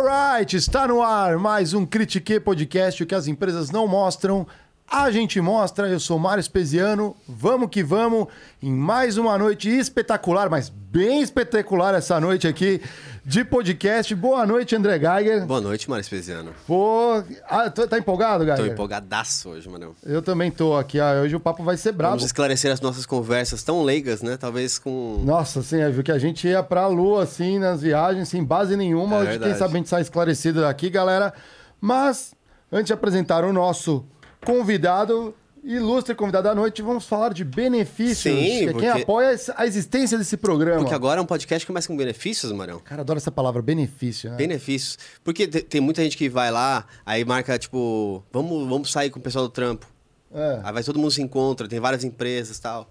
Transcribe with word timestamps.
Alright, 0.00 0.56
está 0.56 0.88
no 0.88 1.02
ar 1.02 1.36
mais 1.36 1.74
um 1.74 1.84
Critique 1.84 2.40
Podcast, 2.40 3.02
o 3.02 3.06
que 3.06 3.14
as 3.14 3.26
empresas 3.26 3.70
não 3.70 3.86
mostram, 3.86 4.46
a 4.90 5.08
gente 5.12 5.40
mostra. 5.40 5.88
Eu 5.88 6.00
sou 6.00 6.18
Mário 6.18 6.40
Espesiano, 6.40 7.16
vamos 7.28 7.70
que 7.70 7.80
vamos, 7.80 8.26
em 8.60 8.72
mais 8.72 9.16
uma 9.16 9.38
noite 9.38 9.70
espetacular, 9.70 10.50
mas 10.50 10.68
bem 10.68 11.22
espetacular 11.22 11.94
essa 11.94 12.18
noite 12.18 12.48
aqui 12.48 12.82
de 13.24 13.44
podcast. 13.44 14.12
Boa 14.16 14.44
noite, 14.44 14.74
André 14.74 14.98
Geiger. 14.98 15.46
Boa 15.46 15.60
noite, 15.60 15.88
Mário 15.88 16.00
Espesiano. 16.00 16.52
Pô, 16.66 17.22
ah, 17.48 17.70
tá 17.70 17.98
empolgado, 17.98 18.44
Geiger? 18.44 18.66
Tô 18.66 18.72
empolgadaço 18.72 19.50
hoje, 19.50 19.68
mano. 19.68 19.94
Eu 20.02 20.20
também 20.20 20.50
tô 20.50 20.76
aqui, 20.76 20.98
ah, 20.98 21.20
hoje 21.22 21.36
o 21.36 21.40
papo 21.40 21.62
vai 21.62 21.76
ser 21.76 21.92
bravo. 21.92 22.14
Vamos 22.14 22.24
esclarecer 22.24 22.72
as 22.72 22.80
nossas 22.80 23.06
conversas 23.06 23.62
tão 23.62 23.84
leigas, 23.84 24.22
né? 24.22 24.36
Talvez 24.36 24.76
com... 24.76 25.22
Nossa, 25.24 25.60
assim, 25.60 25.80
é, 25.80 25.88
viu 25.88 26.02
que 26.02 26.10
a 26.10 26.18
gente 26.18 26.48
ia 26.48 26.64
pra 26.64 26.88
lua, 26.88 27.22
assim, 27.22 27.60
nas 27.60 27.80
viagens, 27.80 28.28
sem 28.28 28.42
base 28.42 28.76
nenhuma. 28.76 29.18
É 29.18 29.20
hoje, 29.20 29.30
quem 29.30 29.38
verdade. 29.38 29.58
sabe 29.58 29.74
a 29.74 29.76
gente 29.76 29.88
sai 29.88 30.02
esclarecido 30.02 30.62
daqui, 30.62 30.90
galera. 30.90 31.32
Mas, 31.80 32.34
antes 32.72 32.86
de 32.86 32.92
apresentar 32.92 33.44
o 33.44 33.52
nosso 33.52 34.04
convidado, 34.44 35.34
ilustre 35.62 36.14
convidado 36.14 36.48
da 36.48 36.54
noite, 36.54 36.80
vamos 36.82 37.04
falar 37.06 37.32
de 37.34 37.44
benefícios. 37.44 38.18
Sim, 38.18 38.34
que 38.34 38.52
é 38.52 38.58
quem 38.64 38.72
porque- 38.72 38.86
apoia 38.86 39.36
a 39.56 39.66
existência 39.66 40.16
desse 40.18 40.36
programa. 40.36 40.78
Porque 40.80 40.94
agora 40.94 41.20
é 41.20 41.22
um 41.22 41.26
podcast 41.26 41.64
que 41.64 41.66
começa 41.66 41.86
com 41.88 41.96
benefícios, 41.96 42.50
Marão. 42.52 42.78
Cara, 42.80 43.02
adoro 43.02 43.18
essa 43.18 43.30
palavra, 43.30 43.60
benefício, 43.62 44.30
né? 44.30 44.36
Benefícios. 44.36 44.98
Porque 45.22 45.46
te- 45.46 45.62
tem 45.62 45.80
muita 45.80 46.02
gente 46.02 46.16
que 46.16 46.28
vai 46.28 46.50
lá, 46.50 46.86
aí 47.04 47.24
marca, 47.24 47.58
tipo, 47.58 48.22
vamos, 48.32 48.68
vamos 48.68 48.90
sair 48.90 49.10
com 49.10 49.18
o 49.18 49.22
pessoal 49.22 49.46
do 49.46 49.50
trampo. 49.50 49.86
É. 50.32 50.60
Aí 50.62 50.72
vai 50.72 50.82
todo 50.84 50.98
mundo 50.98 51.10
se 51.10 51.20
encontra, 51.20 51.68
tem 51.68 51.80
várias 51.80 52.04
empresas 52.04 52.56
e 52.56 52.60
tal. 52.62 52.90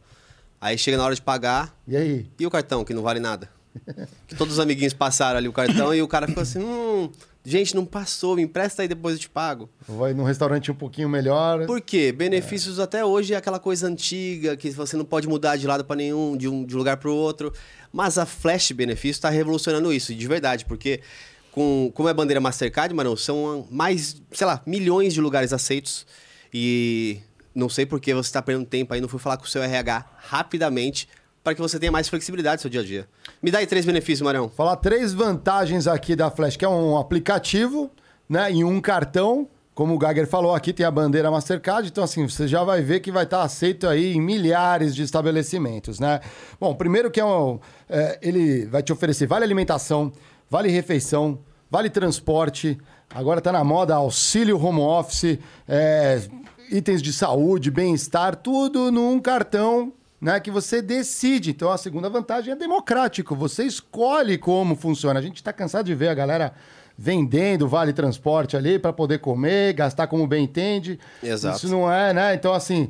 Aí 0.61 0.77
chega 0.77 0.97
na 0.97 1.05
hora 1.05 1.15
de 1.15 1.21
pagar, 1.21 1.73
E 1.87 1.95
aí? 1.95 2.27
e 2.37 2.45
o 2.45 2.49
cartão, 2.51 2.83
que 2.83 2.93
não 2.93 3.01
vale 3.01 3.19
nada? 3.19 3.49
Que 4.27 4.35
Todos 4.35 4.55
os 4.55 4.59
amiguinhos 4.59 4.93
passaram 4.93 5.37
ali 5.37 5.47
o 5.47 5.53
cartão 5.53 5.93
e 5.95 6.01
o 6.01 6.07
cara 6.07 6.27
ficou 6.27 6.43
assim, 6.43 6.59
hum, 6.59 7.09
gente, 7.43 7.75
não 7.75 7.85
passou, 7.85 8.35
me 8.35 8.41
empresta 8.41 8.81
aí 8.81 8.87
depois 8.87 9.15
eu 9.15 9.19
te 9.19 9.29
pago. 9.29 9.69
Vai 9.87 10.13
num 10.13 10.23
restaurante 10.23 10.71
um 10.71 10.75
pouquinho 10.75 11.09
melhor. 11.09 11.65
Por 11.65 11.81
quê? 11.81 12.11
Benefícios 12.11 12.79
até 12.79 13.03
hoje 13.03 13.33
é 13.33 13.37
aquela 13.37 13.59
coisa 13.59 13.87
antiga 13.87 14.55
que 14.55 14.69
você 14.71 14.95
não 14.97 15.05
pode 15.05 15.27
mudar 15.27 15.55
de 15.55 15.65
lado 15.67 15.85
para 15.85 15.95
nenhum, 15.95 16.35
de 16.37 16.47
um, 16.47 16.65
de 16.65 16.75
lugar 16.75 16.97
para 16.97 17.09
o 17.09 17.15
outro. 17.15 17.53
Mas 17.91 18.17
a 18.17 18.25
Flash 18.25 18.71
Benefício 18.71 19.11
está 19.11 19.29
revolucionando 19.29 19.91
isso, 19.91 20.13
de 20.13 20.27
verdade, 20.27 20.65
porque 20.65 21.01
com, 21.51 21.91
como 21.93 22.07
é 22.07 22.13
bandeira 22.13 22.39
Mastercard, 22.39 22.93
Marão, 22.93 23.15
são 23.15 23.67
mais, 23.71 24.21
sei 24.31 24.45
lá, 24.45 24.61
milhões 24.65 25.13
de 25.13 25.21
lugares 25.21 25.51
aceitos. 25.51 26.05
E 26.53 27.19
não 27.53 27.69
sei 27.69 27.85
por 27.85 27.99
que 27.99 28.13
você 28.13 28.27
está 28.27 28.41
perdendo 28.41 28.65
tempo 28.65 28.93
aí, 28.93 29.01
não 29.01 29.09
fui 29.09 29.19
falar 29.19 29.37
com 29.37 29.45
o 29.45 29.47
seu 29.47 29.61
RH 29.61 30.05
rapidamente 30.17 31.07
para 31.43 31.55
que 31.55 31.61
você 31.61 31.79
tenha 31.79 31.91
mais 31.91 32.07
flexibilidade 32.07 32.57
no 32.57 32.61
seu 32.61 32.69
dia 32.69 32.81
a 32.81 32.83
dia. 32.83 33.07
Me 33.41 33.51
dá 33.51 33.59
aí 33.59 33.67
três 33.67 33.85
benefícios, 33.85 34.21
Marão. 34.21 34.49
Falar 34.49 34.75
três 34.75 35.13
vantagens 35.13 35.87
aqui 35.87 36.15
da 36.15 36.29
Flash, 36.29 36.57
que 36.57 36.65
é 36.65 36.69
um 36.69 36.97
aplicativo, 36.97 37.89
né? 38.27 38.51
E 38.51 38.63
um 38.63 38.79
cartão. 38.81 39.47
Como 39.73 39.95
o 39.95 39.99
Geiger 39.99 40.27
falou, 40.27 40.53
aqui 40.53 40.73
tem 40.73 40.85
a 40.85 40.91
bandeira 40.91 41.31
Mastercard, 41.31 41.87
então 41.87 42.03
assim, 42.03 42.27
você 42.27 42.49
já 42.49 42.65
vai 42.65 42.81
ver 42.81 42.99
que 42.99 43.13
vai 43.13 43.23
estar 43.23 43.43
aceito 43.43 43.87
aí 43.87 44.13
em 44.13 44.19
milhares 44.19 44.93
de 44.93 45.03
estabelecimentos, 45.03 46.01
né? 46.01 46.19
Bom, 46.59 46.75
primeiro 46.75 47.09
que 47.09 47.17
é 47.17 47.23
um, 47.23 47.61
é, 47.87 48.19
ele 48.21 48.65
vai 48.65 48.83
te 48.83 48.91
oferecer 48.91 49.25
vale 49.25 49.45
alimentação, 49.45 50.11
vale 50.49 50.67
refeição, 50.67 51.39
vale 51.71 51.89
transporte, 51.89 52.77
agora 53.09 53.39
tá 53.39 53.53
na 53.53 53.63
moda 53.63 53.95
auxílio 53.95 54.61
home 54.61 54.81
office, 54.81 55.39
é, 55.65 56.23
itens 56.69 57.01
de 57.01 57.13
saúde, 57.13 57.71
bem-estar, 57.71 58.35
tudo 58.35 58.91
num 58.91 59.17
cartão 59.17 59.93
né, 60.19 60.39
que 60.39 60.51
você 60.51 60.81
decide. 60.81 61.51
Então 61.51 61.71
a 61.71 61.77
segunda 61.77 62.09
vantagem 62.09 62.51
é 62.53 62.55
democrático. 62.55 63.35
Você 63.35 63.63
escolhe 63.63 64.37
como 64.37 64.75
funciona. 64.75 65.19
A 65.19 65.23
gente 65.23 65.37
está 65.37 65.53
cansado 65.53 65.85
de 65.85 65.95
ver 65.95 66.09
a 66.09 66.13
galera 66.13 66.53
vendendo 67.01 67.65
vale 67.65 67.93
transporte 67.93 68.57
ali 68.57 68.77
para 68.77 68.91
poder 68.91 69.19
comer, 69.19 69.71
gastar 69.73 70.07
como 70.07 70.27
bem 70.27 70.43
entende. 70.43 70.99
Exato. 71.23 71.55
Isso 71.57 71.69
não 71.69 71.89
é, 71.89 72.11
né? 72.13 72.33
Então 72.33 72.53
assim, 72.53 72.89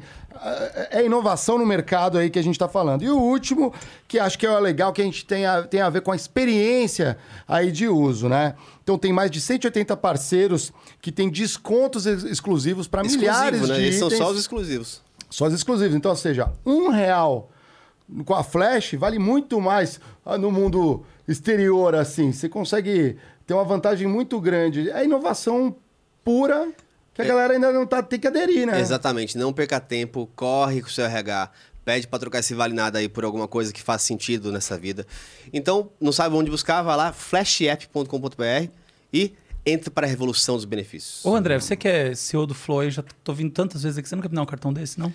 é 0.90 1.06
inovação 1.06 1.60
no 1.60 1.66
mercado 1.66 2.18
aí 2.18 2.28
que 2.32 2.40
a 2.40 2.42
gente 2.42 2.56
está 2.56 2.68
falando. 2.68 3.04
E 3.04 3.10
o 3.12 3.20
último, 3.20 3.72
que 4.08 4.18
acho 4.18 4.40
que 4.40 4.48
é 4.48 4.60
legal 4.60 4.92
que 4.94 5.02
a 5.02 5.06
gente 5.06 5.24
tem 5.26 5.46
a, 5.46 5.62
tem 5.62 5.82
a 5.82 5.90
ver 5.92 6.02
com 6.02 6.12
a 6.12 6.16
experiência 6.16 7.18
aí 7.48 7.72
de 7.72 7.88
uso, 7.88 8.28
né? 8.28 8.56
Então 8.84 8.98
tem 8.98 9.14
mais 9.14 9.30
de 9.30 9.40
180 9.40 9.96
parceiros 9.98 10.74
que 11.00 11.12
têm 11.12 11.30
descontos 11.30 12.08
ex- 12.08 12.24
exclusivos 12.24 12.88
para 12.88 13.04
milhares 13.04 13.62
né? 13.68 13.76
de 13.76 13.94
são 13.94 14.08
itens. 14.08 14.18
só 14.20 14.32
os 14.32 14.40
exclusivos. 14.40 15.04
Só 15.30 15.46
os 15.46 15.54
exclusivos. 15.54 15.96
Então, 15.96 16.12
ou 16.12 16.18
seja, 16.18 16.52
um 16.66 16.90
real 16.90 17.50
com 18.26 18.34
a 18.34 18.44
Flash 18.44 18.94
vale 18.94 19.20
muito 19.20 19.62
mais 19.62 20.00
ah, 20.26 20.38
no 20.38 20.52
mundo 20.52 21.06
exterior, 21.28 21.96
assim. 21.96 22.32
Você 22.32 22.50
consegue 22.50 23.18
ter 23.46 23.54
uma 23.54 23.64
vantagem 23.64 24.08
muito 24.08 24.40
grande. 24.40 24.90
É 24.90 25.04
inovação 25.04 25.76
pura 26.24 26.72
que 27.14 27.22
a 27.22 27.26
galera 27.26 27.54
ainda 27.54 27.72
não 27.72 27.86
tá, 27.86 28.02
tem 28.02 28.20
que 28.20 28.28
aderir, 28.28 28.66
né? 28.66 28.80
Exatamente, 28.80 29.38
não 29.38 29.52
perca 29.52 29.80
tempo, 29.80 30.30
corre 30.36 30.82
com 30.82 30.88
o 30.88 30.92
seu 30.92 31.06
RH, 31.06 31.52
pede 31.84 32.08
para 32.08 32.20
trocar 32.20 32.40
esse 32.40 32.54
vale 32.54 32.74
nada 32.74 33.00
aí 33.00 33.10
por 33.10 33.26
alguma 33.26 33.48
coisa 33.48 33.74
que 33.74 33.82
faz 33.82 34.04
sentido 34.04 34.52
nessa 34.52 34.78
vida. 34.78 35.06
Então, 35.52 35.90
não 36.00 36.12
sabe 36.12 36.36
onde 36.36 36.50
buscar, 36.50 36.82
vai 36.82 36.96
lá, 36.96 37.12
flashapp.com.br 37.12 38.70
e 39.12 39.34
entre 39.70 39.90
para 39.90 40.06
a 40.06 40.10
revolução 40.10 40.56
dos 40.56 40.66
benefícios. 40.66 41.24
Ô 41.26 41.36
André, 41.36 41.60
você 41.60 41.76
que 41.76 41.88
é 41.88 42.14
CEO 42.16 42.46
do 42.46 42.54
Flow 42.54 42.80
aí, 42.82 42.92
já 42.92 43.04
tô 43.24 43.34
vindo 43.34 43.52
tantas 43.52 43.84
vezes 43.84 43.98
aqui, 43.98 44.08
você 44.10 44.16
nunca 44.16 44.30
me 44.30 44.36
dá 44.36 44.42
um 44.42 44.46
cartão 44.46 44.74
desse, 44.74 45.00
não? 45.00 45.14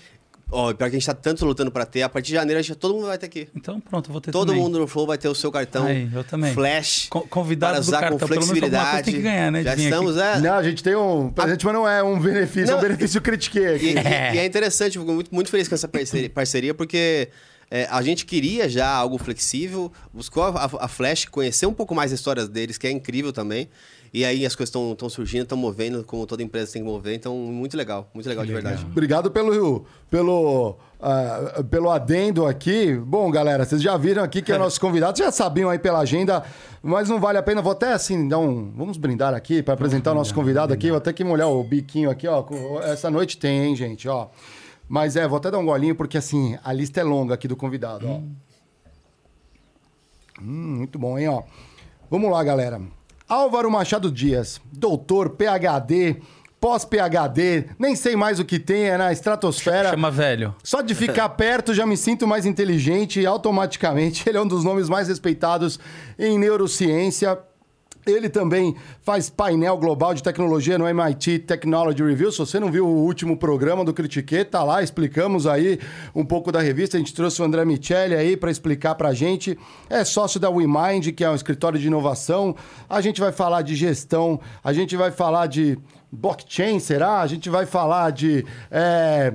Ó, 0.52 0.70
e 0.70 0.74
pior 0.74 0.88
que 0.90 0.96
a 0.96 0.98
gente 0.98 1.06
tá 1.06 1.14
tanto 1.14 1.44
lutando 1.46 1.70
para 1.72 1.86
ter, 1.86 2.02
a 2.02 2.08
partir 2.08 2.28
de 2.28 2.34
janeiro 2.34 2.58
a 2.60 2.62
gente, 2.62 2.76
todo 2.76 2.94
mundo 2.94 3.06
vai 3.06 3.16
ter 3.18 3.26
aqui. 3.26 3.48
Então 3.56 3.80
pronto, 3.80 4.08
eu 4.08 4.12
vou 4.12 4.20
ter 4.20 4.30
Todo 4.30 4.48
também. 4.48 4.62
mundo 4.62 4.78
no 4.78 4.86
Flow 4.86 5.06
vai 5.06 5.16
ter 5.18 5.26
o 5.28 5.34
seu 5.34 5.50
cartão 5.50 5.86
Aí, 5.86 6.08
eu 6.12 6.22
também. 6.22 6.52
Flash 6.52 7.06
Co- 7.08 7.22
convidado 7.22 7.72
para 7.72 7.80
do 7.80 7.88
usar 7.88 8.00
cartão, 8.00 8.18
com 8.18 8.26
pelo 8.26 8.30
menos 8.46 8.50
alguma 8.50 8.60
coisa 8.60 8.76
flexibilidade. 8.90 9.04
tem 9.04 9.14
que 9.14 9.22
ganhar, 9.22 9.50
né, 9.50 9.62
Já 9.62 9.70
vir 9.74 9.80
aqui. 9.86 9.90
estamos, 9.94 10.16
é, 10.18 10.38
Não, 10.40 10.54
a 10.54 10.62
gente 10.62 10.82
tem 10.82 10.94
um 10.94 11.30
presente, 11.30 11.64
mas 11.64 11.74
não 11.74 11.88
é 11.88 12.02
um 12.02 12.20
benefício, 12.20 12.70
é 12.70 12.72
um 12.72 12.76
Não, 12.76 12.82
benefício 12.82 13.20
critiquei 13.22 13.74
aqui. 13.74 13.86
E, 13.86 13.94
e- 13.94 13.94
e 14.36 14.38
é 14.38 14.44
interessante, 14.46 14.98
fico 14.98 15.10
muito, 15.12 15.34
muito 15.34 15.50
feliz 15.50 15.66
com 15.66 15.74
essa 15.74 15.88
parceria, 15.88 16.28
parceria 16.30 16.74
porque 16.74 17.30
é, 17.70 17.88
a 17.90 18.02
gente 18.02 18.26
queria 18.26 18.68
já 18.68 18.86
algo 18.88 19.16
flexível, 19.18 19.90
buscou 20.12 20.42
a, 20.44 20.70
a 20.78 20.88
Flash, 20.88 21.24
conhecer 21.24 21.64
um 21.66 21.72
pouco 21.72 21.94
mais 21.94 22.12
a 22.12 22.14
história 22.14 22.46
deles, 22.46 22.76
que 22.78 22.86
é 22.86 22.90
incrível 22.90 23.32
também. 23.32 23.68
E 24.14 24.24
aí 24.24 24.46
as 24.46 24.54
coisas 24.54 24.72
estão 24.72 25.08
surgindo, 25.08 25.42
estão 25.42 25.58
movendo, 25.58 26.04
como 26.04 26.24
toda 26.24 26.40
empresa 26.40 26.74
tem 26.74 26.82
que 26.82 26.88
mover. 26.88 27.16
Então, 27.16 27.36
muito 27.36 27.76
legal, 27.76 28.08
muito 28.14 28.28
legal 28.28 28.46
de 28.46 28.52
verdade. 28.52 28.86
Obrigado 28.86 29.28
pelo, 29.28 29.84
pelo, 30.08 30.76
ah, 31.00 31.64
pelo 31.68 31.90
adendo 31.90 32.46
aqui. 32.46 32.94
Bom, 32.94 33.28
galera, 33.28 33.64
vocês 33.64 33.82
já 33.82 33.96
viram 33.96 34.22
aqui 34.22 34.40
que 34.40 34.52
é 34.52 34.56
nosso 34.58 34.80
convidado, 34.80 35.18
já 35.18 35.32
sabiam 35.32 35.68
aí 35.68 35.80
pela 35.80 35.98
agenda, 35.98 36.44
mas 36.80 37.08
não 37.08 37.18
vale 37.18 37.38
a 37.38 37.42
pena. 37.42 37.60
Vou 37.60 37.72
até 37.72 37.92
assim 37.92 38.28
dar 38.28 38.38
um. 38.38 38.72
Vamos 38.76 38.96
brindar 38.96 39.34
aqui 39.34 39.64
para 39.64 39.74
apresentar 39.74 40.12
o 40.12 40.14
nosso 40.14 40.32
convidado 40.32 40.72
aqui. 40.72 40.90
Vou 40.90 40.98
até 40.98 41.12
que 41.12 41.24
molhar 41.24 41.48
o 41.48 41.64
biquinho 41.64 42.08
aqui, 42.08 42.28
ó. 42.28 42.46
Essa 42.84 43.10
noite 43.10 43.36
tem, 43.36 43.64
hein, 43.64 43.74
gente, 43.74 44.08
ó. 44.08 44.28
Mas 44.88 45.16
é, 45.16 45.26
vou 45.26 45.38
até 45.38 45.50
dar 45.50 45.58
um 45.58 45.66
golinho, 45.66 45.96
porque 45.96 46.16
assim, 46.16 46.56
a 46.62 46.72
lista 46.72 47.00
é 47.00 47.02
longa 47.02 47.34
aqui 47.34 47.48
do 47.48 47.56
convidado, 47.56 48.08
ó. 48.08 48.20
Hum, 50.40 50.76
muito 50.76 51.00
bom, 51.00 51.18
hein, 51.18 51.26
ó. 51.26 51.42
Vamos 52.08 52.30
lá, 52.30 52.44
galera. 52.44 52.80
Álvaro 53.28 53.70
Machado 53.70 54.10
Dias, 54.10 54.60
doutor, 54.70 55.30
PhD, 55.30 56.20
pós-PhD, 56.60 57.66
nem 57.78 57.96
sei 57.96 58.16
mais 58.16 58.38
o 58.38 58.44
que 58.44 58.58
tem, 58.58 58.84
é 58.84 58.98
na 58.98 59.12
estratosfera. 59.12 59.90
Chama 59.90 60.10
velho. 60.10 60.54
Só 60.62 60.82
de 60.82 60.94
ficar 60.94 61.28
perto 61.36 61.72
já 61.72 61.86
me 61.86 61.96
sinto 61.96 62.26
mais 62.26 62.44
inteligente 62.44 63.20
e 63.20 63.26
automaticamente 63.26 64.24
ele 64.28 64.38
é 64.38 64.40
um 64.40 64.46
dos 64.46 64.62
nomes 64.62 64.88
mais 64.88 65.08
respeitados 65.08 65.78
em 66.18 66.38
neurociência. 66.38 67.38
Ele 68.06 68.28
também 68.28 68.76
faz 69.00 69.30
painel 69.30 69.78
global 69.78 70.12
de 70.12 70.22
tecnologia 70.22 70.76
no 70.76 70.86
MIT 70.86 71.40
Technology 71.40 72.02
Review. 72.02 72.30
Se 72.30 72.38
você 72.38 72.60
não 72.60 72.70
viu 72.70 72.86
o 72.86 73.04
último 73.04 73.36
programa 73.36 73.84
do 73.84 73.94
Critique, 73.94 74.44
tá 74.44 74.62
lá, 74.62 74.82
explicamos 74.82 75.46
aí 75.46 75.78
um 76.14 76.24
pouco 76.24 76.52
da 76.52 76.60
revista. 76.60 76.96
A 76.96 77.00
gente 77.00 77.14
trouxe 77.14 77.40
o 77.40 77.44
André 77.44 77.64
Michelli 77.64 78.14
aí 78.14 78.36
para 78.36 78.50
explicar 78.50 78.94
pra 78.94 79.14
gente. 79.14 79.58
É 79.88 80.04
sócio 80.04 80.38
da 80.38 80.50
WeMind, 80.50 81.12
que 81.12 81.24
é 81.24 81.30
um 81.30 81.34
escritório 81.34 81.78
de 81.78 81.86
inovação. 81.86 82.54
A 82.88 83.00
gente 83.00 83.20
vai 83.20 83.32
falar 83.32 83.62
de 83.62 83.74
gestão, 83.74 84.38
a 84.62 84.72
gente 84.72 84.96
vai 84.96 85.10
falar 85.10 85.46
de 85.46 85.78
blockchain, 86.14 86.78
será? 86.80 87.20
A 87.20 87.26
gente 87.26 87.50
vai 87.50 87.66
falar 87.66 88.10
de 88.12 88.44
é, 88.70 89.34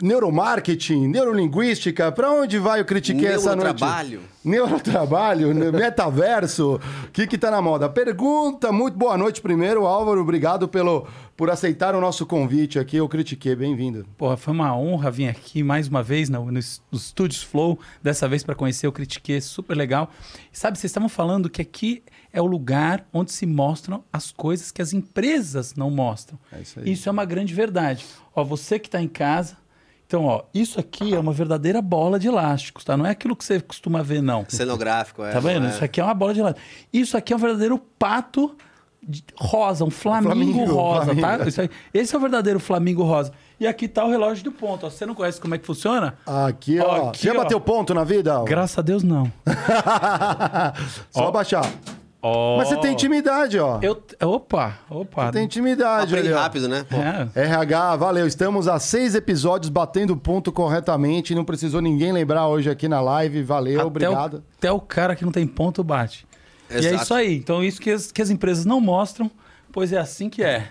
neuromarketing, 0.00 1.08
neurolinguística. 1.08 2.10
Para 2.12 2.30
onde 2.30 2.58
vai 2.58 2.80
o 2.80 2.84
Critique 2.84 3.26
essa 3.26 3.54
noite? 3.56 3.80
Neurotrabalho. 3.80 4.20
Neurotrabalho, 4.44 5.54
ne- 5.54 5.70
metaverso, 5.72 6.80
o 7.04 7.10
que 7.12 7.26
que 7.26 7.38
tá 7.38 7.50
na 7.50 7.62
moda? 7.62 7.88
Pergunta, 7.88 8.72
muito 8.72 8.98
boa 8.98 9.16
noite 9.16 9.40
primeiro, 9.40 9.86
Álvaro, 9.86 10.20
obrigado 10.20 10.66
pelo, 10.66 11.06
por 11.36 11.50
aceitar 11.50 11.94
o 11.94 12.00
nosso 12.00 12.26
convite 12.26 12.78
aqui, 12.78 12.96
eu 12.96 13.08
critiquei, 13.08 13.56
bem-vindo. 13.56 14.06
Porra, 14.16 14.36
foi 14.36 14.52
uma 14.52 14.76
honra 14.76 15.10
vir 15.10 15.28
aqui 15.28 15.62
mais 15.62 15.88
uma 15.88 16.02
vez 16.02 16.28
no, 16.28 16.50
nos, 16.52 16.82
nos 16.90 17.04
Studios 17.08 17.42
Flow, 17.42 17.78
dessa 18.02 18.28
vez 18.28 18.44
para 18.44 18.54
conhecer 18.54 18.86
o 18.86 18.92
Critique, 18.92 19.40
super 19.40 19.76
legal. 19.76 20.10
E 20.52 20.58
sabe, 20.58 20.78
vocês 20.78 20.90
estavam 20.90 21.08
falando 21.08 21.48
que 21.48 21.62
aqui 21.62 22.02
é 22.32 22.40
o 22.40 22.46
lugar 22.46 23.06
onde 23.12 23.32
se 23.32 23.46
mostram 23.46 24.04
as 24.12 24.30
coisas 24.30 24.70
que 24.70 24.82
as 24.82 24.92
empresas 24.92 25.74
não 25.74 25.90
mostram. 25.90 26.38
É 26.52 26.60
isso 26.60 26.80
aí. 26.80 26.92
Isso 26.92 27.08
é 27.08 27.12
uma 27.12 27.24
grande 27.24 27.54
verdade. 27.54 28.04
Ó, 28.34 28.44
você 28.44 28.78
que 28.78 28.88
está 28.88 29.00
em 29.00 29.08
casa, 29.08 29.56
Então, 30.06 30.26
ó, 30.26 30.42
isso 30.52 30.78
aqui 30.78 31.14
é 31.14 31.18
uma 31.18 31.32
verdadeira 31.32 31.80
bola 31.80 32.18
de 32.18 32.28
elásticos, 32.28 32.84
tá? 32.84 32.98
Não 32.98 33.06
é 33.06 33.10
aquilo 33.10 33.34
que 33.34 33.42
você 33.44 33.58
costuma 33.60 34.02
ver, 34.02 34.20
não. 34.20 34.44
Cenográfico, 34.46 35.24
é. 35.24 35.32
Tá 35.32 35.40
vendo? 35.40 35.64
é? 35.66 35.70
Isso 35.70 35.82
aqui 35.82 36.02
é 36.02 36.04
uma 36.04 36.12
bola 36.12 36.34
de 36.34 36.40
elástico. 36.40 36.66
Isso 36.92 37.16
aqui 37.16 37.32
é 37.32 37.36
um 37.36 37.38
verdadeiro 37.38 37.78
pato 37.98 38.54
rosa, 39.36 39.84
um 39.84 39.90
flamingo, 39.90 40.32
Flamingo, 40.34 40.74
rosa, 40.74 41.14
tá? 41.14 41.20
flamingo. 41.20 41.48
Isso 41.48 41.60
aí- 41.60 41.70
esse 41.92 42.14
é 42.14 42.18
o 42.18 42.20
verdadeiro 42.20 42.60
flamingo 42.60 43.02
rosa. 43.02 43.32
E 43.58 43.66
aqui 43.66 43.88
tá 43.88 44.04
o 44.04 44.10
relógio 44.10 44.44
do 44.44 44.52
ponto. 44.52 44.86
ó. 44.86 44.90
Você 44.90 45.04
não 45.06 45.14
conhece 45.14 45.40
como 45.40 45.54
é 45.54 45.58
que 45.58 45.66
funciona? 45.66 46.14
Aqui, 46.26 46.78
ó. 46.80 47.08
Aqui, 47.08 47.18
Você 47.20 47.26
já 47.28 47.34
ó. 47.34 47.42
bateu 47.42 47.60
ponto 47.60 47.92
na 47.94 48.04
vida? 48.04 48.42
Graças 48.44 48.78
a 48.78 48.82
Deus, 48.82 49.02
não. 49.02 49.30
Só 51.10 51.28
abaixar. 51.28 51.68
Mas 52.56 52.68
você 52.68 52.76
tem 52.76 52.92
intimidade, 52.92 53.58
ó. 53.58 53.80
Eu, 53.82 54.00
opa, 54.22 54.78
opa. 54.88 55.32
Tem 55.32 55.44
intimidade 55.44 56.12
Aprende 56.14 56.28
ali, 56.28 56.36
ó. 56.36 56.40
rápido, 56.40 56.68
né? 56.68 56.86
É. 57.34 57.42
RH, 57.46 57.96
valeu. 57.96 58.28
Estamos 58.28 58.68
a 58.68 58.78
seis 58.78 59.16
episódios 59.16 59.68
batendo 59.68 60.16
ponto 60.16 60.52
corretamente. 60.52 61.34
Não 61.34 61.44
precisou 61.44 61.80
ninguém 61.80 62.12
lembrar 62.12 62.46
hoje 62.46 62.70
aqui 62.70 62.86
na 62.86 63.00
live. 63.00 63.42
Valeu, 63.42 63.80
Até 63.80 63.84
obrigado. 63.86 64.34
O, 64.34 64.42
até 64.56 64.70
o 64.70 64.78
cara 64.80 65.16
que 65.16 65.24
não 65.24 65.32
tem 65.32 65.44
ponto 65.48 65.82
bate. 65.82 66.24
E 66.72 66.76
é 66.76 66.88
Exato. 66.88 67.02
isso 67.04 67.14
aí. 67.14 67.34
Então, 67.36 67.62
isso 67.64 67.80
que 67.80 67.90
as, 67.90 68.10
que 68.12 68.20
as 68.22 68.30
empresas 68.30 68.64
não 68.64 68.80
mostram, 68.80 69.30
pois 69.72 69.92
é 69.92 69.98
assim 69.98 70.28
que 70.30 70.42
é. 70.42 70.68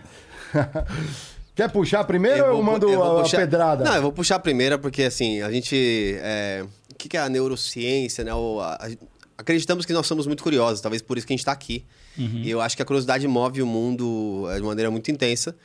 Quer 1.56 1.70
puxar 1.70 2.04
primeiro 2.06 2.46
ou 2.46 2.58
eu 2.58 2.64
mando 2.64 2.90
eu 2.90 3.04
a, 3.04 3.20
a 3.20 3.24
puxar- 3.24 3.38
pedrada? 3.40 3.84
Não, 3.84 3.96
eu 3.96 4.02
vou 4.02 4.12
puxar 4.12 4.36
a 4.36 4.40
primeira, 4.40 4.78
porque 4.78 5.04
assim, 5.04 5.42
a 5.42 5.52
gente. 5.52 6.16
é, 6.22 6.66
O 6.92 6.96
que 6.96 7.16
é 7.18 7.20
a 7.20 7.30
neurociência, 7.30 8.24
né? 8.24 8.34
O- 8.34 8.60
a- 8.62 8.90
acreditamos 9.38 9.86
que 9.86 9.92
nós 9.94 10.08
somos 10.08 10.26
muito 10.28 10.44
curiosos, 10.44 10.82
talvez 10.82 11.02
por 11.02 11.18
isso 11.18 11.28
que 11.28 11.34
a 11.34 11.36
gente 11.36 11.42
está 11.42 11.52
aqui. 11.52 11.86
E 12.18 12.50
eu 12.50 12.60
acho 12.62 12.76
que 12.76 12.82
a 12.82 12.86
curiosidade 12.86 13.26
move 13.28 13.62
o 13.62 13.66
mundo 13.66 14.46
é, 14.52 14.56
de 14.58 14.62
maneira 14.64 14.92
muito 14.92 15.10
intensa. 15.10 15.56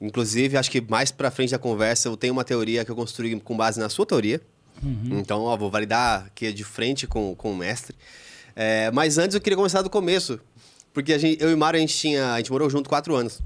Inclusive, 0.00 0.56
acho 0.56 0.70
que 0.70 0.80
mais 0.80 1.12
pra 1.12 1.30
frente 1.30 1.50
da 1.50 1.58
conversa, 1.58 2.08
eu 2.08 2.16
tenho 2.16 2.32
uma 2.32 2.42
teoria 2.44 2.84
que 2.84 2.90
eu 2.90 2.96
construí 2.96 3.38
com 3.38 3.56
base 3.56 3.78
na 3.78 3.88
sua 3.88 4.04
teoria. 4.06 4.40
Então, 5.10 5.42
ó, 5.42 5.56
vou 5.56 5.70
validar 5.70 6.24
aqui 6.26 6.52
de 6.52 6.64
frente 6.64 7.06
com, 7.06 7.34
com 7.36 7.52
o 7.52 7.56
mestre. 7.56 7.94
É, 8.56 8.90
mas 8.92 9.18
antes 9.18 9.34
eu 9.34 9.40
queria 9.40 9.56
começar 9.56 9.82
do 9.82 9.90
começo. 9.90 10.38
Porque 10.92 11.12
a 11.12 11.18
gente, 11.18 11.42
eu 11.42 11.50
e 11.50 11.54
o 11.54 11.58
Mário, 11.58 11.78
a 11.78 11.80
gente, 11.80 11.96
tinha, 11.96 12.34
a 12.34 12.36
gente 12.38 12.50
morou 12.52 12.68
junto 12.68 12.88
quatro 12.88 13.14
anos. 13.14 13.40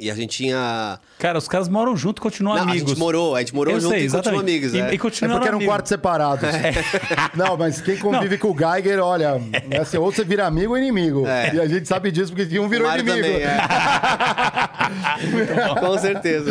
E 0.00 0.10
a 0.10 0.14
gente 0.14 0.36
tinha. 0.38 0.98
Cara, 1.20 1.38
os 1.38 1.46
caras 1.46 1.68
moram 1.68 1.96
junto, 1.96 2.20
continuam 2.20 2.56
Não, 2.56 2.62
amigos. 2.64 2.82
a 2.82 2.86
gente 2.88 2.98
morou, 2.98 3.36
a 3.36 3.38
gente 3.40 3.54
morou 3.54 3.74
Eu 3.74 3.80
junto 3.80 3.92
sei, 3.94 4.06
e 4.06 4.10
continuam 4.10 4.40
amigos. 4.40 4.74
E, 4.74 4.80
é. 4.80 4.90
e 4.90 4.94
É 4.94 4.98
continuam 4.98 5.36
porque 5.36 5.46
eram 5.48 5.58
amigos. 5.58 5.72
quartos 5.72 5.88
separados. 5.90 6.48
Não, 7.36 7.56
mas 7.56 7.80
quem 7.80 7.96
convive 7.98 8.36
com 8.38 8.48
o 8.50 8.56
Geiger, 8.56 8.98
olha, 9.00 9.40
é 9.70 9.78
assim, 9.78 9.96
ou 9.98 10.10
você 10.10 10.24
vira 10.24 10.46
amigo 10.46 10.72
ou 10.72 10.78
inimigo. 10.78 11.24
É. 11.28 11.54
E 11.54 11.60
a 11.60 11.68
gente 11.68 11.86
sabe 11.86 12.10
disso 12.10 12.32
porque 12.34 12.58
um 12.58 12.68
virou 12.68 12.88
Mário 12.88 13.02
inimigo. 13.06 13.22
também, 13.24 13.42
é. 13.44 13.58
Com 15.80 15.98
certeza. 15.98 16.50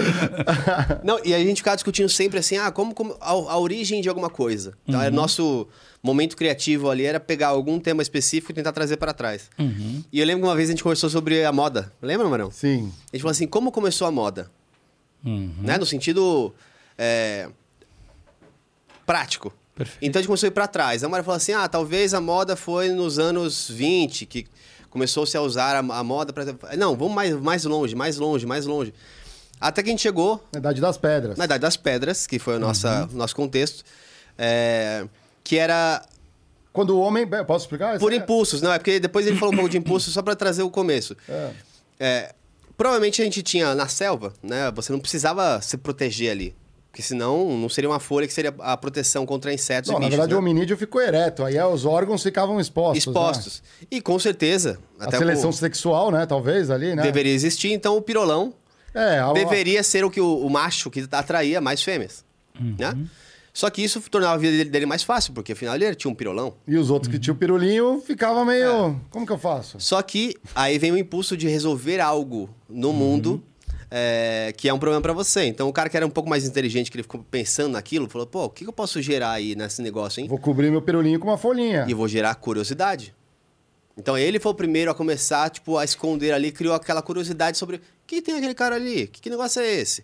Não, 1.04 1.20
e 1.24 1.34
a 1.34 1.40
gente 1.40 1.58
ficava 1.58 1.76
discutindo 1.76 2.10
sempre 2.10 2.40
assim, 2.40 2.58
ah, 2.58 2.72
como, 2.72 2.94
como 2.94 3.16
a, 3.20 3.32
a 3.32 3.58
origem 3.58 4.02
de 4.02 4.10
alguma 4.10 4.30
coisa. 4.30 4.74
Então, 4.88 5.00
Uhum. 5.00 5.06
era 5.06 5.14
nosso 5.16 5.68
momento 6.04 6.36
criativo 6.36 6.90
ali 6.90 7.06
era 7.06 7.20
pegar 7.20 7.48
algum 7.48 7.80
tema 7.80 8.02
específico 8.02 8.52
e 8.52 8.56
tentar 8.56 8.74
trazer 8.74 8.98
para 8.98 9.14
trás. 9.14 9.50
Uhum. 9.58 10.04
E 10.12 10.20
eu 10.20 10.26
lembro 10.26 10.44
que 10.44 10.48
uma 10.50 10.56
vez 10.56 10.68
a 10.68 10.74
gente 10.74 10.84
conversou 10.84 11.10
sobre 11.10 11.46
a 11.46 11.52
moda. 11.52 11.92
Lembra, 12.02 12.28
Marão? 12.28 12.52
Sim. 12.52 12.92
A 13.12 13.16
gente 13.16 13.22
falou 13.22 13.32
assim, 13.32 13.48
como 13.48 13.72
começou 13.72 14.06
a 14.06 14.12
moda? 14.12 14.52
Uhum. 15.26 15.54
Né? 15.62 15.78
No 15.78 15.86
sentido 15.86 16.54
é, 16.98 17.48
prático. 19.06 19.54
Perfeito. 19.74 20.00
Então 20.02 20.20
a 20.20 20.22
gente 20.22 20.28
começou 20.28 20.48
a 20.48 20.50
ir 20.50 20.52
para 20.52 20.68
trás. 20.68 21.04
A 21.04 21.10
Mara 21.10 21.24
falou 21.24 21.38
assim, 21.38 21.54
ah, 21.54 21.68
talvez 21.68 22.14
a 22.14 22.20
moda 22.20 22.56
foi 22.56 22.90
nos 22.90 23.18
anos 23.18 23.70
20, 23.70 24.26
que 24.26 24.46
começou-se 24.90 25.36
a 25.38 25.42
usar 25.42 25.76
a, 25.76 25.80
a 25.80 26.04
moda 26.04 26.34
para... 26.34 26.46
Não, 26.78 26.96
vamos 26.98 27.16
mais, 27.16 27.34
mais 27.34 27.64
longe, 27.64 27.96
mais 27.96 28.18
longe, 28.18 28.46
mais 28.46 28.66
longe. 28.66 28.94
Até 29.60 29.82
que 29.82 29.90
a 29.90 29.92
gente 29.92 30.02
chegou 30.02 30.46
Na 30.52 30.60
Idade 30.60 30.82
das 30.82 30.98
Pedras. 30.98 31.38
na 31.38 31.46
Idade 31.46 31.62
das 31.62 31.78
Pedras, 31.78 32.28
que 32.28 32.38
foi 32.38 32.58
o 32.58 32.60
nossa, 32.60 33.08
nosso 33.14 33.34
contexto, 33.34 33.86
é, 34.38 35.08
que 35.44 35.58
era 35.58 36.04
Quando 36.72 36.92
o 36.98 37.00
homem... 37.02 37.28
Posso 37.46 37.66
explicar? 37.66 38.00
por 38.00 38.12
é- 38.14 38.16
impulsos, 38.16 38.62
não, 38.62 38.72
é 38.74 38.78
porque 38.80 39.00
depois 39.00 39.28
ele 39.28 39.38
falou 39.38 39.54
um 39.54 39.58
pouco 39.58 39.70
de 39.70 39.78
impulsos 39.78 40.14
só 40.14 40.22
para 40.22 40.36
trazer 40.36 40.64
o 40.64 40.70
começo. 40.70 41.16
É. 41.28 41.50
É, 42.00 42.36
provavelmente 42.78 43.22
a 43.22 43.26
gente 43.26 43.44
tinha 43.44 43.76
na 43.76 43.88
selva, 43.88 44.34
né? 44.42 44.72
Você 44.76 44.92
não 44.92 45.00
precisava 45.00 45.62
se 45.62 45.78
proteger 45.78 46.32
ali. 46.32 46.56
Porque 46.90 47.02
senão 47.02 47.58
não 47.58 47.68
seria 47.70 47.90
uma 47.90 48.00
folha 48.00 48.28
que 48.28 48.34
seria 48.34 48.54
a 48.60 48.78
proteção 48.78 49.26
contra 49.26 49.52
insetos 49.52 49.90
Não, 49.90 49.98
e 49.98 50.00
na 50.00 50.06
bichos. 50.06 50.12
verdade, 50.12 50.30
né? 50.32 50.36
o 50.36 50.40
hominídeo 50.40 50.78
ficou 50.78 51.02
ereto. 51.02 51.44
Aí 51.44 51.58
é, 51.58 51.66
os 51.66 51.86
órgãos 51.86 52.22
ficavam 52.22 52.60
expostos. 52.60 53.06
né? 53.08 53.12
Expostos. 53.12 53.64
E 53.90 54.00
com 54.00 54.20
certeza. 54.20 54.78
A 55.00 55.06
até 55.06 55.18
seleção 55.18 55.50
o- 55.50 55.54
sexual, 55.54 56.12
né? 56.12 56.24
Talvez 56.28 56.70
ali, 56.70 56.96
né? 56.96 57.02
deveria 57.02 57.34
existir, 57.34 57.72
então 57.72 57.98
o 57.98 58.02
pirolão 58.02 58.54
É, 58.94 59.18
a- 59.18 59.34
deveria 59.34 59.82
ser 59.82 60.06
o 60.06 60.12
que 60.12 60.22
o, 60.22 60.46
o 60.46 60.50
macho 60.52 60.92
que 60.92 61.04
atraía 61.12 61.60
mais 61.60 61.82
fêmeas. 61.82 62.24
Né? 62.60 62.96
Só 63.54 63.70
que 63.70 63.84
isso 63.84 64.02
tornava 64.10 64.34
a 64.34 64.38
vida 64.38 64.66
dele, 64.66 64.86
mais 64.88 65.04
fácil, 65.04 65.32
porque 65.32 65.52
afinal 65.52 65.76
ele 65.76 65.94
tinha 65.94 66.10
um 66.10 66.16
pirolão. 66.16 66.56
E 66.68 66.76
os 66.76 66.90
outros 66.90 67.12
que 67.12 67.20
tinham 67.20 67.36
pirulinho 67.36 68.02
ficavam 68.06 68.44
meio. 68.44 69.00
Como 69.12 69.28
que 69.28 69.32
eu 69.32 69.38
faço? 69.38 69.80
Só 69.80 70.02
que 70.02 70.36
aí 70.56 70.80
vem 70.80 70.92
o 70.92 70.98
impulso 70.98 71.38
de 71.38 71.48
resolver 71.48 72.00
algo 72.00 72.50
no 72.68 72.92
mundo 72.92 73.44
é, 73.92 74.52
que 74.58 74.68
é 74.68 74.74
um 74.74 74.80
problema 74.80 75.04
pra 75.04 75.14
você. 75.14 75.44
Então 75.44 75.70
o 75.70 75.74
cara 75.74 75.88
que 75.88 75.96
era 75.96 76.06
um 76.06 76.10
pouco 76.10 76.28
mais 76.28 76.48
inteligente, 76.48 76.90
que 76.90 76.98
ele 76.98 77.04
ficou 77.04 77.24
pensando 77.30 77.74
naquilo, 77.74 78.10
falou: 78.10 78.26
pô, 78.26 78.46
o 78.46 78.50
que 78.50 78.66
eu 78.66 78.74
posso 78.74 79.00
gerar 79.04 79.34
aí 79.34 79.56
nesse 79.56 79.84
negócio, 79.84 80.20
hein? 80.20 80.28
Vou 80.28 80.40
cobrir 80.40 80.72
meu 80.72 80.82
pirulinho 80.82 81.20
com 81.20 81.28
uma 81.28 81.38
folhinha. 81.38 81.86
E 81.88 81.94
vou 81.94 82.08
gerar 82.08 82.34
curiosidade. 82.34 83.14
Então 83.96 84.18
ele 84.18 84.40
foi 84.40 84.52
o 84.52 84.56
primeiro 84.56 84.90
a 84.90 84.96
começar, 84.96 85.48
tipo, 85.52 85.78
a 85.78 85.86
esconder 85.86 86.32
ali, 86.34 86.52
criou 86.52 86.74
aquela 86.74 87.04
curiosidade 87.04 87.56
sobre 87.56 87.76
o 87.76 87.82
que 88.08 88.20
tem 88.20 88.36
aquele 88.36 88.56
cara 88.56 88.76
ali? 88.76 89.06
Que, 89.06 89.22
que 89.22 89.30
negócio 89.30 89.62
é 89.62 89.72
esse? 89.72 90.04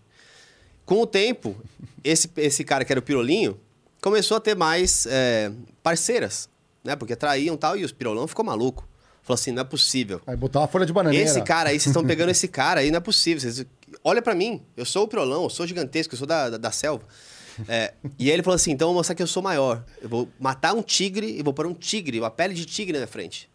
Com 0.90 1.02
o 1.02 1.06
tempo, 1.06 1.56
esse, 2.04 2.28
esse 2.38 2.64
cara 2.64 2.84
que 2.84 2.92
era 2.92 3.00
o 3.00 3.04
Pirolinho 3.04 3.60
começou 4.02 4.38
a 4.38 4.40
ter 4.40 4.56
mais 4.56 5.06
é, 5.06 5.52
parceiras, 5.84 6.50
né? 6.84 6.96
Porque 6.96 7.16
traíam 7.16 7.56
tal, 7.56 7.78
e 7.78 7.86
os 7.86 7.92
Pirolão 7.92 8.28
ficou 8.28 8.44
maluco. 8.44 8.90
Falou 9.22 9.36
assim, 9.36 9.52
não 9.52 9.62
é 9.62 9.64
possível. 9.64 10.20
Aí 10.26 10.36
botar 10.36 10.62
uma 10.62 10.68
folha 10.68 10.88
de 10.88 10.92
bananeira. 10.92 11.30
Esse 11.30 11.44
cara 11.44 11.70
aí, 11.70 11.80
vocês 11.80 11.92
estão 11.92 12.04
pegando 12.04 12.30
esse 12.30 12.48
cara 12.48 12.80
aí, 12.80 12.90
não 12.90 12.98
é 12.98 13.02
possível. 13.02 13.40
Vocês... 13.40 13.68
Olha 14.04 14.20
pra 14.20 14.34
mim, 14.34 14.64
eu 14.76 14.84
sou 14.84 15.04
o 15.04 15.08
Pirolão, 15.08 15.44
eu 15.44 15.50
sou 15.52 15.68
gigantesco, 15.68 16.16
eu 16.16 16.18
sou 16.18 16.26
da, 16.26 16.50
da, 16.50 16.58
da 16.58 16.72
selva. 16.72 17.04
É, 17.68 17.94
e 18.18 18.28
aí 18.28 18.32
ele 18.32 18.42
falou 18.42 18.56
assim, 18.56 18.72
então 18.72 18.88
eu 18.88 18.94
vou 18.94 19.00
mostrar 19.00 19.14
que 19.14 19.22
eu 19.22 19.28
sou 19.28 19.44
maior. 19.44 19.86
Eu 20.02 20.10
vou 20.10 20.28
matar 20.40 20.74
um 20.74 20.82
tigre 20.82 21.38
e 21.38 21.44
vou 21.44 21.54
pôr 21.54 21.68
um 21.68 21.74
tigre, 21.76 22.20
uma 22.20 22.32
pele 22.32 22.56
de 22.56 22.66
tigre 22.66 22.94
na 22.94 23.00
minha 23.00 23.08
frente. 23.08 23.48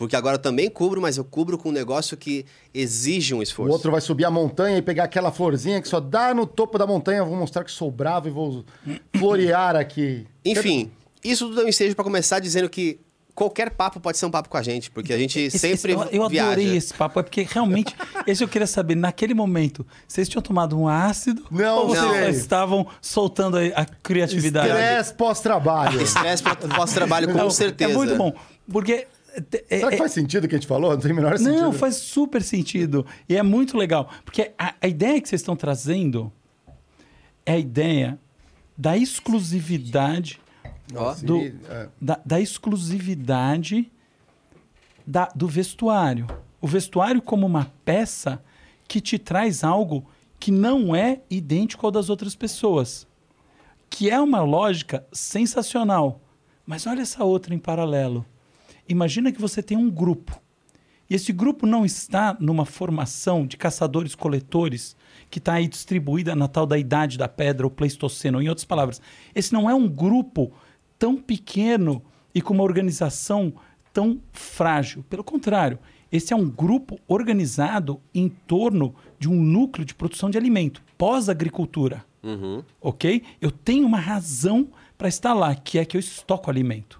Porque 0.00 0.16
agora 0.16 0.36
eu 0.36 0.38
também 0.40 0.70
cubro, 0.70 0.98
mas 0.98 1.18
eu 1.18 1.24
cubro 1.24 1.58
com 1.58 1.68
um 1.68 1.72
negócio 1.72 2.16
que 2.16 2.46
exige 2.72 3.34
um 3.34 3.38
O 3.40 3.42
esforço. 3.42 3.70
outro 3.70 3.90
vai 3.92 4.00
subir 4.00 4.24
a 4.24 4.30
montanha 4.30 4.78
e 4.78 4.82
pegar 4.82 5.04
aquela 5.04 5.30
florzinha 5.30 5.78
que 5.82 5.86
só 5.86 6.00
dá 6.00 6.32
no 6.32 6.46
topo 6.46 6.78
da 6.78 6.86
montanha. 6.86 7.22
Vou 7.22 7.36
mostrar 7.36 7.62
que 7.64 7.70
sou 7.70 7.90
bravo 7.90 8.26
e 8.26 8.30
vou 8.30 8.64
florear 9.18 9.76
aqui. 9.76 10.26
Enfim, 10.42 10.90
isso 11.22 11.46
tudo 11.48 11.60
é 11.60 11.64
um 11.64 11.68
ensejo 11.68 11.94
pra 11.94 12.02
começar 12.02 12.38
dizendo 12.40 12.66
que 12.70 12.98
qualquer 13.34 13.70
papo 13.72 14.00
pode 14.00 14.16
ser 14.16 14.24
um 14.24 14.30
papo 14.30 14.48
com 14.48 14.56
a 14.56 14.62
gente, 14.62 14.90
porque 14.90 15.12
a 15.12 15.18
gente 15.18 15.38
Esse- 15.38 15.58
sempre 15.58 15.92
esse- 15.92 16.02
eu, 16.16 16.22
eu 16.24 16.28
viaja. 16.30 16.46
adorei 16.52 16.76
esse 16.76 16.94
papo, 16.94 17.20
é 17.20 17.22
porque 17.22 17.46
realmente, 17.48 17.94
esse 18.26 18.42
eu 18.42 18.48
queria 18.48 18.66
saber, 18.66 18.94
naquele 18.94 19.34
momento, 19.34 19.86
vocês 20.08 20.30
tinham 20.30 20.40
tomado 20.42 20.78
um 20.78 20.88
ácido 20.88 21.44
Não, 21.50 21.80
ou 21.80 21.88
vocês 21.88 22.10
não. 22.22 22.28
estavam 22.30 22.86
soltando 23.02 23.58
a, 23.58 23.60
a 23.82 23.84
criatividade? 23.84 24.68
Estresse 24.68 25.12
pós-trabalho. 25.14 26.00
Estresse 26.02 26.42
pra- 26.42 26.56
pós-trabalho, 26.56 27.28
com 27.28 27.36
Não, 27.38 27.50
certeza. 27.50 27.90
É 27.92 27.94
muito 27.94 28.16
bom, 28.16 28.32
porque... 28.72 29.06
é- 29.68 29.78
Será 29.78 29.88
que 29.88 29.94
é- 29.94 29.98
faz 29.98 30.12
sentido 30.12 30.44
o 30.44 30.48
que 30.48 30.54
a 30.54 30.58
gente 30.58 30.66
falou? 30.66 30.92
Não 30.92 30.98
tem 31.00 31.12
o 31.12 31.14
menor 31.14 31.38
sentido. 31.38 31.60
Não, 31.60 31.72
faz 31.72 31.96
super 31.96 32.42
sentido. 32.42 33.06
E 33.28 33.36
é 33.36 33.42
muito 33.42 33.76
legal. 33.76 34.10
Porque 34.24 34.52
a, 34.58 34.74
a 34.80 34.88
ideia 34.88 35.20
que 35.20 35.28
vocês 35.28 35.40
estão 35.40 35.56
trazendo 35.56 36.32
é 37.46 37.52
a 37.52 37.58
ideia 37.58 38.18
da 38.76 38.96
exclusividade. 38.96 40.40
Do- 41.22 41.38
é. 41.68 41.88
Da, 42.00 42.20
da 42.24 42.40
exclusividade 42.40 43.90
da- 45.06 45.30
do 45.34 45.46
vestuário. 45.46 46.26
O 46.60 46.66
vestuário 46.66 47.22
como 47.22 47.46
uma 47.46 47.72
peça 47.84 48.42
que 48.88 49.00
te 49.00 49.18
traz 49.18 49.62
algo 49.64 50.04
que 50.38 50.50
não 50.50 50.94
é 50.94 51.20
idêntico 51.30 51.86
ao 51.86 51.92
das 51.92 52.08
outras 52.10 52.34
pessoas. 52.34 53.06
Que 53.88 54.10
é 54.10 54.20
uma 54.20 54.40
lógica 54.42 55.06
sensacional. 55.12 56.20
Mas 56.66 56.86
olha 56.86 57.02
essa 57.02 57.24
outra 57.24 57.54
em 57.54 57.58
paralelo. 57.58 58.24
Imagina 58.90 59.30
que 59.30 59.40
você 59.40 59.62
tem 59.62 59.76
um 59.76 59.88
grupo. 59.88 60.40
E 61.08 61.14
esse 61.14 61.32
grupo 61.32 61.64
não 61.64 61.84
está 61.84 62.36
numa 62.40 62.64
formação 62.64 63.46
de 63.46 63.56
caçadores-coletores 63.56 64.96
que 65.30 65.38
está 65.38 65.54
aí 65.54 65.68
distribuída 65.68 66.34
na 66.34 66.48
tal 66.48 66.66
da 66.66 66.76
idade 66.76 67.16
da 67.16 67.28
pedra, 67.28 67.64
ou 67.64 67.70
pleistoceno. 67.70 68.42
Em 68.42 68.48
outras 68.48 68.64
palavras, 68.64 69.00
esse 69.32 69.52
não 69.52 69.70
é 69.70 69.74
um 69.74 69.88
grupo 69.88 70.52
tão 70.98 71.16
pequeno 71.16 72.02
e 72.34 72.42
com 72.42 72.52
uma 72.52 72.64
organização 72.64 73.52
tão 73.92 74.20
frágil. 74.32 75.04
Pelo 75.08 75.22
contrário, 75.22 75.78
esse 76.10 76.32
é 76.32 76.36
um 76.36 76.48
grupo 76.48 76.98
organizado 77.06 78.00
em 78.12 78.28
torno 78.28 78.92
de 79.20 79.28
um 79.28 79.40
núcleo 79.40 79.84
de 79.84 79.94
produção 79.94 80.30
de 80.30 80.36
alimento, 80.36 80.82
pós-agricultura. 80.98 82.04
Uhum. 82.24 82.64
Ok? 82.80 83.22
Eu 83.40 83.52
tenho 83.52 83.86
uma 83.86 84.00
razão 84.00 84.68
para 84.98 85.08
estar 85.08 85.32
lá, 85.32 85.54
que 85.54 85.78
é 85.78 85.84
que 85.84 85.96
eu 85.96 86.00
estoco 86.00 86.50
alimento. 86.50 86.99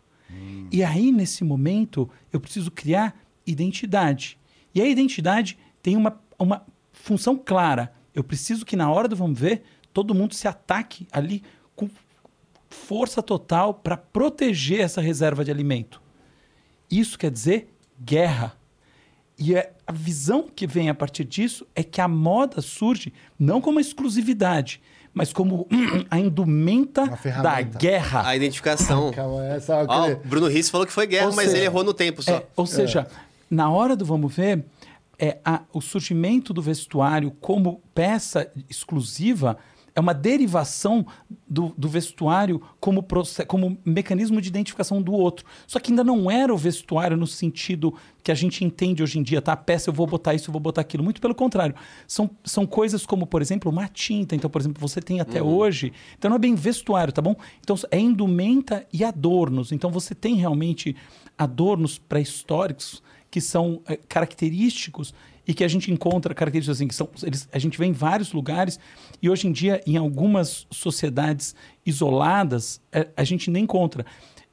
E 0.73 0.85
aí, 0.85 1.11
nesse 1.11 1.43
momento, 1.43 2.09
eu 2.33 2.41
preciso 2.41 2.71
criar 2.71 3.19
identidade. 3.47 4.39
E 4.75 4.81
a 4.81 4.87
identidade 4.87 5.59
tem 5.83 5.97
uma, 5.97 6.21
uma 6.39 6.65
função 6.93 7.37
clara. 7.37 7.93
Eu 8.15 8.23
preciso 8.23 8.65
que 8.65 8.77
na 8.77 8.91
hora 8.91 9.09
do 9.09 9.17
vamos 9.17 9.39
ver, 9.39 9.63
todo 9.93 10.15
mundo 10.15 10.35
se 10.35 10.47
ataque 10.47 11.07
ali 11.11 11.43
com 11.75 11.89
força 12.69 13.23
total 13.23 13.75
para 13.75 13.97
proteger 13.97 14.81
essa 14.81 15.01
reserva 15.01 15.45
de 15.45 15.51
alimento. 15.51 16.01
Isso 16.91 17.19
quer 17.19 17.31
dizer 17.31 17.75
guerra. 18.01 18.57
E 19.39 19.55
é, 19.55 19.73
a 19.87 19.93
visão 19.93 20.49
que 20.49 20.67
vem 20.67 20.89
a 20.89 20.95
partir 20.95 21.25
disso 21.25 21.67
é 21.75 21.83
que 21.83 22.01
a 22.01 22.07
moda 22.07 22.61
surge 22.61 23.13
não 23.39 23.61
como 23.61 23.81
exclusividade, 23.81 24.81
mas 25.13 25.33
como 25.33 25.67
a 26.11 26.19
indumenta 26.19 27.07
da 27.43 27.61
guerra. 27.63 28.27
A 28.27 28.37
identificação. 28.37 29.11
Calma, 29.13 29.45
essa, 29.47 29.85
Ó, 29.89 30.15
Bruno 30.25 30.47
Riss 30.47 30.71
falou 30.71 30.87
que 30.87 30.93
foi 30.93 31.07
guerra, 31.07 31.27
Ou 31.29 31.35
mas 31.35 31.47
seja, 31.47 31.57
ele 31.59 31.67
errou 31.67 31.83
no 31.85 31.93
tempo 31.95 32.23
só. 32.23 32.37
É, 32.37 32.47
ou 32.57 32.67
seja, 32.67 33.07
na 33.51 33.71
hora 33.71 33.97
do 33.97 34.05
vamos 34.05 34.35
ver, 34.35 34.65
é, 35.19 35.39
a- 35.45 35.63
o 35.73 35.81
surgimento 35.81 36.53
do 36.55 36.63
vestuário 36.63 37.31
como 37.41 37.83
peça 37.95 38.51
exclusiva 38.69 39.59
é 39.95 40.01
uma 40.01 40.15
derivação 40.15 41.07
do, 41.49 41.75
do 41.77 41.89
vestuário 41.89 42.63
como, 42.79 43.05
como 43.47 43.79
mecanismo 43.85 44.41
de 44.41 44.49
identificação 44.49 45.03
do 45.03 45.13
outro. 45.13 45.45
Só 45.67 45.79
que 45.79 45.91
ainda 45.91 46.05
não 46.05 46.31
era 46.31 46.53
o 46.53 46.57
vestuário 46.57 47.17
no 47.17 47.27
sentido 47.27 47.95
que 48.23 48.31
a 48.31 48.35
gente 48.35 48.65
entende 48.65 49.03
hoje 49.03 49.19
em 49.19 49.23
dia, 49.23 49.41
tá? 49.41 49.53
A 49.53 49.57
peça 49.57 49.91
eu 49.91 49.95
vou 49.95 50.07
botar 50.07 50.35
isso, 50.35 50.51
eu 50.51 50.53
vou 50.53 50.61
botar 50.61 50.81
aquilo. 50.81 51.03
Muito 51.03 51.21
pelo 51.21 51.35
contrário. 51.35 51.75
São, 52.07 52.31
são 52.45 52.67
coisas 52.67 53.07
como, 53.07 53.27
por 53.27 53.43
exemplo, 53.43 53.71
uma 53.71 53.89
tinta. 53.89 54.35
Então, 54.37 54.51
por 54.51 54.61
exemplo, 54.61 54.81
você 54.81 55.01
tem 55.01 55.21
até 55.21 55.43
hoje. 55.43 55.93
Então 56.19 56.29
não 56.29 56.37
é 56.37 56.41
bem 56.41 56.55
vestuário, 56.55 57.13
tá 57.13 57.23
bom? 57.23 57.35
Então 57.61 57.77
é 57.91 57.99
indumenta 57.99 58.87
e 58.93 59.05
adornos. 59.05 59.73
Então 59.73 59.91
você 59.91 60.15
tem 60.15 60.35
realmente 60.37 60.95
adornos 61.37 61.99
pré-históricos 61.99 63.03
que 63.31 63.41
são 63.41 63.81
eh, 63.87 63.99
característicos 64.09 65.15
e 65.47 65.55
que 65.55 65.65
a 65.65 65.69
gente 65.69 65.91
encontra 65.91 66.35
características 66.35 66.77
assim, 66.79 66.87
que 66.89 66.95
são, 66.95 67.09
eles, 67.23 67.49
a 67.53 67.59
gente 67.59 67.79
vê 67.79 67.87
em 67.87 67.93
vários 67.93 68.33
lugares 68.33 68.79
e 69.21 69.29
hoje 69.29 69.47
em 69.49 69.53
dia 69.53 69.81
em 69.87 69.97
algumas 69.97 70.67
sociedades 70.71 71.55
isoladas 71.85 72.81
eh, 72.93 73.09
a 73.17 73.25
gente 73.25 73.51
nem 73.51 73.65
encontra. 73.65 74.05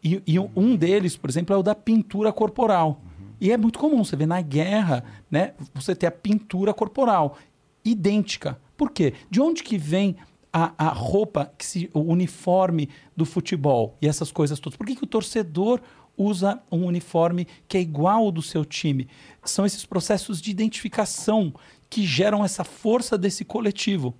E, 0.04 0.22
e 0.26 0.40
um- 0.40 0.50
um 0.56 0.76
deles, 0.76 1.16
por 1.18 1.30
exemplo, 1.30 1.56
é 1.56 1.58
o 1.58 1.64
da 1.64 1.76
pintura 1.76 2.32
corporal. 2.32 3.02
E 3.40 3.52
é 3.52 3.58
muito 3.58 3.78
comum, 3.78 4.04
você 4.04 4.16
vê 4.16 4.26
na 4.26 4.42
guerra, 4.42 5.04
né, 5.30 5.54
você 5.74 5.96
ter 5.96 6.08
a 6.08 6.12
pintura 6.12 6.74
corporal 6.74 7.38
idêntica. 7.86 8.60
Por 8.76 8.92
quê? 8.92 9.14
De 9.30 9.40
onde 9.42 9.64
que 9.64 9.78
vem 9.78 10.16
a, 10.52 10.74
a 10.78 10.90
roupa, 10.90 11.52
que 11.58 11.66
se, 11.66 11.90
o 11.94 12.00
uniforme 12.00 12.90
do 13.16 13.26
futebol 13.26 13.96
e 14.02 14.08
essas 14.08 14.32
coisas 14.32 14.60
todas? 14.60 14.78
Por 14.78 14.86
que, 14.88 14.96
que 14.96 15.04
o 15.04 15.08
torcedor 15.08 15.82
usa 16.18 16.60
um 16.72 16.86
uniforme 16.86 17.48
que 17.68 17.78
é 17.78 17.82
igual 17.82 18.26
ao 18.26 18.32
do 18.32 18.42
seu 18.42 18.66
time? 18.66 19.08
São 19.44 19.66
esses 19.66 19.86
processos 19.86 20.42
de 20.42 20.52
identificação 20.52 21.54
que 21.90 22.06
geram 22.06 22.44
essa 22.44 22.64
força 22.64 23.18
desse 23.18 23.46
coletivo. 23.46 24.16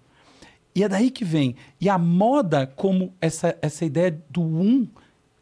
E 0.74 0.84
é 0.84 0.88
daí 0.88 1.10
que 1.10 1.26
vem. 1.26 1.56
E 1.82 1.90
a 1.90 1.98
moda, 1.98 2.68
como 2.68 3.14
essa, 3.20 3.58
essa 3.62 3.84
ideia 3.84 4.24
do 4.30 4.42
um 4.42 4.88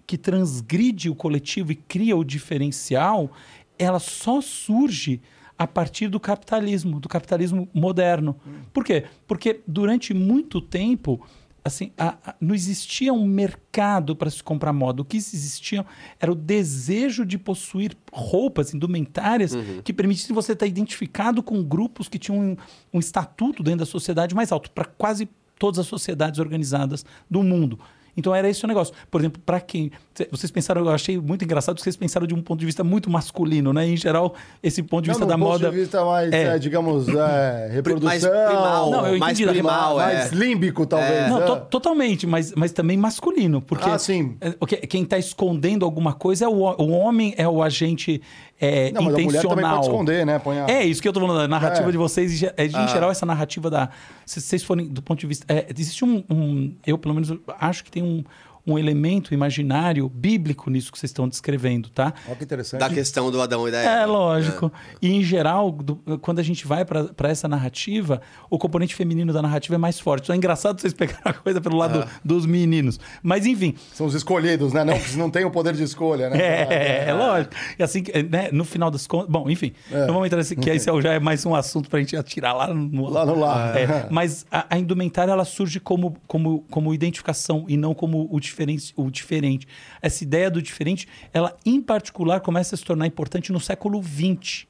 que 0.08 0.18
transgride 0.18 1.10
o 1.10 1.16
coletivo 1.16 1.72
e 1.72 1.76
cria 1.76 2.16
o 2.16 2.24
diferencial, 2.24 3.32
ela 3.78 4.00
só 4.00 4.40
surge 4.40 5.22
a 5.58 5.66
partir 5.66 6.08
do 6.08 6.20
capitalismo, 6.20 7.00
do 7.00 7.10
capitalismo 7.10 7.68
moderno. 7.74 8.36
Por 8.74 8.84
quê? 8.84 9.06
Porque 9.28 9.62
durante 9.68 10.14
muito 10.14 10.62
tempo 10.62 11.26
assim, 11.66 11.92
a- 11.98 12.16
a- 12.24 12.36
não 12.40 12.54
existia 12.54 13.12
um 13.12 13.26
mercado 13.26 14.16
para 14.16 14.30
se 14.30 14.42
comprar 14.44 14.72
moda. 14.72 15.02
O 15.02 15.06
que 15.06 15.18
existia 15.18 15.84
era 16.20 16.32
o 16.32 16.36
desejo 16.36 17.26
de 17.26 17.38
possuir 17.40 17.98
roupas, 18.14 18.72
indumentárias, 18.74 19.54
que 19.84 19.92
permitissem 19.92 20.34
você 20.36 20.54
estar 20.54 20.68
identificado 20.68 21.42
com 21.42 21.64
grupos 21.64 22.08
que 22.08 22.20
tinham 22.20 22.40
um, 22.40 22.56
um 22.94 23.00
estatuto 23.00 23.64
dentro 23.64 23.80
da 23.80 23.86
sociedade 23.86 24.36
mais 24.36 24.52
alto, 24.52 24.70
para 24.70 24.86
quase 24.86 25.28
todas 25.58 25.80
as 25.80 25.88
sociedades 25.88 26.40
organizadas 26.40 27.04
do 27.30 27.42
mundo. 27.42 27.80
Então 28.16 28.34
era 28.34 28.48
esse 28.50 28.64
o 28.64 28.68
negócio. 28.68 28.94
Por 29.12 29.20
exemplo, 29.20 29.42
para 29.46 29.60
quem. 29.60 29.92
Cê- 30.16 30.28
Vocês 30.32 30.50
pensaram, 30.52 30.82
eu 30.82 30.90
achei 30.90 31.18
muito 31.20 31.44
engraçado 31.44 31.76
que 31.76 31.82
vocês 31.84 31.96
pensaram 31.96 32.26
de 32.26 32.34
um 32.34 32.42
ponto 32.42 32.60
de 32.60 32.66
vista 32.66 32.84
muito 32.84 33.10
masculino, 33.10 33.72
né? 33.74 33.88
Em 33.88 33.98
geral, 33.98 34.34
esse 34.64 34.82
ponto 34.82 35.04
de 35.04 35.10
Não, 35.10 35.16
vista 35.16 35.26
da 35.26 35.38
ponto 35.38 35.48
moda. 35.48 35.70
de 35.70 35.76
vista 35.78 36.04
mais, 36.06 36.32
É. 36.34 36.56
é, 36.56 36.60
digamos, 36.60 37.08
é, 37.08 37.70
reprodução. 37.74 38.08
mais 38.10 38.26
primal, 38.26 38.92
Não, 38.92 39.08
eu 39.08 39.20
mais 39.20 39.40
entendi, 39.40 39.54
primal, 39.54 40.00
é. 40.02 40.04
mais 40.16 40.32
límbico, 40.32 40.86
talvez. 40.86 41.30
Não, 41.30 41.42
é. 41.42 41.46
to- 41.46 41.66
totalmente, 41.70 42.26
mas, 42.26 42.54
mas 42.56 42.72
também 42.72 42.98
masculino. 42.98 43.62
Porque 43.62 43.90
Ah, 43.90 44.00
sim. 44.00 44.38
é, 44.42 44.52
quem 44.88 45.04
está 45.04 45.18
escondendo 45.18 45.84
alguma 45.86 46.14
coisa 46.14 46.46
é 46.46 46.48
o, 46.48 46.54
o 46.64 46.90
homem, 46.92 47.34
é 47.38 47.48
o 47.48 47.62
agente 47.62 48.22
é, 48.60 48.90
Não, 48.92 49.02
mas 49.02 49.14
a 49.14 49.18
mulher 49.18 49.24
intencional. 49.26 49.50
também 49.58 49.70
pode 49.70 49.86
esconder, 49.88 50.26
né? 50.26 50.42
A... 50.66 50.72
É 50.72 50.86
isso 50.86 51.02
que 51.02 51.08
eu 51.10 51.12
tô 51.12 51.20
falando, 51.20 51.42
a 51.42 51.48
narrativa 51.48 51.90
É. 51.90 51.92
de 51.92 51.98
vocês, 51.98 52.42
é, 52.42 52.54
em 52.66 52.72
Ah. 52.74 52.88
geral, 52.88 53.12
essa 53.12 53.26
narrativa 53.26 53.70
da. 53.70 53.90
Se 54.26 54.40
vocês 54.40 54.64
forem 54.64 54.88
do 54.88 55.02
ponto 55.02 55.20
de 55.20 55.28
vista. 55.28 55.46
é, 55.54 55.66
existe 55.70 56.06
um, 56.06 56.24
um- 56.30 56.74
Eu, 56.88 56.98
pelo 56.98 57.14
menos, 57.14 57.34
acho 57.60 57.84
que 57.84 57.92
tem 57.92 58.02
um, 58.02 58.24
um 58.68 58.78
elemento 58.80 59.34
imaginário 59.34 60.10
bíblico 60.10 60.70
nisso 60.70 60.92
que 60.92 60.98
vocês 61.00 61.10
estão 61.12 61.28
descrevendo, 61.30 61.90
tá? 61.90 62.14
Olha 62.28 62.36
que 62.36 62.44
interessante. 62.44 62.80
Da 62.80 62.90
questão 62.90 63.30
do 63.32 63.42
Adão 63.42 63.68
e 63.68 63.72
da 63.72 63.80
Eva. 63.80 63.90
É, 64.02 64.06
lógico. 64.06 64.72
E, 65.02 65.12
em 65.14 65.24
geral, 65.24 65.72
do- 65.72 65.96
quando 66.20 66.40
a 66.40 66.44
gente 66.44 66.66
vai 66.66 66.84
para 66.86 67.30
essa 67.30 67.48
narrativa, 67.48 68.22
o 68.50 68.58
componente 68.58 68.96
feminino 68.96 69.32
da 69.32 69.42
narrativa 69.42 69.76
é 69.76 69.78
mais 69.78 70.00
forte. 70.00 70.24
Então 70.26 70.34
é 70.34 70.38
engraçado 70.38 70.80
vocês 70.82 70.94
pegarem 70.94 71.22
a 71.26 71.34
coisa 71.34 71.62
pelo 71.62 71.78
lado 71.78 72.08
dos 72.24 72.46
meninos. 72.46 73.00
Mas, 73.22 73.46
enfim, 73.46 73.76
São 73.94 74.08
os 74.08 74.14
escolhidos, 74.16 74.74
né? 74.74 74.84
Não, 74.84 74.98
porque 74.98 75.16
não 75.18 75.30
tem 75.30 75.46
o 75.46 75.52
poder 75.52 75.74
de 75.76 75.84
escolha, 75.84 76.30
né? 76.30 76.38
é, 76.42 77.06
é 77.10 77.14
lógico. 77.14 77.54
E 77.78 77.84
assim, 77.84 78.02
que, 78.04 78.24
né, 78.24 78.50
no 78.52 78.66
final 78.66 78.90
das 78.90 79.06
contas. 79.06 79.30
Bom, 79.30 79.50
enfim, 79.50 79.74
É. 79.92 80.00
não 80.08 80.14
vamos 80.14 80.26
entrar 80.26 80.38
nesse, 80.40 80.56
que 80.56 80.70
esse 80.70 80.86
já 81.02 81.14
é 81.14 81.20
mais 81.20 81.46
um 81.46 81.54
assunto 81.54 81.90
pra 81.90 82.00
gente 82.00 82.16
atirar 82.18 82.56
lá 82.56 82.74
no. 82.74 83.10
Lá 83.10 83.26
no 83.26 83.38
lá. 83.40 83.78
É, 83.78 84.08
mas 84.10 84.46
a, 84.52 84.66
a 84.72 84.78
indumentária 84.80 85.32
ela 85.32 85.46
surge 85.46 85.80
como, 85.80 86.16
como, 86.28 86.66
como 86.72 86.94
identificação 86.94 87.66
e 87.68 87.78
não 87.78 87.94
como 87.94 88.28
o 88.32 88.40
diferente, 88.56 88.94
o 88.96 89.10
diferente. 89.12 89.68
Essa 90.02 90.24
ideia 90.24 90.50
do 90.50 90.62
diferente, 90.62 91.08
ela 91.34 91.56
em 91.66 91.82
particular 91.82 92.40
começa 92.40 92.76
a 92.76 92.78
se 92.78 92.84
tornar 92.86 93.06
importante 93.06 93.52
no 93.52 93.60
século 93.60 94.02
XX. 94.02 94.66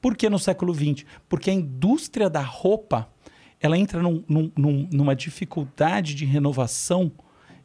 Por 0.00 0.16
que 0.16 0.28
no 0.30 0.38
século 0.38 0.72
XX? 0.74 1.04
Porque 1.28 1.50
a 1.50 1.54
indústria 1.54 2.30
da 2.30 2.40
roupa 2.40 3.08
ela 3.60 3.76
entra 3.78 4.02
num- 4.02 4.22
num- 4.28 4.52
num- 4.56 4.88
numa 4.92 5.16
dificuldade 5.16 6.14
de 6.14 6.24
renovação 6.26 7.10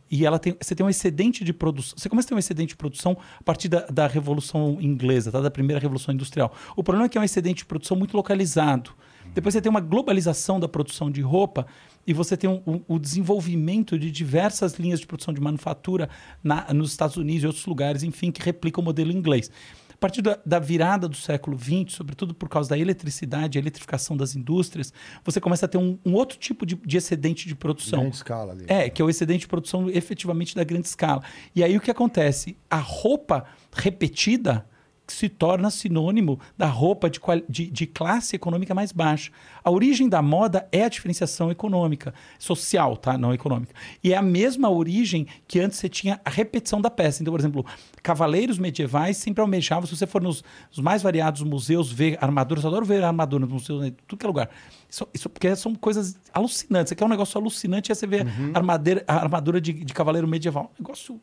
e 0.09 0.25
ela 0.25 0.39
tem, 0.39 0.55
você 0.59 0.73
tem 0.73 0.83
um 0.85 0.89
excedente 0.89 1.43
de 1.43 1.53
produção. 1.53 1.95
Você 1.97 2.09
começa 2.09 2.27
a 2.27 2.29
ter 2.29 2.35
um 2.35 2.39
excedente 2.39 2.69
de 2.69 2.77
produção 2.77 3.15
a 3.39 3.43
partir 3.43 3.67
da, 3.67 3.81
da 3.85 4.07
Revolução 4.07 4.77
Inglesa, 4.81 5.31
tá? 5.31 5.39
da 5.41 5.51
primeira 5.51 5.79
Revolução 5.79 6.13
Industrial. 6.13 6.51
O 6.75 6.83
problema 6.83 7.05
é 7.05 7.09
que 7.09 7.17
é 7.17 7.21
um 7.21 7.23
excedente 7.23 7.57
de 7.57 7.65
produção 7.65 7.95
muito 7.97 8.15
localizado. 8.17 8.91
Depois 9.33 9.53
você 9.53 9.61
tem 9.61 9.69
uma 9.69 9.79
globalização 9.79 10.59
da 10.59 10.67
produção 10.67 11.09
de 11.09 11.21
roupa 11.21 11.65
e 12.05 12.13
você 12.13 12.35
tem 12.35 12.49
um- 12.49 12.61
um- 12.65 12.81
o 12.87 12.99
desenvolvimento 12.99 13.97
de 13.97 14.11
diversas 14.11 14.73
linhas 14.75 14.99
de 14.99 15.07
produção 15.07 15.33
de 15.33 15.39
manufatura 15.39 16.09
na- 16.43 16.73
nos 16.73 16.91
Estados 16.91 17.15
Unidos 17.17 17.43
e 17.43 17.47
outros 17.47 17.65
lugares, 17.65 18.03
enfim, 18.03 18.31
que 18.31 18.41
replicam 18.41 18.81
o 18.81 18.85
modelo 18.85 19.11
inglês. 19.11 19.49
A 19.93 19.97
partir 19.99 20.21
da, 20.21 20.39
da 20.45 20.59
virada 20.59 21.09
do 21.09 21.15
século 21.17 21.57
XX, 21.59 21.93
sobretudo 21.93 22.33
por 22.33 22.47
causa 22.47 22.69
da 22.69 22.77
eletricidade, 22.77 23.57
a 23.57 23.61
eletrificação 23.61 24.15
das 24.15 24.33
indústrias, 24.33 24.93
você 25.25 25.41
começa 25.41 25.65
a 25.65 25.69
ter 25.69 25.77
um, 25.77 25.99
um 26.05 26.13
outro 26.13 26.37
tipo 26.37 26.65
de, 26.65 26.75
de 26.75 26.95
excedente 26.97 27.47
de 27.49 27.53
produção. 27.55 27.99
Grande 28.01 28.15
escala 28.15 28.53
ali. 28.53 28.65
É, 28.67 28.89
que 28.89 29.01
é 29.01 29.05
o 29.05 29.09
excedente 29.09 29.41
de 29.41 29.47
produção 29.47 29.89
efetivamente 29.89 30.55
da 30.55 30.63
grande 30.63 30.87
escala. 30.87 31.21
E 31.53 31.61
aí 31.63 31.75
o 31.75 31.81
que 31.81 31.91
acontece? 31.91 32.57
A 32.69 32.77
roupa 32.77 33.43
repetida 33.73 34.65
se 35.13 35.27
torna 35.29 35.69
sinônimo 35.69 36.39
da 36.57 36.67
roupa 36.67 37.09
de, 37.09 37.19
de- 37.47 37.69
de 37.69 37.85
classe 37.87 38.35
econômica 38.35 38.73
mais 38.73 38.91
baixa. 38.91 39.31
A 39.63 39.69
origem 39.71 40.07
da 40.09 40.21
moda 40.21 40.67
é 40.71 40.83
a 40.85 40.89
diferenciação 40.89 41.51
econômica, 41.51 42.13
social, 42.37 42.95
tá? 42.97 43.17
Não 43.17 43.33
econômica. 43.33 43.73
E 44.03 44.13
é 44.13 44.17
a 44.17 44.21
mesma 44.21 44.69
origem 44.69 45.27
que 45.47 45.59
antes 45.59 45.77
você 45.77 45.89
tinha 45.89 46.19
a 46.23 46.29
repetição 46.29 46.79
da 46.81 46.89
peça. 46.89 47.21
Então, 47.21 47.31
por 47.33 47.39
exemplo, 47.39 47.65
cavaleiros 48.01 48.57
medievais 48.57 49.17
sempre 49.17 49.41
almejavam, 49.41 49.85
se 49.87 49.95
você 49.95 50.07
for 50.07 50.21
nos, 50.21 50.43
nos 50.69 50.79
mais 50.79 51.01
variados 51.01 51.41
museus 51.43 51.91
ver 51.91 52.17
armaduras, 52.21 52.63
eu 52.63 52.69
adoro 52.69 52.85
ver 52.85 53.03
armaduras 53.03 53.49
nos 53.49 53.61
museus, 53.61 53.85
em 53.85 53.91
tudo 54.07 54.19
que 54.19 54.25
é 54.25 54.27
lugar. 54.27 54.49
Isso, 54.89 55.07
isso 55.13 55.29
porque 55.29 55.55
são 55.55 55.75
coisas 55.75 56.17
alucinantes. 56.33 56.89
Você 56.89 56.95
quer 56.95 57.05
um 57.05 57.09
negócio 57.09 57.39
alucinante, 57.39 57.91
é 57.91 57.95
você 57.95 58.07
ver 58.07 58.25
a, 58.53 58.57
armadeira- 58.57 59.03
a 59.07 59.15
armadura 59.15 59.61
de, 59.61 59.71
de 59.73 59.93
cavaleiro 59.93 60.27
medieval. 60.27 60.71
Um 60.79 60.83
negócio. 60.83 61.19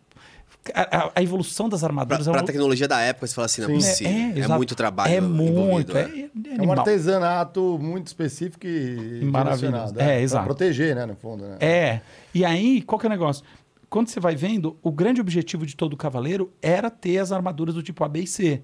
A, 0.74 1.10
a- 1.16 1.22
evolução 1.22 1.68
das 1.68 1.82
armaduras 1.84 2.26
pra 2.26 2.38
é 2.38 2.42
um- 2.42 2.44
tecnologia 2.44 2.88
da 2.88 3.00
época, 3.00 3.26
você 3.26 3.34
fala 3.34 3.46
assim, 3.46 3.62
não 3.62 3.70
é 3.70 3.74
possível. 3.74 4.12
É, 4.12 4.38
exato. 4.38 4.54
muito 4.56 4.74
trabalho 4.74 5.14
É 5.14 5.20
muito. 5.20 5.52
envolvido, 5.52 5.96
É, 5.96 6.00
é. 6.02 6.54
é 6.54 6.58
É 6.58 6.62
um 6.62 6.72
artesanato 6.72 7.78
muito 7.80 8.06
específico 8.06 8.66
e 8.66 9.20
Maravilhoso. 9.24 9.92
É, 9.94 10.04
pra 10.04 10.20
exato. 10.20 10.44
proteger, 10.46 10.94
né, 10.96 11.06
no 11.06 11.14
fundo, 11.16 11.44
né? 11.44 11.56
É. 11.60 12.00
E 12.34 12.44
aí, 12.44 12.82
qual 12.82 12.98
que 12.98 13.06
é 13.06 13.08
o 13.08 13.10
negócio? 13.10 13.44
Quando 13.88 14.08
você 14.08 14.18
vai 14.18 14.34
vendo, 14.34 14.76
o 14.82 14.90
grande 14.90 15.20
objetivo 15.20 15.64
de 15.64 15.76
todo 15.76 15.96
cavaleiro 15.96 16.52
era 16.60 16.90
ter 16.90 17.18
as 17.18 17.30
armaduras 17.32 17.74
do 17.74 17.82
tipo 17.82 18.02
A, 18.04 18.08
B 18.08 18.20
e 18.22 18.26
C. 18.26 18.62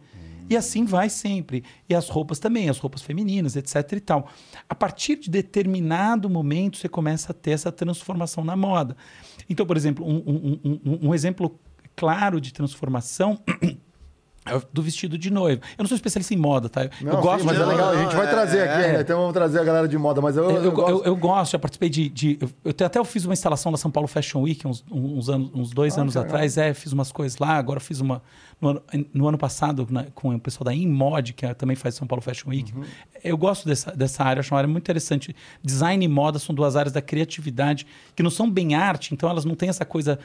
E 0.50 0.56
assim 0.56 0.85
vai 0.85 1.09
sempre. 1.09 1.62
E 1.88 1.94
as 1.94 2.09
roupas 2.09 2.38
também, 2.40 2.68
as 2.68 2.76
roupas 2.76 3.00
femininas, 3.00 3.54
etc 3.56 3.92
e 3.92 4.00
tal. 4.00 4.26
A 4.68 4.75
partir 4.75 5.16
de 5.16 5.30
determinado 5.30 6.28
momento, 6.28 6.76
você 6.76 6.88
começa 6.88 7.30
a 7.30 7.35
ter 7.35 7.52
essa 7.52 7.71
transformação 7.71 8.44
na 8.44 8.56
moda. 8.56 8.97
Então, 9.49 9.64
por 9.64 9.76
exemplo, 9.76 10.04
um- 10.04 10.23
um- 10.26 10.80
um- 10.85 11.09
um 11.09 11.14
exemplo 11.14 11.59
claro 12.02 12.40
de 12.40 12.52
transformação 12.52 13.38
É 14.44 14.61
do 14.73 14.82
vestido 14.82 15.16
de 15.16 15.30
noiva. 15.30 15.62
Eu 15.78 15.85
não 15.85 15.87
sou 15.87 15.94
especialista 15.94 16.35
em 16.35 16.37
moda, 16.37 16.68
tá? 16.68 16.90
Não, 17.00 17.12
eu 17.12 17.16
sim, 17.18 17.23
gosto 17.23 17.44
mas 17.47 17.56
de... 17.56 17.62
é 17.62 17.64
legal. 17.64 17.90
A 17.90 17.97
gente 18.02 18.16
vai 18.16 18.26
é- 18.26 18.28
trazer 18.30 18.61
aqui 18.62 18.82
é. 18.82 18.87
ainda. 18.87 19.00
Então 19.02 19.16
vamos 19.21 19.32
trazer 19.32 19.61
a 19.61 19.62
galera 19.62 19.87
de 19.87 19.97
moda. 19.97 20.21
Mas 20.21 20.37
eu, 20.37 20.42
Eu, 20.42 20.50
eu, 20.56 20.64
eu, 20.64 20.73
gosto. 20.73 20.90
eu- 20.90 21.04
eu 21.04 21.16
gosto, 21.16 21.52
já 21.52 21.59
participei 21.61 21.88
de. 21.88 22.09
de- 22.09 22.38
eu, 22.40 22.50
eu 22.64 22.71
até 22.87 22.99
eu 22.99 23.04
fiz 23.04 23.25
uma 23.25 23.35
instalação 23.35 23.71
na 23.71 23.78
São 23.78 23.88
Paulo 23.88 24.09
Fashion 24.09 24.40
Week 24.42 24.66
uns, 24.66 24.85
uns, 24.90 25.28
anos, 25.28 25.49
uns 25.54 25.71
dois 25.71 25.97
Ah, 25.97 26.00
anos 26.00 26.16
legal. 26.16 26.28
atrás. 26.28 26.59
É, 26.59 26.75
fiz 26.75 26.90
umas 26.92 27.12
coisas 27.12 27.38
lá. 27.38 27.50
Agora 27.50 27.78
fiz 27.78 28.00
uma. 28.00 28.21
No 28.61 28.68
ano, 28.71 28.82
no 29.14 29.28
ano 29.28 29.38
passado, 29.38 29.87
na- 29.88 30.06
com 30.12 30.35
o 30.35 30.40
pessoal 30.40 30.64
da 30.64 30.75
InMod, 30.75 31.35
que 31.35 31.47
é- 31.47 31.54
também 31.54 31.76
faz 31.76 31.94
São 31.94 32.09
Paulo 32.09 32.21
Fashion 32.21 32.49
Week. 32.50 32.75
Uhum. 32.76 32.82
Eu 33.23 33.38
gosto 33.38 33.64
dessa, 33.68 33.92
dessa 33.92 34.25
área, 34.25 34.40
acho 34.40 34.52
uma 34.52 34.59
área 34.59 34.68
muito 34.68 34.82
interessante. 34.82 35.37
Design 35.62 36.04
e 36.04 36.09
moda 36.09 36.40
são 36.40 36.52
duas 36.52 36.75
áreas 36.75 36.92
da 36.92 37.00
criatividade 37.00 37.87
que 38.16 38.25
não 38.25 38.30
são 38.30 38.50
bem 38.50 38.75
arte, 38.75 39.14
então 39.14 39.30
elas 39.30 39.44
não 39.44 39.54
têm 39.54 39.68
essa 39.68 39.85
coisa 39.85 40.18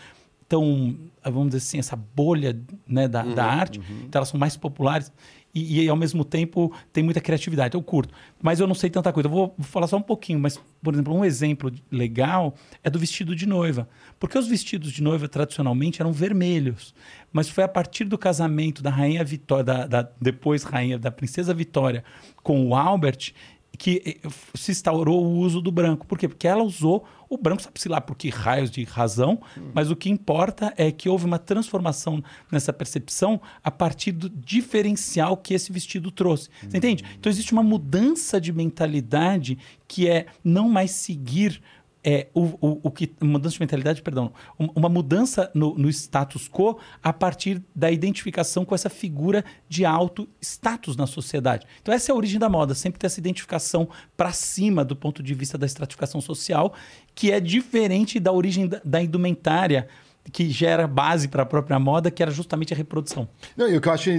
tão, 0.48 0.98
vamos 1.24 1.48
dizer 1.48 1.58
assim, 1.58 1.80
essa 1.80 1.96
bolha 1.96 2.58
né, 2.88 3.08
da, 3.08 3.24
da 3.24 3.46
arte. 3.46 3.80
Então 4.06 4.20
elas 4.20 4.30
são 4.30 4.40
mais 4.40 4.56
populares 4.56 5.12
e, 5.54 5.82
e, 5.84 5.90
ao 5.90 5.96
mesmo 5.96 6.24
tempo 6.24 6.72
tem 6.94 7.04
muita 7.04 7.20
criatividade. 7.20 7.74
Eu 7.76 7.82
curto. 7.82 8.14
Mas 8.42 8.60
eu 8.60 8.68
não 8.68 8.76
sei 8.76 8.90
tanta 8.90 9.12
coisa. 9.12 9.28
Eu 9.28 9.32
vou, 9.32 9.56
vou 9.58 9.66
falar 9.68 9.88
só 9.88 9.98
um 9.98 10.02
pouquinho, 10.02 10.40
mas, 10.40 10.60
por 10.84 10.94
exemplo, 10.94 11.14
um 11.16 11.26
exemplo 11.26 11.72
legal 11.92 12.54
é 12.84 12.90
do 12.90 13.00
vestido 13.00 13.36
de 13.36 13.46
noiva. 13.48 13.90
Porque 14.20 14.38
os 14.38 14.48
vestidos 14.48 14.92
de 14.92 15.02
noiva 15.02 15.28
tradicionalmente 15.28 16.02
eram 16.02 16.12
vermelhos. 16.12 16.94
Mas 17.34 17.50
foi 17.50 17.64
a 17.64 17.68
partir 17.68 18.06
do 18.06 18.18
casamento 18.18 18.84
da 18.84 18.90
rainha 18.90 19.24
Vitória, 19.24 19.64
da, 19.64 19.88
da- 19.88 20.10
depois 20.22 20.64
rainha 20.64 20.98
da 21.00 21.10
princesa 21.12 21.54
Vitória, 21.54 22.04
com 22.44 22.68
o 22.68 22.76
Albert, 22.76 23.32
que 23.78 24.02
eh, 24.24 24.30
se 24.56 24.72
instaurou 24.72 25.24
o 25.24 25.38
uso 25.38 25.62
do 25.62 25.72
branco. 25.72 26.06
Por 26.08 26.18
quê? 26.18 26.28
Porque 26.28 26.48
ela 26.48 26.64
usou 26.64 27.06
o 27.30 27.38
branco, 27.38 27.62
sabe-se 27.62 27.90
lá 27.90 28.00
por 28.00 28.16
que 28.16 28.30
raios 28.30 28.72
de 28.72 28.84
razão, 28.84 29.42
mas 29.74 29.92
o 29.92 29.96
que 29.96 30.10
importa 30.10 30.74
é 30.78 30.92
que 30.92 31.10
houve 31.10 31.26
uma 31.26 31.38
transformação 31.38 32.24
nessa 32.50 32.72
percepção 32.72 33.42
a 33.62 33.70
partir 33.70 34.14
do 34.14 34.30
diferencial 34.30 35.36
que 35.36 35.54
esse 35.54 35.72
vestido 35.72 36.10
trouxe. 36.10 36.50
Você 36.62 36.78
entende? 36.78 37.04
Então 37.20 37.30
existe 37.30 37.52
uma 37.52 37.64
mudança 37.64 38.40
de 38.40 38.54
mentalidade 38.54 39.58
que 39.88 40.08
é 40.08 40.28
não 40.44 40.70
mais 40.70 40.92
seguir 40.92 41.62
é, 42.10 42.28
o, 42.34 42.44
o, 42.66 42.80
o 42.84 42.90
que 42.92 43.12
mudança 43.22 43.56
de 43.56 43.60
mentalidade, 43.60 44.02
perdão, 44.02 44.32
um- 44.58 44.70
uma 44.74 44.88
mudança 44.88 45.52
no, 45.54 45.76
no 45.78 45.90
status 45.90 46.48
quo 46.48 46.80
a 47.04 47.12
partir 47.12 47.62
da 47.76 47.92
identificação 47.92 48.64
com 48.64 48.74
essa 48.74 48.90
figura 48.90 49.44
de 49.68 49.84
alto 49.84 50.26
status 50.42 50.96
na 50.96 51.06
sociedade. 51.06 51.68
Então 51.82 51.94
essa 51.94 52.10
é 52.10 52.14
a 52.14 52.16
origem 52.16 52.40
da 52.40 52.48
moda, 52.48 52.74
sempre 52.74 52.98
ter 52.98 53.08
essa 53.08 53.20
identificação 53.20 53.90
para 54.16 54.32
cima 54.32 54.86
do 54.86 54.96
ponto 54.96 55.22
de 55.22 55.34
vista 55.34 55.58
da 55.58 55.66
estratificação 55.66 56.22
social, 56.22 56.74
que 57.14 57.30
é 57.30 57.42
diferente 57.42 58.22
da 58.22 58.32
origem 58.32 58.68
da, 58.68 58.80
da 58.86 59.02
indumentária 59.04 59.90
que 60.32 60.50
gera 60.50 60.88
base 60.88 61.28
para 61.28 61.44
a 61.44 61.46
própria 61.46 61.80
moda, 61.80 62.12
que 62.12 62.22
era 62.22 62.32
justamente 62.32 62.74
a 62.74 62.78
reprodução. 62.78 63.28
Não, 63.56 63.68
e 63.68 63.78
o 63.78 63.82
que 63.82 63.88
eu 63.88 63.94
acho 63.94 64.10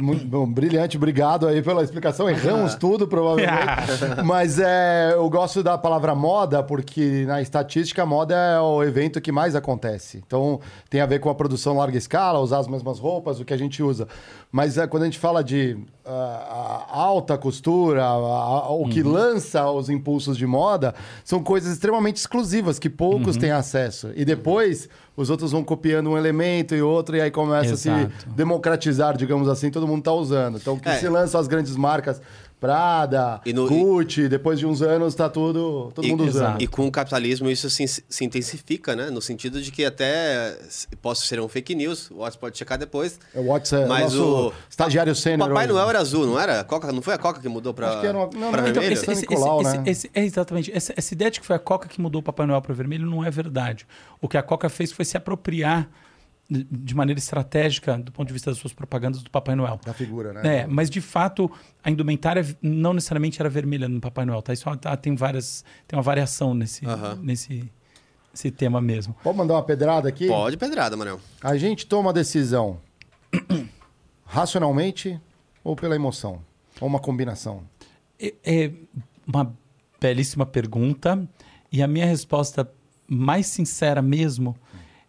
muito 0.00 0.26
bom, 0.26 0.46
brilhante, 0.50 0.96
obrigado 0.96 1.46
aí 1.46 1.62
pela 1.62 1.82
explicação. 1.82 2.28
Erramos 2.28 2.74
tudo, 2.76 3.06
provavelmente. 3.06 3.52
Mas 4.24 4.58
é, 4.58 5.12
eu 5.14 5.28
gosto 5.28 5.62
da 5.62 5.76
palavra 5.76 6.14
moda, 6.14 6.62
porque 6.62 7.24
na 7.26 7.40
estatística, 7.40 8.04
moda 8.06 8.34
é 8.34 8.60
o 8.60 8.82
evento 8.82 9.20
que 9.20 9.32
mais 9.32 9.54
acontece. 9.54 10.22
Então, 10.26 10.60
tem 10.88 11.00
a 11.00 11.06
ver 11.06 11.18
com 11.18 11.30
a 11.30 11.34
produção 11.34 11.76
larga 11.76 11.98
escala, 11.98 12.38
usar 12.40 12.58
as 12.58 12.68
mesmas 12.68 12.98
roupas, 12.98 13.40
o 13.40 13.44
que 13.44 13.52
a 13.52 13.58
gente 13.58 13.82
usa. 13.82 14.08
Mas 14.54 14.76
é, 14.76 14.86
quando 14.86 15.04
a 15.04 15.06
gente 15.06 15.18
fala 15.18 15.42
de 15.42 15.78
a 16.04 16.84
alta 16.90 17.38
costura, 17.38 18.04
a- 18.04 18.08
a- 18.08 18.70
o 18.70 18.86
que 18.86 19.02
lança 19.02 19.70
os 19.70 19.88
impulsos 19.88 20.36
de 20.36 20.46
moda, 20.46 20.94
são 21.24 21.42
coisas 21.42 21.72
extremamente 21.72 22.16
exclusivas 22.16 22.78
que 22.78 22.90
poucos 22.90 23.36
têm 23.38 23.50
acesso. 23.50 24.10
E 24.14 24.24
depois 24.26 24.90
os 25.16 25.30
outros 25.30 25.52
vão 25.52 25.64
copiando 25.64 26.10
um 26.10 26.18
elemento 26.18 26.74
e 26.74 26.82
outro, 26.82 27.16
e 27.16 27.20
aí 27.22 27.30
começa 27.30 27.74
a 27.74 27.76
se 27.78 27.88
Exato. 27.88 28.28
democratizar, 28.36 29.16
digamos 29.16 29.48
assim, 29.48 29.70
todo 29.70 29.86
mundo 29.88 30.02
tá 30.02 30.12
usando. 30.12 30.58
Então, 30.58 30.78
que 30.78 30.88
É. 30.88 30.98
se 30.98 31.08
lançam 31.08 31.40
as 31.40 31.46
grandes 31.48 31.74
marcas 31.74 32.20
Prada, 32.62 33.40
E 33.44 33.52
no- 33.52 33.66
Gucci, 33.68 34.28
depois 34.28 34.56
de 34.56 34.64
uns 34.64 34.80
anos 34.82 35.16
tá 35.16 35.28
tudo, 35.28 35.90
todo 35.92 36.04
E- 36.06 36.10
mundo 36.10 36.22
usando. 36.24 36.42
Exato. 36.50 36.62
E 36.62 36.66
com 36.68 36.86
o 36.86 36.92
capitalismo 36.92 37.50
isso 37.50 37.68
se, 37.68 37.84
se 37.88 38.24
intensifica, 38.24 38.94
né? 38.94 39.10
No 39.10 39.20
sentido 39.20 39.60
de 39.60 39.72
que 39.72 39.84
até 39.84 40.56
posso 41.02 41.26
ser 41.26 41.40
um 41.40 41.48
fake 41.48 41.74
news, 41.74 42.08
o 42.12 42.18
Watts 42.18 42.36
pode 42.36 42.56
checar 42.56 42.78
depois. 42.78 43.18
É 43.34 43.40
o 43.40 43.46
Watts 43.48 43.72
é 43.72 43.84
Mas 43.86 44.14
nosso 44.14 44.48
o- 44.48 44.52
estagiário 44.70 45.12
O 45.12 45.16
sênior. 45.16 45.48
Papai 45.48 45.64
hoje. 45.64 45.74
Noel 45.74 45.88
era 45.90 45.98
azul, 45.98 46.24
não 46.24 46.38
era? 46.38 46.60
A 46.60 46.64
Coca, 46.64 46.92
não 46.92 47.02
foi 47.02 47.14
a 47.14 47.18
Coca 47.18 47.40
que 47.40 47.48
mudou 47.48 47.74
pra, 47.74 47.88
Acho 47.90 48.00
que 48.00 48.06
era 48.06 48.16
uma- 48.16 48.26
não, 48.26 48.50
pra 48.52 48.62
não, 48.62 48.68
então, 48.68 48.80
vermelho? 48.80 48.92
esse- 49.10 49.20
Nicolau, 49.22 49.62
né? 49.64 49.82
esse- 49.84 50.08
é 50.14 50.24
exatamente. 50.24 50.70
Essa, 50.72 50.94
essa 50.96 51.12
ideia 51.14 51.32
de 51.32 51.40
que 51.40 51.46
foi 51.46 51.56
a 51.56 51.58
Coca 51.58 51.88
que 51.88 52.00
mudou 52.00 52.20
o 52.20 52.22
Papai 52.22 52.46
Noel 52.46 52.62
para 52.62 52.72
vermelho 52.72 53.04
não 53.06 53.24
é 53.24 53.30
verdade. 53.30 53.86
O 54.20 54.28
que 54.28 54.36
a 54.38 54.42
Coca 54.42 54.68
fez 54.68 54.92
foi 54.92 55.04
se 55.04 55.16
apropriar 55.16 55.88
de- 56.70 56.94
maneira 56.94 57.18
estratégica, 57.18 57.96
do 57.98 58.12
ponto 58.12 58.26
de 58.28 58.32
vista 58.32 58.50
das 58.50 58.58
suas 58.58 58.72
propagandas, 58.72 59.22
do 59.22 59.30
Papai 59.30 59.54
Noel. 59.54 59.80
Da 59.84 59.94
figura, 59.94 60.32
né? 60.32 60.58
É, 60.60 60.66
mas 60.66 60.90
de 60.90 61.00
fato 61.00 61.50
a 61.82 61.90
indumentária 61.90 62.44
não 62.60 62.92
necessariamente 62.92 63.40
era 63.40 63.48
vermelha 63.48 63.88
no 63.88 64.00
Papai 64.00 64.24
Noel, 64.24 64.42
tá? 64.42 64.52
Isso 64.52 64.64
tá- 64.76 64.96
tem 64.96 65.14
várias, 65.14 65.64
tem 65.88 65.96
uma 65.96 66.02
variação 66.02 66.54
nesse, 66.54 66.84
nesse 67.20 67.70
esse 68.34 68.50
tema 68.50 68.80
mesmo. 68.80 69.14
Pode 69.22 69.36
mandar 69.36 69.54
uma 69.54 69.62
pedrada 69.62 70.08
aqui? 70.08 70.26
Pode 70.26 70.56
pedrada, 70.56 70.96
Manel. 70.96 71.20
A 71.42 71.54
gente 71.58 71.84
toma 71.86 72.08
a 72.10 72.12
decisão 72.14 72.78
racionalmente 74.24 75.20
ou 75.62 75.76
pela 75.76 75.94
emoção? 75.94 76.40
Ou 76.80 76.88
uma 76.88 76.98
combinação? 76.98 77.62
É, 78.18 78.34
é 78.44 78.72
uma 79.26 79.52
belíssima 80.00 80.46
pergunta 80.46 81.28
e 81.70 81.82
a 81.82 81.86
minha 81.86 82.06
resposta 82.06 82.70
mais 83.06 83.46
sincera 83.46 84.00
mesmo 84.02 84.56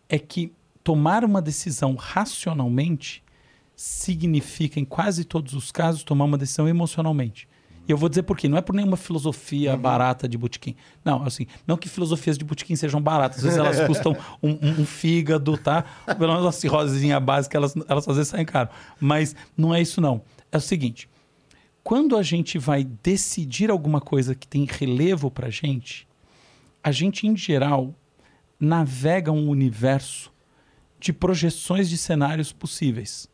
é 0.09 0.19
que 0.19 0.51
tomar 0.83 1.23
uma 1.23 1.41
decisão 1.41 1.95
racionalmente 1.95 3.23
significa, 3.75 4.79
em 4.79 4.85
quase 4.85 5.23
todos 5.23 5.53
os 5.53 5.71
casos, 5.71 6.03
tomar 6.03 6.25
uma 6.25 6.37
decisão 6.37 6.67
emocionalmente. 6.67 7.47
E 7.87 7.91
eu 7.91 7.97
vou 7.97 8.07
dizer 8.07 8.23
por 8.23 8.37
quê. 8.37 8.47
Não 8.47 8.57
é 8.57 8.61
por 8.61 8.73
nenhuma 8.73 8.95
filosofia 8.95 9.75
barata 9.75 10.27
de 10.27 10.37
botequim. 10.37 10.73
Não, 11.03 11.23
assim, 11.23 11.45
não 11.67 11.75
que 11.75 11.89
filosofias 11.89 12.37
de 12.37 12.45
botequim 12.45 12.77
sejam 12.77 13.01
baratas. 13.01 13.39
Às 13.39 13.43
vezes 13.43 13.59
elas 13.59 13.79
custam 13.87 14.15
um, 14.41 14.51
um- 14.51 14.81
um 14.81 14.85
fígado, 14.85 15.57
tá? 15.57 15.83
Pelo 16.05 16.29
menos 16.31 16.43
uma 16.45 16.51
cirrosezinha 16.53 17.19
básica, 17.19 17.57
elas, 17.57 17.73
elas 17.89 18.07
às 18.07 18.15
vezes 18.15 18.29
saem 18.29 18.45
caro. 18.45 18.69
Mas 19.01 19.35
não 19.57 19.75
é 19.75 19.81
isso, 19.81 19.99
não. 19.99 20.21
É 20.49 20.55
o 20.57 20.61
seguinte. 20.61 21.09
Quando 21.83 22.15
a 22.15 22.23
gente 22.23 22.57
vai 22.57 22.85
decidir 22.85 23.69
alguma 23.69 23.99
coisa 23.99 24.33
que 24.33 24.47
tem 24.47 24.65
relevo 24.65 25.29
pra 25.29 25.49
gente, 25.49 26.07
a 26.81 26.89
gente, 26.91 27.27
em 27.27 27.35
geral, 27.35 27.93
navega 28.57 29.29
um 29.29 29.49
universo 29.49 30.31
de 31.03 31.11
projeções 31.11 31.89
de 31.89 31.97
cenários 31.97 32.53
possíveis. 32.53 33.27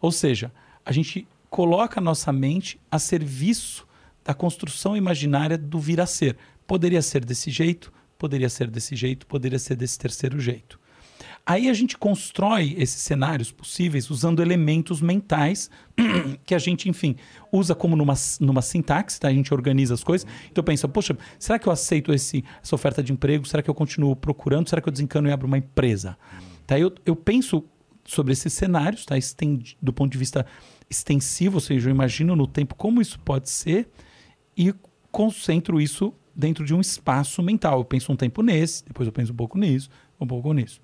Ou 0.00 0.12
seja, 0.12 0.52
a 0.84 0.92
gente 0.92 1.26
coloca 1.50 1.98
a 1.98 2.02
nossa 2.02 2.32
mente 2.32 2.80
a 2.88 3.00
serviço 3.00 3.84
da 4.24 4.32
construção 4.32 4.96
imaginária 4.96 5.58
do 5.58 5.80
vir 5.80 6.00
a 6.00 6.06
ser. 6.06 6.36
Poderia 6.64 7.02
ser 7.02 7.24
desse 7.24 7.50
jeito, 7.50 7.92
poderia 8.16 8.48
ser 8.48 8.70
desse 8.70 8.94
jeito, 8.94 9.26
poderia 9.26 9.58
ser 9.58 9.74
desse 9.74 9.98
terceiro 9.98 10.38
jeito. 10.38 10.78
Aí 11.48 11.70
a 11.70 11.72
gente 11.72 11.96
constrói 11.96 12.74
esses 12.76 13.00
cenários 13.00 13.52
possíveis 13.52 14.10
usando 14.10 14.42
elementos 14.42 15.00
mentais 15.00 15.70
que 16.44 16.52
a 16.52 16.58
gente, 16.58 16.88
enfim, 16.88 17.14
usa 17.52 17.72
como 17.72 17.94
numa, 17.94 18.14
numa 18.40 18.60
sintaxe, 18.60 19.20
tá? 19.20 19.28
A 19.28 19.32
gente 19.32 19.54
organiza 19.54 19.94
as 19.94 20.02
coisas. 20.02 20.26
Então 20.50 20.64
pensa, 20.64 20.88
poxa, 20.88 21.16
será 21.38 21.56
que 21.56 21.68
eu 21.68 21.72
aceito 21.72 22.12
esse, 22.12 22.44
essa 22.60 22.74
oferta 22.74 23.00
de 23.00 23.12
emprego? 23.12 23.46
Será 23.46 23.62
que 23.62 23.70
eu 23.70 23.74
continuo 23.74 24.16
procurando? 24.16 24.68
Será 24.68 24.82
que 24.82 24.88
eu 24.88 24.92
desencano 24.92 25.28
e 25.28 25.32
abro 25.32 25.46
uma 25.46 25.56
empresa? 25.56 26.18
Tá? 26.66 26.76
Eu, 26.80 26.92
eu 27.06 27.14
penso 27.14 27.62
sobre 28.04 28.32
esses 28.32 28.52
cenários, 28.52 29.06
tá? 29.06 29.16
Estendi- 29.16 29.76
do 29.80 29.92
ponto 29.92 30.10
de 30.10 30.18
vista 30.18 30.44
extensivo, 30.90 31.58
ou 31.58 31.60
seja, 31.60 31.88
eu 31.88 31.94
imagino 31.94 32.34
no 32.34 32.48
tempo 32.48 32.74
como 32.74 33.00
isso 33.00 33.20
pode 33.20 33.50
ser 33.50 33.88
e 34.56 34.74
concentro 35.12 35.80
isso 35.80 36.12
dentro 36.34 36.64
de 36.64 36.74
um 36.74 36.80
espaço 36.80 37.40
mental. 37.40 37.78
Eu 37.78 37.84
penso 37.84 38.12
um 38.12 38.16
tempo 38.16 38.42
nesse, 38.42 38.84
depois 38.84 39.06
eu 39.06 39.12
penso 39.12 39.32
um 39.32 39.36
pouco 39.36 39.56
nisso, 39.56 39.88
um 40.20 40.26
pouco 40.26 40.52
nisso. 40.52 40.80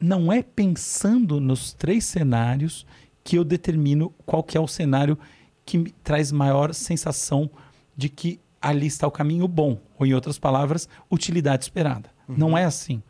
Não 0.00 0.32
é 0.32 0.42
pensando 0.42 1.40
nos 1.40 1.72
três 1.72 2.04
cenários 2.04 2.86
que 3.24 3.36
eu 3.36 3.44
determino 3.44 4.14
qual 4.24 4.42
que 4.42 4.56
é 4.56 4.60
o 4.60 4.68
cenário 4.68 5.18
que 5.64 5.76
me 5.76 5.90
traz 5.90 6.32
maior 6.32 6.72
sensação 6.72 7.50
de 7.96 8.08
que 8.08 8.40
ali 8.60 8.86
está 8.86 9.06
o 9.06 9.10
caminho 9.10 9.46
bom, 9.46 9.80
ou 9.98 10.06
em 10.06 10.14
outras 10.14 10.38
palavras, 10.38 10.88
utilidade 11.10 11.64
esperada. 11.64 12.10
Não 12.28 12.56
é 12.56 12.64
assim. 12.64 13.02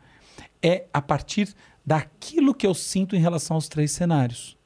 É 0.61 0.85
a 0.93 1.01
partir 1.01 1.53
daquilo 1.85 2.53
que 2.53 2.67
eu 2.67 2.73
sinto 2.73 3.15
em 3.15 3.19
relação 3.19 3.55
aos 3.55 3.67
três 3.67 3.91
cenários. 3.91 4.57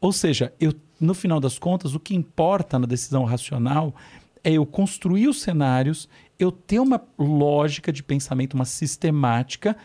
Ou 0.00 0.12
seja, 0.12 0.52
eu, 0.58 0.72
no 1.00 1.14
final 1.14 1.38
das 1.38 1.58
contas, 1.58 1.94
o 1.94 2.00
que 2.00 2.14
importa 2.14 2.78
na 2.78 2.86
decisão 2.86 3.24
racional 3.24 3.94
é 4.42 4.52
eu 4.52 4.66
construir 4.66 5.28
os 5.28 5.40
cenários, 5.40 6.08
eu 6.38 6.50
ter 6.50 6.80
uma 6.80 7.00
lógica 7.18 7.92
de 7.92 8.02
pensamento, 8.02 8.54
uma 8.54 8.64
sistemática, 8.64 9.76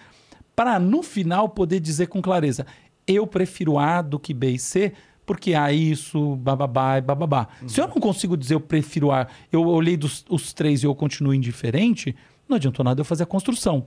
para 0.58 0.80
no 0.80 1.04
final 1.04 1.50
poder 1.50 1.80
dizer 1.80 2.08
com 2.08 2.20
clareza: 2.20 2.66
eu 3.06 3.28
prefiro 3.28 3.78
A 3.78 4.02
do 4.02 4.18
que 4.18 4.34
B 4.34 4.54
e 4.54 4.60
C, 4.60 4.92
porque 5.24 5.54
A 5.54 5.72
isso, 5.72 6.36
bababá 6.38 6.98
e 6.98 7.02
bababá. 7.02 7.48
Se 7.68 7.80
eu 7.80 7.88
não 7.88 7.98
consigo 7.98 8.36
dizer 8.36 8.56
eu 8.56 8.60
prefiro 8.60 9.12
A, 9.12 9.28
eu 9.52 9.64
olhei 9.68 9.96
dos, 9.96 10.26
os 10.28 10.54
três 10.54 10.82
e 10.82 10.88
eu 10.88 10.96
continuo 10.96 11.32
indiferente, 11.32 12.16
não 12.50 12.56
adiantou 12.56 12.84
nada 12.84 13.00
eu 13.00 13.06
fazer 13.06 13.24
a 13.24 13.28
construção. 13.28 13.86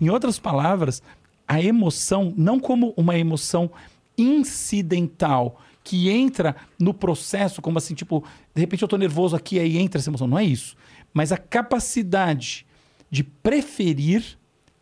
Em 0.00 0.08
outras 0.08 0.38
palavras, 0.38 1.02
a 1.46 1.60
emoção, 1.60 2.32
não 2.36 2.60
como 2.60 2.94
uma 2.96 3.18
emoção 3.18 3.68
incidental 4.16 5.60
que 5.82 6.08
entra 6.08 6.54
no 6.78 6.94
processo, 6.94 7.60
como 7.60 7.78
assim, 7.78 7.94
tipo, 7.94 8.24
de 8.54 8.60
repente 8.60 8.82
eu 8.82 8.88
tô 8.88 8.96
nervoso 8.96 9.34
aqui, 9.34 9.58
aí 9.58 9.76
entra 9.76 10.00
essa 10.00 10.08
emoção. 10.08 10.28
Não 10.28 10.38
é 10.38 10.44
isso. 10.44 10.76
Mas 11.12 11.32
a 11.32 11.36
capacidade 11.36 12.64
de 13.10 13.24
preferir 13.24 14.38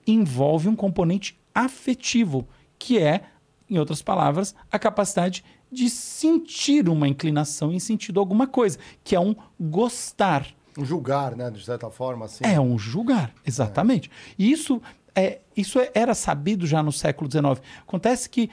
envolve 0.06 0.68
um 0.68 0.76
componente 0.76 1.38
afetivo, 1.54 2.46
que 2.78 2.98
é, 2.98 3.22
em 3.68 3.78
outras 3.78 4.02
palavras, 4.02 4.54
a 4.70 4.78
capacidade 4.78 5.44
de 5.70 5.90
sentir 5.90 6.88
uma 6.88 7.08
inclinação 7.08 7.72
em 7.72 7.80
sentido 7.80 8.20
alguma 8.20 8.46
coisa, 8.46 8.78
que 9.02 9.16
é 9.16 9.20
um 9.20 9.34
gostar. 9.58 10.46
Um 10.78 10.84
julgar, 10.84 11.36
né? 11.36 11.50
De 11.50 11.64
certa 11.64 11.90
forma, 11.90 12.26
assim. 12.26 12.44
É 12.44 12.60
um 12.60 12.78
julgar, 12.78 13.32
exatamente. 13.44 14.10
E 14.38 14.50
isso, 14.50 14.80
é, 15.14 15.40
isso 15.56 15.78
era 15.94 16.14
sabido 16.14 16.66
já 16.66 16.82
no 16.82 16.92
século 16.92 17.30
XIX. 17.30 17.60
Acontece 17.82 18.30
que, 18.30 18.50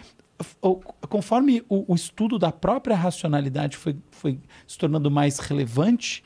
conforme 1.10 1.64
o, 1.70 1.92
o 1.92 1.96
estudo 1.96 2.40
da 2.40 2.52
própria 2.52 2.96
racionalidade 2.96 3.78
foi, 3.78 3.96
foi 4.10 4.40
se 4.68 4.78
tornando 4.78 5.12
mais 5.12 5.40
relevante, 5.40 6.24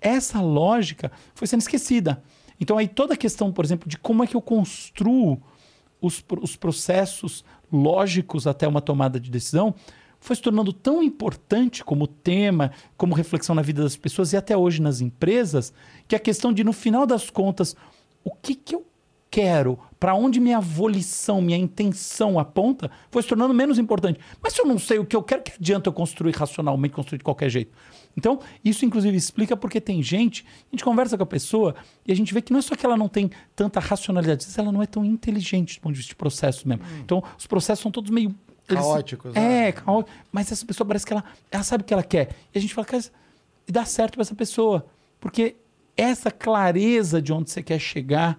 essa 0.00 0.40
lógica 0.40 1.10
foi 1.34 1.46
sendo 1.46 1.60
esquecida. 1.62 2.22
Então, 2.60 2.78
aí 2.78 2.88
toda 2.88 3.14
a 3.14 3.16
questão, 3.16 3.52
por 3.52 3.64
exemplo, 3.64 3.88
de 3.88 3.98
como 3.98 4.22
é 4.22 4.26
que 4.26 4.36
eu 4.36 4.42
construo 4.42 5.40
os, 6.00 6.24
os 6.40 6.56
processos 6.56 7.44
lógicos 7.72 8.46
até 8.46 8.68
uma 8.68 8.80
tomada 8.80 9.18
de 9.18 9.30
decisão 9.30 9.74
foi 10.20 10.36
se 10.36 10.40
tornando 10.40 10.72
tão 10.72 11.02
importante 11.02 11.84
como 11.84 12.06
tema, 12.06 12.72
como 12.96 13.14
reflexão 13.14 13.54
na 13.54 13.60
vida 13.60 13.82
das 13.82 13.94
pessoas 13.94 14.32
e 14.32 14.36
até 14.38 14.56
hoje 14.56 14.80
nas 14.80 15.02
empresas, 15.02 15.70
que 16.08 16.16
a 16.16 16.18
questão 16.18 16.50
de, 16.50 16.64
no 16.64 16.72
final 16.72 17.06
das 17.06 17.28
contas, 17.28 17.76
o 18.24 18.30
que, 18.30 18.54
que 18.54 18.74
eu 18.74 18.86
quero, 19.30 19.78
para 20.00 20.14
onde 20.14 20.40
minha 20.40 20.60
volição, 20.60 21.42
minha 21.42 21.58
intenção 21.58 22.38
aponta, 22.38 22.90
foi 23.10 23.20
se 23.20 23.28
tornando 23.28 23.52
menos 23.52 23.78
importante. 23.78 24.18
Mas 24.40 24.54
se 24.54 24.62
eu 24.62 24.66
não 24.66 24.78
sei 24.78 24.98
o 24.98 25.04
que 25.04 25.14
eu 25.14 25.22
quero, 25.22 25.42
que 25.42 25.52
adianta 25.58 25.90
eu 25.90 25.92
construir 25.92 26.34
racionalmente, 26.34 26.94
construir 26.94 27.18
de 27.18 27.24
qualquer 27.24 27.50
jeito? 27.50 27.76
Então, 28.16 28.38
isso 28.64 28.84
inclusive 28.84 29.16
explica 29.16 29.56
porque 29.56 29.80
tem 29.80 30.02
gente, 30.02 30.44
a 30.70 30.70
gente 30.76 30.84
conversa 30.84 31.16
com 31.16 31.22
a 31.22 31.26
pessoa 31.26 31.74
e 32.06 32.12
a 32.12 32.14
gente 32.16 32.32
vê 32.32 32.40
que 32.40 32.52
não 32.52 32.58
é 32.60 32.62
só 32.62 32.74
que 32.76 32.86
ela 32.86 32.96
não 32.96 33.08
tem 33.08 33.30
tanta 33.56 33.80
racionalidade, 33.80 34.46
ela 34.56 34.70
não 34.70 34.82
é 34.82 34.86
tão 34.86 35.04
inteligente 35.04 35.78
do 35.78 35.82
ponto 35.82 35.92
de 35.92 35.98
vista 35.98 36.10
de 36.10 36.16
processo 36.16 36.68
mesmo. 36.68 36.84
Então, 37.00 37.22
os 37.38 37.46
processos 37.46 37.82
são 37.82 37.90
todos 37.90 38.10
meio. 38.10 38.34
eles- 38.68 38.82
Caóticos, 38.82 39.34
É, 39.36 39.40
né? 39.40 39.72
caótico. 39.72 40.16
Mas 40.32 40.50
essa 40.50 40.64
pessoa 40.64 40.86
parece 40.86 41.04
que 41.04 41.12
ela, 41.12 41.22
ela 41.50 41.62
sabe 41.62 41.82
o 41.82 41.84
que 41.86 41.92
ela 41.92 42.02
quer. 42.02 42.30
E 42.54 42.58
a 42.58 42.60
gente 42.60 42.72
fala, 42.72 42.86
cara, 42.86 43.04
e 43.68 43.72
dá 43.72 43.84
certo 43.84 44.12
para 44.14 44.22
essa 44.22 44.34
pessoa. 44.34 44.86
Porque 45.20 45.56
essa 45.96 46.30
clareza 46.30 47.20
de 47.20 47.32
onde 47.32 47.50
você 47.50 47.62
quer 47.62 47.78
chegar 47.78 48.38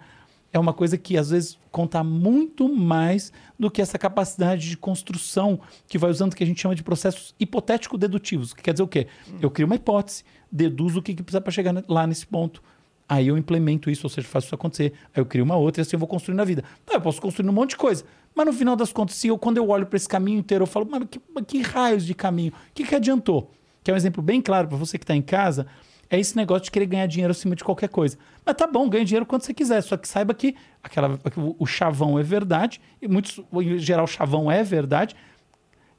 é 0.52 0.58
uma 0.58 0.74
coisa 0.74 0.98
que 0.98 1.16
às 1.18 1.30
vezes 1.30 1.60
conta 1.76 2.02
muito 2.06 2.74
mais 2.74 3.34
do 3.60 3.70
que 3.70 3.82
essa 3.82 4.00
capacidade 4.00 4.70
de 4.70 4.78
construção 4.78 5.60
que 5.90 5.98
vai 5.98 6.10
usando 6.10 6.32
o 6.32 6.36
que 6.38 6.42
a 6.42 6.48
gente 6.48 6.62
chama 6.62 6.74
de 6.74 6.82
processos 6.82 7.36
hipotético-dedutivos. 7.38 8.54
Que 8.54 8.64
quer 8.64 8.72
dizer 8.72 8.84
o 8.84 8.88
quê? 8.88 9.08
Eu 9.42 9.52
crio 9.52 9.66
uma 9.66 9.76
hipótese, 9.76 10.24
deduzo 10.50 11.00
o 11.00 11.02
que, 11.02 11.14
que 11.14 11.22
precisa 11.22 11.42
para 11.42 11.52
chegar 11.52 11.76
lá 11.90 12.08
nesse 12.08 12.26
ponto. 12.26 12.64
Aí 13.10 13.28
eu 13.28 13.38
implemento 13.38 13.90
isso, 13.90 14.06
ou 14.06 14.10
seja, 14.10 14.26
faço 14.26 14.48
isso 14.48 14.56
acontecer. 14.56 14.94
Aí 15.14 15.20
eu 15.20 15.26
crio 15.26 15.44
uma 15.44 15.58
outra 15.58 15.82
e 15.82 15.84
assim 15.84 15.98
eu 15.98 16.00
vou 16.00 16.08
construindo 16.08 16.40
a 16.40 16.46
vida. 16.46 16.64
Tá, 16.86 16.94
eu 16.94 17.02
posso 17.02 17.22
construir 17.22 17.50
um 17.50 17.52
monte 17.52 17.72
de 17.72 17.76
coisa. 17.76 18.06
Mas 18.34 18.46
no 18.46 18.54
final 18.54 18.78
das 18.78 18.94
contas, 18.94 19.18
se 19.18 19.28
eu, 19.28 19.38
quando 19.38 19.58
eu 19.58 19.68
olho 19.68 19.86
para 19.86 19.98
esse 19.98 20.08
caminho 20.08 20.40
inteiro, 20.40 20.64
eu 20.64 20.68
falo, 20.68 20.90
mano, 20.90 21.06
que, 21.06 21.20
que 21.46 21.62
raios 21.62 22.06
de 22.06 22.16
caminho? 22.16 22.54
O 22.54 22.74
que, 22.74 22.86
que 22.86 22.96
adiantou? 22.96 23.52
Que 23.84 23.92
é 23.92 23.94
um 23.94 23.98
exemplo 23.98 24.24
bem 24.24 24.42
claro 24.42 24.70
para 24.70 24.78
você 24.78 24.98
que 24.98 25.04
está 25.04 25.14
em 25.14 25.22
casa, 25.22 25.68
é 26.10 26.20
esse 26.20 26.36
negócio 26.36 26.65
de 26.65 26.72
querer 26.72 26.86
ganhar 26.86 27.08
dinheiro 27.08 27.32
acima 27.32 27.56
de 27.56 27.63
qualquer 27.63 27.89
coisa. 27.89 28.18
Mas 28.46 28.56
tá 28.56 28.68
bom, 28.68 28.88
ganha 28.89 29.06
dinheiro 29.06 29.26
quando 29.26 29.41
você 29.41 29.54
quiser, 29.54 29.82
só 29.82 29.98
que 29.98 30.08
saiba 30.08 30.34
que 30.34 30.56
aquela, 30.84 31.18
que 31.18 31.39
o, 31.39 31.56
o 31.58 31.65
chavão 31.65 32.20
é 32.20 32.24
verdade, 32.24 32.80
e 33.02 33.08
muitos, 33.08 33.39
em 33.54 33.80
geral, 33.80 34.06
chavão 34.06 34.52
é 34.52 34.63
verdade, 34.63 35.15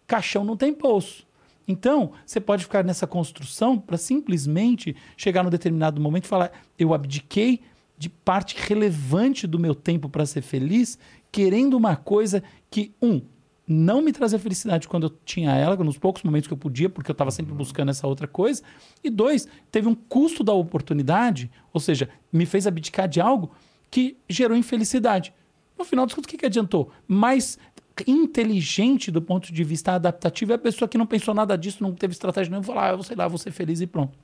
caixão 0.06 0.44
não 0.44 0.56
tem 0.56 0.72
bolso. 0.72 1.26
Então, 1.68 2.12
você 2.24 2.40
pode 2.40 2.62
ficar 2.62 2.84
nessa 2.84 3.06
construção 3.06 3.78
para 3.78 3.96
simplesmente 3.96 4.94
chegar 5.16 5.42
num 5.42 5.50
determinado 5.50 6.00
momento 6.00 6.24
e 6.24 6.28
falar: 6.28 6.52
eu 6.78 6.94
abdiquei 6.94 7.60
de 7.98 8.08
parte 8.08 8.56
relevante 8.58 9.46
do 9.46 9.58
meu 9.58 9.74
tempo 9.74 10.08
para 10.08 10.26
ser 10.26 10.42
feliz, 10.42 10.98
querendo 11.32 11.76
uma 11.76 11.96
coisa 11.96 12.42
que, 12.70 12.94
um, 13.02 13.20
não 13.66 14.00
me 14.00 14.12
trazia 14.12 14.38
felicidade 14.38 14.86
quando 14.86 15.08
eu 15.08 15.10
tinha 15.24 15.52
ela, 15.52 15.76
nos 15.76 15.98
poucos 15.98 16.22
momentos 16.22 16.46
que 16.46 16.52
eu 16.52 16.58
podia, 16.58 16.88
porque 16.88 17.10
eu 17.10 17.14
estava 17.14 17.30
sempre 17.30 17.52
buscando 17.52 17.90
essa 17.90 18.06
outra 18.06 18.28
coisa. 18.28 18.62
E 19.02 19.10
dois, 19.10 19.48
teve 19.70 19.88
um 19.88 19.94
custo 19.94 20.44
da 20.44 20.52
oportunidade, 20.52 21.50
ou 21.72 21.80
seja, 21.80 22.08
me 22.32 22.46
fez 22.46 22.66
abdicar 22.66 23.08
de 23.08 23.20
algo 23.20 23.50
que 23.90 24.16
gerou 24.28 24.56
infelicidade. 24.56 25.34
No 25.76 25.84
final 25.84 26.06
dos 26.06 26.14
contos, 26.14 26.26
o 26.26 26.30
que, 26.30 26.38
que 26.38 26.46
adiantou? 26.46 26.90
Mais 27.08 27.58
inteligente 28.06 29.10
do 29.10 29.22
ponto 29.22 29.52
de 29.52 29.64
vista 29.64 29.92
adaptativo 29.92 30.52
é 30.52 30.54
a 30.54 30.58
pessoa 30.58 30.88
que 30.88 30.98
não 30.98 31.06
pensou 31.06 31.34
nada 31.34 31.56
disso, 31.56 31.82
não 31.82 31.92
teve 31.94 32.12
estratégia 32.12 32.50
nenhuma, 32.50 32.64
falou, 32.64 32.82
ah, 32.82 32.90
eu 32.90 33.02
sei 33.02 33.16
lá, 33.16 33.26
vou 33.26 33.38
ser 33.38 33.50
feliz 33.50 33.80
e 33.80 33.86
pronto. 33.86 34.16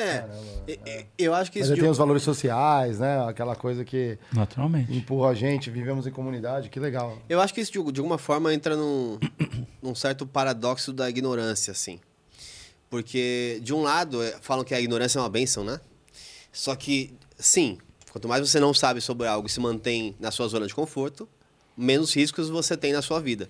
É, 0.00 0.28
e- 0.66 0.80
e- 0.86 1.06
eu 1.18 1.34
acho 1.34 1.50
que 1.52 1.58
Mas 1.58 1.66
isso 1.68 1.74
de 1.74 1.80
tem 1.80 1.88
um- 1.88 1.92
os 1.92 1.98
valores 1.98 2.22
sociais, 2.22 2.98
né? 2.98 3.24
Aquela 3.28 3.54
coisa 3.56 3.84
que 3.84 4.18
Naturalmente. 4.32 4.92
empurra 4.96 5.30
a 5.30 5.34
gente, 5.34 5.70
vivemos 5.70 6.06
em 6.06 6.10
comunidade, 6.10 6.68
que 6.68 6.80
legal. 6.80 7.18
Eu 7.28 7.40
acho 7.40 7.52
que 7.52 7.60
isso, 7.60 7.70
de, 7.72 7.92
de 7.92 8.00
alguma 8.00 8.18
forma, 8.18 8.52
entra 8.54 8.76
num, 8.76 9.18
num 9.82 9.94
certo 9.94 10.26
paradoxo 10.26 10.92
da 10.92 11.08
ignorância, 11.10 11.72
assim. 11.72 11.98
Porque, 12.88 13.60
de 13.62 13.72
um 13.72 13.82
lado, 13.82 14.22
é, 14.22 14.36
falam 14.40 14.64
que 14.64 14.74
a 14.74 14.80
ignorância 14.80 15.18
é 15.18 15.22
uma 15.22 15.28
benção, 15.30 15.62
né? 15.62 15.80
Só 16.52 16.74
que, 16.74 17.14
sim, 17.38 17.78
quanto 18.10 18.26
mais 18.28 18.40
você 18.48 18.58
não 18.58 18.74
sabe 18.74 19.00
sobre 19.00 19.26
algo 19.28 19.46
e 19.46 19.50
se 19.50 19.60
mantém 19.60 20.16
na 20.18 20.30
sua 20.30 20.48
zona 20.48 20.66
de 20.66 20.74
conforto, 20.74 21.28
menos 21.76 22.14
riscos 22.14 22.48
você 22.48 22.76
tem 22.76 22.92
na 22.92 23.00
sua 23.02 23.20
vida. 23.20 23.48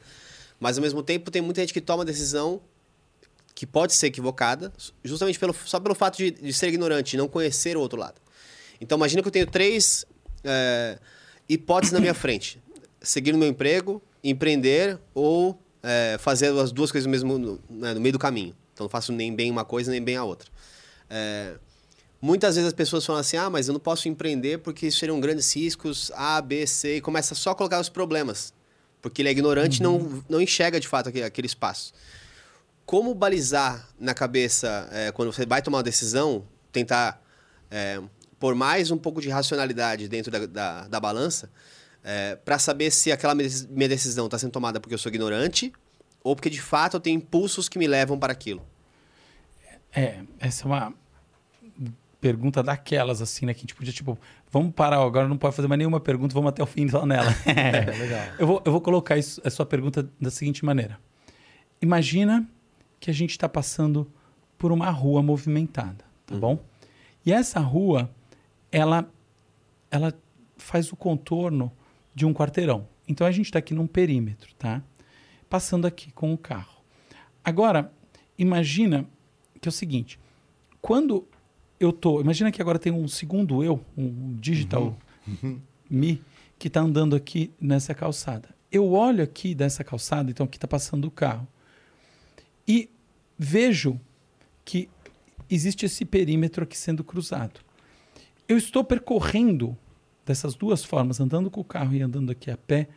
Mas, 0.59 0.77
ao 0.77 0.83
mesmo 0.83 1.03
tempo, 1.03 1.31
tem 1.31 1.41
muita 1.41 1.63
gente 1.63 1.73
que 1.73 1.81
toma 1.81 2.05
decisão 2.05 2.61
que 3.61 3.66
pode 3.66 3.92
ser 3.92 4.07
equivocada, 4.07 4.73
justamente 5.05 5.38
pelo, 5.38 5.53
só 5.53 5.79
pelo 5.79 5.94
fato 5.94 6.16
de, 6.16 6.31
de 6.31 6.51
ser 6.51 6.68
ignorante, 6.68 7.11
de 7.11 7.18
não 7.18 7.29
conhecer 7.29 7.77
o 7.77 7.81
outro 7.81 8.01
lado. 8.01 8.14
Então, 8.81 8.96
imagina 8.96 9.20
que 9.20 9.29
eu 9.29 9.33
tenho 9.33 9.46
três 9.46 10.07
é, 10.42 10.99
hipóteses 11.46 11.92
na 11.92 12.01
minha 12.01 12.14
frente: 12.14 12.59
seguir 13.03 13.33
no 13.33 13.38
meu 13.38 13.49
emprego, 13.49 14.03
empreender 14.25 14.99
ou 15.12 15.62
é, 15.83 16.16
fazer 16.18 16.59
as 16.59 16.73
duas 16.73 16.90
coisas 16.90 17.07
mesmo 17.07 17.37
no, 17.37 17.61
né, 17.68 17.92
no 17.92 18.01
meio 18.01 18.14
do 18.14 18.18
caminho. 18.18 18.57
Então, 18.73 18.87
não 18.87 18.88
faço 18.88 19.12
nem 19.12 19.37
bem 19.37 19.51
uma 19.51 19.62
coisa 19.66 19.90
nem 19.90 20.03
bem 20.03 20.16
a 20.16 20.25
outra. 20.25 20.49
É, 21.11 21.53
muitas 22.18 22.55
vezes 22.55 22.68
as 22.68 22.73
pessoas 22.75 23.05
falam 23.05 23.20
assim: 23.20 23.37
ah, 23.37 23.51
mas 23.51 23.68
eu 23.68 23.75
não 23.75 23.81
posso 23.81 24.09
empreender 24.09 24.61
porque 24.61 24.87
isso 24.87 25.01
seriam 25.01 25.20
grandes 25.20 25.55
riscos, 25.55 26.11
A, 26.14 26.40
B, 26.40 26.66
C, 26.66 26.96
e 26.96 27.01
começa 27.03 27.35
só 27.35 27.51
a 27.51 27.55
colocar 27.55 27.79
os 27.79 27.90
problemas. 27.90 28.55
Porque 29.03 29.20
ele 29.20 29.29
é 29.29 29.33
ignorante 29.33 29.81
e 29.81 29.83
não, 29.83 30.25
não 30.31 30.40
enxerga 30.40 30.81
de 30.81 30.88
fato 30.88 31.11
aquele, 31.11 31.27
aquele 31.27 31.46
espaço 31.46 31.92
como 32.90 33.14
balizar 33.14 33.87
na 34.00 34.12
cabeça 34.12 34.88
é, 34.90 35.12
quando 35.12 35.33
você 35.33 35.46
vai 35.46 35.62
tomar 35.62 35.76
uma 35.76 35.85
decisão, 35.85 36.44
tentar 36.72 37.22
é, 37.70 38.03
pôr 38.37 38.57
mais 38.57 38.90
um 38.90 38.98
pouco 38.98 39.20
de 39.20 39.29
racionalidade 39.29 40.09
dentro 40.09 40.29
da, 40.29 40.44
da, 40.44 40.88
da 40.88 40.98
balança, 40.98 41.48
para 42.44 42.59
saber 42.59 42.90
se 42.90 43.12
aquela 43.12 43.33
minha 43.33 43.88
decisão 43.88 44.24
está 44.24 44.40
sendo 44.40 44.50
tomada 44.50 44.81
porque 44.81 44.92
eu 44.92 44.98
sou 44.98 45.09
ignorante 45.09 45.72
ou 46.24 46.35
porque 46.35 46.50
de 46.50 46.61
fato 46.61 46.96
eu 46.96 47.00
tenho 47.00 47.18
impulsos 47.18 47.68
que 47.68 47.79
me 47.79 47.87
levam 47.87 48.18
para 48.18 48.33
aquilo. 48.33 48.61
É, 49.94 50.22
essa 50.40 50.64
é 50.64 50.66
uma 50.66 50.94
pergunta 52.20 52.61
daquelas, 52.61 53.22
assim, 53.22 53.46
né? 53.46 53.55
Que 53.55 53.61
a 53.61 53.62
gente 53.62 53.74
podia, 53.76 53.92
tipo, 53.92 54.18
vamos 54.50 54.74
parar, 54.74 54.96
agora 54.96 55.29
não 55.29 55.38
pode 55.38 55.55
fazer 55.55 55.68
mais 55.68 55.79
nenhuma 55.79 56.00
pergunta, 56.00 56.35
vamos 56.35 56.48
até 56.48 56.61
o 56.61 56.66
fim 56.66 56.88
só 56.88 57.07
nela. 57.07 57.31
É, 57.46 57.85
legal. 57.85 58.26
Eu 58.37 58.46
vou, 58.48 58.62
eu 58.64 58.72
vou 58.72 58.81
colocar 58.81 59.16
isso, 59.16 59.40
a 59.44 59.50
sua 59.50 59.64
pergunta 59.64 60.11
da 60.20 60.29
seguinte 60.29 60.64
maneira. 60.64 60.98
Imagina 61.81 62.48
que 63.01 63.11
a 63.11 63.15
gente 63.15 63.31
está 63.31 63.49
passando 63.49 64.09
por 64.59 64.71
uma 64.71 64.91
rua 64.91 65.23
movimentada, 65.23 66.05
tá 66.27 66.37
bom? 66.37 66.63
E 67.25 67.33
essa 67.33 67.59
rua, 67.59 68.11
ela, 68.71 69.11
ela 69.91 70.15
faz 70.57 70.93
o 70.93 70.97
contorno 70.97 71.73
de 72.15 72.27
um 72.27 72.35
quarteirão. 72.35 72.87
Então 73.09 73.27
a 73.27 73.33
gente 73.33 73.47
está 73.47 73.59
aqui 73.59 73.75
num 73.75 73.87
perímetro, 73.87 74.55
tá? 74.55 74.83
Passando 75.49 75.87
aqui 75.87 76.13
com 76.13 76.33
o 76.33 76.39
carro. 76.39 76.81
Agora, 77.43 77.93
imagina 78.39 79.07
que 79.61 79.69
é 79.69 79.71
o 79.71 79.73
seguinte: 79.73 80.21
quando 80.81 81.27
eu 81.79 81.93
tô, 81.93 82.21
imagina 82.21 82.53
que 82.53 82.61
agora 82.61 82.79
tem 82.79 82.93
um 82.93 83.09
segundo 83.09 83.65
eu, 83.65 83.85
um 83.97 84.37
digital 84.39 84.97
me, 85.89 86.23
que 86.59 86.69
está 86.69 86.81
andando 86.81 87.17
aqui 87.17 87.51
nessa 87.61 87.95
calçada. 87.95 88.51
Eu 88.71 88.93
olho 88.93 89.25
aqui 89.25 89.55
dessa 89.55 89.83
calçada, 89.83 90.31
então 90.31 90.45
aqui 90.45 90.57
está 90.57 90.69
passando 90.69 91.07
o 91.07 91.11
carro, 91.11 91.49
e 92.71 92.89
vejo 93.37 94.01
que 94.65 94.89
existe 95.51 95.85
esse 95.85 96.05
perímetro 96.05 96.63
aqui 96.63 96.79
sendo 96.79 97.03
cruzado. 97.03 97.59
Eu 98.47 98.57
estou 98.57 98.85
percorrendo 98.85 99.77
dessas 100.25 100.55
duas 100.55 100.85
formas, 100.85 101.19
andando 101.19 101.51
com 101.51 101.61
o 101.61 101.65
carro 101.65 101.93
e 101.97 102.01
andando 102.01 102.31
aqui 102.31 102.49
a 102.49 102.57
pé, 102.57 102.89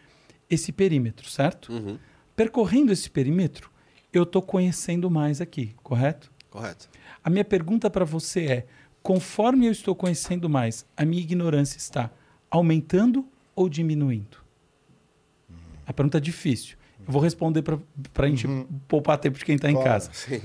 esse 0.48 0.72
perímetro, 0.72 1.28
certo? 1.28 1.74
Uhum, 1.74 1.98
Percorrendo 2.36 2.92
esse 2.92 3.10
perímetro, 3.10 3.72
eu 4.12 4.22
estou 4.22 4.44
conhecendo 4.44 5.10
mais 5.10 5.42
aqui, 5.42 5.74
correto? 5.82 6.32
correto. 6.52 6.88
A 7.24 7.30
minha 7.32 7.44
pergunta 7.44 7.90
para 7.90 8.06
você 8.06 8.46
é: 8.46 8.68
conforme 9.02 9.66
eu 9.66 9.72
estou 9.72 9.96
conhecendo 9.96 10.48
mais, 10.48 10.86
a 10.96 11.04
minha 11.04 11.22
ignorância 11.22 11.80
está 11.80 12.12
aumentando 12.52 13.28
ou 13.56 13.68
diminuindo? 13.68 14.38
A 15.84 15.92
pergunta 15.92 16.20
é 16.20 16.22
difícil. 16.22 16.78
Eu 17.06 17.12
vou 17.14 17.22
responder 17.22 17.62
para 17.62 17.78
a 18.26 18.28
gente 18.30 18.48
poupar 18.88 19.18
tempo 19.18 19.38
de 19.38 19.46
quem 19.46 19.56
está 19.56 19.70
em 19.70 19.82
casa. 19.82 20.10
Sim. 20.14 20.42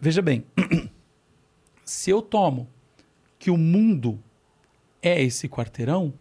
Veja 0.00 0.20
bem, 0.22 0.44
se 1.84 2.10
eu 2.10 2.22
tomo 2.22 2.68
que 3.38 3.50
o 3.50 3.56
mundo 3.56 4.18
é 5.02 5.22
esse 5.22 5.48
quarteirão, 5.48 6.12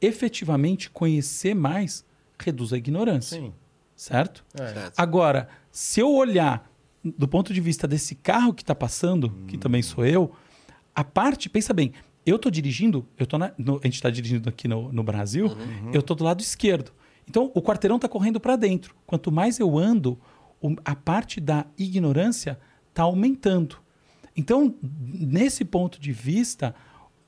efetivamente 0.00 0.90
conhecer 0.90 1.54
mais 1.54 2.04
reduz 2.38 2.72
a 2.72 2.76
ignorância, 2.76 3.38
Sim. 3.40 3.52
certo? 3.96 4.44
É. 4.54 4.72
Certo. 4.72 4.94
Agora, 4.98 5.48
se 5.70 6.00
eu 6.00 6.12
olhar 6.12 6.70
do 7.04 7.26
ponto 7.28 7.52
de 7.52 7.60
vista 7.60 7.86
desse 7.86 8.14
carro 8.14 8.52
que 8.54 8.62
está 8.62 8.74
passando, 8.74 9.30
que 9.46 9.56
também 9.58 9.82
sou 9.82 10.04
eu, 10.04 10.32
a 10.94 11.02
parte, 11.04 11.48
pensa 11.48 11.72
bem, 11.72 11.92
eu 12.26 12.36
estou 12.36 12.50
dirigindo, 12.50 13.06
eu 13.16 13.26
tô 13.26 13.38
na- 13.38 13.52
no- 13.56 13.76
a 13.82 13.86
gente 13.86 13.94
está 13.94 14.10
dirigindo 14.10 14.48
aqui 14.48 14.68
no, 14.68 14.92
no 14.92 15.02
Brasil, 15.02 15.48
eu 15.92 16.00
estou 16.00 16.16
do 16.16 16.24
lado 16.24 16.40
esquerdo. 16.40 16.92
Então, 17.28 17.50
o 17.54 17.60
quarteirão 17.62 17.96
está 17.96 18.08
correndo 18.08 18.40
para 18.40 18.56
dentro. 18.56 18.94
Quanto 19.06 19.30
mais 19.30 19.58
eu 19.58 19.76
ando, 19.78 20.18
a 20.84 20.94
parte 20.96 21.40
da 21.40 21.66
ignorância 21.76 22.58
está 22.90 23.02
aumentando. 23.02 23.76
Então, 24.36 24.74
nesse 24.82 25.64
ponto 25.64 26.00
de 26.00 26.12
vista, 26.12 26.74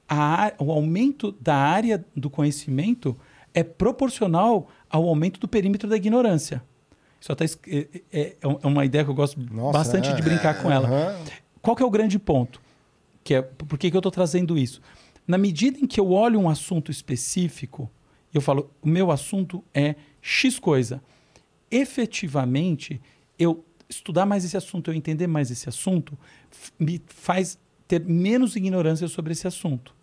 a 0.09 0.53
o 0.59 0.71
aumento 0.73 1.33
da 1.41 1.55
área 1.55 2.05
do 2.17 2.31
conhecimento 2.31 3.17
é 3.53 3.63
proporcional 3.63 4.69
ao 4.89 5.09
aumento 5.09 5.39
do 5.41 5.47
perímetro 5.49 5.89
da 5.89 5.97
ignorância. 5.97 6.63
Isso 7.21 7.31
até 7.33 7.45
es- 7.45 7.59
é, 7.69 7.89
é- 8.13 8.37
é 8.43 8.67
uma 8.67 8.85
ideia 8.85 9.05
que 9.05 9.11
eu 9.11 9.15
gosto 9.15 9.39
Nossa, 9.53 9.79
bastante 9.79 10.09
é. 10.09 10.15
de 10.15 10.23
brincar 10.23 10.63
com 10.63 10.71
ela. 10.71 10.89
Aham. 10.89 11.25
Qual 11.61 11.77
que 11.77 11.83
é 11.83 11.87
o 11.87 11.91
grande 11.91 12.19
ponto? 12.19 12.61
Que 13.23 13.35
é, 13.35 13.43
por 13.43 13.79
que, 13.79 13.91
que 13.91 13.97
eu 13.97 13.99
estou 14.01 14.11
trazendo 14.13 14.57
isso? 14.57 14.81
Na 15.27 15.37
medida 15.37 15.79
em 15.79 15.87
que 15.87 16.01
eu 16.01 16.11
olho 16.11 16.41
um 16.41 16.49
assunto 16.49 16.91
específico, 16.91 17.91
eu 18.33 18.40
falo, 18.40 18.71
o 18.81 18.88
meu 18.88 19.11
assunto 19.11 19.64
é 19.75 19.97
X 20.21 20.59
coisa. 20.59 21.03
Efetivamente, 21.71 23.01
eu 23.38 23.64
estudar 23.88 24.25
mais 24.25 24.45
esse 24.45 24.57
assunto, 24.57 24.90
eu 24.90 24.95
entender 24.95 25.27
mais 25.27 25.51
esse 25.51 25.69
assunto, 25.69 26.16
me 26.79 27.01
faz 27.07 27.59
ter 27.88 28.05
menos 28.05 28.55
ignorância 28.55 29.09
sobre 29.09 29.33
esse 29.33 29.47
assunto. 29.47 29.95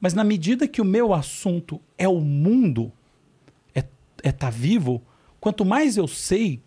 Mas 0.00 0.14
na 0.14 0.24
medida 0.24 0.66
que 0.66 0.80
o 0.80 0.84
meu 0.84 1.12
assunto 1.12 1.80
é 1.98 2.08
o 2.08 2.20
mundo, 2.20 2.92
é 3.74 3.84
estar 4.30 4.50
vivo, 4.50 5.02
quanto 5.38 5.64
mais 5.64 5.96
eu 5.96 6.08
sei, 6.08 6.60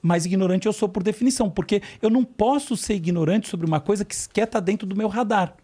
mais 0.00 0.24
ignorante 0.24 0.66
eu 0.66 0.72
sou 0.72 0.88
por 0.88 1.02
definição, 1.02 1.50
porque 1.50 1.82
eu 2.00 2.08
não 2.08 2.24
posso 2.24 2.76
ser 2.76 2.94
ignorante 2.94 3.48
sobre 3.48 3.66
uma 3.66 3.80
coisa 3.80 4.04
que 4.04 4.14
sequer 4.14 4.44
está 4.44 4.60
dentro 4.60 4.86
do 4.86 4.96
meu 4.96 5.08
radar. 5.08 5.56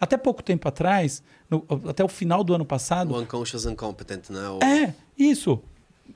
Até 0.00 0.16
pouco 0.16 0.42
tempo 0.42 0.66
atrás, 0.68 1.22
no- 1.50 1.64
até 1.88 2.04
o 2.04 2.08
final 2.08 2.42
do 2.44 2.54
ano 2.54 2.64
passado, 2.64 3.14
O 3.14 3.20
unconscious 3.20 3.64
incompetent, 3.66 4.30
né? 4.30 4.48
O... 4.48 4.58
é, 4.62 4.94
isso. 5.18 5.60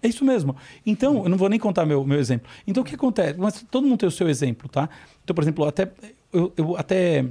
É 0.02 0.08
isso 0.08 0.24
mesmo. 0.24 0.54
Então, 0.84 1.22
eu 1.24 1.28
não 1.28 1.38
vou 1.38 1.48
nem 1.48 1.58
contar 1.58 1.84
meu, 1.86 2.04
meu 2.04 2.20
exemplo. 2.20 2.48
Então, 2.66 2.82
o 2.82 2.86
que 2.86 2.94
acontece? 2.94 3.38
Mas 3.38 3.64
todo 3.70 3.86
mundo 3.86 3.98
tem 3.98 4.08
o 4.08 4.12
seu 4.12 4.28
exemplo, 4.28 4.68
tá? 4.68 4.88
Então, 5.24 5.34
por 5.34 5.42
exemplo, 5.42 5.64
até, 5.64 5.90
eu, 6.32 6.52
eu 6.56 6.76
até 6.76 7.24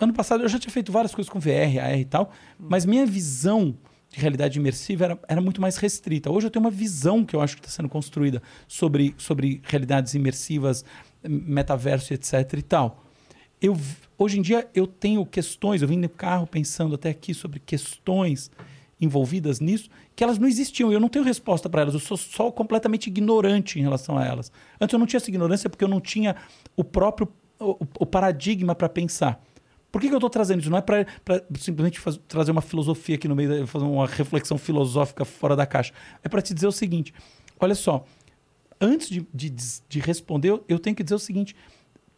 ano 0.00 0.12
passado 0.12 0.42
eu 0.42 0.48
já 0.48 0.58
tinha 0.58 0.72
feito 0.72 0.90
várias 0.90 1.14
coisas 1.14 1.30
com 1.30 1.38
VR, 1.38 1.78
AR 1.80 1.98
e 1.98 2.04
tal, 2.04 2.32
mas 2.58 2.84
minha 2.84 3.06
visão 3.06 3.76
de 4.08 4.18
realidade 4.18 4.58
imersiva 4.58 5.04
era, 5.04 5.18
era 5.28 5.40
muito 5.40 5.60
mais 5.60 5.76
restrita. 5.76 6.30
Hoje 6.30 6.46
eu 6.46 6.50
tenho 6.50 6.64
uma 6.64 6.70
visão 6.72 7.24
que 7.24 7.36
eu 7.36 7.40
acho 7.40 7.54
que 7.56 7.60
está 7.60 7.70
sendo 7.70 7.88
construída 7.88 8.42
sobre, 8.66 9.14
sobre 9.16 9.60
realidades 9.64 10.14
imersivas, 10.14 10.84
metaverso, 11.22 12.12
etc 12.12 12.52
e 12.58 12.62
tal. 12.62 13.04
Eu, 13.62 13.78
hoje 14.18 14.38
em 14.38 14.42
dia 14.42 14.68
eu 14.74 14.86
tenho 14.86 15.24
questões, 15.24 15.80
eu 15.80 15.88
vim 15.88 15.96
no 15.96 16.08
carro 16.08 16.46
pensando 16.46 16.96
até 16.96 17.10
aqui 17.10 17.32
sobre 17.32 17.60
questões 17.60 18.50
envolvidas 19.00 19.60
nisso, 19.60 19.88
que 20.14 20.22
elas 20.22 20.38
não 20.38 20.48
existiam. 20.48 20.92
Eu 20.92 21.00
não 21.00 21.08
tenho 21.08 21.24
resposta 21.24 21.68
para 21.70 21.82
elas, 21.82 21.94
eu 21.94 22.00
sou 22.00 22.16
só 22.16 22.50
completamente 22.50 23.06
ignorante 23.06 23.78
em 23.78 23.82
relação 23.82 24.18
a 24.18 24.24
elas. 24.24 24.50
Antes 24.80 24.92
eu 24.92 24.98
não 24.98 25.06
tinha 25.06 25.18
essa 25.18 25.30
ignorância 25.30 25.70
porque 25.70 25.84
eu 25.84 25.88
não 25.88 26.00
tinha 26.00 26.34
o 26.76 26.82
próprio 26.82 27.28
o, 27.58 27.76
o 28.00 28.06
paradigma 28.06 28.74
para 28.74 28.88
pensar. 28.88 29.40
Por 29.92 30.00
que, 30.00 30.08
que 30.08 30.14
eu 30.14 30.18
estou 30.18 30.30
trazendo 30.30 30.60
isso? 30.60 30.70
Não 30.70 30.78
é 30.78 30.80
para 30.80 31.06
simplesmente 31.58 32.00
faz- 32.00 32.18
trazer 32.26 32.50
uma 32.50 32.62
filosofia 32.62 33.14
aqui 33.14 33.28
no 33.28 33.36
meio, 33.36 33.66
fazer 33.66 33.84
uma 33.84 34.06
reflexão 34.06 34.58
filosófica 34.58 35.24
fora 35.24 35.54
da 35.54 35.66
caixa. 35.66 35.92
É 36.24 36.28
para 36.28 36.42
te 36.42 36.52
dizer 36.54 36.66
o 36.66 36.72
seguinte: 36.72 37.12
olha 37.60 37.74
só, 37.74 38.04
antes 38.80 39.08
de, 39.08 39.26
de, 39.32 39.50
de 39.88 40.00
responder, 40.00 40.60
eu 40.68 40.78
tenho 40.78 40.96
que 40.96 41.02
dizer 41.04 41.14
o 41.14 41.18
seguinte: 41.18 41.54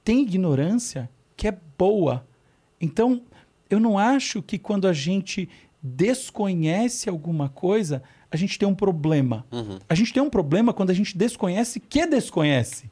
tem 0.04 0.22
ignorância 0.22 1.10
que 1.36 1.48
é 1.48 1.56
boa. 1.78 2.26
Então, 2.80 3.22
eu 3.70 3.80
não 3.80 3.98
acho 3.98 4.42
que 4.42 4.58
quando 4.58 4.86
a 4.86 4.92
gente 4.92 5.48
desconhece 5.82 7.08
alguma 7.08 7.48
coisa, 7.48 8.02
a 8.30 8.36
gente 8.36 8.58
tem 8.58 8.68
um 8.68 8.74
problema. 8.74 9.44
Uhum. 9.50 9.78
A 9.88 9.94
gente 9.94 10.12
tem 10.12 10.22
um 10.22 10.30
problema 10.30 10.72
quando 10.72 10.90
a 10.90 10.94
gente 10.94 11.16
desconhece 11.16 11.80
que 11.80 12.06
desconhece. 12.06 12.90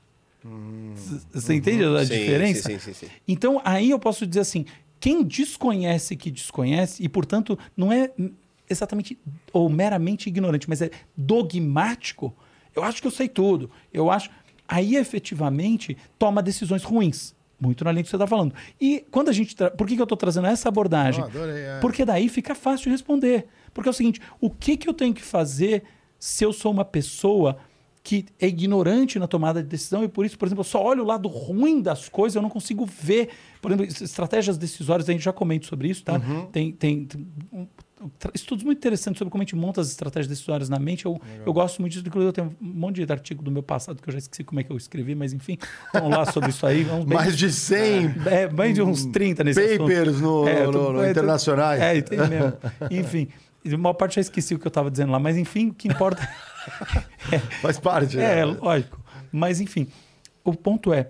C- 0.97 1.21
Você 1.33 1.55
entende 1.55 1.85
a 1.85 1.89
Hum. 1.89 1.99
Sim, 2.05 2.15
diferença? 2.19 2.63
Sim, 2.69 2.79
sim, 2.79 2.93
sim, 2.93 3.07
sim. 3.07 3.13
Então, 3.29 3.61
aí 3.65 3.91
eu 3.91 3.99
posso 3.99 4.27
dizer 4.27 4.41
assim: 4.41 4.65
quem 4.99 5.23
desconhece 5.23 6.17
que 6.17 6.31
desconhece, 6.31 7.03
e 7.03 7.09
portanto 7.09 7.57
não 7.77 7.93
é 7.93 8.11
exatamente 8.69 9.17
ou 9.53 9.69
meramente 9.69 10.29
ignorante, 10.29 10.69
mas 10.69 10.83
é 10.83 10.91
dogmático, 11.17 12.35
eu 12.75 12.83
acho 12.83 13.01
que 13.01 13.07
eu 13.07 13.11
sei 13.13 13.29
tudo. 13.29 13.71
Eu 13.93 14.11
acho. 14.11 14.31
Aí 14.67 14.97
efetivamente 14.97 15.97
toma 16.19 16.43
decisões 16.43 16.83
ruins. 16.83 17.35
Muito 17.63 17.85
na 17.85 17.93
linha 17.93 18.03
que 18.03 18.11
você 18.11 18.17
está 18.17 18.27
falando. 18.27 18.53
E 18.81 19.05
quando 19.11 19.29
a 19.29 19.33
gente. 19.33 19.55
Tra... 19.55 19.71
Por 19.71 19.87
que, 19.87 19.95
que 19.95 20.01
eu 20.01 20.05
estou 20.05 20.19
trazendo 20.19 20.49
essa 20.49 20.69
abordagem? 20.69 21.23
Ah, 21.23 21.27
adorei, 21.27 21.63
é. 21.63 21.79
Porque 21.81 22.05
daí 22.05 22.29
fica 22.29 22.55
fácil 22.57 22.85
de 22.85 22.91
responder. 22.91 23.47
Porque 23.73 23.89
é 23.89 23.91
o 23.91 23.95
seguinte: 23.95 24.21
o 24.41 24.51
que, 24.51 24.77
que 24.77 24.89
eu 24.89 24.93
tenho 24.95 25.15
que 25.15 25.23
fazer 25.23 25.85
se 26.19 26.45
eu 26.45 26.53
sou 26.53 26.73
uma 26.73 26.85
pessoa 26.85 27.57
que 28.05 28.27
é 28.41 28.49
ignorante 28.49 29.17
na 29.17 29.29
tomada 29.29 29.63
de 29.63 29.69
decisão 29.69 30.03
e 30.03 30.09
por 30.09 30.27
isso, 30.27 30.37
por 30.37 30.47
exemplo, 30.47 30.63
eu 30.63 30.65
só 30.65 30.83
olho 30.85 31.05
o 31.05 31.07
lado 31.07 31.29
ruim 31.29 31.81
das 31.81 32.09
coisas, 32.09 32.35
eu 32.35 32.43
não 32.43 32.51
consigo 32.51 32.85
ver. 32.85 33.29
Por 33.61 33.71
exemplo, 33.71 33.87
es- 33.87 34.01
estratégias 34.01 34.59
decisórias, 34.59 35.09
a 35.09 35.13
gente 35.13 35.23
já 35.23 35.33
comenta 35.33 35.69
sobre 35.69 35.87
isso, 35.89 36.03
tá? 36.03 36.19
Tem, 36.51 36.73
tem, 36.73 37.05
tem 37.05 37.27
um- 37.53 37.65
tra- 37.65 37.85
estudos 38.35 38.65
muito 38.65 38.79
interessantes 38.79 39.19
sobre 39.19 39.31
como 39.31 39.43
a 39.43 39.45
gente 39.45 39.55
monta 39.57 39.81
as 39.81 39.89
estratégias 39.89 40.27
decisórias 40.29 40.69
na 40.69 40.79
mente. 40.79 41.05
Eu, 41.07 41.21
eu 41.47 41.53
gosto 41.53 41.81
muito 41.81 41.93
disso, 41.93 42.07
inclusive 42.07 42.29
eu 42.29 42.33
tenho 42.33 42.57
um 42.61 42.67
monte 42.67 43.05
de 43.05 43.13
artigo 43.13 43.43
do 43.43 43.51
meu 43.51 43.63
passado 43.63 44.01
que 44.03 44.09
eu 44.09 44.13
já 44.13 44.19
esqueci 44.19 44.43
como 44.45 44.61
é 44.61 44.65
que 44.65 44.71
eu 44.73 44.77
escrevi, 44.77 45.15
mas 45.15 45.33
enfim, 45.33 45.57
vamos 45.93 46.11
lá 46.11 46.25
sobre 46.27 46.51
isso 46.51 46.67
aí. 46.67 46.85
Bem, 46.85 47.05
Mais 47.17 47.37
de 47.37 47.51
100 47.51 48.15
é, 48.27 48.47
bem 48.49 48.73
de 48.73 48.83
uns 48.83 49.05
30 49.07 49.45
nesse 49.45 49.61
assunto. 49.61 49.79
papers 49.81 50.21
no, 50.21 50.47
É, 50.49 50.67
no- 50.67 50.73
tô- 50.73 50.93
no 50.93 51.01
é, 51.01 51.05
tô- 51.07 51.11
internacionais. 51.11 51.81
É, 51.81 52.01
tem 52.03 52.19
mesmo. 52.19 52.53
enfim, 52.91 53.29
a 53.65 53.77
maior 53.77 53.95
parte 53.95 54.17
já 54.17 54.21
esqueci 54.21 54.55
o 54.55 54.59
que 54.59 54.67
eu 54.67 54.71
estava 54.71 54.91
dizendo 54.91 55.13
lá, 55.13 55.19
mas 55.19 55.37
enfim, 55.37 55.69
o 55.69 55.75
que 55.75 55.89
importa. 55.89 56.27
Faz 57.61 57.79
parte. 57.79 58.19
é, 58.19 58.45
né? 58.47 58.57
lógico. 58.61 59.01
Mas 59.31 59.61
enfim, 59.61 59.87
o 60.45 60.55
ponto 60.55 60.93
é: 60.93 61.09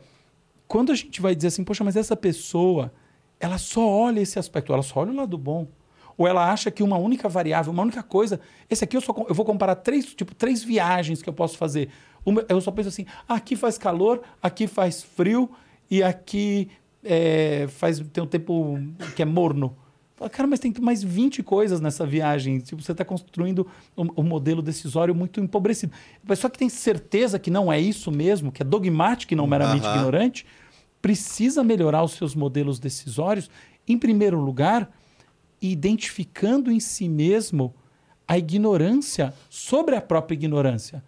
quando 0.69 0.93
a 0.93 0.95
gente 0.95 1.21
vai 1.21 1.35
dizer 1.35 1.49
assim, 1.49 1.65
poxa, 1.65 1.83
mas 1.85 1.97
essa 1.97 2.17
pessoa, 2.17 2.93
ela 3.41 3.59
só 3.59 3.87
olha 3.87 4.21
esse 4.21 4.39
aspecto, 4.39 4.73
ela 4.73 4.83
só 4.83 5.01
olha 5.01 5.11
o 5.13 5.17
lado 5.17 5.37
bom. 5.37 5.67
Ou 6.17 6.27
ela 6.27 6.51
acha 6.51 6.71
que 6.71 6.83
uma 6.83 6.97
única 6.97 7.29
variável, 7.29 7.73
uma 7.73 7.83
única 7.83 8.03
coisa. 8.03 8.41
Esse 8.69 8.85
aqui 8.85 8.97
eu, 8.97 9.01
só, 9.01 9.15
eu 9.29 9.35
vou 9.35 9.45
comparar 9.45 9.77
três, 9.77 10.15
tipo, 10.15 10.35
três 10.35 10.63
viagens 10.63 11.23
que 11.23 11.29
eu 11.29 11.33
posso 11.33 11.57
fazer. 11.57 11.89
Uma, 12.25 12.45
eu 12.49 12.61
só 12.61 12.71
penso 12.71 12.89
assim: 12.89 13.07
ah, 13.29 13.35
aqui 13.35 13.57
faz 13.57 13.79
calor, 13.79 14.23
aqui 14.43 14.67
faz 14.67 15.03
frio 15.03 15.51
e 15.91 16.03
aqui 16.03 16.69
é, 17.05 17.67
faz, 17.69 18.01
tem 18.13 18.23
um 18.23 18.27
tempo 18.27 18.79
que 19.17 19.23
é 19.23 19.27
morno. 19.27 19.77
Cara, 20.31 20.47
mas 20.47 20.61
tem 20.61 20.73
mais 20.81 21.03
20 21.03 21.43
coisas 21.43 21.81
nessa 21.81 22.07
viagem. 22.07 22.59
Tipo, 22.61 22.81
você 22.81 22.93
está 22.93 23.05
construindo 23.05 23.67
um, 23.97 24.07
um 24.19 24.23
modelo 24.23 24.63
decisório 24.63 25.15
muito 25.15 25.41
empobrecido. 25.41 25.93
A 26.23 26.29
pessoa 26.29 26.51
que 26.51 26.59
tem 26.59 26.69
certeza 26.69 27.39
que 27.39 27.51
não 27.51 27.73
é 27.73 27.81
isso 27.81 28.11
mesmo, 28.13 28.53
que 28.53 28.63
é 28.63 28.65
dogmática 28.65 29.35
e 29.35 29.37
não 29.37 29.47
meramente 29.47 29.85
Aham. 29.85 29.97
ignorante, 29.97 30.47
precisa 31.01 31.65
melhorar 31.65 32.05
os 32.05 32.13
seus 32.13 32.35
modelos 32.35 32.79
decisórios, 32.79 33.51
em 33.89 33.99
primeiro 33.99 34.39
lugar, 34.39 34.89
identificando 35.71 36.71
em 36.71 36.81
si 36.81 37.09
mesmo 37.09 37.75
a 38.27 38.39
ignorância 38.39 39.35
sobre 39.49 39.95
a 39.95 40.01
própria 40.01 40.35
ignorância. 40.35 41.03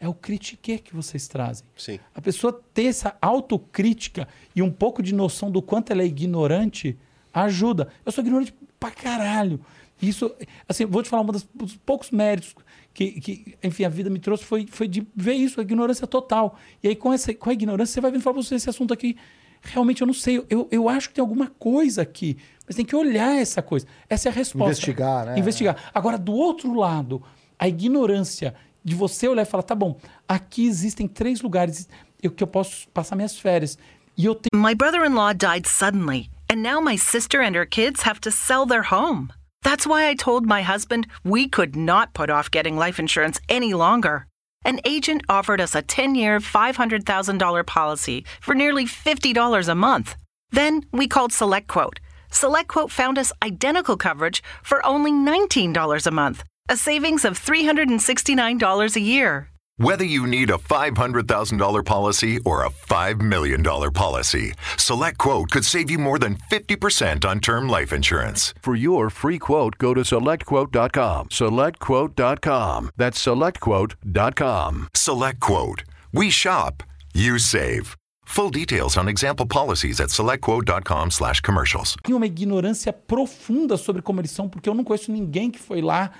É 0.00 0.08
o 0.08 0.14
critique 0.14 0.78
que 0.78 0.94
vocês 0.94 1.26
trazem. 1.26 1.66
Sim. 1.76 1.98
A 2.14 2.20
pessoa 2.20 2.62
ter 2.72 2.84
essa 2.84 3.16
autocrítica 3.20 4.28
e 4.54 4.62
um 4.62 4.70
pouco 4.70 5.02
de 5.02 5.12
noção 5.12 5.50
do 5.50 5.60
quanto 5.60 5.92
ela 5.92 6.02
é 6.02 6.06
ignorante 6.06 6.96
ajuda. 7.34 7.88
Eu 8.06 8.12
sou 8.12 8.22
ignorante 8.22 8.54
pra 8.78 8.90
caralho. 8.90 9.60
Isso, 10.00 10.32
assim, 10.68 10.86
vou 10.86 11.02
te 11.02 11.08
falar, 11.08 11.22
um 11.22 11.26
dos 11.26 11.76
poucos 11.84 12.12
méritos 12.12 12.54
que, 12.94 13.20
que, 13.20 13.58
enfim, 13.62 13.84
a 13.84 13.88
vida 13.88 14.08
me 14.08 14.18
trouxe 14.18 14.44
foi, 14.44 14.66
foi 14.68 14.86
de 14.86 15.06
ver 15.14 15.34
isso, 15.34 15.60
a 15.60 15.62
ignorância 15.62 16.06
total. 16.06 16.56
E 16.82 16.88
aí, 16.88 16.96
com, 16.96 17.12
essa, 17.12 17.34
com 17.34 17.50
a 17.50 17.52
ignorância, 17.52 17.94
você 17.94 18.00
vai 18.00 18.10
vendo 18.10 18.20
e 18.20 18.24
fala, 18.24 18.36
você, 18.36 18.54
esse 18.54 18.70
assunto 18.70 18.94
aqui, 18.94 19.16
realmente 19.60 20.00
eu 20.00 20.06
não 20.06 20.14
sei, 20.14 20.44
eu, 20.48 20.68
eu 20.70 20.88
acho 20.88 21.08
que 21.08 21.16
tem 21.16 21.22
alguma 21.22 21.48
coisa 21.48 22.02
aqui, 22.02 22.36
mas 22.68 22.76
tem 22.76 22.84
que 22.84 22.94
olhar 22.94 23.34
essa 23.36 23.62
coisa. 23.62 23.86
Essa 24.08 24.28
é 24.28 24.30
a 24.30 24.34
resposta. 24.34 24.70
Investigar, 24.70 25.26
né? 25.26 25.38
Investigar. 25.38 25.76
Agora, 25.94 26.18
do 26.18 26.32
outro 26.32 26.74
lado, 26.74 27.22
a 27.58 27.66
ignorância 27.66 28.54
de 28.84 28.94
você 28.94 29.26
olhar 29.26 29.42
e 29.42 29.46
falar, 29.46 29.62
tá 29.64 29.74
bom, 29.74 29.98
aqui 30.28 30.66
existem 30.66 31.08
três 31.08 31.40
lugares 31.40 31.88
eu- 32.22 32.30
que 32.30 32.42
eu 32.42 32.46
posso 32.46 32.88
passar 32.90 33.16
minhas 33.16 33.38
férias. 33.38 33.76
E 34.16 34.24
eu 34.24 34.34
tenho 34.34 34.62
My 34.62 34.74
brother 34.74 35.04
in 35.04 35.14
law 35.14 35.32
died 35.32 35.66
suddenly, 35.66 36.30
and 36.50 36.56
now 36.62 36.80
my 36.80 36.96
sister 36.98 37.40
and 37.40 37.56
her 37.56 37.66
kids 37.66 38.02
have 38.06 38.20
to 38.20 38.30
sell 38.30 38.66
their 38.66 38.82
home. 38.92 39.28
That's 39.64 39.86
why 39.86 40.08
I 40.08 40.14
told 40.14 40.46
my 40.46 40.62
husband 40.62 41.06
we 41.24 41.48
could 41.48 41.76
not 41.76 42.12
put 42.14 42.30
off 42.30 42.50
getting 42.50 42.76
life 42.76 42.98
insurance 43.00 43.40
any 43.48 43.74
longer. 43.74 44.26
An 44.64 44.80
agent 44.84 45.22
offered 45.28 45.60
us 45.60 45.74
a 45.74 45.82
10 45.82 46.14
year, 46.16 46.40
$500,000 46.40 47.64
policy 47.64 48.24
for 48.40 48.54
nearly 48.54 48.86
$50 48.86 49.68
a 49.68 49.74
month. 49.74 50.16
Then 50.50 50.82
we 50.92 51.06
called 51.06 51.32
SelectQuote. 51.32 51.98
SelectQuote 52.30 52.90
found 52.90 53.18
us 53.18 53.32
identical 53.42 53.96
coverage 53.96 54.42
for 54.62 54.84
only 54.86 55.10
$19 55.12 56.06
a 56.06 56.10
month, 56.10 56.44
a 56.68 56.76
savings 56.76 57.24
of 57.24 57.38
$369 57.38 58.96
a 58.96 59.00
year. 59.00 59.48
Whether 59.80 60.02
you 60.04 60.26
need 60.26 60.50
a 60.50 60.54
$500,000 60.58 61.84
policy 61.84 62.40
or 62.44 62.64
a 62.64 62.70
$5 62.70 63.20
million 63.20 63.62
policy, 63.62 64.52
SelectQuote 64.74 65.50
could 65.52 65.64
save 65.64 65.88
you 65.88 65.98
more 65.98 66.18
than 66.18 66.36
50% 66.50 67.24
on 67.24 67.38
term 67.38 67.68
life 67.68 67.92
insurance. 67.92 68.54
For 68.60 68.74
your 68.74 69.08
free 69.08 69.38
quote, 69.38 69.78
go 69.78 69.94
to 69.94 70.00
selectquote.com. 70.00 71.28
SelectQuote.com. 71.28 72.90
That's 72.96 73.24
selectquote.com. 73.24 74.88
SelectQuote. 74.94 75.82
We 76.12 76.30
shop, 76.30 76.82
you 77.14 77.38
save. 77.38 77.97
Full 78.30 78.50
details 78.50 78.96
on 78.98 79.08
example 79.08 79.46
policies 79.46 80.00
at 80.00 80.10
selectquote.com 80.10 81.08
slash 81.10 81.40
commercials. 81.40 81.96
Tem 82.02 82.14
uma 82.14 82.26
ignorância 82.26 82.92
profunda 82.92 83.76
sobre 83.78 84.02
como 84.02 84.20
eles 84.20 84.30
são, 84.30 84.48
porque 84.48 84.68
eu 84.68 84.74
não 84.74 84.84
conheço 84.84 85.10
ninguém 85.10 85.50
que 85.50 85.58
foi 85.58 85.80
lá 85.80 86.12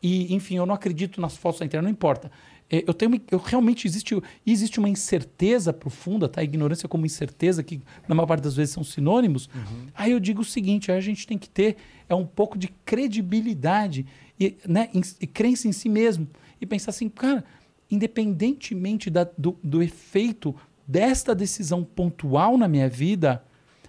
e, 0.00 0.32
enfim, 0.32 0.56
eu 0.56 0.64
não 0.64 0.74
acredito 0.74 1.20
nas 1.20 1.36
fotos 1.36 1.58
da 1.60 1.66
internet, 1.66 1.84
não 1.84 1.90
importa. 1.90 2.30
É, 2.70 2.84
Eu 2.86 2.94
tenho, 2.94 3.20
eu 3.32 3.38
realmente 3.38 3.84
existe, 3.86 4.14
existe 4.46 4.78
uma 4.78 4.88
incerteza 4.88 5.72
profunda, 5.72 6.28
tá? 6.28 6.42
Ignorância 6.42 6.88
como 6.88 7.04
incerteza, 7.04 7.62
que 7.64 7.80
na 8.08 8.14
maior 8.14 8.26
parte 8.28 8.42
das 8.44 8.54
vezes 8.54 8.72
são 8.72 8.84
sinônimos. 8.84 9.50
Aí 9.94 10.12
eu 10.12 10.20
digo 10.20 10.42
o 10.42 10.44
seguinte: 10.44 10.90
aí 10.92 10.98
a 10.98 11.00
gente 11.02 11.26
tem 11.26 11.36
que 11.36 11.48
ter 11.48 11.76
é 12.08 12.14
um 12.14 12.24
pouco 12.26 12.56
de 12.56 12.68
credibilidade 12.84 14.06
e, 14.38 14.56
né, 14.68 14.88
em- 14.94 15.02
e 15.20 15.26
crença 15.26 15.66
em 15.66 15.72
si 15.72 15.88
mesmo. 15.88 16.28
E 16.60 16.64
pensar 16.66 16.90
assim, 16.90 17.08
cara, 17.08 17.44
independentemente 17.90 19.10
da- 19.10 19.28
do, 19.36 19.58
do 19.62 19.82
efeito 19.82 20.54
desta 20.86 21.34
decisão 21.34 21.82
pontual 21.82 22.56
na 22.56 22.68
minha 22.68 22.88
vida, 22.88 23.42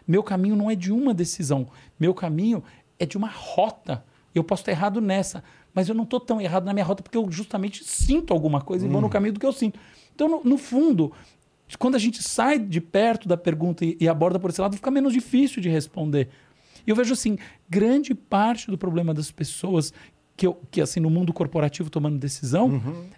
meu 0.08 0.24
caminho 0.24 0.56
não 0.56 0.72
é 0.72 0.76
de 0.76 0.92
uma 0.92 1.14
decisão. 1.14 1.68
Meu 2.00 2.14
caminho 2.14 2.64
é 2.98 3.06
de 3.06 3.18
uma 3.18 3.28
rota. 3.28 4.04
Eu 4.34 4.44
posso 4.44 4.62
estar 4.62 4.72
errado 4.72 5.02
nessa, 5.02 5.44
mas 5.74 5.90
eu 5.90 5.96
não 5.96 6.04
estou 6.04 6.20
tão 6.20 6.40
errado 6.40 6.66
na 6.66 6.74
minha 6.74 6.86
rota 6.86 7.04
porque 7.04 7.18
eu 7.18 7.30
justamente 7.32 7.84
sinto 7.84 8.34
alguma 8.34 8.62
coisa 8.62 8.86
e 8.86 8.90
vou 8.90 9.02
no 9.02 9.10
caminho 9.10 9.34
do 9.34 9.40
que 9.40 9.46
eu 9.46 9.54
sinto. 9.54 9.80
Então, 10.16 10.28
no, 10.30 10.44
no 10.44 10.58
fundo, 10.58 11.12
quando 11.78 11.96
a 11.96 12.00
gente 12.00 12.24
sai 12.24 12.58
de 12.58 12.80
perto 12.80 13.28
da 13.28 13.36
pergunta 13.36 13.84
e, 13.84 13.98
e 14.00 14.08
aborda 14.08 14.40
por 14.40 14.50
esse 14.50 14.62
lado, 14.62 14.76
fica 14.76 14.90
menos 14.90 15.14
difícil 15.14 15.62
de 15.62 15.70
responder. 15.70 16.30
E 16.86 16.90
eu 16.90 16.96
vejo 16.96 17.14
assim, 17.14 17.38
grande 17.70 18.16
parte 18.16 18.72
do 18.72 18.78
problema 18.78 19.14
das 19.14 19.30
pessoas 19.30 19.92
que, 20.38 20.48
eu, 20.48 20.58
que 20.72 20.80
assim, 20.80 21.00
no 21.00 21.10
mundo 21.10 21.34
corporativo 21.34 21.90
tomando 21.90 22.18
decisão 22.18 22.70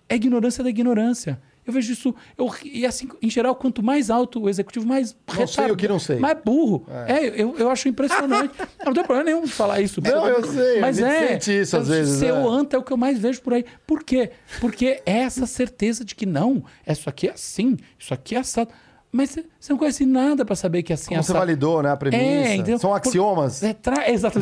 é 0.08 0.14
a 0.14 0.16
ignorância 0.16 0.64
da 0.64 0.70
ignorância. 0.70 1.40
Eu 1.70 1.74
vejo 1.74 1.94
isso, 1.94 2.16
eu, 2.36 2.52
e 2.64 2.84
assim, 2.84 3.08
em 3.22 3.30
geral, 3.30 3.56
quanto 3.56 3.84
mais 3.84 4.10
alto 4.10 4.42
o 4.42 4.50
executivo, 4.50 4.88
mais 4.88 5.16
Não 5.38 5.46
sei 5.46 5.70
o 5.70 5.76
que 5.76 5.88
não 5.88 6.00
sei. 6.00 6.18
mais 6.18 6.36
burro. 6.44 6.88
É, 7.08 7.28
eu, 7.40 7.56
eu 7.58 7.70
acho 7.70 7.88
impressionante. 7.88 8.54
Eu 8.80 8.86
não 8.88 8.94
tem 8.94 9.04
problema 9.04 9.24
nenhum 9.24 9.44
de 9.44 9.52
falar 9.52 9.82
isso. 9.82 10.02
Não, 10.02 10.26
eu 10.26 10.44
sei, 10.52 10.80
Mas 10.80 10.96
gente 10.96 11.08
é. 11.08 11.28
sente 11.28 11.62
isso 11.62 11.78
às 11.78 11.88
vezes, 11.88 12.18
Ser 12.18 12.34
né? 12.34 12.40
o 12.42 12.50
anta 12.50 12.76
é 12.76 12.80
o 12.80 12.84
que 12.84 12.92
eu 12.92 12.98
mais 12.98 13.20
vejo 13.20 13.42
por 13.42 13.54
aí. 13.54 13.66
Por 13.86 14.04
quê? 14.04 14.32
Porque 14.60 15.02
é 15.06 15.20
essa 15.20 15.46
certeza 15.46 16.04
de 16.04 16.16
que 16.16 16.26
não, 16.26 16.64
isso 16.88 17.08
aqui 17.10 17.28
é 17.28 17.34
assim, 17.34 17.78
isso 18.00 18.14
aqui 18.14 18.36
é 18.36 18.40
assado. 18.40 18.72
Mas 19.12 19.32
você 19.32 19.46
você 19.60 19.74
não 19.74 19.78
conhece 19.78 20.06
nada 20.06 20.46
para 20.46 20.56
saber 20.56 20.82
que 20.82 20.94
é 20.94 20.96
assim 20.96 21.10
Como 21.10 21.22
você 21.22 21.32
assado. 21.32 21.40
validou, 21.40 21.84
né? 21.84 21.92
A 21.92 21.98
premissa. 21.98 22.72
É? 22.72 22.78
São 22.78 22.94
axiomas. 22.94 23.62
É, 23.62 23.74
tra... 23.74 24.10
Exato. 24.10 24.40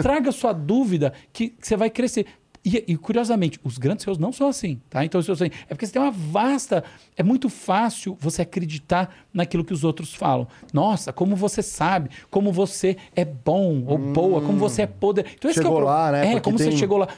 Traga 0.00 0.30
sua 0.30 0.52
dúvida 0.52 1.12
que 1.32 1.48
que 1.48 1.66
você 1.66 1.76
vai 1.76 1.90
crescer. 1.90 2.26
E, 2.68 2.84
e, 2.92 2.96
curiosamente, 2.96 3.58
os 3.64 3.78
grandes 3.78 4.04
CEOs 4.04 4.18
não 4.18 4.32
são 4.32 4.48
assim, 4.48 4.80
tá? 4.90 5.04
Então, 5.04 5.22
se 5.22 5.30
eu 5.30 5.36
sei- 5.36 5.50
é 5.68 5.74
porque 5.74 5.86
você 5.86 5.92
tem 5.92 6.02
uma 6.02 6.10
vasta... 6.10 6.84
É 7.16 7.22
muito 7.22 7.48
fácil 7.48 8.16
você 8.20 8.42
acreditar 8.42 9.14
naquilo 9.32 9.64
que 9.64 9.72
os 9.72 9.84
outros 9.84 10.12
falam. 10.14 10.46
Nossa, 10.72 11.12
como 11.12 11.34
você 11.34 11.62
sabe, 11.62 12.10
como 12.30 12.52
você 12.52 12.96
é 13.16 13.24
bom 13.24 13.82
ou 13.86 13.96
boa, 13.96 14.40
como 14.42 14.58
você 14.58 14.82
é 14.82 14.86
poder... 14.86 15.24
Então, 15.34 15.50
esse 15.50 15.60
que 15.60 15.66
é 15.66 15.68
o 15.68 15.72
Chegou 15.72 15.84
lá, 15.84 16.12
né? 16.12 16.18
É, 16.20 16.30
Porque 16.32 16.40
como 16.42 16.58
você 16.58 16.68
tem- 16.68 16.76
chegou 16.76 16.98
lá. 16.98 17.08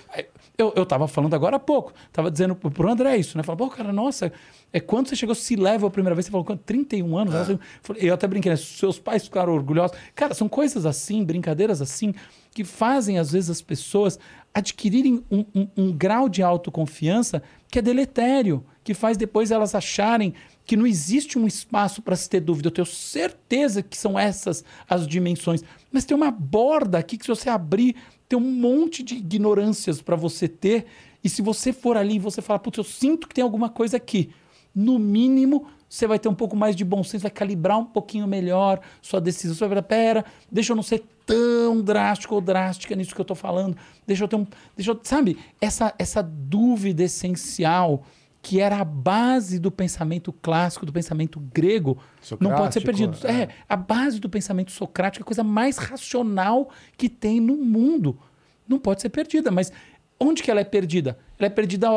Eu, 0.60 0.72
eu 0.76 0.84
tava 0.86 1.08
falando 1.08 1.34
agora 1.34 1.56
há 1.56 1.60
pouco, 1.60 1.92
tava 2.12 2.30
dizendo 2.30 2.54
pro, 2.54 2.90
André 2.90 3.16
isso, 3.16 3.36
né? 3.36 3.42
Falou, 3.42 3.68
pô, 3.68 3.74
cara, 3.74 3.92
nossa, 3.92 4.32
é 4.72 4.78
quando 4.80 5.08
você 5.08 5.16
chegou, 5.16 5.34
se 5.34 5.56
leva 5.56 5.86
a 5.86 5.90
primeira 5.90 6.14
vez, 6.14 6.26
você 6.26 6.30
falou, 6.32 6.44
quando? 6.44 6.60
31 6.60 7.16
anos? 7.16 7.34
Eu 7.52 7.60
falei- 7.82 8.02
Eu 8.10 8.14
até 8.14 8.26
brinquei, 8.26 8.50
né? 8.50 8.56
Seus 8.56 8.98
pais 8.98 9.24
ficaram 9.24 9.52
orgulhosos. 9.54 9.96
Cara, 10.14 10.34
são 10.34 10.48
coisas 10.48 10.84
assim, 10.86 11.24
brincadeiras 11.24 11.80
assim, 11.80 12.14
que 12.52 12.64
fazem, 12.64 13.18
às 13.18 13.32
vezes, 13.32 13.48
as 13.50 13.62
pessoas 13.62 14.18
adquirirem 14.52 15.22
um, 15.30 15.44
um- 15.54 15.68
um 15.76 15.92
grau 15.92 16.28
de 16.28 16.42
autoconfiança 16.42 17.42
que 17.70 17.78
é 17.78 17.82
deletério, 17.82 18.64
que 18.82 18.92
faz 18.94 19.16
depois 19.16 19.50
elas 19.50 19.74
acharem 19.74 20.34
que 20.64 20.76
não 20.76 20.86
existe 20.86 21.38
um 21.38 21.46
espaço 21.46 22.02
para 22.02 22.16
se 22.16 22.28
ter 22.28 22.40
dúvida. 22.40 22.68
Eu 22.68 22.72
tenho 22.72 22.86
certeza 22.86 23.82
que 23.82 23.96
são 23.96 24.18
essas 24.18 24.64
as 24.88 25.06
dimensões. 25.06 25.62
Mas 25.92 26.04
tem 26.04 26.16
uma 26.16 26.30
borda 26.30 26.98
aqui 26.98 27.16
que, 27.16 27.24
se 27.24 27.28
você 27.28 27.48
abrir, 27.48 27.94
tem 28.30 28.38
um 28.38 28.52
monte 28.52 29.02
de 29.02 29.16
ignorâncias 29.16 30.00
para 30.00 30.14
você 30.14 30.46
ter. 30.46 30.86
E 31.22 31.28
se 31.28 31.42
você 31.42 31.72
for 31.72 31.96
ali 31.96 32.14
e 32.14 32.18
você 32.20 32.40
falar, 32.40 32.60
putz, 32.60 32.78
eu 32.78 32.84
sinto 32.84 33.26
que 33.26 33.34
tem 33.34 33.42
alguma 33.42 33.68
coisa 33.68 33.96
aqui. 33.96 34.30
No 34.72 35.00
mínimo, 35.00 35.66
você 35.88 36.06
vai 36.06 36.16
ter 36.16 36.28
um 36.28 36.34
pouco 36.34 36.54
mais 36.54 36.76
de 36.76 36.84
bom 36.84 37.02
senso, 37.02 37.22
vai 37.22 37.30
calibrar 37.32 37.76
um 37.76 37.84
pouquinho 37.84 38.28
melhor 38.28 38.80
sua 39.02 39.20
decisão. 39.20 39.56
Você 39.56 39.66
vai 39.66 39.70
falar, 39.70 39.82
pera, 39.82 40.24
deixa 40.48 40.70
eu 40.70 40.76
não 40.76 40.82
ser 40.84 41.02
tão 41.26 41.82
drástico 41.82 42.36
ou 42.36 42.40
drástica 42.40 42.94
nisso 42.94 43.16
que 43.16 43.20
eu 43.20 43.24
estou 43.24 43.34
falando. 43.34 43.76
Deixa 44.06 44.22
eu 44.22 44.28
ter 44.28 44.36
um. 44.36 44.46
Deixa 44.76 44.92
eu, 44.92 45.00
sabe, 45.02 45.36
essa, 45.60 45.92
essa 45.98 46.22
dúvida 46.22 47.02
essencial 47.02 48.04
que 48.42 48.60
era 48.60 48.78
a 48.78 48.84
base 48.84 49.58
do 49.58 49.70
pensamento 49.70 50.32
clássico, 50.32 50.86
do 50.86 50.92
pensamento 50.92 51.38
grego, 51.38 51.98
não 52.40 52.50
pode 52.54 52.74
ser 52.74 52.80
Socrático, 52.80 52.84
perdido. 52.84 53.26
É. 53.26 53.42
é. 53.42 53.48
a 53.68 53.76
base 53.76 54.18
do 54.18 54.30
pensamento 54.30 54.72
socrático 54.72 55.22
é 55.22 55.24
a 55.24 55.26
coisa 55.26 55.44
mais 55.44 55.76
racional 55.76 56.70
que 56.96 57.08
tem 57.08 57.40
no 57.40 57.56
mundo. 57.56 58.18
Não 58.66 58.78
pode 58.78 59.02
ser 59.02 59.10
perdida, 59.10 59.50
mas 59.50 59.72
onde 60.18 60.42
que 60.42 60.50
ela 60.50 60.60
é 60.60 60.64
perdida? 60.64 61.18
Ela 61.38 61.46
é 61.46 61.50
perdida 61.50 61.88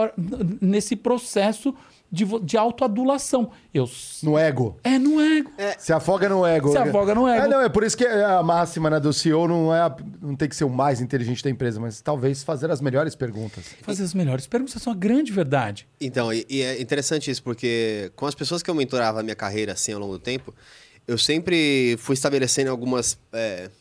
nesse 0.61 0.95
processo 0.95 1.73
de, 2.13 2.25
de 2.43 2.55
autoadulação. 2.55 3.49
Eu 3.73 3.89
No 4.21 4.37
ego. 4.37 4.77
é 4.83 4.99
no 4.99 5.19
ego. 5.19 5.49
Se 5.79 5.91
afoga 5.91 6.29
no 6.29 6.45
ego. 6.45 6.71
Se 6.71 6.77
afoga 6.77 7.15
no 7.15 7.27
ego. 7.27 7.45
É, 7.45 7.47
não, 7.49 7.59
é 7.59 7.67
por 7.67 7.83
isso 7.83 7.97
que 7.97 8.05
a 8.05 8.43
máxima 8.43 8.87
né, 8.87 8.99
do 8.99 9.11
CEO 9.11 9.47
não, 9.47 9.73
é 9.73 9.79
a- 9.81 9.97
não 10.21 10.35
tem 10.35 10.47
que 10.47 10.55
ser 10.55 10.63
o 10.63 10.69
mais 10.69 11.01
inteligente 11.01 11.43
da 11.43 11.49
empresa, 11.49 11.79
mas 11.79 12.01
talvez 12.01 12.43
fazer 12.43 12.69
as 12.69 12.79
melhores 12.81 13.15
perguntas. 13.15 13.65
Fazer 13.81 14.03
as 14.03 14.13
melhores 14.13 14.45
perguntas 14.45 14.79
são 14.79 14.93
a 14.93 14.95
grande 14.95 15.31
verdade. 15.31 15.87
Então, 15.99 16.31
e, 16.31 16.45
e 16.47 16.61
é 16.61 16.79
interessante 16.79 17.31
isso, 17.31 17.41
porque 17.41 18.11
com 18.15 18.27
as 18.27 18.35
pessoas 18.35 18.61
que 18.61 18.69
eu 18.69 18.75
mentorava 18.75 19.21
a 19.21 19.23
minha 19.23 19.35
carreira 19.35 19.73
assim 19.73 19.91
ao 19.91 19.99
longo 19.99 20.13
do 20.13 20.19
tempo, 20.19 20.53
eu 21.07 21.17
sempre 21.17 21.97
fui 21.97 22.13
estabelecendo 22.13 22.69
algumas. 22.69 23.17
é, 23.33 23.71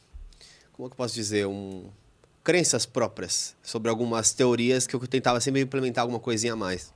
como 0.73 0.87
é 0.87 0.88
que 0.88 0.95
eu 0.95 0.97
posso 0.97 1.14
dizer? 1.14 1.47
Um, 1.47 1.85
crenças 2.42 2.87
próprias 2.87 3.55
sobre 3.62 3.90
algumas 3.90 4.33
teorias 4.33 4.87
que 4.87 4.97
eu 4.97 5.07
tentava 5.07 5.38
sempre 5.38 5.61
implementar 5.61 6.01
alguma 6.03 6.18
coisinha 6.18 6.55
a 6.55 6.57
mais. 6.57 6.92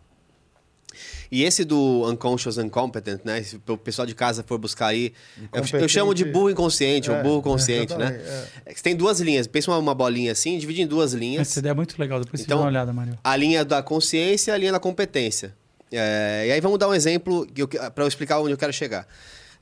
E 1.30 1.42
esse 1.42 1.64
do 1.64 2.08
unconscious 2.08 2.56
incompetent, 2.58 3.20
né? 3.24 3.42
Se 3.42 3.60
o 3.66 3.76
pessoal 3.76 4.06
de 4.06 4.14
casa 4.14 4.42
for 4.42 4.58
buscar 4.58 4.86
aí, 4.86 5.12
eu, 5.52 5.80
eu 5.80 5.88
chamo 5.88 6.14
de 6.14 6.24
burro 6.24 6.50
inconsciente 6.50 7.10
ou 7.10 7.16
É, 7.16 7.22
burro 7.22 7.42
consciente, 7.42 7.94
né? 7.94 8.20
É 8.64 8.72
que 8.72 8.82
tem 8.82 8.96
duas 8.96 9.20
linhas. 9.20 9.46
Pensa 9.46 9.70
uma, 9.70 9.78
uma 9.78 9.94
bolinha 9.94 10.32
assim, 10.32 10.56
divide 10.58 10.82
em 10.82 10.86
duas 10.86 11.12
linhas. 11.12 11.48
Essa 11.48 11.58
ideia 11.58 11.72
é 11.72 11.74
muito 11.74 11.98
legal, 11.98 12.20
depois 12.20 12.40
Então, 12.42 12.58
você 12.58 12.62
dá 12.62 12.64
uma 12.64 12.70
olhada, 12.70 12.92
Mário. 12.92 13.18
A 13.22 13.36
linha 13.36 13.64
da 13.64 13.82
consciência 13.82 14.52
e 14.52 14.54
a 14.54 14.56
linha 14.56 14.72
da 14.72 14.80
competência. 14.80 15.54
É, 15.92 16.44
e 16.48 16.52
aí 16.52 16.60
vamos 16.60 16.78
dar 16.78 16.88
um 16.88 16.94
exemplo 16.94 17.46
para 17.94 18.04
eu 18.04 18.08
explicar 18.08 18.40
onde 18.40 18.52
eu 18.52 18.58
quero 18.58 18.72
chegar. 18.72 19.06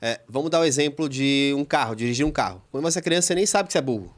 É, 0.01 0.19
vamos 0.29 0.49
dar 0.49 0.59
o 0.59 0.63
exemplo 0.63 1.09
de 1.09 1.53
um 1.57 1.65
carro, 1.65 1.95
dirigir 1.95 2.25
um 2.25 2.31
carro. 2.31 2.61
Quando 2.71 2.83
você 2.83 2.99
é 2.99 3.01
criança, 3.01 3.27
você 3.27 3.35
nem 3.35 3.45
sabe 3.45 3.67
que 3.67 3.73
você 3.73 3.79
é 3.79 3.81
burro. 3.81 4.13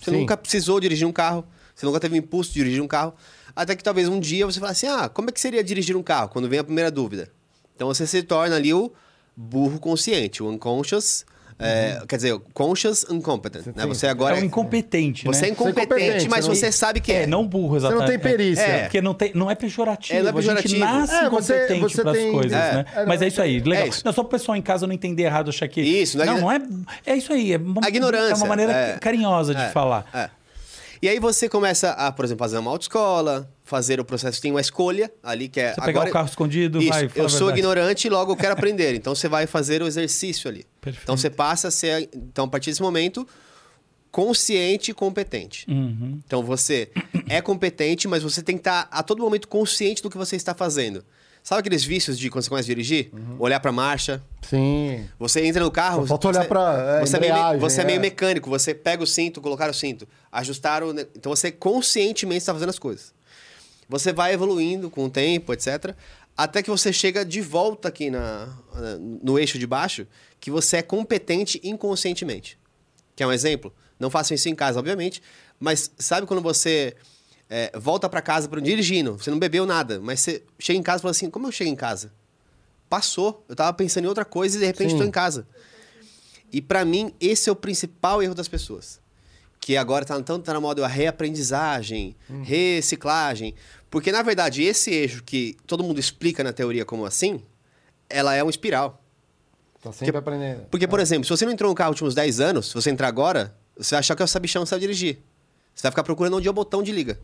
Você 0.00 0.10
Sim. 0.10 0.18
nunca 0.18 0.36
precisou 0.36 0.80
dirigir 0.80 1.06
um 1.06 1.12
carro, 1.12 1.44
você 1.74 1.86
nunca 1.86 2.00
teve 2.00 2.16
o 2.16 2.18
impulso 2.18 2.50
de 2.50 2.60
dirigir 2.60 2.82
um 2.82 2.88
carro. 2.88 3.14
Até 3.54 3.74
que 3.76 3.82
talvez 3.84 4.08
um 4.08 4.18
dia 4.20 4.46
você 4.46 4.58
fale 4.60 4.72
assim: 4.72 4.86
ah, 4.86 5.08
como 5.08 5.28
é 5.30 5.32
que 5.32 5.40
seria 5.40 5.62
dirigir 5.62 5.96
um 5.96 6.02
carro? 6.02 6.28
Quando 6.28 6.48
vem 6.48 6.58
a 6.58 6.64
primeira 6.64 6.90
dúvida. 6.90 7.28
Então 7.74 7.88
você 7.88 8.06
se 8.06 8.22
torna 8.22 8.56
ali 8.56 8.72
o 8.72 8.92
burro 9.36 9.78
consciente, 9.78 10.42
o 10.42 10.48
unconscious. 10.48 11.24
é, 11.58 12.02
quer 12.08 12.16
dizer, 12.16 12.32
o 12.32 12.40
conscious 12.40 13.06
incompetent. 13.08 13.66
Né? 13.76 13.86
Você 13.86 14.08
agora 14.08 14.36
é 14.36 14.40
um 14.40 14.44
incompetente, 14.44 15.24
você 15.24 15.44
é 15.44 15.48
né? 15.48 15.48
incompetente, 15.52 15.86
incompetente, 15.86 16.28
mas 16.28 16.44
você 16.44 16.48
não- 16.48 16.54
você 16.56 16.72
sabe 16.72 17.00
que 17.00 17.12
é. 17.12 17.22
É, 17.22 17.26
não 17.26 17.46
burro, 17.46 17.74
Você 17.78 17.86
exatamente. 17.86 18.00
não 18.00 18.08
tem 18.08 18.18
perícia. 18.18 18.62
É, 18.62 18.82
porque 18.82 19.00
não, 19.00 19.14
tem, 19.14 19.32
não 19.34 19.48
é 19.50 19.54
pejorativo. 19.54 20.18
É, 20.18 20.22
não 20.22 20.28
é 20.28 20.32
A 20.32 20.40
gente 20.42 20.62
pejorativo. 20.62 20.80
nasce 20.84 21.14
É, 21.14 21.30
você- 21.30 21.54
incompetente 21.54 21.80
você 21.96 22.02
pras 22.02 22.16
tem- 22.16 22.32
coisas, 22.32 22.52
é, 22.52 22.72
né? 22.74 22.84
é, 22.96 23.06
Mas 23.06 23.22
é 23.22 23.28
isso 23.28 23.40
aí, 23.42 23.60
legal. 23.60 23.84
é 23.84 23.88
isso. 23.88 24.02
Não, 24.04 24.12
só 24.12 24.22
pro 24.24 24.30
pessoal 24.36 24.56
em 24.56 24.62
casa 24.62 24.86
não 24.88 24.94
entender 24.94 25.22
errado, 25.22 25.50
achar 25.50 25.68
que... 25.68 25.80
Isso, 25.80 26.16
não 26.18 26.24
é- 26.24 26.26
não, 26.26 26.40
não 26.40 26.52
é... 26.52 26.60
É 27.06 27.14
isso 27.16 27.32
aí. 27.32 27.52
É, 27.52 27.56
uma- 27.58 27.80
A 27.84 27.88
ignorância, 27.88 28.32
É 28.32 28.36
uma 28.36 28.46
maneira 28.46 28.72
é. 28.72 28.98
carinhosa 28.98 29.54
de 29.54 29.62
É, 29.62 29.68
falar. 29.68 30.32
E 31.02 31.08
aí 31.08 31.18
você 31.18 31.48
começa 31.48 31.90
a, 31.90 32.12
por 32.12 32.24
exemplo, 32.24 32.44
fazer 32.44 32.58
uma 32.58 32.70
autoescola, 32.70 33.52
fazer 33.64 33.98
o 33.98 34.04
processo, 34.04 34.40
tem 34.40 34.52
uma 34.52 34.60
escolha 34.60 35.12
ali 35.20 35.48
que 35.48 35.58
é... 35.58 35.74
Você 35.74 35.80
pegar 35.80 36.06
o 36.06 36.10
carro 36.12 36.28
escondido, 36.28 36.80
Isso, 36.80 36.90
vai, 36.90 37.10
eu 37.16 37.28
sou 37.28 37.50
ignorante 37.50 38.06
e 38.06 38.10
logo 38.10 38.30
eu 38.30 38.36
quero 38.36 38.52
aprender. 38.54 38.94
Então 38.94 39.12
você 39.12 39.28
vai 39.28 39.48
fazer 39.48 39.82
o 39.82 39.86
exercício 39.88 40.48
ali. 40.48 40.64
Perfeito. 40.80 41.02
Então 41.02 41.16
você 41.16 41.28
passa 41.28 41.66
a 41.66 41.70
ser, 41.72 42.08
então 42.14 42.44
a 42.44 42.48
partir 42.48 42.70
desse 42.70 42.80
momento, 42.80 43.26
consciente 44.12 44.92
e 44.92 44.94
competente. 44.94 45.66
Uhum. 45.68 46.20
Então 46.24 46.40
você 46.40 46.92
é 47.28 47.40
competente, 47.40 48.06
mas 48.06 48.22
você 48.22 48.40
tem 48.40 48.54
que 48.56 48.60
estar 48.60 48.86
a 48.88 49.02
todo 49.02 49.20
momento 49.20 49.48
consciente 49.48 50.04
do 50.04 50.08
que 50.08 50.16
você 50.16 50.36
está 50.36 50.54
fazendo. 50.54 51.04
Sabe 51.42 51.60
aqueles 51.60 51.82
vícios 51.82 52.16
de 52.18 52.30
quando 52.30 52.44
você 52.44 52.48
começa 52.48 52.66
a 52.66 52.72
dirigir? 52.74 53.10
Olhar 53.38 53.58
pra 53.58 53.72
marcha. 53.72 54.22
Sim. 54.48 55.08
Você 55.18 55.44
entra 55.44 55.62
no 55.64 55.70
carro. 55.72 56.06
Falta 56.06 56.28
olhar 56.28 56.46
pra, 56.46 56.98
é, 57.00 57.06
você, 57.06 57.16
é 57.16 57.20
meio, 57.20 57.58
você 57.58 57.80
é 57.80 57.84
meio 57.84 57.96
é. 57.96 58.00
mecânico. 58.00 58.48
Você 58.48 58.72
pega 58.72 59.02
o 59.02 59.06
cinto, 59.06 59.40
colocar 59.40 59.68
o 59.68 59.74
cinto, 59.74 60.06
ajustar 60.30 60.84
o. 60.84 60.92
Então 60.92 61.34
você 61.34 61.50
conscientemente 61.50 62.38
está 62.38 62.52
fazendo 62.52 62.68
as 62.68 62.78
coisas. 62.78 63.12
Você 63.88 64.12
vai 64.12 64.32
evoluindo 64.32 64.88
com 64.88 65.04
o 65.06 65.10
tempo, 65.10 65.52
etc. 65.52 65.94
Até 66.36 66.62
que 66.62 66.70
você 66.70 66.92
chega 66.92 67.24
de 67.24 67.40
volta 67.40 67.88
aqui 67.88 68.08
na, 68.08 68.46
na- 68.74 68.96
no 68.98 69.38
eixo 69.38 69.58
de 69.58 69.66
baixo, 69.66 70.06
que 70.40 70.50
você 70.50 70.76
é 70.78 70.82
competente 70.82 71.60
inconscientemente. 71.64 72.56
Quer 73.16 73.26
um 73.26 73.32
exemplo? 73.32 73.72
Não 73.98 74.08
façam 74.10 74.34
isso 74.34 74.48
em 74.48 74.54
casa, 74.54 74.78
obviamente. 74.78 75.20
Mas 75.58 75.90
sabe 75.98 76.26
quando 76.26 76.40
você 76.40 76.94
é, 77.54 77.70
volta 77.78 78.08
pra 78.08 78.22
casa 78.22 78.48
pra, 78.48 78.60
dirigindo? 78.60 79.18
Você 79.18 79.30
não 79.30 79.38
bebeu 79.38 79.66
nada, 79.66 80.00
mas 80.00 80.20
você 80.20 80.42
chega 80.58 80.78
em 80.78 80.82
casa 80.82 81.00
e 81.00 81.02
fala 81.02 81.10
assim: 81.10 81.28
como 81.28 81.46
eu 81.46 81.52
chego 81.52 81.68
em 81.68 81.76
casa? 81.76 82.10
Passou. 82.88 83.44
Eu 83.46 83.54
tava 83.54 83.70
pensando 83.74 84.04
em 84.04 84.08
outra 84.08 84.24
coisa 84.24 84.56
e 84.56 84.60
de 84.60 84.64
repente 84.64 84.92
estou 84.92 85.06
em 85.06 85.10
casa. 85.10 85.46
E 86.50 86.62
pra 86.62 86.82
mim, 86.82 87.14
esse 87.20 87.50
é 87.50 87.52
o 87.52 87.56
principal 87.56 88.22
erro 88.22 88.34
das 88.34 88.48
pessoas. 88.48 89.00
Que 89.60 89.76
agora 89.76 90.02
tá, 90.02 90.14
tanto 90.22 90.44
tá 90.46 90.54
na 90.54 90.60
moda 90.60 90.82
a 90.82 90.88
reaprendizagem, 90.88 92.16
reciclagem. 92.42 93.54
Porque, 93.90 94.10
na 94.10 94.22
verdade, 94.22 94.62
esse 94.62 94.90
eixo 94.90 95.22
que 95.22 95.54
todo 95.66 95.84
mundo 95.84 96.00
explica 96.00 96.42
na 96.42 96.54
teoria 96.54 96.86
como 96.86 97.04
assim, 97.04 97.42
ela 98.08 98.34
é 98.34 98.42
uma 98.42 98.50
espiral. 98.50 99.02
Tá 99.82 99.92
sempre 99.92 100.16
aprendendo. 100.16 100.66
Porque, 100.70 100.88
por 100.88 101.00
exemplo, 101.00 101.24
se 101.24 101.30
você 101.30 101.44
não 101.44 101.52
entrou 101.52 101.70
no 101.70 101.74
carro 101.74 101.90
nos 101.90 102.00
últimos 102.00 102.14
10 102.14 102.40
anos, 102.40 102.68
se 102.68 102.74
você 102.74 102.90
entrar 102.90 103.08
agora, 103.08 103.54
você 103.76 103.90
vai 103.90 104.00
achar 104.00 104.16
que 104.16 104.22
é 104.22 104.24
o 104.24 104.28
sabichão 104.28 104.62
que 104.62 104.70
sabe 104.70 104.80
dirigir. 104.80 105.18
Você 105.74 105.82
vai 105.82 105.92
ficar 105.92 106.02
procurando 106.02 106.36
onde 106.36 106.48
é 106.48 106.50
o 106.50 106.54
botão 106.54 106.82
de 106.82 106.92
liga. 106.92 107.18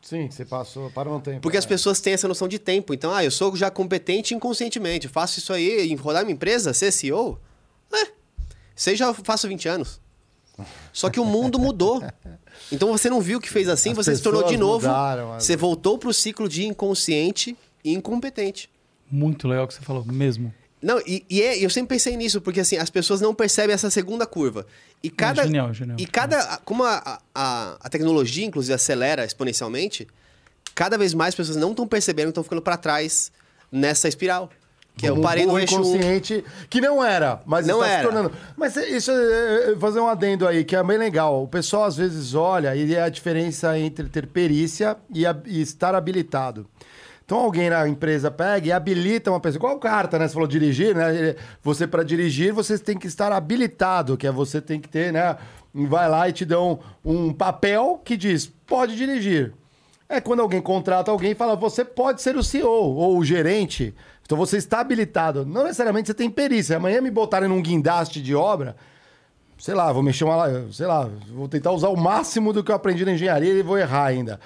Sim, 0.00 0.30
você 0.30 0.44
passou, 0.44 0.90
parou 0.90 1.16
um 1.16 1.20
tempo. 1.20 1.40
Porque 1.40 1.56
é. 1.56 1.60
as 1.60 1.66
pessoas 1.66 2.00
têm 2.00 2.12
essa 2.14 2.28
noção 2.28 2.48
de 2.48 2.58
tempo. 2.58 2.94
Então, 2.94 3.12
ah, 3.12 3.24
eu 3.24 3.30
sou 3.30 3.54
já 3.56 3.70
competente 3.70 4.34
inconscientemente. 4.34 5.06
Eu 5.06 5.12
faço 5.12 5.38
isso 5.38 5.52
aí 5.52 5.94
rodar 5.96 6.22
minha 6.24 6.34
empresa, 6.34 6.72
ser 6.72 6.92
CEO. 6.92 7.38
É. 7.92 8.08
Sei 8.74 8.94
já 8.96 9.12
faço 9.12 9.48
20 9.48 9.68
anos. 9.68 10.00
Só 10.92 11.10
que 11.10 11.20
o 11.20 11.24
mundo 11.24 11.58
mudou. 11.60 12.02
Então 12.72 12.90
você 12.90 13.10
não 13.10 13.20
viu 13.20 13.40
que 13.40 13.50
fez 13.50 13.68
assim, 13.68 13.90
As 13.90 13.96
você 13.96 14.16
se 14.16 14.22
tornou 14.22 14.44
de 14.44 14.56
novo. 14.56 14.86
mudaram, 14.86 15.32
as- 15.34 15.44
Você 15.44 15.56
voltou 15.56 15.98
pro 15.98 16.12
ciclo 16.12 16.48
de 16.48 16.64
inconsciente 16.64 17.56
e 17.84 17.92
incompetente. 17.92 18.70
Muito 19.10 19.48
legal 19.48 19.64
o 19.64 19.68
que 19.68 19.74
você 19.74 19.80
falou, 19.80 20.04
mesmo. 20.04 20.52
Não, 20.80 21.00
e, 21.00 21.24
e 21.28 21.42
é- 21.42 21.58
eu 21.58 21.68
sempre 21.70 21.96
pensei 21.96 22.16
nisso, 22.16 22.40
porque 22.40 22.60
assim, 22.60 22.76
as 22.76 22.90
pessoas 22.90 23.20
não 23.20 23.34
percebem 23.34 23.74
essa 23.74 23.90
segunda 23.90 24.26
curva. 24.26 24.66
E 25.02 25.10
cada. 25.10 25.42
genial, 25.44 25.72
genial. 25.74 25.96
E 25.98 26.06
cada. 26.06 26.58
Como 26.64 26.84
a, 26.84 27.20
a, 27.34 27.76
a 27.80 27.88
tecnologia, 27.88 28.44
inclusive, 28.46 28.72
acelera 28.74 29.24
exponencialmente, 29.24 30.06
cada 30.74 30.96
vez 30.96 31.14
mais 31.14 31.34
pessoas 31.34 31.56
não 31.56 31.70
estão 31.70 31.86
percebendo, 31.86 32.28
estão 32.28 32.44
ficando 32.44 32.62
para 32.62 32.76
trás 32.76 33.32
nessa 33.70 34.08
espiral. 34.08 34.50
Que 34.96 35.06
é 35.06 35.10
eu 35.10 35.20
parei 35.20 35.46
um 35.46 35.52
no 35.52 35.58
eixo 35.60 35.76
1. 35.76 35.78
inconsciente, 35.80 36.44
que 36.68 36.80
não 36.80 37.04
era, 37.04 37.40
mas 37.46 37.64
Não 37.64 37.76
está 37.76 37.88
era. 37.88 37.98
se 37.98 38.04
tornando. 38.12 38.32
Mas 38.56 38.74
isso, 38.76 39.12
é, 39.12 39.70
é, 39.72 39.76
fazer 39.76 40.00
um 40.00 40.08
adendo 40.08 40.44
aí, 40.44 40.64
que 40.64 40.74
é 40.74 40.82
bem 40.82 40.98
legal. 40.98 41.44
O 41.44 41.46
pessoal 41.46 41.84
às 41.84 41.96
vezes 41.96 42.34
olha 42.34 42.74
e 42.74 42.92
é 42.92 43.02
a 43.02 43.08
diferença 43.08 43.78
entre 43.78 44.08
ter 44.08 44.26
perícia 44.26 44.96
e, 45.14 45.22
e 45.46 45.62
estar 45.62 45.94
habilitado. 45.94 46.66
Então 47.28 47.40
alguém 47.40 47.68
na 47.68 47.86
empresa 47.86 48.30
pega 48.30 48.68
e 48.68 48.72
habilita 48.72 49.30
uma 49.30 49.38
pessoa, 49.38 49.58
igual 49.58 49.78
carta, 49.78 50.18
né? 50.18 50.26
Você 50.26 50.32
falou 50.32 50.48
dirigir, 50.48 50.94
né? 50.94 51.34
Você 51.62 51.86
para 51.86 52.02
dirigir, 52.02 52.54
você 52.54 52.78
tem 52.78 52.96
que 52.96 53.06
estar 53.06 53.30
habilitado, 53.32 54.16
que 54.16 54.26
é 54.26 54.32
você 54.32 54.62
tem 54.62 54.80
que 54.80 54.88
ter, 54.88 55.12
né? 55.12 55.36
Vai 55.74 56.08
lá 56.08 56.26
e 56.26 56.32
te 56.32 56.46
dão 56.46 56.80
um 57.04 57.30
papel 57.30 58.00
que 58.02 58.16
diz, 58.16 58.46
pode 58.46 58.96
dirigir. 58.96 59.52
É 60.08 60.22
quando 60.22 60.40
alguém 60.40 60.62
contrata 60.62 61.10
alguém 61.10 61.32
e 61.32 61.34
fala, 61.34 61.54
você 61.54 61.84
pode 61.84 62.22
ser 62.22 62.34
o 62.34 62.42
CEO 62.42 62.94
ou 62.96 63.18
o 63.18 63.22
gerente. 63.22 63.94
Então 64.22 64.38
você 64.38 64.56
está 64.56 64.80
habilitado. 64.80 65.44
Não 65.44 65.64
necessariamente 65.64 66.06
você 66.06 66.14
tem 66.14 66.30
perícia. 66.30 66.78
Amanhã 66.78 67.02
me 67.02 67.10
botarem 67.10 67.46
num 67.46 67.60
guindaste 67.60 68.22
de 68.22 68.34
obra, 68.34 68.74
sei 69.58 69.74
lá, 69.74 69.92
vou 69.92 70.02
mexer 70.02 70.24
uma. 70.24 70.72
Sei 70.72 70.86
lá, 70.86 71.06
vou 71.30 71.46
tentar 71.46 71.72
usar 71.72 71.90
o 71.90 71.96
máximo 71.96 72.54
do 72.54 72.64
que 72.64 72.70
eu 72.70 72.76
aprendi 72.76 73.04
na 73.04 73.12
engenharia 73.12 73.52
e 73.52 73.62
vou 73.62 73.76
errar 73.76 74.06
ainda. 74.06 74.40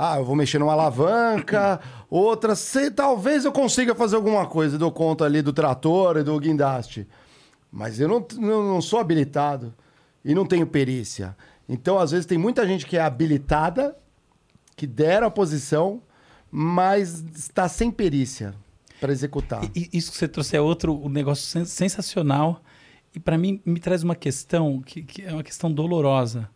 Ah, 0.00 0.16
eu 0.18 0.24
vou 0.24 0.36
mexer 0.36 0.58
numa 0.58 0.72
alavanca, 0.72 1.80
outra. 2.08 2.54
Sei, 2.54 2.90
talvez 2.90 3.44
eu 3.44 3.52
consiga 3.52 3.94
fazer 3.94 4.16
alguma 4.16 4.46
coisa 4.46 4.78
dou 4.78 4.92
conta 4.92 5.24
ali 5.24 5.42
do 5.42 5.52
trator 5.52 6.16
e 6.18 6.22
do 6.22 6.38
guindaste. 6.38 7.06
Mas 7.70 7.98
eu 7.98 8.08
não, 8.08 8.26
não, 8.36 8.62
não 8.74 8.80
sou 8.80 8.98
habilitado 9.00 9.74
e 10.24 10.34
não 10.34 10.46
tenho 10.46 10.66
perícia. 10.66 11.36
Então, 11.68 11.98
às 11.98 12.12
vezes, 12.12 12.24
tem 12.26 12.38
muita 12.38 12.66
gente 12.66 12.86
que 12.86 12.96
é 12.96 13.00
habilitada, 13.00 13.96
que 14.76 14.86
deram 14.86 15.26
a 15.26 15.30
posição, 15.30 16.00
mas 16.50 17.20
está 17.36 17.68
sem 17.68 17.90
perícia 17.90 18.54
para 19.00 19.12
executar. 19.12 19.64
E- 19.76 19.88
isso 19.92 20.10
que 20.12 20.16
você 20.16 20.26
trouxe 20.28 20.56
é 20.56 20.60
outro 20.60 20.94
um 20.94 21.08
negócio 21.08 21.44
sen- 21.46 21.64
sensacional. 21.64 22.62
E 23.14 23.20
para 23.20 23.36
mim 23.36 23.60
me 23.66 23.80
traz 23.80 24.02
uma 24.02 24.14
questão 24.14 24.80
que, 24.80 25.02
que 25.02 25.22
é 25.22 25.32
uma 25.32 25.42
questão 25.42 25.70
dolorosa. 25.72 26.48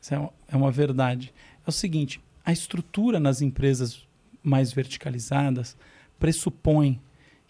Isso 0.00 0.14
é 0.14 0.18
uma, 0.18 0.30
é 0.48 0.56
uma 0.56 0.70
verdade. 0.70 1.32
É 1.66 1.68
o 1.68 1.72
seguinte: 1.72 2.20
a 2.50 2.52
estrutura 2.52 3.20
nas 3.20 3.40
empresas 3.40 4.06
mais 4.42 4.72
verticalizadas 4.72 5.76
pressupõe 6.18 7.00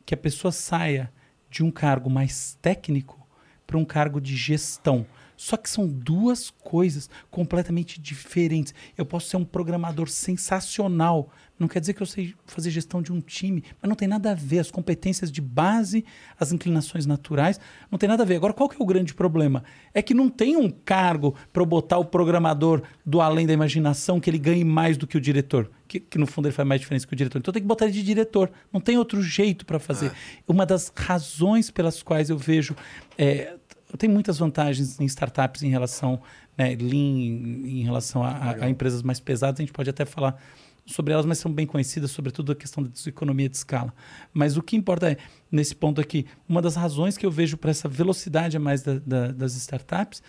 que 0.05 0.15
a 0.15 0.17
pessoa 0.17 0.53
saia 0.53 1.11
de 1.51 1.65
um 1.65 1.71
cargo 1.71 2.11
mais 2.11 2.59
técnico 2.61 3.27
para 3.67 3.79
um 3.79 3.85
cargo 3.85 4.21
de 4.21 4.37
gestão. 4.37 5.07
Só 5.37 5.57
que 5.57 5.71
são 5.71 5.89
duas 5.89 6.51
coisas 6.51 7.09
completamente 7.31 7.99
diferentes. 7.99 8.75
Eu 8.97 9.07
posso 9.07 9.29
ser 9.29 9.39
um 9.39 9.45
programador 9.45 10.09
sensacional, 10.09 11.31
não 11.61 11.69
quer 11.69 11.79
dizer 11.81 11.93
que 11.95 12.03
eu 12.03 12.07
sei 12.07 12.35
fazer 12.47 12.71
gestão 12.71 13.01
de 13.03 13.13
um 13.13 13.21
time, 13.21 13.63
mas 13.81 13.89
não 13.89 13.95
tem 13.95 14.09
nada 14.09 14.33
a 14.33 14.35
ver. 14.35 14.59
As 14.61 14.71
competências 14.71 15.31
de 15.31 15.41
base, 15.41 16.05
as 16.39 16.51
inclinações 16.53 17.07
naturais, 17.07 17.61
não 17.91 17.99
tem 17.99 18.09
nada 18.09 18.23
a 18.23 18.27
ver. 18.27 18.37
Agora, 18.37 18.53
qual 18.53 18.69
que 18.69 18.77
é 18.81 18.83
o 18.83 18.87
grande 18.87 19.15
problema? 19.15 19.63
É 19.95 20.01
que 20.03 20.15
não 20.15 20.29
tem 20.29 20.57
um 20.57 20.71
cargo 20.71 21.35
para 21.53 21.63
eu 21.63 21.67
botar 21.67 21.99
o 21.99 22.05
programador 22.05 22.83
do 23.05 23.21
além 23.21 23.47
da 23.47 23.53
imaginação 23.53 24.19
que 24.19 24.29
ele 24.31 24.39
ganhe 24.39 24.65
mais 24.65 24.97
do 24.97 25.07
que 25.07 25.17
o 25.17 25.21
diretor, 25.21 25.71
que, 25.87 26.01
que 26.01 26.19
no 26.19 26.27
fundo 26.27 26.47
ele 26.49 26.55
faz 26.55 26.67
mais 26.67 26.81
diferença 26.81 27.07
que 27.07 27.13
o 27.13 27.17
diretor. 27.17 27.39
Então 27.39 27.53
tem 27.53 27.63
que 27.63 27.69
botar 27.69 27.85
ele 27.85 27.95
de 27.95 28.03
diretor. 28.03 28.51
Não 28.73 28.81
tem 28.81 28.97
outro 28.99 29.23
jeito 29.23 29.67
para 29.67 29.79
fazer. 29.79 30.11
Uma 30.49 30.65
das 30.65 30.91
razões 30.97 31.71
pelas 31.71 32.03
quais 32.03 32.31
eu 32.31 32.39
vejo. 32.39 32.75
é, 33.19 33.55
tem 33.99 34.09
muitas 34.09 34.39
vantagens 34.39 35.01
em 35.01 35.05
startups 35.05 35.65
em 35.65 35.69
relação 35.69 36.21
né, 36.57 36.77
lean, 36.77 37.67
em 37.67 37.83
relação 37.83 38.23
a, 38.23 38.31
a- 38.31 38.65
a 38.67 38.71
empresas 38.71 39.03
mais 39.03 39.19
pesadas. 39.19 39.59
A 39.59 39.63
gente 39.65 39.73
pode 39.73 39.91
até 39.91 40.05
falar 40.05 40.41
sobre 40.87 41.13
elas, 41.13 41.25
mas 41.27 41.39
são 41.39 41.53
bem 41.53 41.67
conhecidas, 41.67 42.11
sobretudo 42.11 42.53
a 42.53 42.55
questão 42.55 42.83
da 42.83 42.91
economia 43.07 43.49
de 43.49 43.57
escala. 43.57 43.95
Mas 44.33 44.57
o 44.57 44.63
que 44.63 44.77
importa 44.77 45.11
é, 45.11 45.17
nesse 45.51 45.75
ponto 45.75 46.01
aqui, 46.01 46.27
uma 46.49 46.61
das 46.61 46.75
razões 46.77 47.17
que 47.17 47.25
eu 47.25 47.31
vejo 47.31 47.57
para 47.57 47.71
essa 47.71 47.89
velocidade 47.89 48.57
a 48.57 48.61
mais 48.61 48.83
da- 48.83 48.99
da- 48.99 49.33
das 49.33 49.55
startups 49.55 50.23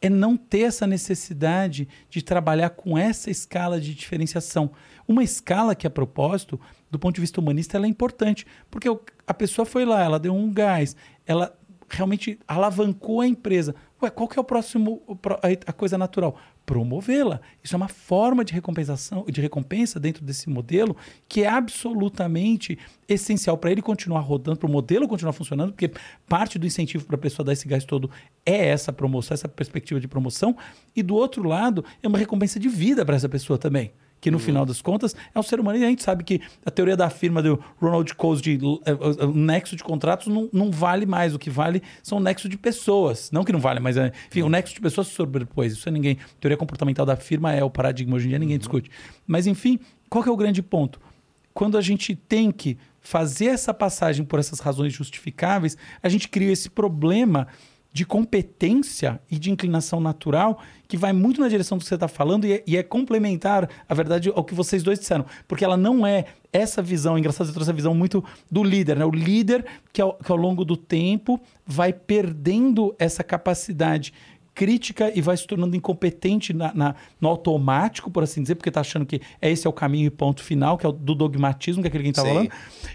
é 0.00 0.08
não 0.08 0.36
ter 0.36 0.60
essa 0.60 0.86
necessidade 0.86 1.88
de 2.08 2.22
trabalhar 2.22 2.70
com 2.70 2.96
essa 2.96 3.30
escala 3.30 3.80
de 3.80 3.94
diferenciação. 3.94 4.70
Uma 5.06 5.24
escala 5.24 5.74
que, 5.74 5.86
a 5.86 5.90
propósito, 5.90 6.60
do 6.90 6.98
ponto 6.98 7.16
de 7.16 7.20
vista 7.20 7.40
humanista, 7.40 7.76
ela 7.76 7.86
é 7.86 7.88
importante, 7.88 8.46
porque 8.70 8.88
a 9.26 9.34
pessoa 9.34 9.66
foi 9.66 9.84
lá, 9.84 10.02
ela 10.02 10.18
deu 10.18 10.34
um 10.34 10.52
gás, 10.52 10.94
ela 11.26 11.52
realmente 11.88 12.38
alavancou 12.46 13.20
a 13.20 13.26
empresa. 13.26 13.74
Ué, 14.00 14.10
qual 14.10 14.28
que 14.28 14.38
é 14.38 14.40
o 14.40 14.44
próximo, 14.44 15.02
a 15.66 15.72
coisa 15.72 15.98
natural? 15.98 16.38
Promovê-la. 16.68 17.40
Isso 17.64 17.74
é 17.74 17.78
uma 17.78 17.88
forma 17.88 18.44
de 18.44 18.52
recompensação, 18.52 19.24
de 19.26 19.40
recompensa 19.40 19.98
dentro 19.98 20.22
desse 20.22 20.50
modelo 20.50 20.94
que 21.26 21.42
é 21.42 21.48
absolutamente 21.48 22.78
essencial 23.08 23.56
para 23.56 23.72
ele 23.72 23.80
continuar 23.80 24.20
rodando, 24.20 24.58
para 24.58 24.68
o 24.68 24.70
modelo 24.70 25.08
continuar 25.08 25.32
funcionando, 25.32 25.72
porque 25.72 25.90
parte 26.28 26.58
do 26.58 26.66
incentivo 26.66 27.06
para 27.06 27.16
a 27.16 27.18
pessoa 27.18 27.46
dar 27.46 27.54
esse 27.54 27.66
gás 27.66 27.86
todo 27.86 28.10
é 28.44 28.66
essa 28.68 28.92
promoção, 28.92 29.34
essa 29.34 29.48
perspectiva 29.48 29.98
de 29.98 30.06
promoção, 30.06 30.54
e 30.94 31.02
do 31.02 31.14
outro 31.14 31.42
lado 31.42 31.82
é 32.02 32.06
uma 32.06 32.18
recompensa 32.18 32.60
de 32.60 32.68
vida 32.68 33.02
para 33.02 33.16
essa 33.16 33.30
pessoa 33.30 33.58
também 33.58 33.90
que 34.20 34.30
no 34.30 34.38
final 34.38 34.66
das 34.66 34.82
contas 34.82 35.14
é 35.34 35.38
um 35.38 35.42
ser 35.42 35.60
humano. 35.60 35.78
E 35.78 35.84
a 35.84 35.88
gente 35.88 36.02
sabe 36.02 36.24
que 36.24 36.40
a 36.64 36.70
teoria 36.70 36.96
da 36.96 37.08
firma 37.10 37.42
do 37.42 37.62
Ronald 37.80 38.14
Coase 38.14 38.42
de 38.42 38.58
eh, 38.84 39.24
o 39.24 39.32
nexo 39.32 39.76
de 39.76 39.84
contratos 39.84 40.26
não, 40.26 40.48
não 40.52 40.70
vale 40.70 41.06
mais. 41.06 41.34
O 41.34 41.38
que 41.38 41.50
vale 41.50 41.82
são 42.02 42.18
o 42.18 42.20
nexo 42.20 42.48
de 42.48 42.58
pessoas. 42.58 43.30
Não 43.30 43.44
que 43.44 43.52
não 43.52 43.60
vale, 43.60 43.80
mas 43.80 43.96
enfim, 43.96 44.42
o 44.42 44.48
nexo 44.48 44.74
de 44.74 44.80
pessoas 44.80 45.08
se 45.08 45.14
sobrepôs. 45.14 45.72
Isso 45.72 45.88
é 45.88 45.92
ninguém. 45.92 46.18
A 46.20 46.40
teoria 46.40 46.56
comportamental 46.56 47.06
da 47.06 47.16
firma 47.16 47.52
é 47.52 47.62
o 47.62 47.70
paradigma. 47.70 48.16
Hoje 48.16 48.26
em 48.26 48.30
dia 48.30 48.38
ninguém 48.38 48.58
discute. 48.58 48.90
Mas 49.26 49.46
enfim, 49.46 49.78
qual 50.08 50.24
é 50.24 50.30
o 50.30 50.36
grande 50.36 50.62
ponto? 50.62 51.00
Quando 51.54 51.76
a 51.76 51.80
gente 51.80 52.14
tem 52.14 52.50
que 52.50 52.78
fazer 53.00 53.46
essa 53.46 53.72
passagem 53.72 54.24
por 54.24 54.38
essas 54.38 54.60
razões 54.60 54.92
justificáveis, 54.92 55.76
a 56.02 56.08
gente 56.08 56.28
cria 56.28 56.52
esse 56.52 56.68
problema 56.68 57.48
de 57.98 58.06
competência 58.06 59.20
e 59.28 59.36
de 59.36 59.50
inclinação 59.50 59.98
natural 59.98 60.60
que 60.86 60.96
vai 60.96 61.12
muito 61.12 61.40
na 61.40 61.48
direção 61.48 61.76
do 61.76 61.80
que 61.80 61.88
você 61.88 61.96
está 61.96 62.06
falando 62.06 62.46
e 62.46 62.52
é, 62.52 62.62
e 62.64 62.76
é 62.76 62.82
complementar, 62.84 63.68
a 63.88 63.92
verdade, 63.92 64.30
ao 64.32 64.44
que 64.44 64.54
vocês 64.54 64.84
dois 64.84 65.00
disseram. 65.00 65.26
Porque 65.48 65.64
ela 65.64 65.76
não 65.76 66.06
é 66.06 66.26
essa 66.52 66.80
visão, 66.80 67.16
é 67.16 67.18
engraçado, 67.18 67.48
você 67.48 67.52
trouxe 67.52 67.70
essa 67.70 67.76
visão 67.76 67.96
muito 67.96 68.24
do 68.48 68.62
líder, 68.62 68.96
né? 68.96 69.04
O 69.04 69.10
líder 69.10 69.66
que 69.92 70.00
ao, 70.00 70.14
que 70.14 70.30
ao 70.30 70.38
longo 70.38 70.64
do 70.64 70.76
tempo 70.76 71.40
vai 71.66 71.92
perdendo 71.92 72.94
essa 73.00 73.24
capacidade 73.24 74.12
crítica 74.58 75.12
e 75.16 75.20
vai 75.22 75.36
se 75.36 75.46
tornando 75.46 75.76
incompetente 75.76 76.52
na, 76.52 76.74
na- 76.74 76.94
no 77.20 77.28
automático, 77.28 78.10
por 78.10 78.24
assim 78.24 78.42
dizer, 78.42 78.56
porque 78.56 78.72
tá 78.72 78.80
achando 78.80 79.06
que 79.06 79.20
esse 79.40 79.68
é 79.68 79.70
o 79.70 79.72
caminho 79.72 80.06
e 80.08 80.10
ponto 80.10 80.42
final, 80.42 80.76
que 80.76 80.84
é 80.84 80.88
o 80.88 80.92
do 80.92 81.14
dogmatismo, 81.14 81.80
que 81.80 81.86
é 81.86 81.88
aquele 81.88 82.02
que 82.02 82.08
a 82.08 82.12
gente 82.12 82.16
tá 82.16 82.22
Sim. 82.22 82.28
falando. 82.28 82.46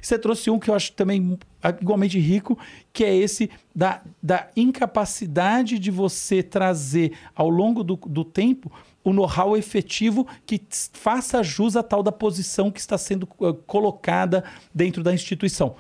E 0.02 0.06
você 0.06 0.20
trouxe 0.20 0.50
um 0.50 0.60
que 0.60 0.70
eu 0.70 0.76
acho 0.76 0.92
também 0.92 1.40
igualmente 1.82 2.20
rico, 2.20 2.60
que 2.92 3.06
é 3.06 3.16
esse 3.16 3.50
da, 3.74 4.02
da 4.22 4.50
incapacidade 4.58 5.80
de 5.80 5.90
você 5.90 6.44
trazer 6.44 7.14
ao 7.34 7.50
longo 7.50 7.82
do, 7.82 7.96
do 7.96 8.26
tempo 8.26 8.70
o 9.02 9.14
know-how 9.14 9.56
efetivo 9.56 10.28
que 10.46 10.62
faça 10.92 11.42
jus 11.42 11.78
à 11.78 11.84
tal 11.84 12.04
da 12.04 12.12
posição 12.12 12.70
que 12.70 12.80
está 12.82 12.98
sendo 12.98 13.26
eh, 13.42 13.54
colocada 13.66 14.44
dentro 14.76 15.02
da 15.02 15.14
instituição. 15.14 15.76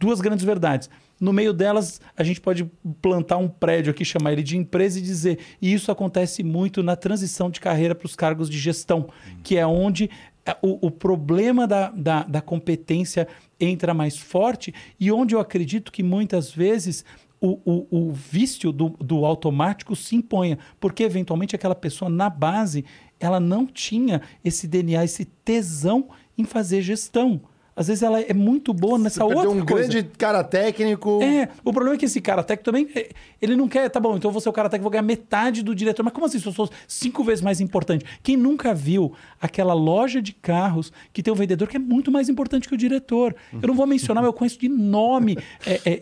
Duas 0.00 0.20
grandes 0.20 0.44
verdades. 0.44 0.90
No 1.20 1.32
meio 1.32 1.52
delas, 1.52 2.00
a 2.16 2.22
gente 2.22 2.40
pode 2.40 2.64
plantar 3.02 3.38
um 3.38 3.48
prédio 3.48 3.90
aqui, 3.90 4.04
chamar 4.04 4.32
ele 4.32 4.42
de 4.42 4.56
empresa 4.56 4.98
e 4.98 5.02
dizer. 5.02 5.38
E 5.60 5.72
isso 5.72 5.90
acontece 5.90 6.42
muito 6.42 6.82
na 6.82 6.94
transição 6.94 7.50
de 7.50 7.60
carreira 7.60 7.94
para 7.94 8.06
os 8.06 8.14
cargos 8.14 8.48
de 8.48 8.58
gestão, 8.58 9.08
que 9.42 9.56
é 9.56 9.66
onde 9.66 10.08
é, 10.46 10.56
o, 10.62 10.86
o 10.86 10.90
problema 10.90 11.66
da, 11.66 11.90
da, 11.90 12.22
da 12.22 12.40
competência 12.40 13.26
entra 13.60 13.92
mais 13.92 14.16
forte 14.16 14.72
e 14.98 15.10
onde 15.10 15.34
eu 15.34 15.40
acredito 15.40 15.90
que 15.90 16.02
muitas 16.02 16.50
vezes 16.50 17.04
o, 17.40 17.58
o, 17.64 18.08
o 18.08 18.12
vício 18.12 18.72
do, 18.72 18.90
do 18.90 19.24
automático 19.24 19.94
se 19.94 20.16
imponha, 20.16 20.58
porque 20.80 21.02
eventualmente 21.02 21.54
aquela 21.54 21.74
pessoa 21.74 22.08
na 22.08 22.30
base 22.30 22.84
ela 23.20 23.40
não 23.40 23.66
tinha 23.66 24.22
esse 24.44 24.66
DNA, 24.66 25.04
esse 25.04 25.24
tesão 25.24 26.08
em 26.36 26.44
fazer 26.44 26.82
gestão. 26.82 27.40
Às 27.78 27.86
vezes 27.86 28.02
ela 28.02 28.20
é 28.20 28.34
muito 28.34 28.74
boa 28.74 28.98
nessa 28.98 29.24
Perdeu 29.24 29.36
outra 29.50 29.62
um 29.62 29.64
coisa. 29.64 29.88
grande 29.88 30.10
cara 30.18 30.42
técnico. 30.42 31.22
É, 31.22 31.48
o 31.64 31.72
problema 31.72 31.94
é 31.94 31.98
que 31.98 32.06
esse 32.06 32.20
cara 32.20 32.42
técnico 32.42 32.64
também, 32.64 32.88
é, 32.94 33.10
ele 33.40 33.54
não 33.54 33.68
quer, 33.68 33.88
tá 33.88 34.00
bom, 34.00 34.16
então 34.16 34.28
eu 34.28 34.32
vou 34.32 34.40
ser 34.40 34.48
o 34.48 34.52
cara 34.52 34.68
técnico, 34.68 34.82
vou 34.82 34.90
ganhar 34.90 35.02
metade 35.02 35.62
do 35.62 35.74
diretor. 35.74 36.02
Mas 36.02 36.12
como 36.12 36.26
assim, 36.26 36.40
se 36.40 36.46
eu 36.46 36.52
sou 36.52 36.68
cinco 36.88 37.22
vezes 37.22 37.42
mais 37.42 37.60
importante? 37.60 38.04
Quem 38.22 38.36
nunca 38.36 38.74
viu 38.74 39.12
aquela 39.40 39.74
loja 39.74 40.20
de 40.20 40.32
carros 40.32 40.92
que 41.12 41.22
tem 41.22 41.32
um 41.32 41.36
vendedor 41.36 41.68
que 41.68 41.76
é 41.76 41.80
muito 41.80 42.10
mais 42.10 42.28
importante 42.28 42.68
que 42.68 42.74
o 42.74 42.78
diretor? 42.78 43.34
Eu 43.52 43.68
não 43.68 43.74
vou 43.74 43.86
mencionar, 43.86 44.22
mas 44.22 44.28
eu 44.28 44.32
conheço 44.32 44.58
de 44.58 44.68
nome, 44.68 45.38
é, 45.64 45.80
é, 45.84 46.00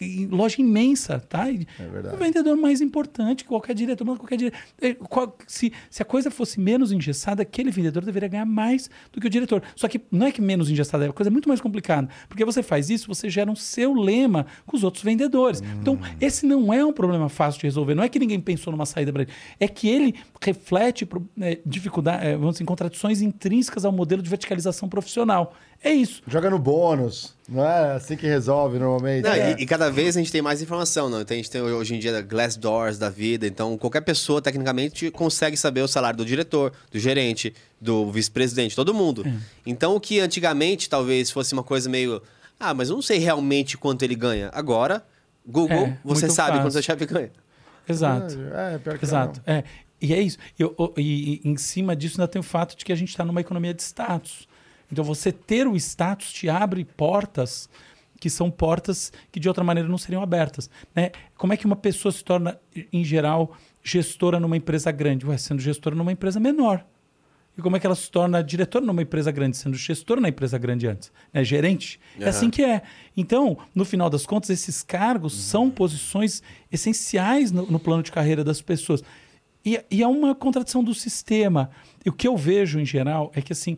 em 0.00 0.26
loja 0.26 0.60
imensa, 0.60 1.18
tá? 1.20 1.50
E 1.50 1.66
verdade. 1.78 2.14
O 2.14 2.18
vendedor 2.18 2.56
mais 2.56 2.80
importante 2.80 3.44
que 3.44 3.48
qualquer 3.48 3.74
diretor, 3.74 4.04
mas 4.06 4.18
qualquer 4.18 4.36
diretor. 4.36 5.34
Se, 5.46 5.72
se 5.90 6.02
a 6.02 6.04
coisa 6.04 6.30
fosse 6.30 6.60
menos 6.60 6.92
engessada, 6.92 7.42
aquele 7.42 7.70
vendedor 7.70 8.04
deveria 8.04 8.28
ganhar 8.28 8.46
mais 8.46 8.88
do 9.12 9.20
que 9.20 9.26
o 9.26 9.30
diretor. 9.30 9.62
Só 9.74 9.88
que 9.88 10.00
não 10.10 10.26
é 10.26 10.32
que 10.32 10.40
menos 10.40 10.70
engessada, 10.70 10.93
é 11.02 11.06
uma 11.06 11.12
coisa 11.12 11.30
muito 11.30 11.48
mais 11.48 11.60
complicada. 11.60 12.08
Porque 12.28 12.44
você 12.44 12.62
faz 12.62 12.90
isso, 12.90 13.08
você 13.08 13.28
gera 13.28 13.50
um 13.50 13.56
seu 13.56 13.94
lema 13.94 14.46
com 14.66 14.76
os 14.76 14.84
outros 14.84 15.02
vendedores. 15.02 15.62
Então, 15.80 15.98
esse 16.20 16.46
não 16.46 16.72
é 16.72 16.84
um 16.84 16.92
problema 16.92 17.28
fácil 17.28 17.60
de 17.60 17.66
resolver. 17.66 17.94
Não 17.94 18.04
é 18.04 18.08
que 18.08 18.18
ninguém 18.18 18.40
pensou 18.40 18.70
numa 18.70 18.86
saída 18.86 19.12
para 19.12 19.22
ele. 19.22 19.32
É 19.58 19.66
que 19.66 19.88
ele 19.88 20.14
reflete 20.40 21.08
é, 21.40 21.58
dificuldade, 21.64 22.26
é, 22.26 22.36
vamos 22.36 22.54
dizer, 22.54 22.64
contradições 22.64 23.22
intrínsecas 23.22 23.84
ao 23.84 23.92
modelo 23.92 24.22
de 24.22 24.28
verticalização 24.28 24.88
profissional. 24.88 25.54
É 25.82 25.92
isso. 25.92 26.22
Joga 26.26 26.48
no 26.48 26.58
bônus. 26.58 27.34
Não 27.48 27.62
é 27.64 27.92
assim 27.92 28.16
que 28.16 28.26
resolve 28.26 28.78
normalmente. 28.78 29.24
Não, 29.24 29.32
É. 29.32 29.52
e, 29.58 29.62
e 29.62 29.66
cada 29.66 29.90
vez 29.90 30.16
a 30.16 30.20
gente 30.20 30.32
tem 30.32 30.40
mais 30.40 30.62
informação, 30.62 31.10
não? 31.10 31.20
Então 31.20 31.34
a 31.34 31.36
gente 31.36 31.50
tem 31.50 31.60
hoje 31.60 31.94
em 31.94 31.98
dia 31.98 32.22
Glass 32.22 32.56
Doors 32.56 32.98
da 32.98 33.10
vida, 33.10 33.46
então 33.46 33.76
qualquer 33.76 34.00
pessoa 34.00 34.40
tecnicamente 34.40 35.10
consegue 35.10 35.56
saber 35.56 35.82
o 35.82 35.88
salário 35.88 36.16
do 36.16 36.24
diretor, 36.24 36.72
do 36.90 36.98
gerente, 36.98 37.52
do 37.78 38.10
vice-presidente, 38.10 38.74
todo 38.74 38.94
mundo. 38.94 39.24
Então 39.66 39.94
o 39.94 40.00
que 40.00 40.20
antigamente 40.20 40.88
talvez 40.88 41.30
fosse 41.30 41.52
uma 41.52 41.62
coisa 41.62 41.88
meio, 41.90 42.22
ah, 42.58 42.72
mas 42.72 42.88
eu 42.88 42.94
não 42.94 43.02
sei 43.02 43.18
realmente 43.18 43.76
quanto 43.76 44.02
ele 44.02 44.14
ganha. 44.14 44.50
Agora, 44.54 45.04
Google, 45.46 45.76
É, 45.76 45.98
você 46.02 46.30
sabe 46.30 46.48
fácil. 46.52 46.62
quanto 46.64 46.72
seu 46.72 46.82
chefe 46.82 47.04
ganha. 47.04 47.30
Exato. 47.86 48.38
É, 48.54 48.78
pior 48.78 48.96
que 48.98 49.04
Exato. 49.04 49.42
É. 49.46 49.62
E 50.00 50.14
é 50.14 50.20
isso. 50.20 50.38
Eu- 50.58 50.74
eu- 50.78 50.94
e, 50.96 51.42
e 51.44 51.48
em 51.48 51.56
cima 51.58 51.94
disso 51.94 52.18
ainda 52.18 52.28
tem 52.30 52.40
o 52.40 52.42
fato 52.42 52.74
de 52.76 52.84
que 52.84 52.92
a 52.92 52.96
gente 52.96 53.10
está 53.10 53.22
numa 53.24 53.40
economia 53.42 53.74
de 53.74 53.82
status. 53.82 54.48
Então 54.94 55.02
você 55.02 55.32
ter 55.32 55.66
o 55.66 55.74
status 55.74 56.32
te 56.32 56.48
abre 56.48 56.84
portas 56.84 57.68
que 58.20 58.30
são 58.30 58.48
portas 58.48 59.12
que 59.32 59.40
de 59.40 59.48
outra 59.48 59.64
maneira 59.64 59.88
não 59.88 59.98
seriam 59.98 60.22
abertas. 60.22 60.70
Né? 60.94 61.10
Como 61.36 61.52
é 61.52 61.56
que 61.56 61.66
uma 61.66 61.74
pessoa 61.74 62.12
se 62.12 62.22
torna, 62.22 62.58
em 62.92 63.04
geral, 63.04 63.56
gestora 63.82 64.38
numa 64.38 64.56
empresa 64.56 64.92
grande? 64.92 65.26
Ué, 65.26 65.36
sendo 65.36 65.60
gestora 65.60 65.96
numa 65.96 66.12
empresa 66.12 66.38
menor. 66.38 66.86
E 67.58 67.60
como 67.60 67.76
é 67.76 67.80
que 67.80 67.86
ela 67.86 67.94
se 67.94 68.08
torna 68.08 68.42
diretora 68.42 68.86
numa 68.86 69.02
empresa 69.02 69.32
grande, 69.32 69.56
sendo 69.56 69.76
gestora 69.76 70.20
na 70.20 70.28
empresa 70.28 70.56
grande 70.56 70.86
antes? 70.86 71.12
Né? 71.32 71.42
Gerente? 71.42 72.00
É 72.16 72.22
Aham. 72.22 72.30
assim 72.30 72.50
que 72.50 72.64
é. 72.64 72.82
Então, 73.16 73.58
no 73.74 73.84
final 73.84 74.08
das 74.08 74.24
contas, 74.24 74.50
esses 74.50 74.80
cargos 74.80 75.34
são 75.34 75.68
posições 75.68 76.40
essenciais 76.70 77.50
no, 77.50 77.66
no 77.66 77.80
plano 77.80 78.02
de 78.02 78.12
carreira 78.12 78.44
das 78.44 78.62
pessoas. 78.62 79.02
E, 79.64 79.80
e 79.90 80.02
é 80.02 80.06
uma 80.06 80.34
contradição 80.34 80.84
do 80.84 80.94
sistema. 80.94 81.70
E 82.04 82.08
o 82.10 82.12
que 82.12 82.28
eu 82.28 82.36
vejo, 82.36 82.78
em 82.78 82.84
geral, 82.84 83.30
é 83.34 83.42
que 83.42 83.52
assim, 83.52 83.76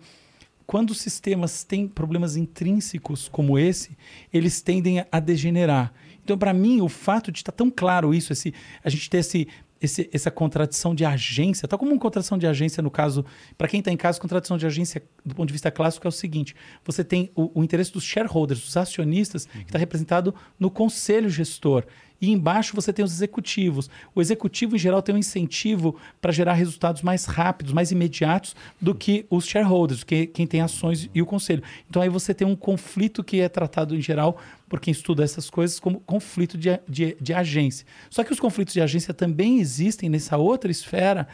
quando 0.66 0.90
os 0.90 0.98
sistemas 1.00 1.62
têm 1.62 1.86
problemas 1.86 2.36
intrínsecos 2.36 3.28
como 3.28 3.58
esse, 3.58 3.96
eles 4.32 4.60
tendem 4.60 5.04
a- 5.12 5.20
degenerar. 5.20 5.92
Então, 6.24 6.36
para 6.36 6.52
mim, 6.52 6.80
o 6.80 6.88
fato 6.88 7.30
de 7.30 7.38
estar 7.38 7.52
tão 7.52 7.70
claro 7.70 8.12
isso, 8.12 8.32
esse, 8.32 8.52
a 8.82 8.90
gente 8.90 9.08
ter 9.08 9.18
esse, 9.18 9.46
esse- 9.80 10.10
essa 10.12 10.30
contradição 10.30 10.92
de 10.92 11.04
agência, 11.04 11.68
tal 11.68 11.78
como 11.78 11.92
uma 11.92 12.00
contradição 12.00 12.36
de 12.36 12.46
agência 12.48 12.82
no 12.82 12.90
caso, 12.90 13.24
para 13.56 13.68
quem 13.68 13.78
está 13.78 13.92
em 13.92 13.96
casa, 13.96 14.18
contradição 14.18 14.58
de 14.58 14.66
agência 14.66 15.02
do 15.24 15.34
ponto 15.36 15.46
de 15.46 15.52
vista 15.52 15.70
clássico 15.70 16.06
é 16.06 16.08
o 16.08 16.12
seguinte: 16.12 16.56
você 16.84 17.04
tem 17.04 17.30
o, 17.36 17.60
o 17.60 17.62
interesse 17.62 17.92
dos 17.92 18.02
shareholders, 18.02 18.60
dos 18.60 18.76
acionistas, 18.76 19.46
que 19.46 19.58
está 19.64 19.78
representado 19.78 20.34
no 20.58 20.68
conselho 20.70 21.30
gestor. 21.30 21.84
E 22.20 22.30
embaixo 22.30 22.74
você 22.74 22.92
tem 22.92 23.04
os 23.04 23.12
executivos. 23.12 23.90
O 24.14 24.20
executivo, 24.20 24.76
em 24.76 24.78
geral, 24.78 25.02
tem 25.02 25.14
um 25.14 25.18
incentivo 25.18 25.96
para 26.20 26.32
gerar 26.32 26.54
resultados 26.54 27.02
mais 27.02 27.24
rápidos, 27.24 27.72
mais 27.72 27.90
imediatos 27.90 28.56
do 28.80 28.94
que 28.94 29.26
os 29.28 29.46
shareholders, 29.46 30.02
que 30.02 30.26
quem 30.26 30.46
tem 30.46 30.60
ações 30.60 31.10
e 31.14 31.20
o 31.20 31.26
conselho. 31.26 31.62
Então 31.88 32.00
aí 32.00 32.08
você 32.08 32.32
tem 32.32 32.46
um 32.46 32.56
conflito 32.56 33.22
que 33.22 33.40
é 33.40 33.48
tratado, 33.48 33.94
em 33.94 34.00
geral, 34.00 34.38
por 34.68 34.80
quem 34.80 34.92
estuda 34.92 35.22
essas 35.22 35.50
coisas, 35.50 35.78
como 35.78 36.00
conflito 36.00 36.56
de, 36.56 36.80
de, 36.88 37.16
de 37.20 37.34
agência. 37.34 37.86
Só 38.10 38.24
que 38.24 38.32
os 38.32 38.40
conflitos 38.40 38.74
de 38.74 38.80
agência 38.80 39.12
também 39.12 39.58
existem 39.60 40.08
nessa 40.08 40.36
outra 40.36 40.70
esfera, 40.70 41.28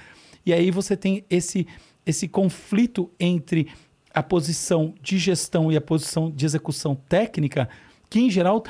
e 0.44 0.52
aí 0.52 0.70
você 0.70 0.96
tem 0.96 1.24
esse, 1.30 1.66
esse 2.04 2.26
conflito 2.26 3.10
entre 3.18 3.68
a 4.12 4.22
posição 4.22 4.94
de 5.00 5.18
gestão 5.18 5.72
e 5.72 5.76
a 5.76 5.80
posição 5.80 6.30
de 6.30 6.44
execução 6.44 6.94
técnica, 6.94 7.68
que, 8.10 8.20
em 8.20 8.30
geral, 8.30 8.62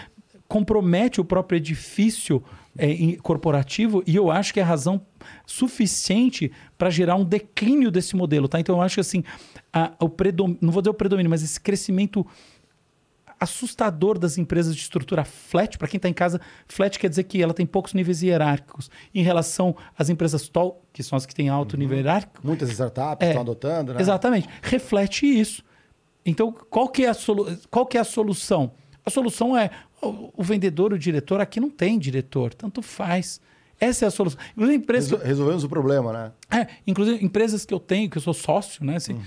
compromete 0.53 1.18
o 1.18 1.24
próprio 1.24 1.57
edifício 1.57 2.42
é, 2.76 3.16
corporativo 3.22 4.03
e 4.07 4.14
eu 4.14 4.30
acho 4.30 4.53
que 4.53 4.61
é 4.61 4.62
razão 4.62 5.00
suficiente 5.46 6.53
para 6.76 6.90
gerar 6.90 7.16
um 7.16 7.24
declínio 7.24 7.90
desse 7.90 8.14
modelo, 8.14 8.46
tá? 8.46 8.61
Então 8.61 8.76
eu 8.76 8.82
acho 8.82 8.96
que 8.96 9.00
assim, 9.00 9.24
a- 9.72 9.92
o 9.98 10.11
predom... 10.11 10.55
não 10.61 10.70
vou 10.70 10.82
dizer 10.82 10.90
o 10.90 10.94
predomínio, 10.94 11.30
mas 11.30 11.42
esse 11.42 11.59
crescimento 11.59 12.26
assustador 13.40 14.18
das 14.18 14.36
empresas 14.38 14.76
de 14.76 14.82
estrutura 14.82 15.24
flat, 15.24 15.76
para 15.78 15.88
quem 15.88 15.96
está 15.96 16.09
em 16.09 16.12
casa, 16.12 16.38
flat 16.68 16.98
quer 16.98 17.09
dizer 17.09 17.24
que 17.24 17.42
ela 17.42 17.55
tem 17.55 17.64
poucos 17.66 17.94
níveis 17.94 18.22
hierárquicos 18.22 18.90
em 19.14 19.22
relação 19.22 19.74
às 19.98 20.11
empresas 20.11 20.48
tall, 20.48 20.84
que 20.92 21.03
são 21.03 21.16
as 21.16 21.24
que 21.26 21.34
têm 21.34 21.48
alto 21.48 21.76
nível 21.78 21.96
hierárquico, 21.96 22.46
Muitas 22.46 22.70
startups 22.70 23.26
É. 23.26 23.30
estão 23.30 23.42
adotando, 23.42 23.94
né? 23.94 24.00
Exatamente. 24.00 24.48
Reflete 24.62 25.24
isso. 25.26 25.62
Então, 26.26 26.53
qual 26.70 26.88
que, 26.88 27.05
é 27.05 27.09
a 27.09 27.14
solu- 27.14 27.57
qual 27.70 27.86
que 27.86 27.96
é 27.96 28.00
a 28.00 28.05
solução? 28.05 28.72
A 29.05 29.11
solução 29.11 29.57
é 29.57 29.70
o, 30.03 30.32
o 30.36 30.42
vendedor, 30.42 30.92
o 30.92 30.98
diretor, 30.98 31.40
aqui 31.40 31.61
não 31.61 31.70
tem 31.70 31.98
diretor, 31.98 32.53
tanto 32.53 32.82
faz. 32.82 33.40
Essa 33.80 34.05
é 34.05 34.09
a 34.09 34.11
solução. 34.11 34.38
Inclusive, 34.53 34.76
empresas 34.78 35.22
Resolvemos 35.22 35.64
o 35.64 35.68
problema, 35.68 36.12
né? 36.12 36.32
é, 36.50 36.68
inclusive, 36.86 37.24
empresas 37.24 37.64
que 37.64 37.74
eu 37.74 37.80
tenho, 37.80 38.09
que 38.09 38.16
eu 38.16 38.22
sou 38.22 38.34
sócio, 38.34 38.84
né? 38.84 38.96
Assim, 38.96 39.20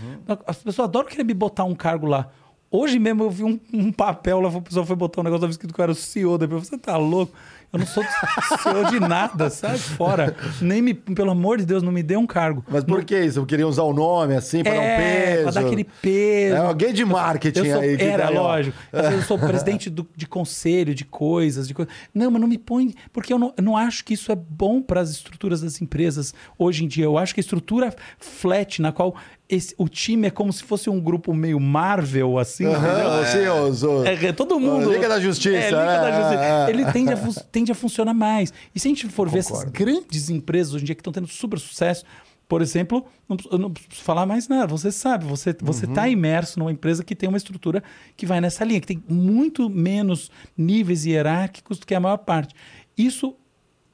As 0.45 0.57
pessoas 0.57 0.88
adoram 0.88 1.09
querer 1.09 1.23
me 1.23 1.34
botar 1.34 1.65
um 1.65 1.76
cargo 1.76 2.07
lá. 2.07 2.32
Hoje 2.71 2.97
mesmo 2.99 3.23
eu 3.23 3.30
vi 3.30 3.43
um, 3.43 3.59
um 3.73 3.91
papel 3.91 4.39
lá, 4.39 4.49
a 4.49 4.61
pessoa 4.61 4.86
foi 4.86 4.95
botar 4.95 5.21
um 5.21 5.23
negócio, 5.23 5.39
estava 5.39 5.51
escrito 5.51 5.73
que 5.73 5.80
eu 5.80 5.84
era 5.84 5.91
o 5.91 5.95
CEO. 5.95 6.38
Depois 6.38 6.67
você 6.67 6.78
tá 6.78 6.97
louco? 6.97 7.34
Eu 7.76 7.80
não 7.80 7.86
sou 7.86 8.03
CEO 8.63 8.86
de 8.89 8.99
nada, 8.99 9.49
sai 9.49 9.78
fora. 9.78 10.36
Nem 10.61 10.82
me, 10.82 10.93
pelo 10.93 11.32
amor 11.32 11.57
de 11.57 11.65
Deus, 11.65 11.84
não 11.84 11.91
me 11.91 12.01
dê 12.01 12.15
um 12.15 12.26
cargo. 12.26 12.63
Mas 12.69 12.84
por 12.84 13.03
que 13.03 13.17
isso? 13.19 13.39
Eu 13.39 13.45
queria 13.45 13.67
usar 13.67 13.84
o 13.84 13.93
nome 13.93 14.34
assim, 14.36 14.63
para 14.63 14.73
dar 14.73 14.80
um 14.80 14.84
É, 14.84 14.97
peso. 14.97 15.43
pra 15.43 15.51
dar 15.51 15.67
aquele 15.67 15.84
peso. 15.84 16.55
É 16.55 16.57
alguém 16.59 16.93
de 16.93 17.03
marketing 17.05 17.69
sou, 17.71 17.80
aí. 17.82 17.97
era, 18.01 18.26
daí, 18.28 18.38
ó. 18.38 18.41
lógico. 18.43 18.78
Eu 18.93 19.21
sou 19.23 19.38
presidente 19.38 19.89
do- 19.89 20.07
de 20.15 20.26
conselho, 20.28 20.95
de 20.95 21.03
coisas, 21.05 21.67
de 21.67 21.73
coisas. 21.73 21.93
Não, 22.13 22.32
mas 22.32 22.41
não 22.41 22.47
me 22.47 22.57
põe. 22.57 22.93
Porque 23.11 23.34
eu 23.34 23.38
não, 23.39 23.53
eu 23.57 23.63
não 23.63 23.76
acho 23.76 24.03
que 24.05 24.13
isso 24.13 24.32
é 24.32 24.36
bom 24.36 24.82
para 24.82 25.01
as 25.01 25.09
estruturas 25.11 25.61
das 25.61 25.82
empresas 25.82 26.34
hoje 26.57 26.86
em 26.86 26.88
dia. 26.88 27.05
Eu 27.05 27.17
acho 27.17 27.34
que 27.34 27.39
a 27.39 27.43
estrutura 27.43 27.93
flat, 28.19 28.82
na 28.82 28.91
qual 28.91 29.15
esse- 29.50 29.74
o 29.78 29.88
time 29.88 30.28
é 30.28 30.30
como 30.32 30.52
se 30.52 30.64
fosse 30.64 30.89
um 30.89 31.00
grupo 31.00 31.34
meio 31.34 31.60
Marvel, 31.60 32.38
assim. 32.39 32.64
entendeu? 32.66 32.80
Aham, 32.89 33.26
sim, 33.26 33.48
os- 33.48 33.84
os- 33.84 34.06
É, 34.06 34.26
é, 34.28 34.34
todo 34.34 34.60
mundo. 34.60 34.91
Liga 34.91 35.08
da 35.10 35.20
Justiça, 35.20 35.56
É, 35.56 35.66
Liga 35.70 35.76
da 35.76 36.10
é, 36.10 36.22
Justiça. 36.22 36.43
é, 36.43 36.66
é. 36.66 36.70
Ele 36.70 36.86
tende 36.91 37.14
a, 37.14 37.18
tende 37.52 37.72
a 37.72 37.76
funcionar 37.76 38.14
mais. 38.14 38.52
E 38.74 38.80
se 38.80 38.88
a 38.88 38.89
gente 38.89 39.08
for 39.08 39.30
ver 39.30 39.39
essas 39.39 39.64
grandes 39.66 40.30
empresas 40.30 40.74
hoje 40.74 40.84
em 40.84 40.86
dia 40.88 40.96
que 40.96 41.02
estão 41.02 41.14
tendo 41.14 41.28
super 41.28 41.60
sucesso, 41.60 42.04
por 42.48 42.62
exemplo, 42.62 43.04
não, 43.28 43.36
preciso- 43.38 43.56
eu 43.56 43.60
não 43.60 43.72
preciso 43.72 44.04
falar 44.04 44.26
mais 44.26 44.48
nada. 44.48 44.68
Você 44.68 44.91
sabe, 44.91 45.26
você 45.26 45.56
você 45.62 45.86
está 45.86 46.08
imerso 46.08 46.60
numa 46.60 46.72
empresa 46.72 47.04
que 47.04 47.16
tem 47.16 47.28
uma 47.28 47.38
estrutura 47.38 47.84
que 48.16 48.26
vai 48.26 48.39
nessa 48.39 48.64
linha, 48.64 48.80
que 48.80 48.88
tem 48.88 49.04
muito 49.10 49.68
menos 49.70 50.30
níveis 50.58 51.06
hierárquicos 51.06 51.80
do 51.80 51.86
que 51.88 51.96
a 51.96 52.00
maior 52.00 52.18
parte. 52.18 52.54
Isso 52.98 53.36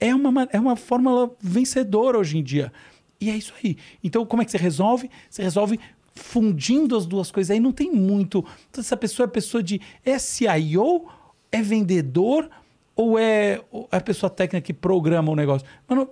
é 0.01 0.13
uma, 0.13 0.31
ma- 0.31 0.47
é 0.51 0.59
uma 0.59 0.75
fórmula 0.75 1.31
vencedora 1.41 2.17
hoje 2.17 2.37
em 2.37 2.43
dia. 2.43 2.73
E 3.21 3.29
é 3.29 3.35
isso 3.35 3.53
aí. 3.63 3.77
Então, 4.03 4.25
como 4.25 4.41
é 4.41 4.45
que 4.45 4.51
você 4.51 4.57
resolve? 4.57 5.09
Você 5.29 5.43
resolve 5.43 5.79
fundindo 6.15 6.97
as 6.97 7.05
duas 7.05 7.29
coisas. 7.29 7.51
Aí 7.51 7.59
não 7.59 7.71
tem 7.71 7.91
muito. 7.91 8.43
Então, 8.69 8.81
essa 8.81 8.97
pessoa 8.97 9.25
é 9.25 9.29
pessoa 9.29 9.61
de. 9.61 9.79
É 10.03 10.17
CIO? 10.17 11.05
É 11.51 11.61
vendedor? 11.61 12.49
Ou 12.95 13.17
é 13.17 13.61
ou 13.71 13.87
é 13.91 13.97
a 13.97 14.01
pessoa 14.01 14.29
técnica 14.29 14.65
que 14.65 14.73
programa 14.73 15.31
o 15.31 15.35
negócio? 15.35 15.67
Mano, 15.87 16.09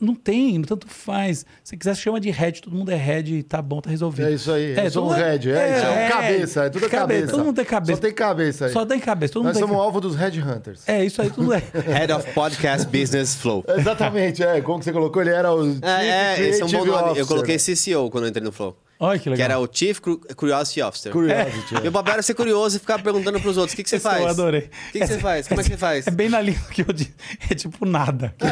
não 0.00 0.14
tem, 0.14 0.60
tanto 0.62 0.86
faz. 0.88 1.46
Se 1.62 1.76
quiser, 1.76 1.94
chama 1.94 2.20
de 2.20 2.30
head, 2.30 2.60
todo 2.60 2.74
mundo 2.76 2.90
é 2.90 2.96
head, 2.96 3.42
tá 3.44 3.62
bom, 3.62 3.80
tá 3.80 3.90
resolvido. 3.90 4.28
É 4.28 4.32
isso 4.32 4.50
aí. 4.52 4.72
É, 4.72 4.82
todo 4.82 4.90
somos 4.92 5.12
mundo 5.12 5.24
Red. 5.24 5.32
É, 5.32 5.38
isso. 5.38 5.50
É, 5.86 6.06
um 6.06 6.08
cabeça. 6.10 6.64
É 6.64 6.70
tudo 6.70 6.88
cabeça. 6.90 7.30
Todo 7.30 7.44
mundo 7.44 7.56
tem 7.56 7.64
cabeça. 7.64 7.96
Só 7.96 8.02
tem 8.02 8.12
cabeça 8.12 8.66
aí. 8.66 8.72
Só 8.72 8.86
tem 8.86 9.00
cabeça. 9.00 9.32
Todo 9.32 9.44
Nós 9.44 9.54
mundo 9.54 9.60
tem 9.60 9.68
somos 9.68 9.76
cabeça. 9.76 9.86
alvo 9.86 10.00
dos 10.00 10.16
Red 10.16 10.40
Hunters. 10.40 10.88
É, 10.88 11.04
isso 11.04 11.22
aí 11.22 11.30
tudo 11.30 11.52
é. 11.52 11.62
Head 11.86 12.12
of 12.12 12.30
Podcast 12.32 12.86
Business 12.86 13.34
Flow. 13.34 13.64
Exatamente, 13.68 14.42
é. 14.42 14.60
Como 14.60 14.78
que 14.78 14.84
você 14.84 14.92
colocou? 14.92 15.22
Ele 15.22 15.30
era 15.30 15.52
o. 15.54 15.78
É, 15.82 16.40
é, 16.40 16.48
esse 16.48 16.62
é 16.62 16.64
um 16.64 16.70
bom 16.70 16.84
nome. 16.84 16.92
Eu 17.18 17.24
Officer. 17.24 17.26
coloquei 17.26 17.56
CCO 17.56 18.10
quando 18.10 18.24
eu 18.24 18.30
entrei 18.30 18.44
no 18.44 18.52
Flow. 18.52 18.76
Olha 19.00 19.18
que 19.18 19.28
legal. 19.28 19.36
Que 19.36 19.52
era 19.52 19.58
o 19.60 19.68
Chief 19.70 19.98
Cu- 20.00 20.20
Curiosity 20.36 20.80
Officer. 20.82 21.12
Curiosity. 21.12 21.82
Meu 21.82 21.90
papel 21.92 22.14
era 22.14 22.22
ser 22.22 22.34
curioso 22.34 22.76
e 22.76 22.80
ficar 22.80 23.02
perguntando 23.02 23.40
pros 23.40 23.56
outros: 23.56 23.72
o 23.74 23.76
que, 23.76 23.82
que 23.82 23.90
você 23.90 23.96
Esse 23.96 24.02
faz? 24.02 24.20
Eu 24.22 24.28
adorei. 24.28 24.70
O 24.88 24.92
que, 24.92 24.98
que 25.00 25.06
você 25.06 25.18
faz? 25.18 25.48
Como 25.48 25.60
é 25.60 25.64
que 25.64 25.70
você 25.70 25.76
faz? 25.76 26.06
É 26.06 26.10
bem 26.10 26.28
na 26.28 26.40
linha 26.40 26.60
que 26.70 26.82
eu 26.82 26.92
disse. 26.92 27.12
É 27.50 27.54
tipo 27.54 27.84
nada. 27.84 28.34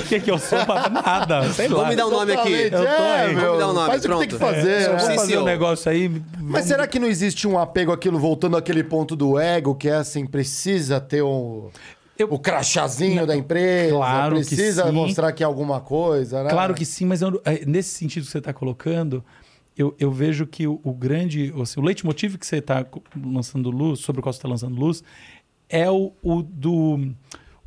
O 0.00 0.06
que, 0.08 0.20
que 0.20 0.30
eu 0.30 0.38
sou 0.38 0.64
pra 0.66 0.88
nada? 0.88 1.50
Sei 1.52 1.68
lá. 1.68 1.74
Vamos 1.76 1.90
me 1.90 1.96
dar 1.96 2.06
um 2.06 2.10
nome 2.10 2.32
aqui. 2.32 2.52
Eu 2.52 2.70
tô 2.70 2.76
é, 2.84 3.20
aí. 3.22 3.34
meu. 3.34 3.44
Vamos 3.44 3.58
dar 3.58 3.68
um 3.68 3.72
nome, 3.72 3.86
Faz 3.86 4.04
o 4.04 4.08
que 4.08 4.18
tem 4.18 4.28
que 4.28 4.36
pronto. 4.36 4.54
fazer. 4.54 4.70
É, 4.70 4.80
né? 4.80 4.86
vamos 4.96 5.14
fazer 5.14 5.38
um 5.38 5.44
negócio 5.44 5.90
aí. 5.90 6.08
Mas 6.08 6.22
vamos- 6.38 6.66
será 6.66 6.86
que 6.86 6.98
não 6.98 7.06
existe 7.08 7.46
um 7.46 7.58
apego 7.58 7.92
àquilo, 7.92 8.18
voltando 8.18 8.56
àquele 8.56 8.82
ponto 8.84 9.14
do 9.16 9.38
ego, 9.38 9.74
que 9.74 9.88
é 9.88 9.94
assim, 9.96 10.26
precisa 10.26 11.00
ter 11.00 11.22
o, 11.22 11.70
Eu- 12.18 12.28
o 12.32 12.38
crachazinho 12.38 13.26
da 13.26 13.36
empresa, 13.36 13.94
Claro 13.96 14.36
que 14.40 14.46
precisa 14.46 14.86
sim. 14.86 14.92
mostrar 14.92 15.32
que 15.32 15.42
é 15.42 15.46
alguma 15.46 15.80
coisa, 15.80 16.44
né? 16.44 16.50
Claro 16.50 16.74
que 16.74 16.84
sim, 16.84 17.04
mas 17.06 17.22
eu- 17.22 17.40
é, 17.44 17.64
nesse 17.66 17.90
sentido 17.90 18.24
que 18.24 18.30
você 18.30 18.38
está 18.38 18.52
colocando, 18.52 19.24
eu, 19.76 19.94
eu 19.98 20.10
vejo 20.12 20.46
que 20.46 20.66
o, 20.66 20.80
o 20.84 20.92
grande, 20.92 21.52
assim, 21.60 21.80
o 21.80 21.82
leitmotiv 21.82 22.36
que 22.38 22.46
você 22.46 22.58
está 22.58 22.86
lançando 23.20 23.68
luz, 23.70 23.98
sobre 24.00 24.20
o 24.20 24.22
qual 24.22 24.32
você 24.32 24.38
está 24.38 24.48
lançando 24.48 24.78
luz, 24.78 25.02
é 25.68 25.90
o, 25.90 26.12
o 26.22 26.40
do, 26.42 27.10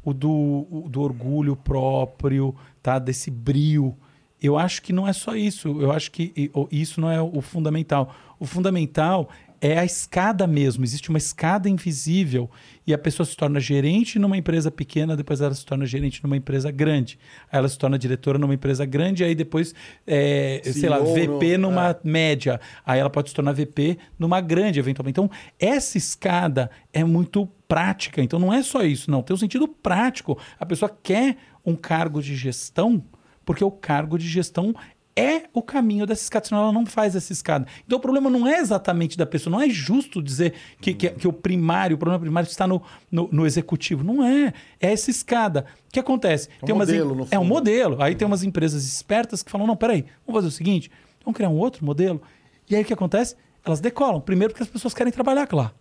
o 0.04 0.14
do, 0.14 0.32
o 0.72 0.88
do 0.90 1.02
orgulho 1.02 1.56
próprio, 1.56 2.56
tá? 2.82 3.00
desse 3.00 3.30
brio. 3.30 3.98
Eu 4.42 4.58
acho 4.58 4.82
que 4.82 4.94
não 4.94 5.06
é 5.08 5.12
só 5.14 5.36
isso. 5.36 5.68
Eu 5.82 5.92
acho 5.92 6.12
que 6.12 6.52
isso 6.72 7.02
não 7.02 7.12
é 7.12 7.20
o 7.22 7.42
fundamental. 7.42 8.14
O 8.40 8.46
fundamental 8.46 9.28
é 9.60 9.78
a 9.80 9.86
escada 9.86 10.46
mesmo. 10.46 10.84
Existe 10.84 11.10
uma 11.10 11.18
escada 11.18 11.70
invisível 11.70 12.50
e 12.86 12.94
a 12.94 12.98
pessoa 12.98 13.26
se 13.26 13.36
torna 13.36 13.60
gerente 13.60 14.18
numa 14.20 14.38
empresa 14.38 14.70
pequena, 14.72 15.16
depois 15.16 15.42
ela 15.42 15.54
se 15.54 15.66
torna 15.66 15.86
gerente 15.86 16.24
numa 16.24 16.38
empresa 16.38 16.72
grande. 16.72 17.20
Aí 17.52 17.60
ela 17.60 17.68
se 17.68 17.78
torna 17.78 17.98
diretora 17.98 18.38
numa 18.38 18.54
empresa 18.54 18.86
grande, 18.86 19.24
aí 19.24 19.36
depois, 19.36 19.74
é, 20.06 20.62
sei 20.64 20.90
lá, 20.90 21.00
VP 21.00 21.58
no- 21.58 21.70
numa 21.70 21.90
é. 21.92 21.98
média. 22.04 22.60
Aí 22.86 23.00
ela 23.00 23.10
pode 23.10 23.30
se 23.30 23.36
tornar 23.36 23.52
VP 23.54 23.98
numa 24.18 24.40
grande, 24.40 24.80
eventualmente. 24.80 25.20
Então, 25.20 25.30
essa 25.60 25.98
escada 25.98 26.70
é 26.94 27.04
muito 27.04 27.48
prática. 27.68 28.22
Então, 28.22 28.40
não 28.40 28.54
é 28.54 28.64
só 28.64 28.84
isso, 28.84 29.12
não. 29.12 29.22
Tem 29.22 29.34
um 29.34 29.38
sentido 29.38 29.68
prático. 29.68 30.38
A 30.60 30.66
pessoa 30.66 30.96
quer 31.04 31.38
um 31.66 31.76
cargo 31.76 32.22
de 32.22 32.36
gestão, 32.36 33.04
porque 33.44 33.64
o 33.64 33.72
cargo 33.72 34.18
de 34.18 34.28
gestão 34.28 34.74
é 35.18 35.50
o 35.52 35.64
caminho 35.64 36.06
dessa 36.06 36.22
escada, 36.22 36.46
senão 36.46 36.62
ela 36.62 36.72
não 36.72 36.86
faz 36.86 37.16
essa 37.16 37.34
escada. 37.34 37.66
Então 37.86 37.98
o 37.98 38.02
problema 38.02 38.30
não 38.30 38.48
é 38.48 38.60
exatamente 38.60 39.18
da 39.18 39.26
pessoa, 39.26 39.52
não 39.52 39.62
é 39.62 39.68
justo 39.68 40.22
dizer 40.22 40.54
que, 40.80 40.94
que, 40.94 41.10
que 41.10 41.28
o 41.28 41.34
primário, 41.34 41.96
o 41.96 41.98
problema 41.98 42.20
primário 42.20 42.48
está 42.48 42.68
no, 42.68 42.82
no, 43.12 43.28
no 43.32 43.46
executivo. 43.46 44.04
Não 44.04 44.24
é. 44.24 44.54
É 44.80 44.94
essa 44.94 45.10
escada. 45.10 45.66
O 45.90 45.92
que 45.92 46.00
acontece? 46.00 46.50
É 46.62 46.72
um 46.72 46.78
modelo, 46.78 47.16
no 47.16 47.28
É 47.32 47.40
um 47.40 47.46
modelo. 47.46 48.02
Aí 48.02 48.14
tem 48.14 48.28
umas 48.28 48.44
empresas 48.44 48.86
espertas 48.86 49.42
que 49.42 49.50
falam: 49.50 49.66
não, 49.66 49.76
peraí, 49.76 50.06
vamos 50.26 50.38
fazer 50.38 50.48
o 50.48 50.52
seguinte, 50.52 50.92
vamos 51.26 51.36
criar 51.36 51.50
um 51.50 51.58
outro 51.58 51.84
modelo. 51.84 52.22
E 52.70 52.76
aí 52.76 52.84
o 52.84 52.86
que 52.86 52.94
acontece? 52.94 53.36
Elas 53.66 53.80
decolam. 53.80 54.22
Primeiro 54.22 54.54
porque 54.54 54.64
as 54.64 54.70
pessoas 54.70 54.94
querem 54.94 55.12
trabalhar 55.12 55.48
lá. 55.52 55.74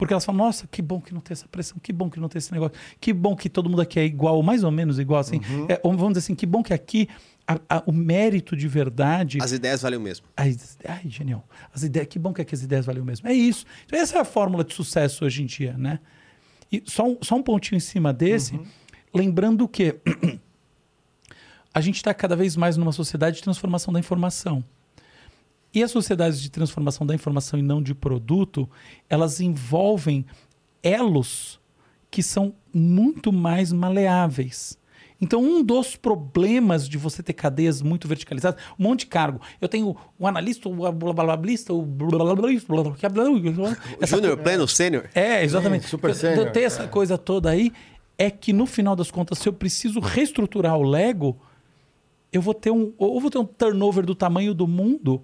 Porque 0.00 0.14
elas 0.14 0.24
falam, 0.24 0.46
nossa, 0.46 0.66
que 0.66 0.80
bom 0.80 0.98
que 0.98 1.12
não 1.12 1.20
tem 1.20 1.34
essa 1.34 1.46
pressão, 1.46 1.76
que 1.78 1.92
bom 1.92 2.08
que 2.08 2.18
não 2.18 2.26
tem 2.26 2.38
esse 2.38 2.50
negócio, 2.50 2.74
que 2.98 3.12
bom 3.12 3.36
que 3.36 3.50
todo 3.50 3.68
mundo 3.68 3.82
aqui 3.82 4.00
é 4.00 4.04
igual, 4.06 4.36
ou 4.36 4.42
mais 4.42 4.64
ou 4.64 4.70
menos 4.70 4.98
igual, 4.98 5.20
assim. 5.20 5.42
Uhum. 5.50 5.66
É, 5.68 5.78
vamos 5.84 6.08
dizer 6.08 6.20
assim, 6.20 6.34
que 6.34 6.46
bom 6.46 6.62
que 6.62 6.72
aqui 6.72 7.06
a- 7.46 7.60
a- 7.68 7.82
o 7.86 7.92
mérito 7.92 8.56
de 8.56 8.68
verdade. 8.68 9.38
As 9.40 9.52
ideias 9.52 9.82
valem 9.82 9.98
o 9.98 10.02
mesmo. 10.02 10.26
As- 10.36 10.78
ai, 10.86 11.02
genial. 11.06 11.46
As 11.74 11.82
ideias, 11.82 12.06
que 12.08 12.18
bom 12.18 12.32
que, 12.32 12.40
é 12.42 12.44
que 12.44 12.54
as 12.54 12.62
ideias 12.62 12.86
valem 12.86 13.02
o 13.02 13.04
mesmo. 13.04 13.26
É 13.28 13.32
isso. 13.32 13.64
Então, 13.86 13.98
essa 13.98 14.18
é 14.18 14.20
a 14.20 14.24
fórmula 14.24 14.62
de 14.64 14.72
sucesso 14.74 15.24
hoje 15.24 15.42
em 15.42 15.46
dia, 15.46 15.76
né? 15.76 15.98
E 16.70 16.82
só 16.86 17.04
um, 17.08 17.18
só 17.20 17.34
um 17.36 17.42
pontinho 17.42 17.76
em 17.76 17.80
cima 17.80 18.12
desse, 18.12 18.58
lembrando 19.12 19.66
que 19.66 19.96
a 21.74 21.80
gente 21.80 21.96
está 21.96 22.12
cada 22.14 22.36
vez 22.36 22.56
mais 22.56 22.76
numa 22.76 22.92
sociedade 22.92 23.36
de 23.36 23.42
transformação 23.42 23.92
da 23.92 23.98
informação. 24.00 24.64
E 25.72 25.82
as 25.82 25.90
sociedades 25.90 26.40
de 26.40 26.50
transformação 26.50 27.06
da 27.06 27.14
informação 27.14 27.58
e 27.58 27.62
não 27.62 27.80
de 27.82 27.94
produto, 27.94 28.68
elas 29.08 29.40
envolvem 29.40 30.26
elos 30.82 31.60
que 32.10 32.22
são 32.24 32.54
muito 32.74 33.32
mais 33.32 33.70
maleáveis. 33.72 34.76
Então, 35.20 35.42
um 35.42 35.62
dos 35.62 35.96
problemas 35.96 36.88
de 36.88 36.96
você 36.96 37.22
ter 37.22 37.34
cadeias 37.34 37.82
muito 37.82 38.08
verticalizadas, 38.08 38.60
um 38.78 38.84
monte 38.84 39.00
de 39.00 39.06
cargo. 39.06 39.40
Eu 39.60 39.68
tenho 39.68 39.94
o 40.18 40.26
analista, 40.26 40.68
o 40.68 40.92
blablablista, 40.92 41.74
o 41.74 41.82
Júnior, 44.06 44.38
pleno, 44.38 44.66
sênior. 44.66 45.08
é, 45.14 45.44
exatamente. 45.44 45.82
Sim, 45.82 45.88
super 45.90 46.14
sênior. 46.14 46.46
eu 46.46 46.52
ter 46.52 46.62
essa 46.62 46.88
coisa 46.88 47.18
toda 47.18 47.50
aí 47.50 47.70
é 48.16 48.30
que 48.30 48.52
no 48.52 48.66
final 48.66 48.96
das 48.96 49.10
contas, 49.10 49.38
se 49.38 49.48
eu 49.48 49.52
preciso 49.52 50.00
reestruturar 50.00 50.76
o 50.76 50.82
Lego, 50.82 51.40
eu 52.32 52.40
vou 52.40 52.54
ter 52.54 52.70
um 52.70 52.92
ou 52.96 53.20
vou 53.20 53.30
ter 53.30 53.38
um 53.38 53.44
turnover 53.44 54.04
do 54.04 54.14
tamanho 54.14 54.54
do 54.54 54.66
mundo, 54.66 55.22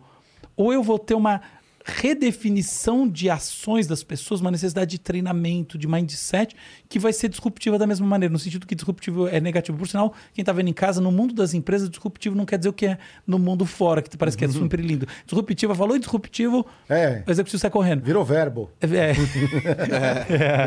ou 0.56 0.72
eu 0.72 0.82
vou 0.82 0.98
ter 0.98 1.14
uma 1.14 1.40
redefinição 1.86 3.08
de 3.08 3.30
ações 3.30 3.86
das 3.86 4.02
pessoas, 4.02 4.40
uma 4.40 4.50
necessidade 4.50 4.90
de 4.90 4.98
treinamento, 4.98 5.78
de 5.78 5.86
mindset, 5.86 6.54
que 6.88 6.98
vai 6.98 7.12
ser 7.12 7.28
disruptiva 7.28 7.78
da 7.78 7.86
mesma 7.86 8.06
maneira, 8.06 8.32
no 8.32 8.38
sentido 8.38 8.66
que 8.66 8.74
disruptivo 8.74 9.28
é 9.28 9.40
negativo. 9.40 9.78
Por 9.78 9.86
sinal, 9.86 10.12
quem 10.34 10.42
está 10.42 10.52
vendo 10.52 10.68
em 10.68 10.72
casa, 10.72 11.00
no 11.00 11.12
mundo 11.12 11.32
das 11.34 11.54
empresas, 11.54 11.88
disruptivo 11.88 12.34
não 12.34 12.44
quer 12.44 12.58
dizer 12.58 12.68
o 12.70 12.72
que 12.72 12.86
é 12.86 12.98
no 13.26 13.38
mundo 13.38 13.64
fora, 13.64 14.02
que 14.02 14.16
parece 14.16 14.36
que 14.36 14.44
é 14.44 14.48
super 14.48 14.80
lindo. 14.80 15.06
Disruptivo, 15.24 15.74
falou 15.76 15.96
em 15.96 16.00
disruptivo, 16.00 16.66
É. 16.88 17.22
o 17.26 17.30
executivo 17.30 17.60
sai 17.60 17.70
correndo. 17.70 18.02
Virou 18.02 18.24
verbo. 18.24 18.68
É. 18.80 19.12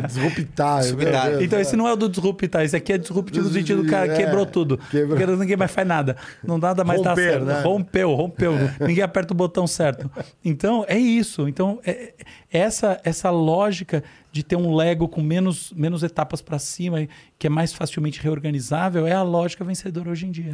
Disruptar. 0.07 0.79
Disruptar. 0.81 1.23
meu 1.25 1.31
Deus. 1.31 1.43
Então, 1.43 1.59
esse 1.59 1.75
não 1.75 1.87
é 1.87 1.93
o 1.93 1.95
do 1.95 2.07
disruptar, 2.09 2.63
esse 2.63 2.75
aqui 2.75 2.93
é 2.93 2.97
disruptivo 2.97 3.45
no 3.47 3.53
sentido 3.53 3.83
do 3.83 3.89
cara 3.89 4.13
É, 4.13 4.15
quebrou 4.15 4.45
tudo. 4.45 4.77
quebrou. 4.89 5.17
Porque 5.17 5.25
ninguém 5.35 5.57
mais 5.57 5.71
faz 5.71 5.87
nada. 5.87 6.15
Não 6.43 6.57
nada 6.57 6.83
mais 6.83 7.01
tá 7.01 7.09
Romper, 7.09 7.29
certo. 7.31 7.45
né? 7.45 7.61
Rompeu, 7.61 8.13
rompeu. 8.13 8.53
ninguém 8.79 9.03
aperta 9.03 9.33
o 9.33 9.35
botão 9.35 9.67
certo. 9.67 10.09
Então, 10.43 10.85
é 10.87 10.97
isso. 10.97 11.08
Então, 11.47 11.79
é, 11.85 12.13
é 12.51 12.59
essa, 12.59 12.99
essa 13.03 13.29
lógica 13.29 14.03
de 14.31 14.43
ter 14.43 14.55
um 14.55 14.75
Lego 14.75 15.07
com 15.07 15.21
menos, 15.21 15.71
menos 15.73 16.03
etapas 16.03 16.41
para 16.41 16.59
cima, 16.59 17.07
que 17.37 17.47
é 17.47 17.49
mais 17.49 17.73
facilmente 17.73 18.21
reorganizável, 18.21 19.07
é 19.07 19.13
a 19.13 19.23
lógica 19.23 19.63
vencedora 19.63 20.09
hoje 20.09 20.25
em 20.25 20.31
dia. 20.31 20.53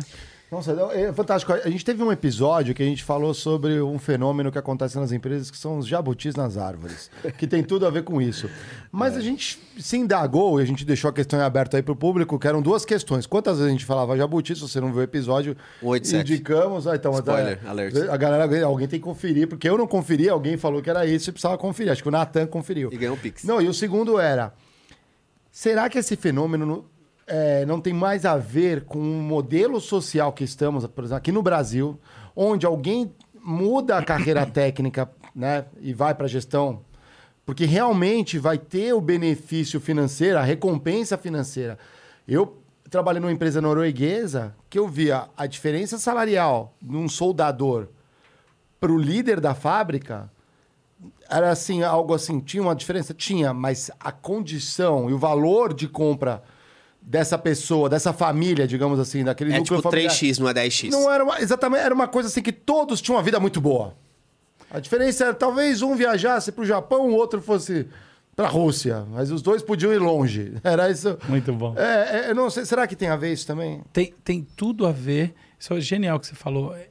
Nossa, 0.56 0.72
é 0.94 1.12
fantástico. 1.12 1.52
A 1.52 1.70
gente 1.70 1.84
teve 1.84 2.02
um 2.02 2.10
episódio 2.14 2.74
que 2.74 2.82
a 2.82 2.86
gente 2.86 3.04
falou 3.04 3.34
sobre 3.34 3.82
um 3.82 4.00
fenômeno 4.00 4.50
que 4.50 4.58
acontece 4.58 4.98
nas 4.98 5.12
empresas, 5.12 5.52
que 5.52 5.58
são 5.58 5.78
os 5.78 5.86
jabutis 5.86 6.34
nas 6.34 6.58
árvores, 6.58 7.12
que 7.38 7.46
tem 7.46 7.62
tudo 7.62 7.86
a 7.86 7.90
ver 7.90 8.04
com 8.04 8.22
isso. 8.22 8.50
Mas 8.90 9.18
a 9.18 9.20
gente 9.20 9.60
se 9.78 9.98
indagou 9.98 10.60
e 10.62 10.64
a 10.64 10.66
gente 10.66 10.86
deixou 10.86 11.10
a 11.10 11.14
questão 11.14 11.42
aberta 11.42 11.76
aí 11.76 11.84
para 11.84 11.92
o 11.92 11.96
público, 11.96 12.40
que 12.40 12.48
eram 12.48 12.62
duas 12.62 12.86
questões. 12.86 13.26
Quantas 13.26 13.58
vezes 13.58 13.68
a 13.68 13.72
gente 13.72 13.84
falava 13.84 14.16
jabuti, 14.16 14.56
se 14.56 14.62
você 14.62 14.80
não 14.80 14.92
viu 14.94 15.00
o 15.00 15.04
episódio, 15.04 15.58
87. 15.82 16.32
indicamos. 16.32 16.88
Ah, 16.88 16.96
então, 16.96 17.12
Spoiler, 17.16 17.60
a, 17.66 17.70
alert. 17.72 17.96
A 18.10 18.16
galera, 18.16 18.66
alguém 18.66 18.88
tem 18.88 18.98
que 18.98 19.04
conferir, 19.04 19.50
porque 19.50 19.68
eu 19.68 19.78
não 19.78 19.86
conferi, 19.86 20.30
alguém 20.30 20.56
falou 20.56 20.82
que 20.82 20.90
era 20.90 21.06
isso 21.06 21.30
e 21.30 21.34
precisava 21.34 21.58
conferir. 21.58 21.92
Acho 21.92 22.02
que 22.02 22.08
o 22.08 22.12
Natan 22.12 22.48
conferiu. 22.48 22.90
E 22.94 22.98
ganhou 22.98 23.16
um 23.16 23.20
Pix. 23.20 23.44
Não, 23.44 23.62
e 23.62 23.68
o 23.68 23.74
segundo 23.74 24.18
era: 24.18 24.54
será 25.52 25.90
que 25.90 25.98
esse 25.98 26.16
fenômeno 26.16 26.66
no- 26.66 26.95
é, 27.28 27.66
não 27.66 27.82
tem 27.82 27.94
mais 27.94 28.26
a 28.26 28.38
ver 28.38 28.86
com 28.86 29.00
o 29.00 29.22
modelo 29.22 29.80
social 29.80 30.32
que 30.32 30.44
estamos, 30.44 30.86
por 30.88 31.04
exemplo, 31.04 31.18
aqui 31.18 31.32
no 31.32 31.42
Brasil, 31.42 32.00
onde 32.36 32.66
alguém 32.66 33.14
muda 33.34 33.98
a 33.98 34.04
carreira 34.04 34.46
técnica 34.48 35.10
né, 35.36 35.66
e 35.80 35.94
vai 35.94 36.14
para 36.14 36.26
a 36.26 36.30
gestão, 36.30 36.82
porque 37.46 37.66
realmente 37.66 38.38
vai 38.38 38.58
ter 38.58 38.94
o 38.94 39.02
benefício 39.02 39.80
financeiro, 39.80 40.38
a 40.38 40.44
recompensa 40.44 41.18
financeira. 41.18 41.78
Eu 42.28 42.58
trabalhei 42.90 43.20
numa 43.20 43.32
empresa 43.32 43.62
norueguesa 43.62 44.56
que 44.70 44.80
eu 44.80 44.88
via 44.88 45.28
a 45.36 45.46
diferença 45.46 45.98
salarial 45.98 46.74
de 46.82 46.96
um 46.96 47.10
soldador 47.10 47.88
para 48.80 48.92
o 48.92 48.98
líder 48.98 49.40
da 49.40 49.56
fábrica 49.56 50.32
era 51.30 51.50
assim, 51.50 51.84
algo 51.84 52.14
assim, 52.14 52.40
tinha 52.40 52.62
uma 52.62 52.76
diferença? 52.76 53.14
Tinha, 53.14 53.54
mas 53.54 53.90
a 54.00 54.12
condição 54.12 55.10
e 55.10 55.14
o 55.14 55.18
valor 55.18 55.74
de 55.74 55.88
compra 55.88 56.44
dessa 57.06 57.38
pessoa, 57.38 57.88
dessa 57.88 58.12
família, 58.12 58.68
digamos 58.68 59.00
assim, 59.00 59.24
daquele 59.24 59.54
É 59.54 59.60
núcleo 59.60 59.78
tipo 59.78 59.90
familiar, 59.92 60.12
3x, 60.12 60.40
não 60.40 60.50
é 60.50 60.54
10x. 60.54 60.90
Não 60.90 61.12
era 61.12 61.24
uma, 61.24 61.40
exatamente, 61.40 61.82
era 61.84 61.94
uma 61.94 62.08
coisa 62.08 62.28
assim 62.30 62.42
que 62.42 62.52
todos 62.52 63.00
tinham 63.02 63.16
uma 63.18 63.24
vida 63.24 63.40
muito 63.40 63.62
boa. 63.62 63.94
A 64.72 64.80
diferença 64.80 65.26
era 65.26 65.34
talvez 65.34 65.82
um 65.82 65.96
viajasse 65.96 66.52
para 66.52 66.64
o 66.64 66.66
Japão, 66.66 67.08
o 67.10 67.14
outro 67.14 67.42
fosse 67.42 67.86
para 68.36 68.48
a 68.48 68.50
Rússia, 68.50 69.06
mas 69.12 69.32
os 69.32 69.42
dois 69.42 69.62
podiam 69.62 69.94
ir 69.94 70.00
longe. 70.00 70.56
Era 70.62 70.90
isso. 70.92 71.18
Muito 71.30 71.54
bom. 71.54 71.74
É, 71.78 72.26
é, 72.26 72.30
eu 72.32 72.36
não 72.36 72.50
sei, 72.50 72.66
será 72.66 72.86
que 72.86 72.94
tem 72.96 73.08
a 73.08 73.16
ver 73.16 73.32
isso 73.32 73.48
também? 73.48 73.82
Tem, 73.94 74.14
tem 74.26 74.46
tudo 74.58 74.86
a 74.86 74.92
ver. 74.92 75.34
Isso 75.58 75.74
é 75.74 75.80
genial 75.80 76.20
que 76.20 76.28
você 76.28 76.36
falou. 76.36 76.76
É, 76.76 76.86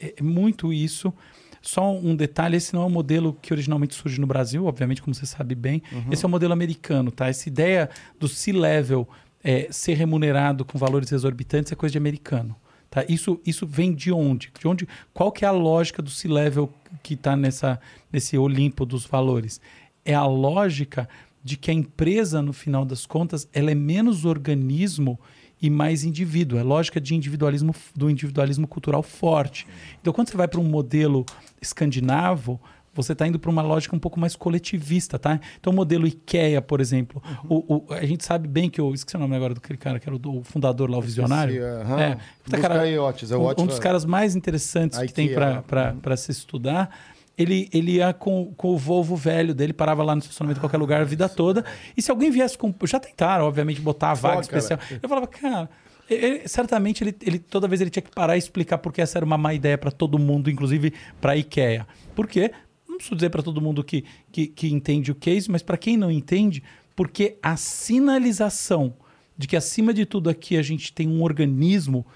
é- 0.00 0.14
é 0.18 0.22
muito 0.22 0.72
isso. 0.72 1.12
Só 1.60 1.92
um 1.92 2.16
detalhe: 2.16 2.56
esse 2.56 2.72
não 2.72 2.82
é 2.82 2.86
o 2.86 2.88
modelo 2.90 3.36
que 3.42 3.52
originalmente 3.52 3.94
surge 3.94 4.18
no 4.18 4.26
Brasil, 4.26 4.64
obviamente, 4.64 5.02
como 5.02 5.14
você 5.14 5.26
sabe 5.26 5.54
bem. 5.54 5.82
Esse 6.10 6.24
é 6.24 6.28
o 6.28 6.30
modelo 6.30 6.54
americano, 6.54 7.10
tá? 7.10 7.26
Essa 7.28 7.46
ideia 7.48 7.90
do 8.18 8.26
C-level 8.28 9.06
é, 9.46 9.68
ser 9.70 9.94
remunerado 9.94 10.64
com 10.64 10.76
valores 10.76 11.12
exorbitantes 11.12 11.70
é 11.70 11.76
coisa 11.76 11.92
de 11.92 11.98
americano. 11.98 12.56
Tá? 12.90 13.04
Isso, 13.08 13.40
isso 13.46 13.64
vem 13.64 13.94
de 13.94 14.10
onde? 14.10 14.50
De 14.58 14.66
onde? 14.66 14.88
Qual 15.14 15.30
que 15.30 15.44
é 15.44 15.48
a 15.48 15.52
lógica 15.52 16.02
do 16.02 16.10
C-level 16.10 16.68
que 17.00 17.14
está 17.14 17.36
nesse 17.36 18.36
Olimpo 18.36 18.84
dos 18.84 19.06
valores? 19.06 19.60
É 20.04 20.14
a 20.14 20.26
lógica 20.26 21.08
de 21.44 21.56
que 21.56 21.70
a 21.70 21.74
empresa, 21.74 22.42
no 22.42 22.52
final 22.52 22.84
das 22.84 23.06
contas, 23.06 23.48
ela 23.52 23.70
é 23.70 23.74
menos 23.74 24.24
organismo 24.24 25.16
e 25.62 25.70
mais 25.70 26.02
indivíduo. 26.02 26.58
É 26.58 26.64
lógica 26.64 27.00
de 27.00 27.14
individualismo 27.14 27.72
do 27.94 28.10
individualismo 28.10 28.66
cultural 28.66 29.02
forte. 29.02 29.64
Então, 30.00 30.12
quando 30.12 30.28
você 30.28 30.36
vai 30.36 30.48
para 30.48 30.58
um 30.58 30.68
modelo 30.68 31.24
escandinavo, 31.62 32.60
você 32.96 33.12
está 33.12 33.26
indo 33.26 33.38
para 33.38 33.50
uma 33.50 33.62
lógica 33.62 33.94
um 33.94 33.98
pouco 33.98 34.18
mais 34.18 34.34
coletivista, 34.34 35.18
tá? 35.18 35.38
Então, 35.60 35.72
o 35.72 35.76
modelo 35.76 36.06
IKEA, 36.06 36.60
por 36.62 36.80
exemplo, 36.80 37.22
o, 37.48 37.76
o- 37.88 37.92
a 37.92 38.04
gente 38.06 38.24
sabe 38.24 38.48
bem 38.48 38.68
que 38.70 38.80
eu 38.80 38.92
esqueci 38.94 39.16
o 39.16 39.20
nome 39.20 39.36
agora 39.36 39.54
daquele 39.54 39.78
cara 39.78 39.98
que 40.00 40.08
era 40.08 40.16
o, 40.16 40.18
do- 40.18 40.38
o 40.38 40.42
fundador 40.44 40.90
lá, 40.90 40.98
o 40.98 41.02
visionário. 41.02 41.54
aham. 41.64 42.00
É, 42.00 42.16
puta, 42.42 42.56
Busca 42.56 42.80
aí, 42.80 42.98
Otis, 42.98 43.30
é 43.30 43.36
o 43.36 43.40
um, 43.40 43.50
um 43.62 43.66
dos 43.66 43.78
caras 43.78 44.04
mais 44.04 44.34
interessantes 44.34 44.98
que 45.06 45.12
tem 45.12 45.28
para 45.32 46.16
se 46.16 46.30
estudar. 46.32 46.90
Ele, 47.38 47.68
ele 47.70 47.96
ia 47.96 48.14
com, 48.14 48.54
com 48.56 48.68
o 48.68 48.78
Volvo 48.78 49.14
velho 49.14 49.54
dele, 49.54 49.74
parava 49.74 50.02
lá 50.02 50.14
no 50.14 50.20
estacionamento 50.22 50.58
em 50.58 50.60
qualquer 50.62 50.78
lugar 50.78 51.02
a 51.02 51.04
vida 51.04 51.28
toda. 51.30 51.64
E 51.94 52.00
se 52.00 52.10
alguém 52.10 52.30
viesse 52.30 52.56
com. 52.56 52.74
Já 52.84 52.98
tentaram, 52.98 53.44
obviamente, 53.44 53.78
botar 53.80 54.12
a 54.12 54.14
vaga 54.14 54.40
especial. 54.40 54.78
Eu 55.02 55.06
falava, 55.08 55.26
cara. 55.26 55.68
ele- 56.08 56.48
certamente 56.48 57.04
ele, 57.04 57.14
ele 57.20 57.38
toda 57.38 57.68
vez 57.68 57.82
ele 57.82 57.90
tinha 57.90 58.02
que 58.02 58.10
parar 58.10 58.36
e 58.36 58.38
explicar 58.38 58.78
porque 58.78 59.02
essa 59.02 59.18
era 59.18 59.24
uma 59.26 59.36
má 59.36 59.52
ideia 59.52 59.76
para 59.76 59.90
todo 59.90 60.18
mundo, 60.18 60.48
inclusive 60.50 60.94
para 61.20 61.32
a 61.32 61.36
IKEA. 61.36 61.86
Por 62.14 62.26
quê? 62.26 62.52
Não 62.96 62.98
preciso 62.98 63.16
dizer 63.16 63.28
para 63.28 63.42
todo 63.42 63.60
mundo 63.60 63.84
que, 63.84 64.04
que, 64.32 64.46
que 64.46 64.72
entende 64.72 65.12
o 65.12 65.14
case, 65.14 65.50
mas 65.50 65.62
para 65.62 65.76
quem 65.76 65.98
não 65.98 66.10
entende, 66.10 66.62
porque 66.94 67.36
a 67.42 67.54
sinalização 67.54 68.94
de 69.36 69.46
que 69.46 69.54
acima 69.54 69.92
de 69.92 70.06
tudo 70.06 70.30
aqui 70.30 70.56
a 70.56 70.62
gente 70.62 70.90
tem 70.94 71.06
um 71.06 71.22
organismo 71.22 72.06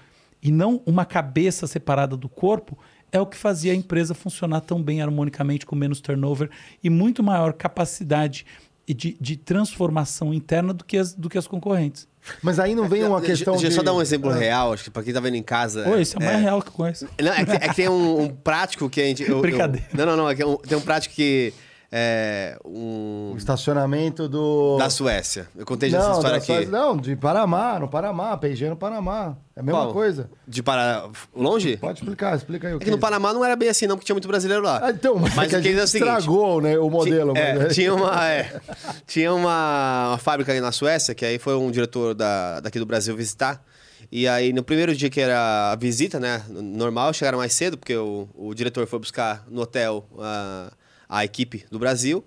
e 0.41 0.51
não 0.51 0.81
uma 0.83 1.05
cabeça 1.05 1.67
separada 1.67 2.17
do 2.17 2.27
corpo 2.27 2.79
é 3.11 3.19
o 3.19 3.27
que 3.27 3.37
fazia 3.37 3.73
a 3.73 3.75
empresa 3.75 4.15
funcionar 4.15 4.61
tão 4.61 4.81
bem 4.81 5.03
harmonicamente, 5.03 5.67
com 5.67 5.75
menos 5.75 6.01
turnover 6.01 6.49
e 6.83 6.89
muito 6.89 7.21
maior 7.21 7.53
capacidade 7.53 8.43
de, 8.87 9.15
de 9.21 9.37
transformação 9.37 10.33
interna 10.33 10.73
do 10.73 10.83
que 10.83 10.97
as, 10.97 11.13
do 11.13 11.29
que 11.29 11.37
as 11.37 11.45
concorrentes. 11.45 12.07
Mas 12.41 12.59
aí 12.59 12.75
não 12.75 12.87
vem 12.87 13.03
uma 13.03 13.19
questão 13.21 13.53
Deixa 13.53 13.67
eu 13.67 13.69
de... 13.71 13.75
só 13.75 13.81
dar 13.83 13.93
um 13.93 14.01
exemplo 14.01 14.29
Ah. 14.29 14.35
real, 14.35 14.73
acho 14.73 14.83
que 14.83 14.89
pra 14.91 15.01
quem 15.03 15.13
tá 15.13 15.19
vendo 15.19 15.35
em 15.35 15.43
casa. 15.43 15.83
Pô, 15.83 15.95
esse 15.97 16.15
é 16.15 16.19
o 16.19 16.23
mais 16.23 16.39
real 16.41 16.61
que 16.61 16.67
eu 16.69 16.73
conheço. 16.73 17.07
Não, 17.19 17.33
é, 17.33 17.45
que, 17.45 17.51
é 17.51 17.59
que 17.59 17.75
tem 17.75 17.89
um, 17.89 18.21
um 18.21 18.29
prático 18.29 18.89
que 18.89 19.01
a 19.01 19.05
gente. 19.05 19.23
eu- 19.23 19.29
eu- 19.37 19.41
Brincadeira. 19.41 19.87
não, 19.93 20.05
não, 20.05 20.15
não. 20.17 20.29
É 20.29 20.35
que 20.35 20.41
é 20.41 20.45
um- 20.45 20.57
tem 20.57 20.77
um 20.77 20.81
prático 20.81 21.15
que. 21.15 21.53
É. 21.93 22.57
Um, 22.63 23.31
O 23.33 23.37
estacionamento 23.37 24.29
do... 24.29 24.77
da 24.77 24.89
Suécia. 24.89 25.47
Eu 25.57 25.65
contei 25.65 25.89
já 25.89 25.99
essa 25.99 26.11
história 26.13 26.37
aqui. 26.37 26.45
Suécia- 26.45 26.69
não, 26.71 26.95
de 26.95 27.15
Panamá, 27.17 27.77
no 27.79 27.89
Panamá, 27.89 28.37
PG 28.37 28.69
no 28.69 28.77
Panamá. 28.77 29.35
É 29.53 29.59
a 29.59 29.63
mesma 29.63 29.81
Qual? 29.81 29.93
coisa. 29.93 30.29
De 30.47 30.63
para. 30.63 31.09
Longe? 31.35 31.75
Pode 31.75 31.99
explicar, 31.99 32.37
explica 32.37 32.69
aí 32.69 32.73
o 32.75 32.77
É 32.77 32.79
que 32.79 32.89
no 32.89 32.97
Panamá 32.97 33.33
não 33.33 33.43
era 33.43 33.57
bem 33.57 33.67
assim, 33.67 33.87
não, 33.87 33.97
porque 33.97 34.05
tinha 34.05 34.15
muito 34.15 34.27
brasileiro 34.27 34.63
lá. 34.63 34.79
Ah, 34.81 34.91
então, 34.91 35.17
mas, 35.17 35.37
é 35.37 35.47
que 35.49 35.55
a 35.55 35.59
o 35.59 35.61
que 35.61 35.67
é 35.69 35.83
o 35.83 35.87
seguinte, 35.87 36.09
estragou 36.09 36.61
né, 36.61 36.79
o 36.79 36.89
modelo. 36.89 37.33
Ti- 37.33 37.39
é, 37.39 37.53
mas- 37.59 37.75
tinha 37.75 37.93
uma, 37.93 38.29
é, 38.29 38.61
tinha 39.05 39.33
uma, 39.33 40.09
uma 40.11 40.17
fábrica 40.17 40.53
aí 40.53 40.61
na 40.61 40.71
Suécia, 40.71 41.13
que 41.13 41.25
aí 41.25 41.37
foi 41.37 41.55
um 41.57 41.69
diretor 41.69 42.13
da, 42.15 42.61
daqui 42.61 42.79
do 42.79 42.85
Brasil 42.85 43.13
visitar. 43.17 43.61
E 44.09 44.27
aí, 44.29 44.53
no 44.53 44.63
primeiro 44.63 44.95
dia 44.95 45.09
que 45.09 45.19
era 45.19 45.71
a 45.71 45.75
visita, 45.75 46.19
né? 46.21 46.41
Normal, 46.49 47.13
chegaram 47.13 47.37
mais 47.37 47.53
cedo, 47.53 47.77
porque 47.77 47.95
o, 47.95 48.27
o 48.33 48.53
diretor 48.53 48.87
foi 48.87 48.97
buscar 48.99 49.43
no 49.49 49.61
hotel 49.61 50.05
a, 50.19 50.71
a 51.11 51.25
equipe 51.25 51.65
do 51.69 51.77
Brasil. 51.77 52.23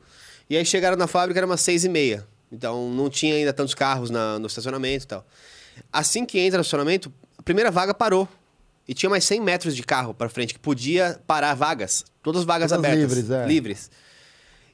E 0.48 0.56
aí 0.56 0.64
chegaram 0.64 0.96
na 0.96 1.06
fábrica, 1.06 1.40
era 1.40 1.46
umas 1.46 1.60
seis 1.62 1.84
e 1.84 1.88
meia. 1.88 2.26
Então 2.52 2.90
não 2.90 3.08
tinha 3.08 3.34
ainda 3.34 3.52
tantos 3.52 3.74
carros 3.74 4.10
na- 4.10 4.38
no 4.38 4.46
estacionamento 4.46 5.04
e 5.04 5.08
tal. 5.08 5.26
Assim 5.92 6.24
que 6.26 6.38
entra 6.38 6.58
no 6.58 6.62
estacionamento, 6.62 7.12
a 7.38 7.42
primeira 7.42 7.70
vaga 7.70 7.94
parou. 7.94 8.28
E 8.86 8.92
tinha 8.92 9.08
mais 9.08 9.24
100 9.24 9.40
metros 9.40 9.74
de 9.74 9.82
carro 9.82 10.12
para 10.12 10.28
frente, 10.28 10.52
que 10.52 10.60
podia 10.60 11.18
parar 11.26 11.54
vagas. 11.54 12.04
Todas 12.22 12.40
as 12.42 12.46
vagas 12.46 12.70
Todas 12.70 12.84
abertas. 12.84 13.00
livres, 13.16 13.30
é. 13.30 13.46
livres. 13.46 13.90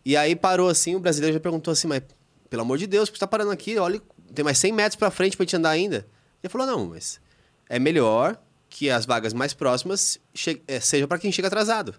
E 0.04 0.16
aí 0.16 0.34
parou 0.34 0.68
assim, 0.68 0.96
o 0.96 1.00
brasileiro 1.00 1.34
já 1.34 1.40
perguntou 1.40 1.70
assim, 1.70 1.86
mas 1.86 2.02
pelo 2.50 2.62
amor 2.62 2.76
de 2.76 2.88
Deus, 2.88 3.08
por 3.08 3.12
que 3.12 3.18
você 3.18 3.20
tá 3.20 3.26
parando 3.28 3.52
aqui? 3.52 3.78
Olha, 3.78 4.02
tem 4.34 4.44
mais 4.44 4.58
100 4.58 4.72
metros 4.72 4.96
pra 4.96 5.10
frente 5.12 5.36
pra 5.36 5.44
gente 5.44 5.54
andar 5.56 5.70
ainda. 5.70 6.04
Ele 6.42 6.50
falou, 6.50 6.66
não, 6.66 6.86
mas 6.86 7.20
é 7.68 7.78
melhor 7.78 8.36
que 8.68 8.90
as 8.90 9.06
vagas 9.06 9.32
mais 9.32 9.54
próximas 9.54 10.18
che- 10.34 10.60
eh, 10.66 10.80
sejam 10.80 11.06
pra 11.06 11.18
quem 11.18 11.30
chega 11.30 11.46
atrasado. 11.46 11.94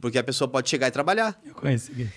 Porque 0.00 0.18
a 0.18 0.24
pessoa 0.24 0.46
pode 0.48 0.68
chegar 0.68 0.88
e 0.88 0.90
trabalhar. 0.90 1.38
Eu 1.44 1.54
conheci. 1.54 2.08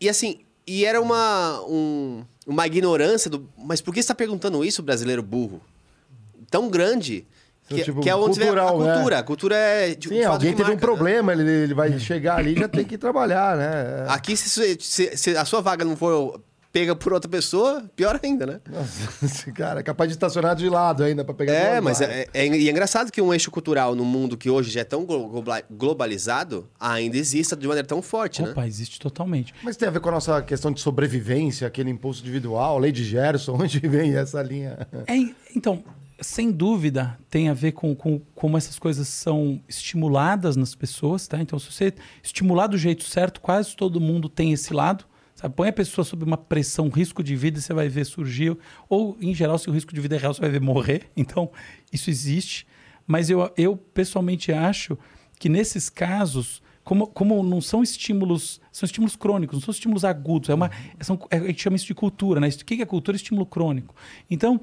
E 0.00 0.08
assim, 0.08 0.40
e 0.66 0.84
era 0.84 1.00
uma, 1.00 1.60
um- 1.68 2.24
uma 2.46 2.66
ignorância 2.66 3.30
do. 3.30 3.48
Mas 3.56 3.80
por 3.80 3.92
que 3.94 4.02
você 4.02 4.08
tá 4.08 4.14
perguntando 4.14 4.64
isso, 4.64 4.82
brasileiro 4.82 5.22
burro? 5.22 5.60
Tão 6.50 6.68
grande. 6.68 7.26
Que, 7.68 7.82
Tipo, 7.84 8.00
que 8.00 8.08
é 8.08 8.16
onde 8.16 8.38
vem 8.38 8.48
a- 8.48 8.52
cultural, 8.52 8.80
a 8.80 8.84
né? 8.84 8.92
cultura. 8.94 9.18
A 9.18 9.22
cultura 9.22 9.54
é. 9.56 9.94
De, 9.94 10.08
Sim, 10.08 10.14
de 10.14 10.24
alguém 10.24 10.50
teve 10.52 10.62
um 10.70 10.74
marca, 10.74 10.74
né? 10.74 10.80
problema, 10.80 11.32
ele, 11.32 11.42
ele 11.50 11.74
vai 11.74 11.98
chegar 11.98 12.38
ali 12.38 12.54
e 12.56 12.58
já 12.60 12.66
tem 12.68 12.84
que 12.84 12.96
trabalhar, 12.96 13.56
né? 13.56 14.06
Aqui, 14.08 14.34
se, 14.36 14.76
se- 14.80 15.16
se 15.16 15.36
a 15.36 15.44
sua 15.44 15.60
vaga 15.60 15.84
não 15.84 15.94
for 15.94 16.40
pega 16.78 16.94
por 16.96 17.12
outra 17.12 17.28
pessoa, 17.30 17.84
pior 17.96 18.18
ainda, 18.22 18.46
né? 18.46 18.60
Nossa, 18.70 19.24
esse 19.24 19.50
cara 19.52 19.80
é 19.80 19.82
capaz 19.82 20.08
de 20.08 20.14
estacionar 20.16 20.54
de 20.56 20.68
lado 20.68 21.02
ainda 21.02 21.24
pra 21.24 21.34
pegar 21.34 21.52
É, 21.52 21.80
mas 21.80 22.00
é, 22.00 22.26
é, 22.32 22.46
e 22.46 22.68
é 22.68 22.70
engraçado 22.70 23.10
que 23.10 23.20
um 23.20 23.32
eixo 23.32 23.50
cultural 23.50 23.94
no 23.94 24.04
mundo 24.04 24.36
que 24.36 24.48
hoje 24.48 24.70
já 24.70 24.80
é 24.80 24.84
tão 24.84 25.04
glo- 25.04 25.28
global- 25.28 25.62
globalizado 25.70 26.68
ainda 26.78 27.16
exista 27.16 27.56
de 27.56 27.66
maneira 27.66 27.86
tão 27.86 28.00
forte, 28.02 28.42
né? 28.42 28.50
Opa, 28.50 28.66
existe 28.66 28.98
totalmente. 29.00 29.54
Mas 29.62 29.76
tem 29.76 29.88
a 29.88 29.90
ver 29.90 30.00
com 30.00 30.08
a 30.08 30.12
nossa 30.12 30.40
questão 30.42 30.70
de 30.72 30.80
sobrevivência, 30.80 31.66
aquele 31.66 31.90
impulso 31.90 32.20
individual, 32.22 32.78
lei 32.78 32.92
de 32.92 33.04
Gerson, 33.04 33.56
onde 33.60 33.78
vem 33.80 34.14
essa 34.16 34.42
linha? 34.42 34.86
É, 35.06 35.14
então, 35.56 35.82
sem 36.20 36.50
dúvida, 36.50 37.18
tem 37.30 37.48
a 37.48 37.54
ver 37.54 37.72
com, 37.72 37.94
com 37.94 38.20
como 38.34 38.56
essas 38.56 38.78
coisas 38.78 39.06
são 39.08 39.60
estimuladas 39.68 40.56
nas 40.56 40.74
pessoas, 40.74 41.26
tá? 41.26 41.40
Então, 41.40 41.58
se 41.58 41.70
você 41.72 41.92
estimular 42.22 42.66
do 42.66 42.76
jeito 42.78 43.04
certo, 43.04 43.40
quase 43.40 43.74
todo 43.76 44.00
mundo 44.00 44.28
tem 44.28 44.52
esse 44.52 44.72
lado. 44.72 45.04
Sabe? 45.38 45.54
Põe 45.54 45.68
a 45.68 45.72
pessoa 45.72 46.04
sob 46.04 46.24
uma 46.24 46.36
pressão, 46.36 46.88
risco 46.88 47.22
de 47.22 47.36
vida, 47.36 47.60
você 47.60 47.72
vai 47.72 47.88
ver 47.88 48.04
surgir. 48.04 48.58
Ou, 48.88 49.16
em 49.20 49.32
geral, 49.32 49.56
se 49.56 49.70
o 49.70 49.72
risco 49.72 49.94
de 49.94 50.00
vida 50.00 50.16
é 50.16 50.18
real, 50.18 50.34
você 50.34 50.40
vai 50.40 50.50
ver 50.50 50.60
morrer. 50.60 51.08
Então, 51.16 51.48
isso 51.92 52.10
existe. 52.10 52.66
Mas 53.06 53.30
eu, 53.30 53.48
eu 53.56 53.76
pessoalmente 53.76 54.50
acho 54.50 54.98
que 55.38 55.48
nesses 55.48 55.88
casos, 55.88 56.60
como, 56.82 57.06
como 57.06 57.40
não 57.44 57.60
são 57.60 57.84
estímulos, 57.84 58.60
são 58.72 58.84
estímulos 58.84 59.14
crônicos, 59.14 59.54
não 59.54 59.60
são 59.60 59.70
estímulos 59.70 60.04
agudos. 60.04 60.48
É 60.48 60.54
uma, 60.54 60.72
são, 61.00 61.16
é, 61.30 61.36
a 61.36 61.46
gente 61.46 61.62
chama 61.62 61.76
isso 61.76 61.86
de 61.86 61.94
cultura, 61.94 62.40
né? 62.40 62.48
O 62.48 62.64
que 62.64 62.82
é 62.82 62.84
cultura? 62.84 63.16
Estímulo 63.16 63.46
crônico. 63.46 63.94
Então, 64.28 64.60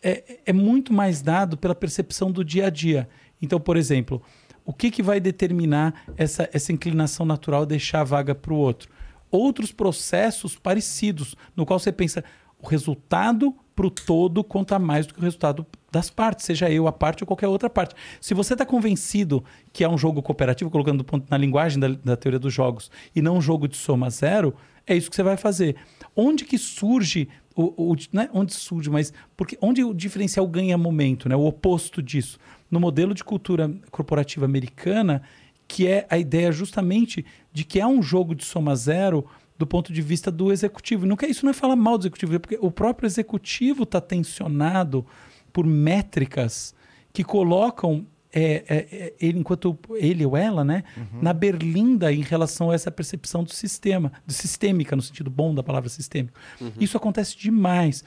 é, 0.00 0.38
é 0.46 0.52
muito 0.52 0.92
mais 0.92 1.20
dado 1.20 1.56
pela 1.56 1.74
percepção 1.74 2.30
do 2.30 2.44
dia 2.44 2.68
a 2.68 2.70
dia. 2.70 3.08
Então, 3.40 3.58
por 3.58 3.76
exemplo, 3.76 4.22
o 4.64 4.72
que, 4.72 4.88
que 4.88 5.02
vai 5.02 5.18
determinar 5.18 6.04
essa, 6.16 6.48
essa 6.52 6.72
inclinação 6.72 7.26
natural 7.26 7.66
de 7.66 7.70
deixar 7.70 8.02
a 8.02 8.04
vaga 8.04 8.36
para 8.36 8.52
o 8.54 8.56
outro? 8.56 8.88
Outros 9.32 9.72
processos 9.72 10.54
parecidos, 10.56 11.34
no 11.56 11.66
qual 11.66 11.78
você 11.80 11.90
pensa 11.90 12.22
o 12.62 12.68
resultado 12.68 13.52
para 13.74 13.86
o 13.86 13.90
todo 13.90 14.44
conta 14.44 14.78
mais 14.78 15.06
do 15.06 15.14
que 15.14 15.20
o 15.20 15.22
resultado 15.22 15.66
das 15.90 16.10
partes, 16.10 16.44
seja 16.46 16.70
eu 16.70 16.86
a 16.86 16.92
parte 16.92 17.22
ou 17.24 17.26
qualquer 17.26 17.48
outra 17.48 17.68
parte. 17.70 17.94
Se 18.20 18.34
você 18.34 18.52
está 18.52 18.64
convencido 18.64 19.42
que 19.72 19.82
é 19.82 19.88
um 19.88 19.96
jogo 19.98 20.22
cooperativo, 20.22 20.70
colocando 20.70 20.98
do 20.98 21.04
ponto- 21.04 21.26
na 21.30 21.36
linguagem 21.38 21.80
da, 21.80 21.88
da 21.88 22.16
teoria 22.16 22.38
dos 22.38 22.52
jogos, 22.52 22.90
e 23.16 23.20
não 23.22 23.38
um 23.38 23.40
jogo 23.40 23.66
de 23.66 23.76
soma 23.76 24.10
zero, 24.10 24.54
é 24.86 24.94
isso 24.94 25.08
que 25.10 25.16
você 25.16 25.22
vai 25.22 25.36
fazer. 25.36 25.76
Onde 26.14 26.44
que 26.44 26.58
surge 26.58 27.28
o, 27.56 27.92
o- 27.92 27.96
é 28.20 28.28
onde 28.32 28.52
surge, 28.54 28.88
mas 28.90 29.12
porque 29.36 29.56
onde 29.60 29.82
o 29.82 29.92
diferencial 29.94 30.46
ganha 30.46 30.76
momento, 30.78 31.28
né? 31.28 31.34
O 31.36 31.44
oposto 31.46 32.02
disso, 32.02 32.38
no 32.70 32.78
modelo 32.78 33.12
de 33.14 33.24
cultura 33.24 33.70
corporativa 33.90 34.44
americana, 34.44 35.22
que 35.66 35.86
é 35.86 36.06
a 36.10 36.18
ideia 36.18 36.52
justamente 36.52 37.24
de 37.52 37.64
que 37.64 37.80
é 37.80 37.86
um 37.86 38.02
jogo 38.02 38.34
de 38.34 38.44
soma 38.44 38.74
zero 38.76 39.26
do 39.58 39.66
ponto 39.66 39.92
de 39.92 40.02
vista 40.02 40.30
do 40.30 40.52
executivo. 40.52 41.06
Não 41.06 41.16
quer 41.16 41.28
isso 41.28 41.44
não 41.44 41.50
é 41.50 41.54
falar 41.54 41.76
mal 41.76 41.96
do 41.96 42.02
executivo, 42.02 42.34
é 42.34 42.38
porque 42.38 42.58
o 42.60 42.70
próprio 42.70 43.06
executivo 43.06 43.84
está 43.84 44.00
tensionado 44.00 45.06
por 45.52 45.66
métricas 45.66 46.74
que 47.12 47.22
colocam 47.22 48.06
é, 48.34 48.42
é, 48.42 48.76
é, 48.90 49.14
ele 49.20 49.38
enquanto 49.38 49.78
ele 49.96 50.24
ou 50.24 50.36
ela, 50.36 50.64
né, 50.64 50.84
na 51.20 51.34
berlinda 51.34 52.10
em 52.10 52.22
relação 52.22 52.70
a 52.70 52.74
essa 52.74 52.90
percepção 52.90 53.44
do 53.44 53.52
sistema, 53.52 54.10
do 54.26 54.32
sistêmica 54.32 54.96
no 54.96 55.02
sentido 55.02 55.30
bom 55.30 55.54
da 55.54 55.62
palavra 55.62 55.90
sistêmico. 55.90 56.38
Isso 56.80 56.96
acontece 56.96 57.36
demais. 57.36 58.02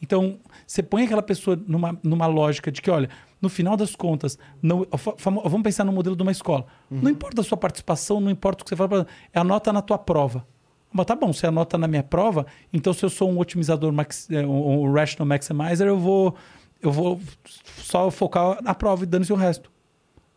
Então, 0.00 0.38
você 0.66 0.82
põe 0.82 1.04
aquela 1.04 1.22
pessoa 1.22 1.58
numa, 1.66 1.98
numa 2.02 2.26
lógica 2.26 2.70
de 2.70 2.82
que, 2.82 2.90
olha, 2.90 3.08
no 3.40 3.48
final 3.48 3.76
das 3.76 3.94
contas, 3.94 4.38
não, 4.62 4.86
vamos 5.24 5.62
pensar 5.62 5.84
no 5.84 5.92
modelo 5.92 6.16
de 6.16 6.22
uma 6.22 6.32
escola. 6.32 6.66
Não 6.90 7.10
importa 7.10 7.40
a 7.40 7.44
sua 7.44 7.56
participação, 7.56 8.20
não 8.20 8.30
importa 8.30 8.62
o 8.62 8.64
que 8.64 8.70
você 8.70 8.76
fala, 8.76 9.06
é 9.32 9.38
a 9.38 9.44
nota 9.44 9.72
na 9.72 9.82
tua 9.82 9.98
prova. 9.98 10.46
Mas 10.92 11.06
tá 11.06 11.14
bom, 11.14 11.32
você 11.32 11.46
anota 11.46 11.76
na 11.76 11.86
minha 11.86 12.02
prova, 12.02 12.46
então 12.72 12.92
se 12.92 13.04
eu 13.04 13.10
sou 13.10 13.30
um 13.30 13.38
otimizador, 13.38 13.92
max, 13.92 14.30
é, 14.30 14.46
um, 14.46 14.90
rational 14.92 15.26
maximizer, 15.26 15.86
eu 15.86 15.98
vou, 15.98 16.34
eu 16.80 16.90
vou 16.90 17.20
só 17.78 18.10
focar 18.10 18.62
na 18.62 18.74
prova 18.74 19.04
e 19.04 19.06
dane-se 19.06 19.32
o 19.32 19.36
resto. 19.36 19.70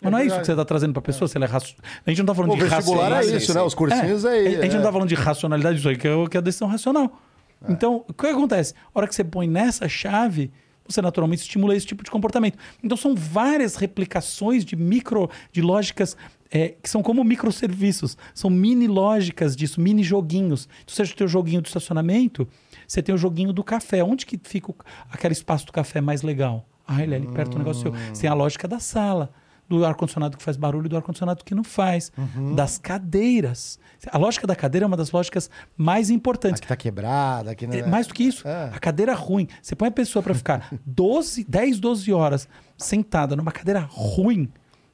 Mas 0.02 0.12
não 0.12 0.20
é 0.20 0.26
isso 0.26 0.40
que 0.40 0.46
você 0.46 0.52
está 0.52 0.66
trazendo 0.66 0.94
para 0.94 1.00
a 1.00 1.04
pessoa, 1.04 1.28
se 1.28 1.38
ela 1.38 1.46
é 1.46 1.50
raci... 1.50 1.76
A 2.06 2.10
gente 2.10 2.20
não 2.20 2.24
está 2.24 2.36
falando 2.36 2.56
de 2.56 2.62
vestibular 2.62 2.80
é 2.80 3.16
racionalidade. 3.16 3.44
isso, 3.44 3.54
né? 3.54 3.62
Os 3.62 3.74
cursinhos 3.74 4.26
é, 4.26 4.30
a 4.30 4.44
gente 4.44 4.68
não 4.70 4.76
é. 4.76 4.78
está 4.78 4.92
falando 4.92 5.10
de 5.10 5.16
racionalidade, 5.16 5.80
isso 5.80 5.90
aí 5.90 5.98
que 5.98 6.08
é, 6.08 6.28
que 6.30 6.38
é 6.38 6.40
a 6.40 6.42
decisão 6.42 6.68
racional. 6.68 7.22
Então, 7.68 8.06
o 8.08 8.14
que 8.14 8.28
acontece? 8.28 8.74
A 8.94 9.00
hora 9.00 9.08
que 9.08 9.14
você 9.16 9.24
põe 9.24 9.48
nessa 9.48 9.90
chave, 9.90 10.52
você 10.88 11.02
naturalmente 11.02 11.42
estimula 11.42 11.76
esse 11.76 11.86
tipo 11.86 12.04
de 12.04 12.10
comportamento. 12.12 12.58
Então, 12.84 12.96
são 12.98 13.14
várias 13.16 13.76
replicações 13.76 14.64
de 14.64 14.76
micro, 14.76 15.30
de 15.52 15.62
lógicas 15.62 16.16
é, 16.52 16.70
que 16.82 16.90
são 16.90 17.04
como 17.04 17.24
microserviços. 17.24 18.18
São 18.34 18.50
mini 18.50 18.88
lógicas 18.88 19.56
disso, 19.56 19.80
mini 19.82 20.02
joguinhos. 20.04 20.68
Então, 20.84 20.96
seja 20.96 21.14
o 21.14 21.16
teu 21.16 21.28
joguinho 21.28 21.62
do 21.62 21.68
estacionamento, 21.68 22.48
você 22.88 23.04
tem 23.04 23.14
o 23.14 23.18
joguinho 23.18 23.52
do 23.54 23.64
café. 23.64 24.04
Onde 24.04 24.26
que 24.26 24.40
fica 24.44 24.72
o- 24.72 24.76
aquele 25.12 25.34
espaço 25.34 25.66
do 25.66 25.72
café 25.72 26.02
mais 26.02 26.22
legal? 26.24 26.66
Ah, 26.88 27.04
ele 27.04 27.14
é 27.14 27.18
ali 27.18 27.28
perto 27.28 27.52
do 27.52 27.58
negócio 27.60 27.84
seu. 27.84 27.92
Você 28.16 28.22
tem 28.22 28.30
a 28.30 28.34
lógica 28.34 28.68
da 28.68 28.80
sala 28.80 29.32
do 29.70 29.86
ar-condicionado 29.86 30.36
que 30.36 30.44
faz 30.44 30.58
barulho 30.58 30.88
e 30.88 30.90
do 30.90 30.98
ar-condicionado 30.98 31.44
que 31.46 31.54
não 31.54 31.64
faz, 31.64 32.12
das 32.56 32.78
cadeiras. 32.80 33.80
A 34.12 34.18
lógica 34.18 34.48
da 34.48 34.56
cadeira 34.56 34.86
é 34.86 34.88
uma 34.88 34.98
das 34.98 35.12
lógicas 35.12 35.50
mais 35.78 36.10
importantes. 36.10 36.60
Aqui 36.60 36.68
tá 36.68 36.76
quebrada, 36.76 37.52
aqui 37.52 37.68
não 37.68 37.74
É, 37.76 37.86
Mais 37.86 38.08
do 38.08 38.14
que 38.14 38.24
isso, 38.24 38.48
É. 38.48 38.72
a 38.74 38.80
cadeira 38.80 39.14
ruim. 39.14 39.48
Você 39.62 39.76
põe 39.76 39.88
a 39.90 39.92
pessoa 39.92 40.24
para 40.24 40.34
ficar 40.34 40.74
12, 40.86 41.46
10, 41.48 41.80
12 41.80 42.12
horas 42.12 42.48
sentada 42.78 43.36
numa 43.36 43.52
cadeira 43.52 43.80
ruim, 43.92 44.50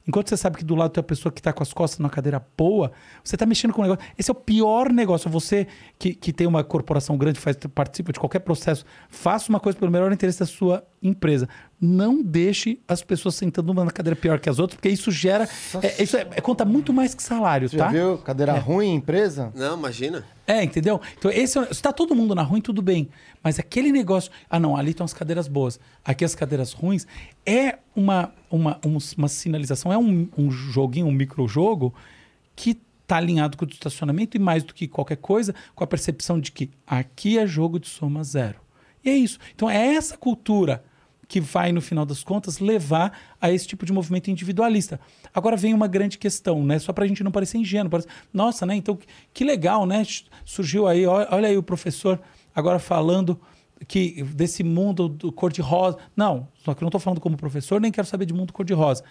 enquanto 0.06 0.28
você 0.28 0.36
sabe 0.36 0.58
que 0.58 0.64
do 0.64 0.74
lado 0.74 0.90
tem 0.90 1.00
a 1.00 1.04
pessoa 1.04 1.32
que 1.32 1.40
está 1.40 1.52
com 1.52 1.62
as 1.62 1.72
costas 1.72 1.98
numa 1.98 2.10
cadeira 2.10 2.44
boa, 2.56 2.92
você 3.24 3.34
está 3.36 3.46
mexendo 3.46 3.72
com 3.72 3.80
um 3.80 3.84
negócio. 3.84 4.04
Esse 4.18 4.30
é 4.30 4.32
o 4.32 4.34
pior 4.36 4.92
negócio. 4.92 5.30
Você 5.30 5.66
que, 5.98 6.14
que 6.14 6.32
tem 6.32 6.46
uma 6.46 6.62
corporação 6.62 7.16
grande, 7.16 7.40
faz, 7.40 7.56
participa 7.74 8.12
de 8.12 8.20
qualquer 8.20 8.40
processo, 8.40 8.84
faça 9.08 9.48
uma 9.48 9.58
coisa 9.58 9.78
pelo 9.78 9.90
melhor 9.90 10.12
interesse 10.12 10.38
da 10.40 10.46
sua 10.46 10.84
empresa. 11.08 11.48
Não 11.80 12.22
deixe 12.22 12.80
as 12.88 13.02
pessoas 13.02 13.34
sentando 13.34 13.70
uma 13.70 13.84
na 13.84 13.90
cadeira 13.90 14.16
pior 14.16 14.40
que 14.40 14.48
as 14.48 14.58
outras, 14.58 14.76
porque 14.76 14.88
isso 14.88 15.10
gera. 15.10 15.48
é, 15.82 16.02
isso 16.02 16.16
é, 16.16 16.20
é- 16.32 16.40
conta 16.40 16.64
muito 16.64 16.92
mais 16.92 17.14
que 17.14 17.22
salário, 17.22 17.68
Você 17.68 17.76
tá? 17.76 17.86
já 17.86 17.90
viu? 17.92 18.18
Cadeira 18.18 18.54
ruim, 18.58 18.94
empresa? 18.94 19.52
Não, 19.54 19.76
imagina. 19.76 20.24
É, 20.46 20.62
entendeu? 20.62 21.00
Então, 21.18 21.30
esse 21.30 21.58
é, 21.58 21.74
se 21.74 21.82
tá 21.82 21.92
todo 21.92 22.14
mundo 22.14 22.34
na 22.34 22.42
ruim, 22.42 22.60
tudo 22.60 22.80
bem. 22.80 23.08
Mas 23.42 23.58
aquele 23.58 23.92
negócio. 23.92 24.30
Ah, 24.48 24.58
não, 24.58 24.76
ali 24.76 24.90
estão 24.92 25.04
as 25.04 25.12
cadeiras 25.12 25.48
boas. 25.48 25.78
Aqui 26.04 26.24
as 26.24 26.34
cadeiras 26.34 26.72
ruins. 26.72 27.06
É 27.44 27.78
uma, 27.94 28.32
uma, 28.50 28.78
um- 28.84 28.98
uma 29.18 29.28
sinalização, 29.28 29.92
é 29.92 29.98
um, 29.98 30.28
um 30.38 30.50
joguinho, 30.50 31.06
um 31.06 31.12
microjogo 31.12 31.92
que 32.54 32.78
tá 33.06 33.18
alinhado 33.18 33.56
com 33.56 33.64
o 33.64 33.68
estacionamento 33.68 34.36
e 34.36 34.40
mais 34.40 34.64
do 34.64 34.72
que 34.74 34.88
qualquer 34.88 35.16
coisa, 35.18 35.54
com 35.74 35.84
a 35.84 35.86
percepção 35.86 36.40
de 36.40 36.50
que 36.50 36.70
aqui 36.86 37.38
é 37.38 37.46
jogo 37.46 37.78
de 37.78 37.86
soma 37.88 38.24
zero. 38.24 38.58
E 39.04 39.10
é 39.10 39.16
isso. 39.16 39.38
Então, 39.54 39.68
é 39.70 39.94
essa 39.94 40.16
cultura 40.16 40.82
que 41.28 41.40
vai, 41.40 41.72
no 41.72 41.80
final 41.80 42.06
das 42.06 42.22
contas, 42.22 42.58
levar 42.60 43.18
a 43.40 43.50
esse 43.50 43.66
tipo 43.66 43.84
de 43.84 43.92
movimento 43.92 44.30
individualista. 44.30 45.00
Agora 45.34 45.56
vem 45.56 45.74
uma 45.74 45.88
grande 45.88 46.18
questão, 46.18 46.64
né? 46.64 46.78
Só 46.78 46.92
para 46.92 47.04
a 47.04 47.08
gente 47.08 47.24
não 47.24 47.32
parecer 47.32 47.58
ingênuo. 47.58 47.90
Parece, 47.90 48.08
Nossa, 48.32 48.64
né? 48.64 48.76
Então, 48.76 48.98
que- 49.32 49.44
legal, 49.44 49.86
né? 49.86 50.04
Surgiu 50.44 50.86
aí, 50.86 51.04
olha 51.06 51.48
aí 51.48 51.56
o 51.56 51.62
professor 51.62 52.20
agora 52.54 52.78
falando 52.78 53.40
que 53.88 54.22
desse 54.22 54.62
mundo 54.64 55.08
do 55.08 55.30
cor-de-rosa. 55.32 55.98
Não, 56.16 56.48
só 56.64 56.72
que 56.74 56.82
eu 56.82 56.86
não 56.86 56.88
estou 56.88 57.00
falando 57.00 57.20
como 57.20 57.36
professor, 57.36 57.80
nem 57.80 57.92
quero 57.92 58.06
saber 58.06 58.24
de 58.24 58.32
mundo 58.32 58.52
cor-de-rosa. 58.52 59.02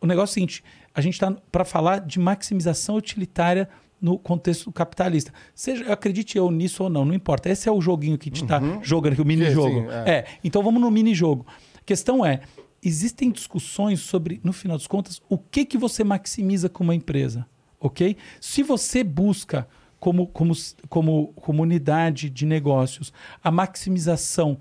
O 0.00 0.06
negócio 0.06 0.30
é 0.30 0.32
o 0.32 0.34
seguinte, 0.34 0.64
a 0.94 1.00
gente 1.00 1.14
está 1.14 1.30
para 1.52 1.64
falar 1.64 2.00
de 2.00 2.18
maximização 2.18 2.96
utilitária 2.96 3.68
no 4.00 4.18
contexto 4.18 4.72
capitalista. 4.72 5.32
Seja, 5.54 5.92
acredite 5.92 6.38
eu 6.38 6.50
nisso 6.50 6.84
ou 6.84 6.90
não, 6.90 7.04
não 7.04 7.14
importa. 7.14 7.50
Esse 7.50 7.68
é 7.68 7.72
o 7.72 7.80
joguinho 7.80 8.16
que 8.16 8.28
a 8.28 8.30
gente 8.30 8.42
está 8.42 8.60
jogando 8.82 9.14
aqui, 9.14 9.22
o 9.22 9.26
mini-jogo. 9.26 9.90
é. 9.90 10.10
é, 10.10 10.26
então 10.42 10.62
vamos 10.62 10.80
no 10.80 10.90
mini-jogo. 10.90 11.46
A 11.76 11.82
questão 11.84 12.24
é, 12.24 12.40
existem 12.82 13.30
discussões 13.30 14.00
sobre, 14.00 14.40
no 14.42 14.52
final 14.52 14.76
das 14.76 14.86
contas, 14.86 15.20
o 15.28 15.36
que, 15.36 15.64
que 15.64 15.76
você 15.76 16.02
maximiza 16.02 16.68
com 16.68 16.82
uma 16.82 16.94
empresa, 16.94 17.46
ok? 17.78 18.16
Se 18.40 18.62
você 18.62 19.04
busca, 19.04 19.68
como, 19.98 20.26
como, 20.26 20.54
como 20.88 21.28
comunidade 21.34 22.30
de 22.30 22.46
negócios, 22.46 23.12
a 23.44 23.50
maximização 23.50 24.58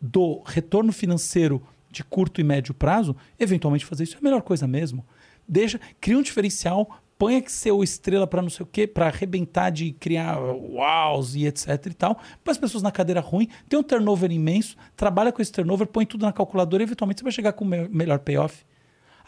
do 0.00 0.42
retorno 0.44 0.92
financeiro 0.92 1.62
de 1.90 2.04
curto 2.04 2.40
e 2.40 2.44
médio 2.44 2.74
prazo, 2.74 3.16
eventualmente 3.38 3.84
fazer 3.84 4.04
isso 4.04 4.16
é 4.16 4.18
a 4.18 4.22
melhor 4.22 4.42
coisa 4.42 4.66
mesmo. 4.66 5.04
Deixa, 5.48 5.80
cria 6.00 6.18
um 6.18 6.22
diferencial, 6.22 7.00
ponha 7.18 7.40
que 7.40 7.50
ser 7.50 7.70
o 7.72 7.82
estrela 7.82 8.26
para 8.26 8.42
não 8.42 8.50
sei 8.50 8.64
o 8.64 8.68
quê, 8.70 8.86
para 8.86 9.06
arrebentar 9.06 9.70
de 9.70 9.92
criar 9.92 10.38
wows 10.38 11.34
e 11.34 11.46
etc 11.46 11.86
e 11.86 11.94
tal. 11.94 12.14
Põe 12.44 12.52
as 12.52 12.58
pessoas 12.58 12.82
na 12.82 12.90
cadeira 12.92 13.20
ruim, 13.20 13.48
tem 13.68 13.78
um 13.78 13.82
turnover 13.82 14.30
imenso, 14.30 14.76
trabalha 14.96 15.32
com 15.32 15.40
esse 15.40 15.52
turnover, 15.52 15.86
põe 15.86 16.04
tudo 16.04 16.26
na 16.26 16.32
calculadora 16.32 16.82
e 16.82 16.84
eventualmente 16.86 17.20
você 17.20 17.24
vai 17.24 17.32
chegar 17.32 17.52
com 17.52 17.64
o 17.64 17.68
me- 17.68 17.88
melhor 17.88 18.18
payoff. 18.18 18.64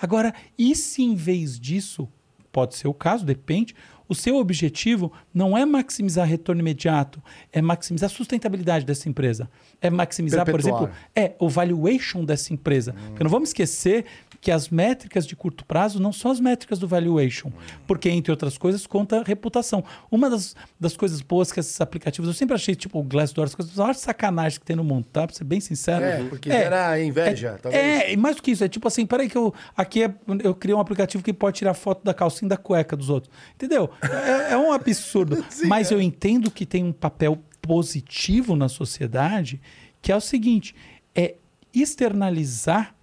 Agora, 0.01 0.33
e 0.57 0.75
se 0.77 1.03
em 1.03 1.15
vez 1.15 1.59
disso, 1.59 2.09
pode 2.53 2.77
ser 2.77 2.89
o 2.89 2.95
caso, 2.95 3.25
depende, 3.25 3.75
o 4.09 4.15
seu 4.15 4.37
objetivo 4.37 5.13
não 5.35 5.57
é 5.57 5.65
maximizar 5.67 6.27
retorno 6.27 6.61
imediato, 6.61 7.23
é 7.53 7.61
maximizar 7.61 8.11
a 8.11 8.13
sustentabilidade 8.13 8.85
dessa 8.85 9.09
empresa. 9.09 9.49
É 9.81 9.91
maximizar, 9.91 10.45
por 10.45 10.53
Perpetuar. 10.55 10.83
exemplo, 10.85 10.97
é 11.15 11.35
o 11.39 11.49
valuation 11.49 12.25
dessa 12.25 12.53
empresa. 12.53 12.93
Porque 13.09 13.23
não 13.23 13.31
vamos 13.31 13.51
esquecer 13.51 14.05
que 14.41 14.51
as 14.53 14.69
métricas 14.69 15.27
de 15.27 15.35
curto 15.35 15.65
prazo 15.65 16.01
não 16.01 16.13
são 16.13 16.31
as 16.31 16.39
métricas 16.39 16.79
do 16.79 16.87
valuation, 16.87 17.51
porque, 17.89 18.09
entre 18.09 18.31
outras 18.31 18.57
coisas, 18.57 18.87
conta 18.87 19.23
reputação. 19.25 19.83
Uma 20.11 20.31
das, 20.31 20.55
das 20.79 20.97
coisas 20.97 21.21
boas 21.21 21.51
que 21.51 21.59
esses 21.59 21.81
aplicativos, 21.81 22.29
eu 22.29 22.35
sempre 22.35 22.55
achei, 22.55 22.75
tipo, 22.77 22.99
o 23.01 23.03
Glassdoor, 23.03 23.47
as 23.49 23.55
coisas, 23.55 23.77
a 23.79 23.83
maior 23.83 23.95
sacanagem 23.95 24.61
que 24.61 24.65
tem 24.65 24.77
no 24.77 24.85
mundo, 24.85 25.07
tá? 25.13 25.27
Pra 25.27 25.35
ser 25.35 25.43
bem 25.45 25.59
sincero. 25.61 26.05
É, 26.05 26.23
porque 26.25 26.51
gera 26.51 27.01
inveja, 27.03 27.59
É, 27.65 27.79
é, 27.79 28.13
e 28.13 28.17
mais 28.17 28.37
do 28.37 28.43
que 28.43 28.53
isso, 28.53 28.63
é 28.63 28.69
tipo 28.69 28.87
assim, 28.87 29.05
peraí 29.05 29.29
que 29.29 29.37
eu, 29.37 29.53
aqui 29.77 30.05
é- 30.05 30.15
eu 30.45 30.55
criei 30.55 30.75
um 30.77 30.81
aplicativo 30.81 31.23
que 31.23 31.33
pode 31.33 31.57
tirar 31.59 31.75
foto 31.75 32.05
da 32.05 32.15
calcinha 32.15 32.47
e 32.47 32.51
da 32.51 32.57
cueca 32.57 32.97
dos 32.97 33.11
outros. 33.11 33.33
Entendeu? 33.55 33.91
É, 34.03 34.53
é 34.53 34.57
um 34.59 34.73
absurdo. 34.73 35.45
Mas 35.67 35.91
eu 35.91 36.01
entendo 36.01 36.51
que 36.51 36.65
tem 36.67 36.85
um 36.85 36.93
papel 36.93 37.39
positivo 37.61 38.57
na 38.57 38.69
sociedade, 38.69 39.61
que 40.01 40.11
é 40.13 40.17
o 40.17 40.21
seguinte, 40.21 40.75
é 41.15 41.35
externalizar 41.75 42.95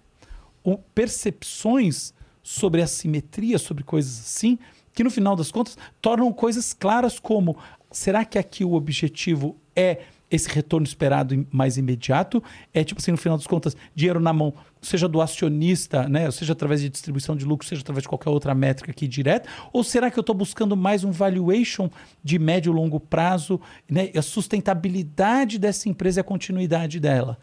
o- 0.64 0.78
percepções 0.78 2.12
sobre 2.42 2.82
assimetria, 2.82 3.58
sobre 3.58 3.82
coisas 3.84 4.18
assim, 4.20 4.58
que 4.92 5.04
no 5.04 5.10
final 5.10 5.36
das 5.36 5.50
contas 5.50 5.76
tornam 6.00 6.32
coisas 6.32 6.72
claras 6.72 7.18
como 7.18 7.56
será 7.90 8.24
que 8.24 8.38
aqui 8.38 8.64
o 8.64 8.72
objetivo 8.72 9.56
é 9.74 10.02
esse 10.30 10.48
retorno 10.48 10.86
esperado 10.86 11.46
mais 11.50 11.76
imediato? 11.76 12.42
É 12.74 12.82
tipo 12.82 13.00
assim, 13.00 13.10
no 13.10 13.16
final 13.16 13.36
das 13.36 13.46
contas, 13.46 13.76
dinheiro 13.94 14.20
na 14.20 14.32
mão, 14.32 14.52
seja 14.80 15.08
do 15.08 15.20
acionista, 15.20 16.08
né? 16.08 16.26
Ou 16.26 16.32
seja 16.32 16.52
através 16.52 16.80
de 16.80 16.88
distribuição 16.88 17.36
de 17.36 17.44
lucro, 17.44 17.66
seja 17.66 17.82
através 17.82 18.02
de 18.02 18.08
qualquer 18.08 18.30
outra 18.30 18.54
métrica 18.54 18.90
aqui 18.90 19.06
direta? 19.06 19.48
Ou 19.72 19.84
será 19.84 20.10
que 20.10 20.18
eu 20.18 20.22
estou 20.22 20.34
buscando 20.34 20.76
mais 20.76 21.04
um 21.04 21.10
valuation 21.10 21.90
de 22.22 22.38
médio 22.38 22.72
e 22.72 22.74
longo 22.74 22.98
prazo, 22.98 23.60
né? 23.88 24.10
A 24.16 24.22
sustentabilidade 24.22 25.58
dessa 25.58 25.88
empresa 25.88 26.20
e 26.20 26.22
a 26.22 26.24
continuidade 26.24 26.98
dela? 26.98 27.38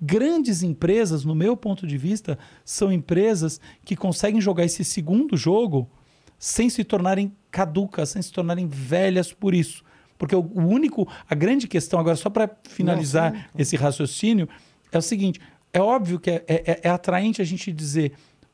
Grandes 0.00 0.62
empresas, 0.62 1.24
no 1.24 1.34
meu 1.34 1.56
ponto 1.56 1.86
de 1.86 1.98
vista, 1.98 2.38
são 2.64 2.90
empresas 2.90 3.60
que 3.84 3.94
conseguem 3.94 4.40
jogar 4.40 4.64
esse 4.64 4.82
segundo 4.82 5.36
jogo 5.36 5.90
sem 6.38 6.70
se 6.70 6.82
tornarem 6.82 7.36
caducas, 7.50 8.08
sem 8.08 8.22
se 8.22 8.32
tornarem 8.32 8.66
velhas 8.66 9.30
por 9.30 9.52
isso. 9.54 9.84
Porque 10.20 10.36
o 10.36 10.44
único, 10.54 11.08
a 11.26 11.34
grande 11.34 11.66
questão, 11.66 11.98
agora 11.98 12.14
só 12.14 12.28
para 12.28 12.50
finalizar 12.68 13.48
esse 13.56 13.74
raciocínio, 13.74 14.46
é 14.92 14.98
o 14.98 15.02
seguinte: 15.02 15.40
é 15.72 15.80
óbvio 15.80 16.20
que 16.20 16.28
é, 16.30 16.44
é- 16.46 16.80
é 16.84 16.88
atraente 16.90 17.40
a 17.40 17.44
gente 17.44 17.72
dizer 17.72 18.12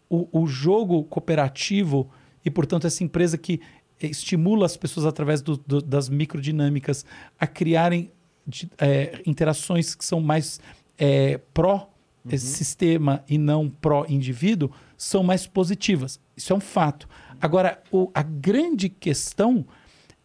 o, 0.08 0.28
o 0.42 0.46
jogo 0.46 1.02
cooperativo 1.02 2.08
e, 2.44 2.50
portanto, 2.50 2.86
essa 2.86 3.02
empresa 3.02 3.36
que 3.36 3.60
estimula 4.00 4.64
as 4.64 4.76
pessoas 4.76 5.04
através 5.06 5.42
do- 5.42 5.56
do- 5.56 5.82
das 5.82 6.08
microdinâmicas 6.08 7.04
a 7.36 7.48
criarem 7.48 8.12
de- 8.46 8.70
é, 8.78 9.20
interações 9.26 9.94
que 9.96 10.04
são 10.04 10.20
mais 10.20 10.60
é, 10.96 11.38
pró 11.52 11.90
esse 12.30 12.46
sistema 12.46 13.24
e 13.28 13.38
não 13.38 13.68
pró 13.68 14.06
indivíduo 14.08 14.70
são 14.96 15.22
mais 15.24 15.46
positivas. 15.48 16.20
Isso 16.36 16.52
é 16.52 16.56
um 16.56 16.60
fato. 16.60 17.08
Agora, 17.40 17.82
o- 17.90 18.08
a 18.14 18.22
grande 18.22 18.88
questão 18.88 19.64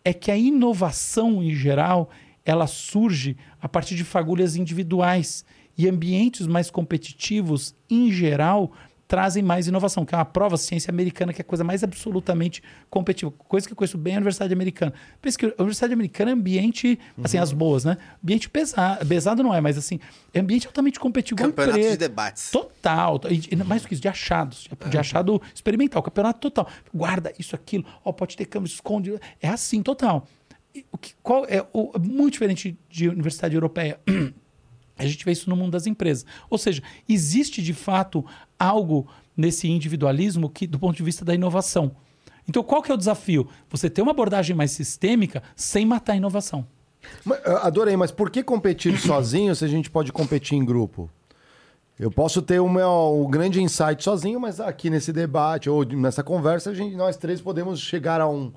é 0.03 0.13
que 0.13 0.31
a 0.31 0.37
inovação 0.37 1.43
em 1.43 1.53
geral 1.53 2.09
ela 2.45 2.67
surge 2.67 3.37
a 3.61 3.69
partir 3.69 3.95
de 3.95 4.03
fagulhas 4.03 4.55
individuais. 4.55 5.45
E 5.77 5.87
ambientes 5.87 6.47
mais 6.47 6.69
competitivos 6.69 7.73
em 7.89 8.11
geral 8.11 8.71
trazem 9.11 9.43
mais 9.43 9.67
inovação, 9.67 10.05
que 10.05 10.15
é 10.15 10.17
uma 10.17 10.23
prova 10.23 10.55
ciência 10.55 10.89
americana 10.89 11.33
que 11.33 11.41
é 11.41 11.43
a 11.43 11.45
coisa 11.45 11.65
mais 11.65 11.83
absolutamente 11.83 12.63
competitiva, 12.89 13.29
coisa 13.37 13.67
que 13.67 13.73
eu 13.73 13.75
conheço 13.75 13.97
bem 13.97 14.13
é 14.13 14.15
a 14.15 14.19
Universidade 14.19 14.53
Americana. 14.53 14.93
Pensa 15.21 15.37
que 15.37 15.45
a 15.47 15.53
Universidade 15.57 15.91
Americana 15.91 16.31
é 16.31 16.33
ambiente, 16.33 16.97
assim, 17.21 17.37
as 17.37 17.51
boas, 17.51 17.83
né? 17.83 17.97
Ambiente 18.23 18.49
pesado, 18.49 19.05
pesado 19.05 19.43
não 19.43 19.53
é, 19.53 19.59
mas 19.59 19.77
assim, 19.77 19.99
é 20.33 20.39
ambiente 20.39 20.65
altamente 20.65 20.97
competitivo. 20.97 21.41
Campeonato 21.41 21.77
de 21.77 21.97
debates. 21.97 22.51
Total. 22.51 23.19
E, 23.29 23.53
mais 23.57 23.81
do 23.81 23.89
que 23.89 23.95
isso, 23.95 24.01
de 24.01 24.07
achados. 24.07 24.69
De, 24.79 24.89
de 24.89 24.97
achado 24.97 25.41
experimental. 25.53 26.01
Campeonato 26.01 26.39
total. 26.39 26.69
Guarda 26.93 27.33
isso, 27.37 27.53
aquilo. 27.53 27.83
Ó, 28.05 28.13
pode 28.13 28.37
ter 28.37 28.45
câmera, 28.45 28.71
esconde. 28.71 29.19
É 29.41 29.49
assim, 29.49 29.83
total. 29.83 30.25
o 30.89 30.97
que, 30.97 31.15
qual 31.21 31.45
é 31.49 31.61
o, 31.73 31.91
muito 31.99 32.31
diferente 32.31 32.79
de 32.89 33.09
universidade 33.09 33.55
europeia? 33.55 33.99
A 34.97 35.05
gente 35.05 35.23
vê 35.25 35.31
isso 35.31 35.49
no 35.49 35.55
mundo 35.55 35.71
das 35.71 35.87
empresas. 35.87 36.25
Ou 36.49 36.57
seja, 36.57 36.81
existe 37.07 37.61
de 37.61 37.73
fato 37.73 38.25
algo 38.59 39.07
nesse 39.35 39.67
individualismo 39.67 40.49
que, 40.49 40.67
do 40.67 40.77
ponto 40.77 40.95
de 40.95 41.03
vista 41.03 41.25
da 41.25 41.33
inovação. 41.33 41.95
Então, 42.47 42.63
qual 42.63 42.81
que 42.81 42.91
é 42.91 42.93
o 42.93 42.97
desafio? 42.97 43.47
Você 43.69 43.89
ter 43.89 44.01
uma 44.01 44.11
abordagem 44.11 44.55
mais 44.55 44.71
sistêmica 44.71 45.41
sem 45.55 45.85
matar 45.85 46.13
a 46.13 46.17
inovação. 46.17 46.67
Mas, 47.23 47.39
eu 47.45 47.57
Adorei, 47.57 47.95
mas 47.95 48.11
por 48.11 48.29
que 48.29 48.43
competir 48.43 48.97
sozinho 48.99 49.55
se 49.55 49.65
a 49.65 49.67
gente 49.67 49.89
pode 49.89 50.11
competir 50.11 50.57
em 50.57 50.65
grupo? 50.65 51.09
Eu 51.99 52.09
posso 52.09 52.41
ter 52.41 52.59
o 52.59 52.67
meu 52.67 52.89
o 52.89 53.27
grande 53.27 53.61
insight 53.61 54.03
sozinho, 54.03 54.39
mas 54.39 54.59
aqui 54.59 54.89
nesse 54.89 55.13
debate 55.13 55.69
ou 55.69 55.85
nessa 55.85 56.23
conversa, 56.23 56.71
a 56.71 56.73
gente, 56.73 56.95
nós 56.95 57.15
três 57.15 57.39
podemos 57.39 57.79
chegar 57.79 58.19
a 58.19 58.27
um, 58.27 58.51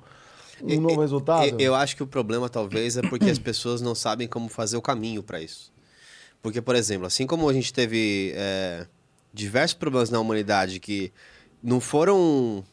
um 0.63 0.81
novo 0.81 0.99
resultado. 0.99 1.45
Eu, 1.45 1.59
eu 1.59 1.75
acho 1.75 1.95
que 1.95 2.01
o 2.01 2.07
problema 2.07 2.49
talvez 2.49 2.97
é 2.97 3.01
porque 3.01 3.29
as 3.29 3.37
pessoas 3.39 3.81
não 3.81 3.93
sabem 3.93 4.27
como 4.27 4.49
fazer 4.49 4.77
o 4.77 4.81
caminho 4.81 5.21
para 5.21 5.41
isso. 5.41 5.71
Porque, 6.45 6.61
por 6.61 6.75
exemplo, 6.75 7.07
assim 7.07 7.25
como 7.25 7.49
a 7.49 7.53
gente 7.53 7.73
teve 7.73 8.31
é, 8.35 8.85
diversos 9.33 9.73
problemas 9.73 10.11
na 10.11 10.19
humanidade 10.19 10.79
que 10.79 11.11
não 11.61 11.79
foram 11.79 12.63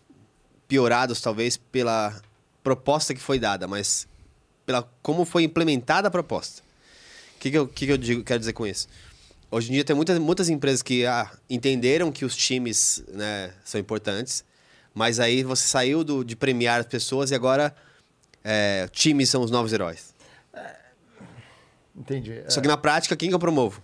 piorados 0.68 1.22
talvez 1.22 1.56
pela 1.56 2.20
proposta 2.62 3.14
que 3.14 3.20
foi 3.22 3.38
dada, 3.38 3.66
mas 3.66 4.06
pela 4.66 4.82
como 5.00 5.24
foi 5.24 5.44
implementada 5.44 6.08
a 6.08 6.10
proposta. 6.10 6.60
O 7.34 7.40
que, 7.40 7.50
que, 7.50 7.56
eu, 7.56 7.66
que, 7.66 7.86
que 7.86 7.92
eu 7.92 7.96
digo, 7.96 8.22
quero 8.22 8.40
dizer 8.40 8.52
com 8.52 8.66
isso? 8.66 8.88
Hoje 9.50 9.70
em 9.70 9.72
dia 9.72 9.84
tem 9.84 9.96
muitas, 9.96 10.18
muitas 10.18 10.50
empresas 10.50 10.82
que 10.82 11.06
ah, 11.06 11.32
entenderam 11.48 12.12
que 12.12 12.26
os 12.26 12.36
times 12.36 13.02
né, 13.08 13.54
são 13.64 13.80
importantes, 13.80 14.44
mas 14.92 15.18
aí 15.18 15.42
você 15.42 15.66
saiu 15.66 16.04
do, 16.04 16.22
de 16.22 16.36
premiar 16.36 16.80
as 16.80 16.86
pessoas 16.86 17.30
e 17.30 17.34
agora 17.34 17.74
é, 18.44 18.86
times 18.92 19.30
são 19.30 19.40
os 19.40 19.50
novos 19.50 19.72
heróis. 19.72 20.11
Entendi. 22.02 22.32
É. 22.32 22.50
Só 22.50 22.60
que 22.60 22.66
na 22.66 22.76
prática, 22.76 23.16
quem 23.16 23.28
que 23.28 23.34
eu 23.34 23.38
promovo? 23.38 23.80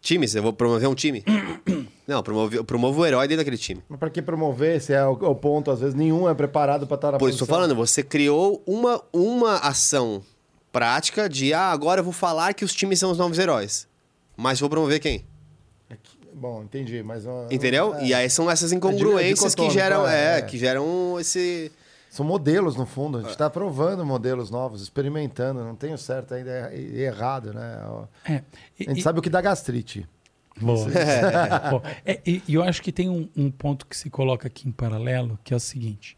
Times, 0.00 0.34
eu 0.34 0.42
vou 0.42 0.52
promover 0.52 0.88
um 0.88 0.94
time? 0.94 1.22
Não, 2.08 2.22
promovo, 2.22 2.54
eu 2.56 2.64
promovo 2.64 3.02
o 3.02 3.06
herói 3.06 3.28
dentro 3.28 3.44
daquele 3.44 3.58
time. 3.58 3.82
Mas 3.88 3.98
para 4.00 4.08
que 4.08 4.22
promover? 4.22 4.80
Se 4.80 4.94
é 4.94 5.04
o, 5.04 5.12
o 5.12 5.34
ponto, 5.34 5.70
às 5.70 5.80
vezes 5.80 5.94
nenhum 5.94 6.28
é 6.28 6.34
preparado 6.34 6.86
para 6.86 6.94
estar 6.94 7.12
na 7.12 7.18
Por 7.18 7.28
isso 7.28 7.36
estou 7.36 7.46
falando, 7.46 7.76
você 7.76 8.02
criou 8.02 8.62
uma, 8.66 9.02
uma 9.12 9.56
ação 9.58 10.22
prática 10.72 11.28
de, 11.28 11.52
ah, 11.52 11.70
agora 11.70 12.00
eu 12.00 12.04
vou 12.04 12.14
falar 12.14 12.54
que 12.54 12.64
os 12.64 12.74
times 12.74 12.98
são 12.98 13.10
os 13.10 13.18
novos 13.18 13.38
heróis. 13.38 13.86
Mas 14.36 14.58
vou 14.58 14.70
promover 14.70 14.98
quem? 15.00 15.24
Bom, 16.32 16.62
entendi, 16.62 17.02
mas... 17.02 17.26
ó, 17.26 17.46
Entendeu? 17.50 17.94
é. 17.96 18.06
E 18.06 18.14
aí 18.14 18.30
são 18.30 18.50
essas 18.50 18.72
É 18.72 18.76
incongruências 18.76 19.54
que 19.54 19.68
geram, 19.68 20.08
é, 20.08 20.36
é, 20.36 20.38
é. 20.38 20.42
que 20.42 20.56
geram 20.56 21.20
esse... 21.20 21.70
São 22.10 22.26
modelos, 22.26 22.74
no 22.74 22.84
fundo. 22.84 23.18
A 23.18 23.20
gente 23.22 23.30
está 23.30 23.48
provando 23.48 24.04
modelos 24.04 24.50
novos, 24.50 24.82
experimentando. 24.82 25.62
Não 25.64 25.76
tem 25.76 25.94
o 25.94 25.98
certo 25.98 26.34
ainda 26.34 26.74
e 26.74 27.00
errado, 27.02 27.54
né? 27.54 27.78
É, 28.24 28.42
e- 28.78 28.84
A 28.86 28.90
gente 28.90 28.98
e- 28.98 29.02
sabe 29.02 29.20
o 29.20 29.22
que 29.22 29.30
dá 29.30 29.40
gastrite. 29.40 30.06
Boa. 30.60 30.86
Bom, 31.70 31.82
é, 32.04 32.20
e 32.26 32.42
e 32.48 32.54
eu 32.54 32.62
acho 32.64 32.82
que 32.82 32.90
tem 32.90 33.08
um, 33.08 33.28
um 33.36 33.48
ponto 33.50 33.86
que 33.86 33.96
se 33.96 34.10
coloca 34.10 34.48
aqui 34.48 34.68
em 34.68 34.72
paralelo, 34.72 35.38
que 35.44 35.54
é 35.54 35.56
o 35.56 35.60
seguinte. 35.60 36.16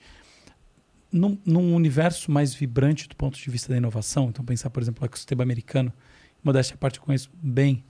Num, 1.13 1.39
num 1.45 1.75
universo 1.75 2.31
mais 2.33 2.55
vibrante 2.55 3.07
do 3.07 3.15
ponto 3.15 3.39
de 3.39 3.51
vista 3.51 3.71
da 3.71 3.77
inovação, 3.77 4.31
então 4.31 4.43
pensar, 4.43 4.71
por 4.71 4.83
exemplo, 4.83 5.03
o 5.03 5.05
ecossistema 5.05 5.43
americano, 5.43 5.93
modéstia 6.43 6.75
à 6.75 6.79
parte 6.79 6.99
eu 6.99 7.05
conheço 7.05 7.29
bem, 7.35 7.85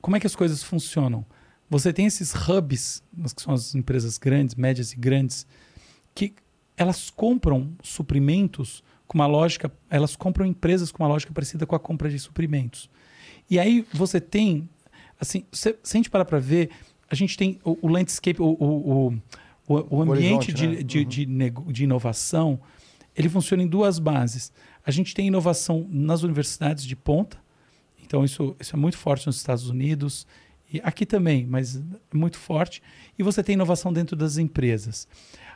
como 0.00 0.16
é 0.16 0.20
que 0.20 0.26
as 0.26 0.34
coisas 0.34 0.60
funcionam? 0.64 1.24
Você 1.70 1.92
tem 1.92 2.06
esses 2.06 2.34
hubs, 2.34 3.04
que 3.36 3.40
são 3.40 3.54
as 3.54 3.72
empresas 3.76 4.18
grandes, 4.18 4.56
médias 4.56 4.92
e 4.92 4.96
grandes, 4.96 5.46
que 6.12 6.34
elas 6.80 7.10
compram 7.10 7.72
suprimentos 7.82 8.82
com 9.06 9.18
uma 9.18 9.26
lógica, 9.26 9.70
elas 9.90 10.16
compram 10.16 10.46
empresas 10.46 10.90
com 10.90 11.02
uma 11.02 11.08
lógica 11.08 11.30
parecida 11.32 11.66
com 11.66 11.74
a 11.76 11.78
compra 11.80 12.08
de 12.08 12.18
suprimentos. 12.18 12.88
E 13.50 13.58
aí 13.58 13.84
você 13.92 14.18
tem, 14.20 14.66
assim, 15.20 15.44
se, 15.52 15.76
se 15.82 15.96
a 15.96 15.98
gente 15.98 16.08
parar 16.08 16.24
para 16.24 16.38
ver, 16.38 16.70
a 17.10 17.14
gente 17.14 17.36
tem 17.36 17.58
o, 17.64 17.76
o 17.82 17.88
landscape, 17.88 18.40
o, 18.40 18.46
o, 18.58 19.12
o, 19.68 19.74
o- 19.74 20.02
ambiente 20.02 20.52
de, 20.54 20.66
né? 20.68 20.82
de, 20.82 21.04
de, 21.04 21.26
nego- 21.26 21.70
de 21.70 21.84
inovação, 21.84 22.58
ele 23.14 23.28
funciona 23.28 23.62
em 23.62 23.66
duas 23.66 23.98
bases. 23.98 24.50
A 24.86 24.90
gente 24.90 25.12
tem 25.14 25.26
inovação 25.26 25.86
nas 25.90 26.22
universidades 26.22 26.84
de 26.86 26.96
ponta, 26.96 27.36
então 28.02 28.24
isso, 28.24 28.56
isso 28.58 28.74
é 28.74 28.78
muito 28.78 28.96
forte 28.96 29.26
nos 29.26 29.36
Estados 29.36 29.68
Unidos, 29.68 30.26
e 30.72 30.80
aqui 30.84 31.04
também, 31.04 31.44
mas 31.46 31.76
é 31.76 31.82
muito 32.14 32.38
forte. 32.38 32.80
E 33.18 33.22
você 33.24 33.42
tem 33.42 33.52
inovação 33.54 33.92
dentro 33.92 34.14
das 34.16 34.38
empresas. 34.38 35.06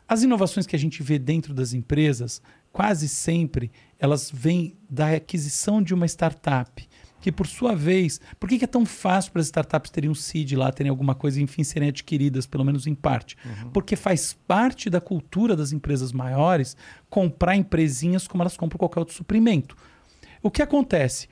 As 0.07 0.23
inovações 0.23 0.67
que 0.67 0.77
a 0.77 0.79
gente 0.79 1.03
vê 1.03 1.19
dentro 1.19 1.55
das 1.55 1.73
empresas, 1.73 2.43
quase 2.73 3.09
sempre, 3.09 3.71
elas 3.99 4.31
vêm 4.31 4.77
da 4.89 5.13
aquisição 5.13 5.83
de 5.83 5.95
uma 5.95 6.07
startup. 6.07 6.87
Que 7.21 7.33
por 7.33 7.47
sua 7.47 7.75
vez, 7.75 8.21
por 8.39 8.51
que, 8.51 8.63
é 8.63 8.67
tão 8.67 8.85
fácil 8.85 9.33
para 9.33 9.41
as 9.41 9.47
startups 9.47 9.91
terem 9.91 10.11
um 10.11 10.15
seed 10.15 10.53
lá, 10.53 10.71
terem 10.71 10.91
alguma 10.91 11.15
coisa, 11.15 11.41
enfim, 11.41 11.65
serem 11.65 11.89
adquiridas, 11.89 12.47
pelo 12.47 12.65
menos 12.65 12.87
em 12.87 12.95
parte? 12.95 13.35
Porque 13.73 13.97
faz 13.97 14.35
parte 14.47 14.91
da 14.91 15.01
cultura 15.01 15.57
das 15.57 15.73
empresas 15.73 16.13
maiores 16.13 16.77
comprar 17.09 17.57
empresinhas 17.57 18.29
como 18.29 18.43
elas 18.43 18.59
compram 18.59 18.77
qualquer 18.79 19.01
outro 19.01 19.15
suprimento. 19.15 19.75
O 20.43 20.51
que 20.51 20.61
acontece? 20.61 21.29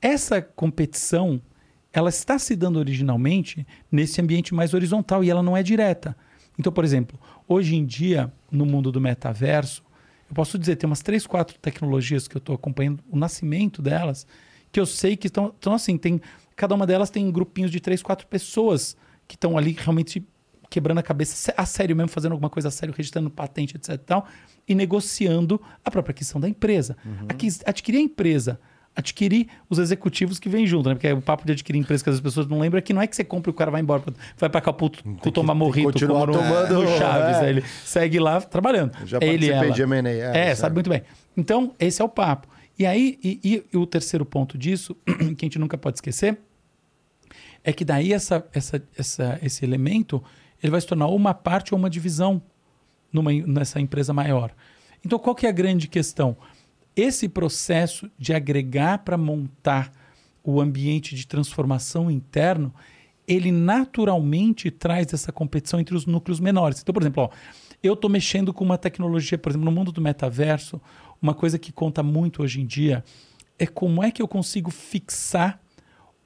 Essa 0.00 0.42
competição, 0.42 1.40
ela 1.92 2.08
está 2.08 2.36
se 2.36 2.56
dando 2.56 2.80
originalmente 2.80 3.64
nesse 3.92 4.20
ambiente 4.20 4.52
mais 4.52 4.74
horizontal 4.74 5.22
e 5.22 5.30
ela 5.30 5.44
não 5.44 5.56
é 5.56 5.62
direta. 5.62 6.16
Então, 6.58 6.72
por 6.72 6.84
exemplo, 6.84 7.18
hoje 7.48 7.74
em 7.76 7.84
dia, 7.84 8.32
no 8.50 8.66
mundo 8.66 8.92
do 8.92 9.00
metaverso, 9.00 9.82
eu 10.28 10.34
posso 10.34 10.58
dizer, 10.58 10.76
tem 10.76 10.86
umas 10.86 11.02
três, 11.02 11.26
quatro 11.26 11.58
tecnologias 11.58 12.26
que 12.28 12.36
eu 12.36 12.38
estou 12.40 12.54
acompanhando 12.54 13.02
o 13.10 13.16
nascimento 13.16 13.80
delas, 13.82 14.26
que 14.70 14.80
eu 14.80 14.86
sei 14.86 15.16
que 15.16 15.26
estão, 15.26 15.46
estão 15.48 15.74
assim, 15.74 15.96
tem, 15.98 16.20
cada 16.56 16.74
uma 16.74 16.86
delas 16.86 17.10
tem 17.10 17.30
grupinhos 17.30 17.70
de 17.70 17.80
três, 17.80 18.02
quatro 18.02 18.26
pessoas 18.26 18.96
que 19.28 19.34
estão 19.34 19.56
ali 19.58 19.72
realmente 19.78 20.26
quebrando 20.70 20.98
a 20.98 21.02
cabeça 21.02 21.52
a 21.54 21.66
sério 21.66 21.94
mesmo, 21.94 22.08
fazendo 22.08 22.32
alguma 22.32 22.48
coisa 22.48 22.68
a 22.68 22.70
sério, 22.70 22.94
registrando 22.96 23.28
patente, 23.28 23.76
etc 23.76 23.90
e 23.94 23.98
tal, 23.98 24.26
e 24.66 24.74
negociando 24.74 25.60
a 25.84 25.90
própria 25.90 26.12
aquisição 26.12 26.40
da 26.40 26.48
empresa. 26.48 26.96
Aquis- 27.28 27.60
adquirir 27.66 27.98
a 27.98 28.00
empresa, 28.02 28.58
adquirir 28.94 29.48
os 29.70 29.78
executivos 29.78 30.38
que 30.38 30.48
vêm 30.48 30.66
junto, 30.66 30.88
né? 30.88 30.94
Porque 30.94 31.10
o 31.12 31.22
papo 31.22 31.46
de 31.46 31.52
adquirir 31.52 31.78
empresa 31.78 32.04
que 32.04 32.10
as 32.10 32.20
pessoas 32.20 32.46
não 32.46 32.58
lembram 32.58 32.78
é 32.78 32.82
que 32.82 32.92
não 32.92 33.00
é 33.00 33.06
que 33.06 33.16
você 33.16 33.24
compra 33.24 33.50
e 33.50 33.52
o 33.52 33.54
cara 33.54 33.70
vai 33.70 33.80
embora, 33.80 34.02
vai 34.36 34.50
pra 34.50 34.60
Caputo 34.60 35.02
tomar 35.32 35.54
morrito, 35.54 36.06
no, 36.06 36.26
tomando, 36.26 36.82
no 36.82 36.88
Chaves, 36.98 37.36
é. 37.36 37.40
aí 37.40 37.48
ele 37.50 37.64
segue 37.84 38.18
lá 38.18 38.40
trabalhando. 38.40 38.92
Já 39.06 39.18
É 39.20 39.26
ele 39.26 39.46
e 39.46 39.50
ela. 39.50 39.70
de 39.70 39.82
M&A, 39.82 40.10
é, 40.10 40.50
É, 40.50 40.54
sabe. 40.54 40.74
muito 40.74 40.90
bem. 40.90 41.02
Então, 41.36 41.74
esse 41.78 42.02
é 42.02 42.04
o 42.04 42.08
papo. 42.08 42.48
E 42.78 42.84
aí, 42.84 43.18
e, 43.22 43.64
e 43.72 43.76
o 43.76 43.86
terceiro 43.86 44.24
ponto 44.24 44.58
disso, 44.58 44.94
que 45.06 45.44
a 45.44 45.46
gente 45.46 45.58
nunca 45.58 45.78
pode 45.78 45.96
esquecer, 45.96 46.38
é 47.64 47.72
que 47.72 47.84
daí 47.84 48.12
essa, 48.12 48.44
essa, 48.52 48.82
essa, 48.96 49.38
esse 49.42 49.64
elemento 49.64 50.22
ele 50.62 50.70
vai 50.70 50.80
se 50.80 50.86
tornar 50.86 51.06
uma 51.08 51.34
parte 51.34 51.74
ou 51.74 51.78
uma 51.78 51.90
divisão 51.90 52.42
numa, 53.12 53.32
nessa 53.32 53.80
empresa 53.80 54.12
maior. 54.12 54.52
Então, 55.04 55.18
qual 55.18 55.34
que 55.34 55.46
é 55.46 55.48
a 55.48 55.52
grande 55.52 55.88
questão? 55.88 56.36
Esse 56.94 57.28
processo 57.28 58.10
de 58.18 58.34
agregar 58.34 58.98
para 58.98 59.16
montar 59.16 59.92
o 60.44 60.60
ambiente 60.60 61.14
de 61.14 61.26
transformação 61.26 62.10
interno, 62.10 62.74
ele 63.26 63.52
naturalmente 63.52 64.70
traz 64.70 65.12
essa 65.12 65.32
competição 65.32 65.80
entre 65.80 65.94
os 65.94 66.06
núcleos 66.06 66.40
menores. 66.40 66.80
Então, 66.80 66.92
por 66.92 67.02
exemplo, 67.02 67.24
ó, 67.24 67.30
eu 67.82 67.94
estou 67.94 68.10
mexendo 68.10 68.52
com 68.52 68.64
uma 68.64 68.76
tecnologia, 68.76 69.38
por 69.38 69.50
exemplo, 69.50 69.64
no 69.64 69.72
mundo 69.72 69.92
do 69.92 70.00
metaverso, 70.00 70.80
uma 71.20 71.34
coisa 71.34 71.58
que 71.58 71.72
conta 71.72 72.02
muito 72.02 72.42
hoje 72.42 72.60
em 72.60 72.66
dia 72.66 73.04
é 73.58 73.66
como 73.66 74.02
é 74.02 74.10
que 74.10 74.20
eu 74.20 74.26
consigo 74.26 74.70
fixar 74.70 75.60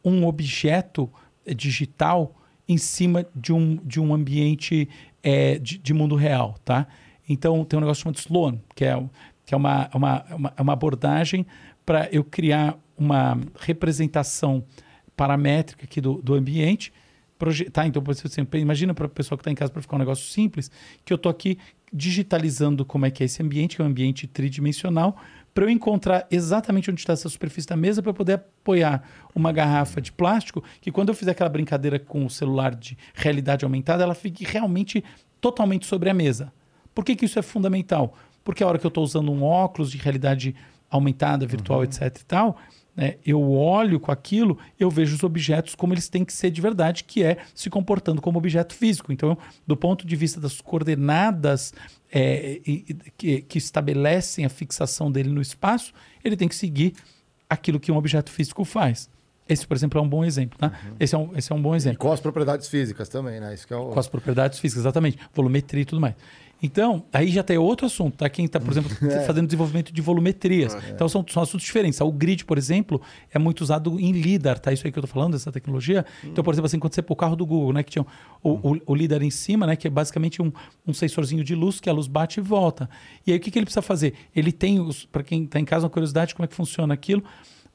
um 0.02 0.26
objeto 0.26 1.10
eh, 1.44 1.52
digital 1.52 2.34
em 2.66 2.78
cima 2.78 3.26
de 3.34 3.52
um, 3.52 3.76
de 3.84 4.00
um 4.00 4.14
ambiente 4.14 4.88
eh, 5.22 5.58
de, 5.58 5.76
de 5.78 5.92
mundo 5.92 6.16
real, 6.16 6.56
tá? 6.64 6.86
Então, 7.28 7.64
tem 7.64 7.76
um 7.76 7.80
negócio 7.80 8.04
chamado 8.04 8.18
Sloan, 8.18 8.58
que 8.74 8.84
é, 8.84 9.02
que 9.46 9.54
é 9.54 9.56
uma, 9.56 9.88
uma, 9.94 10.24
uma, 10.30 10.54
uma 10.58 10.72
abordagem 10.72 11.46
para 11.86 12.08
eu 12.12 12.22
criar 12.22 12.76
uma 12.98 13.38
representação 13.60 14.64
paramétrica 15.16 15.84
aqui 15.84 16.00
do, 16.00 16.20
do 16.20 16.34
ambiente, 16.34 16.92
proje- 17.38 17.70
tá? 17.70 17.86
Então, 17.86 18.02
por 18.02 18.10
exemplo, 18.10 18.58
imagina 18.58 18.92
para 18.92 19.06
o 19.06 19.08
pessoal 19.08 19.38
que 19.38 19.42
está 19.42 19.50
em 19.50 19.54
casa 19.54 19.72
para 19.72 19.80
ficar 19.80 19.96
um 19.96 20.00
negócio 20.00 20.28
simples, 20.30 20.70
que 21.04 21.12
eu 21.12 21.16
estou 21.16 21.30
aqui 21.30 21.58
digitalizando 21.92 22.84
como 22.84 23.06
é 23.06 23.10
que 23.10 23.22
é 23.22 23.26
esse 23.26 23.42
ambiente, 23.42 23.76
que 23.76 23.82
é 23.82 23.84
um 23.84 23.88
ambiente 23.88 24.26
tridimensional, 24.26 25.16
para 25.54 25.64
eu 25.64 25.70
encontrar 25.70 26.26
exatamente 26.30 26.90
onde 26.90 27.00
está 27.00 27.12
essa 27.14 27.28
superfície 27.28 27.66
da 27.66 27.76
mesa 27.76 28.02
para 28.02 28.12
poder 28.12 28.34
apoiar 28.34 29.02
uma 29.34 29.52
garrafa 29.52 30.02
de 30.02 30.12
plástico, 30.12 30.62
que 30.80 30.90
quando 30.90 31.10
eu 31.10 31.14
fizer 31.14 31.30
aquela 31.30 31.48
brincadeira 31.48 31.98
com 31.98 32.26
o 32.26 32.28
celular 32.28 32.74
de 32.74 32.98
realidade 33.14 33.64
aumentada, 33.64 34.02
ela 34.02 34.14
fique 34.14 34.44
realmente 34.44 35.02
totalmente 35.40 35.86
sobre 35.86 36.10
a 36.10 36.14
mesa. 36.14 36.52
Por 36.94 37.04
que, 37.04 37.14
que 37.14 37.24
isso 37.24 37.38
é 37.38 37.42
fundamental? 37.42 38.14
Porque 38.46 38.62
a 38.64 38.66
hora 38.66 38.78
que 38.78 38.86
eu 38.86 38.88
estou 38.88 39.04
usando 39.04 39.30
um 39.30 39.42
óculos 39.42 39.90
de 39.90 39.98
realidade 39.98 40.54
aumentada, 40.88 41.44
virtual, 41.46 41.82
etc 41.84 42.02
e 42.20 42.24
tal, 42.24 42.56
né? 42.96 43.16
Eu 43.26 43.52
olho 43.52 44.00
com 44.00 44.10
aquilo, 44.10 44.56
eu 44.80 44.88
vejo 44.88 45.16
os 45.16 45.22
objetos 45.22 45.74
como 45.74 45.92
eles 45.92 46.08
têm 46.08 46.24
que 46.24 46.32
ser 46.32 46.50
de 46.50 46.62
verdade, 46.62 47.04
que 47.04 47.22
é 47.22 47.36
se 47.54 47.68
comportando 47.68 48.22
como 48.22 48.38
objeto 48.38 48.72
físico. 48.74 49.12
Então, 49.12 49.36
do 49.66 49.76
ponto 49.76 50.06
de 50.06 50.16
vista 50.16 50.40
das 50.40 50.60
coordenadas 50.62 51.74
é, 52.10 52.60
e- 52.66 52.84
e- 52.88 52.94
que, 53.18 53.42
que 53.42 53.58
estabelecem 53.58 54.44
a 54.46 54.48
fixação 54.48 55.10
dele 55.12 55.28
no 55.28 55.42
espaço, 55.42 55.92
ele 56.24 56.36
tem 56.36 56.48
que 56.48 56.54
seguir 56.54 56.94
aquilo 57.50 57.78
que 57.80 57.92
um 57.92 57.96
objeto 57.96 58.30
físico 58.30 58.64
faz. 58.64 59.10
Esse, 59.48 59.64
por 59.66 59.76
exemplo, 59.76 60.00
é 60.00 60.02
um 60.02 60.08
bom 60.08 60.24
exemplo. 60.24 60.58
Tá? 60.58 60.72
Esse, 60.98 61.14
é 61.14 61.18
um, 61.18 61.30
esse 61.36 61.52
é 61.52 61.54
um 61.54 61.60
bom 61.62 61.74
E 61.74 61.76
exemplo. 61.76 61.98
com 61.98 62.10
as 62.12 62.18
propriedades 62.18 62.66
físicas 62.66 63.08
também, 63.08 63.38
né? 63.38 63.54
Isso 63.54 63.64
que 63.66 63.72
é 63.72 63.76
o... 63.76 63.90
Com 63.90 64.00
as 64.00 64.08
propriedades 64.08 64.58
físicas, 64.58 64.82
exatamente. 64.82 65.18
Volumetria 65.34 65.82
e 65.82 65.84
tudo 65.84 66.00
mais. 66.00 66.14
Então, 66.62 67.04
aí 67.12 67.28
já 67.28 67.42
tem 67.42 67.58
outro 67.58 67.86
assunto, 67.86 68.16
tá? 68.16 68.28
Quem 68.28 68.46
está, 68.46 68.58
por 68.58 68.70
exemplo, 68.70 68.90
fazendo 69.26 69.46
desenvolvimento 69.46 69.92
de 69.92 70.00
volumetrias. 70.00 70.74
Então, 70.90 71.08
são, 71.08 71.24
são 71.28 71.42
assuntos 71.42 71.66
diferentes. 71.66 72.00
O 72.00 72.10
grid, 72.10 72.44
por 72.44 72.56
exemplo, 72.56 73.00
é 73.30 73.38
muito 73.38 73.60
usado 73.60 74.00
em 74.00 74.12
LIDAR, 74.12 74.58
tá? 74.58 74.72
Isso 74.72 74.86
aí 74.86 74.92
que 74.92 74.98
eu 74.98 75.04
estou 75.04 75.12
falando, 75.12 75.34
essa 75.34 75.52
tecnologia. 75.52 76.04
Então, 76.24 76.42
por 76.42 76.54
exemplo, 76.54 76.66
assim, 76.66 76.78
quando 76.78 76.94
você 76.94 77.02
pôr 77.02 77.14
o 77.14 77.16
carro 77.16 77.36
do 77.36 77.44
Google, 77.44 77.72
né? 77.72 77.82
Que 77.82 77.90
tinha 77.92 78.06
o, 78.42 78.72
o, 78.72 78.80
o 78.86 78.94
LIDAR 78.94 79.22
em 79.22 79.30
cima, 79.30 79.66
né? 79.66 79.76
Que 79.76 79.86
é 79.86 79.90
basicamente 79.90 80.40
um, 80.40 80.50
um 80.86 80.94
sensorzinho 80.94 81.44
de 81.44 81.54
luz, 81.54 81.78
que 81.78 81.90
a 81.90 81.92
luz 81.92 82.06
bate 82.06 82.40
e 82.40 82.42
volta. 82.42 82.88
E 83.26 83.32
aí, 83.32 83.38
o 83.38 83.40
que, 83.40 83.50
que 83.50 83.58
ele 83.58 83.66
precisa 83.66 83.82
fazer? 83.82 84.14
Ele 84.34 84.50
tem, 84.50 84.78
para 85.12 85.22
quem 85.22 85.44
está 85.44 85.60
em 85.60 85.64
casa, 85.64 85.84
uma 85.84 85.90
curiosidade, 85.90 86.34
como 86.34 86.44
é 86.44 86.48
que 86.48 86.54
funciona 86.54 86.94
aquilo. 86.94 87.22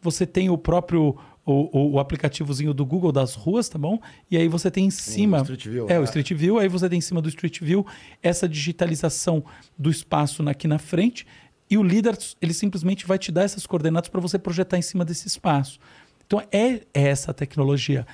Você 0.02 0.26
tem 0.26 0.50
o 0.50 0.58
próprio... 0.58 1.16
O, 1.52 1.70
o, 1.72 1.92
o 1.94 2.00
aplicativozinho 2.00 2.74
do 2.74 2.86
Google 2.86 3.12
das 3.12 3.36
ruas, 3.36 3.68
tá 3.68 3.78
bom? 3.78 4.00
E 4.30 4.38
aí 4.38 4.48
você 4.48 4.72
tem 4.72 4.86
em 4.86 4.90
cima. 4.92 5.40
Street 5.42 5.68
View, 5.68 5.88
é, 5.90 5.98
o 5.98 6.02
né? 6.02 6.06
Street 6.06 6.34
View, 6.34 6.60
aí 6.60 6.68
você 6.68 6.88
tem 6.90 6.98
em 7.00 7.02
cima 7.02 7.22
do 7.22 7.30
Street 7.30 7.60
View 7.62 7.86
essa 8.24 8.48
digitalização 8.48 9.44
do 9.78 9.90
espaço 9.90 10.48
aqui 10.50 10.68
na 10.68 10.80
frente 10.80 11.26
e 11.70 11.78
o 11.78 11.84
líder 11.84 12.18
ele 12.42 12.54
simplesmente 12.54 13.06
vai 13.06 13.18
te 13.18 13.32
dar 13.32 13.44
essas 13.44 13.66
coordenadas 13.66 14.10
para 14.10 14.20
você 14.22 14.38
projetar 14.40 14.78
em 14.78 14.82
cima 14.82 15.04
desse 15.06 15.28
espaço. 15.28 15.80
Então 16.26 16.42
é, 16.52 16.82
é 16.94 17.08
essa 17.10 17.34
tecnologia. 17.34 18.06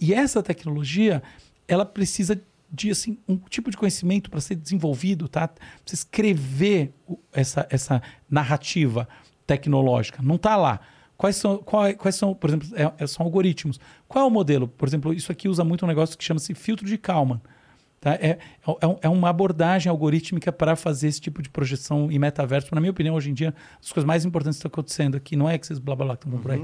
E 0.00 0.12
essa 0.14 0.42
tecnologia, 0.42 1.22
ela 1.68 1.84
precisa 1.84 2.40
de 2.70 2.90
assim, 2.90 3.18
um 3.28 3.36
tipo 3.36 3.70
de 3.70 3.76
conhecimento 3.76 4.30
para 4.30 4.40
ser 4.40 4.54
desenvolvido, 4.56 5.28
tá? 5.28 5.46
Precisa 5.48 6.02
escrever 6.02 6.92
o- 7.06 7.18
essa, 7.32 7.66
essa 7.70 8.02
narrativa 8.28 9.06
tecnológica. 9.46 10.20
Não 10.22 10.36
está 10.36 10.56
lá. 10.56 10.80
Quais 11.16 11.36
são, 11.36 11.58
qual 11.58 11.86
é- 11.86 11.94
quais 11.94 12.16
são, 12.16 12.34
por 12.34 12.50
exemplo, 12.50 12.68
é- 12.74 12.92
é- 12.98 13.06
são 13.06 13.24
algoritmos. 13.24 13.78
Qual 14.08 14.24
é 14.24 14.26
o 14.28 14.30
modelo? 14.30 14.66
Por 14.68 14.88
exemplo, 14.88 15.12
isso 15.12 15.30
aqui 15.30 15.48
usa 15.48 15.62
muito 15.64 15.84
um 15.84 15.88
negócio 15.88 16.18
que 16.18 16.24
chama-se 16.24 16.54
filtro 16.54 16.84
de 16.86 16.98
Kalman. 16.98 17.40
Tá? 18.00 18.14
É, 18.14 18.38
é, 18.80 18.86
um- 18.86 18.98
é 19.02 19.08
uma 19.08 19.30
abordagem 19.30 19.88
algorítmica 19.88 20.52
para 20.52 20.76
fazer 20.76 21.08
esse 21.08 21.20
tipo 21.20 21.40
de 21.40 21.48
projeção 21.48 22.10
em 22.12 22.18
metaverso. 22.18 22.74
Na 22.74 22.80
minha 22.80 22.90
opinião, 22.90 23.14
hoje 23.14 23.30
em 23.30 23.34
dia, 23.34 23.54
as 23.82 23.90
coisas 23.92 24.06
mais 24.06 24.24
importantes 24.26 24.58
que 24.58 24.66
estão 24.66 24.68
acontecendo 24.68 25.16
aqui 25.16 25.36
não 25.36 25.48
é 25.48 25.56
que 25.56 25.64
esses 25.64 25.78
blá 25.78 25.96
blá 25.96 26.04
blá 26.06 26.16
que 26.16 26.26
estão 26.26 26.38
por 26.40 26.50
aí. 26.50 26.62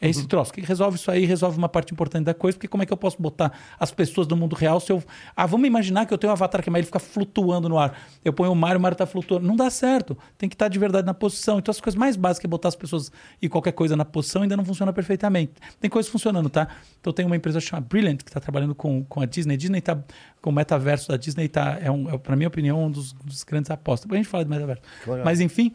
É 0.00 0.08
esse 0.08 0.26
troço. 0.26 0.50
Que 0.52 0.62
resolve 0.62 0.96
isso 0.96 1.10
aí, 1.10 1.26
resolve 1.26 1.58
uma 1.58 1.68
parte 1.68 1.92
importante 1.92 2.24
da 2.24 2.32
coisa, 2.32 2.56
porque 2.56 2.66
como 2.66 2.82
é 2.82 2.86
que 2.86 2.92
eu 2.92 2.96
posso 2.96 3.20
botar 3.20 3.52
as 3.78 3.90
pessoas 3.90 4.26
do 4.26 4.34
mundo 4.34 4.56
real 4.56 4.80
se 4.80 4.90
eu. 4.90 5.02
Ah, 5.36 5.44
vamos 5.44 5.66
imaginar 5.66 6.06
que 6.06 6.14
eu 6.14 6.16
tenho 6.16 6.30
um 6.30 6.32
avatar 6.32 6.62
que 6.62 6.70
mas 6.70 6.78
ele 6.78 6.86
fica 6.86 6.98
flutuando 6.98 7.68
no 7.68 7.78
ar. 7.78 8.00
Eu 8.24 8.32
ponho 8.32 8.50
o 8.50 8.56
Mario, 8.56 8.78
o 8.78 8.82
Mario 8.82 8.94
está 8.94 9.04
flutuando. 9.04 9.46
Não 9.46 9.54
dá 9.54 9.68
certo. 9.68 10.16
Tem 10.38 10.48
que 10.48 10.54
estar 10.54 10.68
de 10.68 10.78
verdade 10.78 11.06
na 11.06 11.12
posição. 11.12 11.58
Então, 11.58 11.70
as 11.70 11.80
coisas 11.80 11.98
mais 11.98 12.16
básicas 12.16 12.46
é 12.46 12.48
botar 12.48 12.68
as 12.68 12.76
pessoas 12.76 13.12
e 13.42 13.48
qualquer 13.48 13.72
coisa 13.72 13.94
na 13.94 14.04
posição 14.06 14.40
ainda 14.40 14.56
não 14.56 14.64
funciona 14.64 14.90
perfeitamente. 14.90 15.52
Tem 15.78 15.90
coisas 15.90 16.10
funcionando, 16.10 16.48
tá? 16.48 16.68
Então, 16.98 17.12
tem 17.12 17.26
uma 17.26 17.36
empresa 17.36 17.60
chamada 17.60 17.86
Brilliant 17.86 18.22
que 18.22 18.30
está 18.30 18.40
trabalhando 18.40 18.74
com, 18.74 19.04
com 19.04 19.20
a 19.20 19.26
Disney. 19.26 19.58
Disney 19.58 19.80
está 19.80 20.02
com 20.40 20.48
o 20.48 20.52
metaverso 20.52 21.08
da 21.08 21.18
Disney, 21.18 21.46
tá, 21.46 21.78
é, 21.78 21.90
um, 21.90 22.08
é, 22.08 22.16
para 22.16 22.34
minha 22.36 22.48
opinião, 22.48 22.86
um 22.86 22.90
dos, 22.90 23.12
dos 23.12 23.42
grandes 23.42 23.70
apostas. 23.70 24.06
Depois 24.06 24.18
a 24.18 24.22
gente 24.22 24.30
fala 24.30 24.44
de 24.44 24.50
metaverso. 24.50 24.82
Legal. 25.06 25.24
Mas, 25.26 25.40
enfim, 25.40 25.72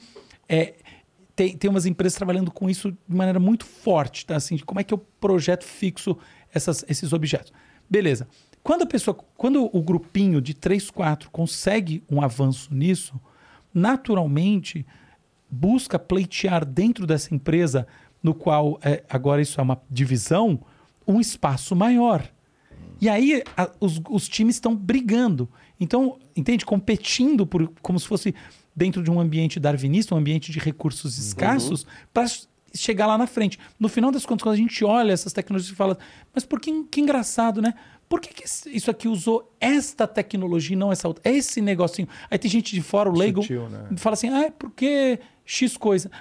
é, 0.49 0.73
tem, 1.36 1.57
tem 1.57 1.69
umas 1.69 1.86
empresas 1.86 2.15
trabalhando 2.17 2.49
com 2.51 2.69
isso 2.69 2.91
de 2.91 3.15
maneira 3.15 3.39
muito 3.39 3.65
forte, 3.65 4.25
tá? 4.25 4.36
Assim, 4.36 4.57
como 4.59 4.79
é 4.79 4.83
que 4.83 4.93
eu 4.93 4.97
projeto 4.97 5.63
fixo 5.65 6.17
essas, 6.53 6.86
esses 6.88 7.11
objetos. 7.13 7.51
Beleza. 7.89 8.27
Quando 8.63 8.81
a 8.83 8.86
pessoa, 8.88 9.15
quando 9.38 9.69
o 9.71 9.81
grupinho 9.81 10.41
de 10.41 10.53
3, 10.53 10.89
4 10.89 11.29
consegue 11.29 12.03
um 12.09 12.21
avanço 12.21 12.73
nisso, 12.73 13.19
naturalmente 13.73 14.86
busca 15.51 15.99
pleitear 15.99 16.65
dentro 16.65 17.05
dessa 17.05 17.36
empresa, 17.36 17.86
no 18.23 18.33
qual 18.33 18.79
é, 18.83 19.03
agora 19.09 19.41
isso 19.41 19.59
é 19.59 19.63
uma 19.63 19.79
divisão, 19.89 20.59
um 21.07 21.21
espaço 21.21 21.75
maior. 21.75 22.27
E 22.99 23.07
aí 23.07 23.43
a- 23.55 23.69
os, 23.79 24.01
os 24.09 24.27
times 24.27 24.55
estão 24.55 24.75
brigando. 24.75 25.47
Então, 25.79 26.17
entende? 26.36 26.65
Competindo 26.65 27.45
por, 27.45 27.71
como 27.81 27.99
se 27.99 28.07
fosse 28.07 28.33
dentro 28.76 29.01
de 29.01 29.09
um 29.09 29.19
ambiente 29.19 29.59
darwinista, 29.59 30.13
um 30.13 30.17
ambiente 30.17 30.51
de 30.51 30.59
recursos 30.59 31.17
escassos, 31.17 31.86
para 32.13 32.26
chegar 32.73 33.07
lá 33.07 33.17
na 33.17 33.26
frente. 33.26 33.57
No 33.80 33.88
final 33.88 34.11
das 34.11 34.26
contas, 34.26 34.43
quando 34.43 34.55
a 34.55 34.57
gente 34.57 34.84
olha 34.84 35.13
essas 35.13 35.32
tecnologias 35.32 35.71
e 35.71 35.76
fala, 35.76 35.97
mas 36.34 36.45
por 36.45 36.59
que, 36.59 36.84
que 36.86 37.01
engraçado, 37.01 37.61
né? 37.61 37.73
Por 38.07 38.21
que, 38.21 38.34
que 38.34 38.43
isso 38.43 38.91
aqui 38.91 39.07
usou 39.07 39.51
esta 39.59 40.05
tecnologia 40.05 40.76
e 40.76 40.78
não 40.78 40.91
essa 40.91 41.07
outra? 41.07 41.28
Esse 41.30 41.61
negocinho. 41.61 42.07
Aí 42.30 42.38
tem 42.38 42.51
gente 42.51 42.76
de 42.76 42.82
fora, 42.82 43.09
o 43.09 43.17
leigo, 43.17 43.41
Sutil, 43.41 43.67
né? 43.69 43.88
fala 43.97 44.13
assim, 44.13 44.30
ah, 44.30 44.43
é 44.43 44.51
porque 44.51 45.19
X 45.43 45.76
coisa. 45.76 46.11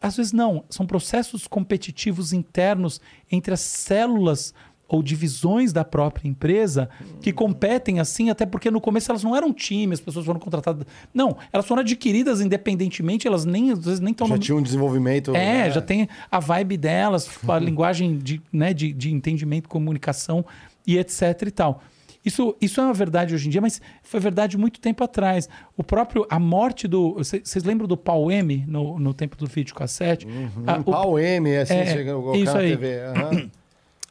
Às 0.00 0.16
vezes 0.16 0.32
não, 0.32 0.64
são 0.68 0.86
processos 0.86 1.46
competitivos 1.46 2.32
internos 2.32 3.00
entre 3.30 3.54
as 3.54 3.60
células 3.60 4.54
ou 4.92 5.02
divisões 5.02 5.72
da 5.72 5.84
própria 5.84 6.28
empresa 6.28 6.88
que 7.22 7.32
competem 7.32 7.98
assim, 7.98 8.28
até 8.28 8.44
porque 8.44 8.70
no 8.70 8.78
começo 8.78 9.10
elas 9.10 9.24
não 9.24 9.34
eram 9.34 9.50
time, 9.52 9.94
as 9.94 10.00
pessoas 10.00 10.26
foram 10.26 10.38
contratadas. 10.38 10.86
Não, 11.14 11.34
elas 11.50 11.64
foram 11.66 11.80
adquiridas 11.80 12.42
independentemente, 12.42 13.26
elas 13.26 13.46
nem 13.46 13.70
às 13.72 13.78
vezes 13.82 14.00
nem 14.00 14.12
estão 14.12 14.26
Já 14.26 14.34
no 14.34 14.38
tinha 14.40 14.54
um 14.54 14.62
desenvolvimento... 14.62 15.34
é, 15.34 15.64
né? 15.64 15.70
já 15.70 15.80
tem 15.80 16.06
a 16.30 16.38
vibe 16.38 16.76
delas, 16.76 17.26
a 17.48 17.58
linguagem 17.58 18.18
de, 18.18 18.42
né, 18.52 18.74
de, 18.74 18.92
de 18.92 19.10
entendimento, 19.10 19.66
comunicação 19.68 20.44
e 20.86 20.98
etc 20.98 21.42
e 21.46 21.50
tal. 21.50 21.82
Isso, 22.24 22.54
isso 22.60 22.80
é 22.80 22.84
uma 22.84 22.92
verdade 22.94 23.34
hoje 23.34 23.48
em 23.48 23.50
dia, 23.50 23.60
mas 23.60 23.80
foi 24.02 24.20
verdade 24.20 24.56
muito 24.58 24.78
tempo 24.78 25.02
atrás. 25.02 25.48
O 25.76 25.82
próprio, 25.82 26.24
a 26.30 26.38
morte 26.38 26.86
do... 26.86 27.14
Vocês 27.14 27.64
lembram 27.64 27.88
do 27.88 27.96
Paul 27.96 28.30
M 28.30 28.64
no, 28.68 28.96
no 28.98 29.12
tempo 29.12 29.36
do 29.36 29.46
videocassete? 29.46 30.28
Ah, 30.66 30.76
Um 30.76 30.80
o- 30.82 30.84
pau 30.84 31.18
M, 31.18 31.56
assim, 31.56 31.74
É, 31.74 31.86
chega 31.86 32.16
o 32.16 32.32
isso 32.36 32.44
cara 32.44 32.58
aí. 32.60 32.70
TV. 32.70 33.00
aham. 33.00 33.50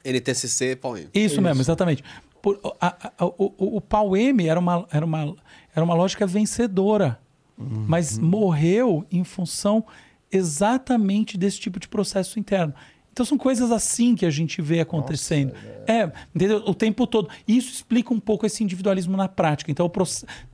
NTCC, 0.04 0.76
pau 0.76 0.98
M. 0.98 1.10
Isso, 1.14 1.42
mesmo, 1.42 1.62
exatamente. 1.62 2.04
Por- 2.42 2.60
a- 2.80 3.12
a- 3.20 3.26
o, 3.26 3.78
o, 3.78 4.16
M 4.18 4.48
era 4.48 4.60
uma, 4.60 4.88
era 4.92 5.06
uma, 5.06 5.36
era 5.76 5.84
uma 5.86 5.94
lógica 5.94 6.26
vencedora, 6.26 7.20
mas 7.58 8.18
morreu 8.18 9.06
em 9.12 9.24
função 9.24 9.86
exatamente 10.32 11.38
desse 11.38 11.60
tipo 11.60 11.80
de 11.80 11.88
processo 11.88 12.40
interno. 12.40 12.74
Então 13.14 13.26
são 13.26 13.38
coisas 13.38 13.72
assim 13.72 14.16
que 14.16 14.26
a 14.26 14.30
gente 14.30 14.62
vê 14.62 14.80
acontecendo. 14.80 15.54
é, 15.86 16.10
entendeu? 16.34 16.64
O 16.66 16.74
tempo 16.74 17.06
todo. 17.06 17.28
E 17.48 17.58
isso 17.58 17.70
explica 17.72 18.14
um 18.14 18.20
pouco 18.20 18.46
esse 18.46 18.64
individualismo 18.64 19.18
na 19.18 19.28
prática. 19.28 19.70
Então, 19.70 19.92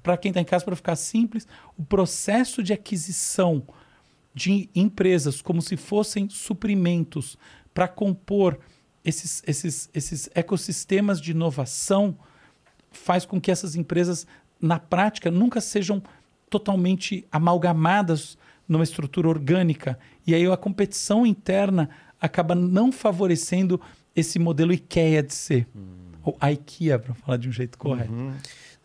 para 0.01 0.17
quem 0.17 0.29
está 0.31 0.41
em 0.41 0.45
casa, 0.45 0.65
para 0.65 0.75
ficar 0.75 0.95
simples, 0.95 1.47
o 1.77 1.83
processo 1.85 2.63
de 2.63 2.73
aquisição 2.73 3.61
de 4.33 4.69
empresas 4.75 5.41
como 5.41 5.61
se 5.61 5.77
fossem 5.77 6.27
suprimentos 6.29 7.37
para 7.73 7.87
compor 7.87 8.57
esses, 9.07 9.41
esses, 9.47 9.89
esses 9.93 10.29
ecossistemas 10.35 11.19
de 11.21 11.31
inovação 11.31 12.17
faz 12.91 13.25
com 13.25 13.39
que 13.39 13.49
essas 13.49 13.75
empresas, 13.75 14.27
na 14.61 14.77
prática, 14.79 15.31
nunca 15.31 15.61
sejam 15.61 16.03
totalmente 16.49 17.25
amalgamadas 17.31 18.37
numa 18.67 18.83
estrutura 18.83 19.27
orgânica. 19.29 19.97
E 20.25 20.35
aí 20.35 20.45
a 20.45 20.57
competição 20.57 21.25
interna 21.25 21.89
acaba 22.19 22.53
não 22.53 22.91
favorecendo 22.91 23.79
esse 24.15 24.37
modelo 24.39 24.73
IKEA 24.73 25.23
de 25.23 25.33
ser. 25.33 25.67
Ou 26.23 26.37
IKEA, 26.51 26.99
para 26.99 27.13
falar 27.13 27.37
de 27.37 27.47
um 27.47 27.51
jeito 27.51 27.77
correto. 27.77 28.11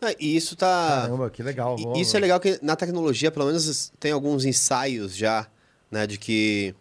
Ah, 0.01 0.13
e 0.19 0.35
isso 0.35 0.55
tá. 0.55 1.01
Caramba, 1.03 1.29
que 1.29 1.41
legal. 1.41 1.77
Vou- 1.77 1.95
Isso 1.97 2.15
é 2.15 2.19
legal 2.19 2.39
que 2.39 2.59
na 2.61 2.75
tecnologia, 2.75 3.31
pelo 3.31 3.45
menos, 3.45 3.91
tem 3.99 4.11
alguns 4.11 4.43
ensaios 4.45 5.15
já, 5.15 5.47
né, 5.89 6.05
de 6.05 6.17
que 6.17 6.75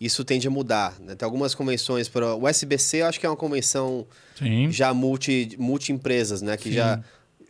isso 0.00 0.24
tende 0.24 0.46
a 0.46 0.50
mudar. 0.50 0.98
né? 1.00 1.14
Tem 1.14 1.24
algumas 1.24 1.54
convenções 1.54 2.08
para 2.08 2.34
o 2.34 2.48
SBC, 2.48 2.98
eu 2.98 3.06
acho 3.06 3.20
que 3.20 3.26
é 3.26 3.28
uma 3.28 3.36
convenção 3.36 4.06
Sim. 4.38 4.70
já 4.70 4.92
multi, 4.92 5.56
multi 5.58 5.92
empresas, 5.92 6.42
né, 6.42 6.56
que 6.56 6.68
Sim. 6.70 6.74
já 6.76 7.00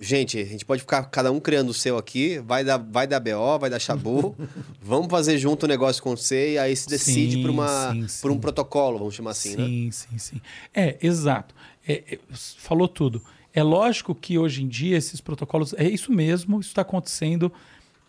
Gente, 0.00 0.38
a 0.38 0.44
gente 0.44 0.64
pode 0.64 0.82
ficar 0.82 1.04
cada 1.04 1.30
um 1.30 1.38
criando 1.38 1.70
o 1.70 1.74
seu 1.74 1.96
aqui, 1.96 2.38
vai 2.40 2.64
dar, 2.64 2.78
vai 2.78 3.06
dar 3.06 3.20
BO, 3.20 3.58
vai 3.58 3.70
dar 3.70 3.78
chabu, 3.78 4.36
vamos 4.82 5.08
fazer 5.08 5.38
junto 5.38 5.64
o 5.64 5.66
negócio 5.68 6.02
com 6.02 6.16
você 6.16 6.54
e 6.54 6.58
aí 6.58 6.74
se 6.74 6.88
decide 6.88 7.36
Sim, 7.36 7.42
por, 7.42 7.50
uma, 7.50 7.92
sim, 7.92 8.20
por 8.20 8.30
um 8.30 8.34
sim. 8.34 8.40
protocolo, 8.40 8.98
vamos 8.98 9.14
chamar 9.14 9.30
assim, 9.30 9.56
né? 9.56 9.64
sim, 9.64 9.90
sim, 9.92 10.18
sim. 10.18 10.40
É, 10.74 10.98
exato. 11.00 11.54
É, 11.86 12.02
é, 12.10 12.18
falou 12.32 12.88
tudo. 12.88 13.22
É 13.52 13.62
lógico 13.62 14.14
que 14.14 14.36
hoje 14.36 14.64
em 14.64 14.68
dia 14.68 14.96
esses 14.96 15.20
protocolos. 15.20 15.72
É 15.74 15.88
isso 15.88 16.10
mesmo, 16.12 16.60
isso 16.60 16.70
está 16.70 16.82
acontecendo. 16.82 17.52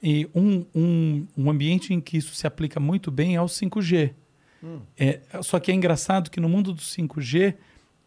E 0.02 0.28
um, 0.36 0.66
um, 0.74 1.28
um 1.38 1.50
ambiente 1.50 1.94
em 1.94 2.02
que 2.02 2.18
isso 2.18 2.36
se 2.36 2.48
aplica 2.48 2.80
muito 2.80 3.12
bem 3.12 3.36
é 3.36 3.42
o 3.42 3.46
5G. 3.46 4.12
É, 4.98 5.20
só 5.42 5.60
que 5.60 5.72
é 5.72 5.74
engraçado 5.76 6.30
que 6.30 6.40
no 6.40 6.50
mundo 6.50 6.74
do 6.74 6.82
5G, 6.82 7.56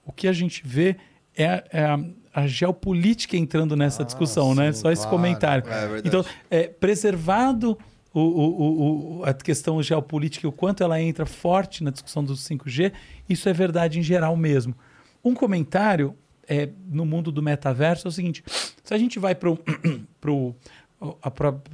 o 0.04 0.12
que 0.12 0.26
a 0.28 0.32
gente 0.32 0.62
vê 0.64 0.96
é, 1.36 1.46
a- 1.46 1.64
é 1.72 1.84
a, 1.84 2.00
a 2.42 2.46
geopolítica 2.46 3.36
entrando 3.36 3.76
nessa 3.76 4.04
discussão, 4.04 4.54
né? 4.54 4.72
sim, 4.72 4.80
Só 4.80 4.90
esse 4.90 5.02
claro. 5.02 5.16
comentário. 5.16 5.64
É 5.68 5.80
verdade. 5.86 6.08
então, 6.08 6.24
é, 6.50 6.64
preservado 6.68 7.78
o, 8.12 8.20
o, 8.20 9.18
o, 9.20 9.24
a 9.24 9.32
questão 9.34 9.80
geopolítica 9.82 10.46
e 10.46 10.48
o 10.48 10.52
quanto 10.52 10.82
ela 10.82 11.00
entra 11.00 11.26
forte 11.26 11.84
na 11.84 11.90
discussão 11.90 12.24
do 12.24 12.34
5G, 12.34 12.92
isso 13.28 13.48
é 13.48 13.52
verdade 13.52 13.98
em 13.98 14.02
geral 14.02 14.36
mesmo. 14.36 14.74
Um 15.22 15.34
comentário 15.34 16.16
é, 16.48 16.68
no 16.88 17.04
mundo 17.04 17.30
do 17.30 17.42
metaverso 17.42 18.08
é 18.08 18.10
o 18.10 18.12
seguinte: 18.12 18.42
se 18.82 18.94
a 18.94 18.98
gente 18.98 19.18
vai 19.18 19.34
para 19.34 19.50
o 20.24 20.54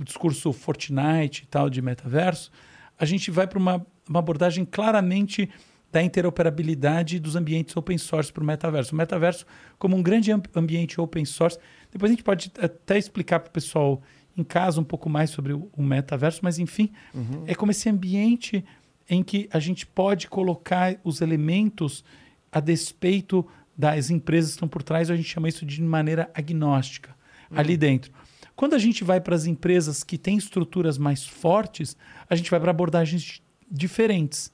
discurso 0.05 0.52
Fortnite 0.52 1.44
e 1.44 1.47
tal 1.47 1.70
de 1.70 1.81
metaverso, 1.81 2.51
a 2.98 3.05
gente 3.05 3.31
vai 3.31 3.47
para 3.47 3.59
uma, 3.59 3.86
uma 4.09 4.19
abordagem 4.19 4.65
claramente 4.65 5.49
da 5.95 6.03
interoperabilidade 6.03 7.21
dos 7.21 7.37
ambientes 7.37 7.77
open 7.77 7.97
source 7.97 8.33
para 8.33 8.43
o 8.43 8.47
metaverso. 8.47 8.93
O 8.93 8.99
metaverso, 8.99 9.47
como 9.79 9.97
um 9.97 10.03
grande 10.03 10.33
ambiente 10.55 11.01
open 11.01 11.25
source, 11.25 11.57
depois 11.93 12.11
a 12.11 12.15
gente 12.15 12.25
pode 12.25 12.51
até 12.59 12.99
explicar 12.99 13.39
para 13.39 13.49
o 13.49 13.53
pessoal 13.53 14.03
em 14.37 14.43
casa 14.43 14.81
um 14.81 14.85
pouco 14.85 15.09
mais 15.09 15.31
sobre 15.31 15.53
o, 15.53 15.71
metaverso, 15.79 16.41
mas 16.43 16.59
enfim, 16.59 16.91
uhum. 17.15 17.45
é 17.47 17.55
como 17.55 17.71
esse 17.71 17.89
ambiente 17.89 18.65
em 19.09 19.23
que 19.23 19.49
a 19.53 19.61
gente 19.61 19.87
pode 19.87 20.29
colocar 20.29 20.97
os 21.05 21.21
elementos 21.21 22.05
a 22.51 22.59
despeito 22.59 23.47
das 23.77 24.11
empresas 24.11 24.51
que 24.51 24.57
estão 24.57 24.69
por 24.69 24.83
trás, 24.83 25.11
a 25.11 25.17
gente 25.17 25.29
chama 25.29 25.49
isso 25.49 25.65
de 25.65 25.81
maneira 25.81 26.29
agnóstica, 26.35 27.15
uhum. 27.51 27.59
ali 27.59 27.77
dentro. 27.77 28.13
Quando 28.57 28.75
a 28.75 28.79
gente 28.79 29.03
vai 29.03 29.21
para 29.21 29.35
as 29.35 29.47
empresas 29.47 30.03
que 30.03 30.17
têm 30.17 30.37
estruturas 30.37 30.97
mais 30.97 31.25
fortes, 31.25 31.97
a 32.29 32.37
gente 32.37 32.51
vai 32.51 32.61
para 32.61 32.71
abordagens 32.71 33.43
diferentes. 33.75 34.53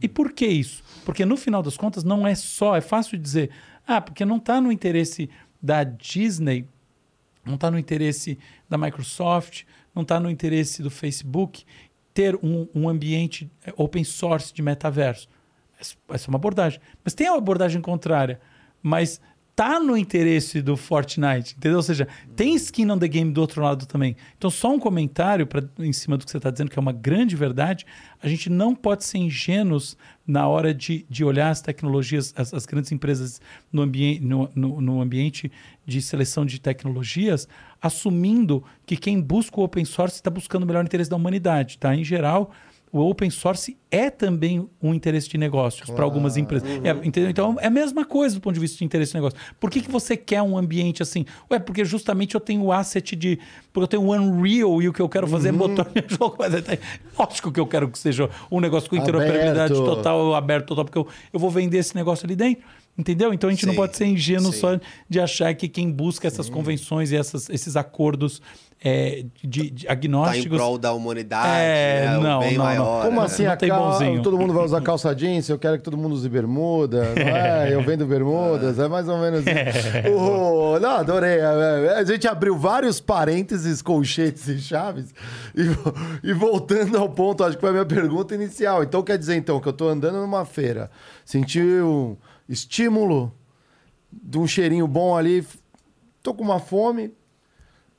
E 0.00 0.08
por 0.08 0.32
que 0.32 0.46
isso? 0.46 0.82
Porque 1.04 1.24
no 1.24 1.36
final 1.36 1.62
das 1.62 1.76
contas 1.76 2.04
não 2.04 2.26
é 2.26 2.34
só, 2.34 2.76
é 2.76 2.80
fácil 2.80 3.18
dizer, 3.18 3.50
ah, 3.86 4.00
porque 4.00 4.24
não 4.24 4.36
está 4.36 4.60
no 4.60 4.72
interesse 4.72 5.30
da 5.62 5.84
Disney, 5.84 6.68
não 7.44 7.54
está 7.54 7.70
no 7.70 7.78
interesse 7.78 8.38
da 8.68 8.76
Microsoft, 8.76 9.64
não 9.94 10.02
está 10.02 10.18
no 10.18 10.30
interesse 10.30 10.82
do 10.82 10.90
Facebook 10.90 11.64
ter 12.12 12.34
um, 12.42 12.66
um 12.74 12.88
ambiente 12.88 13.50
open 13.76 14.02
source 14.02 14.52
de 14.52 14.62
metaverso. 14.62 15.28
Essa 15.78 16.26
é 16.26 16.28
uma 16.28 16.36
abordagem. 16.36 16.80
Mas 17.04 17.14
tem 17.14 17.28
uma 17.28 17.38
abordagem 17.38 17.80
contrária. 17.80 18.40
Mas 18.82 19.20
tá 19.56 19.80
no 19.80 19.96
interesse 19.96 20.60
do 20.60 20.76
Fortnite, 20.76 21.54
entendeu? 21.56 21.78
Ou 21.78 21.82
seja, 21.82 22.06
tem 22.36 22.54
skin 22.56 22.90
on 22.90 22.98
the 22.98 23.08
game 23.08 23.32
do 23.32 23.40
outro 23.40 23.62
lado 23.62 23.86
também. 23.86 24.14
Então, 24.36 24.50
só 24.50 24.70
um 24.70 24.78
comentário 24.78 25.46
pra, 25.46 25.62
em 25.78 25.94
cima 25.94 26.18
do 26.18 26.26
que 26.26 26.30
você 26.30 26.36
está 26.36 26.50
dizendo, 26.50 26.70
que 26.70 26.78
é 26.78 26.80
uma 26.80 26.92
grande 26.92 27.34
verdade. 27.34 27.86
A 28.22 28.28
gente 28.28 28.50
não 28.50 28.74
pode 28.74 29.04
ser 29.04 29.16
ingênuos 29.16 29.96
na 30.26 30.46
hora 30.46 30.74
de, 30.74 31.06
de 31.08 31.24
olhar 31.24 31.48
as 31.48 31.62
tecnologias, 31.62 32.34
as, 32.36 32.52
as 32.52 32.66
grandes 32.66 32.92
empresas 32.92 33.40
no, 33.72 33.80
ambiente, 33.80 34.20
no, 34.20 34.50
no, 34.54 34.80
no 34.82 35.00
ambiente 35.00 35.50
de 35.86 36.02
seleção 36.02 36.44
de 36.44 36.60
tecnologias, 36.60 37.48
assumindo 37.80 38.62
que 38.84 38.94
quem 38.94 39.18
busca 39.22 39.58
o 39.58 39.64
open 39.64 39.86
source 39.86 40.16
está 40.16 40.28
buscando 40.28 40.64
o 40.64 40.66
melhor 40.66 40.84
interesse 40.84 41.08
da 41.08 41.16
humanidade. 41.16 41.78
Tá? 41.78 41.96
Em 41.96 42.04
geral, 42.04 42.52
o 42.92 43.00
open 43.00 43.30
source 43.30 43.76
é 43.90 44.10
também 44.10 44.68
um 44.82 44.94
interesse 44.94 45.28
de 45.28 45.36
negócios 45.36 45.82
claro. 45.82 45.96
para 45.96 46.04
algumas 46.04 46.36
empresas. 46.36 46.68
Uhum. 46.68 46.80
É, 46.84 46.90
entendeu? 47.06 47.30
Então 47.30 47.56
é 47.60 47.66
a 47.66 47.70
mesma 47.70 48.04
coisa 48.04 48.34
do 48.34 48.40
ponto 48.40 48.54
de 48.54 48.60
vista 48.60 48.78
de 48.78 48.84
interesse 48.84 49.12
de 49.12 49.18
negócio. 49.18 49.38
Por 49.60 49.70
que, 49.70 49.80
que 49.80 49.90
você 49.90 50.16
quer 50.16 50.42
um 50.42 50.56
ambiente 50.56 51.02
assim? 51.02 51.24
Ué, 51.50 51.58
porque 51.58 51.84
justamente 51.84 52.34
eu 52.34 52.40
tenho 52.40 52.62
o 52.62 52.72
asset 52.72 53.14
de. 53.16 53.38
Porque 53.72 53.84
eu 53.84 53.88
tenho 53.88 54.02
o 54.02 54.12
Unreal 54.12 54.80
e 54.82 54.88
o 54.88 54.92
que 54.92 55.00
eu 55.00 55.08
quero 55.08 55.26
fazer 55.26 55.50
uhum. 55.50 55.64
é 55.64 55.68
botar 55.68 55.90
meu 55.94 56.04
jogo. 56.08 56.36
Mas 56.38 56.54
é, 56.54 56.78
lógico 57.18 57.52
que 57.52 57.60
eu 57.60 57.66
quero 57.66 57.88
que 57.88 57.98
seja 57.98 58.30
um 58.50 58.60
negócio 58.60 58.88
com 58.88 58.96
interoperabilidade 58.96 59.74
total, 59.74 60.34
aberto 60.34 60.68
total, 60.68 60.84
porque 60.84 60.98
eu, 60.98 61.06
eu 61.32 61.40
vou 61.40 61.50
vender 61.50 61.78
esse 61.78 61.94
negócio 61.94 62.26
ali 62.26 62.36
dentro. 62.36 62.64
Entendeu? 62.98 63.34
Então 63.34 63.48
a 63.48 63.52
gente 63.52 63.60
sim, 63.60 63.66
não 63.66 63.74
pode 63.74 63.94
ser 63.94 64.06
ingênuo 64.06 64.52
sim. 64.52 64.58
só 64.58 64.80
de 65.06 65.20
achar 65.20 65.54
que 65.54 65.68
quem 65.68 65.90
busca 65.90 66.26
essas 66.26 66.46
sim. 66.46 66.52
convenções 66.52 67.12
e 67.12 67.16
essas, 67.16 67.50
esses 67.50 67.76
acordos 67.76 68.40
é, 68.82 69.24
de, 69.42 69.70
de 69.70 69.88
agnósticos. 69.88 70.48
Tá 70.48 70.54
em 70.54 70.58
prol 70.58 70.78
da 70.78 70.92
humanidade, 70.92 71.48
é, 71.48 72.06
né? 72.06 72.18
não, 72.18 72.40
não, 72.40 72.52
maior, 72.52 73.04
Como 73.04 73.20
né? 73.20 73.26
assim? 73.26 73.44
Não 73.44 73.52
a 73.52 73.56
cal... 73.56 73.98
Todo 74.22 74.38
mundo 74.38 74.52
vai 74.52 74.64
usar 74.64 74.80
calça 74.82 75.14
jeans, 75.14 75.48
eu 75.48 75.58
quero 75.58 75.78
que 75.78 75.84
todo 75.84 75.96
mundo 75.96 76.12
use 76.12 76.28
bermuda, 76.28 77.14
não 77.14 77.22
é? 77.22 77.74
Eu 77.74 77.82
vendo 77.82 78.06
bermudas, 78.06 78.78
é 78.78 78.86
mais 78.86 79.08
ou 79.08 79.18
menos 79.18 79.40
isso. 79.40 79.96
É. 79.96 80.10
Oh, 80.10 80.78
não, 80.78 80.90
adorei. 80.90 81.38
É, 81.38 81.86
é, 81.86 81.98
a 81.98 82.04
gente 82.04 82.28
abriu 82.28 82.56
vários 82.56 83.00
parênteses, 83.00 83.80
colchetes 83.80 84.46
e 84.46 84.58
chaves 84.58 85.14
e, 85.54 86.28
e 86.28 86.32
voltando 86.32 86.98
ao 86.98 87.08
ponto, 87.08 87.44
acho 87.44 87.56
que 87.56 87.60
foi 87.60 87.70
a 87.70 87.72
minha 87.72 87.86
pergunta 87.86 88.34
inicial. 88.34 88.82
Então 88.82 89.02
quer 89.02 89.16
dizer 89.18 89.36
então 89.36 89.58
que 89.58 89.68
eu 89.68 89.72
tô 89.72 89.88
andando 89.88 90.18
numa 90.18 90.44
feira, 90.44 90.90
senti 91.24 91.60
um 91.60 92.16
estímulo 92.48 93.32
de 94.12 94.38
um 94.38 94.46
cheirinho 94.46 94.86
bom 94.86 95.16
ali, 95.16 95.46
tô 96.22 96.34
com 96.34 96.44
uma 96.44 96.60
fome, 96.60 97.12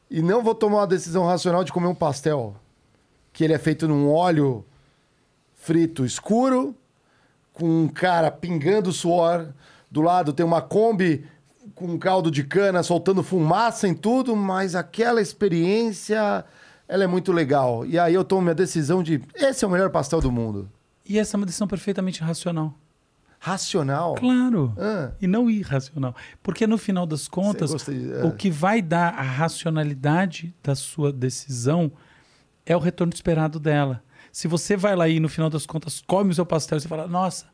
e 0.10 0.22
não 0.22 0.44
vou 0.44 0.56
tomar 0.56 0.78
uma 0.80 0.88
decisão 0.88 1.26
racional 1.26 1.64
de 1.64 1.72
comer 1.72 1.88
um 1.88 1.96
pastel. 1.96 2.56
Que 3.34 3.44
ele 3.44 3.54
é 3.54 3.58
feito 3.58 3.88
num 3.88 4.10
óleo 4.10 4.66
frito 5.56 6.06
escuro, 6.06 6.76
com 7.54 7.84
um 7.84 7.88
cara 7.88 8.32
pingando 8.32 8.92
suor. 8.92 9.48
Do 9.92 10.02
lado 10.02 10.34
tem 10.34 10.46
uma 10.46 10.62
Kombi 10.62 11.26
com 11.76 11.98
caldo 12.00 12.32
de 12.32 12.44
cana 12.44 12.82
soltando 12.82 13.22
fumaça 13.22 13.88
em 13.88 13.94
tudo, 13.94 14.36
mas 14.36 14.76
aquela 14.76 15.22
experiência 15.22 16.46
ela 16.88 17.04
é 17.04 17.08
muito 17.08 17.32
legal. 17.32 17.86
E 17.86 18.00
aí 18.00 18.14
eu 18.14 18.24
tomo 18.24 18.44
minha 18.44 18.56
decisão 18.56 19.04
de 19.04 19.22
esse 19.36 19.66
é 19.66 19.68
o 19.68 19.72
melhor 19.72 19.90
pastel 19.90 20.22
do 20.22 20.32
mundo. 20.32 20.70
E 21.06 21.20
essa 21.20 21.36
é 21.36 21.38
uma 21.38 21.46
decisão 21.46 21.68
perfeitamente 21.68 22.22
racional 22.22 22.74
racional. 23.40 24.16
Claro. 24.16 24.74
Ah. 24.78 25.12
E 25.22 25.28
não 25.28 25.50
irracional. 25.50 26.16
Porque 26.42 26.66
no 26.66 26.78
final 26.78 27.06
das 27.06 27.28
contas, 27.28 27.72
de... 27.86 28.14
é. 28.14 28.26
o 28.26 28.32
que 28.32 28.50
vai 28.50 28.82
dar 28.82 29.14
a 29.14 29.22
racionalidade 29.22 30.56
da 30.64 30.76
sua 30.76 31.12
decisão 31.12 31.92
é 32.66 32.76
o 32.76 32.80
retorno 32.80 33.14
esperado 33.14 33.60
dela. 33.60 34.04
Se 34.32 34.48
você 34.48 34.76
vai 34.76 34.96
lá 34.96 35.08
e 35.08 35.20
no 35.20 35.30
final 35.30 35.50
das 35.50 35.66
contas 35.66 36.04
come 36.06 36.32
o 36.32 36.34
seu 36.34 36.46
pastel 36.46 36.78
e 36.78 36.82
você 36.82 36.88
fala, 36.88 37.08
nossa, 37.08 37.46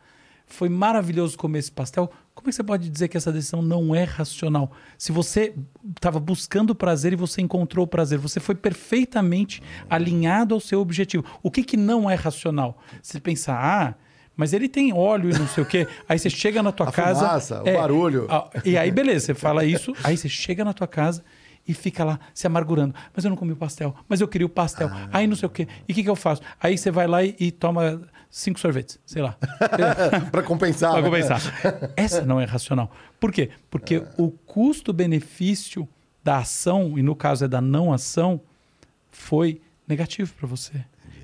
foi 0.46 0.70
maravilhoso 0.70 1.38
comer 1.38 1.60
esse 1.60 1.72
pastel, 1.72 2.12
como 2.34 2.48
é 2.48 2.50
que 2.50 2.56
você 2.56 2.64
pode 2.64 2.90
dizer 2.90 3.08
que 3.08 3.16
essa 3.16 3.32
decisão 3.32 3.62
não 3.62 3.94
é 3.94 4.04
racional? 4.04 4.72
Se 4.98 5.12
você 5.12 5.56
estava 5.96 6.20
buscando 6.20 6.76
prazer 6.76 7.14
e 7.14 7.16
você 7.16 7.42
encontrou 7.42 7.86
o 7.86 7.88
prazer, 7.88 8.18
você 8.18 8.40
foi 8.40 8.56
perfeitamente 8.56 9.62
alinhado 9.90 10.54
ao 10.54 10.60
seu 10.60 10.82
objetivo. 10.82 11.24
O 11.42 11.52
que, 11.52 11.64
que 11.64 11.78
não 11.78 12.10
é 12.10 12.16
racional? 12.16 12.78
Você 13.02 13.20
pensar, 13.20 13.56
ah, 13.56 13.96
mas 14.36 14.54
ele 14.54 14.68
tem 14.68 14.94
óleo 14.94 15.30
e 15.30 15.38
não 15.38 15.48
sei 15.48 15.64
o 15.64 15.66
quê. 15.66 15.88
Aí 16.08 16.18
você 16.18 16.30
chega 16.30 16.64
na 16.64 16.72
tua 16.72 16.90
a 16.90 16.92
casa. 16.92 17.20
Fumaça, 17.20 17.62
é, 17.66 17.74
o 17.74 17.78
barulho. 17.78 18.28
A, 18.30 18.50
e 18.66 18.78
aí, 18.78 18.92
beleza, 18.92 19.28
você 19.28 19.34
fala 19.34 19.64
isso, 19.64 19.94
aí 20.04 20.18
você 20.18 20.28
chega 20.28 20.66
na 20.66 20.74
tua 20.74 20.88
casa 20.88 21.24
e 21.68 21.74
fica 21.74 22.04
lá 22.04 22.20
se 22.34 22.46
amargurando. 22.48 22.94
Mas 23.16 23.24
eu 23.26 23.30
não 23.30 23.38
comi 23.38 23.54
o 23.54 23.56
pastel, 23.56 23.96
mas 24.08 24.22
eu 24.22 24.28
queria 24.28 24.46
o 24.46 24.50
pastel. 24.50 24.90
Ah. 24.92 25.10
Aí 25.14 25.28
não 25.28 25.36
sei 25.36 25.48
o 25.48 25.50
quê. 25.50 25.68
E 25.88 25.92
o 25.92 25.96
que, 25.96 26.04
que 26.04 26.10
eu 26.10 26.16
faço? 26.16 26.42
Aí 26.60 26.78
você 26.78 26.92
vai 26.92 27.08
lá 27.08 27.24
e, 27.24 27.36
e 27.40 27.52
toma 27.52 28.02
cinco 28.30 28.60
sorvetes, 28.60 29.00
sei 29.06 29.22
lá. 29.22 29.38
Para 30.32 30.44
compensar. 30.44 30.92
Para 30.92 31.02
né? 31.02 31.10
compensar. 31.10 31.42
Essa 31.96 32.22
não 32.26 32.42
é 32.42 32.46
racional. 32.46 32.92
Por 33.20 33.32
quê? 33.32 33.52
Porque 33.70 33.96
é. 33.96 34.08
o 34.18 34.32
custo-benefício 34.32 35.88
da 36.24 36.38
ação, 36.38 36.98
e 36.98 37.04
no 37.04 37.16
caso 37.16 37.46
é 37.46 37.48
da 37.48 37.62
não 37.62 37.94
ação, 37.94 38.42
foi 39.10 39.62
negativo 39.88 40.34
para 40.34 40.48
você. 40.48 40.84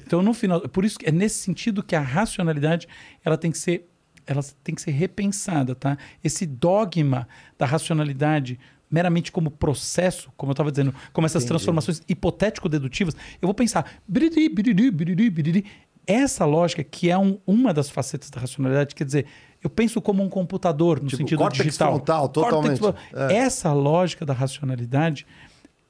Então, 0.10 0.24
no 0.24 0.34
final, 0.34 0.62
por 0.62 0.84
isso 0.84 0.98
que 0.98 1.08
é 1.08 1.12
nesse 1.12 1.36
sentido 1.36 1.84
que 1.84 1.96
a 1.96 2.02
racionalidade 2.02 2.88
ela 3.24 3.38
tem 3.38 3.52
que 3.52 3.60
ser 3.60 3.88
ela 4.26 4.42
tem 4.64 4.74
que 4.74 4.82
ser 4.82 4.90
repensada, 4.90 5.76
tá? 5.76 5.98
Esse 6.24 6.48
dogma 6.48 7.28
da 7.60 7.66
racionalidade 7.68 8.60
meramente 8.90 9.32
como 9.32 9.52
processo, 9.52 10.32
como 10.36 10.50
eu 10.50 10.54
estava 10.54 10.72
dizendo, 10.72 10.96
como 11.14 11.28
essas 11.28 11.44
Entendi. 11.44 11.50
transformações 11.50 12.02
hipotético-dedutivas, 12.10 13.16
eu 13.40 13.48
vou 13.48 13.54
pensar, 13.54 13.86
biriri, 14.08 14.50
biriri, 14.50 14.90
biriri, 14.90 15.30
biriri. 15.30 15.66
essa 16.08 16.44
lógica 16.44 16.84
que 16.84 17.10
é 17.12 17.18
um, 17.18 17.40
uma 17.46 17.72
das 17.72 17.88
facetas 17.88 18.32
da 18.32 18.42
racionalidade, 18.42 18.96
quer 18.96 19.04
dizer, 19.04 19.28
eu 19.64 19.70
penso 19.70 20.02
como 20.02 20.24
um 20.24 20.30
computador 20.30 21.00
no 21.00 21.08
tipo, 21.08 21.18
sentido 21.18 21.38
córtex 21.38 21.66
digital. 21.66 21.96
Frontal, 21.96 22.30
totalmente. 22.30 22.80
Córtex, 22.80 23.14
é. 23.14 23.38
Essa 23.38 23.74
lógica 23.74 24.26
da 24.26 24.34
racionalidade 24.34 25.28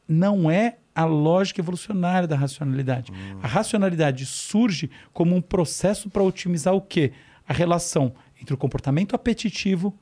não 0.06 0.52
é 0.52 0.78
a 0.99 1.05
lógica 1.05 1.61
evolucionária 1.61 2.27
da 2.27 2.35
racionalidade. 2.35 3.13
A 3.41 3.47
racionalidade 3.47 4.26
surge 4.26 4.91
como 5.13 5.34
um 5.34 5.41
processo 5.41 6.09
para 6.09 6.21
otimizar 6.21 6.73
o 6.73 6.81
quê? 6.81 7.13
A 7.47 7.53
relação 7.53 8.13
entre 8.39 8.53
o 8.53 8.57
comportamento 8.57 9.15
apetitivo 9.15 9.97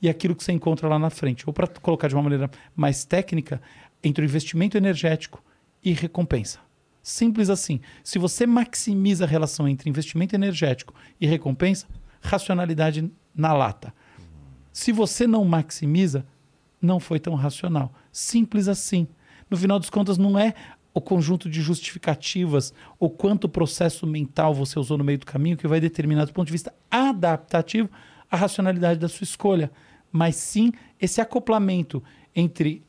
e 0.00 0.08
aquilo 0.08 0.36
que 0.36 0.44
você 0.44 0.52
encontra 0.52 0.88
lá 0.88 1.00
na 1.00 1.10
frente. 1.10 1.42
Ou 1.48 1.52
para 1.52 1.66
colocar 1.66 2.06
de 2.06 2.14
uma 2.14 2.22
maneira 2.22 2.48
mais 2.76 3.04
técnica, 3.04 3.60
entre 4.04 4.24
o 4.24 4.28
investimento 4.28 4.76
energético 4.76 5.42
e 5.82 5.92
recompensa. 5.92 6.60
Simples 7.02 7.50
assim. 7.50 7.80
Se 8.04 8.16
você 8.16 8.46
maximiza 8.46 9.24
a 9.24 9.28
relação 9.28 9.66
entre 9.66 9.90
investimento 9.90 10.36
energético 10.36 10.94
e 11.20 11.26
recompensa, 11.26 11.88
racionalidade 12.20 13.10
na 13.34 13.52
lata. 13.52 13.92
Se 14.72 14.92
você 14.92 15.26
não 15.26 15.44
maximiza, 15.44 16.24
não 16.80 17.00
foi 17.00 17.18
tão 17.18 17.34
racional. 17.34 17.92
Simples 18.12 18.68
assim 18.68 19.08
no 19.50 19.56
final 19.56 19.78
dos 19.78 19.90
contas, 19.90 20.18
não 20.18 20.38
é 20.38 20.54
o 20.92 21.00
conjunto 21.00 21.48
de 21.48 21.60
justificativas 21.60 22.72
ou 22.98 23.10
quanto 23.10 23.48
processo 23.48 24.06
mental 24.06 24.54
você 24.54 24.78
usou 24.78 24.96
no 24.96 25.04
meio 25.04 25.18
do 25.18 25.26
caminho 25.26 25.56
que 25.56 25.68
vai 25.68 25.78
determinar, 25.78 26.24
do 26.24 26.32
ponto 26.32 26.46
de 26.46 26.52
vista 26.52 26.74
adaptativo, 26.90 27.90
a 28.30 28.36
racionalidade 28.36 28.98
da 28.98 29.08
sua 29.08 29.24
escolha, 29.24 29.70
mas 30.10 30.36
sim 30.36 30.72
esse 31.00 31.20
acoplamento 31.20 32.02
entre 32.34 32.82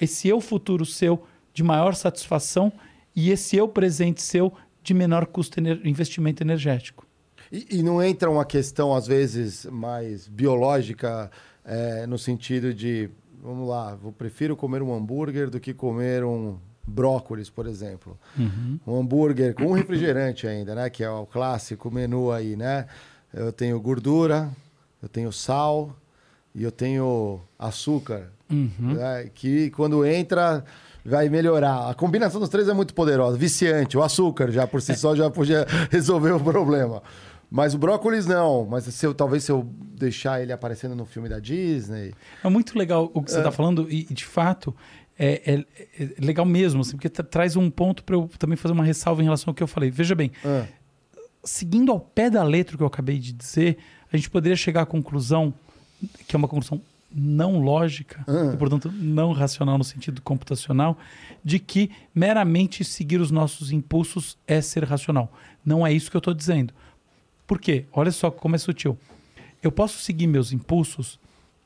esse 0.00 0.28
eu 0.28 0.40
futuro 0.40 0.86
seu 0.86 1.24
de 1.52 1.62
maior 1.62 1.94
satisfação 1.94 2.72
e 3.14 3.30
esse 3.30 3.56
eu 3.56 3.68
presente 3.68 4.22
seu 4.22 4.52
de 4.82 4.94
menor 4.94 5.26
custo 5.26 5.60
ener 5.60 5.80
investimento 5.86 6.42
energético. 6.42 7.06
E, 7.52 7.66
e, 7.78 7.82
não 7.82 8.02
entra 8.02 8.30
uma 8.30 8.46
questão, 8.46 8.94
às 8.94 9.06
vezes, 9.06 9.66
mais 9.66 10.26
biológica, 10.26 11.30
é, 11.64 12.06
no 12.06 12.18
sentido 12.18 12.72
de, 12.72 13.10
vamos 13.42 13.68
lá, 13.68 13.98
eu 14.02 14.12
prefiro 14.12 14.56
comer 14.56 14.82
um 14.82 14.94
hambúrguer 14.94 15.50
do 15.50 15.58
que 15.58 15.74
comer 15.74 16.24
um 16.24 16.56
brócolis, 16.86 17.50
por 17.50 17.66
exemplo. 17.66 18.16
Uhum. 18.38 18.78
Um 18.86 19.00
hambúrguer 19.00 19.54
com 19.54 19.64
um 19.64 19.72
refrigerante 19.72 20.46
ainda, 20.46 20.74
né? 20.74 20.88
Que 20.88 21.02
é 21.02 21.10
o 21.10 21.26
clássico 21.26 21.90
menu 21.90 22.30
aí, 22.30 22.56
né? 22.56 22.86
Eu 23.34 23.52
tenho 23.52 23.80
gordura, 23.80 24.48
eu 25.02 25.08
tenho 25.08 25.32
sal 25.32 25.96
e 26.54 26.62
eu 26.62 26.70
tenho 26.70 27.40
açúcar. 27.58 28.30
Uhum. 28.50 28.94
Né? 28.94 29.30
Que 29.34 29.70
quando 29.70 30.04
entra 30.04 30.64
vai 31.04 31.28
melhorar. 31.28 31.90
A 31.90 31.94
combinação 31.94 32.40
dos 32.40 32.48
três 32.48 32.68
é 32.68 32.72
muito 32.72 32.94
poderosa. 32.94 33.36
Viciante, 33.36 33.96
o 33.96 34.02
açúcar 34.02 34.50
já 34.50 34.66
por 34.66 34.80
si 34.80 34.94
só 34.94 35.16
já 35.16 35.30
podia 35.30 35.66
resolver 35.90 36.32
o 36.32 36.40
problema. 36.40 37.02
Mas 37.52 37.74
o 37.74 37.78
brócolis 37.78 38.24
não. 38.24 38.64
Mas 38.64 38.84
se 38.84 39.06
eu, 39.06 39.12
talvez 39.12 39.44
se 39.44 39.52
eu 39.52 39.62
deixar 39.94 40.40
ele 40.40 40.52
aparecendo 40.52 40.96
no 40.96 41.04
filme 41.04 41.28
da 41.28 41.38
Disney. 41.38 42.14
É 42.42 42.48
muito 42.48 42.76
legal 42.78 43.10
o 43.12 43.22
que 43.22 43.30
você 43.30 43.36
está 43.36 43.50
é. 43.50 43.52
falando, 43.52 43.86
e, 43.90 44.04
de 44.04 44.24
fato. 44.24 44.74
É, 45.18 45.54
é, 45.54 46.02
é 46.02 46.14
legal 46.18 46.46
mesmo, 46.46 46.80
assim, 46.80 46.92
porque 46.92 47.10
traz 47.10 47.54
um 47.54 47.70
ponto 47.70 48.02
para 48.02 48.16
eu 48.16 48.28
também 48.38 48.56
fazer 48.56 48.72
uma 48.72 48.82
ressalva 48.82 49.20
em 49.20 49.24
relação 49.24 49.50
ao 49.50 49.54
que 49.54 49.62
eu 49.62 49.66
falei. 49.66 49.90
Veja 49.90 50.14
bem, 50.14 50.32
é. 50.42 50.66
seguindo 51.44 51.92
ao 51.92 52.00
pé 52.00 52.30
da 52.30 52.42
letra 52.42 52.78
que 52.78 52.82
eu 52.82 52.86
acabei 52.86 53.18
de 53.18 53.30
dizer, 53.30 53.76
a 54.10 54.16
gente 54.16 54.30
poderia 54.30 54.56
chegar 54.56 54.82
à 54.82 54.86
conclusão, 54.86 55.52
que 56.26 56.34
é 56.34 56.38
uma 56.38 56.48
conclusão 56.48 56.80
não 57.14 57.60
lógica, 57.60 58.24
e, 58.52 58.56
portanto 58.56 58.90
não 58.90 59.32
racional 59.32 59.76
no 59.76 59.84
sentido 59.84 60.22
computacional, 60.22 60.96
de 61.44 61.58
que 61.58 61.90
meramente 62.14 62.82
seguir 62.82 63.20
os 63.20 63.30
nossos 63.30 63.70
impulsos 63.70 64.38
é 64.46 64.62
ser 64.62 64.82
racional. 64.84 65.30
Não 65.64 65.86
é 65.86 65.92
isso 65.92 66.10
que 66.10 66.16
eu 66.16 66.20
estou 66.20 66.32
dizendo. 66.32 66.72
Por 67.46 67.60
quê? 67.60 67.86
Olha 67.92 68.10
só 68.10 68.30
como 68.30 68.54
é 68.54 68.58
sutil. 68.58 68.98
Eu 69.62 69.70
posso 69.70 69.98
seguir 69.98 70.26
meus 70.26 70.52
impulsos 70.52 71.18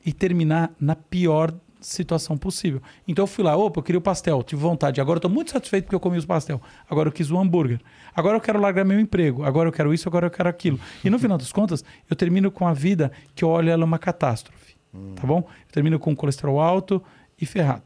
e 0.05 0.13
terminar 0.13 0.71
na 0.79 0.95
pior 0.95 1.53
situação 1.79 2.37
possível. 2.37 2.81
Então 3.07 3.23
eu 3.23 3.27
fui 3.27 3.43
lá, 3.43 3.55
opa, 3.55 3.79
eu 3.79 3.83
queria 3.83 3.99
o 3.99 4.01
pastel, 4.01 4.43
tive 4.43 4.61
vontade. 4.61 4.99
Agora 4.99 5.19
eu 5.23 5.29
muito 5.29 5.51
satisfeito 5.51 5.85
porque 5.85 5.95
eu 5.95 5.99
comi 5.99 6.17
os 6.17 6.25
pastel. 6.25 6.61
Agora 6.89 7.07
eu 7.07 7.11
quis 7.11 7.31
o 7.31 7.37
hambúrguer. 7.37 7.79
Agora 8.15 8.37
eu 8.37 8.41
quero 8.41 8.59
largar 8.59 8.83
meu 8.83 8.99
emprego. 8.99 9.43
Agora 9.43 9.69
eu 9.69 9.73
quero 9.73 9.93
isso, 9.93 10.07
agora 10.07 10.27
eu 10.27 10.31
quero 10.31 10.49
aquilo. 10.49 10.79
E 11.03 11.09
no 11.09 11.19
final 11.19 11.37
das 11.37 11.51
contas, 11.51 11.83
eu 12.09 12.15
termino 12.15 12.51
com 12.51 12.67
a 12.67 12.73
vida 12.73 13.11
que 13.35 13.43
eu 13.43 13.49
olho 13.49 13.69
ela 13.69 13.85
uma 13.85 13.99
catástrofe. 13.99 14.75
Hum. 14.93 15.13
Tá 15.15 15.25
bom? 15.25 15.39
Eu 15.39 15.71
termino 15.71 15.99
com 15.99 16.15
colesterol 16.15 16.59
alto 16.59 17.01
e 17.39 17.45
ferrado. 17.45 17.83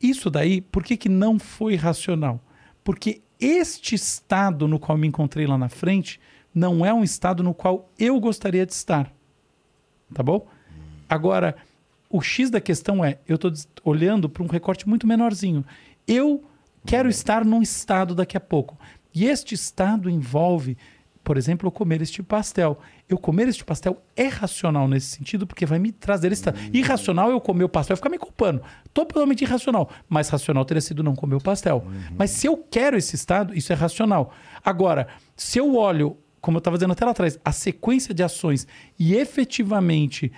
Isso 0.00 0.30
daí, 0.30 0.60
por 0.60 0.82
que, 0.82 0.96
que 0.96 1.08
não 1.08 1.38
foi 1.38 1.74
racional? 1.74 2.40
Porque 2.82 3.20
este 3.38 3.94
estado 3.94 4.66
no 4.66 4.78
qual 4.78 4.96
me 4.96 5.06
encontrei 5.06 5.46
lá 5.46 5.58
na 5.58 5.68
frente 5.68 6.20
não 6.54 6.84
é 6.84 6.92
um 6.92 7.04
estado 7.04 7.42
no 7.42 7.54
qual 7.54 7.90
eu 7.98 8.18
gostaria 8.20 8.66
de 8.66 8.72
estar. 8.72 9.12
Tá 10.12 10.22
bom? 10.22 10.46
Agora, 11.08 11.56
o 12.08 12.20
X 12.20 12.50
da 12.50 12.60
questão 12.60 13.04
é: 13.04 13.18
eu 13.26 13.36
estou 13.36 13.52
olhando 13.84 14.28
para 14.28 14.42
um 14.42 14.46
recorte 14.46 14.88
muito 14.88 15.06
menorzinho. 15.06 15.64
Eu 16.06 16.44
quero 16.84 17.08
estar 17.08 17.44
num 17.44 17.62
estado 17.62 18.14
daqui 18.14 18.36
a 18.36 18.40
pouco. 18.40 18.76
E 19.14 19.26
este 19.26 19.54
estado 19.54 20.08
envolve, 20.08 20.76
por 21.22 21.36
exemplo, 21.36 21.66
eu 21.66 21.72
comer 21.72 22.02
este 22.02 22.22
pastel. 22.22 22.80
Eu 23.08 23.18
comer 23.18 23.48
este 23.48 23.64
pastel 23.64 24.00
é 24.16 24.26
racional 24.28 24.86
nesse 24.88 25.16
sentido, 25.16 25.46
porque 25.46 25.66
vai 25.66 25.78
me 25.78 25.90
trazer 25.92 26.32
esse 26.32 26.40
estado. 26.40 26.58
Uhum. 26.58 26.70
Irracional 26.72 27.30
eu 27.30 27.40
comer 27.40 27.64
o 27.64 27.68
pastel, 27.68 27.94
eu 27.94 27.96
ficar 27.96 28.08
me 28.08 28.18
culpando. 28.18 28.62
Totalmente 28.94 29.42
irracional. 29.42 29.90
Mas 30.08 30.28
racional 30.28 30.64
teria 30.64 30.80
sido 30.80 31.02
não 31.02 31.14
comer 31.14 31.36
o 31.36 31.40
pastel. 31.40 31.84
Uhum. 31.84 32.16
Mas 32.16 32.30
se 32.30 32.46
eu 32.46 32.56
quero 32.56 32.96
esse 32.96 33.14
estado, 33.16 33.54
isso 33.56 33.72
é 33.72 33.76
racional. 33.76 34.32
Agora, 34.64 35.08
se 35.36 35.58
eu 35.58 35.74
olho 35.74 36.16
como 36.40 36.56
eu 36.56 36.60
estava 36.60 36.76
dizendo 36.76 36.92
até 36.92 37.04
lá 37.04 37.10
atrás, 37.10 37.38
a 37.44 37.52
sequência 37.52 38.14
de 38.14 38.22
ações 38.22 38.66
e 38.98 39.14
efetivamente 39.14 40.32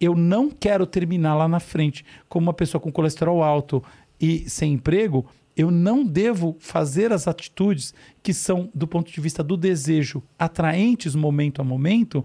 eu 0.00 0.14
não 0.14 0.50
quero 0.50 0.86
terminar 0.86 1.34
lá 1.34 1.48
na 1.48 1.60
frente 1.60 2.04
como 2.28 2.46
uma 2.46 2.54
pessoa 2.54 2.80
com 2.80 2.92
colesterol 2.92 3.42
alto 3.42 3.82
e 4.20 4.48
sem 4.48 4.72
emprego, 4.74 5.26
eu 5.56 5.70
não 5.70 6.04
devo 6.04 6.56
fazer 6.58 7.12
as 7.12 7.28
atitudes 7.28 7.94
que 8.22 8.34
são, 8.34 8.70
do 8.74 8.86
ponto 8.86 9.12
de 9.12 9.20
vista 9.20 9.42
do 9.42 9.56
desejo, 9.56 10.22
atraentes 10.38 11.14
momento 11.14 11.60
a 11.60 11.64
momento, 11.64 12.24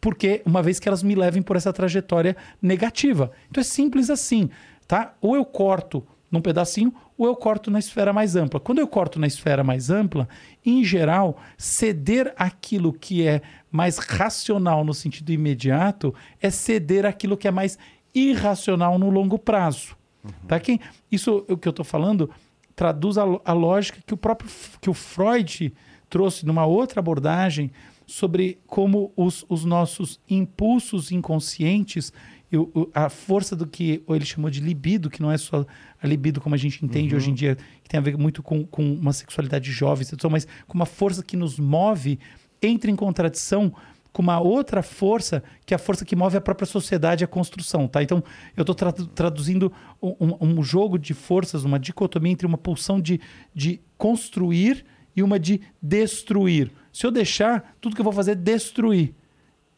porque 0.00 0.42
uma 0.44 0.62
vez 0.62 0.80
que 0.80 0.88
elas 0.88 1.02
me 1.02 1.14
levem 1.14 1.42
por 1.42 1.56
essa 1.56 1.72
trajetória 1.72 2.36
negativa. 2.60 3.30
Então 3.50 3.60
é 3.60 3.64
simples 3.64 4.08
assim, 4.10 4.48
tá? 4.86 5.14
Ou 5.20 5.36
eu 5.36 5.44
corto 5.44 6.04
num 6.30 6.40
pedacinho, 6.40 6.94
ou 7.22 7.28
eu 7.28 7.36
corto 7.36 7.70
na 7.70 7.78
esfera 7.78 8.12
mais 8.12 8.34
ampla. 8.34 8.58
Quando 8.58 8.80
eu 8.80 8.88
corto 8.88 9.20
na 9.20 9.28
esfera 9.28 9.62
mais 9.62 9.90
ampla, 9.90 10.28
em 10.66 10.82
geral, 10.82 11.36
ceder 11.56 12.34
aquilo 12.36 12.92
que 12.92 13.24
é 13.24 13.40
mais 13.70 13.98
racional 13.98 14.84
no 14.84 14.92
sentido 14.92 15.30
imediato 15.30 16.12
é 16.40 16.50
ceder 16.50 17.06
aquilo 17.06 17.36
que 17.36 17.46
é 17.46 17.52
mais 17.52 17.78
irracional 18.12 18.98
no 18.98 19.08
longo 19.08 19.38
prazo. 19.38 19.96
Uhum. 20.24 20.30
Tá? 20.48 20.58
Quem, 20.58 20.80
isso 21.12 21.46
o 21.48 21.56
que 21.56 21.68
eu 21.68 21.70
estou 21.70 21.84
falando 21.84 22.28
traduz 22.74 23.16
a, 23.16 23.22
a, 23.44 23.52
lógica 23.52 24.00
que 24.04 24.14
o 24.14 24.16
próprio 24.16 24.50
que 24.80 24.90
o 24.90 24.94
Freud 24.94 25.72
trouxe 26.10 26.44
numa 26.44 26.66
outra 26.66 26.98
abordagem 26.98 27.70
sobre 28.04 28.58
como 28.66 29.12
os, 29.16 29.46
os 29.48 29.64
nossos 29.64 30.18
impulsos 30.28 31.12
inconscientes 31.12 32.12
eu, 32.52 32.90
a 32.94 33.08
força 33.08 33.56
do 33.56 33.66
que 33.66 34.02
ele 34.06 34.26
chamou 34.26 34.50
de 34.50 34.60
libido, 34.60 35.08
que 35.08 35.22
não 35.22 35.32
é 35.32 35.38
só 35.38 35.64
a 36.00 36.06
libido 36.06 36.38
como 36.38 36.54
a 36.54 36.58
gente 36.58 36.84
entende 36.84 37.14
uhum. 37.14 37.16
hoje 37.16 37.30
em 37.30 37.34
dia, 37.34 37.56
que 37.82 37.88
tem 37.88 37.98
a 37.98 38.02
ver 38.02 38.18
muito 38.18 38.42
com, 38.42 38.66
com 38.66 38.92
uma 38.92 39.14
sexualidade 39.14 39.72
jovem, 39.72 40.06
mas 40.30 40.46
com 40.68 40.74
uma 40.74 40.84
força 40.84 41.22
que 41.22 41.34
nos 41.34 41.58
move, 41.58 42.18
entra 42.60 42.90
em 42.90 42.96
contradição 42.96 43.72
com 44.12 44.20
uma 44.20 44.38
outra 44.38 44.82
força, 44.82 45.42
que 45.64 45.72
é 45.72 45.76
a 45.76 45.78
força 45.78 46.04
que 46.04 46.14
move 46.14 46.36
a 46.36 46.40
própria 46.40 46.66
sociedade 46.66 47.22
e 47.22 47.24
a 47.24 47.28
construção, 47.28 47.88
tá? 47.88 48.02
Então, 48.02 48.22
eu 48.54 48.60
estou 48.60 48.74
tra 48.74 48.92
traduzindo 48.92 49.72
um, 50.02 50.36
um, 50.38 50.62
jogo 50.62 50.98
de 50.98 51.14
forças, 51.14 51.64
uma 51.64 51.78
dicotomia 51.78 52.32
entre 52.32 52.46
uma 52.46 52.58
pulsão 52.58 53.00
de, 53.00 53.18
de 53.54 53.80
construir 53.96 54.84
e 55.16 55.22
uma 55.22 55.40
de 55.40 55.62
destruir. 55.80 56.70
Se 56.92 57.06
eu 57.06 57.10
deixar, 57.10 57.74
tudo 57.80 57.94
que 57.94 58.02
eu 58.02 58.04
vou 58.04 58.12
fazer 58.12 58.32
é 58.32 58.34
destruir. 58.34 59.14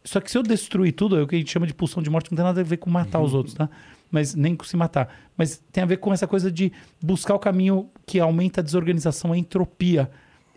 Só 0.04 0.20
que 0.20 0.30
se 0.30 0.36
eu 0.36 0.42
destruir 0.42 0.92
tudo, 0.92 1.18
é 1.18 1.22
o 1.22 1.26
que 1.26 1.34
a 1.34 1.38
gente 1.38 1.50
chama 1.50 1.66
de 1.66 1.72
pulsão 1.72 2.02
de 2.02 2.10
morte, 2.10 2.30
não 2.30 2.36
tem 2.36 2.44
nada 2.44 2.60
a 2.60 2.64
ver 2.64 2.76
com 2.76 2.90
matar 2.90 3.18
uhum. 3.18 3.24
os 3.24 3.32
outros, 3.32 3.54
tá? 3.54 3.70
Mas 4.10 4.34
nem 4.34 4.54
com 4.54 4.64
se 4.64 4.76
matar. 4.76 5.08
Mas 5.36 5.62
tem 5.72 5.82
a 5.82 5.86
ver 5.86 5.96
com 5.96 6.12
essa 6.12 6.26
coisa 6.26 6.52
de 6.52 6.70
buscar 7.02 7.34
o 7.34 7.38
caminho 7.38 7.88
que 8.06 8.20
aumenta 8.20 8.60
a 8.60 8.64
desorganização, 8.64 9.32
a 9.32 9.38
entropia. 9.38 10.10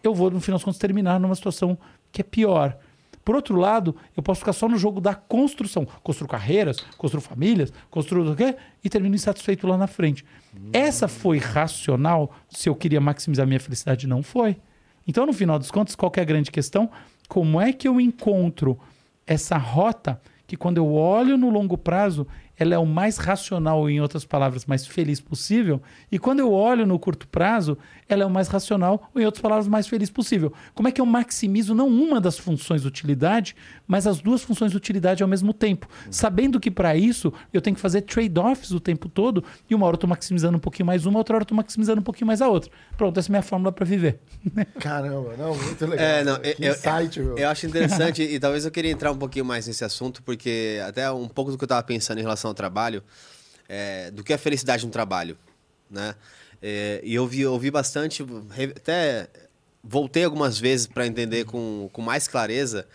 Eu 0.03 0.13
vou, 0.13 0.29
no 0.29 0.41
final 0.41 0.57
das 0.57 0.65
contas, 0.65 0.77
terminar 0.77 1.17
numa 1.19 1.33
situação 1.33 1.77
que 2.11 2.21
é 2.21 2.23
pior. 2.23 2.77
Por 3.23 3.35
outro 3.35 3.57
lado, 3.57 3.95
eu 4.15 4.23
posso 4.23 4.39
ficar 4.39 4.53
só 4.53 4.67
no 4.67 4.77
jogo 4.77 5.01
da 5.01 5.15
construção. 5.15 5.85
Construo 6.03 6.29
carreiras, 6.29 6.79
construo 6.97 7.21
famílias, 7.21 7.73
construo 7.89 8.31
o 8.31 8.35
quê? 8.35 8.55
E 8.83 8.89
termino 8.89 9.15
insatisfeito 9.15 9.65
lá 9.65 9.77
na 9.77 9.87
frente. 9.87 10.25
Uhum. 10.53 10.69
Essa 10.73 11.07
foi 11.07 11.37
racional 11.37 12.33
se 12.49 12.69
eu 12.69 12.75
queria 12.75 13.01
maximizar 13.01 13.47
minha 13.47 13.59
felicidade? 13.59 14.07
Não 14.07 14.21
foi. 14.21 14.57
Então, 15.07 15.25
no 15.25 15.33
final 15.33 15.57
dos 15.57 15.71
contos, 15.71 15.95
qual 15.95 16.11
é 16.15 16.21
a 16.21 16.25
grande 16.25 16.51
questão? 16.51 16.89
Como 17.27 17.59
é 17.59 17.71
que 17.71 17.87
eu 17.87 17.99
encontro 17.99 18.77
essa 19.27 19.57
rota 19.57 20.19
que 20.47 20.55
quando 20.55 20.77
eu 20.77 20.93
olho 20.93 21.37
no 21.37 21.49
longo 21.49 21.77
prazo, 21.77 22.25
ela 22.59 22.73
é 22.73 22.77
o 22.77 22.85
mais 22.85 23.17
racional, 23.17 23.89
em 23.89 24.01
outras 24.01 24.25
palavras, 24.25 24.65
mais 24.65 24.85
feliz 24.85 25.19
possível. 25.19 25.81
E 26.11 26.17
quando 26.17 26.39
eu 26.39 26.51
olho 26.51 26.85
no 26.85 26.97
curto 26.97 27.27
prazo, 27.27 27.77
ela 28.09 28.23
é 28.23 28.25
o 28.25 28.29
mais 28.29 28.47
racional, 28.47 29.09
ou 29.13 29.21
em 29.21 29.25
outras 29.25 29.41
palavras, 29.41 29.67
mais 29.67 29.87
feliz 29.87 30.09
possível. 30.09 30.51
Como 30.73 30.87
é 30.87 30.91
que 30.91 30.99
eu 30.99 31.05
maximizo 31.05 31.75
não 31.75 31.87
uma 31.87 32.19
das 32.19 32.37
funções 32.37 32.81
de 32.81 32.87
utilidade, 32.87 33.55
mas 33.87 34.07
as 34.07 34.19
duas 34.19 34.41
funções 34.41 34.71
de 34.71 34.77
utilidade 34.77 35.21
ao 35.21 35.29
mesmo 35.29 35.53
tempo? 35.53 35.87
Sabendo 36.09 36.59
que 36.59 36.71
para 36.71 36.95
isso 36.95 37.31
eu 37.53 37.61
tenho 37.61 37.75
que 37.75 37.81
fazer 37.81 38.01
trade-offs 38.01 38.71
o 38.71 38.79
tempo 38.79 39.07
todo, 39.07 39.43
e 39.69 39.75
uma 39.75 39.85
hora 39.85 39.93
eu 39.93 39.97
estou 39.97 40.09
maximizando 40.09 40.57
um 40.57 40.59
pouquinho 40.59 40.87
mais 40.87 41.05
uma, 41.05 41.19
outra 41.19 41.35
hora 41.35 41.41
eu 41.41 41.45
estou 41.45 41.55
maximizando 41.55 42.01
um 42.01 42.03
pouquinho 42.03 42.27
mais 42.27 42.41
a 42.41 42.47
outra. 42.47 42.71
Pronto, 42.97 43.19
essa 43.19 43.27
é 43.27 43.31
a 43.31 43.33
minha 43.33 43.43
fórmula 43.43 43.71
para 43.71 43.85
viver. 43.85 44.19
Caramba, 44.79 45.35
não, 45.37 45.55
muito 45.55 45.85
legal. 45.85 46.05
É, 46.05 46.23
não, 46.23 46.37
eu, 46.37 46.71
insight, 46.71 47.19
eu, 47.19 47.37
eu 47.37 47.49
acho 47.49 47.67
interessante, 47.67 48.23
e 48.23 48.39
talvez 48.39 48.65
eu 48.65 48.71
queria 48.71 48.91
entrar 48.91 49.11
um 49.11 49.17
pouquinho 49.17 49.45
mais 49.45 49.67
nesse 49.67 49.83
assunto, 49.83 50.23
porque 50.23 50.81
até 50.87 51.11
um 51.11 51.27
pouco 51.27 51.51
do 51.51 51.57
que 51.57 51.63
eu 51.63 51.67
estava 51.67 51.83
pensando 51.83 52.17
em 52.17 52.21
relação 52.21 52.46
relação 52.47 52.49
ao 52.49 52.53
trabalho, 52.53 53.03
é, 53.67 54.11
do 54.11 54.23
que 54.23 54.33
a 54.33 54.37
felicidade 54.37 54.85
no 54.85 54.91
trabalho, 54.91 55.37
né? 55.89 56.15
É, 56.61 57.01
e 57.03 57.13
eu 57.13 57.27
vi, 57.27 57.45
ouvi 57.45 57.69
bastante, 57.69 58.25
até 58.75 59.29
voltei 59.83 60.23
algumas 60.23 60.57
vezes 60.57 60.87
para 60.87 61.05
entender 61.05 61.45
com, 61.45 61.89
com 61.93 62.01
mais 62.01 62.27
clareza. 62.27 62.87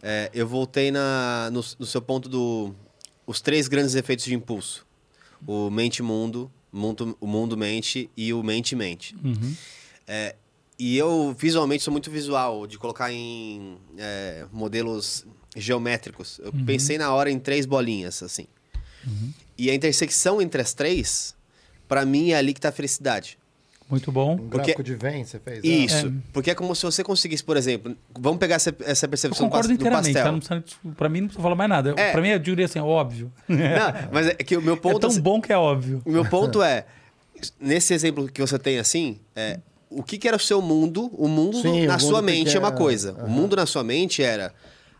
É, 0.00 0.30
eu 0.32 0.46
voltei 0.46 0.92
na, 0.92 1.50
no, 1.52 1.64
no, 1.78 1.86
seu 1.86 2.00
ponto 2.00 2.28
do 2.28 2.72
os 3.26 3.40
três 3.40 3.66
grandes 3.66 3.96
efeitos 3.96 4.24
de 4.24 4.34
impulso: 4.34 4.86
o 5.44 5.68
mente-mundo, 5.68 6.50
mundo, 6.72 7.16
o 7.20 7.26
mundo-mente 7.26 8.08
e 8.16 8.32
o 8.32 8.42
mente-mente. 8.42 9.16
Uhum. 9.24 9.54
É, 10.06 10.36
e 10.78 10.96
eu 10.96 11.34
visualmente 11.36 11.82
sou 11.82 11.90
muito 11.90 12.08
visual, 12.08 12.64
de 12.64 12.78
colocar 12.78 13.12
em 13.12 13.78
é, 13.98 14.46
modelos 14.52 15.26
geométricos. 15.56 16.38
Eu 16.38 16.52
uhum. 16.52 16.64
pensei 16.64 16.96
na 16.96 17.12
hora 17.12 17.28
em 17.28 17.38
três 17.40 17.66
bolinhas, 17.66 18.22
assim. 18.22 18.46
Uhum. 19.08 19.30
E 19.56 19.70
a 19.70 19.74
intersecção 19.74 20.40
entre 20.40 20.60
as 20.62 20.72
três, 20.72 21.34
para 21.88 22.04
mim, 22.04 22.30
é 22.30 22.36
ali 22.36 22.52
que 22.54 22.60
tá 22.60 22.68
a 22.68 22.72
felicidade. 22.72 23.36
Muito 23.90 24.12
bom. 24.12 24.34
Um 24.34 24.48
gráfico 24.48 24.82
de 24.82 24.94
vem, 24.94 25.24
você 25.24 25.38
fez? 25.38 25.62
né? 25.64 25.68
Isso. 25.70 26.12
Porque 26.32 26.50
é 26.50 26.54
como 26.54 26.74
se 26.76 26.82
você 26.84 27.02
conseguisse, 27.02 27.42
por 27.42 27.56
exemplo, 27.56 27.96
vamos 28.18 28.38
pegar 28.38 28.56
essa, 28.56 28.74
essa 28.84 29.06
Eu 29.06 29.08
percepção 29.08 29.46
do, 29.46 29.50
concordo 29.50 29.68
do 29.68 29.74
inteiramente, 29.74 30.12
pastel. 30.12 30.24
tá? 30.24 30.32
Não 30.32 30.38
precisa, 30.60 30.94
pra 30.94 31.08
mim 31.08 31.20
não 31.22 31.28
precisa 31.28 31.42
falar 31.42 31.54
mais 31.54 31.70
nada. 31.70 31.94
É. 31.96 32.12
Pra 32.12 32.20
mim, 32.20 32.28
eu 32.28 32.38
diria 32.38 32.66
assim, 32.66 32.78
óbvio. 32.80 33.32
Não, 33.48 33.58
mas 34.12 34.26
é 34.26 34.34
que 34.34 34.56
o 34.58 34.60
meu 34.62 34.74
É 34.74 34.76
ponto 34.76 35.00
tão 35.08 35.18
bom 35.20 35.40
que 35.40 35.50
é 35.50 35.56
óbvio. 35.56 36.02
O 36.04 36.10
meu 36.12 36.24
ponto 36.26 36.60
é, 36.62 36.84
nesse 37.58 37.94
exemplo 37.94 38.28
que 38.28 38.42
você 38.42 38.58
tem 38.58 38.78
assim, 38.78 39.18
é, 39.34 39.58
o 39.88 40.02
que, 40.02 40.18
que 40.18 40.28
era 40.28 40.36
o 40.36 40.40
seu 40.40 40.60
mundo? 40.60 41.06
O 41.14 41.26
mundo 41.26 41.62
Sim, 41.62 41.86
na 41.86 41.96
o 41.96 42.00
sua 42.00 42.20
mundo 42.20 42.24
mente 42.26 42.54
é 42.54 42.58
uma 42.58 42.72
coisa. 42.72 43.12
aham. 43.12 43.24
O 43.24 43.30
mundo 43.30 43.56
na 43.56 43.64
sua 43.64 43.82
mente 43.82 44.22
era 44.22 44.52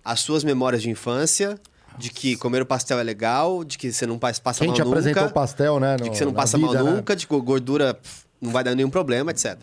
as 0.03 0.21
suas 0.21 0.43
memórias 0.43 0.81
de 0.81 0.89
infância, 0.89 1.61
de 1.99 2.11
que 2.11 2.37
comer 2.37 2.63
o 2.63 2.67
pastel 2.67 2.99
é 2.99 3.03
legal, 3.03 3.65
de 3.65 3.77
que 3.77 3.93
você 3.93 4.07
não 4.07 4.19
pas- 4.19 4.39
passa 4.39 4.61
Quem 4.61 4.69
mal 4.69 4.77
te 4.77 4.81
nunca. 4.83 4.91
apresentou 4.99 5.25
o 5.27 5.33
pastel, 5.33 5.81
né? 5.81 5.97
de 5.97 6.05
no- 6.05 6.11
que 6.11 6.17
você 6.17 6.25
não 6.25 6.33
passa 6.33 6.57
vida, 6.57 6.73
mal 6.75 6.85
né? 6.85 6.91
nunca, 6.93 7.17
de 7.17 7.27
que 7.27 7.41
gordura 7.41 7.95
pff, 7.95 8.25
não 8.41 8.51
vai 8.53 8.63
dar 8.65 8.75
nenhum 8.75 8.91
problema, 8.91 9.31
etc. 9.31 9.59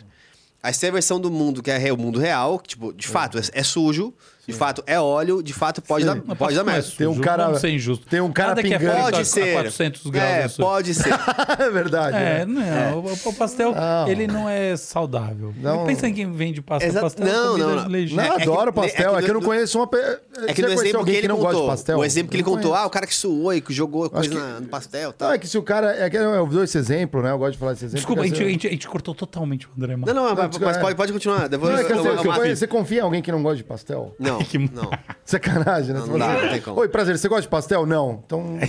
Aí 0.62 0.74
você 0.74 0.82
tem 0.82 0.90
a 0.90 0.94
versão 0.94 1.20
do 1.20 1.30
mundo 1.32 1.62
que 1.64 1.70
é 1.72 1.94
o 1.94 1.98
mundo 1.98 2.20
real, 2.20 2.57
que, 2.60 2.70
tipo, 2.70 2.91
de 2.94 3.07
fato 3.07 3.38
é, 3.38 3.41
é 3.53 3.64
sujo, 3.64 4.14
de 4.47 4.53
fato 4.53 4.84
é 4.85 4.99
óleo, 4.99 5.41
de 5.41 5.53
fato 5.53 5.81
pode 5.81 6.05
dar, 6.05 6.15
Mas 6.26 6.38
pode 6.38 6.55
dar 6.55 6.63
não 6.63 6.72
é 6.72 6.76
merda. 6.76 6.89
Tem 6.97 7.07
um 7.07 7.19
cara- 7.19 7.45
Vamos 7.45 7.61
ser 7.61 7.69
injusto. 7.69 8.05
tem 8.07 8.22
um 8.22 8.31
cara 8.31 8.49
Nada 8.49 8.61
que 8.63 8.73
é 8.73 8.77
pingando. 8.77 8.93
feito 8.95 9.05
Pode 9.05 9.22
a- 9.22 9.26
ser. 9.26 9.49
A 9.49 9.53
400 9.53 10.07
graus. 10.07 10.30
É, 10.30 10.47
pode 10.63 10.93
ser. 10.93 11.13
é 11.59 11.69
verdade. 11.69 12.17
É, 12.17 12.45
né? 12.45 12.91
não, 12.91 12.99
o- 12.99 13.13
o 13.30 13.34
pastel, 13.34 13.73
Não. 13.73 14.07
ele 14.07 14.27
não 14.27 14.47
é 14.49 14.76
saudável. 14.77 15.53
Não. 15.57 15.85
Pensa 15.85 16.07
em 16.07 16.13
quem 16.13 16.31
vende 16.31 16.61
pastel. 16.61 16.89
Exa- 16.89 17.01
pastel 17.01 17.27
é 17.27 17.31
não, 17.31 17.47
comida 17.51 17.67
não, 17.67 17.76
não. 17.84 17.88
legítima. 17.89 18.23
Não, 18.23 18.34
É 18.34 18.35
que- 18.38 18.41
adoro 18.43 18.69
é 18.69 18.73
que 18.73 18.80
pastel. 18.81 19.17
É 19.17 19.22
que, 19.22 19.30
eu 19.30 19.34
não 19.34 19.41
conheço 19.41 19.77
uma. 19.80 19.88
pe- 19.88 19.97
É 19.97 20.01
que 20.01 20.15
Você 20.15 20.61
no 20.61 20.67
conhece 20.67 20.73
exemplo 20.84 20.99
alguém 20.99 21.13
que 21.15 21.19
ele 21.22 21.27
não 21.27 21.35
contou, 21.38 21.51
gosta 21.51 21.61
de 21.65 21.67
pastel? 21.72 21.97
o 21.97 22.05
exemplo 22.05 22.30
que 22.31 22.35
ele 22.38 22.43
Não 22.43 22.49
contou, 22.51 22.72
conheço. 22.72 22.84
ah, 22.84 22.88
o 22.88 22.89
cara 22.89 23.07
que 23.07 23.15
suou 23.15 23.53
e 23.53 23.61
que 23.61 23.73
jogou 23.73 24.09
coisa 24.09 24.30
que- 24.30 24.35
na- 24.35 24.59
no 24.59 24.67
pastel 24.67 25.01
e 25.01 25.05
Não, 25.05 25.11
tal. 25.13 25.31
é 25.34 25.38
que 25.38 25.47
se 25.47 25.57
o 25.57 25.63
cara. 25.63 25.95
É 25.95 26.09
que 26.09 26.17
eu 26.17 26.45
dou 26.47 26.63
esse 26.63 26.77
exemplo, 26.77 27.22
né? 27.22 27.31
Eu 27.31 27.38
gosto 27.38 27.53
de 27.53 27.57
falar 27.57 27.73
esse 27.73 27.85
exemplo. 27.85 27.97
Desculpa, 27.97 28.22
a 28.22 28.26
porque 28.26 28.35
gente, 28.35 28.41
a, 28.41 28.45
assim- 28.45 28.51
gente, 28.53 28.67
a 28.67 28.72
gente 28.72 28.88
cortou 28.88 29.15
totalmente 29.15 29.65
o 29.67 29.69
André. 29.77 29.95
Não, 29.95 30.13
não, 30.13 30.23
mas, 30.35 30.49
desculpa, 30.49 30.65
mas 30.65 30.77
é. 30.77 30.81
pode, 30.81 30.95
pode 30.95 31.13
continuar. 31.13 31.47
Depois 31.47 31.72
Não, 31.73 31.80
é 31.80 31.84
que 31.84 31.91
eu- 31.91 31.97
você, 31.97 32.09
eu- 32.09 32.15
você 32.17 32.27
eu- 32.27 32.34
conhece- 32.34 32.55
você 32.59 32.67
confia 32.67 32.99
em 32.99 33.01
alguém 33.03 33.22
que 33.22 33.31
não 33.31 33.41
gosta 33.41 33.57
de 33.57 33.63
pastel? 33.63 34.13
Não, 34.19 34.35
Que- 34.45 34.57
não. 34.57 34.90
Sacanagem, 35.24 35.94
né? 35.94 35.99
Não, 35.99 36.18
não 36.18 36.28
assim, 36.30 36.41
não 36.44 36.49
tem 36.52 36.62
como. 36.62 36.80
Oi, 36.80 36.90
prazer, 36.90 37.18
você 37.18 37.28
gosta 37.28 37.44
de 37.44 37.48
pastel? 37.48 37.86
Não. 37.86 38.22
Então, 38.26 38.60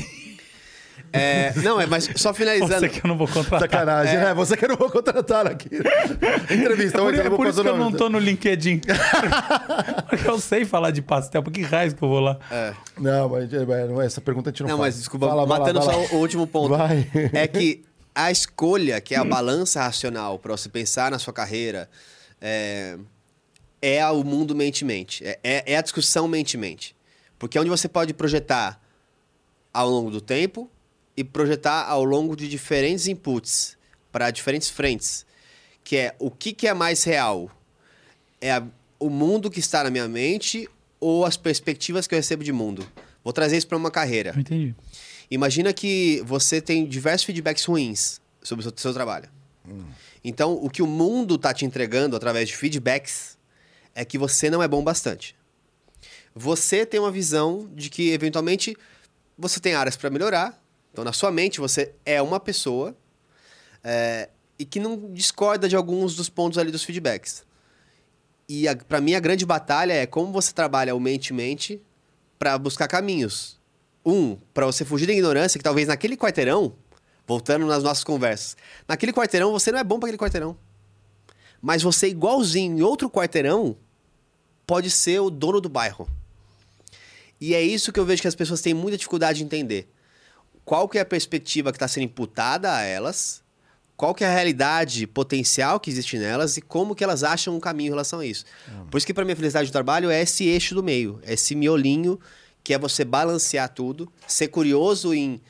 É, 1.13 1.53
não, 1.63 1.81
é, 1.81 1.87
mas 1.87 2.11
só 2.17 2.35
finalizando. 2.35 2.81
Você 2.81 2.89
que 2.89 3.05
eu 3.05 3.09
não 3.09 3.17
vou 3.17 3.29
contratar. 3.29 3.61
sacanagem, 3.61 4.17
né? 4.19 4.35
Você 4.35 4.57
que 4.57 4.65
eu 4.65 4.69
não 4.71 4.77
vou 4.77 4.91
contratar 4.91 5.47
aqui. 5.47 5.69
Entrevista, 6.51 6.99
Por, 6.99 7.07
hoje 7.09 7.21
é 7.21 7.23
não 7.25 7.31
vou 7.31 7.39
por 7.39 7.47
isso 7.47 7.63
que 7.63 7.69
eu 7.69 7.77
não 7.77 7.93
tô 7.93 8.09
no 8.11 8.19
LinkedIn. 8.19 8.81
Porque 10.11 10.29
eu 10.29 10.39
sei 10.41 10.65
falar 10.65 10.91
de 10.91 11.01
pastel. 11.03 11.43
Por 11.43 11.53
que 11.53 11.63
raios 11.63 11.95
que 11.95 12.03
eu 12.03 12.09
vou 12.09 12.21
lá? 12.21 12.39
Não, 12.99 13.29
mas 13.31 13.53
é, 13.53 13.65
não, 13.87 14.03
essa 14.03 14.21
pergunta 14.21 14.51
a 14.51 14.53
gente 14.53 14.63
não 14.63 14.71
Não, 14.71 14.79
faz. 14.79 14.95
mas 14.95 14.99
desculpa, 14.99 15.29
Fala, 15.29 15.47
vai 15.47 15.59
lá, 15.59 15.65
matando 15.65 15.81
vai 15.85 15.95
só 15.95 16.01
lá. 16.01 16.07
o 16.13 16.17
último 16.21 16.47
ponto. 16.47 16.77
Vai. 16.77 17.09
É 17.33 17.47
que 17.47 17.85
a 18.15 18.31
escolha, 18.31 19.01
que 19.01 19.15
é 19.15 19.19
a 19.19 19.25
balança 19.25 19.81
racional 19.83 20.39
para 20.39 20.53
você 20.57 20.69
pensar 20.69 21.11
na 21.11 21.19
sua 21.19 21.33
carreira, 21.33 21.89
é, 22.41 22.97
é 23.81 24.05
o 24.09 24.25
mundo 24.25 24.55
mente-mente. 24.55 25.25
É, 25.25 25.39
é- 25.43 25.73
é 25.73 25.77
a 25.77 25.83
discussão 25.83 26.27
mente-mente. 26.29 26.95
Porque 27.39 27.59
é 27.59 27.61
onde 27.61 27.71
você 27.71 27.89
pode 27.89 28.15
projetar 28.15 28.81
ao 29.73 29.89
longo 29.91 30.11
do 30.11 30.21
tempo 30.21 30.71
e 31.17 31.23
projetar 31.23 31.85
ao 31.85 32.03
longo 32.05 32.35
de 32.37 32.49
diferentes 32.49 33.07
inputs 33.07 33.77
para 34.11 34.31
diferentes 34.31 34.71
frentes. 34.71 35.27
Que 35.85 35.97
é 35.97 36.17
o 36.19 36.31
que, 36.31 36.53
que 36.53 36.67
é 36.67 36.75
mais 36.75 37.05
real? 37.05 37.51
É 38.41 38.53
a- 38.53 38.67
o 38.99 39.11
mundo 39.11 39.51
que 39.51 39.61
está 39.61 39.85
na 39.85 39.91
minha 39.91 40.09
mente 40.09 40.69
ou 40.99 41.25
as 41.27 41.37
perspectivas 41.37 42.07
que 42.07 42.15
eu 42.15 42.19
recebo 42.19 42.43
de 42.43 42.53
mundo? 42.53 42.87
Vou 43.23 43.33
trazer 43.33 43.57
isso 43.59 43.67
para 43.67 43.77
uma 43.77 43.91
carreira. 43.91 44.35
Entendi. 44.37 44.75
Imagina 45.31 45.73
que 45.73 46.23
você 46.25 46.61
tem 46.61 46.87
diversos 46.87 47.25
feedbacks 47.27 47.65
ruins 47.65 48.21
sobre 48.43 48.61
o 48.61 48.69
seu, 48.71 48.73
seu 48.77 48.95
trabalho. 48.95 49.29
Então, 50.25 50.55
o 50.55 50.71
que 50.71 50.81
o 50.83 50.87
mundo 50.87 51.35
está 51.35 51.53
te 51.53 51.65
entregando 51.65 52.15
através 52.17 52.49
de 52.49 52.57
feedbacks 52.57 53.36
é 53.97 54.05
que 54.05 54.19
você 54.19 54.51
não 54.51 54.63
é 54.63 54.69
bom 54.69 54.85
bastante. 54.85 55.35
Você 56.35 56.85
tem 56.85 57.01
uma 57.01 57.11
visão 57.11 57.69
de 57.75 57.89
que, 57.89 58.11
eventualmente, 58.11 58.77
você 59.39 59.59
tem 59.59 59.75
áreas 59.75 59.97
para 59.97 60.11
melhorar. 60.11 60.63
Então, 60.93 61.03
na 61.03 61.15
sua 61.15 61.33
mente, 61.33 61.59
você 61.59 61.95
é 62.05 62.21
uma 62.21 62.39
pessoa 62.39 62.95
é, 63.83 64.29
e 64.59 64.67
que 64.67 64.79
não 64.79 65.13
discorda 65.15 65.67
de 65.67 65.75
alguns 65.75 66.15
dos 66.15 66.29
pontos 66.29 66.59
ali 66.59 66.71
dos 66.71 66.85
feedbacks. 66.85 67.43
E, 68.47 68.67
para 68.87 69.01
mim, 69.01 69.15
a 69.15 69.21
grande 69.21 69.47
batalha 69.47 69.95
é 69.95 70.05
como 70.05 70.31
você 70.31 70.53
trabalha 70.53 70.95
o 70.95 71.01
mente-mente 71.01 71.83
para 72.39 72.59
buscar 72.59 72.87
caminhos. 72.87 73.59
Um, 74.05 74.37
para 74.53 74.67
você 74.67 74.85
fugir 74.85 75.07
da 75.07 75.13
ignorância, 75.15 75.59
que 75.59 75.65
talvez 75.65 75.89
naquele 75.89 76.19
quarteirão, 76.19 76.77
voltando 77.27 77.65
nas 77.65 77.83
nossas 77.83 78.05
conversas, 78.05 78.59
naquele 78.87 79.13
quarteirão 79.13 79.51
você 79.53 79.73
não 79.73 79.79
é 79.79 79.85
bom 79.85 79.99
para 79.99 80.09
aquele 80.09 80.19
quarteirão. 80.19 80.57
Mas 81.63 81.83
você, 81.83 82.09
igualzinho 82.09 82.79
em 82.79 82.83
outro 82.83 83.11
quarteirão, 83.11 83.77
pode 84.67 84.91
ser 84.91 85.21
o 85.21 85.31
dono 85.31 85.61
do 85.61 85.69
bairro. 85.69 86.09
E 87.41 87.55
é 87.55 87.63
isso 87.63 87.93
que 87.93 88.01
eu 88.01 88.05
vejo 88.05 88.23
que 88.23 88.29
as 88.29 88.35
pessoas 88.35 88.61
têm 88.61 88.75
muita 88.75 88.97
dificuldade 88.97 89.39
de 89.39 89.45
entender. 89.45 89.89
Qual 90.65 90.89
que 90.89 90.99
é 90.99 91.03
a 91.03 91.07
perspectiva 91.07 91.71
que 91.71 91.77
está 91.77 91.87
sendo 91.87 92.05
imputada 92.05 92.75
a 92.75 92.83
elas, 92.83 93.43
qual 93.97 94.15
que 94.15 94.25
é 94.25 94.27
a 94.27 94.33
realidade 94.33 95.07
potencial 95.07 95.81
que 95.81 95.91
existe 95.91 96.19
nelas 96.19 96.57
e 96.57 96.61
como 96.61 96.95
que 96.95 97.03
elas 97.03 97.23
acham 97.23 97.57
um 97.57 97.61
caminho 97.61 97.89
em 97.89 97.91
relação 97.91 98.21
a 98.21 98.27
isso. 98.27 98.45
Por 98.91 98.99
isso 98.99 99.07
que 99.07 99.15
para 99.15 99.25
mim 99.25 99.33
a 99.33 99.37
felicidade 99.37 99.71
do 99.71 99.73
trabalho 99.73 100.11
é 100.11 100.21
esse 100.21 100.45
eixo 100.45 100.75
do 100.75 100.83
meio, 100.83 101.19
é 101.23 101.35
esse 101.35 101.55
miolinho 101.55 102.19
que 102.63 102.75
é 102.75 102.79
você 102.79 103.05
balancear 103.05 103.69
tudo, 103.69 104.13
ser 104.27 104.49
curioso 104.49 105.15
em 105.15 105.41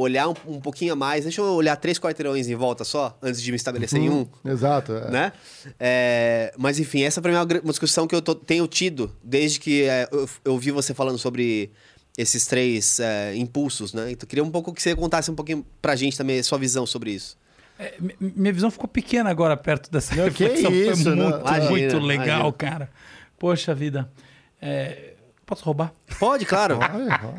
olhar 0.00 0.28
um, 0.28 0.34
um 0.46 0.60
pouquinho 0.60 0.92
a 0.92 0.96
mais. 0.96 1.24
Deixa 1.24 1.40
eu 1.40 1.44
olhar 1.46 1.76
três 1.76 1.98
quarteirões 1.98 2.48
em 2.48 2.54
volta 2.54 2.84
só, 2.84 3.16
antes 3.22 3.40
de 3.42 3.50
me 3.50 3.56
estabelecer 3.56 4.00
em 4.00 4.08
um 4.10 4.26
Exato. 4.44 4.92
é. 4.92 5.10
né? 5.10 5.32
É, 5.78 6.52
mas 6.58 6.78
enfim, 6.78 7.02
essa 7.02 7.20
pra 7.20 7.30
mim 7.30 7.36
é 7.38 7.40
uma, 7.60 7.70
discussão 7.70 8.06
que 8.06 8.14
eu 8.14 8.22
tô- 8.22 8.34
tenho 8.34 8.66
tido 8.66 9.14
desde 9.22 9.58
que 9.60 9.84
é, 9.84 10.08
eu, 10.10 10.28
eu 10.44 10.52
ouvi 10.52 10.70
você 10.70 10.92
falando 10.94 11.18
sobre 11.18 11.70
esses 12.18 12.46
três 12.46 12.98
é, 13.00 13.34
impulsos, 13.36 13.92
né? 13.94 14.10
Então 14.10 14.24
eu 14.24 14.28
queria 14.28 14.44
um 14.44 14.50
pouco 14.50 14.72
que 14.74 14.82
você 14.82 14.94
contasse 14.94 15.30
um 15.30 15.34
pouquinho 15.34 15.64
pra 15.80 15.96
gente 15.96 16.16
também 16.18 16.38
a 16.38 16.44
sua 16.44 16.58
visão 16.58 16.84
sobre 16.86 17.12
isso. 17.12 17.38
É, 17.78 17.94
mi- 17.98 18.14
minha 18.20 18.52
visão 18.52 18.70
ficou 18.70 18.86
pequena 18.88 19.30
agora 19.30 19.56
perto 19.56 19.90
dessa 19.90 20.14
Não, 20.14 20.30
que 20.30 20.44
reflexão. 20.44 20.72
isso, 20.72 21.02
Foi 21.04 21.14
não. 21.14 21.24
muito, 21.30 21.40
Imagina, 21.40 21.70
muito 21.70 21.98
legal, 21.98 22.26
imagina. 22.26 22.52
cara. 22.52 22.90
Poxa 23.38 23.74
vida. 23.74 24.10
É, 24.60 25.09
Posso 25.50 25.64
roubar? 25.64 25.92
Pode, 26.20 26.46
claro. 26.46 26.78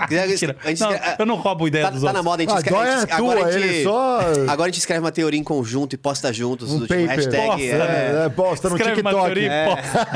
Mentira. 0.10 0.58
A 0.66 0.68
gente 0.68 0.82
Não, 0.82 0.92
eu 1.18 1.26
não 1.26 1.36
roubo 1.38 1.66
ideia 1.66 1.86
Tá, 1.86 1.90
dos 1.92 2.02
tá 2.04 2.12
na 2.12 2.20
outros. 2.20 2.26
moda, 2.26 2.44
a 2.44 2.46
gente 2.46 2.54
Ah, 2.54 2.58
escreve. 2.60 2.76
dó 2.78 2.84
é 2.84 2.94
a 2.94 3.00
gente- 3.00 3.08
tua, 3.08 3.16
agora, 3.18 3.46
a 3.46 3.52
gente, 3.54 3.64
ele 3.70 3.84
só- 3.84 4.20
agora 4.50 4.62
a 4.64 4.66
gente 4.68 4.80
escreve 4.80 5.00
uma 5.00 5.12
teoria 5.14 5.40
em 5.40 5.44
conjunto 5.46 5.94
e 5.94 5.98
posta 5.98 6.34
juntos. 6.34 6.70
Um 6.72 6.80
do 6.80 6.88
tipo, 6.88 7.00
paper. 7.00 7.16
hashtag. 7.16 7.48
Posta, 7.48 7.62
é, 7.64 7.70
É, 7.70 8.26
é, 8.26 8.30
posta 8.30 8.70
no 8.70 8.76
Escreve 8.76 9.02
uma 9.02 9.12
TikTok. 9.12 9.26
teoria 9.34 9.48
e 9.48 9.50
É. 9.50 9.66
posta. 9.76 10.08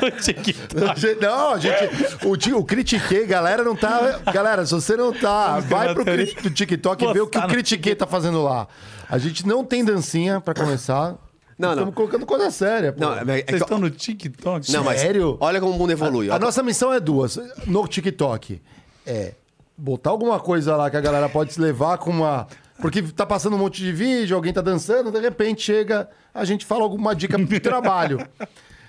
no 0.02 0.10
TikTok. 0.12 1.00
Gente, 1.00 1.20
Não, 1.20 1.58
gente, 1.60 2.26
o, 2.26 2.36
ti- 2.36 2.52
o 2.54 2.64
critiquei, 2.64 3.26
galera 3.26 3.64
não 3.64 3.74
tá. 3.74 4.20
Galera, 4.32 4.64
se 4.64 4.72
você 4.72 4.96
não 4.96 5.12
tá, 5.12 5.58
vai 5.58 5.92
pro 5.92 6.04
cri- 6.04 6.32
do 6.40 6.48
TikTok 6.50 7.04
e 7.04 7.12
vê 7.12 7.20
o 7.20 7.26
que 7.26 7.38
o 7.38 7.48
critiquei 7.48 7.96
tá 7.96 8.06
fazendo 8.06 8.40
lá. 8.44 8.68
A 9.08 9.18
gente 9.18 9.44
não 9.44 9.64
tem 9.64 9.84
dancinha 9.84 10.40
pra 10.40 10.54
começar. 10.54 11.16
Não, 11.60 11.68
não. 11.68 11.74
Estamos 11.74 11.94
colocando 11.94 12.26
coisa 12.26 12.50
séria. 12.50 12.92
Pô. 12.92 13.00
Não, 13.00 13.14
é, 13.14 13.38
é 13.38 13.42
que- 13.42 13.50
Vocês 13.52 13.62
estão 13.62 13.78
no 13.78 13.90
TikTok? 13.90 14.72
não, 14.72 14.84
mas 14.84 15.00
Sério? 15.00 15.36
olha 15.40 15.60
como 15.60 15.72
o 15.74 15.78
mundo 15.78 15.90
evolui. 15.92 16.30
A 16.30 16.38
nossa 16.38 16.62
missão 16.62 16.92
é 16.92 16.98
duas. 16.98 17.38
No 17.66 17.86
TikTok 17.86 18.60
é 19.06 19.34
botar 19.76 20.10
alguma 20.10 20.38
coisa 20.40 20.76
lá 20.76 20.90
que 20.90 20.96
a 20.96 21.00
galera 21.00 21.28
pode 21.28 21.52
se 21.52 21.60
levar 21.60 21.98
com 21.98 22.10
uma. 22.10 22.46
Porque 22.80 23.02
tá 23.02 23.26
passando 23.26 23.56
um 23.56 23.58
monte 23.58 23.82
de 23.82 23.92
vídeo, 23.92 24.34
alguém 24.34 24.52
tá 24.54 24.62
dançando, 24.62 25.10
de 25.12 25.20
repente 25.20 25.60
chega, 25.62 26.08
a 26.32 26.44
gente 26.46 26.64
fala 26.64 26.82
alguma 26.82 27.14
dica 27.14 27.36
de 27.36 27.60
trabalho. 27.60 28.26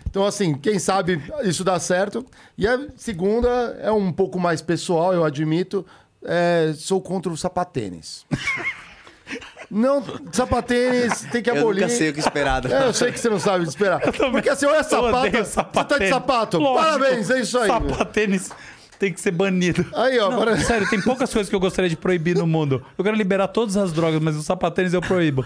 Então, 0.10 0.26
assim, 0.26 0.54
quem 0.56 0.80
sabe 0.80 1.22
isso 1.44 1.64
dá 1.64 1.78
certo. 1.80 2.26
E 2.58 2.66
a 2.68 2.88
segunda 2.96 3.50
é 3.82 3.92
um 3.92 4.12
pouco 4.12 4.40
mais 4.40 4.62
pessoal, 4.62 5.14
eu 5.14 5.24
admito. 5.26 5.86
é, 6.24 6.74
sou 6.78 7.02
contra 7.02 7.32
o 7.32 7.36
sapatênis. 7.38 8.26
Não, 9.72 10.04
sapatênis 10.34 11.22
tem 11.32 11.42
que 11.42 11.50
Eu 11.50 11.58
abolir. 11.58 11.82
nunca 11.84 11.90
sei 11.96 12.10
o 12.10 12.14
que 12.14 12.20
esperar. 12.20 12.66
É, 12.70 12.88
eu 12.88 12.94
sei 12.94 13.12
que 13.12 13.20
você 13.20 13.30
não 13.30 13.40
sabe 13.40 13.64
esperar. 13.64 14.02
Porque 14.32 14.50
assim, 14.50 14.66
olha 14.66 14.78
Eu 14.80 14.84
sapato. 14.84 15.18
odeio 15.28 15.46
Você 15.46 15.64
tá 15.64 15.98
de 15.98 16.10
sapato. 16.10 16.58
Lógico. 16.58 16.84
Parabéns, 17.00 17.30
é 17.30 17.40
isso 17.40 17.58
aí. 17.58 17.68
Sapatênis 17.68 18.50
tem 19.00 19.12
que 19.12 19.20
ser 19.20 19.32
banido. 19.32 19.84
Aí, 19.96 20.20
ó, 20.20 20.28
Não, 20.30 20.34
agora- 20.42 20.58
Sério, 20.60 20.88
tem 20.90 21.02
poucas 21.02 21.32
coisas 21.34 21.50
que 21.50 21.56
eu 21.56 21.60
gostaria 21.60 21.90
de 21.90 21.96
proibir 21.96 22.36
no 22.38 22.46
mundo. 22.46 22.86
Eu 22.98 23.04
quero 23.04 23.16
liberar 23.18 23.48
todas 23.48 23.76
as 23.78 23.92
drogas, 23.92 24.22
mas 24.22 24.36
o 24.36 24.44
sapatênis 24.44 24.94
eu 24.94 25.02
proíbo. 25.02 25.44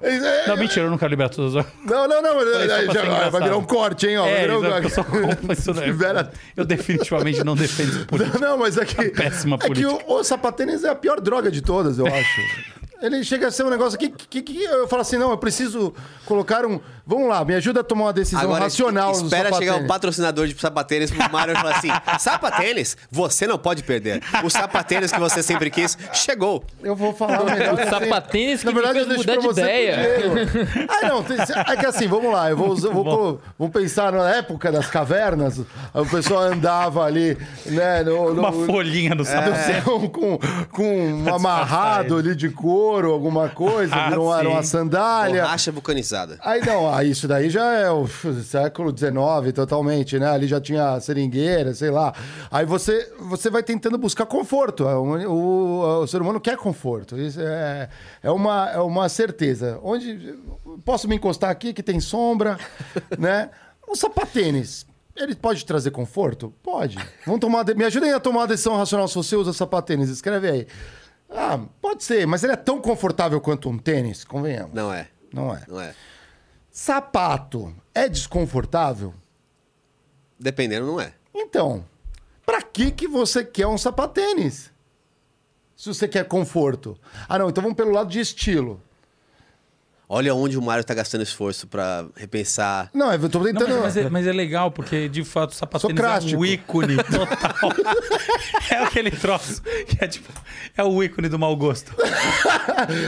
É, 0.00 0.46
Não, 0.48 0.56
mentira, 0.56 0.86
eu 0.86 0.90
não 0.90 0.96
quero 0.96 1.10
liberar 1.10 1.28
todas 1.28 1.54
as 1.56 1.64
drogas. 1.64 1.72
Não, 1.84 2.08
não, 2.08 2.22
não. 2.22 2.40
só 2.40 2.58
aí 2.74 2.86
já 2.86 3.28
vai 3.28 3.42
virar 3.42 3.56
um 3.58 3.64
corte, 3.64 4.06
hein? 4.06 4.16
Ó, 4.16 4.22
vai 4.22 4.32
É, 4.32 4.40
virar 4.42 4.58
um... 4.58 4.64
eu 4.64 5.04
contra 5.04 5.52
isso, 5.52 5.74
né? 5.74 5.86
Libera- 5.86 6.32
Eu 6.56 6.64
definitivamente 6.64 7.44
não 7.44 7.54
defendo 7.54 7.88
isso 7.90 8.06
política. 8.06 8.38
Não, 8.38 8.56
mas 8.58 8.78
é 8.78 8.84
que. 8.86 9.10
péssima 9.10 9.56
é 9.56 9.58
que 9.58 9.66
política. 9.66 10.04
o, 10.06 10.14
o 10.20 10.24
sapatênis 10.24 10.82
é 10.84 10.88
a 10.88 10.94
pior 10.94 11.20
droga 11.20 11.50
de 11.50 11.60
todas, 11.60 11.98
eu 11.98 12.06
acho. 12.06 12.40
Ele 13.00 13.22
chega 13.22 13.48
a 13.48 13.50
ser 13.50 13.62
um 13.64 13.70
negócio 13.70 13.98
que, 13.98 14.08
que, 14.08 14.42
que 14.42 14.62
eu 14.64 14.88
falo 14.88 15.02
assim, 15.02 15.16
não, 15.18 15.30
eu 15.30 15.38
preciso 15.38 15.92
colocar 16.24 16.64
um... 16.64 16.80
Vamos 17.08 17.28
lá, 17.28 17.44
me 17.44 17.54
ajuda 17.54 17.82
a 17.82 17.84
tomar 17.84 18.06
uma 18.06 18.12
decisão 18.12 18.40
Agora, 18.42 18.64
racional 18.64 19.12
no 19.16 19.22
espera 19.22 19.52
chegar 19.52 19.60
sapatênis. 19.74 19.86
patrocinador 19.88 20.46
de 20.48 20.60
sapatênis 20.60 21.10
pro 21.12 21.30
Mário 21.32 21.54
e 21.54 21.56
falar 21.56 21.76
assim: 21.76 21.88
sapatênis, 22.18 22.96
você 23.08 23.46
não 23.46 23.56
pode 23.56 23.84
perder. 23.84 24.20
O 24.42 24.50
sapatênis 24.50 25.12
que 25.12 25.20
você 25.20 25.40
sempre 25.40 25.70
quis 25.70 25.96
chegou. 26.12 26.64
Eu 26.82 26.96
vou 26.96 27.14
falar 27.14 27.44
melhor. 27.44 27.74
O 27.74 27.88
sapatênis 27.88 28.58
que 28.58 28.66
Na 28.66 28.72
verdade, 28.72 28.98
eu 28.98 29.06
mudar 29.06 29.22
pra 29.34 29.36
de 29.40 29.46
você 29.46 29.60
ideia. 29.60 29.98
Ah, 30.88 31.06
não. 31.08 31.24
É 31.72 31.76
que 31.76 31.86
assim, 31.86 32.08
vamos 32.08 32.32
lá. 32.32 32.50
Eu 32.50 32.56
vou, 32.56 32.70
eu 32.76 32.92
vou, 32.92 33.04
colo- 33.04 33.40
vamos 33.56 33.72
pensar 33.72 34.10
na 34.10 34.28
época 34.34 34.72
das 34.72 34.88
cavernas. 34.90 35.60
O 35.94 36.06
pessoal 36.10 36.42
andava 36.42 37.04
ali, 37.04 37.38
né? 37.66 38.02
No, 38.02 38.34
no, 38.34 38.40
Uma 38.40 38.52
folhinha 38.66 39.14
no 39.14 39.24
sapatênis. 39.24 39.84
chão 39.84 40.08
com, 40.10 40.38
com 40.72 41.12
um 41.22 41.32
amarrado 41.32 42.16
ali 42.16 42.34
de 42.34 42.48
couro, 42.50 42.95
alguma 43.04 43.48
coisa. 43.48 43.94
Ah, 43.96 44.08
virou 44.10 44.26
uma, 44.26 44.40
uma 44.42 44.62
sandália. 44.62 45.42
Borracha 45.42 45.72
vulcanizada. 45.72 46.38
Aí 46.42 46.64
não, 46.64 46.92
aí 46.92 47.10
isso 47.10 47.26
daí 47.28 47.48
já 47.50 47.72
é 47.72 47.90
o 47.90 48.06
século 48.42 48.96
XIX 48.96 49.52
totalmente, 49.54 50.18
né? 50.18 50.28
Ali 50.30 50.46
já 50.46 50.60
tinha 50.60 50.98
seringueira, 51.00 51.74
sei 51.74 51.90
lá. 51.90 52.12
Aí 52.50 52.64
você, 52.66 53.12
você 53.20 53.48
vai 53.50 53.62
tentando 53.62 53.96
buscar 53.98 54.26
conforto. 54.26 54.84
O, 54.84 55.26
o- 55.28 56.02
o 56.02 56.06
ser 56.06 56.20
humano 56.20 56.40
quer 56.40 56.56
conforto. 56.56 57.18
Isso 57.18 57.40
é, 57.40 57.88
é, 58.22 58.30
uma, 58.30 58.70
é 58.70 58.78
uma 58.80 59.08
certeza. 59.08 59.78
Onde 59.82 60.34
posso 60.84 61.08
me 61.08 61.16
encostar 61.16 61.50
aqui 61.50 61.72
que 61.72 61.82
tem 61.82 61.98
sombra, 62.00 62.58
né? 63.18 63.50
O 63.88 63.94
sapatênis. 63.96 64.86
Ele 65.16 65.34
pode 65.34 65.64
trazer 65.64 65.90
conforto? 65.92 66.52
Pode. 66.62 66.98
Vamos 67.24 67.40
tomar, 67.40 67.62
de- 67.62 67.74
me 67.74 67.84
ajudem 67.84 68.12
a 68.12 68.20
tomar 68.20 68.40
uma 68.40 68.46
decisão 68.46 68.76
racional 68.76 69.08
se 69.08 69.14
você 69.14 69.34
usa 69.36 69.52
sapatênis. 69.52 70.10
Escreve 70.10 70.48
aí. 70.50 70.66
Ah, 71.28 71.58
pode 71.80 72.04
ser, 72.04 72.26
mas 72.26 72.42
ele 72.42 72.52
é 72.52 72.56
tão 72.56 72.80
confortável 72.80 73.40
quanto 73.40 73.68
um 73.68 73.78
tênis, 73.78 74.24
convenhamos. 74.24 74.74
Não 74.74 74.92
é. 74.92 75.08
Não 75.32 75.54
é. 75.54 75.64
Não 75.68 75.80
é. 75.80 75.94
Sapato 76.70 77.74
é 77.94 78.08
desconfortável? 78.08 79.14
Dependendo, 80.38 80.86
não 80.86 81.00
é. 81.00 81.14
Então, 81.34 81.84
pra 82.44 82.62
que 82.62 82.90
que 82.90 83.08
você 83.08 83.44
quer 83.44 83.66
um 83.66 83.78
sapatênis? 83.78 84.70
Se 85.74 85.88
você 85.88 86.08
quer 86.08 86.26
conforto. 86.26 86.98
Ah, 87.28 87.38
não, 87.38 87.48
então 87.48 87.62
vamos 87.62 87.76
pelo 87.76 87.92
lado 87.92 88.10
de 88.10 88.20
estilo. 88.20 88.82
Olha 90.08 90.32
onde 90.36 90.56
o 90.56 90.62
Mário 90.62 90.84
tá 90.84 90.94
gastando 90.94 91.22
esforço 91.22 91.66
pra 91.66 92.06
repensar. 92.14 92.90
Não, 92.94 93.12
eu 93.12 93.28
tô 93.28 93.38
Não, 93.40 93.46
tentando. 93.46 93.70
mas, 93.70 93.80
mas 93.82 93.96
é, 93.96 94.08
mas 94.08 94.26
é 94.28 94.32
legal, 94.32 94.70
porque 94.70 95.08
de 95.08 95.24
fato 95.24 95.50
o 95.50 95.54
sapatênis 95.54 96.32
é 96.32 96.36
um 96.36 96.44
ícone 96.44 96.96
total. 96.96 97.72
é 98.70 98.74
aquele 98.84 99.10
troço 99.10 99.62
que 99.88 100.04
é 100.04 100.06
tipo. 100.06 100.32
É 100.76 100.84
o 100.84 101.02
ícone 101.02 101.28
do 101.28 101.38
mau 101.38 101.56
gosto. 101.56 101.92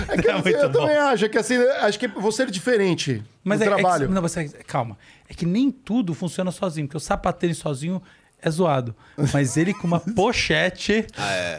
É 0.09 0.17
que 0.21 0.29
é 0.29 0.33
assim, 0.33 0.43
muito 0.43 0.59
eu 0.59 0.71
bom. 0.71 0.81
também 0.81 0.97
acho 0.97 1.29
que 1.29 1.39
assim, 1.39 1.57
acho 1.57 1.99
que 1.99 2.09
você 2.09 2.43
é 2.45 2.47
diferente 2.47 3.23
Mas 3.45 3.59
no 3.61 3.65
é, 3.65 3.69
é 3.69 3.71
que- 3.71 3.81
trabalho. 3.83 4.09
não, 4.09 4.23
mas 4.23 4.37
é- 4.37 4.49
calma. 4.67 4.97
É 5.29 5.35
que 5.35 5.45
nem 5.45 5.71
tudo 5.71 6.15
funciona 6.15 6.51
sozinho, 6.51 6.87
porque 6.87 6.97
o 6.97 7.01
sapatênis 7.01 7.59
sozinho 7.59 8.03
é 8.41 8.51
zoado. 8.51 8.95
Mas 9.33 9.57
ele 9.57 9.75
com 9.75 9.87
uma 9.87 10.01
pochete. 10.15 11.05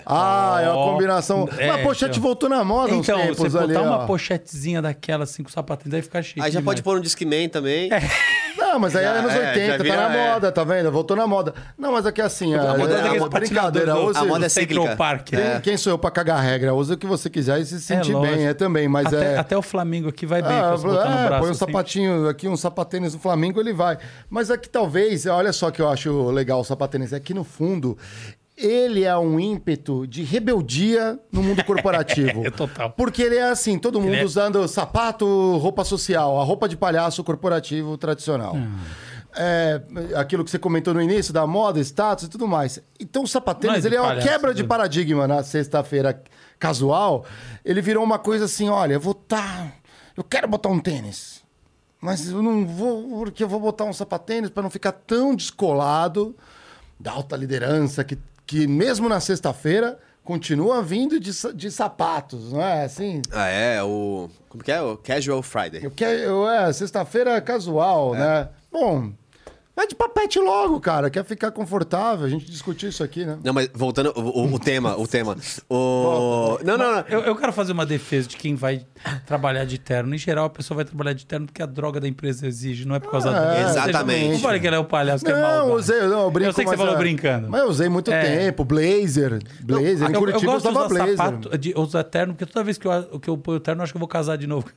Ah, 0.05 0.59
é 0.61 0.69
uma 0.69 0.75
Ó, 0.77 0.91
combinação. 0.93 1.47
é, 1.57 1.67
mas 1.67 1.79
a 1.81 1.83
pochete 1.83 2.11
então. 2.11 2.21
voltou 2.23 2.49
na 2.49 2.63
moda 2.63 2.93
uns 2.93 3.07
Então, 3.07 3.19
tempos 3.19 3.37
você 3.37 3.49
botar 3.49 3.63
ali, 3.79 3.87
uma 3.87 3.97
ó. 4.03 4.05
pochetezinha 4.05 4.81
daquela 4.81 5.23
assim 5.25 5.43
com 5.43 5.49
o 5.49 5.51
sapatênis, 5.51 5.93
aí 5.93 6.01
fica 6.01 6.21
chique. 6.23 6.39
Aí 6.41 6.51
já 6.51 6.59
demais. 6.59 6.65
pode 6.75 6.83
pôr 6.83 6.97
um 6.97 7.01
Discman 7.01 7.49
também. 7.49 7.89
Não, 8.59 8.79
mas 8.79 8.95
aí 8.95 9.03
é 9.05 9.07
anos 9.07 9.33
é, 9.33 9.49
80, 9.49 9.85
já 9.85 9.95
tá 9.95 10.09
na 10.09 10.15
é. 10.15 10.33
moda, 10.33 10.51
tá 10.51 10.63
vendo? 10.63 10.91
Voltou 10.91 11.15
na 11.17 11.25
moda. 11.25 11.53
Não, 11.77 11.91
mas 11.91 12.05
aqui 12.05 12.21
assim, 12.21 12.53
a, 12.55 12.77
moda 12.77 12.93
é 12.93 12.99
a, 12.99 13.03
daquele 13.03 13.23
a 13.23 13.27
brincadeira. 13.27 13.95
use- 13.97 14.19
a 14.19 14.25
moda 14.25 14.45
é 14.45 14.49
cíclica. 14.49 14.95
Park. 14.95 15.27
Quem, 15.29 15.61
quem 15.61 15.77
sou 15.77 15.93
eu 15.93 15.97
pra 15.97 16.11
cagar 16.11 16.37
a 16.37 16.41
regra? 16.41 16.73
Usa 16.73 16.93
o 16.93 16.97
que 16.97 17.07
você 17.07 17.29
quiser 17.29 17.59
e 17.59 17.65
se 17.65 17.79
sentir 17.81 18.15
bem, 18.19 18.47
é 18.47 18.53
também, 18.53 18.87
mas 18.87 19.07
até, 19.07 19.33
é... 19.33 19.37
até 19.37 19.57
o 19.57 19.61
Flamengo 19.61 20.09
aqui 20.09 20.25
vai 20.25 20.41
bem 20.41 20.51
Ah, 20.51 20.75
no 20.77 20.91
é, 20.91 20.95
braço. 20.95 21.39
põe 21.39 21.47
um 21.47 21.51
assim. 21.51 21.53
sapatinho 21.53 22.27
aqui, 22.27 22.47
um 22.47 22.57
sapatênis 22.57 23.13
do 23.13 23.19
Flamengo, 23.19 23.59
ele 23.59 23.73
vai. 23.73 23.97
Mas 24.29 24.49
é 24.49 24.57
que 24.57 24.69
talvez, 24.69 25.25
olha 25.25 25.53
só 25.53 25.71
que 25.71 25.81
eu 25.81 25.89
acho 25.89 26.29
legal 26.31 26.59
o 26.59 26.63
sapatênis, 26.63 27.13
é 27.13 27.19
que 27.19 27.33
no 27.33 27.43
fundo 27.43 27.97
ele 28.59 29.05
é 29.05 29.17
um 29.17 29.39
ímpeto 29.39 30.05
de 30.05 30.21
rebeldia 30.23 31.17
no 31.31 31.41
mundo 31.41 31.63
corporativo. 31.63 32.43
É, 32.49 32.51
total. 32.51 32.91
Porque 32.91 33.21
ele 33.21 33.35
é 33.35 33.49
assim, 33.49 33.77
todo 33.77 33.99
mundo 33.99 34.13
é- 34.13 34.23
usando 34.23 34.67
sapato, 34.67 35.25
roupa 35.57 35.83
social, 35.83 36.39
a 36.39 36.43
roupa 36.43 36.67
de 36.67 36.75
palhaço 36.75 37.23
corporativo 37.23 37.97
tradicional. 37.97 38.55
É, 39.35 39.81
aquilo 40.15 40.43
que 40.43 40.51
você 40.51 40.59
comentou 40.59 40.93
no 40.93 41.01
início, 41.01 41.33
da 41.33 41.45
moda, 41.47 41.79
status 41.79 42.25
e 42.25 42.29
tudo 42.29 42.47
mais. 42.47 42.81
Então 42.99 43.23
o 43.23 43.27
sapatênis, 43.27 43.85
é 43.85 43.87
ele 43.87 43.95
é 43.95 44.01
uma 44.01 44.17
quebra 44.17 44.53
de 44.53 44.63
né? 44.63 44.67
paradigma 44.67 45.27
na 45.27 45.43
sexta-feira 45.43 46.21
casual. 46.57 47.25
Ele 47.63 47.81
virou 47.81 48.03
uma 48.03 48.19
coisa 48.19 48.45
assim, 48.45 48.69
olha, 48.69 48.93
eu 48.93 48.99
vou 48.99 49.13
estar... 49.13 49.73
Eu 50.17 50.23
quero 50.23 50.47
botar 50.47 50.69
um 50.69 50.79
tênis. 50.79 51.41
Mas 52.01 52.29
eu 52.29 52.41
não 52.41 52.65
vou, 52.65 53.19
porque 53.19 53.43
eu 53.43 53.47
vou 53.47 53.59
botar 53.59 53.85
um 53.85 53.93
sapatênis 53.93 54.49
para 54.49 54.63
não 54.63 54.69
ficar 54.69 54.91
tão 54.91 55.35
descolado 55.35 56.35
da 56.99 57.11
alta 57.11 57.35
liderança 57.37 58.03
que, 58.03 58.17
que 58.49 58.65
mesmo 58.65 59.07
na 59.07 59.19
sexta-feira 59.19 59.99
continua 60.23 60.81
vindo 60.81 61.19
de, 61.19 61.31
de 61.53 61.69
sapatos, 61.69 62.51
não 62.51 62.59
é 62.59 62.83
assim? 62.83 63.21
Ah, 63.31 63.47
é, 63.47 63.83
o. 63.83 64.27
Como 64.49 64.63
que 64.63 64.71
é? 64.71 64.81
O 64.81 64.97
Casual 64.97 65.43
Friday. 65.43 65.81
Eu 65.83 65.91
quero, 65.91 66.19
eu, 66.19 66.49
é, 66.49 66.73
sexta-feira 66.73 67.39
casual, 67.41 68.15
né? 68.15 68.49
Bom, 68.71 69.11
vai 69.79 69.87
de 69.87 69.95
papete 69.95 70.37
logo, 70.39 70.79
cara. 70.79 71.09
Quer 71.09 71.23
ficar 71.23 71.51
confortável? 71.51 72.25
A 72.25 72.29
gente 72.29 72.45
discutiu 72.45 72.89
isso 72.89 73.03
aqui, 73.03 73.23
né? 73.25 73.37
Não, 73.43 73.53
mas 73.53 73.69
voltando, 73.73 74.11
o, 74.15 74.21
o- 74.43 74.53
o 74.53 74.59
tema, 74.59 74.97
o 74.97 75.07
tema. 75.07 75.37
O... 75.69 76.57
Não, 76.63 76.77
não, 76.77 76.95
não. 76.95 77.03
Eu, 77.07 77.21
eu 77.21 77.35
quero 77.35 77.53
fazer 77.53 77.71
uma 77.71 77.85
defesa 77.85 78.27
de 78.27 78.35
quem 78.35 78.55
vai 78.55 78.85
trabalhar 79.25 79.63
de 79.65 79.77
terno. 79.77 80.13
Em 80.13 80.17
geral, 80.17 80.45
a 80.45 80.49
pessoa 80.49 80.75
vai 80.77 80.85
trabalhar 80.85 81.13
de 81.13 81.25
terno 81.25 81.45
porque 81.45 81.61
a 81.63 81.65
droga 81.65 81.99
da 81.99 82.07
empresa 82.07 82.45
exige, 82.45 82.85
não 82.85 82.95
é 82.95 82.99
por 82.99 83.09
causa 83.11 83.29
Ah, 83.29 83.33
do. 83.33 83.51
é, 83.57 83.63
exatamente. 83.69 84.31
Não 84.33 84.39
falei 84.39 84.59
que 84.59 84.67
ele 84.67 84.75
é 84.75 84.79
o 84.79 84.85
palhaço 84.85 85.23
que 85.23 85.31
é 85.31 85.35
Não, 85.35 85.41
mal. 85.67 85.71
usei, 85.77 86.01
não, 86.01 86.23
eu 86.23 86.31
brinco, 86.31 86.49
Eu 86.49 86.53
sei 86.53 86.65
que 86.65 86.71
você 86.71 86.77
falou 86.77 86.95
é- 86.95 86.97
brincando. 86.97 87.49
Mas 87.49 87.61
eu 87.61 87.67
usei 87.69 87.87
muito 87.89 88.11
É. 88.11 88.21
tempo, 88.21 88.65
blazer, 88.65 89.39
blazer. 89.61 90.01
em 90.09 90.13
eu, 90.13 90.13
eu 90.13 90.19
Curitiba 90.19 90.45
eu 90.51 90.53
gosto 90.53 90.65
de 90.65 90.71
usava 90.71 90.85
usar 90.85 90.87
blazer. 91.05 91.17
sapato, 91.17 91.57
de 91.57 91.73
usar 91.77 92.03
terno, 92.03 92.33
porque 92.33 92.51
toda 92.51 92.63
vez 92.65 92.77
que 92.77 92.85
eu, 92.87 93.19
que 93.19 93.29
eu 93.29 93.37
ponho 93.37 93.59
terno, 93.59 93.79
eu 93.79 93.83
acho 93.83 93.93
que 93.93 93.97
eu 93.97 94.01
vou 94.01 94.07
casar 94.09 94.37
de 94.37 94.45
novo. 94.47 94.67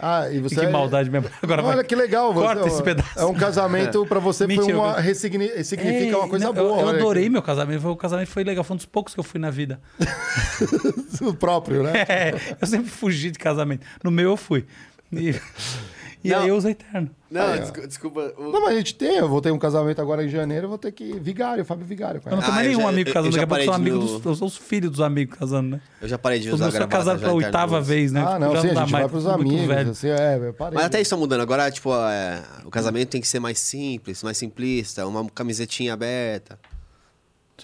Ah, 0.00 0.28
e 0.30 0.40
você 0.40 0.56
que 0.56 0.66
maldade 0.66 1.08
mesmo. 1.10 1.28
Agora 1.42 1.62
Olha 1.62 1.76
vai. 1.76 1.84
que 1.84 1.94
legal. 1.94 2.32
você- 2.34 2.46
Corta 2.46 2.66
esse 2.68 2.82
pedaço. 2.82 3.18
É 3.18 3.24
um 3.24 3.34
casamento 3.34 4.04
pra 4.06 4.18
você 4.18 4.46
foi 4.46 4.56
Mentira, 4.56 4.76
uma 4.78 4.92
eu- 4.96 5.00
ressigni- 5.02 5.64
significa 5.64 6.14
É, 6.14 6.16
uma 6.18 6.28
coisa 6.28 6.44
não, 6.46 6.52
boa. 6.54 6.80
Eu, 6.80 6.88
eu 6.88 6.88
adorei 6.88 7.28
meu 7.28 7.42
casamento. 7.42 7.80
Foi- 7.82 7.90
O 7.92 7.96
casamento 7.96 8.28
foi 8.28 8.42
legal. 8.44 8.64
Foi 8.64 8.74
um 8.74 8.78
dos 8.78 8.86
poucos 8.86 9.14
que 9.14 9.20
eu 9.20 9.24
fui 9.24 9.38
na 9.40 9.50
vida. 9.50 9.80
o 11.20 11.34
próprio, 11.34 11.82
né? 11.84 11.92
É, 12.08 12.34
eu 12.60 12.66
sempre 12.66 12.90
fugi 12.90 13.30
de 13.30 13.38
casamento. 13.38 13.86
No 14.02 14.10
meu 14.10 14.30
eu 14.30 14.36
fui. 14.36 14.64
E, 15.12 15.34
e 16.24 16.28
Não. 16.30 16.40
aí 16.42 16.48
eu 16.48 16.56
usei 16.56 16.74
terno. 16.74 17.10
Não, 17.30 17.56
descu- 17.56 17.86
desculpa. 17.88 18.34
o- 18.36 18.52
Não, 18.52 18.60
mas 18.60 18.70
a 18.74 18.76
gente 18.76 18.94
tem, 18.94 19.16
eu 19.16 19.28
vou 19.28 19.40
ter 19.40 19.50
um 19.50 19.58
casamento 19.58 20.00
agora 20.02 20.22
em 20.24 20.28
janeiro, 20.28 20.66
eu 20.66 20.68
vou 20.68 20.76
ter 20.78 20.92
que. 20.92 21.14
Vigário, 21.18 21.64
Fábio 21.64 21.86
Vigário. 21.86 22.20
Eu 22.24 22.30
não 22.32 22.38
Cara. 22.38 22.42
tenho 22.42 22.52
Ah, 22.52 22.54
mais 22.56 22.66
eu 22.66 22.70
nenhum 22.72 22.82
já- 22.82 22.88
amigo 22.90 23.08
eu- 23.10 23.14
casando. 23.14 23.36
eu 23.36 23.40
Daqui 23.40 23.44
a 23.54 23.56
pouco 23.64 23.72
amigos 23.72 23.98
no- 24.12 24.16
dos, 24.18 24.26
eu 24.26 24.34
sou 24.34 24.48
os 24.48 24.56
filhos 24.58 24.90
dos 24.90 25.00
amigos 25.00 25.38
casando, 25.38 25.70
né? 25.70 25.80
Eu 26.00 26.08
já 26.08 26.18
parei 26.18 26.40
de 26.40 26.50
usar 26.50 26.70
gravata 26.70 26.86
casaram 26.90 27.18
já 27.18 27.24
pela 27.26 27.36
oitava 27.38 27.80
vez, 27.80 28.12
né? 28.12 28.22
Ah, 28.26 28.38
não, 28.38 28.52
Já 28.52 28.60
sim, 28.60 28.68
a 28.68 28.74
dá 28.74 28.80
gente 28.82 28.92
mais, 28.92 29.02
vai 29.04 29.08
pros 29.10 29.24
muito 29.24 29.40
amigos. 29.48 29.66
velho. 29.66 29.90
Assim, 29.90 30.08
é, 30.08 30.40
eu 30.48 30.52
parei. 30.54 30.74
Mas 30.76 30.84
até 30.86 31.00
isso 31.00 31.10
tá 31.10 31.16
mudando. 31.16 31.40
Agora, 31.40 31.70
tipo, 31.70 31.90
é, 31.94 32.42
o 32.66 32.70
casamento 32.70 33.08
tem 33.08 33.20
que 33.20 33.28
ser 33.28 33.40
mais 33.40 33.58
simples, 33.58 34.22
mais 34.22 34.36
simplista, 34.36 35.06
uma 35.06 35.24
camisetinha 35.30 35.94
aberta. 35.94 36.58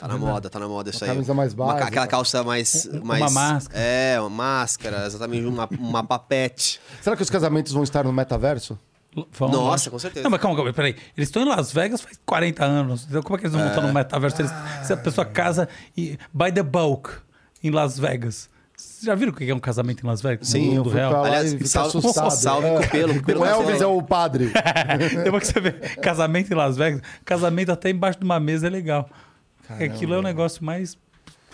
Tá 0.01 0.09
na 0.09 0.17
moda, 0.17 0.49
tá 0.51 0.59
na 0.59 0.69
moda 0.69 0.91
isso 0.91 1.05
aí. 1.05 1.11
camisa 1.11 1.35
mais 1.35 1.53
Uma 1.55 1.65
ca- 1.67 1.73
básica. 1.73 1.89
aquela 1.89 2.07
calça 2.07 2.45
mais, 2.45 2.85
Uma 2.87 3.19
mais. 3.19 3.33
máscara. 3.33 3.81
É, 3.83 4.21
uma 4.21 4.31
máscara, 4.31 5.07
exatamente, 5.07 5.47
uma, 5.47 5.69
uma 5.79 6.05
papete. 6.05 6.81
Será 7.03 7.17
que 7.17 7.23
os 7.23 7.31
casamentos 7.31 7.73
vão 7.73 7.83
estar 7.83 8.05
no 8.05 8.13
metaverso? 8.13 8.79
Vão, 9.33 9.49
Nossa, 9.49 9.59
lógico. 9.59 9.91
com 9.93 9.99
certeza. 9.99 10.23
Não, 10.25 10.31
mas 10.31 10.41
calma, 10.41 10.57
calma, 10.57 10.73
peraí. 10.73 10.95
Eles 11.17 11.29
estão 11.29 11.43
em 11.43 11.49
Las 11.49 11.73
Vegas 11.73 12.01
faz 12.01 12.21
40 12.25 12.65
anos. 12.65 13.07
Então, 13.09 13.23
como 13.23 13.37
é 13.37 13.39
que 13.41 13.47
eles 13.47 13.57
vão 13.57 13.67
montar 13.67 13.81
no 13.81 13.93
metaverso? 13.93 14.41
Eles, 14.43 14.53
se 14.85 14.93
a 14.93 14.97
pessoa 14.97 15.25
casa 15.25 15.69
e 15.97 16.17
by 16.33 16.53
the 16.53 16.63
bulk 16.63 17.11
em 17.65 17.71
Las 17.71 17.99
Vegas. 17.99 18.49
Vocês 18.77 19.07
já 19.07 19.15
viram 19.17 19.33
o 19.33 19.35
que 19.35 19.51
é 19.51 19.53
um 19.53 19.59
casamento 19.59 20.05
em 20.05 20.09
Las 20.09 20.21
Vegas? 20.23 20.47
Sim, 20.47 20.69
no 20.69 20.75
mundo 20.77 20.91
real. 20.91 21.11
lá 21.11 21.27
Aliás, 21.27 21.51
salve- 21.69 21.99
assustado. 21.99 22.31
salve 22.31 22.69
com 22.69 22.77
o 22.79 22.89
pelo, 22.89 23.15
com 23.15 23.19
o 23.19 23.25
pelo 23.25 23.41
O 23.41 23.45
Elvis 23.47 23.81
é 23.81 23.87
o 23.87 24.01
padre. 24.03 24.53
Depois 25.25 25.49
que 25.49 25.53
você 25.53 25.61
vê 25.61 25.73
casamento 25.97 26.53
em 26.53 26.55
Las 26.57 26.77
Vegas, 26.77 27.01
casamento 27.25 27.73
até 27.73 27.91
embaixo 27.91 28.21
de 28.21 28.25
uma 28.25 28.39
mesa 28.39 28.69
é 28.69 28.71
legal. 28.71 29.09
Aquilo 29.69 30.15
é 30.15 30.19
o 30.19 30.23
negócio 30.23 30.65
mais 30.65 30.97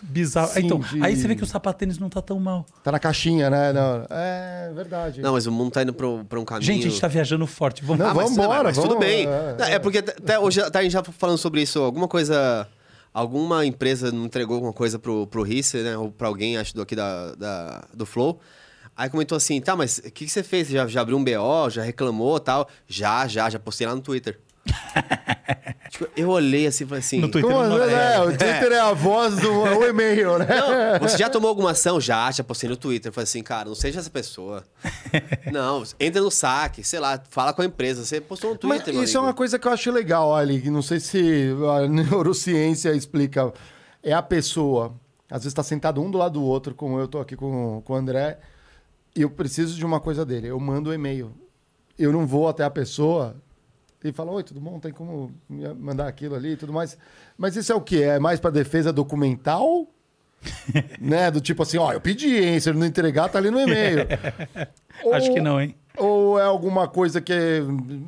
bizarro. 0.02 0.48
Sim, 0.48 0.60
então, 0.66 0.78
de- 0.80 1.02
aí 1.02 1.16
você 1.16 1.26
vê 1.26 1.34
que 1.34 1.42
o 1.42 1.46
sapatênis 1.46 1.98
não 1.98 2.08
tá 2.10 2.20
tão 2.20 2.38
mal. 2.38 2.66
Tá 2.82 2.92
na 2.92 2.98
caixinha, 2.98 3.48
né? 3.48 3.72
Não, 3.72 4.06
é 4.10 4.70
verdade. 4.74 5.20
Não, 5.22 5.32
mas 5.32 5.46
o 5.46 5.52
mundo 5.52 5.70
tá 5.72 5.82
indo 5.82 5.94
pra, 5.94 6.06
pra 6.28 6.38
um 6.40 6.44
caminho. 6.44 6.66
Gente, 6.66 6.86
a 6.86 6.90
gente 6.90 7.00
tá 7.00 7.08
viajando 7.08 7.46
forte. 7.46 7.82
Vamos 7.84 8.00
Não, 8.00 8.10
Ah, 8.10 8.14
mas, 8.14 8.24
vamos 8.24 8.36
não, 8.36 8.44
mas- 8.44 8.52
embora, 8.54 8.68
mas 8.68 8.78
tudo 8.78 8.98
bem. 8.98 9.26
é, 9.26 9.56
Não, 9.58 9.64
É, 9.66 9.78
porque 9.78 9.98
até- 9.98 10.12
até 10.12 10.38
hoje 10.38 10.60
tá, 10.70 10.78
a 10.78 10.82
gente 10.82 10.92
já 10.92 11.02
falando 11.02 11.38
sobre 11.38 11.62
isso. 11.62 11.80
Alguma 11.80 12.06
coisa. 12.08 12.68
Alguma 13.12 13.64
empresa 13.64 14.10
não 14.10 14.24
entregou 14.24 14.56
alguma 14.56 14.72
coisa 14.72 14.98
pro, 14.98 15.26
pro 15.28 15.42
Risse, 15.42 15.78
né? 15.78 15.96
Ou 15.96 16.10
pra 16.10 16.26
alguém, 16.28 16.56
acho, 16.58 16.74
do 16.74 16.82
aqui 16.82 16.96
da, 16.96 17.34
da- 17.36 17.84
do 17.94 18.04
Flow. 18.04 18.40
Aí 18.96 19.08
comentou 19.08 19.36
assim, 19.36 19.60
tá, 19.60 19.74
mas 19.76 19.98
o 19.98 20.02
que, 20.02 20.24
que 20.24 20.28
você 20.28 20.42
fez? 20.42 20.68
Já, 20.68 20.86
já 20.86 21.00
abriu 21.00 21.16
um 21.16 21.24
BO, 21.24 21.70
já 21.70 21.82
reclamou 21.82 22.38
tal? 22.40 22.68
Já, 22.88 23.26
já, 23.28 23.48
já 23.48 23.58
postei 23.58 23.86
lá 23.86 23.94
no 23.94 24.00
Twitter. 24.00 24.38
Tipo, 25.94 26.08
eu 26.16 26.28
olhei 26.28 26.66
assim 26.66 26.82
e 26.82 26.86
falei 26.88 26.98
assim. 26.98 27.20
No 27.20 27.28
Twitter 27.28 27.48
Como, 27.48 27.68
não 27.68 27.84
é, 27.84 28.20
o 28.20 28.26
Twitter 28.36 28.72
é 28.72 28.80
a 28.80 28.92
voz 28.92 29.36
do 29.36 29.48
o 29.78 29.86
e-mail, 29.86 30.40
né? 30.40 30.46
Não, 30.48 30.98
você 31.08 31.18
já 31.18 31.30
tomou 31.30 31.48
alguma 31.48 31.70
ação? 31.70 32.00
Já, 32.00 32.32
já 32.32 32.42
postei 32.42 32.68
no 32.68 32.76
Twitter. 32.76 33.12
Falei 33.12 33.22
assim, 33.22 33.44
cara, 33.44 33.68
não 33.68 33.76
seja 33.76 34.00
essa 34.00 34.10
pessoa. 34.10 34.64
não, 35.52 35.84
entra 36.00 36.20
no 36.20 36.32
saque, 36.32 36.82
sei 36.82 36.98
lá, 36.98 37.22
fala 37.30 37.52
com 37.52 37.62
a 37.62 37.64
empresa. 37.64 38.04
Você 38.04 38.20
postou 38.20 38.50
no 38.50 38.58
Mas 38.64 38.78
Twitter, 38.78 38.94
meu 38.94 39.04
isso 39.04 39.16
é 39.16 39.20
uma 39.20 39.32
coisa 39.32 39.56
que 39.56 39.68
eu 39.68 39.72
acho 39.72 39.92
legal, 39.92 40.26
olha, 40.30 40.60
que 40.60 40.68
não 40.68 40.82
sei 40.82 40.98
se 40.98 41.50
a 41.78 41.86
neurociência 41.86 42.92
explica. 42.92 43.52
É 44.02 44.12
a 44.12 44.22
pessoa, 44.22 44.92
às 45.30 45.42
vezes 45.42 45.52
está 45.52 45.62
sentado 45.62 46.02
um 46.02 46.10
do 46.10 46.18
lado 46.18 46.32
do 46.32 46.42
outro, 46.42 46.74
como 46.74 46.98
eu 46.98 47.06
tô 47.06 47.20
aqui 47.20 47.36
com, 47.36 47.80
com 47.84 47.92
o 47.92 47.96
André, 47.96 48.40
e 49.14 49.22
eu 49.22 49.30
preciso 49.30 49.76
de 49.76 49.84
uma 49.84 50.00
coisa 50.00 50.26
dele. 50.26 50.48
Eu 50.48 50.58
mando 50.58 50.90
o 50.90 50.92
e-mail. 50.92 51.32
Eu 51.96 52.12
não 52.12 52.26
vou 52.26 52.48
até 52.48 52.64
a 52.64 52.70
pessoa 52.70 53.36
e 54.10 54.12
falo, 54.12 54.32
oi, 54.32 54.42
tudo 54.42 54.60
bom? 54.60 54.78
Tem 54.78 54.92
como 54.92 55.32
mandar 55.78 56.06
aquilo 56.08 56.34
ali 56.34 56.52
e 56.52 56.56
tudo 56.56 56.72
mais. 56.72 56.96
Mas 57.36 57.56
isso 57.56 57.72
é 57.72 57.74
o 57.74 57.80
quê? 57.80 58.02
É 58.02 58.18
mais 58.18 58.38
para 58.38 58.50
defesa 58.50 58.92
documental? 58.92 59.88
né? 61.00 61.30
Do 61.30 61.40
tipo 61.40 61.62
assim, 61.62 61.78
ó, 61.78 61.92
eu 61.92 62.00
pedi, 62.00 62.36
hein? 62.36 62.60
Se 62.60 62.68
ele 62.68 62.78
não 62.78 62.86
entregar, 62.86 63.28
tá 63.28 63.38
ali 63.38 63.50
no 63.50 63.60
e-mail. 63.60 64.06
Acho 65.12 65.28
Ou- 65.28 65.34
que 65.34 65.40
não, 65.40 65.60
hein? 65.60 65.74
Ou 65.96 66.40
é 66.40 66.42
alguma 66.42 66.88
coisa 66.88 67.20
que, 67.20 67.32
é, 67.32 67.60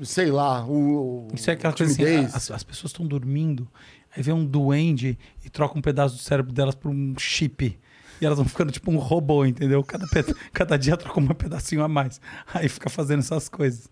sei 0.02 0.31
lá, 0.31 0.66
o. 0.66 1.28
Isso 1.32 1.48
é 1.51 1.52
aquela 1.52 1.73
coisa 1.73 1.93
assim, 1.93 2.05
timidez? 2.05 2.35
as, 2.35 2.51
as 2.51 2.64
pessoas 2.64 2.90
estão 2.90 3.06
dormindo, 3.06 3.68
aí 4.14 4.23
vem 4.23 4.35
um 4.35 4.44
duende 4.44 5.16
e 5.44 5.48
troca 5.48 5.78
um 5.78 5.82
pedaço 5.82 6.16
do 6.16 6.20
cérebro 6.20 6.52
delas 6.52 6.74
por 6.74 6.90
um 6.90 7.14
chip. 7.16 7.78
E 8.20 8.24
elas 8.27 8.39
vão 8.39 8.47
ficando 8.47 8.73
tipo 8.73 8.90
um 8.90 8.97
robô, 8.97 9.44
entendeu? 9.44 9.85
Cada, 9.85 10.05
cada 10.52 10.77
dia 10.77 10.97
troca 10.97 11.20
um 11.20 11.28
pedacinho 11.28 11.85
a 11.85 11.89
mais. 11.89 12.20
Aí 12.52 12.68
fica 12.68 12.90
fazendo 12.90 13.20
essas 13.20 13.48
coisas. 13.48 13.89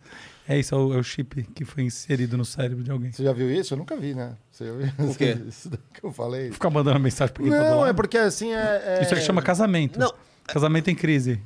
É 0.46 0.58
isso, 0.58 0.74
é 0.74 0.78
o, 0.78 0.94
é 0.94 0.98
o 0.98 1.02
chip 1.02 1.42
que 1.54 1.64
foi 1.64 1.84
inserido 1.84 2.36
no 2.36 2.44
cérebro 2.44 2.84
de 2.84 2.90
alguém. 2.90 3.10
Você 3.12 3.24
já 3.24 3.32
viu 3.32 3.50
isso? 3.50 3.72
Eu 3.74 3.78
nunca 3.78 3.96
vi, 3.96 4.14
né? 4.14 4.32
Você 4.50 4.66
já 4.66 4.72
viu 4.72 5.10
O 5.10 5.14
quê? 5.14 5.36
isso 5.48 5.70
que 5.92 6.04
eu 6.04 6.12
falei? 6.12 6.50
Ficar 6.52 6.68
mandando 6.70 7.00
mensagem 7.00 7.32
pra 7.32 7.42
quem 7.42 7.50
tá 7.52 7.70
Não, 7.70 7.86
é 7.86 7.92
porque 7.92 8.18
assim 8.18 8.52
é. 8.52 8.82
é... 8.84 9.02
Isso 9.02 9.14
aqui 9.14 9.22
chama 9.22 9.40
casamento. 9.40 9.98
Não. 9.98 10.12
Casamento 10.46 10.90
em 10.90 10.94
crise. 10.94 11.40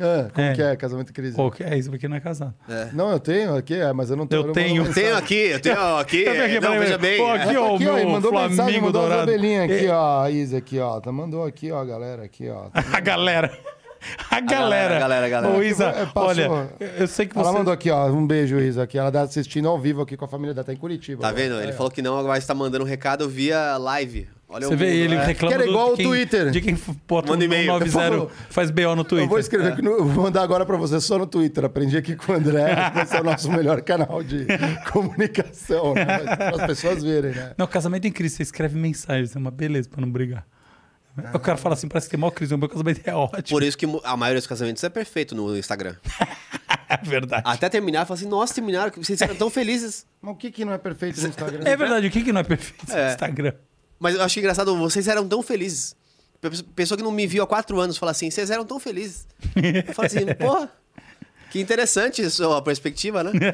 É, 0.00 0.28
como 0.32 0.46
É. 0.46 0.54
que 0.54 0.62
é? 0.62 0.74
Casamento 0.76 1.10
e 1.10 1.12
crise. 1.12 1.36
Pô, 1.36 1.50
que 1.50 1.62
é 1.62 1.76
isso 1.76 1.90
porque 1.90 2.08
não 2.08 2.16
é 2.16 2.20
casado. 2.20 2.54
Não, 2.94 3.10
eu 3.10 3.20
tenho 3.20 3.54
aqui, 3.56 3.74
é, 3.74 3.92
mas 3.92 4.08
eu 4.10 4.16
não 4.16 4.26
tenho. 4.26 4.46
Eu 4.46 4.52
tenho. 4.52 4.84
Eu 4.86 4.92
tenho 4.92 5.06
mensagem. 5.06 5.12
aqui, 5.18 5.34
eu 5.52 5.60
tenho 5.60 5.76
aqui. 5.98 6.24
Tá 6.24 6.32
vendo 6.32 6.44
aqui, 6.44 6.60
não, 6.60 6.78
veja 6.78 6.98
bem. 6.98 7.18
pô, 7.18 7.28
é. 7.28 7.32
aqui, 7.42 7.50
Ah, 7.50 7.52
tá 7.54 7.60
ó, 7.60 7.74
aqui, 7.74 7.86
o 7.86 7.90
ó, 7.90 7.94
meu 7.96 8.08
mandou 8.08 8.32
mensagem, 8.32 8.56
Flamengo 8.56 8.86
mandou 8.86 9.02
as 9.02 9.08
dourado. 9.08 9.30
abelhinhas 9.30 9.64
aqui, 9.70 9.86
É. 9.86 9.90
ó, 9.92 10.22
a 10.22 10.30
Isa 10.30 10.56
aqui, 10.58 10.78
ó. 10.78 10.98
Tá, 11.00 11.12
mandou 11.12 11.44
aqui, 11.44 11.70
ó, 11.70 11.78
a 11.78 11.84
galera 11.84 12.22
aqui, 12.24 12.48
ó. 12.48 12.68
A 12.92 13.00
galera. 13.00 13.52
A 14.30 14.40
galera. 14.40 14.48
galera, 14.50 14.96
a 14.96 14.98
galera, 15.00 15.26
a 15.26 15.28
galera. 15.28 15.54
Ô, 15.56 15.62
Isa, 15.62 15.84
É, 15.86 16.06
passou. 16.06 16.22
olha, 16.28 16.68
eu 16.98 17.06
sei 17.06 17.26
que 17.26 17.34
você... 17.34 17.40
Ela 17.40 17.52
mandou 17.52 17.72
aqui, 17.72 17.90
ó, 17.90 18.06
um 18.10 18.26
beijo, 18.26 18.58
Isa, 18.58 18.82
aqui. 18.82 18.98
Ela 18.98 19.10
tá 19.12 19.22
assistindo 19.22 19.68
ao 19.68 19.78
vivo 19.78 20.02
aqui 20.02 20.16
com 20.16 20.24
a 20.24 20.28
família 20.28 20.54
dela, 20.54 20.64
tá 20.64 20.72
em 20.72 20.76
Curitiba. 20.76 21.22
Tá 21.22 21.28
agora. 21.28 21.42
vendo? 21.42 21.60
Ele 21.60 21.70
É. 21.70 21.74
falou 21.74 21.90
que 21.90 22.02
não, 22.02 22.18
agora 22.18 22.38
está 22.38 22.54
mandando 22.54 22.84
um 22.84 22.88
recado 22.88 23.28
via 23.28 23.76
live. 23.76 24.28
Olha 24.54 24.66
Você 24.66 24.74
o 24.74 24.76
vê, 24.76 24.84
mundo, 24.84 24.94
ele 24.96 25.14
né? 25.16 25.24
reclama 25.24 25.54
Que 25.56 25.62
era 25.62 25.70
igual 25.70 25.86
de 25.86 25.92
o 25.92 25.96
quem, 25.96 26.06
Twitter. 26.06 26.50
De 26.50 26.60
quem 26.60 26.78
bota 27.08 27.30
Manda 27.30 27.42
um 27.42 27.46
e-mail. 27.46 27.66
90, 27.72 27.98
Eu 28.04 28.18
vou- 28.18 28.30
faz 28.50 28.70
BO 28.70 28.94
no 28.94 29.02
Twitter. 29.02 29.24
Eu 29.24 29.30
vou 29.30 29.38
escrever 29.38 29.72
aqui, 29.72 29.80
no, 29.80 30.04
vou 30.04 30.24
mandar 30.24 30.42
agora 30.42 30.66
pra 30.66 30.76
você 30.76 31.00
só 31.00 31.16
no 31.18 31.26
Twitter. 31.26 31.64
Aprendi 31.64 31.96
aqui 31.96 32.14
com 32.14 32.32
o 32.32 32.34
André, 32.34 32.66
esse 33.02 33.16
é 33.16 33.20
o 33.22 33.24
nosso 33.24 33.50
melhor 33.50 33.80
canal 33.80 34.22
de 34.22 34.46
comunicação, 34.92 35.94
né? 35.94 36.04
Para 36.36 36.50
as 36.56 36.66
pessoas 36.66 37.02
verem, 37.02 37.32
né? 37.32 37.52
Não, 37.56 37.66
casamento 37.66 38.06
em 38.06 38.12
crise, 38.12 38.36
você 38.36 38.42
escreve 38.42 38.78
mensagens, 38.78 39.34
é 39.34 39.38
uma 39.38 39.50
beleza 39.50 39.88
pra 39.88 40.00
não 40.00 40.10
brigar. 40.10 40.44
O 41.34 41.38
cara 41.38 41.56
fala 41.58 41.74
assim, 41.74 41.88
parece 41.88 42.06
que 42.06 42.12
tem 42.12 42.20
maior 42.20 42.30
crise, 42.30 42.54
o 42.54 42.58
meu 42.58 42.68
casamento 42.68 43.00
é 43.04 43.14
ótimo. 43.14 43.42
Por 43.48 43.62
isso 43.62 43.76
que 43.76 43.86
a 44.04 44.16
maioria 44.16 44.40
dos 44.40 44.46
casamentos 44.46 44.82
é 44.82 44.88
perfeito 44.88 45.34
no 45.34 45.56
Instagram. 45.56 45.96
É 46.88 46.96
verdade. 46.98 47.42
Até 47.46 47.70
terminar, 47.70 48.04
fala 48.04 48.18
assim, 48.20 48.28
nossa, 48.28 48.52
terminaram, 48.54 48.92
vocês 48.94 49.18
eram 49.22 49.34
tão 49.34 49.48
felizes. 49.48 50.04
Mas 50.20 50.34
o 50.34 50.36
que, 50.36 50.50
que 50.50 50.62
não 50.62 50.74
é 50.74 50.78
perfeito 50.78 51.18
no 51.22 51.28
Instagram? 51.28 51.60
É 51.64 51.74
verdade, 51.74 52.06
o 52.06 52.10
que, 52.10 52.22
que 52.22 52.30
não 52.34 52.40
é 52.42 52.44
perfeito 52.44 52.86
no 52.86 52.94
É. 52.94 53.12
Instagram? 53.12 53.52
Mas 53.98 54.14
eu 54.14 54.22
acho 54.22 54.38
engraçado, 54.38 54.76
vocês 54.76 55.08
eram 55.08 55.26
tão 55.26 55.42
felizes. 55.42 55.96
Pe- 56.38 56.62
Pessoa 56.74 56.98
que 56.98 57.02
não 57.02 57.10
me 57.10 57.26
viu 57.26 57.42
há 57.42 57.46
quatro 57.46 57.80
anos 57.80 57.96
fala 57.96 58.12
assim, 58.12 58.30
vocês 58.30 58.50
eram 58.50 58.66
tão 58.66 58.78
felizes. 58.78 59.26
Eu 59.88 59.94
falo 59.94 60.04
assim, 60.06 60.26
porra, 60.38 60.70
que 61.52 61.60
interessante 61.60 62.22
isso, 62.22 62.50
a 62.50 62.62
perspectiva, 62.62 63.22
né? 63.22 63.30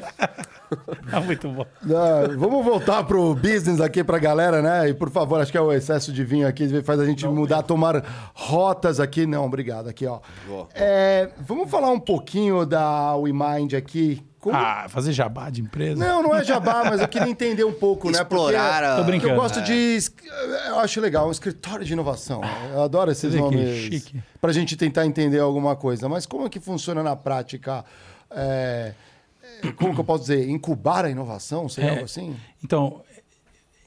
Ah, 1.11 1.19
muito 1.19 1.49
bom. 1.49 1.65
Ah, 1.83 2.27
vamos 2.37 2.63
voltar 2.63 3.03
pro 3.03 3.33
business 3.33 3.81
aqui 3.81 4.03
pra 4.03 4.19
galera, 4.19 4.61
né? 4.61 4.89
E 4.89 4.93
por 4.93 5.09
favor, 5.09 5.41
acho 5.41 5.51
que 5.51 5.57
é 5.57 5.61
o 5.61 5.73
excesso 5.73 6.13
de 6.13 6.23
vinho 6.23 6.47
aqui 6.47 6.83
faz 6.83 6.99
a 6.99 7.05
gente 7.07 7.25
mudar, 7.27 7.63
tomar 7.63 8.31
rotas 8.35 8.99
aqui. 8.99 9.25
Não, 9.25 9.43
obrigado. 9.43 9.89
Aqui, 9.89 10.05
ó. 10.05 10.19
Boa. 10.47 10.67
É, 10.75 11.31
vamos 11.39 11.71
falar 11.71 11.89
um 11.89 11.99
pouquinho 11.99 12.67
da 12.67 13.15
WeMind 13.15 13.73
aqui. 13.73 14.23
Como- 14.39 14.55
Ah, 14.55 14.85
fazer 14.87 15.11
jabá 15.11 15.49
de 15.49 15.61
empresa? 15.61 15.99
Não, 16.03 16.23
não 16.23 16.33
é 16.33 16.43
jabá, 16.45 16.83
mas 16.85 17.01
eu 17.01 17.07
queria 17.09 17.27
entender 17.29 17.63
um 17.65 17.73
pouco, 17.73 18.09
né? 18.09 18.19
Explorar 18.19 18.83
a- 18.83 18.89
Tô 18.91 18.95
Porque 19.03 19.11
brincando. 19.11 19.33
eu 19.33 19.35
gosto 19.41 19.61
de. 19.61 19.73
es- 19.73 20.13
Eu 20.67 20.79
acho 20.79 21.01
legal, 21.01 21.27
um 21.27 21.31
escritório 21.31 21.85
de 21.85 21.91
inovação. 21.91 22.41
Eu 22.71 22.81
adoro 22.83 23.11
esses 23.11 23.33
Você 23.33 23.37
nomes. 23.39 23.77
chique. 23.77 24.23
Pra 24.39 24.53
gente 24.53 24.77
tentar 24.77 25.05
entender 25.05 25.39
alguma 25.39 25.75
coisa. 25.75 26.07
Mas 26.07 26.25
como 26.25 26.45
é 26.45 26.49
que 26.49 26.59
funciona 26.59 27.03
na 27.03 27.15
prática? 27.17 27.83
É, 28.31 28.93
é, 29.63 29.71
como 29.73 29.93
que 29.93 29.99
eu 29.99 30.05
posso 30.05 30.21
dizer? 30.21 30.47
Incubar 30.49 31.03
a 31.05 31.09
inovação? 31.09 31.67
Seria 31.67 31.89
É. 31.89 31.93
algo 31.93 32.05
assim? 32.05 32.33
Então, 32.63 33.01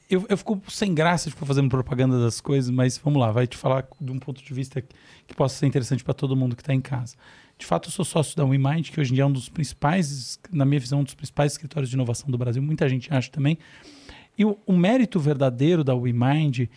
eu, 0.09 0.23
eu 0.29 0.37
fico 0.37 0.61
sem 0.69 0.93
graça 0.93 1.29
de 1.29 1.33
ficar 1.35 1.47
fazendo 1.47 1.69
propaganda 1.69 2.19
das 2.19 2.39
coisas, 2.39 2.69
mas 2.69 2.97
vamos 2.97 3.19
lá, 3.19 3.31
vai 3.31 3.47
te 3.47 3.57
falar 3.57 3.87
de 3.99 4.11
um 4.11 4.19
ponto 4.19 4.43
de 4.43 4.53
vista 4.53 4.81
que, 4.81 4.93
que 5.27 5.33
possa 5.33 5.55
ser 5.57 5.65
interessante 5.65 6.03
para 6.03 6.13
todo 6.13 6.35
mundo 6.35 6.55
que 6.55 6.61
está 6.61 6.73
em 6.73 6.81
casa. 6.81 7.15
De 7.63 7.67
fato, 7.67 7.87
eu 7.87 7.93
sou 7.93 8.03
sócio 8.03 8.35
da 8.35 8.43
WeMind, 8.43 8.91
que 8.91 8.99
hoje 8.99 9.11
em 9.11 9.15
dia 9.15 9.23
é 9.23 9.25
um 9.25 9.31
dos 9.31 9.47
principais, 9.47 10.37
na 10.51 10.65
minha 10.65 10.81
visão, 10.81 10.99
um 10.99 11.03
dos 11.05 11.13
principais 11.13 11.53
escritórios 11.53 11.89
de 11.89 11.95
inovação 11.95 12.29
do 12.29 12.37
Brasil. 12.37 12.61
Muita 12.61 12.89
gente 12.89 13.07
acha 13.13 13.31
também. 13.31 13.57
E 14.37 14.43
o, 14.43 14.59
o 14.67 14.73
mérito 14.73 15.17
verdadeiro 15.17 15.81
da 15.81 15.95
WeMind 15.95 16.67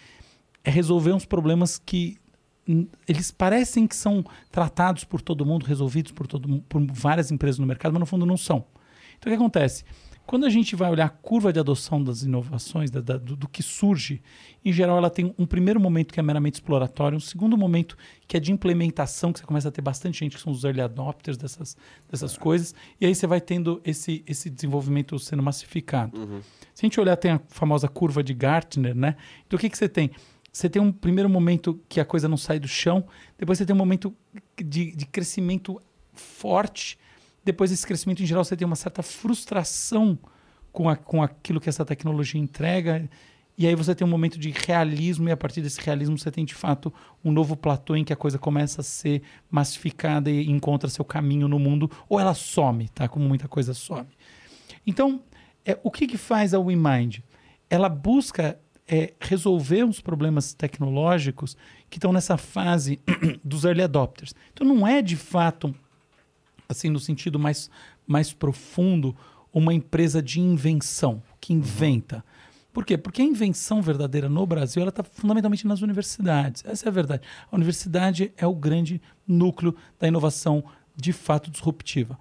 é 0.62 0.70
resolver 0.70 1.12
uns 1.12 1.24
problemas 1.24 1.76
que 1.76 2.18
eles 3.08 3.32
parecem 3.32 3.84
que 3.84 3.96
são 3.96 4.24
tratados 4.52 5.02
por 5.02 5.20
todo 5.20 5.44
mundo, 5.44 5.66
resolvidos 5.66 6.12
por, 6.12 6.28
todo, 6.28 6.62
por 6.68 6.80
várias 6.92 7.32
empresas 7.32 7.58
no 7.58 7.66
mercado, 7.66 7.92
mas 7.92 8.00
no 8.00 8.06
fundo 8.06 8.24
não 8.24 8.36
são. 8.36 8.64
Então 9.18 9.32
o 9.32 9.36
que 9.36 9.42
acontece? 9.42 9.82
Quando 10.26 10.44
a 10.44 10.50
gente 10.50 10.74
vai 10.74 10.90
olhar 10.90 11.06
a 11.06 11.08
curva 11.08 11.52
de 11.52 11.60
adoção 11.60 12.02
das 12.02 12.22
inovações, 12.22 12.90
da- 12.90 13.00
da- 13.00 13.16
do, 13.16 13.36
do 13.36 13.48
que 13.48 13.62
surge, 13.62 14.20
em 14.64 14.72
geral 14.72 14.98
ela 14.98 15.08
tem 15.08 15.32
um 15.38 15.46
primeiro 15.46 15.78
momento 15.78 16.12
que 16.12 16.18
é 16.18 16.22
meramente 16.22 16.54
exploratório, 16.54 17.16
um 17.16 17.20
segundo 17.20 17.56
momento 17.56 17.96
que 18.26 18.36
é 18.36 18.40
de 18.40 18.50
implementação, 18.50 19.32
que 19.32 19.38
você 19.38 19.46
começa 19.46 19.68
a 19.68 19.70
ter 19.70 19.82
bastante 19.82 20.18
gente 20.18 20.34
que 20.36 20.42
são 20.42 20.52
os 20.52 20.64
early 20.64 20.80
adopters 20.80 21.36
dessas, 21.36 21.76
dessas 22.10 22.36
coisas, 22.36 22.74
e 23.00 23.06
aí 23.06 23.14
você 23.14 23.26
vai 23.26 23.40
tendo 23.40 23.80
esse, 23.84 24.24
esse 24.26 24.50
desenvolvimento 24.50 25.16
sendo 25.20 25.42
massificado. 25.44 26.18
Se 26.74 26.84
a 26.84 26.86
gente 26.86 27.00
olhar, 27.00 27.16
tem 27.16 27.30
a 27.30 27.40
famosa 27.48 27.86
curva 27.88 28.22
de 28.22 28.34
Gartner, 28.34 28.94
né? 28.96 29.14
Então 29.46 29.56
o 29.56 29.60
que, 29.60 29.70
que 29.70 29.78
você 29.78 29.88
tem? 29.88 30.10
Você 30.52 30.68
tem 30.68 30.82
um 30.82 30.90
primeiro 30.90 31.28
momento 31.30 31.78
que 31.88 32.00
a 32.00 32.04
coisa 32.04 32.26
não 32.28 32.36
sai 32.36 32.58
do 32.58 32.66
chão, 32.66 33.06
depois 33.38 33.58
você 33.58 33.64
tem 33.66 33.74
um 33.74 33.78
momento 33.78 34.12
de, 34.56 34.90
de 34.96 35.06
crescimento 35.06 35.80
forte, 36.12 36.98
depois 37.46 37.70
desse 37.70 37.86
crescimento 37.86 38.22
em 38.22 38.26
geral 38.26 38.44
você 38.44 38.56
tem 38.56 38.66
uma 38.66 38.74
certa 38.74 39.04
frustração 39.04 40.18
com, 40.72 40.88
a, 40.88 40.96
com 40.96 41.22
aquilo 41.22 41.60
que 41.60 41.68
essa 41.68 41.84
tecnologia 41.84 42.40
entrega, 42.40 43.08
e 43.56 43.66
aí 43.68 43.74
você 43.76 43.94
tem 43.94 44.04
um 44.04 44.10
momento 44.10 44.36
de 44.36 44.50
realismo, 44.50 45.28
e 45.28 45.32
a 45.32 45.36
partir 45.36 45.62
desse 45.62 45.80
realismo 45.80 46.18
você 46.18 46.30
tem 46.30 46.44
de 46.44 46.54
fato 46.54 46.92
um 47.24 47.30
novo 47.30 47.56
platô 47.56 47.94
em 47.94 48.02
que 48.02 48.12
a 48.12 48.16
coisa 48.16 48.36
começa 48.36 48.80
a 48.80 48.84
ser 48.84 49.22
massificada 49.48 50.28
e 50.28 50.50
encontra 50.50 50.90
seu 50.90 51.04
caminho 51.04 51.46
no 51.46 51.58
mundo, 51.58 51.88
ou 52.08 52.18
ela 52.18 52.34
some, 52.34 52.88
tá? 52.88 53.08
Como 53.08 53.26
muita 53.26 53.46
coisa 53.46 53.72
some. 53.72 54.08
Então, 54.84 55.22
é, 55.64 55.78
o 55.84 55.90
que, 55.90 56.08
que 56.08 56.18
faz 56.18 56.52
a 56.52 56.58
WeMind? 56.58 57.20
Ela 57.70 57.88
busca 57.88 58.58
é, 58.88 59.14
resolver 59.20 59.84
uns 59.84 60.00
problemas 60.00 60.52
tecnológicos 60.52 61.56
que 61.88 61.96
estão 61.96 62.12
nessa 62.12 62.36
fase 62.36 63.00
dos 63.42 63.64
early 63.64 63.82
adopters. 63.82 64.34
Então, 64.52 64.66
não 64.66 64.86
é 64.86 65.00
de 65.00 65.16
fato, 65.16 65.74
assim, 66.68 66.90
no 66.90 67.00
sentido 67.00 67.38
mais, 67.38 67.70
mais 68.06 68.32
profundo, 68.32 69.16
uma 69.52 69.72
empresa 69.72 70.22
de 70.22 70.40
invenção, 70.40 71.22
que 71.40 71.52
inventa. 71.52 72.24
Por 72.72 72.84
quê? 72.84 72.98
Porque 72.98 73.22
a 73.22 73.24
invenção 73.24 73.80
verdadeira 73.80 74.28
no 74.28 74.46
Brasil 74.46 74.82
ela 74.82 74.90
está 74.90 75.02
fundamentalmente 75.02 75.66
nas 75.66 75.80
universidades. 75.80 76.62
Essa 76.66 76.86
é 76.86 76.88
a 76.88 76.92
verdade. 76.92 77.22
A 77.50 77.56
universidade 77.56 78.32
é 78.36 78.46
o 78.46 78.54
grande 78.54 79.00
núcleo 79.26 79.74
da 79.98 80.06
inovação 80.06 80.62
de 80.94 81.12
fato 81.12 81.50
disruptiva. 81.50 82.18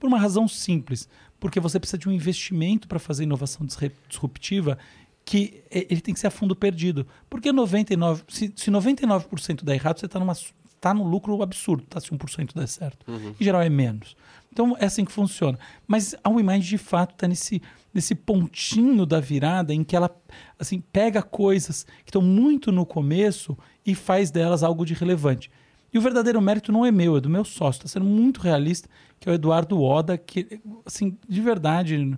Por 0.00 0.06
uma 0.06 0.18
razão 0.18 0.48
simples, 0.48 1.08
porque 1.38 1.60
você 1.60 1.78
precisa 1.78 1.98
de 1.98 2.08
um 2.08 2.12
investimento 2.12 2.88
para 2.88 2.98
fazer 2.98 3.24
inovação 3.24 3.66
disruptiva 4.08 4.78
que 5.24 5.62
ele 5.70 6.00
tem 6.00 6.14
que 6.14 6.20
ser 6.20 6.28
a 6.28 6.30
fundo 6.30 6.56
perdido. 6.56 7.06
Porque 7.28 7.52
99, 7.52 8.22
se, 8.28 8.50
se 8.56 8.70
99% 8.70 9.62
der 9.62 9.74
errado, 9.74 10.00
você 10.00 10.06
está 10.06 10.18
numa 10.18 10.34
tá 10.80 10.92
num 10.94 11.04
lucro 11.08 11.40
absurdo, 11.42 11.84
tá? 11.88 12.00
Se 12.00 12.10
1% 12.10 12.54
der 12.54 12.68
certo. 12.68 13.04
Em 13.40 13.44
geral 13.44 13.62
é 13.62 13.68
menos. 13.68 14.16
Então 14.52 14.76
é 14.78 14.86
assim 14.86 15.04
que 15.04 15.12
funciona. 15.12 15.58
Mas 15.86 16.14
a 16.24 16.28
WeMind 16.30 16.64
de 16.64 16.78
fato 16.78 17.12
está 17.12 17.28
nesse, 17.28 17.60
nesse 17.92 18.14
pontinho 18.14 19.04
da 19.06 19.20
virada 19.20 19.74
em 19.74 19.84
que 19.84 19.94
ela 19.94 20.10
assim 20.58 20.80
pega 20.80 21.22
coisas 21.22 21.84
que 22.04 22.08
estão 22.10 22.22
muito 22.22 22.72
no 22.72 22.84
começo 22.86 23.56
e 23.84 23.94
faz 23.94 24.30
delas 24.30 24.62
algo 24.62 24.84
de 24.86 24.94
relevante. 24.94 25.50
E 25.92 25.98
o 25.98 26.00
verdadeiro 26.02 26.40
mérito 26.40 26.70
não 26.72 26.84
é 26.84 26.90
meu, 26.90 27.16
é 27.16 27.20
do 27.20 27.30
meu 27.30 27.44
sócio. 27.44 27.78
Está 27.80 27.88
sendo 27.88 28.04
muito 28.06 28.40
realista, 28.40 28.88
que 29.18 29.28
é 29.28 29.32
o 29.32 29.34
Eduardo 29.34 29.80
Oda, 29.80 30.18
que, 30.18 30.60
assim, 30.84 31.16
de 31.28 31.40
verdade, 31.40 32.16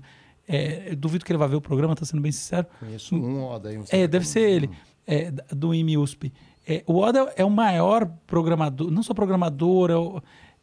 É, 0.52 0.96
duvido 0.96 1.24
que 1.24 1.30
ele 1.30 1.38
vá 1.38 1.46
ver 1.46 1.54
o 1.54 1.60
programa, 1.60 1.94
tá 1.94 2.04
sendo 2.04 2.20
bem 2.20 2.32
sincero. 2.32 2.66
Conheço 2.80 3.14
um 3.14 3.44
Oda 3.44 3.68
aí. 3.68 3.80
É, 3.90 4.08
deve 4.08 4.26
ser 4.26 4.40
ele, 4.50 4.68
é, 5.06 5.30
da- 5.30 5.44
do 5.54 5.72
IMUSP. 5.72 6.32
É, 6.66 6.82
o 6.86 6.96
Oda 6.98 7.32
é 7.36 7.44
o 7.44 7.50
maior 7.50 8.06
programador, 8.26 8.90
não 8.90 9.02
só 9.02 9.14
programador, 9.14 9.90
é 9.90 9.96
o, 9.96 10.22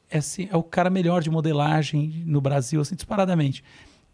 é, 0.10 0.18
assim, 0.20 0.48
é 0.52 0.56
o 0.56 0.64
cara 0.64 0.90
melhor 0.90 1.22
de 1.22 1.30
modelagem 1.30 2.24
no 2.26 2.40
Brasil, 2.40 2.80
assim, 2.80 2.96
disparadamente. 2.96 3.64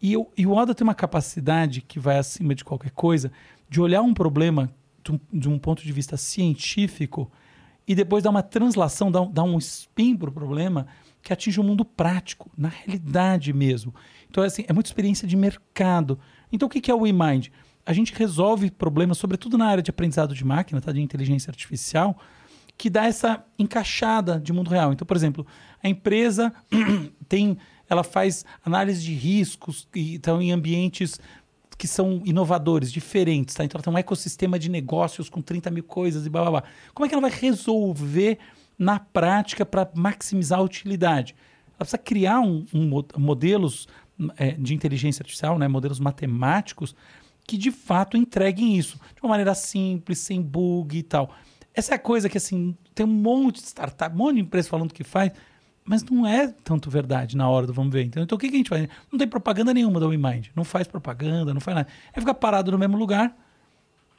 E, 0.02 0.16
o- 0.16 0.26
e 0.36 0.46
o 0.46 0.52
Oda 0.52 0.74
tem 0.74 0.84
uma 0.84 0.94
capacidade 0.94 1.80
que 1.80 1.98
vai 2.00 2.18
acima 2.18 2.54
de 2.54 2.64
qualquer 2.64 2.90
coisa 2.90 3.30
de 3.68 3.80
olhar 3.80 4.02
um 4.02 4.12
problema 4.14 4.70
de 5.02 5.12
um, 5.12 5.20
de 5.32 5.48
um 5.48 5.58
ponto 5.58 5.82
de 5.82 5.92
vista 5.92 6.16
científico 6.16 7.30
e 7.86 7.94
depois 7.94 8.22
dar 8.24 8.30
uma 8.30 8.42
translação, 8.42 9.10
dar, 9.10 9.20
um- 9.22 9.30
dar 9.30 9.42
um 9.44 9.58
spin 9.58 10.16
para 10.16 10.30
o 10.30 10.32
problema 10.32 10.86
que 11.22 11.32
atinge 11.32 11.60
o 11.60 11.64
mundo 11.64 11.84
prático, 11.84 12.50
na 12.56 12.68
realidade 12.68 13.52
mesmo. 13.52 13.94
Então, 14.30 14.42
é 14.42 14.46
assim, 14.46 14.64
é 14.68 14.72
muita 14.72 14.88
experiência 14.88 15.26
de 15.28 15.36
mercado. 15.36 16.18
Então, 16.52 16.66
o 16.66 16.70
que 16.70 16.90
é 16.90 16.94
o 16.94 17.00
WeMind? 17.00 17.50
A 17.86 17.92
gente 17.92 18.14
resolve 18.14 18.70
problemas, 18.70 19.18
sobretudo 19.18 19.58
na 19.58 19.66
área 19.66 19.82
de 19.82 19.90
aprendizado 19.90 20.34
de 20.34 20.44
máquina, 20.44 20.80
tá? 20.80 20.92
de 20.92 21.00
inteligência 21.00 21.50
artificial, 21.50 22.18
que 22.76 22.90
dá 22.90 23.04
essa 23.06 23.44
encaixada 23.58 24.40
de 24.40 24.52
mundo 24.52 24.70
real. 24.70 24.92
Então, 24.92 25.06
por 25.06 25.16
exemplo, 25.16 25.46
a 25.82 25.88
empresa 25.88 26.52
tem, 27.28 27.56
ela 27.88 28.02
faz 28.02 28.44
análise 28.64 29.02
de 29.02 29.12
riscos 29.14 29.86
e 29.94 30.14
estão 30.14 30.40
em 30.40 30.50
ambientes 30.50 31.20
que 31.76 31.86
são 31.88 32.22
inovadores, 32.24 32.90
diferentes, 32.92 33.54
tá? 33.54 33.64
Então 33.64 33.78
ela 33.78 33.84
tem 33.84 33.92
um 33.92 33.98
ecossistema 33.98 34.58
de 34.58 34.68
negócios 34.70 35.28
com 35.28 35.42
30 35.42 35.70
mil 35.70 35.82
coisas 35.84 36.24
e 36.24 36.30
blá 36.30 36.42
blá 36.42 36.50
blá. 36.50 36.64
Como 36.94 37.04
é 37.04 37.08
que 37.08 37.14
ela 37.14 37.22
vai 37.22 37.30
resolver 37.30 38.38
na 38.78 38.98
prática 38.98 39.66
para 39.66 39.90
maximizar 39.94 40.60
a 40.60 40.62
utilidade? 40.62 41.34
Ela 41.70 41.78
precisa 41.78 41.98
criar 41.98 42.40
um, 42.40 42.64
um 42.72 42.88
mo- 42.88 43.06
modelos 43.16 43.88
é, 44.36 44.52
de 44.52 44.72
inteligência 44.74 45.22
artificial, 45.22 45.58
né? 45.58 45.66
modelos 45.66 45.98
matemáticos, 45.98 46.94
que 47.46 47.56
de 47.56 47.70
fato 47.70 48.16
entreguem 48.16 48.76
isso 48.76 48.98
de 49.14 49.22
uma 49.22 49.30
maneira 49.30 49.54
simples, 49.54 50.18
sem 50.18 50.40
bug 50.40 50.96
e 50.96 51.02
tal. 51.02 51.34
Essa 51.74 51.92
é 51.92 51.96
a 51.96 51.98
coisa 51.98 52.28
que, 52.28 52.38
assim, 52.38 52.76
tem 52.94 53.04
um 53.04 53.10
monte 53.10 53.60
de 53.60 53.66
startup, 53.66 54.14
um 54.14 54.18
monte 54.18 54.36
de 54.36 54.40
empresa 54.42 54.68
falando 54.68 54.92
que 54.92 55.02
faz, 55.02 55.32
mas 55.84 56.02
não 56.04 56.26
é 56.26 56.48
tanto 56.62 56.88
verdade 56.88 57.36
na 57.36 57.48
hora 57.48 57.66
do 57.66 57.72
vamos 57.72 57.92
ver. 57.92 58.04
Então, 58.04 58.22
então 58.22 58.36
o 58.36 58.38
que, 58.38 58.48
que 58.48 58.54
a 58.54 58.58
gente 58.58 58.70
faz? 58.70 58.88
Não 59.10 59.18
tem 59.18 59.28
propaganda 59.28 59.74
nenhuma 59.74 60.00
da 60.00 60.06
WeMind. 60.06 60.50
Não 60.54 60.64
faz 60.64 60.86
propaganda, 60.86 61.52
não 61.52 61.60
faz 61.60 61.76
nada. 61.76 61.88
É 62.12 62.20
ficar 62.20 62.34
parado 62.34 62.70
no 62.70 62.78
mesmo 62.78 62.96
lugar 62.96 63.36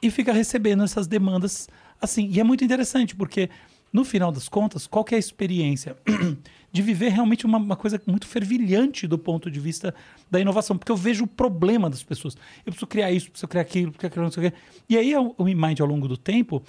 e 0.02 0.10
fica 0.10 0.32
recebendo 0.32 0.84
essas 0.84 1.06
demandas 1.06 1.68
assim. 2.00 2.28
E 2.30 2.38
é 2.38 2.44
muito 2.44 2.62
interessante, 2.62 3.16
porque 3.16 3.50
no 3.92 4.04
final 4.04 4.30
das 4.30 4.48
contas, 4.48 4.86
qual 4.86 5.04
que 5.04 5.14
é 5.14 5.16
a 5.16 5.18
experiência 5.18 5.96
de 6.72 6.82
viver 6.82 7.08
realmente 7.10 7.46
uma, 7.46 7.56
uma 7.58 7.76
coisa 7.76 8.00
muito 8.06 8.26
fervilhante 8.26 9.06
do 9.06 9.16
ponto 9.18 9.50
de 9.50 9.58
vista 9.58 9.94
da 10.30 10.38
inovação? 10.38 10.76
Porque 10.76 10.92
eu 10.92 10.96
vejo 10.96 11.24
o 11.24 11.26
problema 11.26 11.88
das 11.88 12.02
pessoas. 12.02 12.34
Eu 12.58 12.72
preciso 12.72 12.86
criar 12.86 13.10
isso, 13.10 13.30
preciso 13.30 13.48
criar 13.48 13.62
aquilo, 13.62 13.92
preciso 13.92 14.12
criar 14.12 14.26
aquilo. 14.48 14.52
E 14.88 14.98
aí 14.98 15.14
o 15.16 15.34
WeMind, 15.38 15.80
ao 15.80 15.86
longo 15.86 16.06
do 16.08 16.16
tempo, 16.16 16.62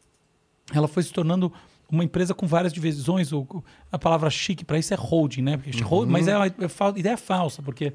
ela 0.72 0.88
foi 0.88 1.02
se 1.02 1.12
tornando 1.12 1.52
uma 1.90 2.02
empresa 2.02 2.32
com 2.34 2.46
várias 2.46 2.72
divisões. 2.72 3.30
A 3.92 3.98
palavra 3.98 4.30
chique 4.30 4.64
para 4.64 4.78
isso 4.78 4.94
é 4.94 4.96
holding, 4.96 5.42
né? 5.42 5.56
Porque 5.58 5.82
hold- 5.82 6.08
Mas 6.08 6.26
é 6.28 6.36
uma 6.36 6.46
é 6.46 6.68
fal- 6.68 6.96
ideia 6.96 7.16
falsa, 7.18 7.62
porque 7.62 7.92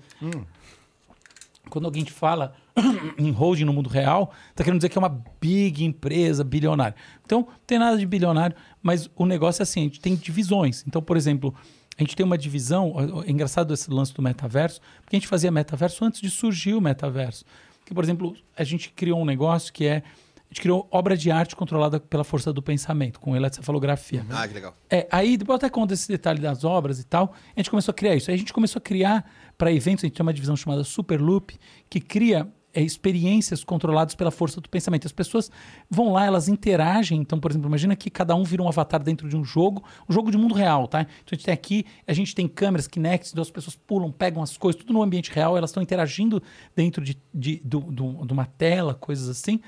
quando 1.69 1.86
alguém 1.86 2.03
te 2.03 2.11
fala 2.11 2.53
em 3.18 3.32
holding 3.32 3.66
no 3.66 3.74
mundo 3.74 3.90
real, 3.90 4.32
tá 4.56 4.64
querendo 4.64 4.80
dizer 4.80 4.90
que 4.90 4.98
é 4.98 5.02
uma 5.02 5.22
big 5.40 5.84
empresa 5.84 6.44
bilionária. 6.44 6.96
Então, 7.26 7.48
não 7.48 7.60
tem 7.66 7.80
nada 7.80 7.98
de 7.98 8.06
bilionário, 8.06 8.56
mas 8.82 9.10
o 9.16 9.26
negócio 9.26 9.62
é 9.62 9.64
assim, 9.64 9.82
a 9.82 9.84
gente 9.84 10.00
tem 10.00 10.16
divisões. 10.16 10.84
Então, 10.88 11.02
por 11.02 11.18
exemplo, 11.18 11.54
a 11.98 12.02
gente 12.02 12.16
tem 12.16 12.26
uma 12.26 12.38
divisão, 12.38 12.96
é 13.26 13.30
engraçado 13.30 13.74
esse 13.74 13.92
lance 13.92 14.14
do 14.14 14.22
metaverso, 14.22 14.80
porque 15.02 15.16
a 15.16 15.20
gente 15.20 15.28
fazia 15.28 15.52
metaverso 15.52 16.06
antes 16.06 16.22
de 16.22 16.30
surgir 16.30 16.74
o 16.74 16.82
metaverso. 16.82 17.44
Porque, 17.80 17.94
por 17.94 18.04
exemplo, 18.04 18.36
a 18.56 18.64
gente 18.64 18.90
criou 18.92 19.22
um 19.22 19.26
negócio 19.26 19.74
que 19.74 19.86
é, 19.86 19.98
a 19.98 20.54
gente 20.54 20.62
criou 20.62 20.88
obra 20.90 21.18
de 21.18 21.30
arte 21.30 21.56
controlada 21.56 22.00
pela 22.00 22.24
força 22.24 22.54
do 22.54 22.62
pensamento, 22.62 23.20
com 23.20 23.36
eletrocefalografia. 23.36 24.26
Ah, 24.30 24.48
que 24.48 24.54
legal. 24.54 24.76
É, 24.90 25.08
aí 25.12 25.38
depois 25.38 25.56
eu 25.56 25.68
até 25.68 25.70
conto 25.70 25.94
esse 25.94 26.08
detalhe 26.08 26.40
das 26.40 26.64
obras 26.64 27.00
e 27.00 27.04
tal. 27.04 27.34
A 27.56 27.60
gente 27.60 27.70
começou 27.70 27.92
a 27.92 27.96
criar 27.96 28.16
isso. 28.16 28.32
Aí 28.32 28.36
a 28.36 28.40
gente 28.40 28.54
começou 28.54 28.80
a 28.80 28.82
criar 28.82 29.30
para 29.58 29.72
eventos, 29.72 30.04
a 30.04 30.08
gente 30.08 30.16
tem 30.16 30.24
uma 30.24 30.34
divisão 30.34 30.56
chamada 30.56 30.84
Superloop, 30.84 31.60
que 31.90 32.00
cria 32.00 32.48
é, 32.80 32.84
experiências 32.84 33.64
controladas 33.64 34.16
pela 34.16 34.32
força 34.32 34.62
do 34.62 34.70
pensamento. 34.70 35.06
As 35.06 35.12
pessoas 35.12 35.52
vão 35.90 36.12
lá, 36.14 36.26
elas 36.26 36.48
interagem. 36.48 37.20
Então, 37.20 37.40
por 37.40 37.52
exemplo, 37.52 37.68
imagina 37.68 37.96
que 37.96 38.10
cada 38.10 38.36
um 38.36 38.44
vira 38.44 38.64
um 38.64 38.68
avatar 38.68 39.02
dentro 39.04 39.28
de 39.28 39.36
um 39.36 39.44
jogo, 39.44 39.84
um 40.08 40.14
jogo 40.14 40.32
de 40.32 40.38
mundo 40.38 40.54
real, 40.56 40.88
tá? 40.88 41.02
Então 41.02 41.32
a 41.32 41.36
gente 41.36 41.46
tem 41.46 41.54
aqui, 41.54 41.86
a 42.08 42.14
gente 42.14 42.34
tem 42.36 42.48
câmeras, 42.48 42.88
Kinects, 42.88 43.32
então 43.32 43.42
as 43.42 43.52
pessoas 43.52 43.76
pulam, 43.76 44.12
pegam 44.12 44.42
as 44.42 44.56
coisas, 44.58 44.80
tudo 44.82 44.94
no 44.94 45.02
ambiente 45.02 45.32
real, 45.32 45.58
elas 45.58 45.70
estão 45.70 45.82
interagindo 45.84 46.42
dentro 46.76 47.04
de, 47.04 47.18
de, 47.34 47.62
do- 47.64 47.80
do- 47.82 48.26
de 48.26 48.34
uma 48.34 48.46
tela, 48.46 48.94
coisas 48.94 49.28
assim. 49.30 49.60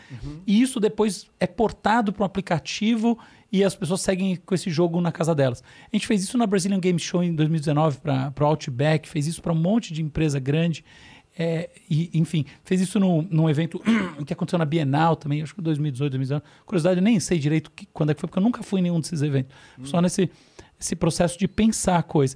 E 0.47 0.61
isso 0.61 0.79
depois 0.79 1.27
é 1.39 1.47
portado 1.47 2.13
para 2.13 2.23
um 2.23 2.25
aplicativo 2.25 3.17
e 3.51 3.63
as 3.63 3.75
pessoas 3.75 4.01
seguem 4.01 4.35
com 4.37 4.55
esse 4.55 4.69
jogo 4.69 5.01
na 5.01 5.11
casa 5.11 5.35
delas. 5.35 5.61
A 5.91 5.95
gente 5.95 6.07
fez 6.07 6.23
isso 6.23 6.37
na 6.37 6.47
Brazilian 6.47 6.79
Game 6.79 6.97
Show 6.99 7.21
em 7.23 7.35
2019 7.35 7.99
para 7.99 8.31
o 8.39 8.45
Outback, 8.45 9.09
fez 9.09 9.27
isso 9.27 9.41
para 9.41 9.51
um 9.51 9.55
monte 9.55 9.93
de 9.93 10.01
empresa 10.01 10.39
grande. 10.39 10.85
É, 11.37 11.69
e, 11.89 12.09
enfim, 12.13 12.45
fez 12.63 12.81
isso 12.81 12.99
num, 12.99 13.21
num 13.29 13.49
evento 13.49 13.81
que 14.25 14.33
aconteceu 14.33 14.59
na 14.59 14.65
Bienal 14.65 15.15
também, 15.15 15.41
acho 15.41 15.55
que 15.55 15.61
2018, 15.61 16.11
2019. 16.11 16.43
Curiosidade, 16.65 16.99
eu 16.99 17.03
nem 17.03 17.19
sei 17.19 17.39
direito 17.39 17.71
que- 17.71 17.87
quando 17.93 18.09
é 18.11 18.13
que 18.13 18.19
foi, 18.19 18.27
porque 18.27 18.39
eu 18.39 18.43
nunca 18.43 18.61
fui 18.63 18.79
em 18.79 18.83
nenhum 18.83 18.99
desses 18.99 19.21
eventos. 19.21 19.55
Só 19.83 20.01
nesse 20.01 20.29
esse 20.79 20.95
processo 20.95 21.37
de 21.37 21.47
pensar 21.47 21.97
a 21.97 22.03
coisa. 22.03 22.35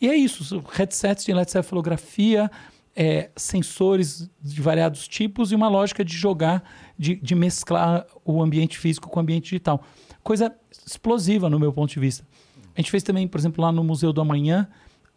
E 0.00 0.08
é 0.08 0.14
isso, 0.14 0.62
headsets 0.72 1.24
de 1.24 1.30
eletrocefalografia, 1.32 2.50
é, 2.94 3.30
sensores 3.34 4.28
de 4.42 4.60
variados 4.60 5.08
tipos 5.08 5.52
e 5.52 5.54
uma 5.54 5.68
lógica 5.68 6.04
de 6.04 6.14
jogar, 6.14 6.62
de, 6.98 7.16
de 7.16 7.34
mesclar 7.34 8.04
o 8.24 8.42
ambiente 8.42 8.78
físico 8.78 9.08
com 9.08 9.18
o 9.18 9.22
ambiente 9.22 9.44
digital. 9.44 9.82
Coisa 10.22 10.54
explosiva 10.86 11.48
no 11.48 11.58
meu 11.58 11.72
ponto 11.72 11.90
de 11.92 11.98
vista. 12.00 12.26
A 12.76 12.80
gente 12.80 12.90
fez 12.90 13.02
também, 13.02 13.26
por 13.26 13.38
exemplo, 13.38 13.62
lá 13.64 13.72
no 13.72 13.82
Museu 13.82 14.12
do 14.12 14.20
Amanhã, 14.20 14.68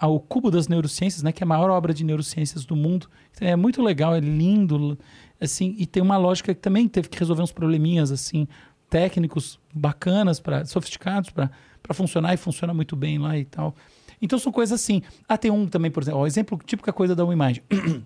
a- 0.02 0.08
o 0.08 0.20
Cubo 0.20 0.50
das 0.50 0.68
Neurociências, 0.68 1.22
né, 1.22 1.32
que 1.32 1.44
é 1.44 1.46
a 1.46 1.48
maior 1.48 1.70
obra 1.70 1.94
de 1.94 2.04
neurociências 2.04 2.66
do 2.66 2.76
mundo. 2.76 3.08
É 3.40 3.56
muito 3.56 3.82
legal, 3.84 4.16
é 4.16 4.20
lindo, 4.20 4.98
assim, 5.40 5.76
e 5.78 5.86
tem 5.86 6.02
uma 6.02 6.18
lógica 6.18 6.54
que 6.54 6.60
também 6.60 6.88
teve 6.88 7.08
que 7.08 7.20
resolver 7.20 7.44
uns 7.44 7.52
probleminhas 7.52 8.12
assim 8.12 8.48
técnicos 8.90 9.58
bacanas, 9.74 10.40
para 10.42 10.66
sofisticados 10.66 11.30
para 11.30 11.50
funcionar 11.94 12.34
e 12.34 12.38
funciona 12.38 12.74
muito 12.74 12.96
bem 12.96 13.18
lá 13.18 13.38
e 13.38 13.46
tal. 13.46 13.74
Então 14.22 14.38
são 14.38 14.52
coisas 14.52 14.80
assim. 14.80 15.02
Ah, 15.28 15.38
tem 15.38 15.50
um 15.50 15.66
também, 15.68 15.90
por 15.90 16.04
exemplo, 16.04 16.20
ó, 16.20 16.28
exemplo 16.28 16.60
típica 16.66 16.92
coisa 16.92 17.16
da 17.16 17.24
WeMind. 17.24 17.60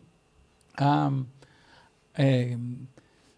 ah, 0.78 1.12
é, 2.14 2.58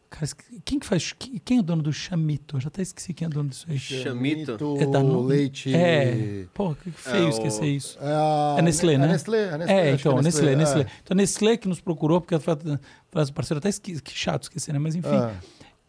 cara, 0.10 0.28
quem 0.66 0.80
que 0.80 0.86
faz? 0.86 1.14
Quem, 1.44 1.58
é 1.58 1.60
o 1.60 1.64
dono 1.64 1.82
do 1.84 1.92
Chamito? 1.94 2.58
Eu 2.58 2.62
já 2.62 2.68
até 2.68 2.82
esqueci 2.82 3.14
quem 3.14 3.26
é 3.26 3.30
o 3.30 3.32
dono 3.34 3.50
disso 3.50 3.66
aí. 3.70 3.78
Chamito. 3.80 4.58
É 4.80 4.86
da 4.86 5.02
Nu- 5.04 5.22
leite. 5.22 5.74
É, 5.74 6.46
pô, 6.54 6.74
que 6.76 6.92
feio 6.92 7.24
É 7.24 7.26
o- 7.26 7.30
esquecer 7.30 7.66
isso. 7.68 7.98
É, 8.02 8.06
a, 8.14 8.56
É 8.58 8.62
Nestlé, 8.62 8.98
né? 8.98 9.06
É 9.06 9.12
Nestlé, 9.12 9.38
é 9.44 9.58
Nestlé. 9.58 9.74
É, 9.74 9.94
acho 9.94 10.04
que 10.04 10.08
então, 10.10 10.22
Nestlé, 10.22 10.56
Nestlé. 10.56 10.82
é. 10.84 10.88
Então, 11.04 11.16
Nestlé 11.18 11.58
que 11.58 11.68
nos 11.68 11.80
procurou, 11.82 12.22
porque 12.22 12.38
foi 12.40 12.54
o 12.54 13.34
parceiro 13.34 13.60
até 13.60 13.70
esque... 13.70 14.02
que 14.02 14.12
chato 14.18 14.44
esquecer, 14.44 14.72
né? 14.74 14.80
Mas 14.80 14.96
enfim, 14.96 15.10
É. 15.10 15.34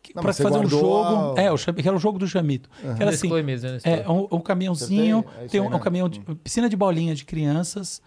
que- 0.03 0.15
Não, 0.15 0.23
pra 0.23 0.33
fazer 0.33 0.59
um 0.59 0.69
jogo. 0.69 1.35
a- 1.37 1.41
É, 1.43 1.53
o 1.53 1.57
Cham- 1.57 1.75
que 1.75 1.87
era 1.87 1.97
o 1.97 2.01
jogo 2.01 2.19
do 2.19 2.27
Chamito. 2.27 2.69
Que 2.81 2.87
era 3.03 3.11
assim. 3.11 3.27
Nestlé 3.29 3.43
mesmo, 3.43 3.69
é 3.69 3.73
Nestlé. 3.73 4.01
É, 4.05 4.09
um, 4.11 4.27
um 4.33 4.41
caminhãozinho, 4.41 5.23
tem? 5.23 5.45
É 5.45 5.49
tem 5.49 5.61
um, 5.61 5.69
aí, 5.69 5.75
um 5.75 5.79
caminhão 5.79 6.09
de 6.09 6.21
piscina 6.43 6.69
de 6.69 6.77
bolinha 6.77 7.15
de 7.15 7.25
crianças, 7.25 8.01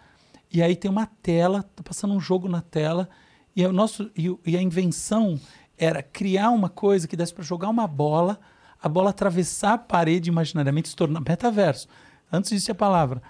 e 0.52 0.62
aí 0.62 0.76
tem 0.76 0.90
uma 0.90 1.06
tela, 1.22 1.62
tá 1.62 1.82
passando 1.82 2.12
um 2.12 2.20
jogo 2.20 2.48
na 2.48 2.60
tela, 2.60 3.08
e, 3.54 3.64
o 3.66 3.72
nosso, 3.72 4.10
e, 4.16 4.30
o- 4.30 4.40
e 4.46 4.56
a 4.56 4.62
invenção 4.62 5.38
era 5.84 6.02
criar 6.02 6.50
uma 6.50 6.68
coisa 6.68 7.08
que 7.08 7.16
desse 7.16 7.34
para 7.34 7.42
jogar 7.42 7.68
uma 7.68 7.86
bola, 7.88 8.38
a 8.80 8.88
bola 8.88 9.10
atravessar 9.10 9.72
a 9.74 9.78
parede 9.78 10.30
imaginariamente, 10.30 10.88
se 10.88 10.96
tornar 10.96 11.20
metaverso. 11.20 11.88
Antes 12.32 12.50
disso 12.50 12.70
a 12.70 12.74
palavra. 12.74 13.20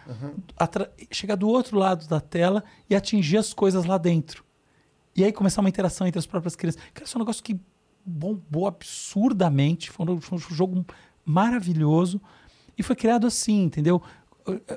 Atra- 0.56 0.90
chegar 1.10 1.34
do 1.36 1.48
outro 1.48 1.78
lado 1.78 2.06
da 2.06 2.20
tela 2.20 2.62
e 2.88 2.94
atingir 2.94 3.38
as 3.38 3.54
coisas 3.54 3.84
lá 3.84 3.96
dentro. 3.96 4.44
E 5.16 5.24
aí 5.24 5.32
começar 5.32 5.60
uma 5.60 5.68
interação 5.68 6.06
entre 6.06 6.18
as 6.18 6.26
próprias 6.26 6.54
crianças. 6.54 6.80
Cara, 6.92 7.06
isso 7.06 7.16
é 7.16 7.18
um 7.18 7.22
negócio 7.22 7.42
que 7.42 7.58
bombou 8.04 8.66
absurdamente. 8.66 9.90
Foi 9.90 10.06
um, 10.08 10.20
foi 10.20 10.36
um 10.36 10.40
jogo 10.40 10.84
maravilhoso. 11.24 12.20
E 12.76 12.82
foi 12.82 12.94
criado 12.96 13.26
assim, 13.26 13.64
entendeu? 13.64 14.02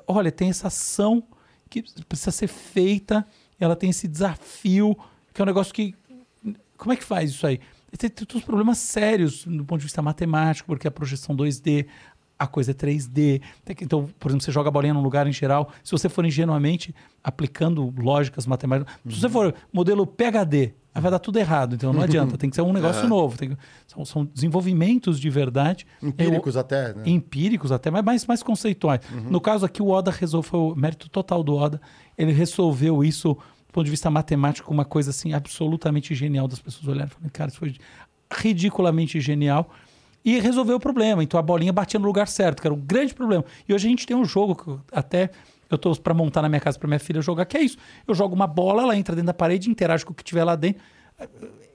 Olha, 0.07 0.31
tem 0.31 0.49
essa 0.49 0.67
ação 0.67 1.23
que 1.69 1.83
precisa 2.07 2.31
ser 2.31 2.47
feita, 2.47 3.25
ela 3.59 3.75
tem 3.75 3.89
esse 3.89 4.07
desafio, 4.07 4.97
que 5.33 5.41
é 5.41 5.43
um 5.43 5.45
negócio 5.47 5.73
que. 5.73 5.93
Como 6.85 6.93
é 6.93 6.95
que 6.95 7.03
faz 7.03 7.31
isso 7.31 7.45
aí? 7.47 7.59
Tem, 7.97 8.09
tem 8.09 8.25
uns 8.37 8.43
problemas 8.43 8.77
sérios 8.77 9.43
do 9.45 9.65
ponto 9.65 9.79
de 9.79 9.85
vista 9.85 10.01
matemático, 10.01 10.67
porque 10.67 10.87
a 10.87 10.91
projeção 10.91 11.35
2D, 11.35 11.85
a 12.37 12.45
coisa 12.45 12.71
é 12.71 12.73
3D. 12.73 13.41
Tem 13.63 13.75
que- 13.75 13.83
então, 13.85 14.07
por 14.19 14.29
exemplo, 14.29 14.43
você 14.45 14.51
joga 14.51 14.67
a 14.69 14.71
bolinha 14.71 14.93
num 14.93 15.01
lugar 15.01 15.25
em 15.25 15.31
geral, 15.33 15.71
se 15.83 15.91
você 15.91 16.07
for 16.09 16.25
ingenuamente 16.25 16.93
aplicando 17.23 17.91
lógicas 17.97 18.45
matemáticas, 18.45 18.93
se 19.09 19.19
você 19.21 19.29
for 19.29 19.55
modelo 19.73 20.05
PHD, 20.05 20.73
aí 20.93 21.01
vai 21.01 21.09
dar 21.09 21.19
tudo 21.19 21.39
errado, 21.39 21.75
então 21.75 21.91
não 21.93 22.01
adianta, 22.03 22.37
tem 22.37 22.49
que 22.49 22.55
ser 22.55 22.61
um 22.61 22.73
negócio 22.73 23.01
novo. 23.09 23.37
tem 23.37 23.49
que- 23.49 23.57
são, 23.87 24.03
são 24.05 24.25
desenvolvimentos 24.25 25.19
de 25.19 25.29
verdade. 25.29 25.87
Empíricos 26.03 26.57
até, 26.57 26.93
né? 26.93 27.03
Empíricos 27.05 27.71
até, 27.71 27.89
mas 27.89 28.03
mais, 28.03 28.25
mais 28.25 28.43
conceituais. 28.43 28.99
No 29.29 29.39
caso 29.41 29.65
aqui, 29.65 29.81
o 29.81 29.87
Oda 29.89 30.11
resolveu, 30.11 30.49
foi 30.49 30.59
o 30.59 30.75
mérito 30.75 31.09
total 31.09 31.41
do 31.43 31.55
Oda, 31.55 31.81
ele 32.17 32.31
resolveu 32.33 33.03
isso 33.03 33.37
ponto 33.75 33.85
de 33.85 33.91
vista 33.91 34.09
matemático, 34.09 34.71
uma 34.73 34.85
coisa 34.85 35.09
assim 35.09 35.33
absolutamente 35.33 36.15
genial 36.15 36.47
das 36.47 36.59
pessoas 36.59 36.87
olharem 36.87 37.07
e 37.07 37.13
falarem, 37.13 37.29
cara, 37.31 37.49
isso 37.49 37.59
foi 37.59 37.75
ridiculamente 38.31 39.19
genial. 39.19 39.69
E 40.23 40.39
resolveu 40.39 40.77
o 40.77 40.79
problema. 40.79 41.23
Então 41.23 41.39
a 41.39 41.43
bolinha 41.43 41.71
batia 41.71 41.99
no 41.99 42.05
lugar 42.07 42.27
certo, 42.27 42.61
que 42.61 42.67
era 42.67 42.73
um 42.73 42.79
grande 42.79 43.13
problema. 43.13 43.45
E 43.67 43.73
hoje 43.73 43.85
a 43.85 43.89
gente 43.89 44.07
tem 44.07 44.17
um 44.17 44.25
jogo 44.25 44.55
que 44.55 44.67
eu 44.67 44.81
até 44.91 45.29
eu 45.69 45.77
tô 45.77 45.95
para 45.95 46.13
montar 46.13 46.41
na 46.41 46.49
minha 46.49 46.59
casa 46.61 46.79
para 46.79 46.87
minha 46.87 46.99
filha 46.99 47.21
jogar, 47.21 47.45
que 47.45 47.57
é 47.57 47.61
isso. 47.61 47.77
Eu 48.07 48.15
jogo 48.15 48.33
uma 48.33 48.47
bola, 48.47 48.83
ela 48.83 48.95
entra 48.95 49.15
dentro 49.15 49.27
da 49.27 49.33
parede, 49.33 49.69
interage 49.69 50.05
com 50.05 50.13
o 50.13 50.15
que 50.15 50.23
tiver 50.23 50.43
lá 50.43 50.55
dentro. 50.55 50.81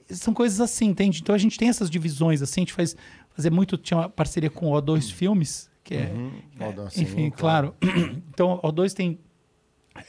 São 0.09 0.33
coisas 0.33 0.59
assim, 0.59 0.87
entende? 0.87 1.19
Então 1.21 1.33
a 1.33 1.37
gente 1.37 1.57
tem 1.57 1.69
essas 1.69 1.89
divisões 1.89 2.41
assim, 2.41 2.61
a 2.61 2.63
gente 2.63 2.73
faz 2.73 2.95
fazer 3.29 3.49
muito, 3.49 3.77
tinha 3.77 3.97
uma 3.99 4.09
parceria 4.09 4.49
com 4.49 4.71
o 4.71 4.81
O2 4.81 5.11
Filmes, 5.11 5.69
que 5.83 5.95
é, 5.95 6.11
Uhum. 6.13 6.31
é, 6.59 6.71
O2, 6.73 6.89
sim, 6.89 7.01
enfim, 7.03 7.29
claro. 7.29 7.73
então 8.33 8.59
o 8.61 8.67
O2 8.71 8.91
tem 8.93 9.19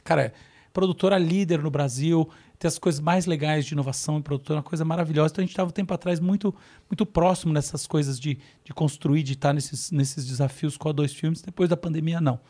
cara, 0.03 0.23
é 0.27 0.33
produtora 0.73 1.19
líder 1.19 1.63
no 1.63 1.71
Brasil, 1.71 2.29
tem 2.59 2.69
as 2.69 2.79
coisas 2.79 3.01
mais 3.01 3.27
legais 3.27 3.67
de 3.67 3.75
inovação 3.75 4.19
e 4.19 4.23
produtora, 4.23 4.59
uma 4.59 4.63
coisa 4.63 4.85
maravilhosa. 4.85 5.33
Então 5.33 5.43
a 5.43 5.45
gente 5.45 5.53
estava 5.53 5.69
um 5.69 5.73
tempo 5.73 5.93
atrás 5.93 6.21
muito, 6.21 6.55
muito 6.89 7.05
próximo 7.05 7.53
nessas 7.53 7.87
coisas 7.87 8.19
de, 8.19 8.39
de 8.65 8.73
construir, 8.73 9.23
de 9.23 9.33
estar 9.33 9.53
nesses, 9.53 9.91
nesses 9.91 10.27
desafios 10.27 10.77
com 10.77 10.89
a 10.89 10.93
dois 10.93 11.13
filmes. 11.13 11.43
Depois 11.43 11.69
da 11.69 11.77
pandemia, 11.77 12.21
não. 12.21 12.41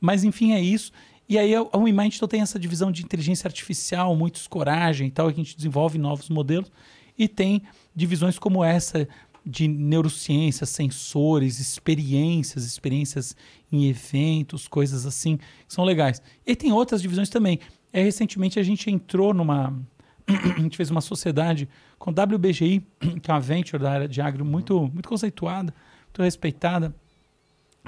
Mas 0.00 0.22
enfim, 0.22 0.52
é 0.52 0.60
isso. 0.60 0.92
E 1.28 1.38
aí 1.38 1.54
a 1.54 1.76
WeMind 1.76 2.14
então, 2.16 2.28
tem 2.28 2.42
essa 2.42 2.58
divisão 2.58 2.92
de 2.92 3.02
inteligência 3.02 3.48
artificial, 3.48 4.14
muitos 4.14 4.46
coragem 4.46 5.08
e 5.08 5.10
tal, 5.10 5.28
que 5.28 5.40
a 5.40 5.44
gente 5.44 5.56
desenvolve 5.56 5.98
novos 5.98 6.28
modelos. 6.28 6.70
E 7.16 7.26
tem 7.26 7.62
divisões 7.94 8.38
como 8.38 8.62
essa 8.62 9.08
de 9.44 9.68
neurociência, 9.68 10.64
sensores, 10.64 11.58
experiências, 11.58 12.64
experiências 12.64 13.36
em 13.70 13.86
eventos, 13.86 14.66
coisas 14.66 15.04
assim, 15.04 15.36
que 15.36 15.44
são 15.74 15.84
legais. 15.84 16.22
E 16.46 16.56
tem 16.56 16.72
outras 16.72 17.02
divisões 17.02 17.28
também. 17.28 17.58
É, 17.92 18.02
recentemente 18.02 18.58
a 18.58 18.62
gente 18.62 18.90
entrou 18.90 19.34
numa. 19.34 19.78
a 20.56 20.60
gente 20.60 20.76
fez 20.76 20.90
uma 20.90 21.02
sociedade 21.02 21.68
com 21.98 22.10
WBGI, 22.10 22.80
que 23.22 23.30
é 23.30 23.34
uma 23.34 23.40
venture 23.40 23.82
da 23.82 23.90
área 23.92 24.08
de 24.08 24.20
agro 24.20 24.44
muito, 24.44 24.80
muito 24.80 25.08
conceituada, 25.08 25.74
muito 26.06 26.22
respeitada, 26.22 26.94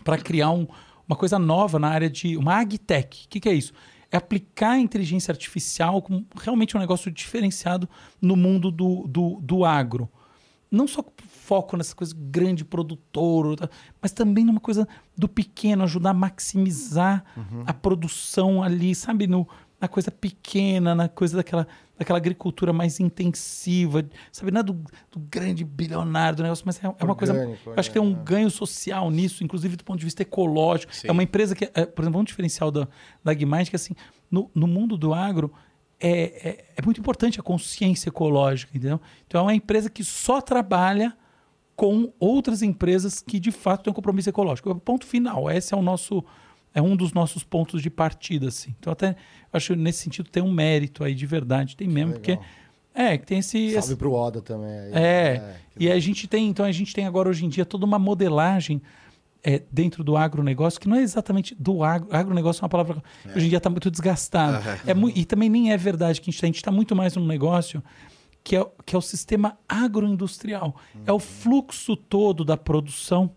para 0.05 0.19
criar 0.19 0.51
um- 0.51 0.66
uma 1.09 1.16
coisa 1.16 1.39
nova 1.39 1.78
na 1.78 1.89
área 1.89 2.11
de. 2.11 2.37
uma 2.37 2.57
agtech. 2.57 3.24
O 3.24 3.28
que, 3.28 3.41
que 3.41 3.49
é 3.49 3.55
isso? 3.55 3.73
É 4.11 4.16
aplicar 4.16 4.73
a 4.73 4.78
inteligência 4.78 5.33
artificial 5.33 6.03
como 6.03 6.27
realmente 6.37 6.77
um 6.77 6.81
negócio 6.81 7.11
diferenciado 7.11 7.89
no 8.20 8.37
mundo 8.37 8.70
do, 8.70 9.07
do, 9.09 9.41
do 9.41 9.65
agro 9.65 10.09
não 10.70 10.86
só 10.86 11.05
foco 11.28 11.76
nessa 11.76 11.94
coisa 11.94 12.14
grande 12.16 12.64
produtor, 12.64 13.56
tá? 13.56 13.68
mas 14.01 14.12
também 14.12 14.44
numa 14.44 14.60
coisa 14.60 14.86
do 15.16 15.28
pequeno, 15.28 15.84
ajudar 15.84 16.10
a 16.10 16.14
maximizar 16.14 17.24
a 17.64 17.72
produção 17.72 18.62
ali, 18.62 18.94
sabe, 18.94 19.26
no, 19.26 19.47
na 19.80 19.88
coisa 19.88 20.10
pequena, 20.10 20.94
na 20.94 21.09
coisa 21.09 21.36
daquela, 21.36 21.68
daquela 21.98 22.18
agricultura 22.18 22.72
mais 22.72 22.98
intensiva, 22.98 24.05
sabe, 24.32 24.51
não 24.51 24.60
é 24.60 24.62
do, 24.62 24.72
do 25.10 25.20
grande 25.30 25.64
bilionário 25.64 26.36
do 26.36 26.43
negócio, 26.43 26.64
mas 26.66 26.82
é, 26.82 26.86
é 26.86 27.05
uma 27.05 27.14
coisa. 27.14 27.34
Eu 27.34 27.74
acho 27.76 27.90
que 27.90 27.98
tem 27.98 28.02
um 28.02 28.12
é. 28.12 28.24
ganho 28.24 28.51
social 28.51 29.10
nisso, 29.10 29.44
inclusive 29.44 29.76
do 29.76 29.84
ponto 29.84 29.98
de 29.98 30.05
vista 30.05 30.22
ecológico. 30.22 30.94
Sim. 30.94 31.09
É 31.09 31.12
uma 31.12 31.22
empresa 31.22 31.55
que, 31.55 31.70
é, 31.74 31.84
por 31.84 32.02
exemplo, 32.02 32.20
um 32.20 32.24
diferencial 32.24 32.70
da, 32.70 32.88
da 33.22 33.34
Guimarães, 33.34 33.68
que 33.68 33.76
assim, 33.76 33.94
no, 34.30 34.51
no 34.55 34.66
mundo 34.66 34.97
do 34.97 35.12
agro, 35.12 35.52
é, 36.01 36.10
é, 36.48 36.64
é 36.77 36.82
muito 36.85 37.01
importante 37.01 37.40
a 37.40 37.43
consciência 37.43 38.09
ecológica, 38.09 38.70
entendeu? 38.77 39.01
Então 39.27 39.40
é 39.40 39.43
uma 39.43 39.55
empresa 39.55 39.89
que 39.89 40.05
só 40.05 40.40
trabalha 40.40 41.16
com 41.74 42.12
outras 42.18 42.62
empresas 42.62 43.20
que 43.20 43.39
de 43.39 43.51
fato 43.51 43.85
têm 43.85 43.90
um 43.90 43.94
compromisso 43.94 44.28
ecológico. 44.28 44.68
É 44.68 44.73
o 44.73 44.77
ponto 44.77 45.06
final. 45.06 45.51
Esse 45.51 45.74
é 45.74 45.77
o 45.77 45.82
nosso 45.82 46.24
é 46.74 46.82
um 46.82 46.94
dos 46.94 47.12
nossos 47.14 47.43
pontos 47.43 47.81
de 47.81 47.89
partida, 47.89 48.48
assim. 48.48 48.74
Então 48.78 48.93
até 48.93 49.16
acho 49.52 49.74
nesse 49.74 50.01
sentido 50.01 50.28
tem 50.28 50.43
um 50.43 50.52
mérito 50.52 51.02
aí 51.02 51.14
de 51.14 51.24
verdade, 51.24 51.77
tem 51.77 51.89
mesmo, 51.89 52.12
porque 52.14 52.39
é 52.94 53.16
que 53.18 53.27
tem 53.27 53.39
esse, 53.39 53.59
esse 53.59 53.74
Salve 53.74 53.97
pro 53.97 54.12
Oda 54.12 54.40
também. 54.40 54.70
aí. 54.70 54.93
é, 54.94 55.56
que 55.70 55.85
e 55.85 55.93
a 55.93 55.98
gente 55.98 56.27
tem, 56.27 56.48
então 56.48 56.64
a 56.64 56.73
gente 56.73 56.94
tem 56.94 57.06
agora 57.06 57.28
hoje 57.28 57.44
em 57.44 57.48
dia 57.48 57.64
toda 57.64 57.85
uma 57.85 57.98
modelagem 57.98 58.81
é, 59.43 59.63
dentro 59.71 60.03
do 60.03 60.17
agronegócio, 60.17 60.81
que 60.81 60.89
não 60.89 60.97
é 60.97 61.03
exatamente 61.03 61.55
do 61.59 61.83
agro. 61.85 62.09
Agronegócio 62.11 62.61
é 62.61 62.65
uma 62.65 62.69
palavra 62.69 63.03
que 63.23 63.29
hoje 63.37 63.47
em 63.47 63.49
dia 63.49 63.59
está 63.59 63.71
muito 63.71 63.91
desgastada. 63.91 64.59
É 64.87 64.95
mui- 64.95 65.13
e 65.15 65.25
também 65.25 65.49
nem 65.49 65.73
é 65.73 65.77
verdade 65.77 66.21
que 66.21 66.31
a 66.31 66.33
gente 66.33 66.57
está 66.57 66.71
muito 66.73 66.95
mais 66.97 67.15
num 67.17 67.27
negócio 67.27 67.83
que 68.43 68.57
é, 68.57 68.67
que 68.85 68.95
é 68.95 68.99
o 68.99 69.03
sistema 69.03 69.57
agroindustrial. 69.69 70.77
É 71.05 71.13
o 71.13 71.19
fluxo 71.19 71.97
todo 71.97 72.45
da 72.45 72.57
produção 72.57 73.31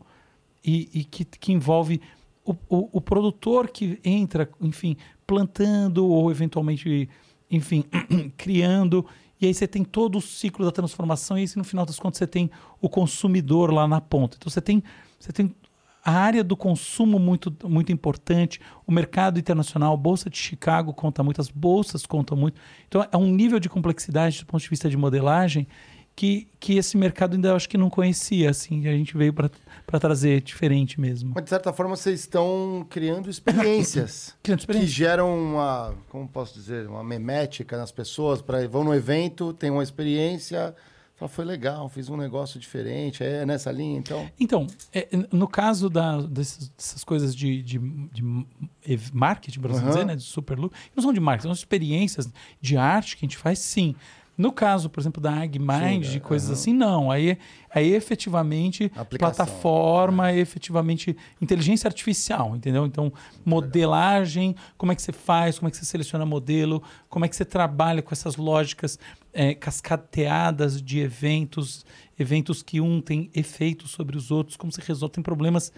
e, 0.63 0.89
e 0.93 1.03
que, 1.03 1.25
que 1.25 1.51
envolve 1.51 2.01
o, 2.45 2.53
o, 2.67 2.89
o 2.97 3.01
produtor 3.01 3.69
que 3.69 3.99
entra, 4.03 4.49
enfim, 4.61 4.95
plantando 5.25 6.05
ou 6.07 6.29
eventualmente, 6.31 7.07
enfim, 7.49 7.83
criando. 8.37 9.05
E 9.41 9.45
aí 9.45 9.53
você 9.53 9.67
tem 9.67 9.83
todo 9.83 10.17
o 10.17 10.21
ciclo 10.21 10.65
da 10.65 10.71
transformação 10.71 11.37
e 11.37 11.41
aí 11.41 11.47
no 11.55 11.63
final 11.63 11.85
das 11.85 11.97
contas 11.99 12.17
você 12.17 12.27
tem 12.27 12.49
o 12.81 12.89
consumidor 12.89 13.71
lá 13.71 13.87
na 13.87 14.01
ponta. 14.01 14.37
Então 14.37 14.49
você 14.49 14.59
tem, 14.61 14.83
você 15.19 15.31
tem 15.31 15.55
a 16.09 16.11
área 16.11 16.43
do 16.43 16.57
consumo 16.57 17.19
muito, 17.19 17.55
muito 17.65 17.91
importante, 17.91 18.59
o 18.87 18.91
mercado 18.91 19.37
internacional, 19.37 19.93
a 19.93 19.97
Bolsa 19.97 20.27
de 20.27 20.37
Chicago 20.37 20.91
conta 20.91 21.21
muito, 21.23 21.39
as 21.39 21.49
bolsas 21.49 22.03
contam 22.05 22.35
muito. 22.35 22.59
Então 22.87 23.05
é 23.11 23.15
um 23.15 23.27
nível 23.27 23.59
de 23.59 23.69
complexidade 23.69 24.39
do 24.39 24.45
ponto 24.47 24.61
de 24.61 24.69
vista 24.69 24.89
de 24.89 24.97
modelagem 24.97 25.67
que, 26.15 26.47
que 26.59 26.77
esse 26.77 26.97
mercado 26.97 27.35
ainda 27.35 27.55
acho 27.55 27.69
que 27.69 27.77
não 27.77 27.91
conhecia, 27.91 28.49
assim, 28.49 28.87
a 28.87 28.91
gente 28.91 29.15
veio 29.15 29.31
para 29.31 29.99
trazer 29.99 30.41
diferente 30.41 30.99
mesmo. 30.99 31.31
Mas 31.35 31.43
de 31.43 31.49
certa 31.51 31.71
forma 31.71 31.95
vocês 31.95 32.21
estão 32.21 32.85
criando 32.89 33.29
experiências. 33.29 34.35
Criando 34.41 34.65
Que 34.65 34.87
geram 34.87 35.31
uma, 35.31 35.93
como 36.09 36.27
posso 36.27 36.55
dizer, 36.55 36.87
uma 36.87 37.03
memética 37.03 37.77
nas 37.77 37.91
pessoas, 37.91 38.41
para 38.41 38.67
vão 38.67 38.83
no 38.83 38.95
evento, 38.95 39.53
tem 39.53 39.69
uma 39.69 39.83
experiência, 39.83 40.75
fala, 41.19 41.29
foi 41.29 41.45
legal, 41.45 41.87
fiz 41.89 42.09
um 42.09 42.17
negócio 42.17 42.59
diferente, 42.59 43.23
é 43.23 43.45
nessa 43.45 43.71
linha, 43.71 43.97
então. 43.97 44.29
Então, 44.39 44.67
é, 44.93 45.07
no 45.31 45.47
caso 45.47 45.89
da, 45.89 46.21
desses- 46.21 46.69
dessas 46.69 47.03
coisas 47.03 47.35
de, 47.35 47.61
de, 47.61 47.77
de 47.77 48.23
marketing, 49.13 49.59
por 49.59 49.71
assim 49.71 49.79
Aham. 49.81 49.89
dizer, 49.89 50.05
né, 50.05 50.15
de 50.15 50.23
super 50.23 50.57
lucro, 50.57 50.77
não 50.95 51.03
são 51.03 51.13
de 51.13 51.19
marketing, 51.19 51.47
são 51.47 51.53
experiências 51.53 52.29
de 52.61 52.77
arte 52.77 53.15
que 53.17 53.25
a 53.25 53.27
gente 53.27 53.37
faz, 53.37 53.59
sim. 53.59 53.95
No 54.39 54.53
caso, 54.53 54.89
por 54.89 55.01
exemplo, 55.01 55.21
da 55.21 55.33
AgMind, 55.33 56.05
Sim, 56.05 56.11
de 56.11 56.15
é, 56.15 56.19
coisas 56.21 56.47
aham. 56.47 56.53
assim, 56.57 56.73
não. 56.73 57.11
Aí, 57.11 57.37
aí 57.69 57.93
efetivamente 57.93 58.89
Aplicação, 58.95 59.45
plataforma, 59.45 60.31
efetivamente 60.31 61.13
inteligência 61.41 61.89
artificial, 61.89 62.55
entendeu? 62.55 62.85
Então, 62.85 63.11
modelagem, 63.43 64.55
como 64.77 64.93
é 64.93 64.95
que 64.95 65.01
você 65.01 65.11
faz, 65.11 65.59
como 65.59 65.67
é 65.67 65.71
que 65.71 65.75
você 65.75 65.83
seleciona 65.83 66.25
modelo, 66.25 66.81
como 67.09 67.25
é 67.25 67.27
que 67.27 67.35
você 67.35 67.43
trabalha 67.43 68.01
com 68.01 68.13
essas 68.13 68.37
lógicas 68.37 68.97
é, 69.33 69.53
cascateadas 69.53 70.81
de 70.81 70.99
eventos, 70.99 71.85
eventos 72.17 72.63
que 72.63 72.79
um 72.79 73.01
tem 73.01 73.29
efeito 73.35 73.89
sobre 73.89 74.15
os 74.15 74.31
outros, 74.31 74.55
como 74.55 74.71
você 74.71 74.81
resolve, 74.81 75.15
tem 75.15 75.21
problemas 75.21 75.69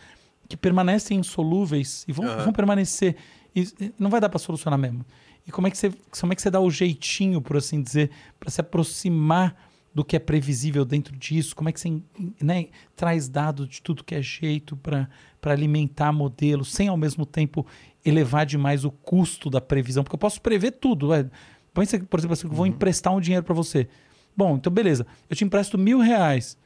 que 0.47 0.55
permanecem 0.55 1.17
insolúveis 1.17 2.05
e 2.07 2.11
vão, 2.11 2.27
vão 2.43 2.53
permanecer. 2.53 3.15
E 3.55 3.67
não 3.97 4.11
vai 4.11 4.21
dar 4.21 4.29
para 4.29 4.37
solucionar 4.37 4.77
mesmo. 4.77 5.03
E 5.45 5.51
como 5.51 5.67
é 5.67 5.71
que 5.71 5.77
você, 5.77 5.91
como 6.19 6.33
é 6.33 6.35
que 6.35 6.41
você 6.41 6.49
dá 6.49 6.59
o 6.59 6.69
jeitinho, 6.69 7.41
por 7.41 7.57
assim 7.57 7.81
dizer, 7.81 8.11
para 8.39 8.49
se 8.49 8.61
aproximar 8.61 9.55
do 9.93 10.05
que 10.05 10.15
é 10.15 10.19
previsível 10.19 10.85
dentro 10.85 11.15
disso? 11.15 11.55
Como 11.55 11.69
é 11.69 11.71
que 11.71 11.79
você 11.79 12.01
né, 12.41 12.67
traz 12.95 13.27
dados 13.27 13.67
de 13.67 13.81
tudo 13.81 14.03
que 14.03 14.15
é 14.15 14.21
jeito 14.21 14.77
para 14.77 15.07
alimentar 15.43 16.11
modelos, 16.11 16.71
sem 16.71 16.87
ao 16.87 16.97
mesmo 16.97 17.25
tempo 17.25 17.65
elevar 18.05 18.45
demais 18.45 18.85
o 18.85 18.91
custo 18.91 19.49
da 19.49 19.59
previsão? 19.59 20.03
Porque 20.03 20.15
eu 20.15 20.19
posso 20.19 20.41
prever 20.41 20.71
tudo. 20.71 21.13
É. 21.13 21.29
Põe, 21.73 21.85
você, 21.85 21.99
por 21.99 22.19
exemplo, 22.19 22.33
assim, 22.33 22.47
eu 22.47 22.53
vou 22.53 22.67
emprestar 22.67 23.13
um 23.13 23.19
dinheiro 23.19 23.45
para 23.45 23.55
você. 23.55 23.87
Bom, 24.35 24.55
então 24.55 24.71
beleza, 24.71 25.05
eu 25.29 25.35
te 25.35 25.43
empresto 25.43 25.77
mil 25.77 25.99
reais. 25.99 26.57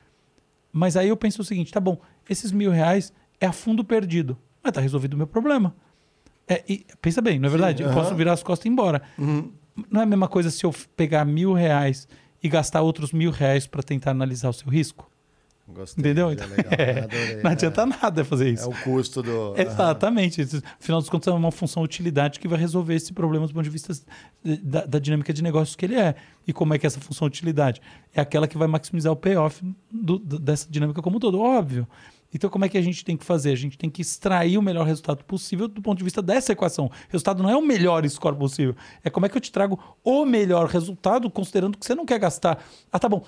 Mas 0.71 0.97
aí 0.97 1.07
eu 1.07 1.17
penso 1.17 1.41
o 1.41 1.45
seguinte, 1.45 1.71
tá 1.71 1.79
bom, 1.79 1.99
esses 2.29 2.51
mil 2.51 2.69
reais 2.69 3.13
é 3.39 3.45
a 3.45 3.51
fundo 3.51 3.83
perdido. 3.83 4.37
Mas 4.61 4.73
tá 4.73 4.81
resolvido 4.81 5.13
o 5.13 5.17
meu 5.17 5.27
problema. 5.27 5.75
É, 6.47 6.63
e 6.69 6.85
pensa 7.01 7.21
bem, 7.21 7.39
não 7.39 7.47
é 7.47 7.49
verdade? 7.49 7.81
Eu 7.83 7.89
aham. 7.89 7.95
posso 8.01 8.15
virar 8.15 8.33
as 8.33 8.43
costas 8.43 8.65
e 8.65 8.69
ir 8.69 8.71
embora. 8.71 9.01
Uhum. 9.17 9.51
Não 9.89 10.01
é 10.01 10.03
a 10.03 10.07
mesma 10.07 10.27
coisa 10.27 10.49
se 10.51 10.63
eu 10.65 10.73
pegar 10.95 11.25
mil 11.25 11.53
reais 11.53 12.07
e 12.41 12.47
gastar 12.47 12.81
outros 12.81 13.11
mil 13.11 13.31
reais 13.31 13.65
para 13.67 13.81
tentar 13.83 14.11
analisar 14.11 14.49
o 14.49 14.53
seu 14.53 14.69
risco? 14.69 15.09
Gostei. 15.67 15.99
Entendeu? 16.03 16.29
é 16.29 16.33
Então, 16.33 16.47
é, 16.77 16.99
adorei, 16.99 17.41
não 17.41 17.49
é. 17.49 17.53
adianta 17.53 17.85
nada 17.87 18.23
fazer 18.23 18.49
É 18.49 18.51
isso. 18.51 18.69
o 18.69 18.75
custo 18.83 19.23
do. 19.23 19.55
Exatamente. 19.57 20.39
Isso, 20.41 20.61
Afinal 20.79 20.99
dos 21.01 21.09
contos, 21.09 21.27
é 21.27 21.31
uma 21.31 21.51
função 21.51 21.81
utilidade 21.81 22.39
que 22.39 22.47
vai 22.47 22.59
resolver 22.59 22.93
esse 22.93 23.11
problema 23.11 23.47
do 23.47 23.53
ponto 23.53 23.63
de 23.63 23.69
vista 23.71 23.91
da, 24.43 24.85
da 24.85 24.99
dinâmica 24.99 25.33
de 25.33 25.41
negócios 25.41 25.75
que 25.75 25.83
ele 25.85 25.95
é. 25.95 26.13
E 26.47 26.53
como 26.53 26.75
é 26.75 26.77
que 26.77 26.85
é 26.85 26.87
essa 26.87 26.99
função 26.99 27.25
utilidade? 27.27 27.81
É 28.13 28.21
aquela 28.21 28.47
que 28.47 28.57
vai 28.59 28.67
maximizar 28.67 29.11
o 29.11 29.15
payoff 29.15 29.59
do- 29.91 30.19
do- 30.19 30.37
dessa 30.39 30.69
dinâmica 30.69 31.01
como 31.01 31.17
um 31.17 31.19
todo. 31.19 31.39
Óbvio. 31.41 31.87
Então, 32.35 32.49
como 32.49 32.65
é 32.65 32.69
que 32.69 32.77
a 32.77 32.81
gente 32.81 33.05
tem 33.05 33.15
que 33.15 33.23
fazer? 33.23 33.51
A 33.51 33.55
gente 33.55 33.77
tem 33.77 33.89
que 33.89 34.01
extrair 34.01 34.57
o 34.57 34.61
melhor 34.61 34.85
resultado 34.85 35.23
possível 35.23 35.69
do 35.69 35.81
ponto 35.81 35.97
de 35.97 36.03
vista 36.03 36.21
dessa 36.21 36.51
equação. 36.51 36.87
O 36.87 36.91
resultado 37.09 37.41
não 37.41 37.49
é 37.49 37.55
o 37.55 37.61
melhor 37.61 38.05
score 38.09 38.35
possível. 38.35 38.75
É 39.05 39.09
como 39.09 39.25
é 39.25 39.29
que 39.29 39.37
eu 39.37 39.41
te 39.41 39.49
trago 39.53 39.79
o 40.03 40.25
melhor 40.25 40.67
resultado, 40.67 41.29
considerando 41.29 41.77
que 41.77 41.85
você 41.85 41.95
não 41.95 42.05
quer 42.05 42.19
gastar. 42.19 42.59
Ah, 42.91 42.99
tá 42.99 43.07
bom. 43.07 43.23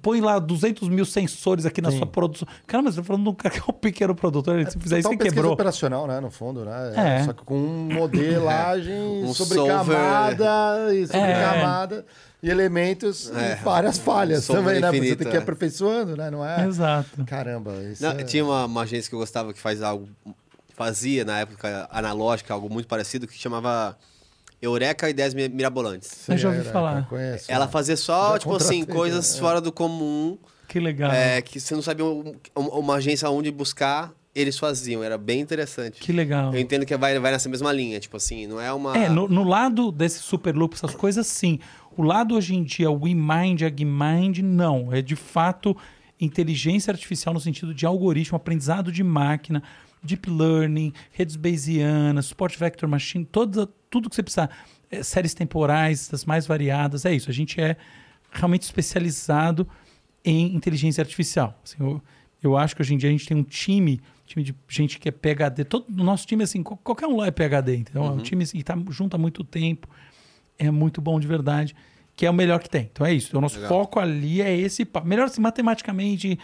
Põe 0.00 0.20
lá 0.20 0.38
200 0.38 0.88
mil 0.88 1.04
sensores 1.04 1.66
aqui 1.66 1.82
na 1.82 1.90
Sim. 1.90 1.96
sua 1.98 2.06
produção. 2.06 2.46
Cara, 2.64 2.84
mas 2.84 2.94
você 2.94 3.00
tá 3.00 3.06
falando 3.08 3.24
de 3.24 3.28
um 3.30 3.34
cara 3.34 3.52
que 3.52 3.60
é 3.60 3.64
um 3.68 3.72
pequeno 3.72 4.14
produtor. 4.14 4.64
Se 4.70 4.78
fizer 4.78 5.00
isso, 5.00 5.08
Total 5.08 5.12
você 5.12 5.16
pesquisa 5.18 5.34
quebrou. 5.34 5.52
operacional, 5.54 6.06
né? 6.06 6.20
No 6.20 6.30
fundo, 6.30 6.64
né? 6.64 6.92
É. 6.94 7.24
Só 7.24 7.32
que 7.32 7.42
com 7.44 7.58
modelagem 7.92 8.94
Um 9.24 9.34
sobre 9.34 9.54
solver. 9.56 9.96
camada 9.96 10.94
e 10.94 11.06
sobre 11.06 11.20
É. 11.20 11.42
camada 11.44 12.06
e 12.42 12.50
elementos 12.50 13.30
É. 13.30 13.52
e 13.52 13.54
várias 13.64 13.98
falhas 13.98 14.46
também, 14.46 14.80
né? 14.80 14.80
Porque 14.80 14.90
Você 14.90 14.96
infinito, 14.98 15.18
tem 15.18 15.28
que 15.28 15.36
ir 15.36 15.38
é. 15.38 15.42
aperfeiçoando, 15.42 16.16
né? 16.16 16.30
Não 16.30 16.44
é? 16.44 16.66
Exato. 16.66 17.24
Caramba, 17.24 17.72
isso 17.84 18.02
Não, 18.02 18.10
é... 18.12 18.24
Tinha 18.24 18.44
uma, 18.44 18.64
uma 18.66 18.82
agência 18.82 19.08
que 19.08 19.14
eu 19.14 19.18
gostava 19.20 19.52
que 19.52 19.60
faz 19.60 19.80
algo. 19.82 20.08
Fazia 20.74 21.24
na 21.24 21.40
época 21.40 21.86
analógica, 21.92 22.52
algo 22.54 22.68
muito 22.72 22.88
parecido, 22.88 23.26
que 23.26 23.36
chamava 23.38 23.96
Eureka 24.60 25.08
Ideias 25.08 25.34
Mi- 25.34 25.48
Mirabolantes. 25.48 26.08
Sim, 26.08 26.32
Eu 26.32 26.38
já 26.38 26.48
ouvi 26.48 26.60
era, 26.60 26.72
falar. 26.72 27.08
conheço, 27.08 27.44
Ela 27.50 27.66
né? 27.66 27.70
fazia 27.70 27.96
só, 27.96 28.38
tipo 28.38 28.56
assim, 28.56 28.84
coisas 28.84 29.36
é. 29.36 29.38
fora 29.38 29.60
do 29.60 29.70
comum, 29.70 30.38
Que 30.68 30.80
legal. 30.80 31.12
é, 31.12 31.42
que 31.42 31.60
você 31.60 31.74
não 31.74 31.82
sabia 31.82 32.04
um- 32.04 32.34
um- 32.56 32.60
uma 32.78 32.94
agência 32.94 33.28
onde 33.28 33.50
buscar, 33.50 34.12
eles 34.34 34.58
faziam. 34.58 35.04
Era 35.04 35.18
bem 35.18 35.40
interessante. 35.40 36.00
Que 36.00 36.10
legal. 36.10 36.54
Eu 36.54 36.58
entendo 36.60 36.86
que 36.86 36.96
vai, 36.96 37.18
vai 37.18 37.32
nessa 37.32 37.50
mesma 37.50 37.70
linha, 37.70 38.00
tipo 38.00 38.16
assim, 38.16 38.46
não 38.46 38.58
é 38.58 38.72
uma. 38.72 38.96
É, 38.96 39.08
no, 39.10 39.28
no 39.28 39.44
lado 39.44 39.92
desse 39.92 40.20
super 40.20 40.56
loop, 40.56 40.74
essas 40.74 40.94
coisas, 40.94 41.26
sim. 41.26 41.60
O 41.96 42.02
lado 42.02 42.34
hoje 42.34 42.54
em 42.54 42.62
dia, 42.62 42.90
o 42.90 43.00
WeMind, 43.02 43.62
AgMind, 43.64 44.38
não. 44.42 44.92
É 44.92 45.02
de 45.02 45.16
fato 45.16 45.76
inteligência 46.20 46.90
artificial 46.92 47.34
no 47.34 47.40
sentido 47.40 47.74
de 47.74 47.84
algoritmo, 47.84 48.36
aprendizado 48.36 48.92
de 48.92 49.02
máquina, 49.02 49.62
deep 50.02 50.30
learning, 50.30 50.92
redes 51.12 51.36
bayesianas, 51.36 52.26
support 52.26 52.56
vector 52.56 52.88
machine, 52.88 53.24
toda, 53.24 53.68
tudo 53.90 54.08
que 54.08 54.14
você 54.16 54.22
precisar. 54.22 54.50
É, 54.90 55.02
séries 55.02 55.34
temporais, 55.34 56.08
das 56.08 56.24
mais 56.24 56.46
variadas, 56.46 57.04
é 57.04 57.12
isso. 57.14 57.28
A 57.30 57.32
gente 57.32 57.60
é 57.60 57.76
realmente 58.30 58.62
especializado 58.62 59.66
em 60.24 60.54
inteligência 60.54 61.02
artificial. 61.02 61.58
Assim, 61.64 61.76
eu, 61.80 62.00
eu 62.42 62.56
acho 62.56 62.76
que 62.76 62.82
hoje 62.82 62.94
em 62.94 62.98
dia 62.98 63.08
a 63.08 63.12
gente 63.12 63.26
tem 63.26 63.36
um 63.36 63.42
time, 63.42 64.00
time 64.26 64.44
de 64.44 64.54
gente 64.68 64.98
que 64.98 65.08
é 65.08 65.12
PhD. 65.12 65.64
Todo 65.64 65.86
o 65.88 66.04
nosso 66.04 66.26
time, 66.26 66.44
assim, 66.44 66.62
qual- 66.62 66.78
qualquer 66.82 67.06
um 67.06 67.16
lá 67.16 67.26
é 67.26 67.30
PhD, 67.30 67.76
entendeu? 67.76 68.04
É 68.04 68.10
um 68.10 68.18
time 68.22 68.44
assim, 68.44 68.58
que 68.58 68.62
está 68.62 68.78
junto 68.90 69.14
há 69.14 69.18
muito 69.18 69.42
tempo, 69.42 69.88
é 70.66 70.70
muito 70.70 71.00
bom 71.00 71.18
de 71.18 71.26
verdade, 71.26 71.74
que 72.14 72.26
é 72.26 72.30
o 72.30 72.34
melhor 72.34 72.60
que 72.60 72.68
tem. 72.68 72.88
Então 72.92 73.06
é 73.06 73.12
isso. 73.12 73.28
Então, 73.28 73.38
o 73.38 73.42
nosso 73.42 73.56
Legal. 73.56 73.68
foco 73.70 73.98
ali 73.98 74.42
é 74.42 74.54
esse. 74.54 74.86
Melhor 75.04 75.24
assim, 75.26 75.40
matematicamente, 75.40 76.38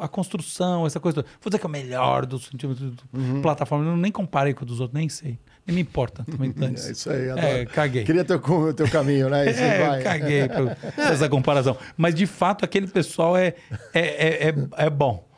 a 0.00 0.08
construção, 0.08 0.86
essa 0.86 0.98
coisa 0.98 1.16
toda. 1.16 1.28
Vou 1.40 1.50
dizer 1.50 1.58
que 1.58 1.66
é 1.66 1.68
o 1.68 1.70
melhor 1.70 2.24
do 2.24 2.38
sentido 2.38 2.74
do, 2.74 2.90
do 2.90 3.42
plataforma. 3.42 3.84
Eu 3.84 3.96
nem 3.96 4.10
comparei 4.10 4.54
com 4.54 4.62
o 4.62 4.66
dos 4.66 4.80
outros, 4.80 4.98
nem 4.98 5.08
sei. 5.08 5.38
Nem 5.66 5.74
me 5.74 5.82
importa. 5.82 6.24
Também 6.24 6.54
É 6.58 6.90
isso 6.90 7.10
aí, 7.10 7.30
adoro. 7.30 7.46
É, 7.46 7.66
caguei. 7.66 8.04
Queria 8.04 8.24
teu, 8.24 8.38
o 8.38 8.72
teu 8.72 8.88
caminho, 8.88 9.28
né? 9.28 9.50
Isso 9.50 9.60
É, 9.62 9.86
vai. 9.86 10.02
caguei 10.02 10.48
por 10.48 10.76
essa 10.96 11.28
comparação. 11.28 11.76
Mas, 11.96 12.14
de 12.14 12.26
fato, 12.26 12.64
aquele 12.64 12.86
pessoal 12.86 13.36
é, 13.36 13.54
é, 13.92 14.00
é, 14.00 14.48
é, 14.48 14.54
é 14.86 14.90
bom. 14.90 15.28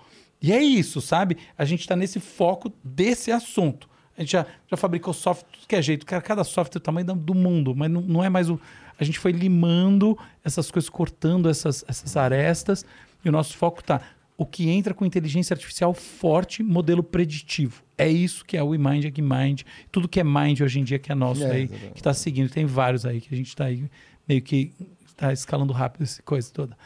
E 0.41 0.53
é 0.53 0.63
isso, 0.63 1.01
sabe? 1.01 1.37
A 1.59 1.65
gente 1.65 1.81
está 1.81 1.97
nesse 1.97 2.21
foco 2.21 2.73
desse 2.83 3.33
assunto. 3.33 3.90
A 4.21 4.23
gente 4.23 4.33
já, 4.33 4.47
já 4.71 4.77
fabricou 4.77 5.15
software, 5.15 5.49
tudo 5.51 5.67
que 5.67 5.75
é 5.75 5.81
jeito. 5.81 6.05
Cara, 6.05 6.21
cada 6.21 6.45
software 6.45 6.77
é 6.77 6.79
o 6.79 6.83
tamanho 6.83 7.07
do 7.07 7.35
mundo, 7.35 7.75
mas 7.75 7.91
não, 7.91 8.03
não 8.03 8.23
é 8.23 8.29
mais 8.29 8.51
o. 8.51 8.61
A 8.99 9.03
gente 9.03 9.19
foi 9.19 9.33
limando 9.33 10.17
essas 10.45 10.71
coisas, 10.71 10.91
cortando 10.91 11.49
essas, 11.49 11.83
essas 11.89 12.19
arestas, 12.19 12.85
e 13.25 13.31
o 13.31 13.33
nosso 13.33 13.57
foco 13.57 13.83
tá 13.83 14.03
o 14.37 14.45
que 14.45 14.69
entra 14.69 14.93
com 14.93 15.07
inteligência 15.07 15.55
artificial 15.55 15.95
forte, 15.95 16.63
modelo 16.63 17.03
preditivo. 17.03 17.83
É 17.97 18.11
isso 18.11 18.45
que 18.45 18.59
é 18.59 18.63
o 18.63 18.75
eMind, 18.75 19.07
AgMind, 19.07 19.63
tudo 19.91 20.07
que 20.07 20.21
é 20.21 20.25
Mind 20.25 20.61
hoje 20.61 20.81
em 20.81 20.85
dia 20.85 20.99
que 20.99 21.11
é 21.11 21.15
nosso 21.15 21.43
É, 21.43 21.53
aí, 21.53 21.69
que 21.69 21.99
está 21.99 22.13
seguindo. 22.13 22.51
Tem 22.51 22.67
vários 22.67 23.07
aí 23.07 23.23
que 23.23 23.35
a 23.35 23.37
gente 23.37 23.49
está 23.49 23.65
aí 23.65 23.91
meio 24.29 24.43
que 24.43 24.71
está 25.07 25.33
escalando 25.33 25.73
rápido 25.73 26.03
essa 26.03 26.23
coisa 26.23 26.51
toda. 26.53 26.77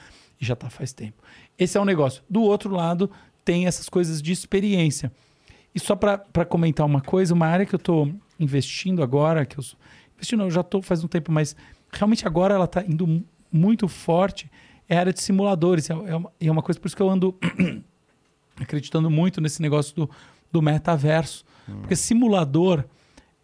E 0.41 0.45
já 0.45 0.55
está 0.55 0.71
faz 0.71 0.93
tempo. 0.93 1.21
Esse 1.59 1.77
é 1.77 1.81
um 1.81 1.85
negócio. 1.85 2.23
Do 2.31 2.43
outro 2.43 2.73
lado, 2.73 3.11
tem 3.45 3.67
essas 3.67 3.89
coisas 3.89 4.23
de 4.23 4.31
experiência. 4.31 5.11
E 5.75 5.81
só 5.81 5.97
para 5.97 6.19
comentar 6.45 6.87
uma 6.87 7.01
coisa, 7.01 7.35
uma 7.35 7.47
área 7.47 7.67
que 7.67 7.75
eu 7.75 7.79
estou 7.79 8.13
investindo 8.39 9.03
agora, 9.03 9.45
que 9.45 9.59
eu 9.59 9.65
investindo, 10.17 10.43
eu 10.45 10.51
já 10.51 10.61
estou 10.61 10.81
faz 10.81 11.03
um 11.03 11.09
tempo, 11.09 11.33
mas 11.33 11.57
realmente 11.93 12.27
agora 12.27 12.55
ela 12.55 12.65
está 12.67 12.83
indo 12.85 13.07
mu- 13.07 13.25
muito 13.53 13.89
forte, 13.89 14.51
é 14.89 14.97
a 14.97 15.01
área 15.01 15.13
de 15.13 15.21
simuladores. 15.21 15.91
É, 15.91 15.93
é 15.93 16.17
uma, 16.17 16.33
e 16.41 16.47
é 16.49 16.53
uma 16.53 16.63
coisa, 16.63 16.79
por 16.79 16.87
isso 16.87 16.97
que 16.97 17.03
eu 17.03 17.11
ando 17.11 17.37
acreditando 18.61 19.11
muito 19.11 19.41
nesse 19.41 19.61
negócio 19.61 19.95
do, 19.95 20.11
do 20.53 20.63
metaverso. 20.63 21.45
Porque 21.81 21.97
simulador 21.97 22.85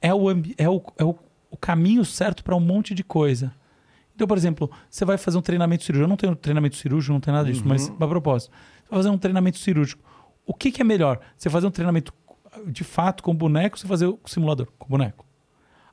é 0.01 0.13
o, 0.15 0.31
é 0.31 0.69
o, 0.69 0.83
é 0.99 1.05
o, 1.05 1.19
o 1.51 1.57
caminho 1.57 2.05
certo 2.05 2.45
para 2.45 2.55
um 2.55 2.61
monte 2.61 2.95
de 2.95 3.03
coisa. 3.03 3.53
Então, 4.15 4.27
por 4.29 4.37
exemplo, 4.37 4.71
você 4.89 5.05
vai 5.05 5.17
fazer 5.17 5.39
um 5.39 5.43
treinamento 5.43 5.83
cirúrgico. 5.83 6.05
Eu 6.05 6.09
não 6.09 6.17
tenho 6.17 6.37
treinamento 6.37 6.77
cirúrgico, 6.77 7.13
não 7.13 7.21
tenho 7.21 7.37
nada 7.37 7.51
disso, 7.51 7.63
mas 7.67 7.89
a 7.89 8.07
propósito. 8.09 8.51
Você 8.51 8.91
vai 8.91 8.99
fazer 8.99 9.09
um 9.09 9.19
treinamento 9.19 9.59
cirúrgico. 9.59 10.03
O 10.47 10.53
que, 10.53 10.71
que 10.71 10.83
é 10.83 10.85
melhor? 10.85 11.19
Você 11.37 11.49
fazer 11.49 11.67
um 11.67 11.71
treinamento 11.71 12.13
de 12.67 12.85
fato 12.85 13.23
com 13.23 13.35
boneco 13.35 13.79
você 13.79 13.87
fazer 13.87 14.07
o 14.07 14.19
simulador 14.27 14.69
com 14.79 14.89
boneco? 14.89 15.25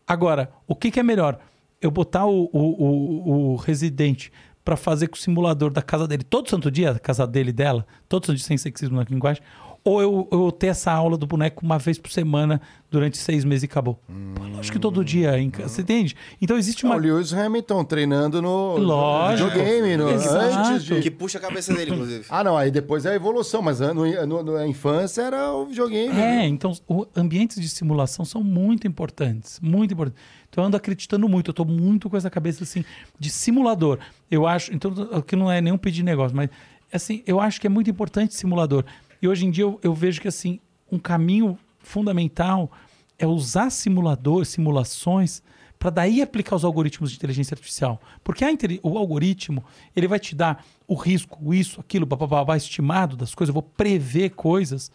Agora, 0.07 0.51
o 0.65 0.75
que, 0.75 0.89
que 0.89 0.99
é 0.99 1.03
melhor? 1.03 1.39
Eu 1.81 1.91
botar 1.91 2.25
o, 2.25 2.49
o, 2.51 2.59
o, 2.59 3.51
o 3.51 3.55
residente 3.55 4.31
para 4.63 4.75
fazer 4.75 5.07
com 5.07 5.15
o 5.15 5.19
simulador 5.19 5.71
da 5.71 5.81
casa 5.81 6.07
dele 6.07 6.23
todo 6.23 6.49
santo 6.49 6.69
dia, 6.69 6.93
da 6.93 6.99
casa 6.99 7.25
dele 7.25 7.53
dela, 7.53 7.85
todo 8.09 8.25
santo 8.25 8.35
dia 8.35 8.45
sem 8.45 8.57
sexismo 8.57 8.97
na 8.97 9.03
linguagem, 9.03 9.41
ou 9.87 10.01
eu, 10.01 10.27
eu 10.31 10.51
ter 10.51 10.67
essa 10.67 10.91
aula 10.91 11.17
do 11.17 11.25
boneco 11.25 11.63
uma 11.65 11.77
vez 11.77 11.97
por 11.97 12.11
semana 12.11 12.61
durante 12.91 13.17
seis 13.17 13.43
meses 13.45 13.63
e 13.63 13.65
acabou. 13.65 13.99
Pô, 14.35 14.43
lógico 14.43 14.73
que 14.73 14.79
todo 14.79 15.03
dia, 15.03 15.37
em 15.39 15.49
casa, 15.49 15.69
você 15.69 15.81
entende? 15.81 16.15
Então 16.41 16.57
existe 16.57 16.85
Ah, 16.85 16.89
uma. 16.89 16.95
O 16.95 16.99
Lewis 16.99 17.33
Hamilton 17.33 17.83
treinando 17.85 18.41
no 18.41 18.77
Lógico. 18.77 19.49
videogame, 19.49 19.97
no, 19.97 20.09
Exato. 20.09 20.69
antes 20.69 20.83
de... 20.85 20.99
Que 21.01 21.11
puxa 21.11 21.37
a 21.37 21.41
cabeça 21.41 21.73
dele, 21.73 21.91
inclusive. 21.91 22.25
Ah, 22.29 22.43
não, 22.43 22.57
aí 22.57 22.69
depois 22.71 23.05
é 23.05 23.11
a 23.11 23.15
evolução, 23.15 23.61
mas 23.61 23.79
no, 23.79 24.25
no- 24.25 24.43
na 24.43 24.67
infância 24.67 25.21
era 25.21 25.51
o 25.53 25.65
videogame. 25.65 26.17
É, 26.19 26.45
então 26.47 26.71
o, 26.87 27.05
ambientes 27.15 27.59
de 27.61 27.69
simulação 27.69 28.23
são 28.25 28.43
muito 28.43 28.87
importantes, 28.87 29.59
muito 29.61 29.93
importantes. 29.93 30.21
Então 30.49 30.63
eu 30.63 30.67
ando 30.67 30.77
acreditando 30.77 31.27
muito, 31.27 31.49
eu 31.49 31.51
estou 31.51 31.65
muito 31.65 32.09
com 32.09 32.15
essa 32.17 32.29
cabeça 32.29 32.63
assim 32.63 32.83
de 33.19 33.29
simulador. 33.29 33.99
Eu 34.29 34.47
acho, 34.47 34.73
então 34.73 34.93
que 35.25 35.35
não 35.35 35.51
é 35.51 35.59
nenhum 35.61 35.77
pedir 35.77 36.03
negócio, 36.03 36.35
mas 36.35 36.49
assim, 36.91 37.21
eu 37.27 37.39
acho 37.39 37.59
que 37.59 37.67
é 37.67 37.69
muito 37.69 37.89
importante 37.89 38.33
simulador. 38.33 38.85
E 39.21 39.27
hoje 39.27 39.45
em 39.45 39.51
dia 39.51 39.63
eu, 39.63 39.79
eu 39.83 39.93
vejo 39.93 40.21
que 40.21 40.27
assim, 40.27 40.59
um 40.91 40.99
caminho 40.99 41.57
fundamental 41.79 42.71
é 43.17 43.25
usar 43.25 43.69
simulador, 43.69 44.45
simulações 44.45 45.41
para 45.79 45.89
daí 45.89 46.21
aplicar 46.21 46.55
os 46.55 46.65
algoritmos 46.65 47.11
de 47.11 47.17
inteligência 47.17 47.53
artificial. 47.53 48.01
Porque 48.23 48.43
o 48.81 48.97
algoritmo, 48.97 49.63
ele 49.95 50.07
vai 50.07 50.19
te 50.19 50.35
dar 50.35 50.65
o 50.87 50.95
risco, 50.95 51.53
isso, 51.53 51.79
aquilo, 51.79 52.05
babá, 52.05 52.57
estimado 52.57 53.15
das 53.15 53.35
coisas, 53.35 53.49
eu 53.49 53.61
vou 53.61 53.63
prever 53.63 54.31
coisas 54.31 54.91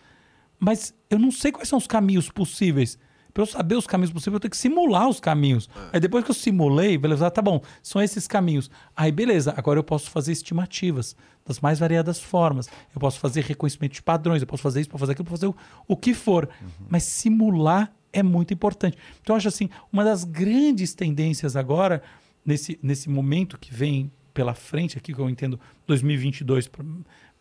mas 0.64 0.94
eu 1.10 1.18
não 1.18 1.32
sei 1.32 1.50
quais 1.50 1.68
são 1.68 1.76
os 1.76 1.88
caminhos 1.88 2.30
possíveis. 2.30 2.96
Para 3.32 3.42
eu 3.42 3.46
saber 3.46 3.76
os 3.76 3.86
caminhos 3.86 4.12
possíveis, 4.12 4.34
eu 4.34 4.40
tenho 4.40 4.50
que 4.50 4.56
simular 4.56 5.08
os 5.08 5.18
caminhos. 5.18 5.68
Aí 5.92 5.98
depois 5.98 6.24
que 6.24 6.30
eu 6.30 6.34
simulei, 6.34 6.98
beleza, 6.98 7.26
ah, 7.26 7.30
tá 7.30 7.40
bom, 7.40 7.62
são 7.82 8.02
esses 8.02 8.26
caminhos. 8.26 8.70
Aí 8.96 9.10
beleza, 9.10 9.54
agora 9.56 9.78
eu 9.78 9.84
posso 9.84 10.10
fazer 10.10 10.32
estimativas 10.32 11.16
das 11.46 11.60
mais 11.60 11.78
variadas 11.78 12.20
formas. 12.20 12.68
Eu 12.94 13.00
posso 13.00 13.18
fazer 13.18 13.42
reconhecimento 13.44 13.94
de 13.94 14.02
padrões, 14.02 14.42
eu 14.42 14.46
posso 14.46 14.62
fazer 14.62 14.80
isso, 14.80 14.90
posso 14.90 15.00
fazer 15.00 15.12
aquilo, 15.12 15.24
posso 15.24 15.40
fazer 15.40 15.52
o, 15.52 15.56
o 15.88 15.96
que 15.96 16.14
for. 16.14 16.48
Mas 16.88 17.04
simular 17.04 17.92
é 18.12 18.22
muito 18.22 18.52
importante. 18.52 18.96
Então 19.22 19.34
eu 19.34 19.38
acho 19.38 19.48
assim, 19.48 19.70
uma 19.92 20.04
das 20.04 20.24
grandes 20.24 20.94
tendências 20.94 21.56
agora, 21.56 22.02
nesse, 22.44 22.78
nesse 22.82 23.08
momento 23.08 23.58
que 23.58 23.72
vem 23.72 24.12
pela 24.34 24.54
frente, 24.54 24.96
aqui 24.96 25.12
que 25.12 25.18
eu 25.18 25.28
entendo 25.28 25.58
2022 25.86 26.68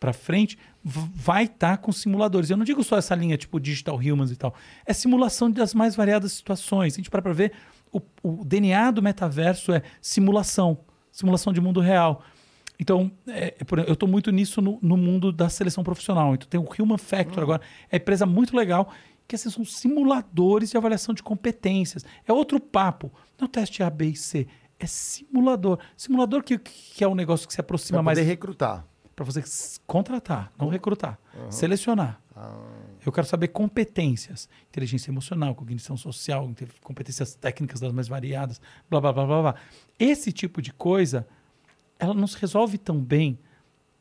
para 0.02 0.12
frente, 0.12 0.58
vai 0.84 1.44
estar 1.44 1.78
com 1.78 1.92
simuladores. 1.92 2.50
Eu 2.50 2.56
não 2.56 2.64
digo 2.64 2.82
só 2.82 2.98
essa 2.98 3.14
linha 3.14 3.38
tipo 3.38 3.60
digital 3.60 3.94
humans 3.94 4.32
e 4.32 4.36
tal. 4.36 4.52
É 4.84 4.92
simulação 4.92 5.48
das 5.48 5.72
mais 5.72 5.94
variadas 5.94 6.32
situações. 6.32 6.94
A 6.94 6.96
gente 6.96 7.08
para 7.08 7.22
para 7.22 7.32
ver, 7.32 7.52
o, 7.92 8.00
o 8.20 8.44
DNA 8.44 8.90
do 8.90 9.00
metaverso 9.00 9.70
é 9.70 9.80
simulação, 10.00 10.80
simulação 11.12 11.52
de 11.52 11.60
mundo 11.60 11.78
real. 11.78 12.24
Então, 12.80 13.12
é, 13.28 13.54
é 13.56 13.56
eu 13.86 13.92
estou 13.92 14.08
muito 14.08 14.32
nisso 14.32 14.60
no, 14.60 14.76
no 14.82 14.96
mundo 14.96 15.30
da 15.30 15.48
seleção 15.48 15.84
profissional. 15.84 16.34
Então, 16.34 16.48
tem 16.48 16.58
o 16.58 16.68
Human 16.82 16.98
Factor 16.98 17.40
agora, 17.40 17.62
é 17.88 17.96
empresa 17.96 18.26
muito 18.26 18.56
legal, 18.56 18.92
que 19.28 19.36
esses 19.36 19.54
são 19.54 19.64
simuladores 19.64 20.70
de 20.72 20.76
avaliação 20.76 21.14
de 21.14 21.22
competências. 21.22 22.04
É 22.26 22.32
outro 22.32 22.58
papo. 22.58 23.12
Não 23.38 23.46
é 23.46 23.48
teste 23.48 23.84
A, 23.84 23.88
B 23.88 24.06
e 24.06 24.16
C. 24.16 24.48
É 24.80 24.86
simulador. 24.86 25.78
Simulador 25.96 26.42
que, 26.42 26.58
que 26.58 27.04
é 27.04 27.06
um 27.06 27.14
negócio 27.14 27.46
que 27.46 27.54
se 27.54 27.60
aproxima 27.60 27.98
Pra 27.98 28.02
mais 28.02 28.18
poder 28.18 28.28
recrutar. 28.28 28.84
Para 29.24 29.32
você 29.42 29.78
contratar, 29.86 30.52
não 30.58 30.68
recrutar, 30.68 31.18
selecionar. 31.50 32.20
Eu 33.04 33.12
quero 33.12 33.26
saber 33.26 33.48
competências, 33.48 34.48
inteligência 34.68 35.10
emocional, 35.10 35.54
cognição 35.54 35.96
social, 35.96 36.48
competências 36.82 37.34
técnicas 37.34 37.80
das 37.80 37.92
mais 37.92 38.08
variadas, 38.08 38.60
blá 38.88 39.00
blá 39.00 39.12
blá 39.12 39.26
blá 39.26 39.42
blá. 39.42 39.54
Esse 39.98 40.32
tipo 40.32 40.62
de 40.62 40.72
coisa, 40.72 41.26
ela 41.98 42.14
não 42.14 42.26
se 42.26 42.36
resolve 42.38 42.78
tão 42.78 42.98
bem 43.00 43.38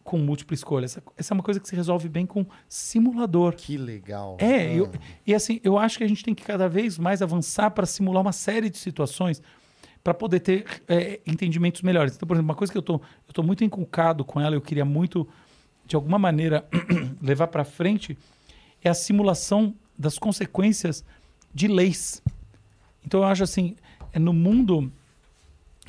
com 0.04 0.18
múltipla 0.18 0.56
escolha. 0.56 0.86
Essa, 0.86 1.04
essa 1.18 1.34
é 1.34 1.36
uma 1.36 1.44
coisa 1.44 1.60
que 1.60 1.68
se 1.68 1.76
resolve 1.76 2.10
bem 2.10 2.26
com 2.26 2.46
simulador. 2.68 3.54
Que 3.56 3.78
legal. 3.78 4.36
É, 4.40 4.56
Ah. 4.68 4.74
eu- 4.74 4.92
e 5.28 5.34
assim, 5.36 5.60
eu 5.64 5.78
acho 5.78 5.98
que 5.98 6.04
a 6.04 6.08
gente 6.08 6.24
tem 6.24 6.34
que 6.34 6.44
cada 6.44 6.68
vez 6.68 6.98
mais 6.98 7.22
avançar 7.22 7.70
para 7.72 7.86
simular 7.86 8.22
uma 8.22 8.32
série 8.32 8.70
de 8.70 8.78
situações 8.80 9.42
para 10.04 10.14
poder 10.14 10.40
ter 10.40 10.66
é, 10.88 11.20
entendimentos 11.26 11.82
melhores. 11.82 12.16
Então, 12.16 12.28
por 12.28 12.36
exemplo, 12.36 12.50
uma 12.50 12.56
coisa 12.56 12.72
que 12.72 12.78
eu 12.78 12.82
tô, 12.82 12.96
eu 12.96 13.34
tô 13.34 13.44
muito 13.44 13.64
inculcado 13.64 14.26
com 14.26 14.40
ela, 14.40 14.56
eu 14.56 14.62
queria 14.62 14.86
muito, 14.86 15.28
de 15.86 15.96
alguma 15.96 16.18
maneira, 16.18 16.66
levar 17.22 17.48
para 17.48 17.64
frente, 17.64 18.18
é 18.84 18.90
a 18.90 18.94
simulação 18.94 19.74
das 19.98 20.18
consequências 20.18 21.04
de 21.54 21.68
leis. 21.68 22.22
Então, 23.06 23.22
eu 23.22 23.26
acho 23.26 23.44
assim, 23.44 23.76
é 24.14 24.20
no 24.20 24.34
mundo 24.34 24.92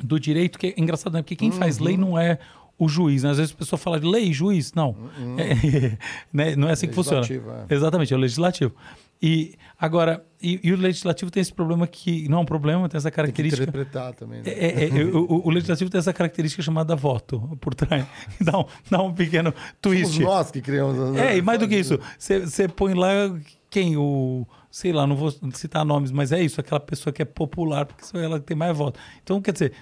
do 0.03 0.19
direito, 0.19 0.59
que 0.59 0.69
é 0.69 0.75
engraçado, 0.77 1.15
né? 1.15 1.23
Porque 1.23 1.37
quem 1.37 1.51
faz 1.51 1.79
lei 1.79 1.97
não 1.97 2.19
é 2.19 2.39
o 2.79 2.89
juiz. 2.89 3.23
Né? 3.23 3.31
Às 3.31 3.37
vezes 3.39 3.53
a 3.53 3.57
pessoa 3.57 3.79
fala 3.79 4.01
de 4.01 4.07
lei, 4.07 4.33
juiz. 4.33 4.73
Não. 4.73 4.97
É, 5.39 5.99
né? 6.33 6.57
Não 6.57 6.69
é 6.69 6.73
assim 6.73 6.89
que 6.89 6.95
funciona. 6.95 7.21
Legislativo, 7.21 7.51
é. 7.69 7.75
Exatamente, 7.75 8.13
é 8.13 8.17
o 8.17 8.21
legislativo. 8.21 8.75
E 9.23 9.55
agora, 9.79 10.25
e, 10.43 10.59
e 10.65 10.73
o 10.73 10.77
legislativo 10.77 11.31
tem 11.31 11.41
esse 11.41 11.53
problema 11.53 11.87
que 11.87 12.29
não 12.29 12.39
é 12.39 12.41
um 12.41 12.45
problema, 12.45 12.89
tem 12.89 12.99
essa 12.99 13.09
Tem 13.09 13.13
que 13.13 13.17
característica. 13.17 13.63
interpretar 13.63 14.13
também. 14.15 14.43
Né? 14.43 14.51
É, 14.51 14.85
é, 14.85 14.89
é, 14.89 15.05
o, 15.05 15.47
o 15.47 15.51
legislativo 15.51 15.89
tem 15.89 15.99
essa 16.01 16.13
característica 16.13 16.61
chamada 16.61 16.97
voto 16.97 17.57
por 17.61 17.73
trás. 17.73 18.05
Dá 18.41 18.59
um, 18.59 18.65
dá 18.91 19.01
um 19.01 19.15
pequeno 19.15 19.53
Somos 19.53 19.75
twist. 19.81 20.21
nós 20.21 20.51
que 20.51 20.61
criamos. 20.61 21.17
É, 21.17 21.37
e 21.37 21.43
mais 21.43 21.61
do 21.61 21.69
que 21.69 21.77
isso, 21.77 22.01
você 22.19 22.67
põe 22.67 22.95
lá 22.95 23.11
quem? 23.71 23.97
O. 23.97 24.45
Sei 24.71 24.91
lá, 24.93 25.07
não 25.07 25.15
vou 25.15 25.31
citar 25.53 25.85
nomes, 25.85 26.11
mas 26.11 26.33
é 26.33 26.43
isso, 26.43 26.59
aquela 26.59 26.81
pessoa 26.81 27.13
que 27.13 27.21
é 27.21 27.27
popular, 27.27 27.85
porque 27.85 28.05
ela 28.17 28.41
tem 28.41 28.57
mais 28.57 28.77
voto. 28.77 28.99
Então, 29.23 29.41
quer 29.41 29.53
dizer, 29.53 29.73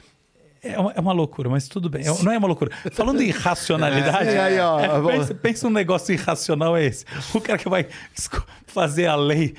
é 0.63 0.79
uma, 0.79 0.93
é 0.93 1.01
uma 1.01 1.13
loucura, 1.13 1.49
mas 1.49 1.69
tudo 1.69 1.89
bem. 1.89 2.03
É- 2.03 2.23
não 2.23 2.33
é 2.33 2.39
uma 2.39 2.47
loucura. 2.47 2.71
Falando 2.93 3.21
em 3.23 3.31
racionalidade, 3.31 4.29
É, 4.31 4.41
aí, 4.41 4.59
ó, 4.59 4.79
é, 4.81 5.13
pensa, 5.13 5.35
pensa 5.35 5.67
um 5.67 5.71
negócio 5.71 6.13
irracional 6.13 6.77
é 6.77 6.85
esse. 6.85 7.05
O 7.35 7.41
cara 7.41 7.59
que 7.59 7.69
vai 7.69 7.87
fazer 8.67 9.07
a 9.07 9.17
lei. 9.17 9.55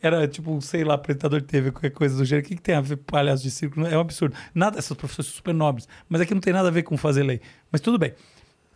Era 0.00 0.28
tipo, 0.28 0.60
sei 0.62 0.84
lá, 0.84 0.94
apresentador 0.94 1.40
de 1.40 1.46
TV, 1.46 1.72
qualquer 1.72 1.90
coisa 1.90 2.16
do 2.16 2.24
gênero. 2.24 2.46
O 2.46 2.48
que, 2.48 2.54
que 2.54 2.62
tem 2.62 2.76
a 2.76 2.80
ver 2.80 2.96
com 2.98 3.04
palhaço 3.04 3.42
de 3.42 3.50
circo? 3.50 3.80
É 3.84 3.96
um 3.96 4.00
absurdo. 4.00 4.34
Nada, 4.54 4.78
essas 4.78 4.96
profissões 4.96 5.26
são 5.26 5.34
super 5.34 5.52
nobres. 5.52 5.88
Mas 6.08 6.20
aqui 6.20 6.32
não 6.32 6.40
tem 6.40 6.52
nada 6.52 6.68
a 6.68 6.70
ver 6.70 6.84
com 6.84 6.96
fazer 6.96 7.24
lei. 7.24 7.40
Mas 7.70 7.80
tudo 7.80 7.98
bem. 7.98 8.14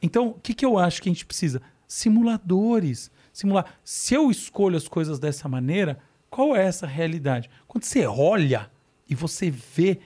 Então, 0.02 0.28
o 0.28 0.34
que, 0.34 0.52
que 0.52 0.66
eu 0.66 0.78
acho 0.78 1.00
que 1.00 1.08
a 1.08 1.12
gente 1.12 1.24
precisa? 1.24 1.62
Simuladores. 1.86 3.10
Simular. 3.32 3.66
Se 3.84 4.14
eu 4.14 4.30
escolho 4.30 4.76
as 4.76 4.88
coisas 4.88 5.18
dessa 5.20 5.48
maneira, 5.48 5.98
qual 6.28 6.56
é 6.56 6.64
essa 6.66 6.86
realidade? 6.86 7.48
Quando 7.68 7.84
você 7.84 8.04
olha 8.04 8.68
e 9.08 9.14
você 9.14 9.48
vê, 9.48 10.00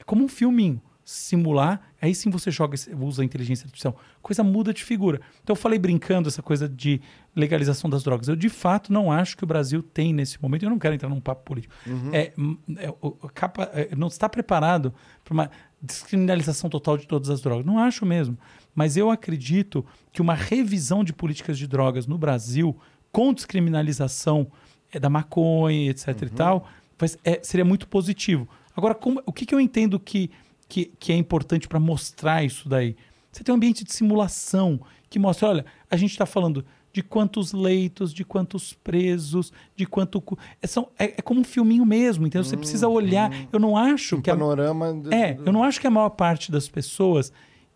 é 0.00 0.04
como 0.04 0.24
um 0.24 0.28
filminho. 0.28 0.82
Simular, 1.08 1.80
aí 2.02 2.12
sim 2.12 2.30
você 2.30 2.50
joga, 2.50 2.74
usa 3.00 3.22
a 3.22 3.24
inteligência 3.24 3.64
artificial. 3.64 3.96
Coisa 4.20 4.42
muda 4.42 4.74
de 4.74 4.82
figura. 4.82 5.20
Então 5.40 5.54
eu 5.54 5.56
falei 5.56 5.78
brincando 5.78 6.28
essa 6.28 6.42
coisa 6.42 6.68
de 6.68 7.00
legalização 7.34 7.88
das 7.88 8.02
drogas. 8.02 8.26
Eu 8.26 8.34
de 8.34 8.48
fato 8.48 8.92
não 8.92 9.12
acho 9.12 9.36
que 9.36 9.44
o 9.44 9.46
Brasil 9.46 9.84
tem 9.84 10.12
nesse 10.12 10.42
momento. 10.42 10.64
Eu 10.64 10.70
não 10.70 10.80
quero 10.80 10.96
entrar 10.96 11.08
num 11.08 11.20
papo 11.20 11.44
político. 11.44 11.72
É, 12.12 12.32
hum, 12.36 12.58
é, 12.76 12.90
o- 13.00 13.12
capa- 13.32 13.70
é, 13.72 13.94
não 13.94 14.08
está 14.08 14.28
preparado 14.28 14.92
para 15.22 15.32
uma 15.32 15.50
descriminalização 15.80 16.68
total 16.68 16.98
de 16.98 17.06
todas 17.06 17.30
as 17.30 17.40
drogas. 17.40 17.64
Não 17.64 17.78
acho 17.78 18.04
mesmo. 18.04 18.36
Mas 18.74 18.96
eu 18.96 19.08
acredito 19.08 19.86
que 20.12 20.20
uma 20.20 20.34
revisão 20.34 21.04
de 21.04 21.12
políticas 21.12 21.56
de 21.56 21.68
drogas 21.68 22.06
no 22.08 22.18
Brasil, 22.18 22.76
com 23.12 23.32
descriminalização 23.32 24.50
é, 24.92 24.98
da 25.00 25.08
maconha, 25.08 25.90
etc. 25.90 26.08
e 26.22 26.30
tal, 26.30 26.68
vai- 26.98 27.08
é, 27.24 27.40
seria 27.42 27.64
muito 27.64 27.86
positivo. 27.88 28.48
Agora, 28.76 28.94
como- 28.94 29.22
o 29.24 29.32
que, 29.32 29.46
que 29.46 29.54
eu 29.54 29.60
entendo 29.60 29.98
que, 29.98 30.30
que, 30.68 30.92
que 30.98 31.12
é 31.12 31.16
importante 31.16 31.68
para 31.68 31.78
mostrar 31.80 32.44
isso 32.44 32.68
daí? 32.68 32.96
Você 33.32 33.44
tem 33.44 33.52
um 33.52 33.56
ambiente 33.56 33.84
de 33.84 33.92
simulação 33.92 34.80
que 35.10 35.18
mostra, 35.18 35.48
olha, 35.48 35.66
a 35.90 35.96
gente 35.96 36.10
está 36.12 36.24
falando 36.26 36.64
de 36.92 37.02
quantos 37.02 37.52
leitos, 37.52 38.12
de 38.14 38.24
quantos 38.24 38.72
presos, 38.72 39.52
de 39.76 39.84
quanto. 39.84 40.22
É, 40.62 40.66
são, 40.66 40.88
é, 40.98 41.04
é 41.18 41.22
como 41.22 41.40
um 41.40 41.44
filminho 41.44 41.84
mesmo, 41.84 42.26
entendeu? 42.26 42.42
Você 42.44 42.56
precisa 42.56 42.88
olhar. 42.88 43.30
Eu 43.52 43.60
não 43.60 43.76
acho 43.76 44.16
Um 44.16 44.22
que. 44.22 44.30
a- 44.30 44.34
panorama. 44.34 44.94
do- 44.94 45.12
é, 45.12 45.34
do- 45.34 45.44
eu 45.44 45.52
não 45.52 45.62
acho 45.62 45.78
que 45.78 45.86
a 45.86 45.90
maior 45.90 46.08
parte 46.10 46.50
das 46.50 46.66
pessoas 46.68 47.30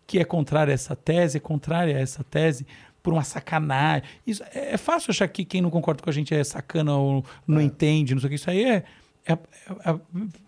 que 0.07 0.17
é 0.17 0.25
contrária 0.25 0.71
a 0.71 0.73
essa 0.73 0.95
tese, 0.95 1.37
é 1.37 1.39
contrária 1.39 1.95
a 1.95 1.99
essa 1.99 2.23
tese 2.23 2.65
por 3.03 3.13
uma 3.13 3.23
sacanagem. 3.23 4.03
Isso, 4.25 4.43
é, 4.53 4.73
é 4.73 4.77
fácil 4.77 5.11
achar 5.11 5.27
que 5.27 5.45
quem 5.45 5.61
não 5.61 5.69
concorda 5.69 6.01
com 6.01 6.09
a 6.09 6.13
gente 6.13 6.33
é 6.33 6.43
sacana 6.43 6.95
ou 6.97 7.23
não 7.47 7.61
entende, 7.61 8.15
não 8.15 8.21
sei 8.21 8.27
o 8.27 8.29
que. 8.29 8.35
Isso 8.35 8.49
aí 8.49 8.63
é. 8.63 8.83
É- 9.31 9.39
é- 9.85 9.91
é- 9.91 9.99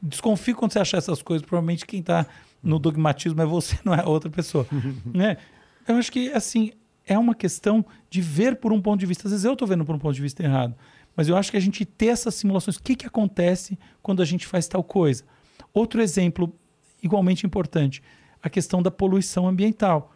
desconfio 0.02 0.56
quando 0.56 0.74
você 0.74 0.80
achar 0.80 0.98
essas 0.98 1.22
coisas. 1.22 1.46
Provavelmente 1.46 1.86
quem 1.86 2.00
está 2.00 2.26
no 2.62 2.80
dogmatismo 2.80 3.42
é 3.42 3.46
você, 3.46 3.78
não 3.86 3.94
é 3.94 4.06
outra 4.06 4.30
pessoa. 4.30 4.66
né? 5.06 5.38
Eu 5.88 5.96
acho 5.96 6.12
que, 6.12 6.32
assim, 6.32 6.72
é 7.06 7.18
uma 7.18 7.36
questão 7.36 7.86
de 8.10 8.22
ver 8.22 8.56
por 8.56 8.72
um 8.72 8.82
ponto 8.82 9.00
de 9.00 9.06
vista. 9.06 9.28
Às 9.28 9.32
vezes 9.32 9.46
eu 9.46 9.54
estou 9.54 9.68
vendo 9.68 9.84
por 9.84 9.96
um 9.96 10.00
ponto 10.00 10.16
de 10.16 10.22
vista 10.22 10.44
errado. 10.44 10.76
Mas 11.16 11.28
eu 11.28 11.36
acho 11.38 11.52
que 11.52 11.58
a 11.58 11.60
gente 11.60 11.86
ter 11.86 12.08
essas 12.08 12.36
simulações. 12.36 12.78
O 12.78 12.84
que, 12.84 12.96
que 12.96 13.06
acontece 13.06 13.78
quando 14.02 14.22
a 14.22 14.26
gente 14.26 14.48
faz 14.48 14.68
tal 14.68 14.84
coisa? 14.84 15.24
Outro 15.74 16.02
exemplo 16.02 16.54
igualmente 17.02 17.46
importante, 17.46 18.02
a 18.42 18.50
questão 18.50 18.82
da 18.82 18.90
poluição 18.90 19.48
ambiental. 19.48 20.14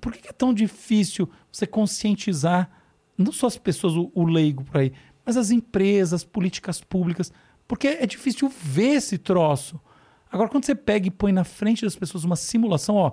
Por 0.00 0.12
que 0.12 0.28
é 0.28 0.32
tão 0.32 0.52
difícil 0.52 1.30
você 1.50 1.66
conscientizar 1.66 2.70
não 3.16 3.32
só 3.32 3.46
as 3.46 3.56
pessoas, 3.56 3.94
o, 3.94 4.10
o 4.14 4.24
leigo 4.24 4.64
por 4.64 4.78
aí, 4.78 4.92
mas 5.24 5.36
as 5.36 5.50
empresas, 5.50 6.12
as 6.12 6.24
políticas 6.24 6.80
públicas? 6.80 7.32
Porque 7.70 7.86
é 7.86 8.04
difícil 8.04 8.48
ver 8.60 8.94
esse 8.96 9.16
troço. 9.16 9.80
Agora, 10.28 10.48
quando 10.48 10.64
você 10.66 10.74
pega 10.74 11.06
e 11.06 11.10
põe 11.10 11.30
na 11.30 11.44
frente 11.44 11.84
das 11.84 11.94
pessoas 11.94 12.24
uma 12.24 12.34
simulação, 12.34 12.96
ó, 12.96 13.12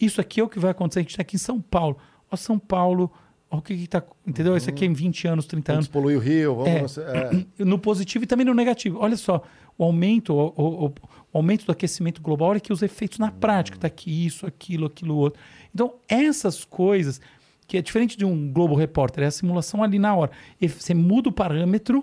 isso 0.00 0.22
aqui 0.22 0.40
é 0.40 0.42
o 0.42 0.48
que 0.48 0.58
vai 0.58 0.70
acontecer, 0.70 1.00
a 1.00 1.02
gente 1.02 1.10
está 1.10 1.20
aqui 1.20 1.36
em 1.36 1.38
São 1.38 1.60
Paulo. 1.60 1.98
Ó, 2.30 2.34
São 2.34 2.58
Paulo, 2.58 3.12
ó, 3.50 3.58
o 3.58 3.60
que 3.60 3.76
que 3.76 3.86
tá, 3.86 4.02
entendeu? 4.26 4.56
Isso 4.56 4.70
aqui 4.70 4.86
é 4.86 4.88
em 4.88 4.94
20 4.94 5.28
anos, 5.28 5.44
30 5.44 5.72
anos 5.72 5.86
Vamos 5.86 5.92
poluir 6.02 6.16
o 6.16 6.20
rio, 6.20 6.54
vamos. 6.54 6.96
É. 6.96 7.02
é. 7.02 7.46
no 7.62 7.78
positivo 7.78 8.24
e 8.24 8.26
também 8.26 8.46
no 8.46 8.54
negativo. 8.54 8.96
Olha 9.00 9.18
só, 9.18 9.42
o 9.76 9.84
aumento, 9.84 10.32
o, 10.32 10.46
o- 10.56 10.86
o- 10.86 10.92
aumento 11.34 11.66
do 11.66 11.72
aquecimento 11.72 12.22
global, 12.22 12.48
olha 12.48 12.56
aqui 12.56 12.72
os 12.72 12.80
efeitos 12.80 13.18
na 13.18 13.30
prática, 13.30 13.76
tá 13.76 13.86
aqui 13.86 14.24
isso, 14.24 14.46
aquilo, 14.46 14.86
aquilo 14.86 15.14
outro. 15.14 15.38
Então, 15.74 15.92
essas 16.08 16.64
coisas, 16.64 17.20
que 17.66 17.76
é 17.76 17.82
diferente 17.82 18.16
de 18.16 18.24
um 18.24 18.50
Globo 18.50 18.74
Repórter, 18.74 19.24
é 19.24 19.26
a 19.26 19.30
simulação 19.30 19.82
ali 19.82 19.98
na 19.98 20.14
hora. 20.14 20.30
Você 20.78 20.94
muda 20.94 21.28
o 21.28 21.32
parâmetro 21.32 22.02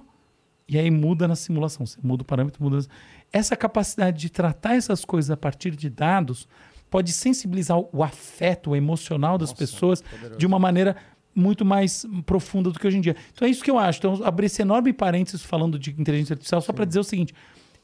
e 0.68 0.78
aí 0.78 0.92
muda 0.92 1.28
na 1.28 1.36
simulação. 1.36 1.86
Você 1.86 2.00
muda 2.04 2.24
o 2.24 2.26
parâmetro, 2.26 2.62
muda. 2.64 2.86
Essa 3.32 3.56
capacidade 3.56 4.20
de 4.20 4.30
tratar 4.30 4.76
essas 4.76 5.06
coisas 5.06 5.32
a 5.32 5.38
partir 5.38 5.76
de 5.76 5.90
dados 5.90 6.48
pode 6.90 7.12
sensibilizar 7.12 7.78
o 7.78 8.04
afeto, 8.04 8.72
o 8.72 8.76
emocional 8.76 9.38
das 9.38 9.54
pessoas 9.54 10.04
de 10.38 10.46
uma 10.46 10.58
maneira 10.58 10.96
muito 11.36 11.64
mais 11.64 12.06
profunda 12.26 12.72
do 12.72 12.80
que 12.80 12.88
hoje 12.88 12.98
em 12.98 13.02
dia. 13.02 13.16
Então 13.32 13.48
é 13.48 13.52
isso 13.52 13.64
que 13.64 13.70
eu 13.70 13.78
acho. 13.78 14.00
Então, 14.00 14.20
abrir 14.24 14.48
esse 14.48 14.62
enorme 14.62 14.92
parênteses 14.92 15.44
falando 15.44 15.78
de 15.78 15.92
inteligência 15.92 16.34
artificial 16.34 16.62
só 16.62 16.74
para 16.74 16.86
dizer 16.86 17.00
o 17.00 17.04
seguinte: 17.04 17.34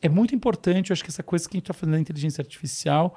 é 0.01 0.09
muito 0.09 0.33
importante, 0.33 0.89
eu 0.89 0.93
acho 0.93 1.03
que 1.03 1.09
essa 1.09 1.23
coisa 1.23 1.47
que 1.47 1.55
a 1.55 1.57
gente 1.57 1.63
está 1.63 1.73
fazendo 1.73 1.93
da 1.93 1.99
inteligência 1.99 2.41
artificial, 2.41 3.15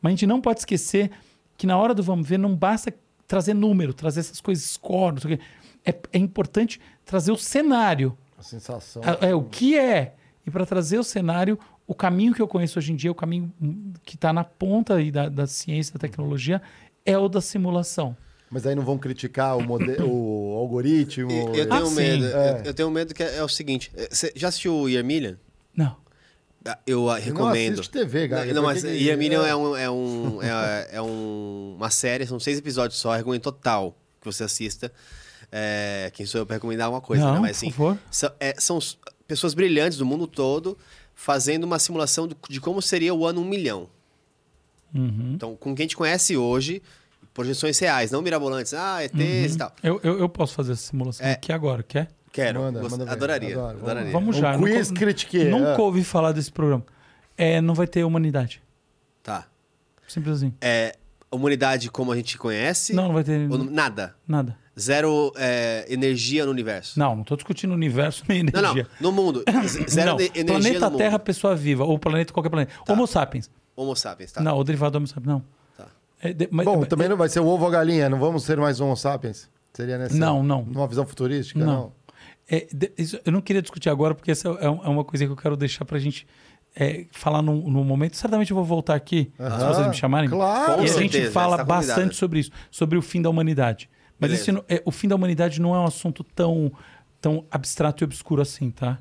mas 0.00 0.10
a 0.10 0.14
gente 0.14 0.26
não 0.26 0.40
pode 0.40 0.60
esquecer 0.60 1.10
que 1.56 1.66
na 1.66 1.76
hora 1.76 1.94
do 1.94 2.02
vamos 2.02 2.28
ver 2.28 2.38
não 2.38 2.54
basta 2.54 2.94
trazer 3.26 3.54
número, 3.54 3.92
trazer 3.92 4.20
essas 4.20 4.40
coisas 4.40 4.64
score. 4.64 5.40
É, 5.84 5.94
é 6.12 6.18
importante 6.18 6.80
trazer 7.04 7.32
o 7.32 7.36
cenário. 7.36 8.16
Sensação. 8.46 9.02
É, 9.20 9.30
é 9.30 9.34
o 9.34 9.42
que 9.42 9.78
é. 9.78 10.14
E 10.46 10.50
para 10.50 10.64
trazer 10.64 10.98
o 10.98 11.04
cenário, 11.04 11.58
o 11.86 11.94
caminho 11.94 12.32
que 12.34 12.40
eu 12.40 12.48
conheço 12.48 12.78
hoje 12.78 12.92
em 12.92 12.96
dia, 12.96 13.10
o 13.10 13.14
caminho 13.14 13.52
que 14.04 14.14
está 14.14 14.32
na 14.32 14.44
ponta 14.44 14.94
aí 14.94 15.10
da, 15.10 15.28
da 15.28 15.46
ciência, 15.46 15.92
da 15.92 15.98
tecnologia, 15.98 16.62
é 17.04 17.16
o 17.18 17.28
da 17.28 17.40
simulação. 17.40 18.16
Mas 18.48 18.64
aí 18.64 18.76
não 18.76 18.84
vão 18.84 18.96
criticar 18.96 19.56
o, 19.58 19.62
mode... 19.62 19.90
o 20.02 20.54
algoritmo. 20.56 21.30
E- 21.30 21.58
Eu 21.58 21.64
Ah, 21.64 21.76
tenho 21.78 21.86
sim. 21.86 21.94
medo. 21.96 22.26
É. 22.26 22.60
Eu, 22.60 22.64
eu 22.66 22.74
tenho 22.74 22.90
medo 22.90 23.12
que 23.12 23.22
é, 23.22 23.36
é 23.38 23.42
o 23.42 23.48
seguinte. 23.48 23.90
Você 24.10 24.32
já 24.36 24.48
assistiu 24.48 24.74
o 24.74 24.88
Yermilian? 24.88 25.36
Não. 25.76 25.96
Ah, 26.64 26.78
Eu 26.86 27.10
ah, 27.10 27.18
recomendo. 27.18 27.74
assiste 27.80 27.90
TV, 27.90 28.28
Gaga, 28.28 28.52
Não, 28.54 28.62
mas 28.62 28.82
que 28.82 28.88
Yermilian 28.88 29.44
é. 29.44 29.50
é, 29.50 29.56
um, 29.56 29.76
é, 29.76 29.90
um, 29.90 30.42
é, 30.42 30.88
é 30.92 31.02
um- 31.02 31.74
uma 31.76 31.90
série, 31.90 32.24
são 32.26 32.38
seis 32.38 32.58
episódios 32.58 32.98
só, 33.00 33.14
recomendo 33.16 33.42
total 33.42 33.96
que 34.20 34.26
você 34.26 34.44
assista. 34.44 34.92
É, 35.58 36.10
quem 36.12 36.26
sou 36.26 36.40
eu 36.40 36.44
para 36.46 36.56
recomendar 36.56 36.90
uma 36.90 37.00
coisa, 37.00 37.24
Não, 37.24 37.34
né? 37.34 37.40
Mas 37.40 37.58
por 37.58 37.66
assim, 37.66 37.70
favor. 37.70 37.98
são, 38.10 38.30
é, 38.38 38.54
são 38.58 38.78
pessoas 39.26 39.54
brilhantes 39.54 39.96
do 39.96 40.04
mundo 40.04 40.26
todo 40.26 40.76
fazendo 41.14 41.64
uma 41.64 41.78
simulação 41.78 42.28
do- 42.28 42.36
de 42.50 42.60
como 42.60 42.82
seria 42.82 43.14
o 43.14 43.24
ano 43.24 43.40
um 43.40 43.44
milhão. 43.44 43.88
Uhum. 44.94 45.32
Então, 45.34 45.56
com 45.56 45.74
quem 45.74 45.84
a 45.84 45.86
gente 45.86 45.96
conhece 45.96 46.36
hoje, 46.36 46.82
projeções 47.32 47.78
reais, 47.78 48.10
não 48.10 48.20
mirabolantes, 48.22 48.74
ah, 48.74 49.02
ETs 49.02 49.54
e 49.54 49.58
tal. 49.58 49.72
Eu, 49.82 49.98
eu, 50.02 50.18
eu 50.20 50.28
posso 50.28 50.54
fazer 50.54 50.72
essa 50.72 50.82
simulação 50.88 51.26
É. 51.26 51.32
aqui 51.32 51.52
agora, 51.52 51.82
quer? 51.82 52.08
Quero, 52.32 52.60
Manda, 52.60 52.80
gost- 52.80 52.98
manda 52.98 53.10
adoraria, 53.10 53.54
adoro. 53.56 53.78
adoraria. 53.78 54.12
Vamos 54.12 54.36
Um 54.36 54.40
já. 54.40 54.58
quiz 54.58 54.88
nunca, 54.90 55.00
critique, 55.00 55.44
Nunca 55.44 55.70
é. 55.70 55.78
ouvi 55.80 56.04
falar 56.04 56.32
desse 56.32 56.52
programa. 56.52 56.84
É, 57.36 57.62
não 57.62 57.74
vai 57.74 57.86
ter 57.86 58.04
humanidade. 58.04 58.62
Tá. 59.22 59.46
Simples 60.06 60.36
assim. 60.36 60.52
É, 60.60 60.96
humanidade 61.32 61.90
como 61.90 62.12
a 62.12 62.16
gente 62.16 62.36
conhece? 62.36 62.92
Não, 62.92 63.04
não 63.08 63.14
vai 63.14 63.24
ter 63.24 63.50
Ou 63.50 63.58
nada. 63.64 64.14
nada. 64.28 64.56
Zero 64.78 65.32
é, 65.36 65.86
energia 65.88 66.44
no 66.44 66.50
universo. 66.50 66.98
Não, 66.98 67.14
não 67.14 67.22
estou 67.22 67.36
discutindo 67.36 67.70
o 67.70 67.74
universo 67.74 68.24
nem 68.28 68.42
Não, 68.42 68.50
não. 68.52 68.70
energia. 68.72 68.86
No 69.00 69.10
mundo. 69.10 69.42
Zero 69.88 70.10
não, 70.12 70.20
energia 70.20 70.44
planeta 70.44 70.90
no 70.90 70.98
Terra, 70.98 71.10
mundo. 71.12 71.20
pessoa 71.22 71.56
viva. 71.56 71.84
Ou 71.84 71.98
planeta, 71.98 72.32
qualquer 72.32 72.50
planeta. 72.50 72.72
Homo 72.88 73.06
sapiens. 73.06 73.50
Homo 73.74 73.96
sapiens, 73.96 74.32
tá? 74.32 74.42
Não, 74.42 74.56
o 74.58 74.64
derivado 74.64 74.92
do 74.92 74.96
Homo 74.98 75.06
sapiens. 75.06 75.26
Não. 75.26 75.42
Tá. 75.76 75.86
É, 76.20 76.32
de- 76.32 76.48
mas- 76.50 76.66
Bom, 76.66 76.78
mas- 76.80 76.88
também 76.88 77.08
não 77.08 77.16
vai 77.16 77.28
ser 77.28 77.40
o 77.40 77.46
ovo 77.46 77.62
ou 77.64 77.68
a 77.68 77.72
galinha, 77.72 78.08
não 78.10 78.18
vamos 78.18 78.44
ser 78.44 78.58
mais 78.58 78.80
homo 78.80 78.96
sapiens? 78.96 79.48
Seria 79.72 79.96
nessa... 79.98 80.16
Não, 80.16 80.42
não. 80.42 80.62
Numa 80.64 80.86
visão 80.86 81.06
futurística? 81.06 81.58
Não. 81.58 81.66
Não. 81.66 81.92
É, 82.48 82.66
de- 82.72 82.92
isso 82.98 83.18
eu 83.24 83.32
não 83.32 83.40
queria 83.40 83.60
discutir 83.62 83.88
agora, 83.90 84.14
porque 84.14 84.30
essa 84.30 84.48
é, 84.48 84.66
é 84.66 84.68
uma 84.68 85.04
coisa 85.04 85.24
que 85.26 85.32
eu 85.32 85.36
quero 85.36 85.56
deixar 85.56 85.84
pra 85.84 85.98
gente 85.98 86.26
é, 86.78 87.06
falar 87.10 87.40
num, 87.42 87.68
num 87.70 87.82
momento. 87.82 88.16
Certamente 88.16 88.50
eu 88.50 88.54
vou 88.54 88.64
voltar 88.64 88.94
aqui, 88.94 89.32
se 89.38 89.64
vocês 89.66 89.86
me 89.88 89.94
chamarem. 89.94 90.28
claro. 90.28 90.82
E 90.82 90.84
a 90.84 90.86
gente 90.88 91.12
certeza, 91.12 91.32
fala 91.32 91.56
convidado. 91.58 91.68
bastante 91.86 92.14
sobre 92.14 92.40
isso, 92.40 92.50
sobre 92.70 92.98
o 92.98 93.02
fim 93.02 93.20
da 93.22 93.30
humanidade. 93.30 93.88
Mas 94.18 94.32
esse 94.32 94.50
é, 94.68 94.82
o 94.84 94.90
fim 94.90 95.08
da 95.08 95.14
humanidade 95.14 95.60
não 95.60 95.74
é 95.74 95.78
um 95.78 95.84
assunto 95.84 96.24
tão, 96.24 96.72
tão 97.20 97.44
abstrato 97.50 98.02
e 98.02 98.04
obscuro 98.04 98.42
assim, 98.42 98.70
tá? 98.70 98.98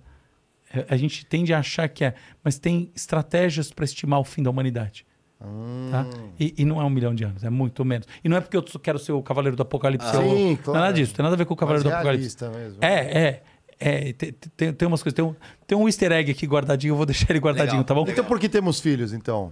É, 0.73 0.85
A 0.89 0.97
gente 0.97 1.25
tende 1.25 1.53
a 1.53 1.59
achar 1.59 1.87
que 1.87 2.03
é, 2.03 2.15
mas 2.43 2.57
tem 2.59 2.91
estratégias 2.95 3.71
para 3.71 3.85
estimar 3.85 4.19
o 4.19 4.23
fim 4.23 4.43
da 4.43 4.49
humanidade. 4.49 5.05
Tá? 5.91 6.07
E, 6.39 6.55
e 6.57 6.65
não 6.65 6.81
é 6.81 6.83
um 6.83 6.89
milhão 6.89 7.13
de 7.13 7.23
anos, 7.23 7.43
é 7.43 7.49
muito 7.49 7.83
menos. 7.85 8.07
E 8.23 8.29
não 8.29 8.37
é 8.37 8.41
porque 8.41 8.57
eu 8.57 8.63
quero 8.81 8.97
ser 8.97 9.11
o 9.11 9.21
Cavaleiro 9.21 9.55
do 9.55 9.61
Apocalipse. 9.61 10.07
Ah, 10.07 10.19
ou- 10.19 10.35
sim, 10.35 10.55
claro. 10.55 10.79
Nada 10.79 10.93
disso, 10.93 11.13
tem 11.13 11.23
nada 11.23 11.35
a 11.35 11.37
ver 11.37 11.45
com 11.45 11.53
o 11.53 11.57
Cavaleiro 11.57 11.87
do 11.87 11.93
Apocalipse. 11.93 12.37
mesmo. 12.49 12.77
É, 12.81 12.93
é. 12.93 13.43
é 13.79 14.13
tem, 14.13 14.31
tem, 14.31 14.73
tem 14.73 14.87
umas 14.87 15.03
coisas. 15.03 15.15
Tem 15.15 15.23
um, 15.23 15.35
tem 15.67 15.77
um 15.77 15.87
easter 15.87 16.11
egg 16.11 16.31
aqui 16.31 16.47
guardadinho, 16.47 16.93
eu 16.93 16.95
vou 16.95 17.05
deixar 17.05 17.29
ele 17.29 17.39
guardadinho, 17.39 17.81
Legal, 17.81 17.85
tá 17.85 17.93
bom? 17.93 18.05
Então 18.09 18.25
por 18.25 18.39
que 18.39 18.49
temos 18.49 18.79
filhos, 18.79 19.13
então? 19.13 19.51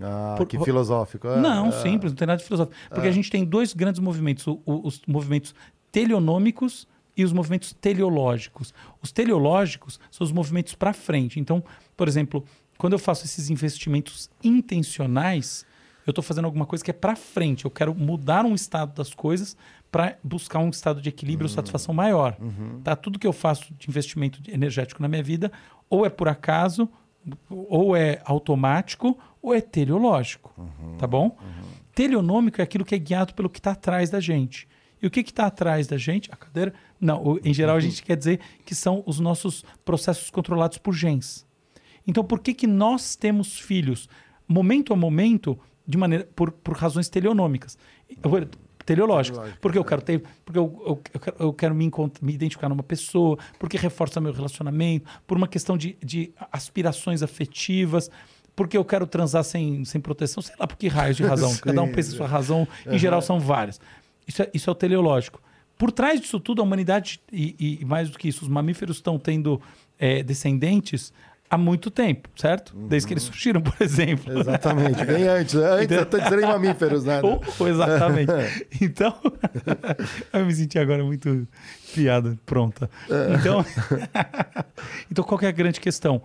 Ah, 0.00 0.34
Por- 0.36 0.46
que 0.46 0.58
filosófico. 0.58 1.26
Ah, 1.28 1.36
Não, 1.36 1.68
ah. 1.68 1.72
simples, 1.72 2.12
não 2.12 2.16
tem 2.16 2.26
nada 2.26 2.38
de 2.38 2.44
filosófico. 2.44 2.76
Porque 2.90 3.08
a 3.08 3.12
gente 3.12 3.30
tem 3.30 3.44
dois 3.44 3.72
grandes 3.72 4.00
movimentos: 4.00 4.46
o- 4.46 4.60
o- 4.66 4.86
os 4.86 5.00
movimentos 5.06 5.54
teleonômicos 5.90 6.86
e 7.16 7.24
os 7.24 7.32
movimentos 7.32 7.72
teleológicos. 7.72 8.72
Os 9.02 9.12
teleológicos 9.12 9.98
são 10.10 10.24
os 10.24 10.32
movimentos 10.32 10.74
para 10.74 10.92
frente. 10.92 11.38
Então, 11.40 11.62
por 11.96 12.08
exemplo, 12.08 12.44
quando 12.78 12.94
eu 12.94 12.98
faço 12.98 13.24
esses 13.24 13.50
investimentos 13.50 14.30
intencionais, 14.42 15.66
eu 16.06 16.12
estou 16.12 16.22
fazendo 16.24 16.46
alguma 16.46 16.64
coisa 16.64 16.82
que 16.84 16.90
é 16.90 16.94
para 16.94 17.14
frente. 17.14 17.64
Eu 17.64 17.70
quero 17.70 17.94
mudar 17.94 18.44
um 18.44 18.54
estado 18.54 18.94
das 18.94 19.12
coisas 19.12 19.56
para 19.92 20.16
buscar 20.24 20.60
um 20.60 20.70
estado 20.70 21.00
de 21.02 21.08
equilíbrio 21.08 21.46
ou 21.46 21.52
satisfação 21.52 21.92
maior. 21.92 22.36
Tá? 22.82 22.96
Tudo 22.96 23.18
que 23.18 23.26
eu 23.26 23.32
faço 23.32 23.74
de 23.78 23.88
investimento 23.90 24.40
energético 24.48 25.02
na 25.02 25.08
minha 25.08 25.22
vida, 25.22 25.50
ou 25.90 26.06
é 26.06 26.08
por 26.08 26.28
acaso, 26.28 26.88
ou 27.48 27.96
é 27.96 28.20
automático, 28.24 29.18
ou 29.42 29.54
é 29.54 29.60
teleológico. 29.60 30.54
Tá 30.98 31.06
bom? 31.06 31.36
Teleonômico 31.94 32.60
é 32.60 32.64
aquilo 32.64 32.84
que 32.84 32.94
é 32.94 32.98
guiado 32.98 33.34
pelo 33.34 33.50
que 33.50 33.58
está 33.58 33.72
atrás 33.72 34.10
da 34.10 34.20
gente. 34.20 34.68
E 35.02 35.06
o 35.06 35.10
que 35.10 35.20
está 35.20 35.46
atrás 35.46 35.86
da 35.86 35.96
gente? 35.96 36.30
A 36.32 36.36
cadeira? 36.36 36.74
Não, 37.00 37.38
em 37.42 37.54
geral 37.54 37.76
a 37.76 37.80
gente 37.80 38.02
quer 38.02 38.16
dizer 38.16 38.40
que 38.64 38.74
são 38.74 39.02
os 39.06 39.18
nossos 39.18 39.64
processos 39.84 40.30
controlados 40.30 40.78
por 40.78 40.92
genes. 40.92 41.46
Então, 42.06 42.22
por 42.24 42.40
que, 42.40 42.52
que 42.52 42.66
nós 42.66 43.16
temos 43.16 43.58
filhos, 43.58 44.08
momento 44.46 44.92
a 44.92 44.96
momento, 44.96 45.58
de 45.86 45.96
maneira 45.96 46.28
por, 46.34 46.50
por 46.52 46.76
razões 46.76 47.08
teleonômicas? 47.08 47.78
Teleológicas. 48.94 49.38
Porque 49.60 49.78
eu 49.78 49.84
quero 49.84 50.02
ter, 50.02 50.22
porque 50.44 50.58
eu, 50.58 50.82
eu, 50.84 51.00
eu 51.14 51.20
quero, 51.20 51.36
eu 51.38 51.52
quero 51.52 51.74
me, 51.74 51.90
me 52.20 52.32
identificar 52.34 52.68
numa 52.68 52.82
pessoa, 52.82 53.38
porque 53.58 53.76
reforça 53.76 54.20
meu 54.20 54.32
relacionamento, 54.32 55.08
por 55.26 55.36
uma 55.36 55.46
questão 55.46 55.76
de, 55.78 55.96
de 56.02 56.32
aspirações 56.50 57.22
afetivas, 57.22 58.10
porque 58.56 58.76
eu 58.76 58.84
quero 58.84 59.06
transar 59.06 59.44
sem, 59.44 59.84
sem 59.84 60.00
proteção, 60.00 60.42
sei 60.42 60.54
lá 60.58 60.66
por 60.66 60.76
que 60.76 60.88
raios 60.88 61.16
de 61.16 61.22
razão. 61.22 61.54
Cada 61.62 61.82
um 61.82 61.92
pensa 61.92 62.12
a 62.12 62.16
sua 62.16 62.26
razão, 62.26 62.66
em 62.86 62.98
geral 62.98 63.22
são 63.22 63.38
várias. 63.38 63.80
Isso 64.26 64.42
é, 64.42 64.50
isso 64.52 64.68
é 64.68 64.72
o 64.72 64.74
teleológico. 64.74 65.40
Por 65.78 65.90
trás 65.92 66.20
disso 66.20 66.38
tudo, 66.40 66.60
a 66.60 66.64
humanidade, 66.64 67.20
e, 67.32 67.54
e- 67.58 67.78
e 67.80 67.84
mais 67.84 68.10
do 68.10 68.18
que 68.18 68.28
isso, 68.28 68.42
os 68.42 68.48
mamíferos 68.48 68.96
estão 68.96 69.18
tendo 69.18 69.60
é, 69.98 70.22
descendentes 70.22 71.12
há 71.50 71.58
muito 71.58 71.90
tempo, 71.90 72.28
certo? 72.36 72.74
Desde 72.76 73.08
que 73.08 73.12
eles 73.14 73.24
surgiram, 73.24 73.60
por 73.60 73.74
exemplo. 73.82 74.38
Exatamente, 74.38 75.04
bem 75.04 75.26
antes. 75.28 75.54
Antes 75.56 75.98
até 75.98 76.20
de 76.20 76.28
serem 76.28 76.46
mamíferos, 76.46 77.04
né? 77.04 77.20
Ou- 77.22 77.42
ou 77.58 77.68
exatamente. 77.68 78.30
Então, 78.80 79.14
eu 80.32 80.46
me 80.46 80.54
senti 80.54 80.78
agora 80.78 81.02
muito 81.04 81.46
piada 81.92 82.38
pronta. 82.46 82.88
Então, 83.38 83.64
então, 85.10 85.24
qual 85.24 85.38
que 85.38 85.44
é 85.46 85.48
a 85.48 85.52
grande 85.52 85.80
questão? 85.80 86.22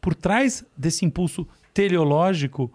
Por 0.00 0.14
trás 0.14 0.64
desse 0.76 1.04
impulso 1.04 1.46
teleológico 1.74 2.72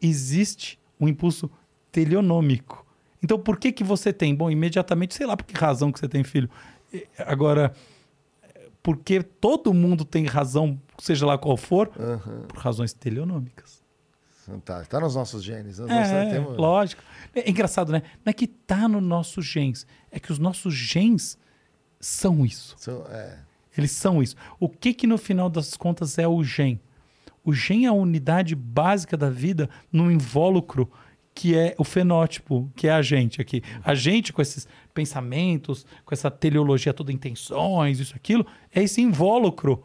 existe 0.00 0.78
um 1.00 1.08
impulso 1.08 1.50
teleonômico. 1.90 2.84
Então, 3.22 3.38
por 3.38 3.58
que 3.58 3.72
que 3.72 3.84
você 3.84 4.12
tem? 4.12 4.34
Bom, 4.34 4.50
imediatamente, 4.50 5.14
sei 5.14 5.26
lá 5.26 5.36
por 5.36 5.44
que 5.44 5.54
razão 5.58 5.92
que 5.92 5.98
você 5.98 6.08
tem 6.08 6.24
filho. 6.24 6.50
Agora, 7.18 7.72
porque 8.82 9.22
todo 9.22 9.72
mundo 9.72 10.04
tem 10.04 10.26
razão, 10.26 10.80
seja 11.02 11.26
lá 11.26 11.36
qual 11.38 11.56
for, 11.56 11.88
por 12.48 12.58
razões 12.58 12.92
teleonômicas. 12.92 13.82
Tá, 14.64 14.84
tá 14.84 14.98
nos 15.00 15.14
nossos 15.14 15.42
genes. 15.44 15.78
Nós 15.78 15.90
É, 15.90 16.30
temos- 16.30 16.56
lógico. 16.56 17.02
É 17.34 17.48
engraçado, 17.48 17.92
né? 17.92 18.02
Não 18.24 18.30
é 18.30 18.32
que 18.32 18.46
tá 18.46 18.88
no 18.88 19.00
nossos 19.00 19.44
genes, 19.46 19.86
é 20.10 20.18
que 20.18 20.32
os 20.32 20.38
nossos 20.38 20.74
genes 20.74 21.38
são 22.00 22.44
isso. 22.44 22.74
São- 22.78 23.04
é. 23.08 23.38
Eles 23.78 23.92
são 23.92 24.22
isso. 24.22 24.34
O 24.60 24.68
que 24.68 24.92
que 24.92 25.06
no 25.06 25.16
final 25.16 25.48
das 25.48 25.76
contas 25.76 26.18
é 26.18 26.26
o 26.26 26.42
gen? 26.42 26.80
O 27.44 27.52
gen 27.52 27.86
é 27.86 27.88
a 27.88 27.92
unidade 27.92 28.54
básica 28.54 29.16
da 29.16 29.30
vida 29.30 29.68
num 29.92 30.10
invólucro 30.10 30.90
que 31.34 31.56
é 31.56 31.74
o 31.78 31.84
fenótipo, 31.84 32.70
que 32.76 32.88
é 32.88 32.92
a 32.92 33.00
gente 33.00 33.40
aqui. 33.40 33.62
A 33.82 33.94
gente 33.94 34.32
com 34.32 34.42
esses 34.42 34.68
pensamentos, 34.92 35.86
com 36.04 36.12
essa 36.14 36.30
teleologia 36.30 36.92
toda 36.92 37.10
intenções, 37.12 37.98
isso 38.00 38.14
aquilo, 38.14 38.46
é 38.74 38.82
esse 38.82 39.00
invólucro 39.00 39.82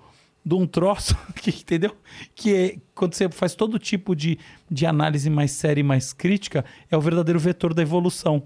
de 0.47 0.55
um 0.55 0.65
troço 0.65 1.13
que, 1.35 1.49
entendeu? 1.49 1.95
Que 2.33 2.55
é 2.55 2.77
quando 2.95 3.13
você 3.13 3.29
faz 3.29 3.53
todo 3.53 3.77
tipo 3.77 4.15
de, 4.15 4.39
de 4.71 4.85
análise 4.85 5.29
mais 5.29 5.51
séria 5.51 5.81
e 5.81 5.83
mais 5.83 6.13
crítica, 6.13 6.63
é 6.89 6.95
o 6.95 7.01
verdadeiro 7.01 7.37
vetor 7.37 7.73
da 7.73 7.81
evolução. 7.81 8.43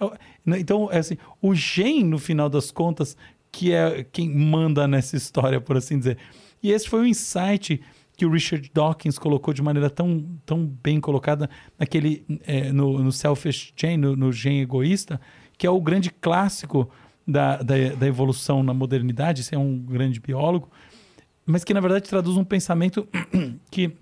É 0.00 0.10
né, 0.46 0.58
Então, 0.58 0.88
é 0.90 0.98
assim, 0.98 1.18
o 1.42 1.54
gen, 1.54 2.02
no 2.04 2.18
final 2.18 2.48
das 2.48 2.70
contas, 2.70 3.16
que 3.52 3.70
é 3.72 4.02
quem 4.10 4.30
manda 4.30 4.88
nessa 4.88 5.14
história, 5.14 5.60
por 5.60 5.76
assim 5.76 5.98
dizer. 5.98 6.16
E 6.62 6.70
esse 6.70 6.88
foi 6.88 7.00
o 7.02 7.06
insight 7.06 7.82
que 8.16 8.24
o 8.24 8.30
Richard 8.30 8.70
Dawkins 8.72 9.18
colocou 9.18 9.52
de 9.52 9.60
maneira 9.60 9.90
tão, 9.90 10.24
tão 10.46 10.64
bem 10.64 11.00
colocada 11.00 11.50
naquele, 11.78 12.24
eh, 12.46 12.72
no, 12.72 12.98
no 12.98 13.12
Selfish 13.12 13.74
Gen, 13.76 13.98
no, 13.98 14.16
no 14.16 14.32
gen 14.32 14.60
egoísta, 14.60 15.20
que 15.58 15.66
é 15.66 15.70
o 15.70 15.80
grande 15.80 16.10
clássico 16.10 16.88
da, 17.26 17.56
da, 17.56 17.74
da 17.98 18.06
evolução 18.06 18.62
na 18.62 18.72
modernidade. 18.72 19.42
Esse 19.42 19.54
é 19.54 19.58
um 19.58 19.78
grande 19.78 20.20
biólogo, 20.20 20.70
mas 21.46 21.64
que, 21.64 21.74
na 21.74 21.80
verdade, 21.80 22.08
traduz 22.08 22.36
um 22.36 22.44
pensamento 22.44 23.06
que 23.70 23.96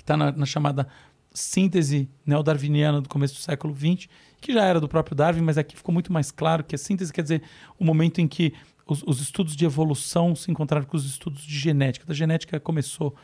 está 0.00 0.16
na, 0.16 0.32
na 0.32 0.46
chamada 0.46 0.86
síntese 1.34 2.08
neodarwiniana 2.26 3.00
do 3.00 3.08
começo 3.08 3.34
do 3.34 3.40
século 3.40 3.74
XX, 3.74 4.08
que 4.40 4.52
já 4.52 4.64
era 4.64 4.78
do 4.80 4.88
próprio 4.88 5.16
Darwin, 5.16 5.40
mas 5.40 5.56
aqui 5.56 5.76
ficou 5.76 5.92
muito 5.92 6.12
mais 6.12 6.30
claro 6.30 6.62
que 6.62 6.74
a 6.74 6.78
síntese 6.78 7.12
quer 7.12 7.22
dizer 7.22 7.42
o 7.78 7.84
momento 7.84 8.20
em 8.20 8.28
que 8.28 8.52
os, 8.86 9.02
os 9.06 9.20
estudos 9.20 9.56
de 9.56 9.64
evolução 9.64 10.34
se 10.36 10.50
encontraram 10.50 10.84
com 10.84 10.96
os 10.96 11.06
estudos 11.06 11.42
de 11.42 11.58
genética. 11.58 12.04
A 12.08 12.14
genética 12.14 12.60
começou 12.60 13.14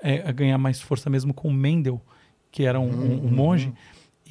é, 0.00 0.26
a 0.26 0.32
ganhar 0.32 0.56
mais 0.58 0.80
força 0.80 1.10
mesmo 1.10 1.34
com 1.34 1.52
Mendel, 1.52 2.00
que 2.50 2.62
era 2.64 2.80
um, 2.80 2.88
um- 2.88 3.26
um 3.26 3.30
monge. 3.30 3.72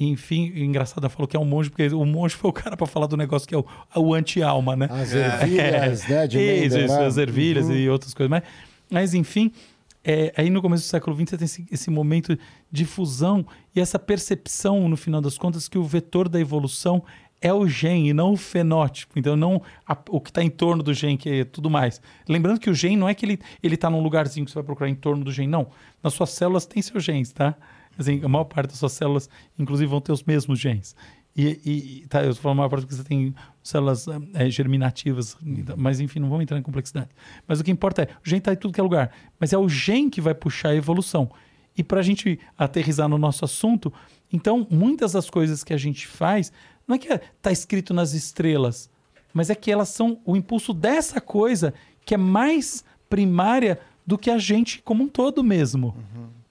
Enfim, 0.00 0.52
engraçado, 0.56 1.00
ela 1.00 1.08
falou 1.08 1.26
que 1.26 1.36
é 1.36 1.40
um 1.40 1.44
monge, 1.44 1.70
porque 1.70 1.88
o 1.88 2.04
monge 2.04 2.34
foi 2.36 2.50
o 2.50 2.52
cara 2.52 2.76
para 2.76 2.86
falar 2.86 3.06
do 3.06 3.16
negócio 3.16 3.48
que 3.48 3.54
é 3.54 3.58
o, 3.58 3.64
o 3.96 4.14
anti-alma, 4.14 4.76
né? 4.76 4.88
As 4.90 5.12
ervilhas, 5.12 6.08
né? 6.08 6.26
De 6.26 6.38
isso, 6.66 6.78
isso, 6.78 6.92
né? 7.00 7.06
as 7.06 7.16
ervilhas 7.16 7.68
e 7.68 7.88
outras 7.88 8.14
coisas. 8.14 8.30
Mas, 8.30 8.42
mas 8.90 9.14
enfim, 9.14 9.50
é, 10.04 10.32
aí 10.36 10.50
no 10.50 10.62
começo 10.62 10.84
do 10.84 10.86
século 10.88 11.16
XX 11.16 11.30
você 11.30 11.36
tem 11.38 11.44
esse, 11.46 11.66
esse 11.70 11.90
momento 11.90 12.38
de 12.70 12.84
fusão 12.84 13.44
e 13.74 13.80
essa 13.80 13.98
percepção, 13.98 14.88
no 14.88 14.96
final 14.96 15.20
das 15.20 15.36
contas, 15.36 15.68
que 15.68 15.76
o 15.78 15.82
vetor 15.84 16.28
da 16.28 16.38
evolução 16.40 17.02
é 17.40 17.52
o 17.52 17.68
gen 17.68 18.08
e 18.08 18.12
não 18.12 18.32
o 18.32 18.36
fenótipo. 18.36 19.18
Então, 19.18 19.36
não 19.36 19.62
a- 19.86 19.96
o 20.10 20.20
que 20.20 20.30
está 20.30 20.42
em 20.42 20.50
torno 20.50 20.82
do 20.82 20.92
gen, 20.92 21.16
que 21.16 21.28
é 21.28 21.44
tudo 21.44 21.68
mais. 21.70 22.00
Lembrando 22.28 22.58
que 22.58 22.68
o 22.70 22.74
gen 22.74 22.96
não 22.96 23.08
é 23.08 23.14
que 23.14 23.24
ele 23.26 23.38
ele 23.62 23.74
está 23.76 23.88
num 23.90 24.00
lugarzinho 24.02 24.44
que 24.44 24.50
você 24.50 24.56
vai 24.56 24.64
procurar 24.64 24.88
em 24.90 24.94
torno 24.94 25.24
do 25.24 25.30
gen, 25.32 25.46
não. 25.48 25.68
Nas 26.02 26.14
suas 26.14 26.30
células 26.30 26.66
tem 26.66 26.80
seus 26.82 27.02
genes, 27.04 27.32
tá? 27.32 27.54
Assim, 27.98 28.20
a 28.24 28.28
maior 28.28 28.44
parte 28.44 28.68
das 28.70 28.78
suas 28.78 28.92
células, 28.92 29.28
inclusive, 29.58 29.90
vão 29.90 30.00
ter 30.00 30.12
os 30.12 30.22
mesmos 30.22 30.58
genes. 30.58 30.94
E, 31.36 32.00
e- 32.02 32.06
tá, 32.08 32.22
eu 32.22 32.30
estou 32.30 32.42
falando 32.42 32.56
a 32.56 32.58
maior 32.62 32.68
parte 32.70 32.82
porque 32.82 32.96
você 32.96 33.04
tem 33.04 33.34
células 33.62 34.06
eh, 34.34 34.50
germinativas, 34.50 35.36
então, 35.44 35.76
mas 35.78 36.00
enfim, 36.00 36.18
não 36.18 36.28
vamos 36.28 36.42
entrar 36.42 36.58
em 36.58 36.62
complexidade. 36.62 37.10
Mas 37.46 37.60
o 37.60 37.64
que 37.64 37.70
importa 37.70 38.02
é, 38.02 38.08
o 38.24 38.28
gen 38.28 38.38
está 38.38 38.52
em 38.52 38.56
tudo 38.56 38.72
que 38.74 38.80
é 38.80 38.82
lugar, 38.82 39.12
mas 39.38 39.52
é 39.52 39.58
o 39.58 39.68
gen 39.68 40.08
que 40.10 40.20
vai 40.20 40.34
puxar 40.34 40.70
a 40.70 40.74
evolução. 40.74 41.30
E 41.76 41.84
para 41.84 42.00
a 42.00 42.02
gente 42.02 42.40
aterrizar 42.56 43.08
no 43.08 43.18
nosso 43.18 43.44
assunto, 43.44 43.92
então, 44.32 44.66
muitas 44.68 45.12
das 45.12 45.30
coisas 45.30 45.62
que 45.62 45.72
a 45.72 45.76
gente 45.76 46.06
faz, 46.06 46.52
não 46.86 46.96
é 46.96 46.98
que 46.98 47.12
está 47.12 47.52
escrito 47.52 47.94
nas 47.94 48.14
estrelas, 48.14 48.90
mas 49.32 49.48
é 49.48 49.54
que 49.54 49.70
elas 49.70 49.90
são 49.90 50.18
o 50.24 50.36
impulso 50.36 50.74
dessa 50.74 51.20
coisa 51.20 51.72
que 52.04 52.14
é 52.14 52.18
mais 52.18 52.84
primária 53.08 53.78
do 54.06 54.18
que 54.18 54.30
a 54.30 54.38
gente 54.38 54.82
como 54.82 55.04
um 55.04 55.08
todo 55.08 55.44
mesmo. 55.44 55.94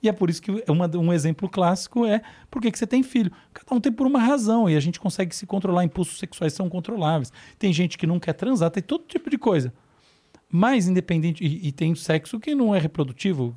E 0.08 0.10
é 0.10 0.14
por 0.14 0.30
isso 0.30 0.42
que 0.42 0.64
uma- 0.70 0.90
um 0.98 1.12
exemplo 1.12 1.50
clássico 1.50 2.06
é 2.06 2.22
por 2.50 2.62
que, 2.62 2.72
que 2.72 2.80
você 2.80 2.88
tem 2.88 3.04
filho. 3.04 3.30
Cada 3.54 3.76
um 3.76 3.80
tem 3.82 3.92
por 3.92 4.08
uma 4.08 4.20
razão 4.20 4.70
e 4.70 4.76
a 4.76 4.80
gente 4.80 5.00
consegue 5.02 5.36
se 5.36 5.46
controlar. 5.46 5.84
Impulsos 5.84 6.18
sexuais 6.18 6.54
são 6.54 6.70
controláveis. 6.70 7.32
Tem 7.60 7.74
gente 7.74 7.98
que 7.98 8.08
não 8.08 8.20
quer 8.20 8.34
transar, 8.34 8.72
tem 8.72 8.82
todo 8.82 9.04
tipo 9.06 9.30
de 9.30 9.38
coisa. 9.38 9.74
Mas 10.50 10.88
independente, 10.88 11.44
e, 11.44 11.68
e 11.68 11.72
tem 11.74 11.94
sexo 11.94 12.40
que 12.40 12.56
não 12.56 12.74
é 12.74 12.80
reprodutivo. 12.80 13.54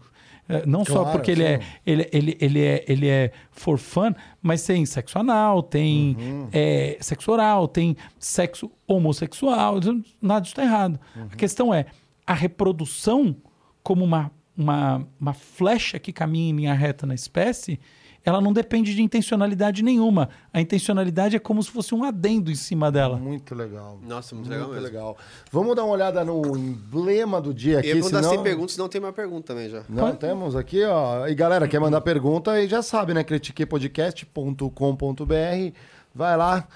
É, 0.48 0.66
não 0.66 0.84
só 0.84 1.04
Claro, 1.04 1.10
porque 1.12 1.30
ele 1.30 1.44
é, 1.44 1.60
ele, 1.86 2.08
ele, 2.12 2.36
ele, 2.40 2.60
é, 2.64 2.84
ele 2.88 3.06
é 3.08 3.30
for 3.52 3.78
fun, 3.78 4.12
mas 4.42 4.64
tem 4.66 4.84
sexo 4.84 5.16
anal, 5.16 5.62
tem 5.62 6.16
Uhum. 6.18 6.48
é, 6.50 6.96
sexo 7.00 7.30
oral, 7.30 7.68
tem 7.68 7.96
sexo 8.18 8.68
homossexual. 8.88 9.76
Nada 10.20 10.40
disso 10.40 10.52
está 10.54 10.64
errado. 10.64 10.98
Uhum. 11.14 11.28
A 11.30 11.36
questão 11.36 11.72
é 11.72 11.86
a 12.26 12.34
reprodução 12.34 13.36
como 13.84 14.04
uma, 14.04 14.32
uma, 14.56 15.06
uma 15.20 15.32
flecha 15.32 15.98
que 15.98 16.12
caminha 16.12 16.50
em 16.50 16.56
linha 16.56 16.74
reta 16.74 17.06
na 17.06 17.14
espécie, 17.14 17.80
ela 18.24 18.40
não 18.40 18.52
depende 18.52 18.94
de 18.94 19.02
intencionalidade 19.02 19.82
nenhuma. 19.82 20.28
A 20.52 20.60
intencionalidade 20.60 21.36
é 21.36 21.38
como 21.38 21.62
se 21.62 21.70
fosse 21.70 21.94
um 21.94 22.04
adendo 22.04 22.50
em 22.50 22.54
cima 22.54 22.92
dela. 22.92 23.16
Muito 23.16 23.54
legal. 23.54 23.98
Nossa, 24.06 24.34
muito 24.34 24.50
legal 24.50 24.68
mesmo. 24.68 24.82
legal. 24.82 25.16
Vamos 25.50 25.74
dar 25.74 25.84
uma 25.84 25.94
olhada 25.94 26.24
no 26.24 26.56
emblema 26.56 27.40
do 27.40 27.54
dia 27.54 27.76
E 27.76 27.78
aqui, 27.78 27.88
eu 27.90 28.02
se 28.02 28.10
senão... 28.10 28.30
tem 28.30 28.42
perguntas, 28.42 28.76
não 28.76 28.88
tem 28.88 29.00
mais 29.00 29.14
pergunta 29.14 29.54
também 29.54 29.70
já. 29.70 29.82
Não, 29.88 30.14
temos 30.14 30.54
aqui, 30.54 30.84
ó. 30.84 31.26
E 31.26 31.34
galera, 31.34 31.66
quer 31.66 31.80
mandar 31.80 32.02
pergunta 32.02 32.52
aí 32.52 32.68
já 32.68 32.82
sabe, 32.82 33.14
né? 33.14 33.24
critiquepodcast.com.br. 33.24 35.74
Vai 36.14 36.36
lá, 36.36 36.68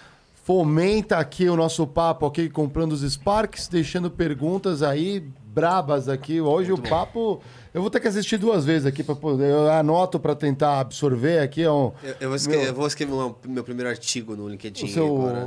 fomenta 0.44 1.18
aqui 1.18 1.48
o 1.48 1.56
nosso 1.56 1.86
papo 1.86 2.24
aqui, 2.24 2.48
comprando 2.48 2.92
os 2.92 3.02
Sparks, 3.02 3.68
deixando 3.68 4.10
perguntas 4.10 4.82
aí 4.82 5.28
brabas 5.54 6.08
aqui. 6.08 6.40
Hoje 6.40 6.72
o 6.72 6.78
papo. 6.78 7.40
Eu 7.72 7.80
vou 7.80 7.90
ter 7.90 7.98
que 7.98 8.06
assistir 8.06 8.36
duas 8.36 8.64
vezes 8.64 8.86
aqui 8.86 9.02
para 9.02 9.14
poder. 9.16 9.50
Eu 9.50 9.70
anoto 9.70 10.18
para 10.20 10.34
tentar 10.34 10.78
absorver 10.80 11.40
aqui 11.40 11.66
ó, 11.66 11.90
Eu, 12.02 12.14
eu 12.20 12.28
vou 12.28 12.36
escrever, 12.36 12.68
eu 12.68 12.74
vou 12.74 12.86
escrever 12.86 13.12
uma- 13.12 13.34
meu 13.46 13.64
primeiro 13.64 13.88
artigo 13.90 14.36
no 14.36 14.44
o 14.44 14.48
LinkedIn 14.48 14.86
seu 14.88 15.06
agora. 15.06 15.46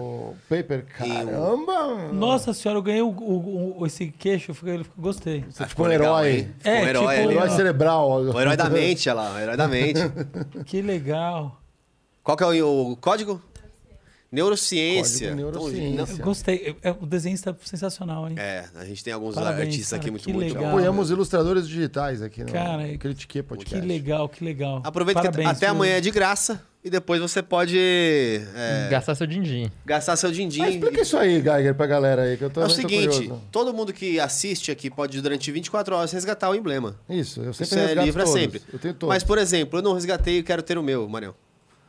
paper. 0.49 0.85
Caramba! 0.97 2.11
Nossa 2.13 2.53
senhora, 2.53 2.79
eu 2.79 2.83
ganhei 2.83 3.01
o, 3.01 3.07
o- 3.09 3.79
o- 3.81 3.85
esse 3.85 4.07
queixo, 4.07 4.51
eu 4.51 4.55
fiquei- 4.55 4.75
eu 4.77 4.85
gostei. 4.97 5.45
Você 5.49 5.63
é 5.63 5.65
Ah, 5.65 5.69
tipo 5.69 5.81
um 5.83 5.85
ficou 5.85 5.87
legal, 5.87 6.25
herói. 6.25 6.47
Ficou 6.57 6.71
É, 6.73 6.75
um 6.81 6.87
herói 6.87 7.15
tipo, 7.15 7.27
ali, 7.27 7.35
Herói 7.37 7.49
cerebral. 7.51 8.09
O 8.23 8.41
herói 8.41 8.57
da 8.57 8.69
mente, 8.69 9.09
olha 9.09 9.21
lá, 9.21 9.35
o 9.35 9.39
herói 9.39 9.57
da 9.57 9.67
mente. 9.67 9.99
Que 10.65 10.81
legal. 10.81 11.57
Qual 12.23 12.35
que 12.35 12.43
é 12.43 12.47
o, 12.61 12.91
o 12.91 12.95
código? 12.97 13.41
Neurociência. 14.31 15.29
Código 15.29 15.41
neurociência. 15.51 16.13
Eu 16.13 16.17
gostei. 16.25 16.75
É, 16.83 16.91
O 16.91 17.05
desenho 17.05 17.33
está 17.33 17.55
sensacional, 17.63 18.27
hein? 18.29 18.35
É, 18.37 18.65
a 18.75 18.83
gente 18.85 19.03
tem 19.03 19.13
alguns 19.13 19.35
Parabéns, 19.35 19.67
artistas 19.67 19.93
aqui 19.93 20.01
cara, 20.05 20.11
muito, 20.11 20.23
que 20.25 20.33
muito 20.33 20.47
legal. 20.53 20.63
bons. 20.63 20.69
Apoiamos 20.69 21.09
ilustradores 21.11 21.67
digitais 21.67 22.21
aqui 22.21 22.43
no 22.43 22.51
Cara, 22.51 22.97
Critique 22.97 23.27
Que 23.27 23.43
Podcast. 23.43 23.87
legal, 23.87 24.27
que 24.27 24.43
legal. 24.43 24.81
Aproveita 24.83 25.21
Parabéns, 25.21 25.47
que 25.49 25.55
até 25.55 25.67
amanhã 25.67 25.95
é 25.95 26.01
de 26.01 26.11
graça 26.11 26.61
e 26.83 26.89
depois 26.89 27.19
você 27.21 27.41
pode 27.41 27.77
é, 27.79 28.87
Gastar 28.91 29.15
seu 29.15 29.25
din-din. 29.27 29.71
gastar 29.85 30.15
seu 30.17 30.31
din-din. 30.31 30.59
Mas 30.59 30.75
explica 30.75 31.01
isso 31.01 31.17
aí, 31.17 31.41
Geiger, 31.41 31.73
pra 31.75 31.85
galera 31.87 32.23
aí, 32.23 32.37
que 32.37 32.43
eu 32.43 32.49
tô 32.49 32.61
É 32.61 32.65
o 32.65 32.69
seguinte, 32.69 33.07
curioso. 33.17 33.41
todo 33.51 33.73
mundo 33.73 33.91
que 33.93 34.19
assiste 34.19 34.71
aqui 34.71 34.89
pode 34.89 35.21
durante 35.21 35.51
24 35.51 35.95
horas 35.95 36.11
resgatar 36.11 36.49
o 36.49 36.55
emblema. 36.55 36.95
Isso, 37.09 37.41
eu 37.41 37.53
sempre 37.53 37.63
Isso 37.65 37.75
é 37.79 37.85
resgato 37.87 38.05
livre 38.05 38.23
todos. 38.23 38.33
pra 38.33 38.41
sempre. 38.41 38.61
Eu 38.73 38.79
tenho 38.79 38.93
todos. 38.93 39.13
Mas, 39.13 39.23
por 39.23 39.37
exemplo, 39.37 39.79
eu 39.79 39.83
não 39.83 39.93
resgatei 39.93 40.39
e 40.39 40.43
quero 40.43 40.61
ter 40.61 40.77
o 40.77 40.83
meu, 40.83 41.07
Marião. 41.09 41.33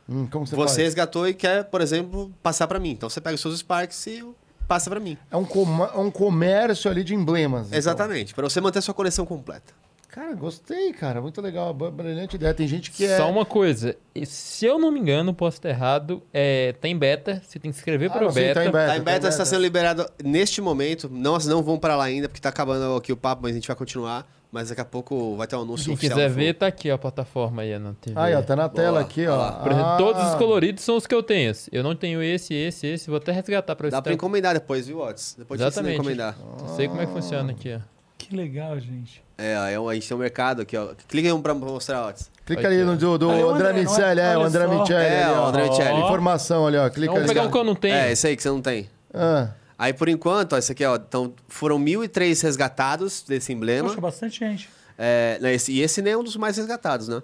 Hum, 0.09 0.27
como 0.31 0.45
você, 0.47 0.55
Você 0.55 0.65
faz? 0.67 0.77
resgatou 0.77 1.27
e 1.27 1.33
quer, 1.33 1.65
por 1.65 1.81
exemplo, 1.81 2.31
passar 2.41 2.67
pra 2.67 2.79
mim. 2.79 2.91
Então 2.91 3.09
você 3.09 3.21
pega 3.21 3.35
os 3.35 3.41
seus 3.41 3.59
Sparks 3.59 4.07
e 4.07 4.25
passa 4.67 4.89
pra 4.89 4.99
mim. 4.99 5.17
É 5.29 5.37
um, 5.37 5.45
coma- 5.45 5.91
é 5.93 5.97
um 5.99 6.09
comércio 6.11 6.89
ali 6.89 7.03
de 7.03 7.13
emblemas. 7.13 7.67
então. 7.67 7.77
Exatamente, 7.77 8.33
pra 8.33 8.43
você 8.49 8.59
manter 8.59 8.81
sua 8.81 8.93
coleção 8.93 9.25
completa. 9.25 9.73
Cara, 10.09 10.33
gostei, 10.33 10.91
cara. 10.91 11.21
Muito 11.21 11.39
legal. 11.39 11.71
Brilhante 11.71 12.35
ideia. 12.35 12.51
Tem 12.51 12.67
gente 12.67 12.89
que 12.89 13.05
é... 13.05 13.15
Só 13.17 13.29
uma 13.29 13.45
coisa, 13.45 13.95
e 14.15 14.25
se 14.25 14.65
eu 14.65 14.79
não 14.79 14.91
me 14.91 14.99
engano, 14.99 15.35
posso 15.35 15.57
estar 15.57 15.69
errado, 15.69 16.23
é, 16.33 16.73
tá 16.73 16.87
em 16.87 16.97
beta, 16.97 17.39
você 17.45 17.59
tem 17.59 17.69
que 17.69 17.75
se 17.75 17.81
inscrever 17.81 18.09
Ah, 18.09 18.13
para 18.13 18.25
o 18.27 18.31
sim, 18.31 18.39
beta. 18.39 18.55
tá 18.55 18.65
em 18.65 18.71
beta. 18.71 18.87
Tá 18.87 18.97
em 18.97 19.01
beta, 19.01 19.27
está 19.27 19.45
sendo 19.45 19.61
liberado 19.61 20.09
neste 20.23 20.61
momento. 20.61 21.07
Nós 21.11 21.45
não 21.45 21.61
vamos 21.61 21.79
para 21.79 21.95
lá 21.95 22.05
ainda, 22.05 22.27
porque 22.27 22.41
tá 22.41 22.49
acabando 22.49 22.95
aqui 22.95 23.13
o 23.13 23.17
papo, 23.17 23.43
mas 23.43 23.51
a 23.51 23.53
gente 23.55 23.67
vai 23.67 23.75
continuar. 23.75 24.27
Mas 24.51 24.69
daqui 24.69 24.81
a 24.81 24.85
pouco 24.85 25.35
vai 25.35 25.45
ter 25.45 25.55
um 25.55 25.61
anúncio 25.61 25.85
Quem 25.85 25.93
oficial. 25.93 26.17
quiser 26.17 26.29
no 26.29 26.35
ver, 26.35 26.53
tá 26.55 26.65
aqui 26.65 26.89
ó, 26.89 26.95
a 26.95 26.97
plataforma 26.97 27.61
aí 27.61 27.77
na 27.77 27.93
TV. 27.93 28.19
Aí, 28.19 28.33
ó, 28.33 28.41
tá 28.41 28.55
na 28.55 28.67
tela 28.67 28.91
Boa, 28.93 29.01
aqui, 29.01 29.27
ó. 29.27 29.51
Por 29.51 29.71
exemplo, 29.71 29.97
todos 29.97 30.23
os 30.23 30.33
Ah, 30.33 30.37
coloridos 30.37 30.83
são 30.83 30.97
os 30.97 31.05
que 31.05 31.13
eu 31.13 31.21
tenho. 31.21 31.53
Eu 31.71 31.83
não 31.83 31.95
tenho 31.95 32.23
esse, 32.23 32.55
esse, 32.55 32.87
esse. 32.87 33.07
Vou 33.09 33.17
até 33.17 33.31
resgatar 33.31 33.75
pra 33.75 33.85
ver 33.87 33.91
Dá 33.91 33.97
se 33.97 34.03
pra 34.03 34.13
encomendar 34.13 34.55
depois, 34.55 34.87
viu, 34.87 34.97
Watts? 34.99 35.35
Depois 35.37 35.61
Exatamente. 35.61 35.91
a 35.91 35.95
encomendar. 35.95 36.35
Eu 36.61 36.75
sei 36.75 36.87
como 36.87 36.99
é 36.99 37.05
que 37.05 37.11
funciona 37.11 37.51
aqui, 37.51 37.75
ó. 37.75 37.79
Que 38.17 38.35
legal, 38.35 38.79
gente. 38.79 39.23
É, 39.37 39.57
ó, 39.57 39.65
é 39.67 39.79
um, 39.79 39.87
a 39.87 39.93
gente 39.93 40.07
tem 40.07 40.17
um 40.17 40.19
mercado 40.19 40.63
aqui, 40.63 40.75
ó. 40.75 40.89
Clica 41.07 41.27
aí 41.27 41.31
um 41.31 41.41
pra 41.41 41.53
mostrar, 41.53 42.01
Watts. 42.05 42.29
Clica 42.43 42.67
ali 42.67 42.83
no 42.83 42.97
do, 42.97 43.17
do 43.19 43.29
Ah, 43.29 43.35
é 43.37 43.45
o 43.45 43.49
André 43.51 43.69
André, 43.69 43.83
não 43.83 43.95
é? 44.07 44.33
É, 44.33 44.37
o 44.37 44.41
André 44.41 44.65
só. 44.67 44.79
Micelli. 44.79 45.05
É, 45.05 45.23
ali, 45.23 45.31
o 45.31 45.41
ó. 45.41 45.47
André 45.47 45.69
Micelli. 45.69 45.99
Informação 46.01 46.67
ali, 46.67 46.77
ó. 46.77 46.89
Clica 46.89 47.13
Vamos 47.13 47.29
ali. 47.29 47.33
pegar 47.35 47.47
um 47.47 47.51
que 47.51 47.57
eu 47.57 47.63
não 47.63 47.75
tenho. 47.75 47.93
É, 47.95 48.11
esse 48.11 48.25
aí 48.27 48.35
que 48.35 48.41
você 48.41 48.49
não 48.49 48.61
tem. 48.63 48.89
Ah, 49.13 49.49
Aí, 49.79 49.93
por 49.93 50.09
enquanto, 50.09 50.53
ó, 50.53 50.57
esse 50.57 50.71
aqui, 50.73 50.83
ó. 50.83 50.97
Então, 50.97 51.33
foram 51.47 51.79
1.003 51.79 52.41
resgatados 52.43 53.23
desse 53.25 53.53
emblema. 53.53 53.87
Poxa, 53.87 54.01
bastante 54.01 54.37
gente. 54.39 54.69
É, 54.97 55.37
né, 55.41 55.53
esse- 55.53 55.71
e 55.71 55.81
esse 55.81 56.01
nem 56.01 56.11
é 56.13 56.17
um 56.17 56.23
dos 56.23 56.35
mais 56.35 56.57
resgatados, 56.57 57.07
né? 57.07 57.23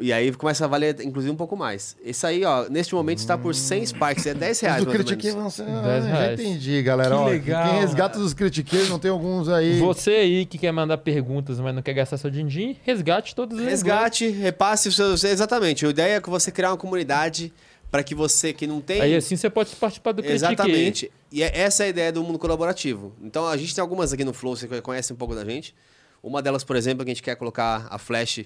E 0.00 0.12
aí 0.12 0.30
começa 0.30 0.64
a 0.64 0.68
valer, 0.68 0.94
inclusive, 1.02 1.32
um 1.32 1.36
pouco 1.36 1.56
mais. 1.56 1.96
Esse 2.04 2.24
aí, 2.24 2.44
ó, 2.44 2.68
neste 2.70 2.94
momento 2.94 3.18
está 3.18 3.36
por 3.36 3.52
100 3.52 3.84
Sparks, 3.86 4.26
é 4.26 4.32
10 4.32 4.60
reais, 4.60 4.78
os 4.78 4.84
do 4.84 4.90
mais 4.90 5.00
ou 5.00 5.04
Critique 5.06 5.26
menos. 5.26 5.40
vão 5.42 5.50
ser... 5.50 5.62
Ah, 5.68 5.82
10 5.82 6.04
já 6.04 6.10
reais. 6.20 6.40
entendi, 6.40 6.82
galera. 6.84 7.08
Que 7.10 7.20
ó. 7.20 7.26
legal. 7.26 7.68
Quem 7.68 7.80
resgata 7.80 8.16
dos 8.16 8.32
critiqueiros, 8.32 8.88
não 8.88 9.00
tem 9.00 9.10
alguns 9.10 9.48
aí. 9.48 9.80
Você 9.80 10.10
aí 10.12 10.46
que 10.46 10.56
quer 10.56 10.70
mandar 10.70 10.98
perguntas, 10.98 11.58
mas 11.58 11.74
não 11.74 11.82
quer 11.82 11.94
gastar 11.94 12.16
seu 12.16 12.30
din-din, 12.30 12.76
resgate 12.84 13.34
todos 13.34 13.58
os 13.58 13.64
Resgate, 13.64 14.28
repasse 14.28 14.88
os 14.88 14.94
seus... 14.94 15.24
Exatamente, 15.24 15.84
a 15.84 15.90
ideia 15.90 16.14
é 16.18 16.20
que 16.20 16.30
você 16.30 16.52
criar 16.52 16.70
uma 16.70 16.76
comunidade 16.76 17.52
para 17.90 18.02
que 18.02 18.14
você 18.14 18.52
que 18.52 18.66
não 18.66 18.80
tem... 18.80 19.00
Aí 19.00 19.14
assim 19.14 19.36
você 19.36 19.48
pode 19.48 19.74
participar 19.76 20.12
do 20.12 20.22
Critique. 20.22 20.44
Exatamente. 20.44 21.12
E 21.32 21.42
é- 21.42 21.58
essa 21.58 21.84
é 21.84 21.86
a 21.86 21.88
ideia 21.88 22.12
do 22.12 22.22
mundo 22.22 22.38
colaborativo. 22.38 23.14
Então 23.22 23.46
a 23.46 23.56
gente 23.56 23.74
tem 23.74 23.82
algumas 23.82 24.12
aqui 24.12 24.24
no 24.24 24.32
Flow, 24.32 24.56
você 24.56 24.66
conhece 24.80 25.12
um 25.12 25.16
pouco 25.16 25.34
da 25.34 25.44
gente. 25.44 25.74
Uma 26.22 26.42
delas, 26.42 26.64
por 26.64 26.76
exemplo, 26.76 27.02
é 27.02 27.04
que 27.04 27.10
a 27.10 27.14
gente 27.14 27.22
quer 27.22 27.36
colocar 27.36 27.86
a 27.90 27.98
Flash 27.98 28.40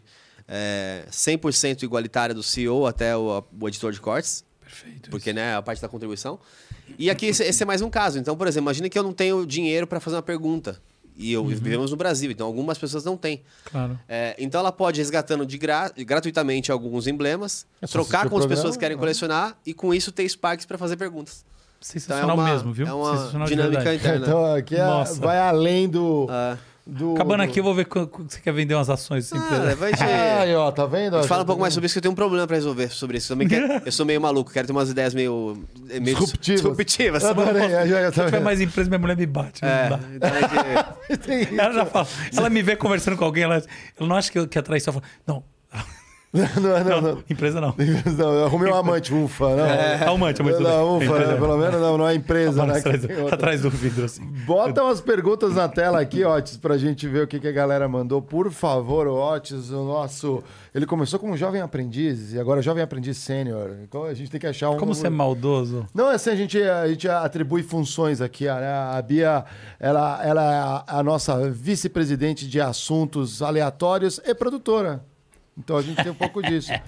é, 0.47 1.05
100% 1.11 1.83
igualitária 1.83 2.35
do 2.35 2.43
CEO 2.43 2.87
até 2.87 3.17
o, 3.17 3.43
o 3.61 3.69
editor 3.69 3.93
de 3.93 4.01
cortes. 4.01 4.45
Perfeito. 4.61 5.11
Porque, 5.11 5.33
né, 5.33 5.55
a 5.57 5.63
parte 5.63 5.83
da 5.83 5.89
contribuição. 5.89 6.39
E 6.99 7.11
aqui 7.11 7.27
esse, 7.27 7.43
esse 7.43 7.63
é 7.63 7.67
mais 7.67 7.83
um 7.83 7.91
caso. 7.91 8.19
Então, 8.19 8.37
por 8.37 8.47
exemplo, 8.47 8.65
imagina 8.65 8.89
que 8.89 8.99
eu 8.99 9.03
não 9.03 9.13
tenho 9.13 9.47
dinheiro 9.47 9.87
para 9.87 10.01
fazer 10.01 10.17
uma 10.17 10.23
pergunta. 10.23 10.81
E 11.17 11.33
eu 11.33 11.45
vivemos 11.45 11.91
no 11.91 11.97
Brasil, 11.97 12.31
então 12.31 12.47
algumas 12.47 12.79
pessoas 12.79 13.05
não 13.05 13.17
têm. 13.17 13.43
Claro. 13.71 13.99
É, 14.09 14.35
então 14.39 14.59
ela 14.61 14.73
pode 14.73 14.99
ir 14.99 15.03
resgatando 15.03 15.45
de 15.45 15.59
gra- 15.59 15.93
gratuitamente 15.97 16.73
alguns 16.73 17.07
emblemas, 17.07 17.67
É 17.81 17.87
trocar 17.87 18.29
com 18.29 18.39
as 18.39 18.47
pessoas 18.47 18.77
que 18.77 18.81
querem 18.81 18.97
né? 18.97 19.01
colecionar 19.01 19.57
e 19.67 19.75
com 19.75 19.93
isso 19.93 20.11
ter 20.11 20.27
Sparks 20.29 20.65
para 20.67 20.79
fazer 20.79 20.97
perguntas. 20.97 21.45
Sensacional 21.81 22.25
Então 22.25 22.31
é 22.31 22.47
uma- 22.47 22.55
mesmo, 22.55 22.73
viu? 22.73 22.87
é 22.87 22.93
uma 22.93 23.45
dinâmica 23.47 23.95
interna. 23.95 24.25
Então 24.27 24.55
aqui 24.55 24.77
é- 24.77 25.05
vai 25.21 25.39
além 25.39 25.89
do... 25.89 26.27
Ah, 26.31 26.57
do 26.87 27.15
Acabando 27.15 27.39
do- 27.39 27.43
aqui, 27.45 27.61
eu 27.61 27.65
vou 27.65 27.75
ver 27.75 27.85
quando 27.85 28.11
você 28.29 28.41
quer 28.41 28.53
vender 28.53 28.75
umas 28.75 28.91
ações 28.91 29.31
dessa 29.31 29.37
empresa. 29.45 29.73
ah, 29.73 29.75
vai 29.77 29.93
de... 29.95 30.03
Aí, 30.03 30.55
ó, 30.55 30.71
tá 30.73 30.85
vendo? 30.85 31.17
A 31.17 31.21
gente 31.21 31.29
fala 31.29 31.43
um 31.43 31.47
pouco 31.47 31.61
mais 31.61 31.73
sobre 31.73 31.87
isso, 31.87 31.95
que 31.95 31.99
eu 31.99 32.03
tenho 32.03 32.13
um 32.13 32.17
problema 32.17 32.47
pra 32.47 32.57
resolver 32.57 32.89
sobre 32.91 33.19
isso. 33.19 33.33
Eu, 33.33 33.37
também 33.37 33.49
quero- 33.49 33.83
eu 33.87 33.93
sou 33.93 34.05
meio 34.05 34.21
maluco, 34.21 34.51
quero 34.53 34.67
ter 34.67 34.73
umas 34.73 34.91
ideias 34.91 35.15
meio... 35.15 35.63
meio 35.89 36.03
Disruptivas. 36.17 36.61
disruptivas. 36.61 37.25
Adorei, 37.25 37.69
já, 37.71 37.87
já, 37.87 38.11
Se 38.11 38.17
tá 38.17 38.25
tiver 38.25 38.31
vendo? 38.33 38.45
mais 38.45 38.61
empresa, 38.61 38.89
minha 38.91 38.99
mulher 38.99 39.17
me 39.17 39.27
bate. 39.27 39.65
É, 39.65 39.89
Não 39.89 39.99
dá. 39.99 40.01
então 40.15 40.31
a 40.31 41.31
gente- 41.39 41.59
Ela 41.61 41.73
já 41.73 41.87
fala. 41.87 42.09
Ela 42.37 42.51
me 42.51 42.63
vê 42.63 42.75
conversando 42.75 43.17
com 43.17 43.25
alguém, 43.25 43.45
ela, 43.45 43.57
ela 43.57 44.09
não 44.09 44.17
acha 44.17 44.31
que, 44.33 44.39
eu- 44.39 44.49
que 44.49 44.59
é 44.59 44.63
traição. 44.63 44.93
Ela 44.93 45.01
fala, 45.03 45.13
não, 45.27 45.45
Não, 46.33 46.49
não, 46.63 46.85
não, 46.85 47.01
não. 47.03 47.25
empresa 47.29 47.61
não. 47.61 47.75
Eu 47.79 48.47
arrumei 48.47 48.73
um 48.73 48.75
amante, 48.75 49.13
ufa, 49.13 49.55
não. 49.55 49.67
É, 49.67 50.09
amante, 50.09 50.41
amante. 50.41 50.63
Não, 50.63 50.97
ufa, 50.97 51.05
Empresa 51.05 51.33
não. 51.33 51.41
pelo 51.41 51.59
menos 51.59 51.81
não, 51.81 51.99
não 51.99 52.09
é 52.09 52.15
empresa, 52.15 52.65
né? 52.65 52.79
atrás, 52.79 53.05
outra. 53.05 53.35
atrás 53.35 53.61
do 53.61 53.69
vidro, 53.69 54.07
assim. 54.07 54.25
Bota 54.47 54.83
umas 54.83 55.03
perguntas 55.03 55.55
na 55.55 55.69
tela 55.69 56.01
aqui, 56.01 56.25
Otis, 56.25 56.57
pra 56.57 56.79
gente 56.79 57.07
ver 57.07 57.25
o 57.25 57.27
que, 57.27 57.39
que 57.39 57.49
a 57.49 57.53
galera 57.53 57.87
mandou. 57.87 58.23
Por 58.23 58.51
favor, 58.51 59.07
Otis, 59.09 59.71
o 59.71 59.85
nosso. 59.85 60.43
Ele 60.75 60.87
começou 60.87 61.21
como 61.21 61.37
jovem 61.37 61.61
aprendiz 61.61 62.33
e 62.33 62.41
agora 62.41 62.61
é 62.61 62.63
jovem 62.63 62.83
aprendiz 62.83 63.19
sênior. 63.19 63.77
Então 63.83 64.05
a 64.05 64.15
gente 64.15 64.31
tem 64.31 64.41
que 64.41 64.47
achar 64.47 64.71
um. 64.71 64.79
Como 64.79 64.95
você 64.95 65.09
é 65.09 65.11
maldoso. 65.11 65.87
Não, 65.95 66.11
é 66.11 66.15
assim, 66.15 66.31
a 66.31 66.37
gente, 66.37 66.63
a 66.63 66.89
gente 66.89 67.07
atribui 67.11 67.63
funções 67.63 68.23
aqui. 68.23 68.47
Né? 68.47 68.73
A 68.73 69.03
Bia, 69.03 69.45
ela, 69.79 70.25
ela 70.25 70.43
é 70.43 70.59
a, 70.59 70.85
a 70.99 71.03
nossa 71.03 71.51
vice-presidente 71.51 72.49
de 72.49 72.59
assuntos 72.59 73.43
aleatórios 73.43 74.19
e 74.25 74.35
produtora. 74.35 75.05
Então 75.57 75.77
a 75.77 75.83
gente 75.83 76.03
tem 76.03 76.11
um 76.13 76.15
pouco 76.17 76.43
disso. 76.43 76.71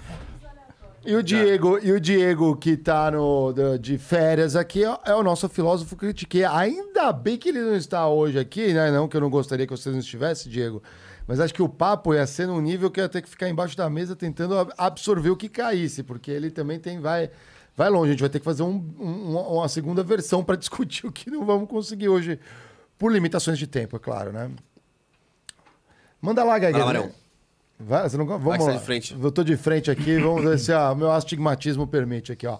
E 1.06 1.14
o 1.14 1.22
Diego, 1.22 1.78
e 1.82 1.92
o 1.92 2.00
Diego 2.00 2.56
que 2.56 2.78
tá 2.78 3.10
no, 3.10 3.52
de 3.78 3.98
férias 3.98 4.56
aqui 4.56 4.84
é, 5.04 5.14
o 5.14 5.22
nosso 5.22 5.46
filósofo 5.50 5.94
critiquei. 5.96 6.44
Ainda 6.46 7.12
bem 7.12 7.36
que 7.36 7.50
ele 7.50 7.60
não 7.60 7.76
está 7.76 8.08
hoje 8.08 8.38
aqui, 8.38 8.72
né? 8.72 8.90
Não 8.90 9.06
que 9.06 9.14
eu 9.14 9.20
não 9.20 9.28
gostaria 9.28 9.66
que 9.66 9.70
você 9.76 9.90
não 9.90 9.98
estivesse, 9.98 10.48
Diego. 10.48 10.82
Mas 11.26 11.40
acho 11.40 11.52
que 11.52 11.60
o 11.60 11.68
papo 11.68 12.14
ia 12.14 12.26
ser 12.26 12.46
num 12.46 12.58
nível 12.58 12.90
que 12.90 13.00
eu 13.00 13.04
ia 13.04 13.08
ter 13.10 13.20
que 13.20 13.28
ficar 13.28 13.50
embaixo 13.50 13.76
da 13.76 13.90
mesa 13.90 14.16
tentando 14.16 14.58
ab- 14.58 14.72
absorver 14.78 15.28
o 15.28 15.36
que 15.36 15.50
caísse, 15.50 16.02
porque 16.02 16.30
ele 16.30 16.50
também 16.50 16.80
tem 16.80 16.98
vai 16.98 17.30
vai 17.76 17.90
longe. 17.90 18.08
A 18.08 18.12
gente 18.12 18.20
vai 18.20 18.30
ter 18.30 18.38
que 18.38 18.44
fazer 18.46 18.62
um- 18.62 18.82
um- 18.98 19.36
uma 19.36 19.68
segunda 19.68 20.02
versão 20.02 20.42
para 20.42 20.56
discutir 20.56 21.06
o 21.06 21.12
que 21.12 21.30
não 21.30 21.44
vamos 21.44 21.68
conseguir 21.68 22.08
hoje 22.08 22.40
por 22.98 23.12
limitações 23.12 23.58
de 23.58 23.66
tempo, 23.66 23.94
é 23.96 23.98
claro, 23.98 24.32
né? 24.32 24.50
Manda 26.18 26.42
lá, 26.42 26.58
Gagueira. 26.58 26.82
Vai. 27.78 28.00
Vai, 28.00 28.08
você 28.10 28.16
não... 28.16 28.26
Vamos 28.26 28.42
que 28.42 28.58
você 28.58 28.66
tá 28.66 28.72
lá. 28.72 28.78
de 28.78 28.84
frente. 28.84 29.16
Eu 29.20 29.32
tô 29.32 29.44
de 29.44 29.56
frente 29.56 29.90
aqui, 29.90 30.18
vamos 30.18 30.44
ver 30.44 30.58
se 30.58 30.72
o 30.72 30.94
meu 30.96 31.10
astigmatismo 31.10 31.86
permite 31.86 32.32
aqui, 32.32 32.46
ó. 32.46 32.58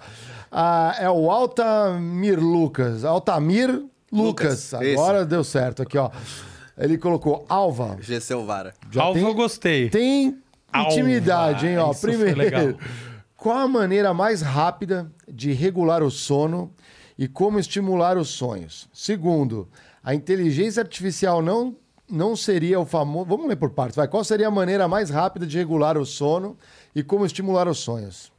Ah, 0.51 0.97
é 0.99 1.11
o 1.11 1.31
Altamir 1.31 2.39
Lucas. 2.39 3.05
Altamir 3.05 3.69
Lucas. 4.13 4.73
Lucas, 4.73 4.75
Agora 4.75 5.25
deu 5.25 5.43
certo 5.43 5.83
aqui, 5.83 5.99
ó. 5.99 6.11
Ele 6.77 6.99
colocou 6.99 7.45
Alva. 7.49 7.97
GC 8.01 8.35
Vara. 8.45 8.75
Alva 8.97 9.19
tem, 9.19 9.29
eu 9.29 9.35
gostei. 9.35 9.89
tem 9.91 10.39
Intimidade, 10.75 11.67
hein? 11.67 11.79
Ó, 11.79 11.93
Isso 11.93 12.01
foi 12.01 12.11
primeiro, 12.11 12.39
legal. 12.39 12.75
qual 13.37 13.59
a 13.59 13.69
maneira 13.69 14.13
mais 14.13 14.43
rápida 14.43 15.11
de 15.29 15.53
regular 15.53 16.03
o 16.03 16.11
sono 16.11 16.73
e 17.17 17.29
como 17.29 17.59
estimular 17.59 18.19
os 18.19 18.29
sonhos? 18.29 18.89
Segundo, 18.93 19.69
a 20.03 20.15
inteligência 20.15 20.83
artificial 20.83 21.41
não, 21.41 21.77
não 22.11 22.37
seria 22.37 22.79
o 22.79 22.87
famoso. 22.87 23.27
Vamos 23.27 23.49
ler 23.49 23.57
por 23.57 23.71
partes, 23.71 23.97
vai. 23.97 24.09
Qual 24.09 24.23
seria 24.25 24.49
a 24.49 24.51
maneira 24.51 24.87
mais 24.87 25.11
rápida 25.11 25.47
de 25.47 25.57
regular 25.57 25.97
o 25.97 26.05
sono 26.05 26.57
e 26.95 27.03
como 27.03 27.25
estimular 27.25 27.69
os 27.69 27.79
sonhos? 27.79 28.33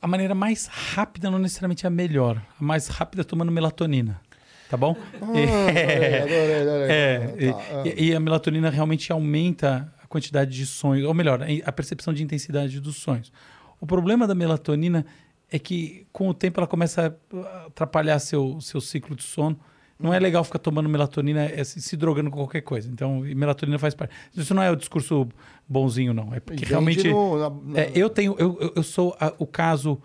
A 0.00 0.06
maneira 0.06 0.34
mais 0.34 0.66
rápida 0.66 1.30
não 1.30 1.38
necessariamente 1.38 1.86
é 1.86 1.88
a 1.88 1.90
melhor. 1.90 2.42
A 2.60 2.64
mais 2.64 2.88
rápida 2.88 3.22
é 3.22 3.24
tomando 3.24 3.52
melatonina. 3.52 4.20
Tá 4.68 4.76
bom? 4.76 4.96
Adorei, 5.20 6.22
adorei, 6.22 6.60
adorei. 6.62 6.90
É, 6.90 7.52
Tá, 7.52 7.58
ah. 7.58 7.88
e, 7.88 8.06
e 8.06 8.14
a 8.14 8.18
melatonina 8.18 8.70
realmente 8.70 9.12
aumenta 9.12 9.92
a 10.02 10.06
quantidade 10.06 10.50
de 10.50 10.64
sonhos, 10.64 11.06
ou 11.06 11.12
melhor, 11.12 11.40
a 11.64 11.72
percepção 11.72 12.12
de 12.12 12.22
intensidade 12.22 12.80
dos 12.80 12.96
sonhos. 12.96 13.30
O 13.78 13.86
problema 13.86 14.26
da 14.26 14.34
melatonina 14.34 15.04
é 15.50 15.58
que 15.58 16.06
com 16.10 16.28
o 16.28 16.34
tempo 16.34 16.58
ela 16.58 16.66
começa 16.66 17.14
a 17.32 17.66
atrapalhar 17.66 18.18
seu, 18.18 18.58
seu 18.60 18.80
ciclo 18.80 19.14
de 19.14 19.22
sono. 19.22 19.60
Não 20.02 20.12
é 20.14 20.18
legal 20.18 20.42
ficar 20.44 20.58
tomando 20.58 20.88
melatonina 20.88 21.44
é, 21.44 21.62
se, 21.64 21.96
drogando 21.96 22.30
com 22.30 22.36
qualquer 22.38 22.62
coisa. 22.62 22.88
Então, 22.90 23.20
melatonina 23.20 23.78
faz 23.78 23.94
parte. 23.94 24.14
Isso 24.36 24.54
não 24.54 24.62
é 24.62 24.70
o 24.70 24.76
discurso 24.76 25.28
bonzinho, 25.68 26.12
não. 26.12 26.34
É 26.34 26.40
porque 26.40 26.60
Vende 26.60 26.70
realmente. 26.70 27.08
no- 27.08 27.38
na- 27.38 27.50
na- 27.50 27.80
É, 27.80 27.92
eu 27.94 28.10
tenho, 28.10 28.34
eu, 28.38 28.72
eu- 28.76 28.82
sou 28.82 29.16
a- 29.20 29.32
o 29.38 29.46
caso 29.46 30.00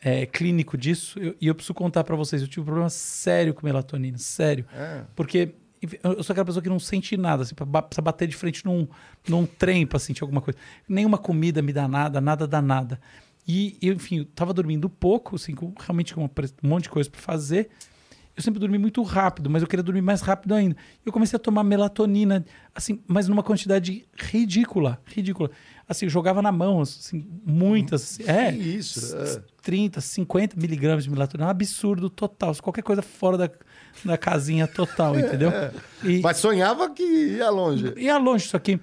é, 0.00 0.26
clínico 0.26 0.76
disso 0.78 1.18
eu- 1.18 1.34
e 1.40 1.46
eu 1.48 1.54
preciso 1.54 1.74
contar 1.74 2.04
para 2.04 2.14
vocês. 2.14 2.40
Eu 2.42 2.46
tive 2.48 2.60
um 2.60 2.64
problema 2.66 2.88
sério 2.90 3.52
com 3.54 3.66
melatonina, 3.66 4.16
sério. 4.18 4.64
É. 4.72 5.02
Porque 5.16 5.54
eu 6.02 6.22
sou 6.22 6.32
aquela 6.32 6.44
pessoa 6.44 6.62
que 6.62 6.68
não 6.68 6.78
sente 6.78 7.16
nada, 7.16 7.42
assim, 7.42 7.54
precisa 7.54 8.02
bater 8.02 8.26
de 8.28 8.36
frente 8.36 8.64
num, 8.64 8.86
num 9.28 9.46
trem 9.46 9.86
para 9.86 9.98
sentir 9.98 10.22
alguma 10.22 10.40
coisa. 10.40 10.58
Nenhuma 10.88 11.18
comida 11.18 11.60
me 11.62 11.72
dá 11.72 11.86
nada, 11.88 12.20
nada 12.20 12.46
dá 12.46 12.60
nada. 12.62 13.00
E, 13.46 13.78
enfim, 13.80 14.18
eu 14.18 14.24
tava 14.26 14.52
dormindo 14.52 14.90
pouco, 14.90 15.36
assim, 15.36 15.54
com, 15.54 15.72
realmente 15.80 16.14
com 16.14 16.24
um 16.24 16.28
monte 16.68 16.82
de 16.84 16.90
coisa 16.90 17.08
para 17.08 17.20
fazer. 17.20 17.70
Eu 18.38 18.42
sempre 18.42 18.60
dormi 18.60 18.78
muito 18.78 19.02
rápido, 19.02 19.50
mas 19.50 19.62
eu 19.62 19.68
queria 19.68 19.82
dormir 19.82 20.00
mais 20.00 20.20
rápido 20.20 20.54
ainda. 20.54 20.76
Eu 21.04 21.10
comecei 21.10 21.36
a 21.36 21.40
tomar 21.40 21.64
melatonina, 21.64 22.44
assim, 22.72 23.02
mas 23.04 23.26
numa 23.26 23.42
quantidade 23.42 24.06
ridícula, 24.16 25.02
ridícula. 25.04 25.50
Assim, 25.88 26.08
jogava 26.08 26.40
na 26.40 26.52
mão, 26.52 26.80
assim, 26.80 27.26
muitas. 27.44 28.20
assim, 28.20 28.30
é, 28.30 28.52
Que 28.52 28.58
isso, 28.58 29.16
é. 29.16 29.42
30, 29.60 30.00
50 30.00 30.54
miligramas 30.56 31.02
de 31.02 31.10
melatonina. 31.10 31.46
É 31.46 31.48
um 31.48 31.50
absurdo 31.50 32.08
total. 32.08 32.54
Qualquer 32.62 32.82
coisa 32.82 33.02
fora 33.02 33.36
da, 33.36 33.50
da 34.04 34.16
casinha 34.16 34.68
total, 34.68 35.18
entendeu? 35.18 35.50
E, 36.04 36.20
Mas 36.20 36.36
sonhava 36.36 36.90
que 36.90 37.02
ia 37.02 37.50
longe. 37.50 37.92
ia 37.96 38.18
longe, 38.18 38.46
só 38.46 38.60
que 38.60 38.78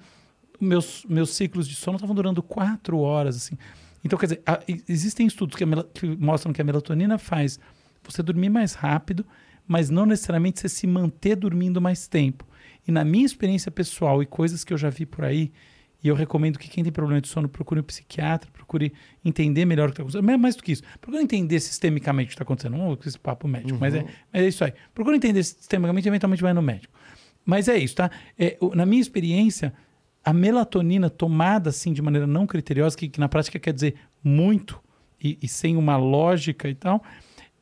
meus, 0.60 1.02
meus 1.08 1.30
ciclos 1.30 1.66
de 1.66 1.76
sono 1.76 1.96
estavam 1.96 2.14
durando 2.14 2.42
quatro 2.42 2.98
horas, 2.98 3.36
assim. 3.36 3.56
Então, 4.04 4.18
quer 4.18 4.26
dizer, 4.26 4.42
existem 4.86 5.26
estudos 5.26 5.56
que, 5.56 5.64
que 5.94 6.06
mostram 6.16 6.52
que 6.52 6.60
a 6.60 6.64
melatonina 6.64 7.16
faz 7.16 7.58
você 8.04 8.22
dormir 8.22 8.50
mais 8.50 8.74
rápido, 8.74 9.24
mas 9.66 9.90
não 9.90 10.06
necessariamente 10.06 10.60
você 10.60 10.68
se 10.68 10.86
manter 10.86 11.36
dormindo 11.36 11.80
mais 11.80 12.06
tempo. 12.06 12.46
E 12.86 12.92
na 12.92 13.04
minha 13.04 13.26
experiência 13.26 13.70
pessoal 13.70 14.22
e 14.22 14.26
coisas 14.26 14.62
que 14.64 14.72
eu 14.72 14.78
já 14.78 14.90
vi 14.90 15.04
por 15.04 15.24
aí, 15.24 15.52
e 16.02 16.08
eu 16.08 16.14
recomendo 16.14 16.58
que 16.58 16.68
quem 16.68 16.84
tem 16.84 16.92
problema 16.92 17.20
de 17.20 17.28
sono 17.28 17.48
procure 17.48 17.80
um 17.80 17.82
psiquiatra, 17.82 18.50
procure 18.52 18.92
entender 19.24 19.64
melhor 19.64 19.88
o 19.88 19.92
que 19.92 20.00
está 20.00 20.02
acontecendo. 20.02 20.38
Mais 20.38 20.54
do 20.54 20.62
que 20.62 20.72
isso, 20.72 20.82
procure 21.00 21.22
entender 21.22 21.58
sistemicamente 21.58 22.26
o 22.26 22.28
que 22.28 22.34
está 22.34 22.44
acontecendo. 22.44 22.76
Não 22.76 22.96
esse 23.04 23.18
papo 23.18 23.48
médico, 23.48 23.78
mas, 23.80 23.94
é, 23.94 24.04
mas 24.32 24.42
é 24.42 24.46
isso 24.46 24.62
aí. 24.62 24.72
Procure 24.94 25.16
entender 25.16 25.42
sistemicamente 25.42 26.06
e 26.06 26.10
eventualmente 26.10 26.42
vai 26.42 26.52
no 26.52 26.62
médico. 26.62 26.94
Mas 27.44 27.68
é 27.68 27.76
isso, 27.76 27.96
tá? 27.96 28.10
É, 28.38 28.56
na 28.74 28.84
minha 28.84 29.00
experiência, 29.00 29.72
a 30.24 30.32
melatonina 30.32 31.08
tomada 31.08 31.70
assim 31.70 31.92
de 31.92 32.02
maneira 32.02 32.26
não 32.26 32.46
criteriosa, 32.46 32.96
que, 32.96 33.08
que 33.08 33.20
na 33.20 33.28
prática 33.28 33.58
quer 33.58 33.72
dizer 33.72 33.94
muito 34.22 34.80
e, 35.22 35.38
e 35.42 35.48
sem 35.48 35.76
uma 35.76 35.96
lógica 35.96 36.68
e 36.68 36.74
tal, 36.74 37.02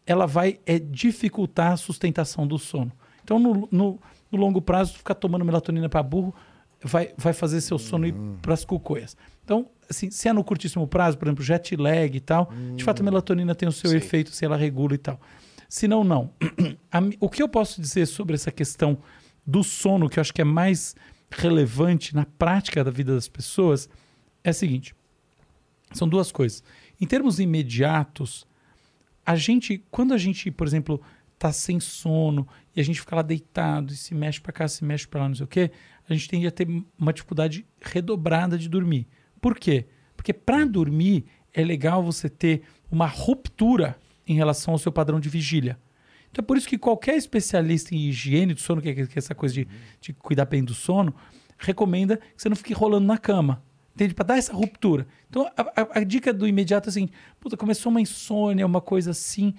ela 0.06 0.26
vai 0.26 0.58
é, 0.66 0.78
dificultar 0.78 1.72
a 1.72 1.76
sustentação 1.76 2.46
do 2.46 2.58
sono. 2.58 2.92
Então, 3.22 3.38
no, 3.38 3.68
no- 3.70 3.98
no 4.30 4.38
longo 4.38 4.60
prazo, 4.60 4.94
ficar 4.94 5.14
tomando 5.14 5.44
melatonina 5.44 5.88
para 5.88 6.02
burro 6.02 6.34
vai, 6.82 7.12
vai 7.16 7.32
fazer 7.32 7.60
seu 7.60 7.78
sono 7.78 8.06
ir 8.06 8.14
para 8.42 8.52
as 8.52 8.64
cucoias. 8.64 9.16
Então, 9.44 9.68
assim, 9.88 10.10
se 10.10 10.28
é 10.28 10.32
no 10.32 10.42
curtíssimo 10.44 10.86
prazo, 10.88 11.16
por 11.16 11.26
exemplo, 11.28 11.42
jet 11.44 11.74
lag 11.76 12.14
e 12.16 12.20
tal, 12.20 12.50
de 12.76 12.82
fato 12.84 13.00
a 13.00 13.04
melatonina 13.04 13.54
tem 13.54 13.68
o 13.68 13.72
seu 13.72 13.90
efeito, 13.96 14.30
se 14.30 14.44
ela 14.44 14.56
regula 14.56 14.94
e 14.94 14.98
tal. 14.98 15.20
Se 15.68 15.86
não, 15.88 16.02
não. 16.04 16.30
A 16.92 17.00
o 17.20 17.28
que 17.28 17.42
eu 17.42 17.48
posso 17.48 17.80
dizer 17.80 18.06
sobre 18.06 18.34
essa 18.34 18.50
questão 18.52 18.98
do 19.46 19.62
sono, 19.64 20.08
que 20.08 20.18
eu 20.18 20.20
acho 20.20 20.32
que 20.34 20.40
é 20.42 20.44
mais 20.44 20.94
relevante 21.30 22.14
na 22.14 22.24
prática 22.26 22.82
da 22.84 22.90
vida 22.90 23.14
das 23.14 23.28
pessoas, 23.28 23.88
é 24.42 24.50
o 24.50 24.54
seguinte: 24.54 24.94
são 25.92 26.08
duas 26.08 26.30
coisas. 26.32 26.62
Em 27.00 27.06
termos 27.06 27.38
imediatos, 27.40 28.46
a 29.24 29.36
gente, 29.36 29.82
quando 29.90 30.12
a 30.12 30.18
gente, 30.18 30.50
por 30.50 30.66
exemplo, 30.66 31.00
tá 31.38 31.52
sem 31.52 31.80
sono 31.80 32.46
e 32.74 32.80
a 32.80 32.84
gente 32.84 33.00
fica 33.00 33.16
lá 33.16 33.22
deitado 33.22 33.92
e 33.92 33.96
se 33.96 34.14
mexe 34.14 34.40
para 34.40 34.52
cá, 34.52 34.68
se 34.68 34.84
mexe 34.84 35.06
para 35.06 35.22
lá, 35.22 35.28
não 35.28 35.34
sei 35.34 35.44
o 35.44 35.48
quê, 35.48 35.70
a 36.08 36.12
gente 36.12 36.28
tende 36.28 36.46
a 36.46 36.50
ter 36.50 36.66
uma 36.98 37.12
dificuldade 37.12 37.66
redobrada 37.80 38.58
de 38.58 38.68
dormir. 38.68 39.06
Por 39.40 39.58
quê? 39.58 39.86
Porque 40.16 40.32
para 40.32 40.64
dormir 40.64 41.24
é 41.52 41.64
legal 41.64 42.02
você 42.02 42.28
ter 42.28 42.62
uma 42.90 43.06
ruptura 43.06 43.96
em 44.26 44.34
relação 44.34 44.72
ao 44.72 44.78
seu 44.78 44.92
padrão 44.92 45.20
de 45.20 45.28
vigília. 45.28 45.78
Então 46.30 46.42
é 46.42 46.46
por 46.46 46.56
isso 46.56 46.68
que 46.68 46.78
qualquer 46.78 47.16
especialista 47.16 47.94
em 47.94 48.08
higiene 48.08 48.54
do 48.54 48.60
sono, 48.60 48.82
que 48.82 48.88
é, 48.88 49.00
é 49.00 49.08
essa 49.14 49.34
coisa 49.34 49.54
de, 49.54 49.68
de 50.00 50.12
cuidar 50.12 50.46
bem 50.46 50.64
do 50.64 50.74
sono, 50.74 51.14
recomenda 51.58 52.16
que 52.16 52.24
você 52.42 52.48
não 52.48 52.56
fique 52.56 52.72
rolando 52.72 53.06
na 53.06 53.18
cama. 53.18 53.62
Entende? 53.94 54.14
Para 54.14 54.26
dar 54.26 54.38
essa 54.38 54.52
ruptura. 54.52 55.06
Então 55.30 55.46
a, 55.56 55.62
a- 55.82 55.98
a 56.00 56.04
dica 56.04 56.32
do 56.32 56.46
imediato 56.48 56.88
é 56.88 56.90
assim: 56.90 57.08
puta, 57.40 57.56
começou 57.56 57.90
uma 57.90 58.00
insônia, 58.00 58.66
uma 58.66 58.80
coisa 58.80 59.10
assim. 59.12 59.54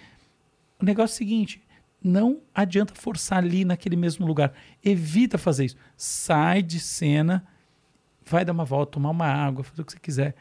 O 0.82 0.86
negócio 0.86 1.14
é 1.14 1.16
o 1.16 1.18
seguinte: 1.18 1.64
não 2.04 2.42
adianta 2.54 2.94
forçar 2.96 3.38
ali 3.40 3.64
naquele 3.64 3.96
mesmo 3.96 4.26
lugar. 4.28 4.54
Evita 4.84 5.38
fazer 5.38 5.66
isso. 5.66 5.78
Sai 5.96 6.62
de 6.62 6.80
cena, 6.80 7.46
vai 8.26 8.44
dar 8.44 8.52
uma 8.52 8.66
volta, 8.66 8.92
tomar 8.94 9.10
uma 9.12 9.26
água, 9.28 9.64
fazer 9.64 9.82
o 9.82 9.86
que 9.86 9.94
você 9.94 10.00
quiser. 10.00 10.36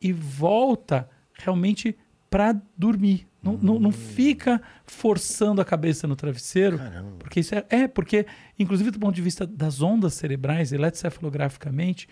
E 0.00 0.10
volta 0.12 1.08
realmente 1.34 1.96
para 2.30 2.58
dormir. 2.76 3.26
Não, 3.42 3.58
não, 3.58 3.78
não 3.78 3.92
fica 3.92 4.60
forçando 4.86 5.60
a 5.60 5.64
cabeça 5.66 6.06
no 6.06 6.16
travesseiro. 6.16 6.78
Porque 7.18 7.40
isso 7.40 7.54
é, 7.54 7.64
é, 7.68 7.86
porque, 7.86 8.26
inclusive 8.58 8.90
do 8.90 8.98
ponto 8.98 9.14
de 9.14 9.20
vista 9.20 9.46
das 9.46 9.82
ondas 9.82 10.14
cerebrais, 10.14 10.72
eletrocefalograficamente, 10.72 12.08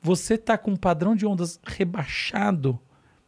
você 0.00 0.34
está 0.34 0.56
com 0.56 0.72
um 0.72 0.76
padrão 0.76 1.14
de 1.14 1.26
ondas 1.26 1.60
rebaixado 1.66 2.78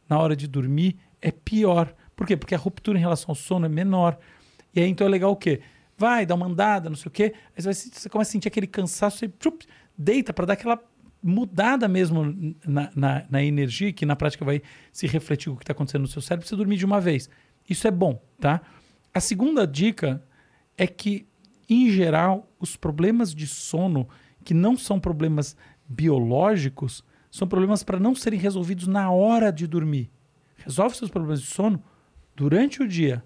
na 0.08 0.18
hora 0.18 0.34
de 0.34 0.46
dormir 0.46 0.98
é 1.20 1.30
pior. 1.30 1.94
Por 2.16 2.26
quê? 2.26 2.36
Porque 2.36 2.54
a 2.54 2.58
ruptura 2.58 2.98
em 2.98 3.00
relação 3.00 3.30
ao 3.30 3.34
sono 3.34 3.66
é 3.66 3.68
menor. 3.68 4.18
E 4.74 4.80
aí 4.80 4.88
então 4.88 5.06
é 5.06 5.10
legal 5.10 5.30
o 5.32 5.36
quê? 5.36 5.60
Vai, 5.96 6.24
dá 6.24 6.34
uma 6.34 6.46
andada, 6.46 6.88
não 6.88 6.96
sei 6.96 7.08
o 7.08 7.12
quê. 7.12 7.34
Aí 7.56 7.62
você, 7.62 7.90
você 7.90 8.08
começa 8.08 8.30
a 8.30 8.32
sentir 8.32 8.48
aquele 8.48 8.66
cansaço, 8.66 9.18
você 9.18 9.28
tchup, 9.28 9.66
deita 9.96 10.32
para 10.32 10.46
dar 10.46 10.52
aquela 10.54 10.82
mudada 11.22 11.86
mesmo 11.86 12.54
na, 12.66 12.90
na, 12.94 13.24
na 13.28 13.42
energia, 13.42 13.92
que 13.92 14.06
na 14.06 14.16
prática 14.16 14.44
vai 14.44 14.62
se 14.90 15.06
refletir 15.06 15.50
o 15.50 15.56
que 15.56 15.62
está 15.62 15.72
acontecendo 15.72 16.02
no 16.02 16.08
seu 16.08 16.22
cérebro, 16.22 16.48
você 16.48 16.56
dormir 16.56 16.76
de 16.76 16.86
uma 16.86 17.00
vez. 17.00 17.28
Isso 17.68 17.86
é 17.86 17.90
bom, 17.90 18.22
tá? 18.40 18.62
A 19.12 19.20
segunda 19.20 19.66
dica 19.66 20.22
é 20.78 20.86
que, 20.86 21.26
em 21.68 21.90
geral, 21.90 22.50
os 22.58 22.76
problemas 22.76 23.34
de 23.34 23.46
sono, 23.46 24.08
que 24.42 24.54
não 24.54 24.76
são 24.76 24.98
problemas 24.98 25.56
biológicos, 25.90 27.04
são 27.30 27.48
problemas 27.48 27.82
para 27.82 27.98
não 27.98 28.14
serem 28.14 28.38
resolvidos 28.38 28.86
na 28.86 29.10
hora 29.10 29.50
de 29.50 29.66
dormir. 29.66 30.08
Resolve 30.56 30.96
seus 30.96 31.10
problemas 31.10 31.40
de 31.40 31.48
sono 31.48 31.82
durante 32.36 32.80
o 32.80 32.88
dia. 32.88 33.24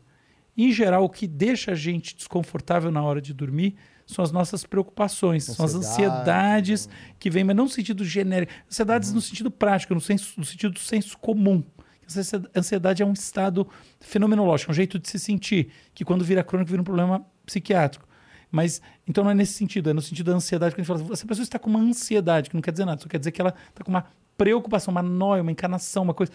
Em 0.56 0.72
geral, 0.72 1.04
o 1.04 1.08
que 1.08 1.26
deixa 1.26 1.72
a 1.72 1.74
gente 1.74 2.16
desconfortável 2.16 2.90
na 2.90 3.02
hora 3.02 3.20
de 3.20 3.34
dormir 3.34 3.74
são 4.06 4.24
as 4.24 4.30
nossas 4.30 4.64
preocupações, 4.64 5.44
são 5.44 5.64
as 5.64 5.74
Ansiedade, 5.74 6.72
ansiedades 6.72 6.88
que 7.18 7.30
vêm, 7.30 7.44
mas 7.44 7.56
não 7.56 7.64
no 7.64 7.70
sentido 7.70 8.04
genérico, 8.04 8.52
ansiedades 8.70 9.12
no 9.12 9.20
sentido 9.20 9.50
prático, 9.50 9.94
no, 9.94 10.00
senso, 10.00 10.38
no 10.38 10.44
sentido 10.44 10.74
do 10.74 10.78
senso 10.78 11.18
comum. 11.18 11.62
Essa 12.06 12.42
ansiedade 12.54 13.02
é 13.02 13.06
um 13.06 13.14
estado 13.14 13.66
fenomenológico, 13.98 14.70
é 14.70 14.72
um 14.72 14.76
jeito 14.76 14.98
de 14.98 15.08
se 15.08 15.18
sentir, 15.18 15.70
que 15.94 16.04
quando 16.04 16.24
vira 16.24 16.44
crônico 16.44 16.70
vira 16.70 16.82
um 16.82 16.84
problema 16.84 17.26
psiquiátrico. 17.46 18.06
Mas, 18.54 18.80
então 19.04 19.24
não 19.24 19.32
é 19.32 19.34
nesse 19.34 19.54
sentido, 19.54 19.90
é 19.90 19.92
no 19.92 20.00
sentido 20.00 20.30
da 20.30 20.36
ansiedade 20.36 20.76
que 20.76 20.80
a 20.80 20.84
gente 20.84 20.86
fala. 20.86 21.12
Essa 21.12 21.26
pessoa 21.26 21.42
está 21.42 21.58
com 21.58 21.68
uma 21.68 21.80
ansiedade, 21.80 22.48
que 22.48 22.54
não 22.54 22.62
quer 22.62 22.70
dizer 22.70 22.84
nada, 22.84 23.00
só 23.02 23.08
quer 23.08 23.18
dizer 23.18 23.32
que 23.32 23.40
ela 23.40 23.52
está 23.68 23.82
com 23.82 23.90
uma 23.90 24.06
preocupação, 24.36 24.92
uma 24.92 25.02
noia, 25.02 25.42
uma 25.42 25.50
encarnação, 25.50 26.04
uma 26.04 26.14
coisa. 26.14 26.30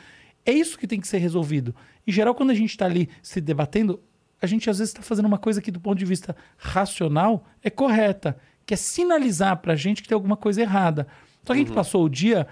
É 0.46 0.52
isso 0.52 0.78
que 0.78 0.86
tem 0.86 1.00
que 1.00 1.08
ser 1.08 1.20
resolvido. 1.20 1.74
Em 2.06 2.12
geral, 2.12 2.36
quando 2.36 2.50
a 2.50 2.54
gente 2.54 2.72
está 2.72 2.84
ali 2.84 3.08
se 3.24 3.40
debatendo, 3.40 4.02
a 4.42 4.46
gente 4.46 4.70
às 4.70 4.80
vezes 4.80 4.94
está 4.94 5.02
fazendo 5.02 5.28
uma 5.28 5.38
coisa 5.38 5.62
que, 5.62 5.72
do 5.72 5.80
ponto 5.80 5.98
de 5.98 6.04
vista 6.04 6.36
racional, 6.58 7.46
é 7.64 7.70
correta, 7.70 8.38
que 8.66 8.74
é 8.74 8.78
sinalizar 8.78 9.56
para 9.56 9.72
a 9.72 9.78
gente 9.78 10.02
que 10.02 10.10
tem 10.10 10.14
alguma 10.16 10.36
coisa 10.36 10.60
errada. 10.62 11.08
Só 11.46 11.54
que 11.54 11.62
a 11.62 11.64
gente 11.64 11.72
passou 11.72 12.04
o 12.04 12.10
dia 12.10 12.48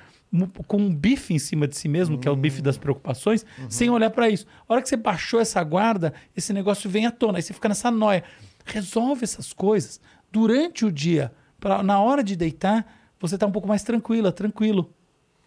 com 0.65 0.77
um 0.77 0.95
bife 0.95 1.34
em 1.34 1.39
cima 1.39 1.68
de 1.68 1.76
si 1.76 1.89
mesmo, 1.89 2.18
que 2.18 2.27
é 2.27 2.31
o 2.31 2.38
bife 2.38 2.61
das 2.61 2.77
preocupações, 2.77 3.45
sem 3.68 3.89
olhar 3.89 4.11
para 4.11 4.30
isso. 4.30 4.45
A 4.65 4.73
hora 4.73 4.81
que 4.81 4.88
você 4.88 4.95
baixou 4.95 5.41
essa 5.41 5.61
guarda, 5.61 6.14
esse 6.35 6.53
negócio 6.53 6.89
vem 6.89 7.06
à 7.06 7.11
tona, 7.11 7.38
aí 7.39 7.41
você 7.41 7.53
fica 7.53 7.68
nessa 7.68 7.91
noia. 7.91 8.23
Resolve 8.68 9.23
essas 9.23 9.53
coisas 9.53 9.99
durante 10.31 10.85
o 10.85 10.91
dia, 10.91 11.31
pra, 11.60 11.81
na 11.81 11.99
hora 12.02 12.23
de 12.23 12.35
deitar, 12.35 12.85
você 13.19 13.38
tá 13.38 13.45
um 13.48 13.52
pouco 13.52 13.68
mais 13.68 13.81
tranquila, 13.84 14.31
tranquilo. 14.31 14.94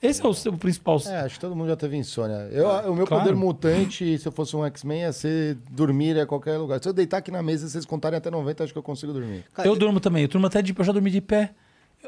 Esse 0.03 0.25
é 0.25 0.27
o, 0.27 0.33
seu 0.33 0.55
principal. 0.55 0.99
É, 1.07 1.21
acho 1.21 1.35
que 1.35 1.41
todo 1.43 1.55
mundo 1.55 1.69
já 1.69 1.77
teve 1.77 1.95
insônia. 1.95 2.49
Eu, 2.51 2.67
o 2.91 2.95
meu 2.97 3.07
Claro. 3.07 3.25
poder 3.25 3.37
mutante, 3.37 4.17
se 4.19 4.27
eu 4.27 4.33
fosse 4.33 4.57
um 4.57 4.65
X-Men, 4.65 5.03
ia 5.03 5.13
ser 5.13 5.59
dormir 5.71 6.17
em 6.17 6.25
qualquer 6.25 6.57
lugar. 6.57 6.83
Se 6.83 6.89
eu 6.89 6.93
deitar 6.95 7.19
aqui 7.19 7.31
na 7.31 7.43
mesa 7.43 7.67
e 7.67 7.71
vocês 7.71 7.85
contarem 7.85 8.17
até 8.17 8.31
90, 8.31 8.65
acho 8.65 8.73
que 8.73 8.79
eu 8.79 8.83
consigo 8.83 9.13
dormir. 9.13 9.45
Eu 9.63 9.77
durmo 9.77 10.01
também. 10.01 10.23
Eu 10.23 10.29
durmo 10.29 10.47
até 10.47 10.63
de 10.63 10.75
eu 10.77 10.85
já 10.85 10.91
dormi 10.93 11.11
de 11.11 11.21
pé. 11.21 11.51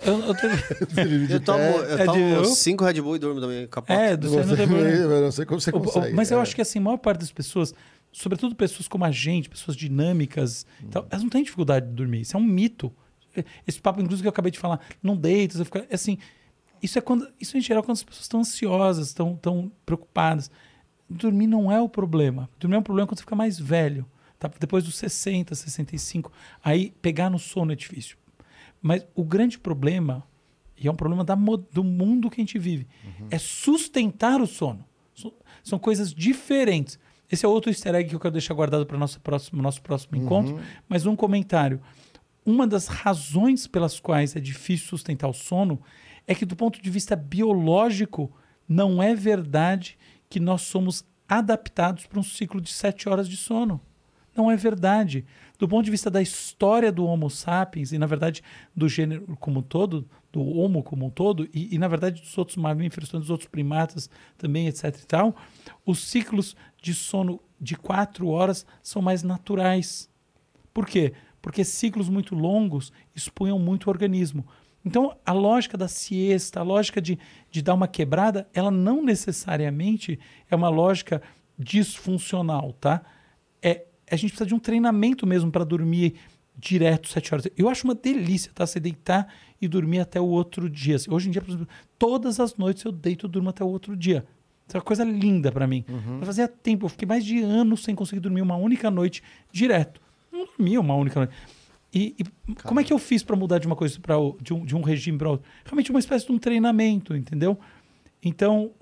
Eu, 0.07 0.21
eu 0.21 0.35
tô- 0.35 0.47
Eu 1.35 1.41
tomo, 1.41 1.59
eu 1.61 1.99
É 1.99 2.05
tomo 2.07 2.17
de- 2.17 2.31
eu- 2.33 2.45
cinco 2.47 2.83
Red 2.83 2.99
Bull 3.03 3.17
e 3.17 3.19
durmo 3.19 3.41
também. 3.43 3.69
É, 3.89 4.17
do 4.17 4.31
você 4.31 4.65
não 4.67 4.79
eu 4.79 5.21
não 5.21 5.31
sei 5.31 5.45
como 5.45 5.61
você 5.61 5.71
consegue. 5.71 6.15
mas 6.15 6.31
eu 6.31 6.39
é. 6.39 6.41
acho 6.43 6.55
que 6.57 6.63
assim, 6.63 6.79
a 6.79 6.83
maior 6.83 6.97
parte 6.97 7.19
das 7.21 7.31
pessoas, 7.31 7.75
sobretudo 8.13 8.55
pessoas 8.55 8.87
como 8.87 9.05
a 9.05 9.11
gente, 9.11 9.49
pessoas 9.49 9.77
dinâmicas, 9.77 10.67
tal, 10.91 11.07
elas 11.11 11.23
não 11.23 11.31
têm 11.31 11.43
dificuldade 11.43 11.87
de 11.87 11.93
dormir. 11.95 12.21
Isso 12.21 12.37
é 12.37 12.41
um 12.41 12.45
mito. 12.45 12.93
Esse 13.67 13.81
papo, 13.81 13.99
inclusive, 14.01 14.23
que 14.23 14.29
eu 14.29 14.33
acabei 14.33 14.53
de 14.53 14.59
falar, 14.59 14.79
não 15.03 15.17
deita, 15.17 15.57
você 15.57 15.65
fica. 15.65 15.87
Assim, 15.91 16.19
isso 16.83 16.99
é 16.99 17.01
quando. 17.01 17.27
Isso 17.41 17.57
em 17.57 17.61
geral 17.61 17.83
quando 17.83 17.97
as 17.97 18.03
pessoas 18.05 18.25
estão 18.25 18.41
ansiosas, 18.41 19.09
estão, 19.09 19.35
estão 19.35 19.73
preocupadas. 19.87 20.51
Dormir 21.09 21.47
não 21.47 21.71
é 21.73 21.81
o 21.81 21.89
problema. 21.89 22.49
Dormir 22.61 22.77
é 22.77 22.79
um 22.79 22.83
problema 22.83 23.07
quando 23.07 23.19
você 23.19 23.23
fica 23.25 23.35
mais 23.37 23.59
velho. 23.59 24.07
Tá? 24.39 24.51
Depois 24.61 24.85
dos 24.85 24.97
60, 24.97 25.55
65. 25.55 26.31
Aí 26.63 26.93
pegar 27.01 27.31
no 27.31 27.39
sono 27.39 27.73
é 27.73 27.77
difícil. 27.77 28.17
Mas 28.81 29.07
o 29.15 29.23
grande 29.25 29.59
problema, 29.59 30.25
e 30.77 30.89
é 30.89 30.91
um 30.91 30.97
problema 30.97 31.23
da 31.25 31.35
do 31.73 31.85
mundo 31.85 32.29
que 32.29 32.41
a 32.41 32.45
gente 32.45 32.59
vive, 32.59 32.87
é 33.31 33.39
sustentar 33.39 34.41
o 34.41 34.47
sono. 34.47 34.85
So- 35.15 35.33
São 35.63 35.79
coisas 35.79 36.13
diferentes. 36.13 36.99
Esse 37.33 37.47
é 37.47 37.49
outro 37.49 37.71
easter 37.71 37.95
egg 37.95 38.11
que 38.11 38.15
eu 38.15 38.21
quero 38.21 38.33
deixar 38.33 38.53
guardado 38.53 38.85
para 38.85 38.95
o 38.95 39.01
nosso 39.01 39.19
próximo, 39.19 39.63
nosso 39.63 39.81
próximo 39.81 40.19
encontro. 40.19 40.61
Mas 40.87 41.07
um 41.07 41.17
comentário. 41.17 41.81
Uma 42.45 42.67
das 42.67 42.89
razões 42.89 43.67
pelas 43.67 43.99
quais 43.99 44.37
é 44.37 44.41
difícil 44.41 44.89
sustentar 44.89 45.29
o 45.29 45.33
sono 45.33 45.81
é 46.27 46.35
que, 46.35 46.45
do 46.45 46.55
ponto 46.55 46.83
de 46.83 46.91
vista 46.91 47.17
biológico, 47.17 48.31
não 48.69 49.03
é 49.03 49.15
verdade 49.15 49.97
que 50.29 50.39
nós 50.39 50.61
somos 50.61 51.07
adaptados 51.27 52.07
para 52.07 52.21
um 52.21 52.23
ciclo 52.23 52.61
de 52.61 52.71
sete 52.71 53.09
horas 53.09 53.27
de 53.27 53.39
sono. 53.39 53.81
Não 54.37 54.51
é 54.51 54.57
verdade. 54.57 55.25
Do 55.63 55.69
ponto 55.69 55.85
de 55.85 55.93
vista 55.93 56.11
da 56.11 56.21
história 56.21 56.91
do 56.91 57.07
Homo 57.07 57.31
sapiens, 57.31 57.93
e 57.93 57.99
na 57.99 58.05
verdade 58.05 58.43
do 58.75 58.89
gênero 58.89 59.37
como 59.39 59.61
um 59.61 59.63
todo, 59.63 60.11
do 60.33 60.43
Homo 60.43 60.83
como 60.83 61.07
um 61.07 61.09
todo, 61.09 61.49
e, 61.55 61.73
e, 61.73 61.79
na 61.79 61.87
verdade 61.87 62.21
dos 62.21 62.37
outros 62.37 62.57
mamíferos, 62.57 63.11
dos 63.11 63.31
outros 63.31 63.49
primatas 63.49 64.11
também, 64.37 64.67
etc 64.67 64.87
e 64.87 65.07
tal, 65.07 65.37
os 65.87 66.01
ciclos 66.01 66.57
de 66.83 66.93
sono 66.93 67.41
de 67.61 67.77
quatro 67.77 68.27
horas 68.27 68.67
são 68.83 69.01
mais 69.01 69.23
naturais. 69.23 70.11
Por 70.75 70.85
quê? 70.85 71.13
Porque 71.41 71.63
ciclos 71.63 72.09
muito 72.09 72.35
longos 72.35 72.93
expunham 73.15 73.57
muito 73.57 73.87
o 73.87 73.91
organismo. 73.91 74.45
Então, 74.85 75.17
a 75.25 75.33
lógica 75.33 75.79
da 75.79 75.87
siesta, 75.87 76.59
a 76.59 76.65
lógica 76.65 77.01
de, 77.01 77.17
de 77.53 77.63
dar 77.63 77.75
uma 77.75 77.87
quebrada, 77.87 78.49
ela 78.53 78.73
não 78.73 79.01
necessariamente 79.01 80.19
é 80.51 80.57
uma 80.57 80.69
lógica 80.69 81.23
disfuncional, 81.57 82.73
tá? 82.73 83.01
É, 83.63 83.87
a 84.13 84.17
gente 84.17 84.31
precisa 84.31 84.47
de 84.47 84.55
um 84.55 84.59
treinamento 84.59 85.27
mesmo 85.27 85.51
para 85.51 85.65
dormir 85.65 86.17
direto 86.57 87.09
sete 87.09 87.33
horas. 87.33 87.49
Eu 87.57 87.69
acho 87.71 87.85
uma 87.85 87.95
delícia, 87.95 88.53
tá? 88.55 88.67
Você 88.67 88.79
deitar 88.79 89.27
e 89.61 89.67
dormir 89.67 90.01
até 90.01 90.21
o 90.21 90.27
outro 90.27 90.69
dia. 90.69 90.97
Hoje 91.09 91.29
em 91.29 91.31
dia, 91.33 91.41
por 91.41 91.49
exemplo, 91.49 91.69
todas 91.99 92.39
as 92.39 92.57
noites 92.57 92.85
eu 92.85 92.93
deito 92.93 93.27
e 93.27 93.29
durmo 93.29 93.49
até 93.49 93.65
o 93.65 93.69
outro 93.69 93.97
dia. 93.97 94.27
Isso 94.69 94.77
é 94.77 94.79
uma 94.79 94.85
coisa 94.85 95.03
linda 95.03 95.51
para 95.51 95.67
mim. 95.67 95.83
Mas 96.19 96.27
fazia 96.27 96.47
tempo, 96.47 96.85
eu 96.85 96.91
fiquei 96.91 97.09
mais 97.09 97.25
de 97.25 97.41
anos 97.41 97.83
sem 97.83 97.95
conseguir 97.95 98.21
dormir 98.21 98.43
uma 98.43 98.57
única 98.57 98.91
noite 98.91 99.23
direto. 99.51 99.99
Não 100.31 100.45
dormia 100.45 100.79
uma 100.79 100.95
única 100.95 101.21
noite. 101.21 101.35
E, 101.95 102.15
e 102.19 102.55
como 102.63 102.81
é 102.81 102.85
que 102.85 102.93
eu 102.93 102.99
fiz 102.99 103.23
para 103.23 103.35
mudar 103.35 103.59
de 103.59 103.67
uma 103.67 103.77
coisa 103.77 103.99
para 103.99 104.17
de 104.41 104.53
um, 104.53 104.65
de 104.65 104.77
um 104.77 104.83
regime 104.83 105.17
para 105.17 105.31
outro? 105.31 105.47
Realmente 105.65 105.91
uma 105.91 106.01
espécie 106.01 106.27
de 106.27 106.33
um 106.33 106.39
treinamento, 106.39 107.17
entendeu? 107.17 107.59
Então, 108.23 108.73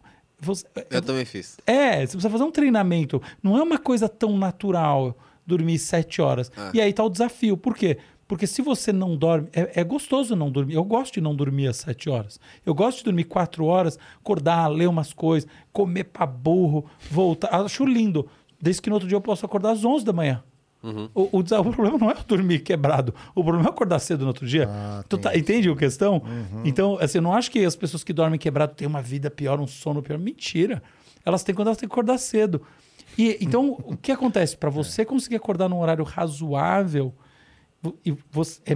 você, 0.41 0.65
Eu 0.91 1.03
também 1.03 1.25
fiz. 1.25 1.59
é, 1.67 2.01
você 2.01 2.13
precisa 2.13 2.31
fazer 2.31 2.45
um 2.45 2.51
treinamento. 2.51 3.21
Não 3.43 3.57
é 3.57 3.63
uma 3.63 3.79
coisa 3.79 4.09
tão 4.09 4.37
natural 4.39 5.17
dormir 5.47 5.79
sete 5.79 6.21
horas. 6.23 6.51
É. 6.57 6.71
E 6.77 6.81
aí 6.81 6.93
tá 6.93 7.05
o 7.05 7.09
desafio. 7.11 7.57
Por 7.57 7.75
quê? 7.75 7.99
Porque 8.29 8.47
se 8.47 8.63
você 8.63 8.93
não 8.93 9.17
dorme, 9.17 9.49
é, 9.53 9.81
é 9.81 9.85
gostoso 9.85 10.37
não 10.37 10.51
dormir. 10.51 10.75
Eu 10.75 10.85
gosto 10.85 11.15
de 11.15 11.21
não 11.21 11.35
dormir 11.35 11.67
às 11.67 11.79
sete 11.79 12.09
horas. 12.09 12.39
Eu 12.65 12.73
gosto 12.75 12.99
de 12.99 13.05
dormir 13.05 13.25
quatro 13.25 13.65
horas, 13.65 13.99
acordar, 14.21 14.69
ler 14.69 14.89
umas 14.89 15.13
coisas, 15.13 15.51
comer 15.73 16.05
pra 16.05 16.27
burro, 16.27 16.85
voltar. 17.11 17.49
Acho 17.53 17.85
lindo. 17.85 18.29
Desde 18.63 18.81
que 18.83 18.89
no 18.89 18.95
outro 18.95 19.09
dia 19.09 19.17
eu 19.17 19.21
posso 19.21 19.45
acordar 19.45 19.73
às 19.73 19.85
11 19.85 20.05
da 20.05 20.13
manhã. 20.13 20.45
O, 21.15 21.39
o, 21.39 21.43
desa- 21.43 21.61
o 21.63 21.71
problema 21.73 21.99
não 21.99 22.11
é 22.11 22.17
dormir 22.27 22.61
quebrado. 22.61 23.15
O 23.35 23.43
problema 23.43 23.69
é 23.69 23.71
acordar 23.71 23.99
cedo 23.99 24.23
no 24.23 24.29
outro 24.29 24.47
dia. 24.47 24.67
tu 25.09 25.17
tá- 25.19 25.37
entende 25.37 25.69
a 25.69 25.77
questão? 25.77 26.23
Então, 26.65 26.97
assim, 27.01 27.19
eu 27.19 27.23
não 27.23 27.35
acho 27.35 27.51
que 27.51 27.65
as 27.65 27.77
pessoas 27.77 28.03
que 28.03 28.13
dormem 28.13 28.39
quebrado 28.39 28.75
têm 28.75 28.89
uma 28.89 29.03
vida 29.03 29.31
pior, 29.31 29.61
um 29.61 29.67
sono 29.67 30.03
pior. 30.03 30.19
Mentira. 30.19 30.83
Elas 31.25 31.43
têm 31.43 31.55
quando 31.55 31.69
elas 31.69 31.77
têm 31.79 31.89
que 31.89 31.93
acordar 31.93 32.17
cedo. 32.19 32.63
E, 33.19 33.37
então, 33.41 33.77
o 33.85 33.97
que 33.97 34.11
acontece? 34.13 34.57
Para 34.57 34.71
você 34.71 35.05
conseguir 35.05 35.37
acordar 35.37 35.69
num 35.69 35.79
horário 35.81 36.05
razoável, 36.05 37.15
e 38.05 38.15
você, 38.31 38.61
é, 38.67 38.75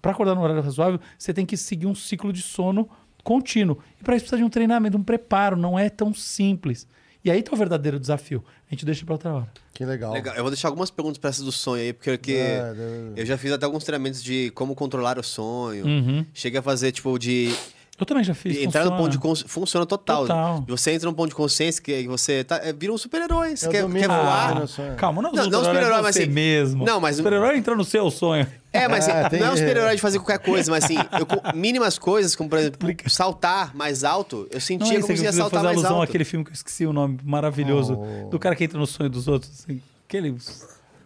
para 0.00 0.12
acordar 0.12 0.34
num 0.34 0.40
horário 0.42 0.62
razoável, 0.62 1.00
você 1.18 1.32
tem 1.34 1.44
que 1.44 1.56
seguir 1.56 1.86
um 1.86 1.94
ciclo 1.94 2.32
de 2.32 2.42
sono 2.42 2.88
contínuo. 3.24 3.78
E 4.00 4.04
para 4.04 4.14
isso 4.16 4.24
precisa 4.24 4.38
de 4.38 4.44
um 4.44 4.48
treinamento, 4.48 4.96
um 4.96 5.02
preparo. 5.02 5.56
Não 5.56 5.76
é 5.78 5.88
tão 5.90 6.14
simples. 6.14 6.86
E 7.26 7.30
aí 7.32 7.42
tá 7.42 7.52
o 7.52 7.56
verdadeiro 7.56 7.98
desafio. 7.98 8.44
A 8.70 8.72
gente 8.72 8.84
deixa 8.86 9.04
para 9.04 9.14
outra 9.14 9.34
hora. 9.34 9.48
Que 9.74 9.84
legal. 9.84 10.12
Legal. 10.12 10.32
Eu 10.36 10.42
vou 10.42 10.50
deixar 10.50 10.68
algumas 10.68 10.92
perguntas 10.92 11.18
para 11.18 11.30
essas 11.30 11.44
do 11.44 11.50
sonho 11.50 11.82
aí, 11.82 11.92
porque 11.92 12.34
É, 12.34 12.72
eu 13.16 13.26
já 13.26 13.36
fiz 13.36 13.50
até 13.50 13.66
alguns 13.66 13.82
treinamentos 13.82 14.22
de 14.22 14.52
como 14.52 14.76
controlar 14.76 15.18
o 15.18 15.24
sonho. 15.24 15.84
Uhum. 15.84 16.24
Cheguei 16.32 16.60
a 16.60 16.62
fazer, 16.62 16.92
tipo, 16.92 17.18
de 17.18 17.52
Eu 17.98 18.04
também 18.04 18.22
já 18.22 18.34
fiz. 18.34 18.58
entrar 18.58 18.80
no 18.84 18.90
funciona. 18.90 18.96
ponto 19.02 19.12
de 19.12 19.18
consciência. 19.18 19.48
Funciona 19.48 19.86
total. 19.86 20.22
Total. 20.22 20.64
Você 20.68 20.90
entra 20.92 21.08
num 21.08 21.14
ponto 21.14 21.30
de 21.30 21.34
consciência 21.34 21.82
que 21.82 22.06
você 22.06 22.44
tá, 22.44 22.60
é, 22.62 22.70
vira 22.72 22.92
um 22.92 22.98
super-herói. 22.98 23.56
Você 23.56 23.66
Eu 23.66 23.70
quer, 23.70 23.82
domino 23.82 24.00
quer 24.00 24.08
voar. 24.08 24.60
no 24.60 24.68
sonho. 24.68 24.94
Calma, 24.96 25.22
não, 25.22 25.32
Não, 25.32 25.44
não, 25.44 25.50
não 25.50 25.64
super-herói, 25.64 25.98
é 25.98 26.02
mas 26.02 26.14
você 26.14 26.22
assim- 26.24 26.30
mesmo. 26.32 26.84
Não, 26.84 27.00
mas- 27.00 27.16
Super-herói 27.16 27.56
entra 27.56 27.74
no 27.74 27.84
seu 27.84 28.10
sonho. 28.10 28.46
É, 28.72 28.86
mas 28.86 29.08
É, 29.08 29.12
assim, 29.24 29.38
não 29.38 29.46
é 29.46 29.50
um 29.52 29.56
super-herói 29.56 29.94
de 29.96 30.02
fazer 30.02 30.18
qualquer 30.18 30.38
coisa, 30.40 30.70
mas 30.70 30.84
assim, 30.84 30.96
eu, 30.96 31.26
mínimas 31.58 31.98
coisas, 31.98 32.36
como 32.36 32.50
por 32.50 32.58
exemplo, 32.58 32.94
saltar 33.08 33.74
mais 33.74 34.04
alto, 34.04 34.46
eu 34.50 34.60
sentia 34.60 34.78
Não, 34.98 35.00
conseguia 35.00 35.12
eu 35.14 35.16
queria 35.16 35.32
saltar 35.32 35.50
fazer 35.60 35.64
mais 35.64 35.76
alusão 35.78 35.96
alto. 36.00 36.08
àquele 36.10 36.24
filme 36.24 36.44
que 36.44 36.50
eu 36.50 36.54
esqueci 36.54 36.84
o 36.84 36.92
nome, 36.92 37.18
maravilhoso, 37.24 37.98
Oh. 37.98 38.28
do 38.28 38.38
cara 38.38 38.54
que 38.54 38.64
entra 38.64 38.78
no 38.78 38.86
sonho 38.86 39.08
dos 39.08 39.26
outros. 39.26 39.50
Assim, 39.60 39.80
aquele... 40.06 40.36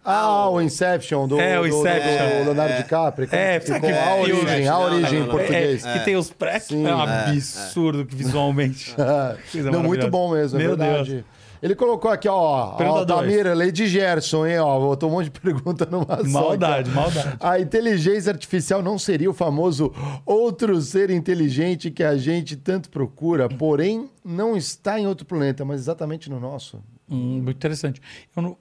Ah, 0.04 0.48
o 0.48 0.60
Inception 0.60 1.28
do, 1.28 1.38
É, 1.40 1.58
o 1.60 1.64
do- 1.64 1.68
do- 1.70 1.76
Inception. 1.76 2.38
do 2.38 2.44
Leonardo 2.44 2.76
DiCaprio. 2.82 3.28
como 3.28 3.40
É, 3.40 3.60
que 3.60 3.66
sabe 3.66 3.80
ficou 3.80 3.90
que 3.90 3.96
a 4.08 4.14
origem, 4.16 4.68
a 4.68 4.78
origem 4.78 5.18
em 5.20 5.22
É, 5.22 5.26
português. 5.26 5.84
É, 5.84 5.92
que 5.98 6.04
tem 6.04 6.16
os 6.16 6.30
pré 6.30 6.58
Sim. 6.58 6.86
é 6.86 6.94
um 6.94 7.00
absurdo 7.00 8.06
que 8.06 8.14
visualmente. 8.16 8.94
É. 9.00 9.62
Não, 9.70 9.82
muito 9.82 10.08
bom 10.08 10.30
mesmo, 10.32 10.58
é 10.58 10.62
Meu 10.62 10.76
verdade. 10.76 11.10
Deus. 11.12 11.24
Ele 11.62 11.74
colocou 11.74 12.10
aqui, 12.10 12.26
ó. 12.26 12.74
Tamira, 13.04 13.54
Lady 13.54 13.86
Gerson, 13.86 14.46
hein, 14.46 14.58
ó, 14.60 14.80
botou 14.80 15.10
um 15.10 15.12
monte 15.12 15.24
de 15.26 15.30
pergunta 15.40 15.86
numa 15.90 16.16
só. 16.16 16.24
Maldade, 16.24 16.88
aqui, 16.88 16.98
ó. 16.98 17.02
maldade. 17.02 17.36
A 17.38 17.60
inteligência 17.60 18.32
artificial 18.32 18.82
não 18.82 18.98
seria 18.98 19.28
o 19.30 19.34
famoso 19.34 19.92
outro 20.24 20.80
ser 20.80 21.10
inteligente 21.10 21.90
que 21.90 22.02
a 22.02 22.16
gente 22.16 22.56
tanto 22.56 22.88
procura, 22.88 23.46
porém 23.46 24.08
não 24.24 24.56
está 24.56 24.98
em 24.98 25.06
outro 25.06 25.26
planeta, 25.26 25.62
mas 25.62 25.80
exatamente 25.82 26.30
no 26.30 26.40
nosso. 26.40 26.78
Hum, 27.10 27.42
muito 27.42 27.56
interessante. 27.56 28.00
Eu 28.36 28.42
não, 28.42 28.56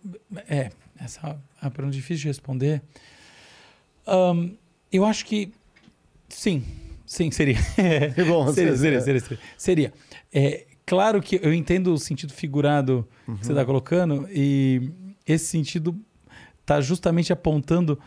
é, 0.48 0.72
essa 1.00 1.40
é 1.62 1.66
uma 1.66 1.72
pergunta 1.72 1.96
difícil 1.96 2.24
de 2.24 2.28
responder. 2.28 2.82
Ahn, 4.08 4.52
eu 4.92 5.06
acho 5.06 5.26
que 5.26 5.52
sim, 6.28 6.64
sim, 7.06 7.30
seria. 7.30 7.58
Que 8.16 8.24
bom, 8.26 8.52
seria, 8.52 8.76
seria. 8.76 9.00
seria, 9.00 9.02
seria, 9.02 9.20
seria. 9.20 9.40
Seria. 9.58 9.94
É, 10.34 10.66
claro 10.86 11.22
que 11.22 11.40
eu 11.42 11.54
entendo 11.54 11.94
o 11.94 11.98
sentido 12.00 12.34
figurado 12.34 13.08
que 13.26 13.46
você 13.46 13.52
está 13.52 13.64
colocando 13.64 14.28
e 14.32 14.92
esse 15.28 15.46
sentido 15.46 15.96
está 16.62 16.82
justamente 16.82 17.32
apontando 17.32 18.00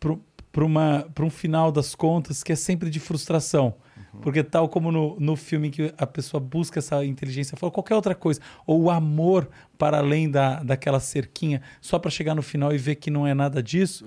para 0.00 1.24
um 1.24 1.30
final 1.30 1.70
das 1.70 1.94
contas 1.94 2.42
que 2.42 2.52
é 2.52 2.56
sempre 2.56 2.90
de 2.90 2.98
frustração. 2.98 3.74
Porque 4.20 4.42
tal 4.42 4.68
como 4.68 4.90
no, 4.90 5.18
no 5.18 5.36
filme 5.36 5.70
que 5.70 5.92
a 5.96 6.06
pessoa 6.06 6.40
busca 6.40 6.78
essa 6.78 7.04
inteligência, 7.04 7.56
ou 7.60 7.70
qualquer 7.70 7.94
outra 7.94 8.14
coisa, 8.14 8.40
ou 8.66 8.82
o 8.82 8.90
amor 8.90 9.48
para 9.78 9.98
além 9.98 10.30
da, 10.30 10.62
daquela 10.62 11.00
cerquinha, 11.00 11.62
só 11.80 11.98
para 11.98 12.10
chegar 12.10 12.34
no 12.34 12.42
final 12.42 12.72
e 12.74 12.78
ver 12.78 12.96
que 12.96 13.10
não 13.10 13.26
é 13.26 13.34
nada 13.34 13.62
disso, 13.62 14.04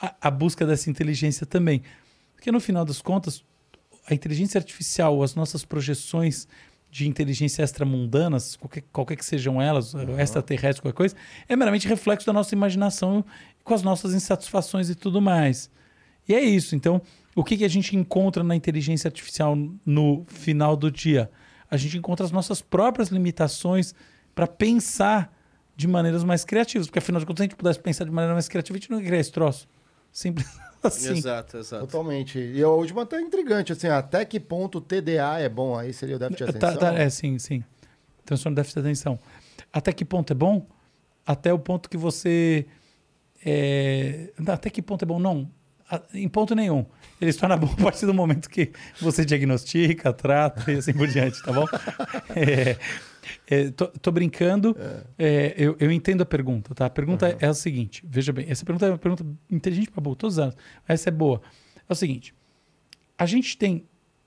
a, 0.00 0.14
a 0.20 0.30
busca 0.30 0.66
dessa 0.66 0.90
inteligência 0.90 1.46
também. 1.46 1.82
Porque 2.34 2.50
no 2.50 2.60
final 2.60 2.84
das 2.84 3.00
contas, 3.00 3.44
a 4.06 4.14
inteligência 4.14 4.58
artificial, 4.58 5.22
as 5.22 5.34
nossas 5.34 5.64
projeções 5.64 6.48
de 6.90 7.08
inteligência 7.08 7.62
extramundanas, 7.62 8.56
qualquer, 8.56 8.84
qualquer 8.92 9.16
que 9.16 9.24
sejam 9.24 9.62
elas, 9.62 9.94
extraterrestre, 10.18 10.82
qualquer 10.82 10.96
coisa, 10.96 11.16
é 11.48 11.56
meramente 11.56 11.88
reflexo 11.88 12.26
da 12.26 12.34
nossa 12.34 12.54
imaginação 12.54 13.24
com 13.64 13.72
as 13.72 13.82
nossas 13.82 14.12
insatisfações 14.12 14.90
e 14.90 14.94
tudo 14.94 15.20
mais. 15.20 15.70
E 16.28 16.34
é 16.34 16.40
isso. 16.40 16.76
Então, 16.76 17.00
o 17.34 17.42
que, 17.44 17.56
que 17.56 17.64
a 17.64 17.68
gente 17.68 17.96
encontra 17.96 18.42
na 18.44 18.54
inteligência 18.54 19.08
artificial 19.08 19.56
no 19.86 20.24
final 20.28 20.76
do 20.76 20.90
dia? 20.90 21.30
A 21.70 21.76
gente 21.76 21.96
encontra 21.96 22.24
as 22.26 22.32
nossas 22.32 22.60
próprias 22.60 23.08
limitações 23.08 23.94
para 24.34 24.46
pensar 24.46 25.32
de 25.74 25.88
maneiras 25.88 26.22
mais 26.24 26.44
criativas. 26.44 26.86
Porque, 26.86 26.98
afinal 26.98 27.18
de 27.20 27.26
contas, 27.26 27.38
se 27.38 27.42
a 27.44 27.46
gente 27.48 27.56
pudesse 27.56 27.78
pensar 27.80 28.04
de 28.04 28.10
maneira 28.10 28.34
mais 28.34 28.48
criativa, 28.48 28.76
a 28.76 28.80
gente 28.80 28.90
não 28.90 28.98
ia 29.00 29.06
criar 29.06 29.18
esse 29.20 29.32
troço. 29.32 29.66
Simples, 30.12 30.46
assim. 30.84 31.12
Exato, 31.16 31.56
exato. 31.56 31.86
Totalmente. 31.86 32.38
E 32.38 32.62
a 32.62 32.68
última 32.68 33.06
tá 33.06 33.18
intrigante, 33.20 33.72
assim, 33.72 33.86
até 33.88 34.24
que 34.26 34.38
ponto 34.38 34.76
o 34.78 34.80
TDA 34.82 35.38
é 35.40 35.48
bom? 35.48 35.74
Aí 35.78 35.92
seria 35.94 36.16
o 36.16 36.18
déficit 36.18 36.44
de 36.52 36.58
Tá- 36.58 36.68
atenção? 36.68 36.80
tá- 36.92 36.98
é, 36.98 37.08
sim, 37.08 37.38
sim. 37.38 37.64
Transtorno 38.26 38.54
de 38.54 38.60
déficit 38.60 38.82
de 38.82 38.88
atenção. 38.88 39.18
Até 39.72 39.90
que 39.94 40.04
ponto 40.04 40.30
é 40.30 40.34
bom? 40.36 40.66
Até 41.26 41.52
o 41.54 41.58
ponto 41.58 41.88
que 41.88 41.96
você. 41.96 42.66
é, 43.44 44.30
Até 44.46 44.68
que 44.70 44.82
ponto 44.82 45.02
é 45.02 45.06
bom? 45.06 45.18
Não. 45.18 45.50
Em 46.14 46.28
ponto 46.28 46.54
nenhum. 46.54 46.84
Ele 47.22 47.32
se 47.32 47.38
torna 47.38 47.56
bom 47.56 47.72
a 47.72 47.82
partir 47.84 48.04
do 48.04 48.12
momento 48.12 48.50
que 48.50 48.72
você 49.00 49.24
diagnostica, 49.24 50.12
trata 50.12 50.72
e 50.72 50.78
assim 50.78 50.92
por 50.92 51.06
diante, 51.06 51.40
tá 51.40 51.52
bom? 51.52 51.66
É, 52.34 52.76
é, 53.46 53.70
tô, 53.70 53.86
tô 53.86 54.10
brincando. 54.10 54.76
É, 55.16 55.54
eu, 55.56 55.76
eu 55.78 55.92
entendo 55.92 56.22
a 56.22 56.26
pergunta, 56.26 56.74
tá? 56.74 56.86
A 56.86 56.90
pergunta 56.90 57.28
é, 57.28 57.36
é 57.38 57.46
a 57.46 57.54
seguinte: 57.54 58.02
veja 58.04 58.32
bem, 58.32 58.46
essa 58.48 58.64
pergunta 58.64 58.86
é 58.86 58.88
uma 58.90 58.98
pergunta 58.98 59.24
inteligente 59.48 59.90
para 59.92 60.00
boa, 60.00 60.16
todos 60.16 60.34
os 60.34 60.38
anos. 60.40 60.56
Essa 60.88 61.10
é 61.10 61.12
boa. 61.12 61.40
É 61.88 61.92
o 61.92 61.94
seguinte: 61.94 62.34
a 63.16 63.24
gente 63.24 63.56
tem 63.56 63.86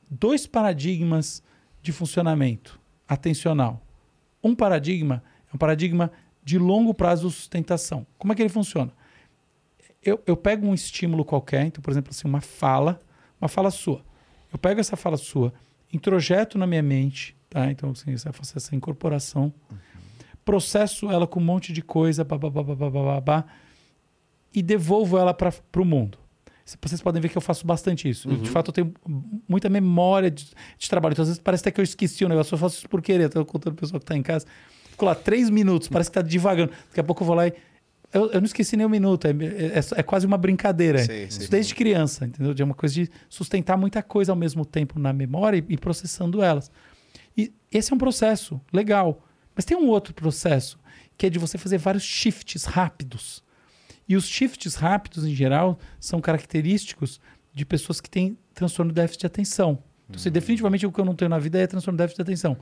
dois 0.10 0.48
paradigmas 0.48 1.44
de 1.82 1.92
funcionamento 1.92 2.80
atencional. 3.06 3.86
Um 4.42 4.56
paradigma 4.56 5.22
é 5.52 5.56
um 5.56 5.58
paradigma 5.58 6.10
de 6.42 6.58
longo 6.58 6.94
prazo 6.94 7.28
de 7.28 7.36
sustentação. 7.36 8.08
Como 8.18 8.32
é 8.32 8.36
que 8.36 8.42
ele 8.42 8.50
funciona? 8.50 8.94
Eu, 10.06 10.22
eu 10.28 10.38
pego 10.38 10.68
um 10.68 10.74
estímulo 10.74 11.26
qualquer, 11.26 11.66
então, 11.66 11.82
por 11.82 11.90
exemplo, 11.90 12.12
assim, 12.12 12.28
uma 12.28 12.40
fala, 12.40 13.00
uma 13.42 13.50
fala 13.50 13.72
sua. 13.72 14.06
Eu 14.54 14.60
pego 14.60 14.80
essa 14.80 14.96
fala 14.96 15.18
sua, 15.18 15.52
introjeto 15.92 16.58
na 16.58 16.68
minha 16.68 16.84
mente, 16.84 17.36
tá? 17.50 17.72
Então, 17.72 17.90
assim, 17.90 18.12
eu 18.12 18.34
faço 18.34 18.56
essa 18.56 18.76
incorporação, 18.76 19.52
processo 20.46 21.12
ela 21.12 21.26
com 21.26 21.40
um 21.40 21.44
monte 21.44 21.74
de 21.74 21.82
coisa, 21.82 22.24
babá, 22.24 22.50
babá, 22.50 22.90
babá, 22.90 23.46
e 24.54 24.62
devolvo 24.62 25.18
ela 25.18 25.34
para 25.34 25.52
o 25.76 25.84
mundo. 25.84 26.20
Vocês 26.64 27.02
podem 27.02 27.22
ver 27.22 27.30
que 27.30 27.38
eu 27.38 27.42
faço 27.42 27.66
bastante 27.66 28.10
isso. 28.10 28.28
De 28.28 28.50
fato, 28.50 28.70
eu 28.70 28.74
tenho 28.74 28.94
muita 29.48 29.70
memória 29.70 30.32
de, 30.32 30.48
de 30.78 30.90
trabalho. 30.90 31.14
Então, 31.14 31.22
às 31.22 31.30
vezes 31.30 31.42
parece 31.42 31.62
até 31.62 31.72
que 31.72 31.80
eu 31.80 31.84
esqueci 31.84 32.26
o 32.26 32.30
negócio. 32.30 32.56
Eu 32.56 32.58
faço 32.58 32.78
isso 32.78 32.90
por 32.90 33.04
querer. 33.04 33.26
Estou 33.26 33.46
contando 33.46 33.74
o 33.74 33.76
pessoal 33.76 34.00
que 34.00 34.04
está 34.04 34.18
em 34.18 34.24
casa. 34.24 34.48
Fico 34.90 35.06
lá 35.06 35.14
três 35.14 35.48
minutos, 35.50 35.88
parece 35.88 36.10
que 36.10 36.18
está 36.18 36.28
devagando. 36.28 36.72
Daqui 36.88 37.00
a 37.00 37.04
pouco 37.04 37.22
eu 37.22 37.28
vou 37.28 37.36
lá 37.36 37.48
e. 37.48 37.54
Eu, 38.16 38.32
eu 38.32 38.40
não 38.40 38.46
esqueci 38.46 38.78
nem 38.78 38.86
um 38.86 38.90
minuto. 38.90 39.26
É, 39.26 39.32
é- 39.32 40.00
é 40.00 40.04
quase 40.04 40.26
uma 40.26 40.38
brincadeira. 40.38 41.00
Sim, 41.00 41.08
sim. 41.08 41.42
Isso 41.42 41.52
desde 41.52 41.76
criança, 41.76 42.26
entendeu? 42.26 42.54
De 42.54 42.64
uma 42.64 42.74
coisa 42.74 42.96
de 42.96 43.10
sustentar 43.30 43.78
muita 43.78 44.02
coisa 44.02 44.32
ao 44.32 44.36
mesmo 44.36 44.66
tempo 44.66 44.98
na 44.98 45.12
memória 45.12 45.58
e, 45.58 45.74
e 45.74 45.78
processando 45.78 46.42
elas. 46.42 46.72
E 47.38 47.54
esse 47.72 47.92
é 47.92 47.96
um 47.96 48.00
processo 48.00 48.60
legal. 48.72 49.22
Mas 49.54 49.66
tem 49.66 49.76
um 49.78 49.88
outro 49.88 50.14
processo, 50.14 50.80
que 51.18 51.26
é 51.26 51.30
de 51.30 51.38
você 51.40 51.58
fazer 51.58 51.78
vários 51.78 52.04
shifts 52.04 52.64
rápidos. 52.66 53.44
E 54.08 54.16
os 54.16 54.26
shifts 54.28 54.76
rápidos, 54.76 55.26
em 55.26 55.34
geral, 55.36 55.78
são 56.00 56.22
característicos 56.22 57.20
de 57.54 57.66
pessoas 57.66 58.00
que 58.00 58.10
têm 58.10 58.38
transtorno 58.54 58.92
de 58.92 58.96
déficit 58.96 59.22
de 59.22 59.28
atenção. 59.28 59.80
Então, 60.08 60.18
assim, 60.20 60.30
definitivamente 60.30 60.86
o 60.86 60.92
que 60.92 61.00
eu 61.02 61.06
não 61.06 61.16
tenho 61.16 61.30
na 61.30 61.40
vida 61.40 61.58
é 61.58 61.66
transtorno 61.66 61.98
de 61.98 62.04
déficit 62.04 62.18
de 62.18 62.22
atenção. 62.22 62.58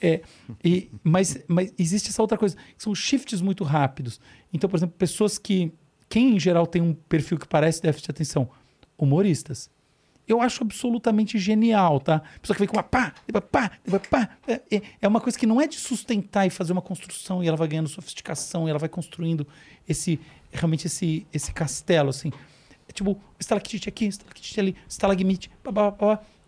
É, 0.00 0.20
e, 0.64 0.90
mas, 1.02 1.42
mas 1.48 1.72
existe 1.78 2.08
essa 2.08 2.22
outra 2.22 2.38
coisa, 2.38 2.56
que 2.76 2.82
são 2.82 2.94
shifts 2.94 3.40
muito 3.40 3.64
rápidos. 3.64 4.20
Então, 4.52 4.68
por 4.70 4.76
exemplo, 4.76 4.94
pessoas 4.96 5.38
que. 5.38 5.72
Quem 6.08 6.36
em 6.36 6.40
geral 6.40 6.66
tem 6.66 6.80
um 6.80 6.94
perfil 6.94 7.36
que 7.38 7.46
parece 7.46 7.82
déficit 7.82 8.06
de 8.06 8.10
atenção? 8.12 8.48
Humoristas. 8.96 9.70
Eu 10.26 10.40
acho 10.42 10.62
absolutamente 10.62 11.38
genial, 11.38 12.00
tá? 12.00 12.20
Pessoa 12.40 12.54
que 12.54 12.60
vem 12.60 12.68
com 12.68 12.76
uma 12.76 12.82
pá, 12.82 13.14
depois 13.26 13.44
pá, 13.50 13.70
depois 13.84 14.02
pá. 14.08 14.28
É, 14.46 14.60
é- 14.76 14.82
é 15.02 15.08
uma 15.08 15.20
coisa 15.20 15.38
que 15.38 15.46
não 15.46 15.60
é 15.60 15.66
de 15.66 15.76
sustentar 15.76 16.46
e 16.46 16.50
fazer 16.50 16.72
uma 16.72 16.82
construção 16.82 17.42
e 17.42 17.48
ela 17.48 17.56
vai 17.56 17.66
ganhando 17.68 17.88
sofisticação 17.88 18.66
e 18.66 18.70
ela 18.70 18.78
vai 18.78 18.88
construindo 18.88 19.46
esse, 19.88 20.20
realmente 20.52 20.86
esse, 20.86 21.26
esse 21.32 21.52
castelo, 21.52 22.10
assim. 22.10 22.30
É 22.88 22.92
tipo, 22.92 23.18
estalactite 23.38 23.88
aqui, 23.88 24.06
estalactite 24.06 24.60
ali, 24.60 24.76
estalagmite. 24.88 25.50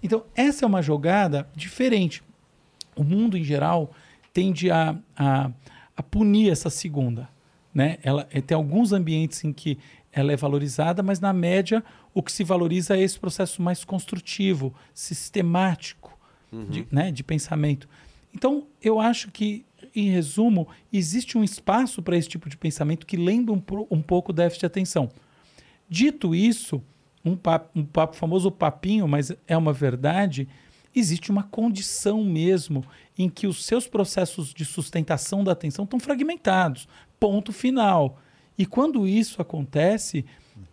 Então, 0.02 0.24
essa 0.34 0.64
é 0.64 0.66
uma 0.66 0.80
jogada 0.82 1.48
diferente. 1.54 2.22
O 2.96 3.04
mundo, 3.04 3.36
em 3.36 3.44
geral, 3.44 3.92
tende 4.32 4.70
a, 4.70 4.96
a, 5.16 5.50
a 5.96 6.02
punir 6.02 6.50
essa 6.50 6.70
segunda. 6.70 7.28
Né? 7.74 7.98
Ela, 8.02 8.28
eh, 8.32 8.40
tem 8.40 8.54
alguns 8.54 8.92
ambientes 8.92 9.44
em 9.44 9.52
que 9.52 9.78
ela 10.12 10.32
é 10.32 10.36
valorizada, 10.36 11.02
mas 11.02 11.20
na 11.20 11.32
média 11.32 11.84
o 12.12 12.22
que 12.22 12.32
se 12.32 12.42
valoriza 12.42 12.96
é 12.96 13.00
esse 13.00 13.18
processo 13.18 13.62
mais 13.62 13.84
construtivo, 13.84 14.74
sistemático 14.92 16.18
de, 16.68 16.86
né, 16.90 17.12
de 17.12 17.22
pensamento. 17.22 17.88
Então, 18.34 18.66
eu 18.82 19.00
acho 19.00 19.30
que, 19.30 19.64
em 19.94 20.10
resumo, 20.10 20.68
existe 20.92 21.36
um 21.38 21.44
espaço 21.44 22.02
para 22.02 22.16
esse 22.16 22.28
tipo 22.28 22.48
de 22.48 22.56
pensamento 22.56 23.06
que 23.06 23.16
lembra 23.16 23.54
um, 23.54 23.62
um 23.90 24.02
pouco 24.02 24.30
o 24.30 24.34
déficit 24.34 24.60
de 24.60 24.66
atenção. 24.66 25.08
Dito 25.88 26.34
isso, 26.34 26.82
um 27.24 27.36
papo, 27.36 27.70
um 27.78 27.84
papo 27.84 28.16
famoso 28.16 28.50
papinho, 28.50 29.06
mas 29.06 29.32
é 29.46 29.56
uma 29.56 29.72
verdade, 29.72 30.48
existe 30.94 31.30
uma 31.30 31.42
condição 31.42 32.24
mesmo 32.24 32.84
em 33.18 33.28
que 33.28 33.46
os 33.46 33.64
seus 33.64 33.86
processos 33.86 34.52
de 34.52 34.64
sustentação 34.64 35.44
da 35.44 35.52
atenção 35.52 35.84
estão 35.84 36.00
fragmentados. 36.00 36.88
Ponto 37.18 37.52
final. 37.52 38.18
E 38.58 38.66
quando 38.66 39.06
isso 39.06 39.40
acontece, 39.40 40.24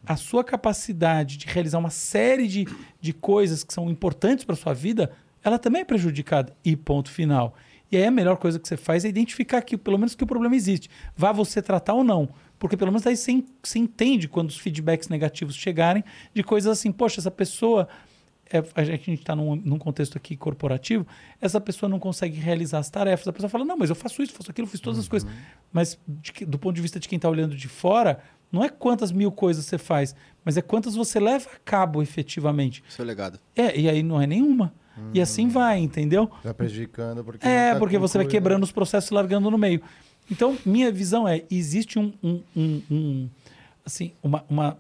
a 0.06 0.15
sua 0.15 0.44
capacidade 0.44 1.38
de 1.38 1.48
realizar 1.48 1.77
uma 1.77 1.89
série 1.89 2.48
de, 2.48 2.68
de 2.99 3.14
coisas 3.14 3.64
que 3.64 3.73
são 3.73 3.89
importantes 3.89 4.45
para 4.45 4.56
sua 4.56 4.73
vida, 4.73 5.11
ela 5.44 5.60
também 5.60 5.81
é 5.81 5.85
prejudicada. 5.85 6.56
E 6.64 6.76
ponto 6.76 7.10
final. 7.10 7.56
E 7.91 7.98
aí 7.98 8.06
a 8.06 8.11
melhor 8.11 8.38
coisa 8.38 8.60
que 8.60 8.68
você 8.68 8.76
faz 8.76 9.06
é 9.06 9.10
identificar 9.10 9.61
que, 9.61 9.77
pelo 9.77 9.98
menos, 9.98 10.15
que 10.15 10.23
o 10.23 10.27
problema 10.27 10.56
existe. 10.56 10.89
Vá 11.15 11.31
você 11.31 11.61
tratar 11.61 11.94
ou 11.94 12.03
não. 12.03 12.30
Porque 12.60 12.76
pelo 12.76 12.91
menos 12.91 13.06
aí 13.06 13.15
você, 13.15 13.44
você 13.64 13.80
entende 13.80 14.27
quando 14.27 14.49
os 14.49 14.57
feedbacks 14.57 15.10
negativos 15.10 15.56
chegarem 15.56 16.03
de 16.34 16.44
coisas 16.44 16.72
assim, 16.72 16.91
poxa, 16.91 17.22
essa 17.22 17.31
pessoa. 17.31 17.88
É, 18.52 18.64
a 18.76 18.84
gente 18.84 19.14
está 19.14 19.36
num, 19.36 19.56
num 19.56 19.78
contexto 19.78 20.18
aqui 20.18 20.36
corporativo, 20.38 21.06
essa 21.41 21.60
pessoa 21.60 21.90
não 21.90 21.99
consegue 21.99 22.40
realizar 22.40 22.80
as 22.80 22.90
tarefas. 22.90 23.28
A 23.28 23.34
pessoa 23.34 23.49
fala, 23.49 23.65
não, 23.65 23.78
mas 23.78 23.90
eu 23.90 23.95
faço 23.95 24.22
isso, 24.22 24.34
faço 24.34 24.49
aquilo, 24.52 24.68
fiz 24.68 24.80
todas 24.80 25.00
as 25.00 25.08
coisas. 25.08 25.30
Mas 25.72 26.00
de 26.08 26.45
do 26.45 26.58
ponto 26.58 26.76
de 26.76 26.82
vista 26.82 27.00
de 27.00 27.08
quem 27.08 27.17
está 27.17 27.30
olhando 27.30 27.56
de 27.56 27.67
fora, 27.67 28.19
não 28.51 28.64
é 28.64 28.69
quantas 28.69 29.11
mil 29.11 29.32
coisas 29.32 29.66
você 29.66 29.77
faz, 29.77 30.16
mas 30.45 30.56
é 30.58 30.61
quantas 30.61 30.95
você 30.95 31.19
leva 31.19 31.50
a 31.53 31.59
cabo 31.66 32.01
efetivamente. 32.01 32.84
Seu 32.90 33.03
legado. 33.06 33.40
É, 33.56 33.77
e 33.77 33.90
aí 33.90 34.01
não 34.03 34.22
é 34.22 34.26
nenhuma. 34.27 34.74
E 35.14 35.22
assim 35.22 35.48
vai, 35.48 35.77
entendeu? 35.77 36.26
Tá 36.42 36.53
prejudicando 36.56 37.24
porque. 37.24 37.45
É, 37.48 37.67
nunca 37.67 37.80
porque 37.80 37.98
você 38.00 38.17
vai 38.17 38.26
quebrando 38.26 38.64
os 38.64 38.72
processos 38.72 39.11
e 39.11 39.14
largando 39.14 39.51
no 39.51 39.58
meio. 39.58 39.80
Então, 40.32 40.58
minha 40.66 40.92
visão 40.92 41.27
é, 41.27 41.43
existe 41.51 42.00
um, 42.00 42.11
um- 42.24 42.42
um- 42.56 42.82
um, 42.90 43.30
assim, 43.85 44.11
uma, 44.24 44.43
uma 44.50 44.77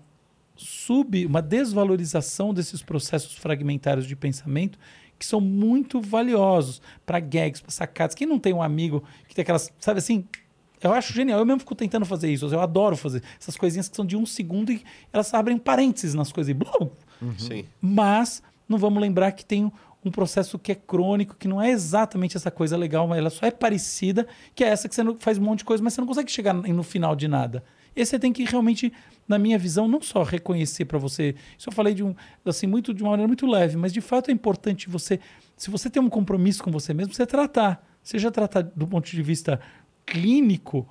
sub, 0.57 1.25
uma 1.25 1.41
desvalorização 1.41 2.53
desses 2.53 2.81
processos 2.81 3.33
fragmentários 3.35 4.05
de 4.07 4.15
pensamento 4.15 4.77
que 5.19 5.25
são 5.25 5.41
muito 5.41 5.99
valiosos 6.01 6.81
para 7.05 7.19
gags, 7.19 7.61
para 7.61 7.71
sacadas. 7.71 8.13
Quem 8.15 8.27
não 8.27 8.37
tem 8.37 8.53
um 8.53 8.61
amigo 8.61 9.03
que 9.27 9.33
tem 9.33 9.41
aquelas, 9.41 9.71
sabe 9.79 9.97
assim, 9.99 10.25
eu 10.81 10.93
acho 10.93 11.11
genial. 11.13 11.39
Eu 11.39 11.45
mesmo 11.45 11.59
fico 11.61 11.73
tentando 11.73 12.05
fazer 12.05 12.31
isso. 12.31 12.45
Eu 12.45 12.59
adoro 12.61 12.95
fazer 12.95 13.23
essas 13.39 13.57
coisinhas 13.57 13.89
que 13.89 13.95
são 13.95 14.05
de 14.05 14.15
um 14.15 14.25
segundo 14.27 14.71
e 14.71 14.83
elas 15.11 15.33
abrem 15.33 15.57
parênteses 15.57 16.13
nas 16.13 16.31
coisas 16.31 16.49
e 16.51 16.53
blum, 16.53 16.89
Sim. 17.37 17.65
mas 17.81 18.43
não 18.69 18.77
vamos 18.77 19.01
lembrar 19.01 19.31
que 19.31 19.43
tem 19.43 19.71
um 20.05 20.11
processo 20.11 20.59
que 20.59 20.71
é 20.71 20.75
crônico, 20.75 21.35
que 21.35 21.47
não 21.47 21.59
é 21.59 21.71
exatamente 21.71 22.37
essa 22.37 22.51
coisa 22.51 22.77
legal, 22.77 23.07
mas 23.07 23.17
ela 23.17 23.29
só 23.31 23.45
é 23.47 23.51
parecida, 23.51 24.27
que 24.53 24.63
é 24.63 24.67
essa 24.67 24.87
que 24.87 24.93
você 24.93 25.01
não- 25.03 25.17
faz 25.19 25.37
um 25.39 25.41
monte 25.41 25.59
de 25.59 25.65
coisa, 25.65 25.83
mas 25.83 25.93
você 25.93 26.01
não 26.01 26.07
consegue 26.07 26.31
chegar 26.31 26.53
no 26.53 26.83
final 26.83 27.15
de 27.15 27.27
nada. 27.27 27.63
E 27.97 28.05
você 28.05 28.19
tem 28.19 28.31
que 28.31 28.43
realmente, 28.43 28.93
na 29.27 29.39
minha 29.39 29.57
visão, 29.57 29.87
não 29.87 29.99
só 30.01 30.21
reconhecer 30.21 30.85
para 30.85 30.99
você. 30.99 31.33
Isso 31.57 31.67
eu 31.67 31.73
falei 31.73 31.95
de 31.95 32.03
um, 32.03 32.13
assim, 32.45 32.67
muito 32.67 32.93
de 32.93 33.01
uma 33.01 33.09
maneira 33.09 33.27
muito 33.27 33.47
leve, 33.47 33.75
mas 33.75 33.91
de 33.91 34.01
fato 34.01 34.29
é 34.29 34.31
importante 34.31 34.87
você, 34.87 35.19
se 35.55 35.71
você 35.71 35.89
tem 35.89 36.01
um 36.01 36.07
compromisso 36.07 36.63
com 36.63 36.71
você 36.71 36.93
mesmo, 36.93 37.11
você 37.11 37.25
tratar. 37.25 37.83
Seja 38.03 38.31
tratar 38.31 38.61
do 38.61 38.87
ponto 38.87 39.09
de 39.09 39.21
vista 39.23 39.59
clínico, 40.05 40.87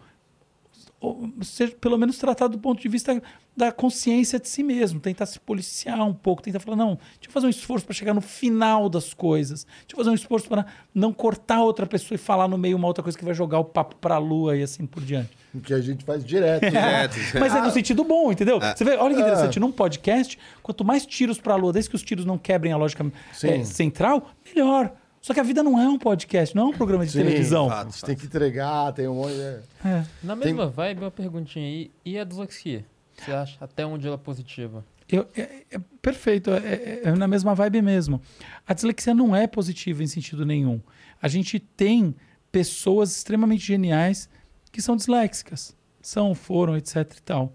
seja, 1.42 1.74
pelo 1.80 1.98
menos 1.98 2.18
tratar 2.18 2.48
do 2.48 2.58
ponto 2.58 2.80
de 2.80 2.88
vista 2.88 3.22
da 3.56 3.72
consciência 3.72 4.38
de 4.38 4.48
si 4.48 4.62
mesmo, 4.62 5.00
tentar 5.00 5.26
se 5.26 5.40
policiar 5.40 6.00
um 6.00 6.12
pouco, 6.12 6.42
tentar 6.42 6.60
falar, 6.60 6.76
não, 6.76 6.96
deixa 6.96 7.28
eu 7.28 7.30
fazer 7.30 7.46
um 7.46 7.50
esforço 7.50 7.86
para 7.86 7.94
chegar 7.94 8.12
no 8.12 8.20
final 8.20 8.88
das 8.88 9.14
coisas, 9.14 9.64
deixa 9.64 9.92
eu 9.92 9.96
fazer 9.96 10.10
um 10.10 10.14
esforço 10.14 10.48
para 10.48 10.66
não 10.94 11.12
cortar 11.12 11.62
outra 11.62 11.86
pessoa 11.86 12.16
e 12.16 12.18
falar 12.18 12.48
no 12.48 12.58
meio 12.58 12.76
uma 12.76 12.86
outra 12.86 13.02
coisa 13.02 13.16
que 13.16 13.24
vai 13.24 13.34
jogar 13.34 13.58
o 13.58 13.64
papo 13.64 13.96
para 13.96 14.16
a 14.16 14.18
lua 14.18 14.56
e 14.56 14.62
assim 14.62 14.86
por 14.86 15.02
diante. 15.02 15.30
Que 15.62 15.72
a 15.72 15.80
gente 15.80 16.04
faz 16.04 16.24
direto. 16.24 16.62
né? 16.70 17.08
Direto. 17.08 17.16
Mas 17.40 17.54
é 17.54 17.60
no 17.60 17.70
sentido 17.70 18.04
bom, 18.04 18.30
entendeu? 18.30 18.60
Você 18.60 18.84
vê, 18.84 18.96
olha 18.96 19.14
que 19.14 19.20
interessante, 19.20 19.58
num 19.58 19.72
podcast, 19.72 20.38
quanto 20.62 20.84
mais 20.84 21.06
tiros 21.06 21.38
para 21.38 21.54
a 21.54 21.56
lua, 21.56 21.72
desde 21.72 21.88
que 21.88 21.96
os 21.96 22.02
tiros 22.02 22.24
não 22.24 22.36
quebrem 22.36 22.72
a 22.72 22.76
lógica 22.76 23.10
eh, 23.42 23.64
central, 23.64 24.30
melhor. 24.44 24.92
Só 25.26 25.34
que 25.34 25.40
a 25.40 25.42
vida 25.42 25.60
não 25.60 25.76
é 25.76 25.88
um 25.88 25.98
podcast, 25.98 26.54
não 26.54 26.62
é 26.62 26.66
um 26.66 26.72
programa 26.72 27.04
de 27.04 27.10
Sim, 27.10 27.18
televisão. 27.18 27.68
A 27.68 27.82
gente 27.82 28.04
tem 28.04 28.14
que 28.14 28.26
entregar, 28.26 28.92
tem 28.92 29.08
um 29.08 29.14
monte. 29.16 29.32
é. 29.34 29.60
É. 29.84 30.06
Na 30.22 30.36
mesma 30.36 30.68
vibe, 30.68 31.00
uma 31.00 31.10
perguntinha 31.10 31.66
aí. 31.66 31.90
E 32.04 32.16
a 32.16 32.22
dislexia? 32.22 32.86
Você 33.18 33.32
acha 33.32 33.56
até 33.60 33.84
onde 33.84 34.06
ela 34.06 34.14
é 34.14 34.18
positiva? 34.18 34.84
Eu- 35.08 35.26
é, 35.36 35.64
é 35.72 35.78
perfeito, 36.00 36.48
é, 36.52 36.58
é- 36.58 37.00
é 37.06 37.12
na 37.16 37.26
mesma 37.26 37.56
vibe 37.56 37.82
mesmo. 37.82 38.22
A 38.64 38.72
dislexia 38.72 39.12
não 39.14 39.34
é 39.34 39.48
positiva 39.48 40.00
em 40.00 40.06
sentido 40.06 40.46
nenhum. 40.46 40.80
A 41.20 41.26
gente 41.26 41.58
tem 41.58 42.14
pessoas 42.52 43.10
extremamente 43.16 43.66
geniais 43.66 44.28
que 44.70 44.80
são 44.80 44.94
disléxicas. 44.94 45.76
São, 46.00 46.36
foram, 46.36 46.76
etc 46.76 46.98
e 47.18 47.22
tal. 47.22 47.52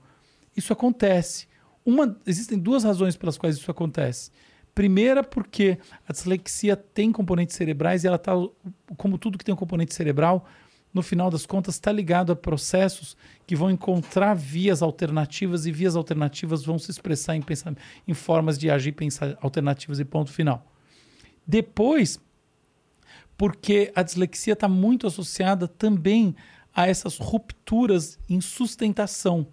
Isso 0.58 0.74
acontece. 0.74 1.48
Uma, 1.86 2.20
existem 2.28 2.60
duas 2.60 2.84
razões 2.84 3.16
pelas 3.16 3.38
quais 3.38 3.56
isso 3.56 3.72
acontece. 3.72 4.30
Primeira, 4.74 5.24
porque 5.24 5.78
a 6.08 6.14
dislexia 6.14 6.76
tem 6.76 7.12
componentes 7.12 7.56
cerebrais 7.56 8.04
e 8.04 8.08
ela 8.08 8.16
está, 8.16 8.34
como 8.98 9.18
tudo 9.18 9.38
que 9.38 9.44
tem 9.44 9.54
um 9.54 9.58
componente 9.58 9.94
cerebral, 9.94 10.48
no 10.94 11.02
final 11.02 11.30
das 11.30 11.46
contas, 11.46 11.76
está 11.76 11.92
ligado 11.92 12.32
a 12.32 12.36
processos 12.36 13.16
que 13.48 13.56
vão 13.56 13.72
encontrar 13.72 14.34
vias 14.34 14.82
alternativas 14.82 15.66
e 15.66 15.72
vias 15.72 15.96
alternativas 15.96 16.64
vão 16.64 16.78
se 16.78 16.92
expressar 16.92 17.36
em, 17.36 17.44
em 18.08 18.14
formas 18.14 18.58
de 18.58 18.70
agir, 18.70 18.92
pensar 18.92 19.38
alternativas 19.42 20.00
e 20.00 20.06
ponto 20.06 20.32
final. 20.32 20.66
Depois, 21.48 22.20
porque 23.38 23.92
a 23.96 24.04
dislexia 24.04 24.54
está 24.54 24.68
muito 24.68 25.08
associada 25.08 25.68
também 25.68 26.36
a 26.74 26.88
essas 26.88 27.18
rupturas 27.18 28.20
em 28.30 28.40
sustentação. 28.40 29.48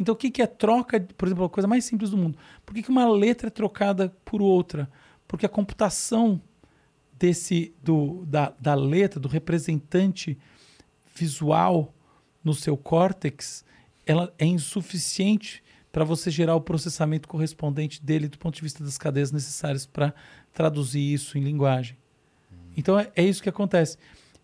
Então, 0.00 0.14
o 0.14 0.16
que, 0.16 0.30
que 0.30 0.40
é 0.40 0.46
troca, 0.46 0.98
por 0.98 1.28
exemplo, 1.28 1.44
a 1.44 1.50
coisa 1.50 1.68
mais 1.68 1.84
simples 1.84 2.10
do 2.10 2.16
mundo? 2.16 2.38
Por 2.64 2.74
que, 2.74 2.82
que 2.82 2.88
uma 2.88 3.06
letra 3.06 3.48
é 3.48 3.50
trocada 3.50 4.08
por 4.24 4.40
outra? 4.40 4.90
Porque 5.28 5.44
a 5.44 5.48
computação 5.48 6.40
desse 7.18 7.74
do, 7.84 8.24
da, 8.24 8.54
da 8.58 8.74
letra, 8.74 9.20
do 9.20 9.28
representante 9.28 10.38
visual 11.14 11.94
no 12.42 12.54
seu 12.54 12.78
córtex, 12.78 13.62
ela 14.06 14.32
é 14.38 14.46
insuficiente 14.46 15.62
para 15.92 16.02
você 16.02 16.30
gerar 16.30 16.54
o 16.54 16.62
processamento 16.62 17.28
correspondente 17.28 18.02
dele 18.02 18.26
do 18.26 18.38
ponto 18.38 18.54
de 18.54 18.62
vista 18.62 18.82
das 18.82 18.96
cadeias 18.96 19.30
necessárias 19.30 19.84
para 19.84 20.14
traduzir 20.50 21.12
isso 21.12 21.36
em 21.36 21.42
linguagem. 21.42 21.94
Então 22.74 22.98
é, 22.98 23.10
é, 23.14 23.22
isso 23.22 23.42
que 23.42 23.50
acontece. 23.50 23.98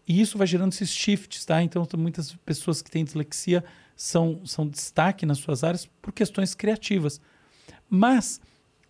E 0.06 0.20
isso 0.20 0.36
vai 0.36 0.46
gerando 0.46 0.72
esses 0.72 0.90
shifts, 0.90 1.46
tá? 1.46 1.62
Então 1.62 1.88
muitas 1.96 2.34
pessoas 2.44 2.82
que 2.82 2.90
têm 2.90 3.04
dislexia 3.04 3.64
são, 3.96 4.44
são 4.44 4.68
destaque 4.68 5.24
nas 5.24 5.38
suas 5.38 5.64
áreas 5.64 5.86
por 6.02 6.12
questões 6.12 6.54
criativas. 6.54 7.20
Mas 7.88 8.40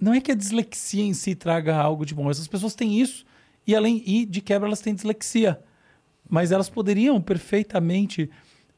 não 0.00 0.12
é 0.12 0.20
que 0.20 0.32
a 0.32 0.34
dislexia 0.34 1.04
em 1.04 1.14
si 1.14 1.34
traga 1.34 1.76
algo 1.76 2.04
de 2.04 2.14
bom. 2.14 2.30
Essas 2.30 2.48
pessoas 2.48 2.74
têm 2.74 3.00
isso 3.00 3.24
e 3.66 3.74
além 3.74 4.02
e 4.04 4.26
de 4.26 4.40
quebra 4.40 4.66
elas 4.66 4.80
têm 4.80 4.94
dislexia. 4.94 5.62
Mas 6.28 6.50
elas 6.50 6.68
poderiam 6.68 7.20
perfeitamente 7.20 8.28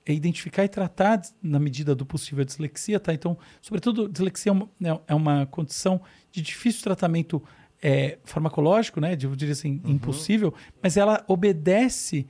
identificar 0.07 0.65
e 0.65 0.68
tratar 0.68 1.20
na 1.42 1.58
medida 1.58 1.94
do 1.94 2.07
possível 2.07 2.42
a 2.42 2.44
dislexia, 2.44 2.98
tá? 2.98 3.12
Então, 3.12 3.36
sobretudo, 3.60 4.08
dislexia 4.08 4.50
é 4.50 4.52
uma, 4.52 4.70
é, 4.82 5.00
é 5.08 5.15
uma 5.15 5.47
condição 5.47 6.00
de 6.31 6.40
difícil 6.40 6.82
tratamento 6.82 7.42
é, 7.82 8.18
farmacológico, 8.24 9.00
né? 9.00 9.12
Eu 9.20 9.36
diria 9.36 9.52
assim, 9.52 9.81
uhum. 9.84 9.92
impossível, 9.92 10.55
mas 10.82 10.97
ela 10.97 11.24
obedece 11.28 12.26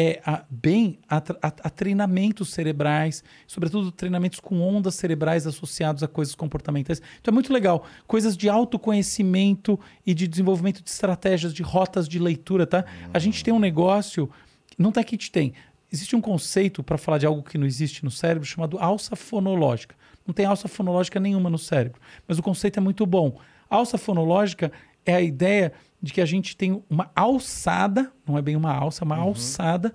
é, 0.00 0.20
a, 0.24 0.44
bem 0.48 1.00
a, 1.10 1.16
a, 1.16 1.22
a, 1.48 1.70
treinamentos 1.70 2.50
cerebrais, 2.50 3.24
sobretudo 3.48 3.90
treinamentos 3.90 4.38
com 4.38 4.60
ondas 4.60 4.94
cerebrais 4.94 5.44
associados 5.44 6.04
a 6.04 6.06
coisas 6.06 6.36
comportamentais. 6.36 7.02
Então 7.20 7.32
é 7.32 7.34
muito 7.34 7.52
legal. 7.52 7.84
Coisas 8.06 8.36
de 8.36 8.48
autoconhecimento 8.48 9.78
e 10.06 10.14
de 10.14 10.28
desenvolvimento 10.28 10.84
de 10.84 10.88
estratégias, 10.88 11.52
de 11.52 11.64
rotas 11.64 12.08
de 12.08 12.20
leitura, 12.20 12.64
tá? 12.64 12.84
Uhum. 12.86 13.10
A 13.12 13.18
gente 13.18 13.42
tem 13.42 13.52
um 13.52 13.58
negócio, 13.58 14.30
não 14.78 14.92
tá 14.92 15.02
que 15.02 15.16
a 15.16 15.18
gente 15.18 15.32
tem. 15.32 15.52
Existe 15.92 16.14
um 16.14 16.20
conceito 16.20 16.80
para 16.84 16.96
falar 16.96 17.18
de 17.18 17.26
algo 17.26 17.42
que 17.42 17.58
não 17.58 17.66
existe 17.66 18.04
no 18.04 18.10
cérebro 18.10 18.46
chamado 18.46 18.78
alça 18.78 19.16
fonológica. 19.16 19.96
Não 20.24 20.32
tem 20.32 20.46
alça 20.46 20.68
fonológica 20.68 21.18
nenhuma 21.18 21.50
no 21.50 21.58
cérebro, 21.58 22.00
mas 22.28 22.38
o 22.38 22.42
conceito 22.42 22.78
é 22.78 22.80
muito 22.80 23.04
bom. 23.04 23.40
Alça 23.68 23.98
fonológica 23.98 24.70
é 25.04 25.14
a 25.14 25.20
ideia 25.20 25.72
de 26.00 26.12
que 26.12 26.20
a 26.20 26.26
gente 26.26 26.56
tem 26.56 26.82
uma 26.88 27.10
alçada, 27.14 28.12
não 28.26 28.38
é 28.38 28.42
bem 28.42 28.56
uma 28.56 28.72
alça, 28.72 29.02
é 29.02 29.06
uma 29.06 29.16
uhum. 29.16 29.22
alçada 29.22 29.92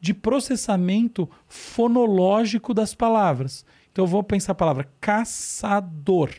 de 0.00 0.12
processamento 0.12 1.28
fonológico 1.48 2.74
das 2.74 2.94
palavras. 2.94 3.64
Então 3.90 4.04
eu 4.04 4.08
vou 4.08 4.22
pensar 4.22 4.52
a 4.52 4.56
palavra 4.56 4.88
caçador. 5.00 6.30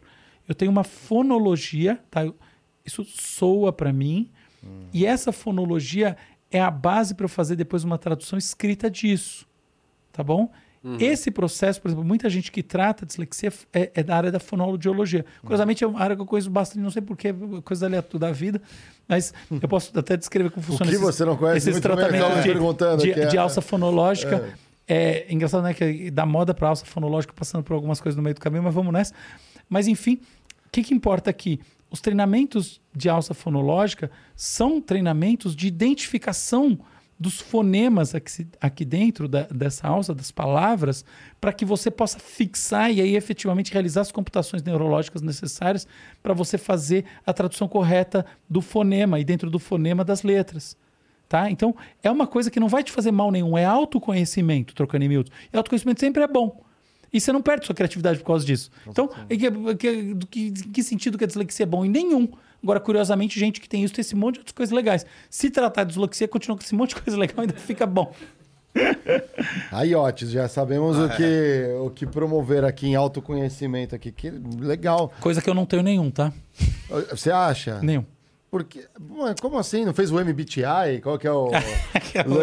Eu 0.47 0.53
tenho 0.53 0.71
uma 0.71 0.83
fonologia, 0.83 1.99
tá? 2.11 2.21
Isso 2.83 3.03
soa 3.03 3.71
para 3.71 3.91
mim. 3.91 4.29
Uhum. 4.61 4.87
E 4.93 5.05
essa 5.05 5.31
fonologia 5.31 6.17
é 6.51 6.61
a 6.61 6.69
base 6.69 7.15
para 7.15 7.25
eu 7.25 7.29
fazer 7.29 7.55
depois 7.55 7.83
uma 7.83 7.97
tradução 7.97 8.37
escrita 8.37 8.89
disso. 8.89 9.47
Tá 10.11 10.23
bom? 10.23 10.51
Uhum. 10.85 10.97
Esse 10.99 11.31
processo, 11.31 11.81
por 11.81 11.87
exemplo, 11.87 12.05
muita 12.05 12.29
gente 12.29 12.51
que 12.51 12.61
trata 12.61 13.07
dislexia 13.07 13.51
é, 13.73 13.89
é 13.95 14.03
da 14.03 14.15
área 14.15 14.31
da 14.31 14.39
fonologiologia. 14.39 15.25
Curiosamente, 15.41 15.83
é 15.83 15.87
uma 15.87 15.99
área 15.99 16.15
que 16.15 16.21
eu 16.21 16.27
conheço 16.27 16.47
bastante, 16.51 16.83
não 16.83 16.91
sei 16.91 17.01
porquê, 17.01 17.33
coisa 17.63 17.87
aleatória 17.87 18.19
da 18.19 18.31
vida, 18.31 18.61
mas 19.07 19.33
eu 19.49 19.67
posso 19.67 19.97
até 19.97 20.15
descrever 20.15 20.51
como 20.51 20.63
funciona 20.63 20.85
o 20.85 20.89
que 20.89 20.95
esses, 20.95 21.05
você 21.15 21.25
não 21.25 21.35
conhece 21.35 21.71
esses 21.71 21.81
tratamentos 21.81 22.43
de, 23.01 23.13
de, 23.13 23.29
de, 23.29 23.37
alça 23.37 23.61
fonológica. 23.61 24.47
É. 24.87 25.25
é 25.25 25.33
engraçado, 25.33 25.63
né? 25.63 25.73
Que 25.73 26.11
da 26.11 26.23
moda 26.23 26.53
para 26.53 26.67
alça 26.67 26.85
fonológica, 26.85 27.33
passando 27.35 27.63
por 27.63 27.73
algumas 27.73 27.99
coisas 27.99 28.15
no 28.15 28.21
meio 28.21 28.35
do 28.35 28.41
caminho, 28.41 28.61
mas 28.61 28.73
vamos 28.73 28.93
nessa. 28.93 29.13
Mas, 29.67 29.87
enfim, 29.87 30.19
o 30.67 30.69
que, 30.71 30.83
que 30.83 30.93
importa 30.93 31.31
aqui? 31.31 31.59
Os 31.89 31.99
treinamentos 31.99 32.79
de 32.95 33.09
alça 33.09 33.33
fonológica 33.33 34.11
são 34.35 34.79
treinamentos 34.79 35.55
de 35.55 35.65
identificação 35.65 36.77
dos 37.17 37.39
fonemas 37.39 38.13
aqui, 38.13 38.47
aqui 38.59 38.83
dentro 38.83 39.27
da, 39.27 39.43
dessa 39.43 39.87
alça, 39.87 40.13
das 40.13 40.31
palavras, 40.31 41.05
para 41.39 41.53
que 41.53 41.63
você 41.63 41.89
possa 41.89 42.19
fixar 42.19 42.91
e 42.91 42.99
aí 42.99 43.15
efetivamente 43.15 43.71
realizar 43.71 44.01
as 44.01 44.11
computações 44.11 44.61
neurológicas 44.61 45.21
necessárias 45.21 45.87
para 46.21 46.33
você 46.33 46.57
fazer 46.57 47.05
a 47.25 47.31
tradução 47.31 47.67
correta 47.67 48.25
do 48.49 48.61
fonema 48.61 49.19
e 49.19 49.23
dentro 49.23 49.49
do 49.49 49.59
fonema 49.59 50.03
das 50.03 50.23
letras. 50.23 50.77
Tá? 51.27 51.49
Então, 51.49 51.75
é 52.03 52.11
uma 52.11 52.27
coisa 52.27 52.51
que 52.51 52.59
não 52.59 52.67
vai 52.67 52.83
te 52.83 52.91
fazer 52.91 53.11
mal 53.11 53.31
nenhum, 53.31 53.57
é 53.57 53.65
autoconhecimento, 53.65 54.75
trocando 54.75 55.05
em 55.05 55.09
miúdos. 55.09 55.31
E 55.51 55.57
autoconhecimento 55.57 55.99
sempre 55.99 56.21
é 56.21 56.27
bom. 56.27 56.63
E 57.15 57.21
você 57.21 57.31
não 57.31 57.41
perde 57.41 57.65
sua 57.65 57.73
criatividade 57.73 58.19
por 58.19 58.25
causa 58.25 58.45
disso. 58.45 58.69
Então, 58.85 59.09
em 59.29 59.37
que, 59.39 59.49
que, 59.77 60.15
que, 60.29 60.51
que 60.51 60.83
sentido 60.83 61.17
que 61.17 61.23
a 61.23 61.27
dislexia 61.27 61.63
é 61.63 61.65
bom? 61.65 61.85
Em 61.85 61.89
nenhum. 61.89 62.27
Agora, 62.61 62.77
curiosamente, 62.77 63.39
gente 63.39 63.61
que 63.61 63.69
tem 63.69 63.85
isso 63.85 63.93
tem 63.93 64.01
esse 64.01 64.17
monte 64.17 64.33
de 64.33 64.39
outras 64.41 64.53
coisas 64.53 64.75
legais. 64.75 65.05
Se 65.29 65.49
tratar 65.49 65.85
de 65.85 65.91
dislexia, 65.91 66.27
continua 66.27 66.57
com 66.57 66.63
esse 66.63 66.75
monte 66.75 66.93
de 66.93 67.01
coisa 67.01 67.17
legal, 67.17 67.39
ainda 67.39 67.53
fica 67.53 67.85
bom. 67.85 68.13
Aí, 69.71 69.95
Otis, 69.95 70.29
já 70.29 70.49
sabemos 70.49 70.99
ah, 70.99 71.05
o, 71.05 71.09
que, 71.15 71.23
é. 71.23 71.77
o 71.79 71.89
que 71.89 72.05
promover 72.05 72.65
aqui 72.65 72.87
em 72.87 72.95
autoconhecimento 72.95 73.95
aqui. 73.95 74.11
Que 74.11 74.29
legal. 74.29 75.13
Coisa 75.21 75.41
que 75.41 75.49
eu 75.49 75.53
não 75.53 75.65
tenho 75.65 75.83
nenhum, 75.83 76.11
tá? 76.11 76.33
Você 77.11 77.31
acha? 77.31 77.79
Nenhum. 77.81 78.03
Porque, 78.55 78.87
como 79.41 79.57
assim? 79.59 79.83
Não 79.83 79.93
fez 79.93 80.13
o 80.13 80.15
MBTI? 80.15 81.01
Qual 81.03 81.19
que 81.19 81.27
é 81.27 81.31
o. 81.31 81.49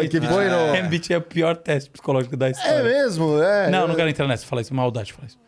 que 0.07 0.21
foi 0.21 0.47
no... 0.47 0.85
MBTI 0.85 1.13
é 1.15 1.17
o 1.17 1.21
pior 1.23 1.57
teste 1.57 1.89
psicológico 1.89 2.37
da 2.37 2.51
história. 2.51 2.69
É 2.69 2.83
mesmo? 2.83 3.41
É. 3.41 3.71
Não, 3.71 3.87
não 3.87 3.95
quero 3.95 4.11
entrar 4.11 4.27
nessa. 4.27 4.45
Fala 4.45 4.61
isso, 4.61 4.75
maldade, 4.75 5.11
fala 5.11 5.25
isso. 5.25 5.39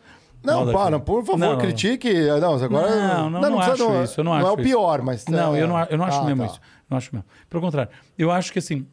Não, 0.42 0.72
para, 0.72 0.98
por 0.98 1.24
favor, 1.24 1.38
não, 1.38 1.56
critique. 1.56 2.12
Não, 2.12 2.54
agora. 2.54 2.90
Não, 2.90 3.30
não, 3.30 3.40
não, 3.40 3.50
não 3.50 3.60
acho 3.60 3.78
não, 3.78 4.02
isso. 4.02 4.18
Eu 4.18 4.24
não, 4.24 4.32
acho 4.32 4.42
não 4.42 4.50
é 4.50 4.52
o 4.54 4.56
pior, 4.56 5.02
mas. 5.02 5.24
Não, 5.26 5.54
é... 5.54 5.62
eu 5.62 5.68
não, 5.68 5.84
eu 5.84 5.98
não 5.98 6.04
acho 6.04 6.18
ah, 6.18 6.24
mesmo 6.24 6.44
tá. 6.44 6.50
isso. 6.50 6.60
Não 6.90 6.98
acho 6.98 7.14
mesmo. 7.14 7.28
Pelo 7.48 7.62
contrário, 7.62 7.92
eu 8.18 8.32
acho 8.32 8.52
que 8.52 8.58
assim. 8.58 8.84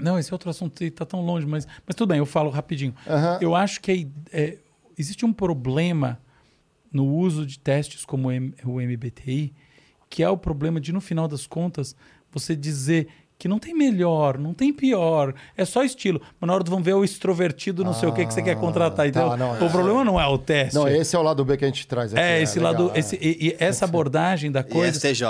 Não, 0.00 0.18
esse 0.18 0.32
outro 0.32 0.48
assunto 0.48 0.82
está 0.82 1.04
tão 1.04 1.20
longe, 1.20 1.46
mas, 1.46 1.68
mas 1.86 1.94
tudo 1.94 2.08
bem, 2.08 2.20
eu 2.20 2.26
falo 2.26 2.48
rapidinho. 2.48 2.94
Eu 3.38 3.54
acho 3.54 3.82
que 3.82 4.08
é, 4.32 4.56
existe 4.96 5.26
um 5.26 5.32
problema 5.32 6.18
no 6.90 7.04
uso 7.04 7.44
de 7.44 7.58
testes 7.58 8.06
como 8.06 8.28
o 8.28 8.80
MBTI, 8.80 9.54
que 10.08 10.22
é 10.22 10.28
o 10.28 10.36
problema 10.36 10.80
de, 10.80 10.92
no 10.92 11.00
final 11.00 11.28
das 11.28 11.46
contas, 11.46 11.94
você 12.30 12.54
dizer 12.54 13.08
que 13.38 13.48
não 13.48 13.58
tem 13.58 13.74
melhor, 13.74 14.38
não 14.38 14.54
tem 14.54 14.72
pior, 14.72 15.34
é 15.56 15.64
só 15.64 15.84
estilo. 15.84 16.20
Mas 16.40 16.48
na 16.48 16.54
hora 16.54 16.64
do 16.64 16.70
vamos 16.70 16.84
ver 16.84 16.94
o 16.94 17.04
extrovertido, 17.04 17.84
não 17.84 17.90
ah, 17.90 17.94
sei 17.94 18.08
o 18.08 18.12
que 18.12 18.24
que 18.24 18.32
você 18.32 18.42
quer 18.42 18.56
contratar. 18.56 19.06
Então, 19.06 19.30
tá, 19.30 19.36
não, 19.36 19.52
o 19.52 19.66
é, 19.66 19.68
problema 19.68 20.04
não 20.04 20.18
é 20.18 20.26
o 20.26 20.38
teste. 20.38 20.74
Não, 20.74 20.88
esse 20.88 21.14
é 21.14 21.18
o 21.18 21.22
lado 21.22 21.44
B 21.44 21.56
que 21.56 21.64
a 21.64 21.68
gente 21.68 21.86
traz 21.86 22.14
aqui. 22.14 22.22
É, 22.22 22.40
esse 22.40 22.58
é 22.58 22.62
lado, 22.62 22.84
legal, 22.84 22.96
esse, 22.96 23.16
e, 23.16 23.48
e, 23.48 23.56
essa 23.58 23.84
abordagem 23.84 24.50
da 24.50 24.62
coisa. 24.62 24.96
E 25.06 25.14
STJ. 25.14 25.26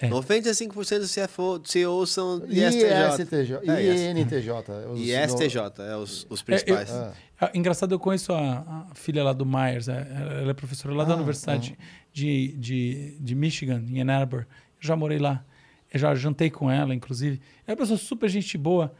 É. 0.00 0.08
95% 0.08 0.98
dos 1.00 1.12
CFO, 1.12 1.60
CEOs 1.64 2.10
são 2.10 2.42
ISTJ. 2.46 3.22
ISTJ. 3.22 3.70
É, 3.70 4.10
INTJ. 4.12 4.52
Os, 4.92 5.00
e 5.00 5.28
STJ, 5.28 5.82
é 5.82 5.96
os, 5.96 6.26
os 6.30 6.42
principais. 6.42 6.90
É, 6.90 7.10
eu, 7.40 7.48
engraçado, 7.54 7.92
eu 7.92 7.98
conheço 7.98 8.32
a, 8.32 8.86
a, 8.90 8.94
filha 8.94 9.24
lá 9.24 9.32
do 9.32 9.44
Myers, 9.44 9.88
ela 9.88 10.50
é 10.50 10.54
professora 10.54 10.94
lá 10.94 11.02
ah, 11.02 11.06
da 11.06 11.14
Universidade 11.16 11.76
ah. 11.78 12.07
De, 12.18 12.48
de, 12.56 13.16
de 13.20 13.34
Michigan, 13.34 13.82
em 13.88 14.00
Ann 14.00 14.10
Arbor. 14.10 14.40
Eu 14.40 14.46
já 14.80 14.96
morei 14.96 15.18
lá. 15.18 15.44
Eu 15.92 16.00
já 16.00 16.14
jantei 16.14 16.50
com 16.50 16.70
ela, 16.70 16.94
inclusive. 16.94 17.40
É 17.66 17.70
uma 17.70 17.76
pessoa 17.76 17.96
super 17.96 18.28
gente 18.28 18.58
boa 18.58 18.92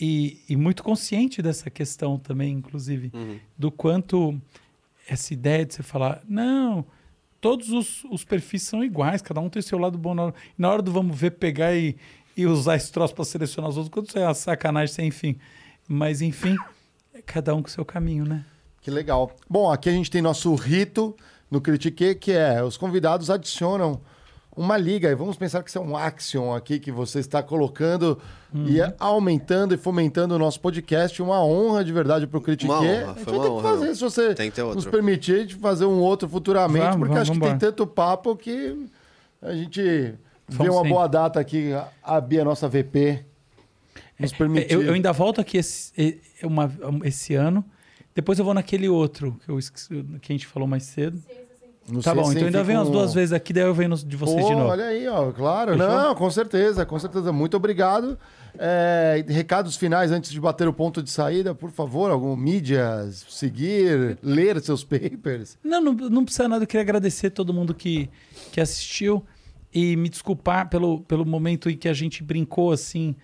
e, 0.00 0.40
e 0.48 0.56
muito 0.56 0.82
consciente 0.82 1.42
dessa 1.42 1.70
questão 1.70 2.18
também, 2.18 2.54
inclusive, 2.54 3.10
uhum. 3.14 3.38
do 3.56 3.70
quanto 3.70 4.40
essa 5.08 5.32
ideia 5.32 5.64
de 5.64 5.74
você 5.74 5.82
falar, 5.82 6.22
não, 6.28 6.84
todos 7.40 7.70
os, 7.70 8.04
os, 8.04 8.24
perfis 8.24 8.62
são 8.62 8.82
iguais, 8.82 9.22
cada 9.22 9.40
um 9.40 9.48
tem 9.48 9.62
seu 9.62 9.78
lado 9.78 9.96
bom. 9.96 10.14
Na 10.14 10.24
hora, 10.24 10.34
na 10.58 10.70
hora 10.70 10.82
do 10.82 10.90
vamos 10.90 11.16
ver, 11.16 11.32
pegar 11.32 11.76
e, 11.76 11.96
e 12.36 12.44
usar 12.46 12.76
esse 12.76 12.90
troço 12.90 13.14
para 13.14 13.24
selecionar 13.24 13.70
os 13.70 13.76
outros, 13.76 13.92
quando 13.92 14.08
isso 14.08 14.18
é 14.18 14.26
uma 14.26 14.34
sacanagem 14.34 14.94
sem 14.94 15.10
fim. 15.10 15.36
Mas, 15.86 16.20
enfim, 16.20 16.56
cada 17.24 17.54
um 17.54 17.62
com 17.62 17.68
o 17.68 17.70
seu 17.70 17.84
caminho, 17.84 18.24
né? 18.24 18.44
Que 18.80 18.90
legal. 18.90 19.34
Bom, 19.48 19.70
aqui 19.70 19.88
a 19.88 19.92
gente 19.92 20.10
tem 20.10 20.20
nosso 20.20 20.52
rito 20.54 21.14
no 21.50 21.60
Critique, 21.60 22.14
que 22.14 22.32
é 22.32 22.62
os 22.62 22.76
convidados 22.76 23.30
adicionam 23.30 24.00
uma 24.56 24.76
liga. 24.76 25.10
E 25.10 25.14
vamos 25.14 25.36
pensar 25.36 25.62
que 25.62 25.68
isso 25.68 25.78
é 25.78 25.80
um 25.80 25.96
action 25.96 26.54
aqui 26.54 26.78
que 26.80 26.90
você 26.90 27.18
está 27.18 27.42
colocando 27.42 28.18
e 28.54 28.80
é 28.80 28.94
aumentando 28.98 29.74
e 29.74 29.76
fomentando 29.76 30.34
o 30.34 30.38
nosso 30.38 30.58
podcast. 30.60 31.20
Uma 31.22 31.44
honra 31.44 31.84
de 31.84 31.92
verdade 31.92 32.26
para 32.26 32.38
o 32.38 32.40
Critique. 32.40 32.70
Uma 32.72 32.80
honra, 32.80 33.10
a 33.12 33.14
gente 33.14 33.24
foi 33.24 33.32
uma 33.34 33.42
ter 33.42 33.48
que 33.48 33.54
honra. 33.54 33.62
fazer, 33.62 33.94
se 33.94 34.00
você 34.00 34.34
Tem 34.34 34.50
que 34.50 34.56
ter 34.56 34.62
outro. 34.62 34.76
nos 34.76 34.86
permitir, 34.86 35.34
a 35.34 35.38
gente 35.40 35.54
fazer 35.56 35.84
um 35.84 35.98
outro 36.00 36.26
futuramente, 36.28 36.78
Vamos, 36.84 36.96
porque 36.96 37.12
vamos, 37.14 37.22
acho 37.22 37.32
que 37.32 37.38
tem 37.38 37.48
vambora. 37.50 37.70
tanto 37.70 37.86
papo 37.86 38.34
que 38.34 38.86
a 39.42 39.52
gente 39.54 39.80
vê 39.82 40.14
Vamos 40.48 40.74
uma 40.74 40.82
sim. 40.84 40.88
boa 40.88 41.06
data 41.06 41.38
aqui, 41.38 41.72
a- 41.74 41.88
a 42.02 42.20
Bia, 42.20 42.42
nossa 42.44 42.66
VP, 42.66 43.24
nos 44.18 44.32
permitir. 44.32 44.72
É, 44.72 44.74
Eu, 44.74 44.82
eu 44.84 44.94
ainda 44.94 45.12
volto 45.12 45.38
aqui 45.40 45.58
esse, 45.58 45.92
e- 45.98 46.18
uma- 46.42 46.72
esse 47.04 47.34
ano. 47.34 47.62
Depois 48.16 48.38
eu 48.38 48.44
vou 48.44 48.54
naquele 48.54 48.88
outro 48.88 49.38
que, 49.44 49.50
eu 49.50 49.58
esqueci, 49.58 49.88
que 50.22 50.32
a 50.32 50.34
gente 50.34 50.46
falou 50.46 50.66
mais 50.66 50.82
cedo. 50.84 51.22
Não 51.88 52.00
Tá 52.00 52.12
bom, 52.12 52.22
então 52.32 52.46
ainda 52.46 52.58
fica 52.58 52.64
venho 52.64 52.80
as 52.80 52.88
um- 52.88 52.92
duas 52.92 53.14
vezes 53.14 53.32
aqui, 53.32 53.52
daí 53.52 53.62
eu 53.62 53.72
venho 53.74 53.94
de 53.94 54.16
vocês 54.16 54.40
Pô, 54.42 54.48
de 54.48 54.54
novo. 54.56 54.70
Olha 54.70 54.86
aí, 54.86 55.06
ó, 55.06 55.30
claro. 55.30 55.72
Fechou? 55.72 55.86
Não, 55.86 56.14
com 56.16 56.28
certeza, 56.30 56.84
com 56.84 56.98
certeza. 56.98 57.30
Muito 57.30 57.56
obrigado. 57.56 58.18
É, 58.58 59.24
recados 59.28 59.76
finais 59.76 60.10
antes 60.10 60.32
de 60.32 60.40
bater 60.40 60.66
o 60.66 60.72
ponto 60.72 61.00
de 61.00 61.10
saída, 61.10 61.54
por 61.54 61.70
favor, 61.70 62.10
algum 62.10 62.34
mídias, 62.34 63.24
seguir, 63.28 64.18
ler 64.20 64.60
seus 64.60 64.82
papers. 64.82 65.56
Não, 65.62 65.80
não, 65.80 65.92
não 65.92 66.24
precisa 66.24 66.48
nada. 66.48 66.64
Eu 66.64 66.66
queria 66.66 66.82
agradecer 66.82 67.30
todo 67.30 67.52
mundo 67.54 67.72
que, 67.72 68.10
que 68.50 68.60
assistiu 68.60 69.22
e 69.72 69.94
me 69.94 70.08
desculpar 70.08 70.68
pelo, 70.68 71.02
pelo 71.02 71.24
momento 71.24 71.70
em 71.70 71.76
que 71.76 71.88
a 71.88 71.92
gente 71.92 72.24
brincou 72.24 72.72
assim. 72.72 73.14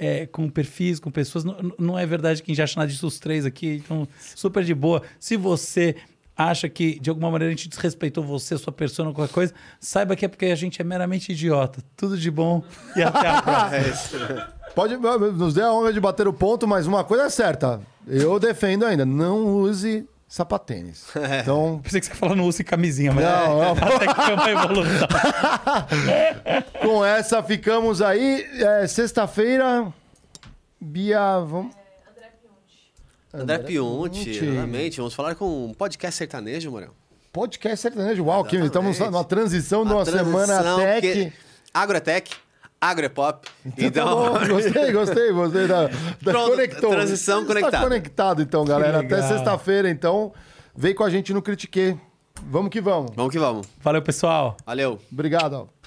É, 0.00 0.24
com 0.26 0.48
perfis, 0.48 0.98
com 0.98 1.10
pessoas. 1.10 1.44
Não, 1.44 1.56
não 1.78 1.98
é 1.98 2.06
verdade 2.06 2.42
que 2.42 2.60
acha 2.60 2.80
nada 2.80 2.90
disso 2.90 3.06
os 3.06 3.18
três 3.18 3.44
aqui. 3.44 3.82
Então, 3.84 4.08
super 4.34 4.64
de 4.64 4.74
boa. 4.74 5.02
Se 5.18 5.36
você 5.36 5.94
acha 6.34 6.70
que 6.70 6.98
de 6.98 7.10
alguma 7.10 7.30
maneira 7.30 7.52
a 7.52 7.54
gente 7.54 7.68
desrespeitou 7.68 8.24
você, 8.24 8.56
sua 8.56 8.72
persona, 8.72 9.12
qualquer 9.12 9.32
coisa, 9.32 9.54
saiba 9.78 10.16
que 10.16 10.24
é 10.24 10.28
porque 10.28 10.46
a 10.46 10.54
gente 10.54 10.80
é 10.80 10.84
meramente 10.84 11.32
idiota. 11.32 11.82
Tudo 11.94 12.16
de 12.16 12.30
bom 12.30 12.64
e 12.96 13.02
até 13.02 13.28
a 13.28 13.42
próxima. 13.42 14.54
Pode 14.74 14.96
nos 14.96 15.52
dê 15.52 15.60
a 15.60 15.70
honra 15.70 15.92
de 15.92 16.00
bater 16.00 16.26
o 16.26 16.32
ponto, 16.32 16.66
mas 16.66 16.86
uma 16.86 17.04
coisa 17.04 17.24
é 17.24 17.28
certa. 17.28 17.82
Eu 18.06 18.38
defendo 18.38 18.86
ainda, 18.86 19.04
não 19.04 19.44
use 19.58 20.08
sapatênis. 20.30 21.06
Então, 21.42 21.80
Pensei 21.82 22.00
que 22.00 22.06
você 22.06 22.14
falou 22.14 22.36
não 22.36 22.46
use 22.46 22.62
camisinha, 22.62 23.12
mas 23.12 23.24
Não, 23.24 23.58
não. 23.58 23.72
até 23.96 24.06
que 24.06 24.14
foi 24.14 24.34
uma 24.34 24.50
evolução. 24.50 25.08
com 26.80 27.04
essa 27.04 27.42
ficamos 27.42 28.00
aí. 28.00 28.46
É, 28.60 28.86
Sexta-feira, 28.86 29.92
Bia, 30.80 31.40
vamos. 31.40 31.74
André 33.32 33.58
Pionte, 33.58 34.24
Pionte. 34.24 34.44
exatamente. 34.44 34.96
Vamos 34.96 35.14
falar 35.14 35.34
com 35.34 35.66
um 35.66 35.74
podcast 35.74 36.16
sertanejo, 36.18 36.70
Morel. 36.70 36.90
Podcast 37.32 37.80
sertanejo. 37.80 38.24
Uau, 38.24 38.44
que 38.44 38.56
estamos 38.56 38.98
numa 38.98 39.24
transição 39.24 39.84
de 39.84 39.92
uma 39.92 40.04
transição, 40.04 40.40
semana 40.40 40.76
tech. 40.76 41.06
porque 41.06 41.32
Agro 41.72 42.00
é 42.80 42.86
tech, 42.86 42.88
agro 42.88 43.06
é 43.06 43.08
pop. 43.08 43.48
Tá 43.92 44.04
bom, 44.04 44.32
gostei, 44.48 44.92
gostei, 44.92 45.32
gostei 45.32 45.66
da, 45.66 45.86
da 45.86 46.32
Pronto, 46.32 46.50
conectou. 46.50 46.90
transição 46.90 47.42
Está 47.42 47.54
conectada. 47.54 47.84
conectado 47.84 48.42
então, 48.42 48.64
galera. 48.64 49.00
Até 49.00 49.22
sexta-feira, 49.22 49.90
então. 49.90 50.32
Vem 50.74 50.94
com 50.94 51.04
a 51.04 51.10
gente 51.10 51.32
no 51.34 51.42
Critique. 51.42 51.96
Vamos 52.42 52.70
que 52.70 52.80
vamos. 52.80 53.10
Vamos 53.14 53.32
que 53.32 53.38
vamos. 53.38 53.66
Valeu, 53.82 54.00
pessoal. 54.02 54.56
Valeu. 54.64 54.98
Obrigado. 55.12 55.54
ó. 55.54 55.79